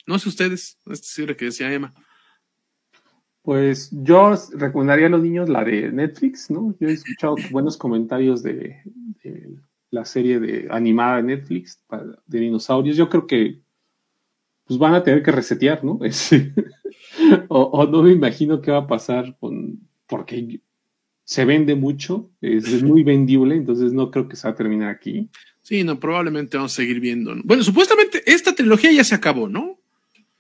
No 0.06 0.20
sé 0.20 0.28
ustedes, 0.28 0.78
este 0.86 1.22
es 1.22 1.28
lo 1.30 1.38
que 1.38 1.46
decía 1.46 1.72
Emma. 1.72 1.94
Pues 3.50 3.90
yo 3.92 4.36
recomendaría 4.54 5.08
a 5.08 5.10
los 5.10 5.24
niños 5.24 5.50
la 5.50 5.64
de 5.64 5.92
Netflix, 5.92 6.52
¿no? 6.52 6.76
Yo 6.80 6.88
he 6.88 6.92
escuchado 6.92 7.36
buenos 7.50 7.78
comentarios 7.78 8.44
de, 8.44 8.84
la 9.90 10.06
serie 10.06 10.40
de 10.40 10.68
animada 10.70 11.16
de 11.16 11.24
Netflix 11.24 11.84
de 12.28 12.40
dinosaurios. 12.40 12.96
Yo 12.96 13.10
creo 13.10 13.26
que 13.26 13.60
pues 14.66 14.78
van 14.78 14.94
a 14.94 15.04
tener 15.04 15.24
que 15.24 15.32
resetear, 15.32 15.84
¿no? 15.84 16.00
o, 17.48 17.88
no 17.88 18.04
me 18.04 18.12
imagino 18.12 18.62
qué 18.62 18.70
va 18.70 18.82
a 18.82 18.88
pasar 18.88 19.36
con 19.40 19.80
porque 20.06 20.62
se 21.24 21.44
vende 21.44 21.74
mucho, 21.74 22.30
es, 22.42 22.84
muy 22.84 23.02
vendible, 23.02 23.56
entonces 23.56 23.94
no 23.94 24.12
creo 24.12 24.30
que 24.30 24.36
se 24.36 24.48
va 24.48 24.54
a 24.54 24.58
terminar 24.58 24.90
aquí. 24.90 25.28
Sí, 25.64 25.84
no, 25.84 26.00
probablemente 26.00 26.56
vamos 26.56 26.74
a 26.74 26.76
seguir 26.76 27.00
viendo. 27.00 27.34
Bueno, 27.44 27.64
supuestamente 27.64 28.22
esta 28.32 28.54
trilogía 28.54 28.92
ya 28.92 29.04
se 29.04 29.16
acabó, 29.16 29.50
¿no? 29.50 29.80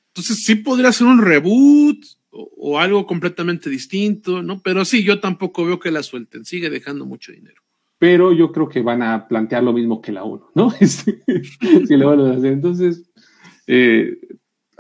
Entonces 0.09 0.43
sí 0.43 0.53
podría 0.53 0.91
ser 0.91 1.07
un 1.07 1.23
reboot 1.23 2.18
o, 2.31 2.79
algo 2.79 3.05
completamente 3.05 3.69
distinto, 3.69 4.43
¿no? 4.43 4.61
Pero 4.61 4.85
sí, 4.85 5.03
yo 5.03 5.19
tampoco 5.19 5.65
veo 5.65 5.79
que 5.79 5.91
la 5.91 6.03
suelten, 6.03 6.45
sigue 6.45 6.69
dejando 6.69 7.05
mucho 7.05 7.31
dinero. 7.31 7.61
Pero 7.97 8.31
yo 8.31 8.51
creo 8.51 8.69
que 8.69 8.81
van 8.81 9.01
a 9.01 9.27
plantear 9.27 9.63
lo 9.63 9.73
mismo 9.73 10.01
que 10.01 10.11
la 10.11 10.23
1, 10.23 10.51
¿no? 10.55 10.71
si 10.79 11.97
lo 11.97 12.15
van 12.15 12.43
a. 12.43 12.47
Entonces, 12.47 13.03
eh, 13.67 14.17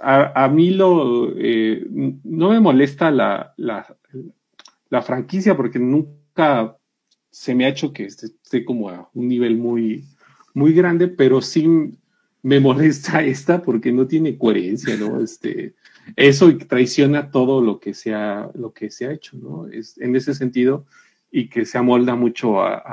a, 0.01 0.47
mí 0.47 0.71
lo, 0.71 1.33
eh, 1.37 1.85
no 2.23 2.49
me 2.49 2.59
molesta 2.59 3.11
la, 3.11 3.53
la, 3.57 3.85
la, 4.89 5.01
franquicia 5.01 5.57
porque 5.57 5.79
nunca 5.79 6.77
se 7.29 7.53
me 7.53 7.65
ha 7.65 7.69
hecho 7.69 7.91
que 7.91 8.05
esté, 8.05 8.63
como 8.63 8.89
a 8.89 9.09
un 9.13 9.27
nivel 9.27 9.57
muy, 9.57 10.05
muy 10.53 10.73
grande, 10.73 11.07
pero 11.07 11.41
sí 11.41 11.67
me 12.41 12.59
molesta 12.59 13.23
esta 13.23 13.61
porque 13.61 13.91
no 13.91 14.07
tiene 14.07 14.37
coherencia, 14.37 14.95
¿no? 14.95 15.21
Este, 15.21 15.75
eso 16.15 16.55
traiciona 16.67 17.31
todo 17.31 17.61
lo 17.61 17.79
que 17.79 17.93
se 17.93 18.13
ha, 18.13 18.49
lo 18.53 18.73
que 18.73 18.89
se 18.91 19.07
ha 19.07 19.13
hecho, 19.13 19.37
¿no? 19.37 19.67
Es, 19.67 19.97
en 19.97 20.15
ese 20.15 20.33
sentido, 20.33 20.85
y 21.31 21.49
que 21.49 21.65
se 21.65 21.77
amolda 21.77 22.15
mucho 22.15 22.61
a, 22.61 22.83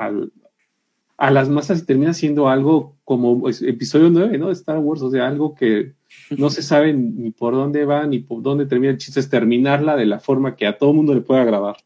a, 1.17 1.31
las 1.31 1.49
masas 1.49 1.81
y 1.81 1.85
termina 1.85 2.13
siendo 2.13 2.49
algo 2.49 2.95
como 3.03 3.39
pues, 3.39 3.61
episodio 3.61 4.09
9, 4.09 4.37
¿no? 4.37 4.51
Star 4.51 4.77
Wars, 4.79 5.01
o 5.01 5.09
sea, 5.09 5.27
algo 5.27 5.55
que 5.55 5.93
no 6.37 6.49
se 6.49 6.61
sabe 6.63 6.93
ni 6.93 7.31
por 7.31 7.53
dónde 7.53 7.85
va, 7.85 8.05
ni 8.05 8.19
por 8.19 8.41
dónde 8.41 8.65
termina 8.65 8.91
el 8.91 8.97
chiste, 8.97 9.19
es 9.19 9.29
terminarla 9.29 9.95
de 9.95 10.05
la 10.05 10.19
forma 10.19 10.55
que 10.55 10.67
a 10.67 10.77
todo 10.77 10.93
mundo 10.93 11.13
le 11.13 11.21
pueda 11.21 11.41
agradar. 11.41 11.77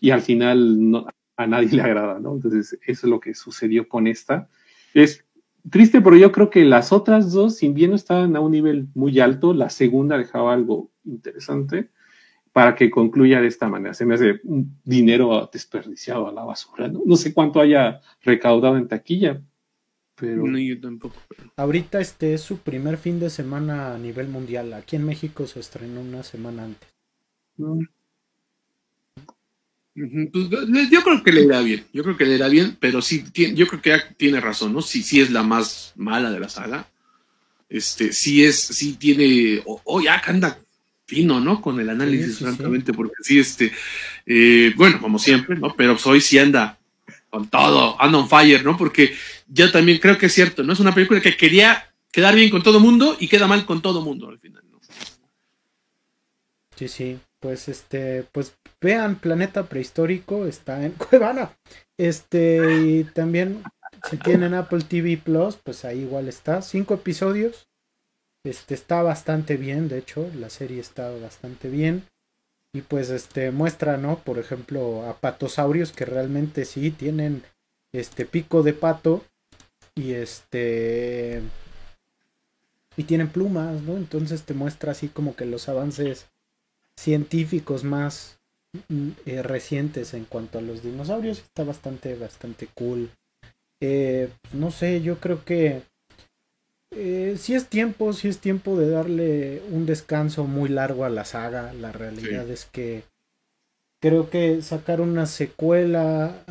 Y 0.00 0.10
al 0.10 0.22
final 0.22 0.90
no, 0.90 1.06
a 1.36 1.46
nadie 1.46 1.76
le 1.76 1.82
agrada, 1.82 2.18
¿no? 2.18 2.34
Entonces, 2.34 2.78
eso 2.86 3.06
es 3.06 3.10
lo 3.10 3.20
que 3.20 3.34
sucedió 3.34 3.88
con 3.88 4.06
esta. 4.06 4.48
Es 4.94 5.24
triste, 5.70 6.00
pero 6.00 6.16
yo 6.16 6.32
creo 6.32 6.50
que 6.50 6.64
las 6.64 6.92
otras 6.92 7.32
dos, 7.32 7.56
si 7.56 7.68
bien 7.68 7.90
no 7.90 7.96
estaban 7.96 8.34
a 8.36 8.40
un 8.40 8.52
nivel 8.52 8.88
muy 8.94 9.20
alto, 9.20 9.54
la 9.54 9.70
segunda 9.70 10.18
dejaba 10.18 10.52
algo 10.52 10.90
interesante 11.04 11.90
para 12.52 12.74
que 12.74 12.90
concluya 12.90 13.40
de 13.40 13.48
esta 13.48 13.68
manera. 13.68 13.94
Se 13.94 14.04
me 14.04 14.14
hace 14.14 14.40
un 14.44 14.78
dinero 14.84 15.48
desperdiciado 15.52 16.28
a 16.28 16.32
la 16.32 16.44
basura. 16.44 16.88
No, 16.88 17.16
sé 17.16 17.32
cuánto 17.32 17.60
haya 17.60 18.00
recaudado 18.22 18.76
en 18.76 18.88
taquilla, 18.88 19.40
pero... 20.14 20.46
No, 20.46 20.58
yo 20.58 20.78
tampoco. 20.80 21.16
Ahorita 21.56 22.00
este 22.00 22.34
es 22.34 22.42
su 22.42 22.58
primer 22.58 22.98
fin 22.98 23.18
de 23.20 23.30
semana 23.30 23.94
a 23.94 23.98
nivel 23.98 24.28
mundial. 24.28 24.74
Aquí 24.74 24.96
en 24.96 25.06
México 25.06 25.46
se 25.46 25.60
estrenó 25.60 26.02
una 26.02 26.22
semana 26.22 26.64
antes. 26.64 26.88
Pues, 29.94 30.90
yo 30.90 31.02
creo 31.02 31.22
que 31.22 31.32
le 31.32 31.42
irá 31.42 31.60
bien, 31.60 31.84
yo 31.92 32.02
creo 32.02 32.16
que 32.16 32.24
le 32.24 32.36
irá 32.36 32.48
bien, 32.48 32.76
pero 32.80 33.02
sí, 33.02 33.24
yo 33.32 33.66
creo 33.66 33.82
que 33.82 34.00
tiene 34.16 34.40
razón, 34.40 34.72
¿no? 34.72 34.80
Sí, 34.80 35.02
sí 35.02 35.20
es 35.20 35.30
la 35.30 35.42
más 35.42 35.92
mala 35.96 36.30
de 36.30 36.40
la 36.40 36.48
saga. 36.48 36.88
Este, 37.68 38.12
sí 38.12 38.44
es, 38.44 38.58
sí 38.58 38.94
tiene, 38.94 39.62
o 39.64 40.00
ya 40.00 40.20
anda 40.26 40.58
fino, 41.12 41.40
¿no? 41.40 41.60
Con 41.60 41.78
el 41.78 41.90
análisis, 41.90 42.38
francamente, 42.38 42.94
porque 42.94 43.16
sí, 43.22 43.38
este, 43.38 43.70
eh, 44.24 44.72
bueno, 44.76 44.98
como 44.98 45.18
siempre, 45.18 45.56
¿no? 45.56 45.74
Pero 45.76 45.92
pues, 45.92 46.06
hoy 46.06 46.20
sí 46.22 46.38
anda 46.38 46.78
con 47.28 47.48
todo, 47.48 48.00
anda 48.00 48.18
on 48.18 48.28
fire, 48.28 48.64
¿no? 48.64 48.78
Porque 48.78 49.14
yo 49.46 49.70
también 49.70 49.98
creo 49.98 50.16
que 50.16 50.26
es 50.26 50.32
cierto, 50.32 50.62
¿no? 50.62 50.72
Es 50.72 50.80
una 50.80 50.94
película 50.94 51.20
que 51.20 51.36
quería 51.36 51.92
quedar 52.10 52.34
bien 52.34 52.48
con 52.48 52.62
todo 52.62 52.80
mundo 52.80 53.16
y 53.20 53.28
queda 53.28 53.46
mal 53.46 53.66
con 53.66 53.82
todo 53.82 54.00
mundo 54.00 54.30
al 54.30 54.38
final, 54.38 54.62
¿no? 54.70 54.80
Sí, 56.76 56.88
sí, 56.88 57.18
pues 57.42 57.68
este, 57.68 58.22
pues 58.30 58.56
vean 58.80 59.18
Planeta 59.18 59.64
Prehistórico, 59.64 60.46
está 60.46 60.86
en 60.86 60.92
Cuevana. 61.10 61.58
Este, 61.98 62.80
y 62.80 63.04
también 63.04 63.62
si 64.08 64.16
tienen 64.16 64.54
Apple 64.54 64.84
TV 64.88 65.20
Plus, 65.22 65.56
pues 65.56 65.84
ahí 65.84 66.00
igual 66.00 66.28
está. 66.28 66.62
Cinco 66.62 66.94
episodios. 66.94 67.68
Este 68.44 68.74
está 68.74 69.02
bastante 69.02 69.56
bien, 69.56 69.88
de 69.88 69.98
hecho, 69.98 70.30
la 70.36 70.50
serie 70.50 70.80
está 70.80 71.10
bastante 71.10 71.68
bien. 71.68 72.04
Y 72.72 72.82
pues 72.82 73.10
este 73.10 73.50
muestra, 73.50 73.98
¿no? 73.98 74.18
Por 74.20 74.38
ejemplo, 74.38 75.04
a 75.04 75.18
patosaurios 75.18 75.92
que 75.92 76.04
realmente 76.04 76.64
sí 76.64 76.90
tienen 76.90 77.42
este 77.92 78.24
pico 78.24 78.62
de 78.62 78.72
pato 78.72 79.24
y 79.94 80.12
este 80.12 81.42
y 82.96 83.04
tienen 83.04 83.28
plumas, 83.28 83.82
¿no? 83.82 83.96
Entonces 83.96 84.44
te 84.44 84.54
muestra 84.54 84.92
así 84.92 85.08
como 85.08 85.36
que 85.36 85.44
los 85.44 85.68
avances 85.68 86.31
científicos 86.98 87.84
más 87.84 88.38
mm, 88.88 89.10
eh, 89.26 89.42
recientes 89.42 90.14
en 90.14 90.24
cuanto 90.24 90.58
a 90.58 90.62
los 90.62 90.82
dinosaurios. 90.82 91.38
Está 91.38 91.64
bastante, 91.64 92.14
bastante 92.14 92.68
cool. 92.74 93.10
Eh, 93.80 94.30
no 94.52 94.70
sé, 94.70 95.02
yo 95.02 95.18
creo 95.18 95.44
que 95.44 95.82
eh, 96.94 97.36
si 97.38 97.54
es 97.54 97.68
tiempo, 97.68 98.12
si 98.12 98.28
es 98.28 98.38
tiempo 98.38 98.78
de 98.78 98.90
darle 98.90 99.62
un 99.70 99.86
descanso 99.86 100.44
muy 100.44 100.68
largo 100.68 101.04
a 101.04 101.10
la 101.10 101.24
saga. 101.24 101.72
La 101.72 101.90
realidad 101.92 102.48
es 102.50 102.66
que 102.66 103.04
creo 104.00 104.30
que 104.30 104.62
sacar 104.62 105.00
una 105.00 105.26
secuela 105.26 106.44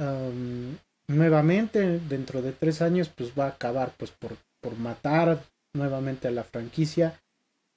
nuevamente 1.07 1.99
dentro 1.99 2.41
de 2.41 2.51
tres 2.53 2.81
años, 2.81 3.09
pues 3.09 3.31
va 3.37 3.45
a 3.45 3.49
acabar 3.49 3.93
pues 3.97 4.11
por, 4.11 4.37
por 4.61 4.77
matar 4.77 5.43
nuevamente 5.73 6.27
a 6.27 6.31
la 6.31 6.43
franquicia. 6.43 7.20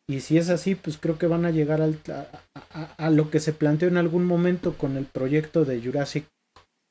Y 0.06 0.20
si 0.20 0.36
es 0.36 0.50
así, 0.50 0.74
pues 0.74 0.98
creo 0.98 1.18
que 1.18 1.26
van 1.26 1.46
a 1.46 1.50
llegar 1.50 1.80
al, 1.80 1.98
a, 2.98 3.10
lo 3.10 3.30
que 3.30 3.40
se 3.40 3.54
planteó 3.54 3.88
en 3.88 3.96
algún 3.96 4.26
momento 4.26 4.76
con 4.76 4.96
el 4.96 5.06
proyecto 5.06 5.64
de 5.64 5.80
Jurassic 5.80 6.26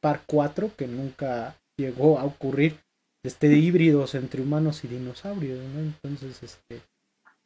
Park 0.02 0.24
4, 0.26 0.72
que 0.76 0.88
nunca 0.88 1.56
llegó 1.78 2.20
a 2.20 2.26
ocurrir, 2.26 2.80
este, 3.24 3.50
de 3.50 3.58
híbridos 3.58 4.16
entre 4.16 4.42
humanos 4.42 4.84
y 4.84 4.88
dinosaurios, 4.88 5.60
¿no? 5.74 5.80
Entonces, 5.80 6.42
este, 6.42 6.82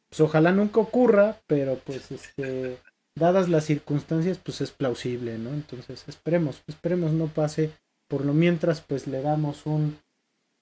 pues 0.08 0.20
ojalá 0.20 0.52
nunca 0.52 0.80
ocurra, 0.80 1.38
pero 1.46 1.78
pues, 1.84 2.10
este, 2.10 2.78
dadas 3.14 3.48
las 3.48 3.64
circunstancias, 3.64 4.38
pues 4.38 4.62
es 4.62 4.70
plausible, 4.70 5.38
¿no? 5.38 5.50
Entonces, 5.50 6.04
esperemos, 6.08 6.62
esperemos 6.66 7.12
no 7.12 7.26
pase. 7.26 7.72
Por 8.08 8.24
lo 8.24 8.32
mientras, 8.32 8.80
pues 8.80 9.06
le 9.06 9.20
damos 9.20 9.66
un 9.66 9.98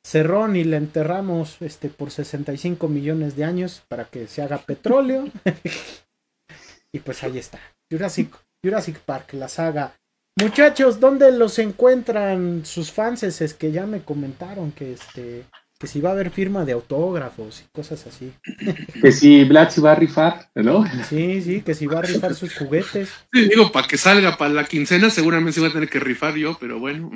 Cerrón 0.06 0.54
y 0.54 0.62
le 0.62 0.76
enterramos 0.76 1.56
este, 1.60 1.88
por 1.88 2.12
65 2.12 2.86
millones 2.86 3.34
de 3.34 3.42
años 3.42 3.82
para 3.88 4.04
que 4.04 4.28
se 4.28 4.40
haga 4.40 4.58
petróleo. 4.58 5.28
y 6.92 7.00
pues 7.00 7.24
ahí 7.24 7.38
está. 7.38 7.58
Jurassic, 7.90 8.32
Jurassic 8.62 9.00
Park, 9.00 9.32
la 9.32 9.48
saga. 9.48 9.94
Muchachos, 10.40 11.00
¿dónde 11.00 11.32
los 11.32 11.58
encuentran 11.58 12.64
sus 12.64 12.92
fans? 12.92 13.24
Es 13.24 13.54
que 13.54 13.72
ya 13.72 13.84
me 13.84 14.02
comentaron 14.02 14.70
que 14.70 14.92
este 14.92 15.44
que 15.78 15.88
si 15.88 16.00
va 16.00 16.10
a 16.10 16.12
haber 16.12 16.30
firma 16.30 16.64
de 16.64 16.72
autógrafos 16.72 17.62
y 17.62 17.68
cosas 17.72 18.06
así. 18.06 18.32
Que 19.02 19.10
si 19.10 19.44
Vlad 19.44 19.70
se 19.70 19.80
va 19.80 19.92
a 19.92 19.96
rifar, 19.96 20.48
¿no? 20.54 20.84
Sí, 21.08 21.42
sí, 21.42 21.62
que 21.62 21.74
si 21.74 21.86
va 21.86 21.98
a 21.98 22.02
rifar 22.02 22.34
sus 22.34 22.56
juguetes. 22.56 23.10
Sí, 23.32 23.48
digo, 23.48 23.72
para 23.72 23.88
que 23.88 23.98
salga 23.98 24.38
para 24.38 24.54
la 24.54 24.64
quincena, 24.64 25.10
seguramente 25.10 25.52
se 25.52 25.60
va 25.60 25.68
a 25.68 25.72
tener 25.72 25.88
que 25.88 26.00
rifar 26.00 26.36
yo, 26.36 26.56
pero 26.60 26.78
bueno. 26.78 27.10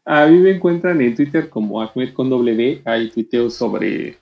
A 0.05 0.27
mí 0.27 0.39
me 0.39 0.51
encuentran 0.51 1.01
en 1.01 1.15
Twitter 1.15 1.49
como 1.49 1.81
Ahmed 1.81 2.13
con 2.13 2.29
W. 2.29 2.83
Hay 2.85 3.11
tuiteos 3.11 3.55
sobre 3.55 4.19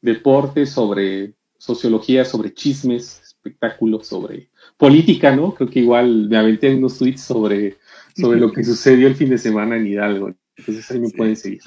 deportes, 0.00 0.70
sobre 0.70 1.34
sociología, 1.58 2.24
sobre 2.24 2.54
chismes, 2.54 3.20
espectáculos, 3.22 4.06
sobre 4.06 4.50
política, 4.76 5.34
¿no? 5.34 5.54
Creo 5.54 5.68
que 5.68 5.80
igual 5.80 6.28
me 6.28 6.36
aventé 6.36 6.74
unos 6.74 6.98
tweets 6.98 7.22
sobre, 7.22 7.76
sobre 8.16 8.38
lo 8.40 8.52
que 8.52 8.64
sucedió 8.64 9.08
el 9.08 9.16
fin 9.16 9.30
de 9.30 9.38
semana 9.38 9.76
en 9.76 9.86
Hidalgo. 9.86 10.34
Entonces 10.56 10.90
ahí 10.90 11.00
me 11.00 11.10
pueden 11.10 11.36
seguir. 11.36 11.60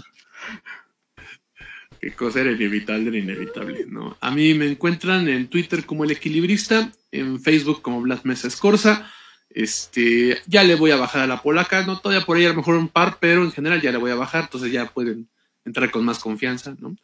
Qué 1.99 2.13
cosa 2.13 2.41
era 2.41 2.51
inevitable, 2.51 3.09
era 3.09 3.17
inevitable, 3.19 3.85
¿no? 3.87 4.17
A 4.21 4.31
mí 4.31 4.55
me 4.55 4.65
encuentran 4.65 5.27
en 5.29 5.47
Twitter 5.47 5.85
como 5.85 6.03
El 6.03 6.11
Equilibrista, 6.11 6.91
en 7.11 7.39
Facebook 7.39 7.83
como 7.83 8.01
Blas 8.01 8.25
Mesa 8.25 8.47
Escorza. 8.47 9.07
Este, 9.53 10.41
ya 10.47 10.63
le 10.63 10.75
voy 10.75 10.91
a 10.91 10.97
bajar 10.97 11.21
a 11.21 11.27
la 11.27 11.41
polaca, 11.41 11.85
no 11.85 11.99
todavía 11.99 12.25
por 12.25 12.37
ahí 12.37 12.45
a 12.45 12.49
lo 12.49 12.55
mejor 12.55 12.75
un 12.75 12.87
par, 12.87 13.17
pero 13.19 13.43
en 13.43 13.51
general 13.51 13.81
ya 13.81 13.91
le 13.91 13.97
voy 13.97 14.11
a 14.11 14.15
bajar, 14.15 14.43
entonces 14.43 14.71
ya 14.71 14.89
pueden 14.89 15.29
entrar 15.65 15.91
con 15.91 16.05
más 16.05 16.19
confianza, 16.19 16.75
¿no? 16.79 16.95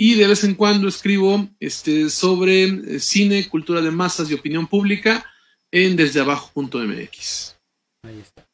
Y 0.00 0.14
de 0.14 0.28
vez 0.28 0.44
en 0.44 0.54
cuando 0.54 0.86
escribo 0.86 1.48
este, 1.58 2.08
sobre 2.08 2.64
eh, 2.64 3.00
cine, 3.00 3.48
cultura 3.48 3.80
de 3.80 3.90
masas 3.90 4.30
y 4.30 4.34
opinión 4.34 4.68
pública 4.68 5.24
en 5.72 5.96
desdeabajo.mx. 5.96 7.56
Ahí 8.04 8.20
está. 8.20 8.46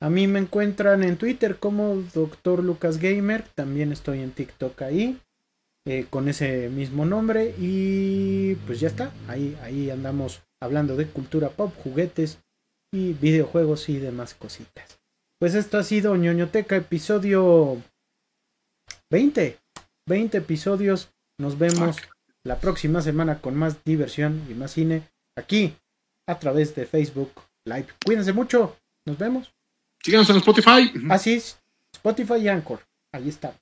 A 0.00 0.10
mí 0.10 0.26
me 0.26 0.40
encuentran 0.40 1.04
en 1.04 1.16
Twitter 1.16 1.58
como 1.58 2.02
Dr. 2.12 2.64
Lucas 2.64 2.98
Gamer. 2.98 3.44
También 3.54 3.92
estoy 3.92 4.18
en 4.20 4.32
TikTok 4.32 4.82
ahí. 4.82 5.20
Eh, 5.86 6.06
con 6.10 6.28
ese 6.28 6.68
mismo 6.70 7.04
nombre. 7.04 7.54
Y 7.58 8.56
pues 8.66 8.80
ya 8.80 8.88
está. 8.88 9.12
Ahí, 9.28 9.56
ahí 9.62 9.90
andamos 9.90 10.40
hablando 10.58 10.96
de 10.96 11.06
cultura 11.06 11.50
pop, 11.50 11.72
juguetes 11.76 12.38
y 12.92 13.12
videojuegos 13.14 13.88
y 13.88 13.98
demás 13.98 14.34
cositas. 14.34 14.98
Pues 15.38 15.54
esto 15.54 15.78
ha 15.78 15.84
sido 15.84 16.16
ñoñoteca 16.16 16.76
episodio 16.76 17.82
20. 19.10 19.58
20 20.06 20.38
episodios. 20.38 21.10
Nos 21.38 21.58
vemos 21.58 21.96
la 22.44 22.58
próxima 22.58 23.00
semana 23.00 23.40
con 23.40 23.56
más 23.56 23.82
diversión 23.84 24.44
y 24.50 24.54
más 24.54 24.72
cine 24.72 25.08
aquí 25.36 25.76
a 26.26 26.38
través 26.38 26.74
de 26.74 26.86
Facebook 26.86 27.32
Live. 27.64 27.88
Cuídense 28.04 28.32
mucho. 28.32 28.76
Nos 29.06 29.18
vemos. 29.18 29.52
Síganos 30.02 30.28
en 30.30 30.36
Spotify. 30.36 30.92
Así 31.08 31.34
es. 31.34 31.58
Spotify 31.92 32.36
y 32.36 32.48
Anchor. 32.48 32.80
Ahí 33.12 33.28
está. 33.28 33.54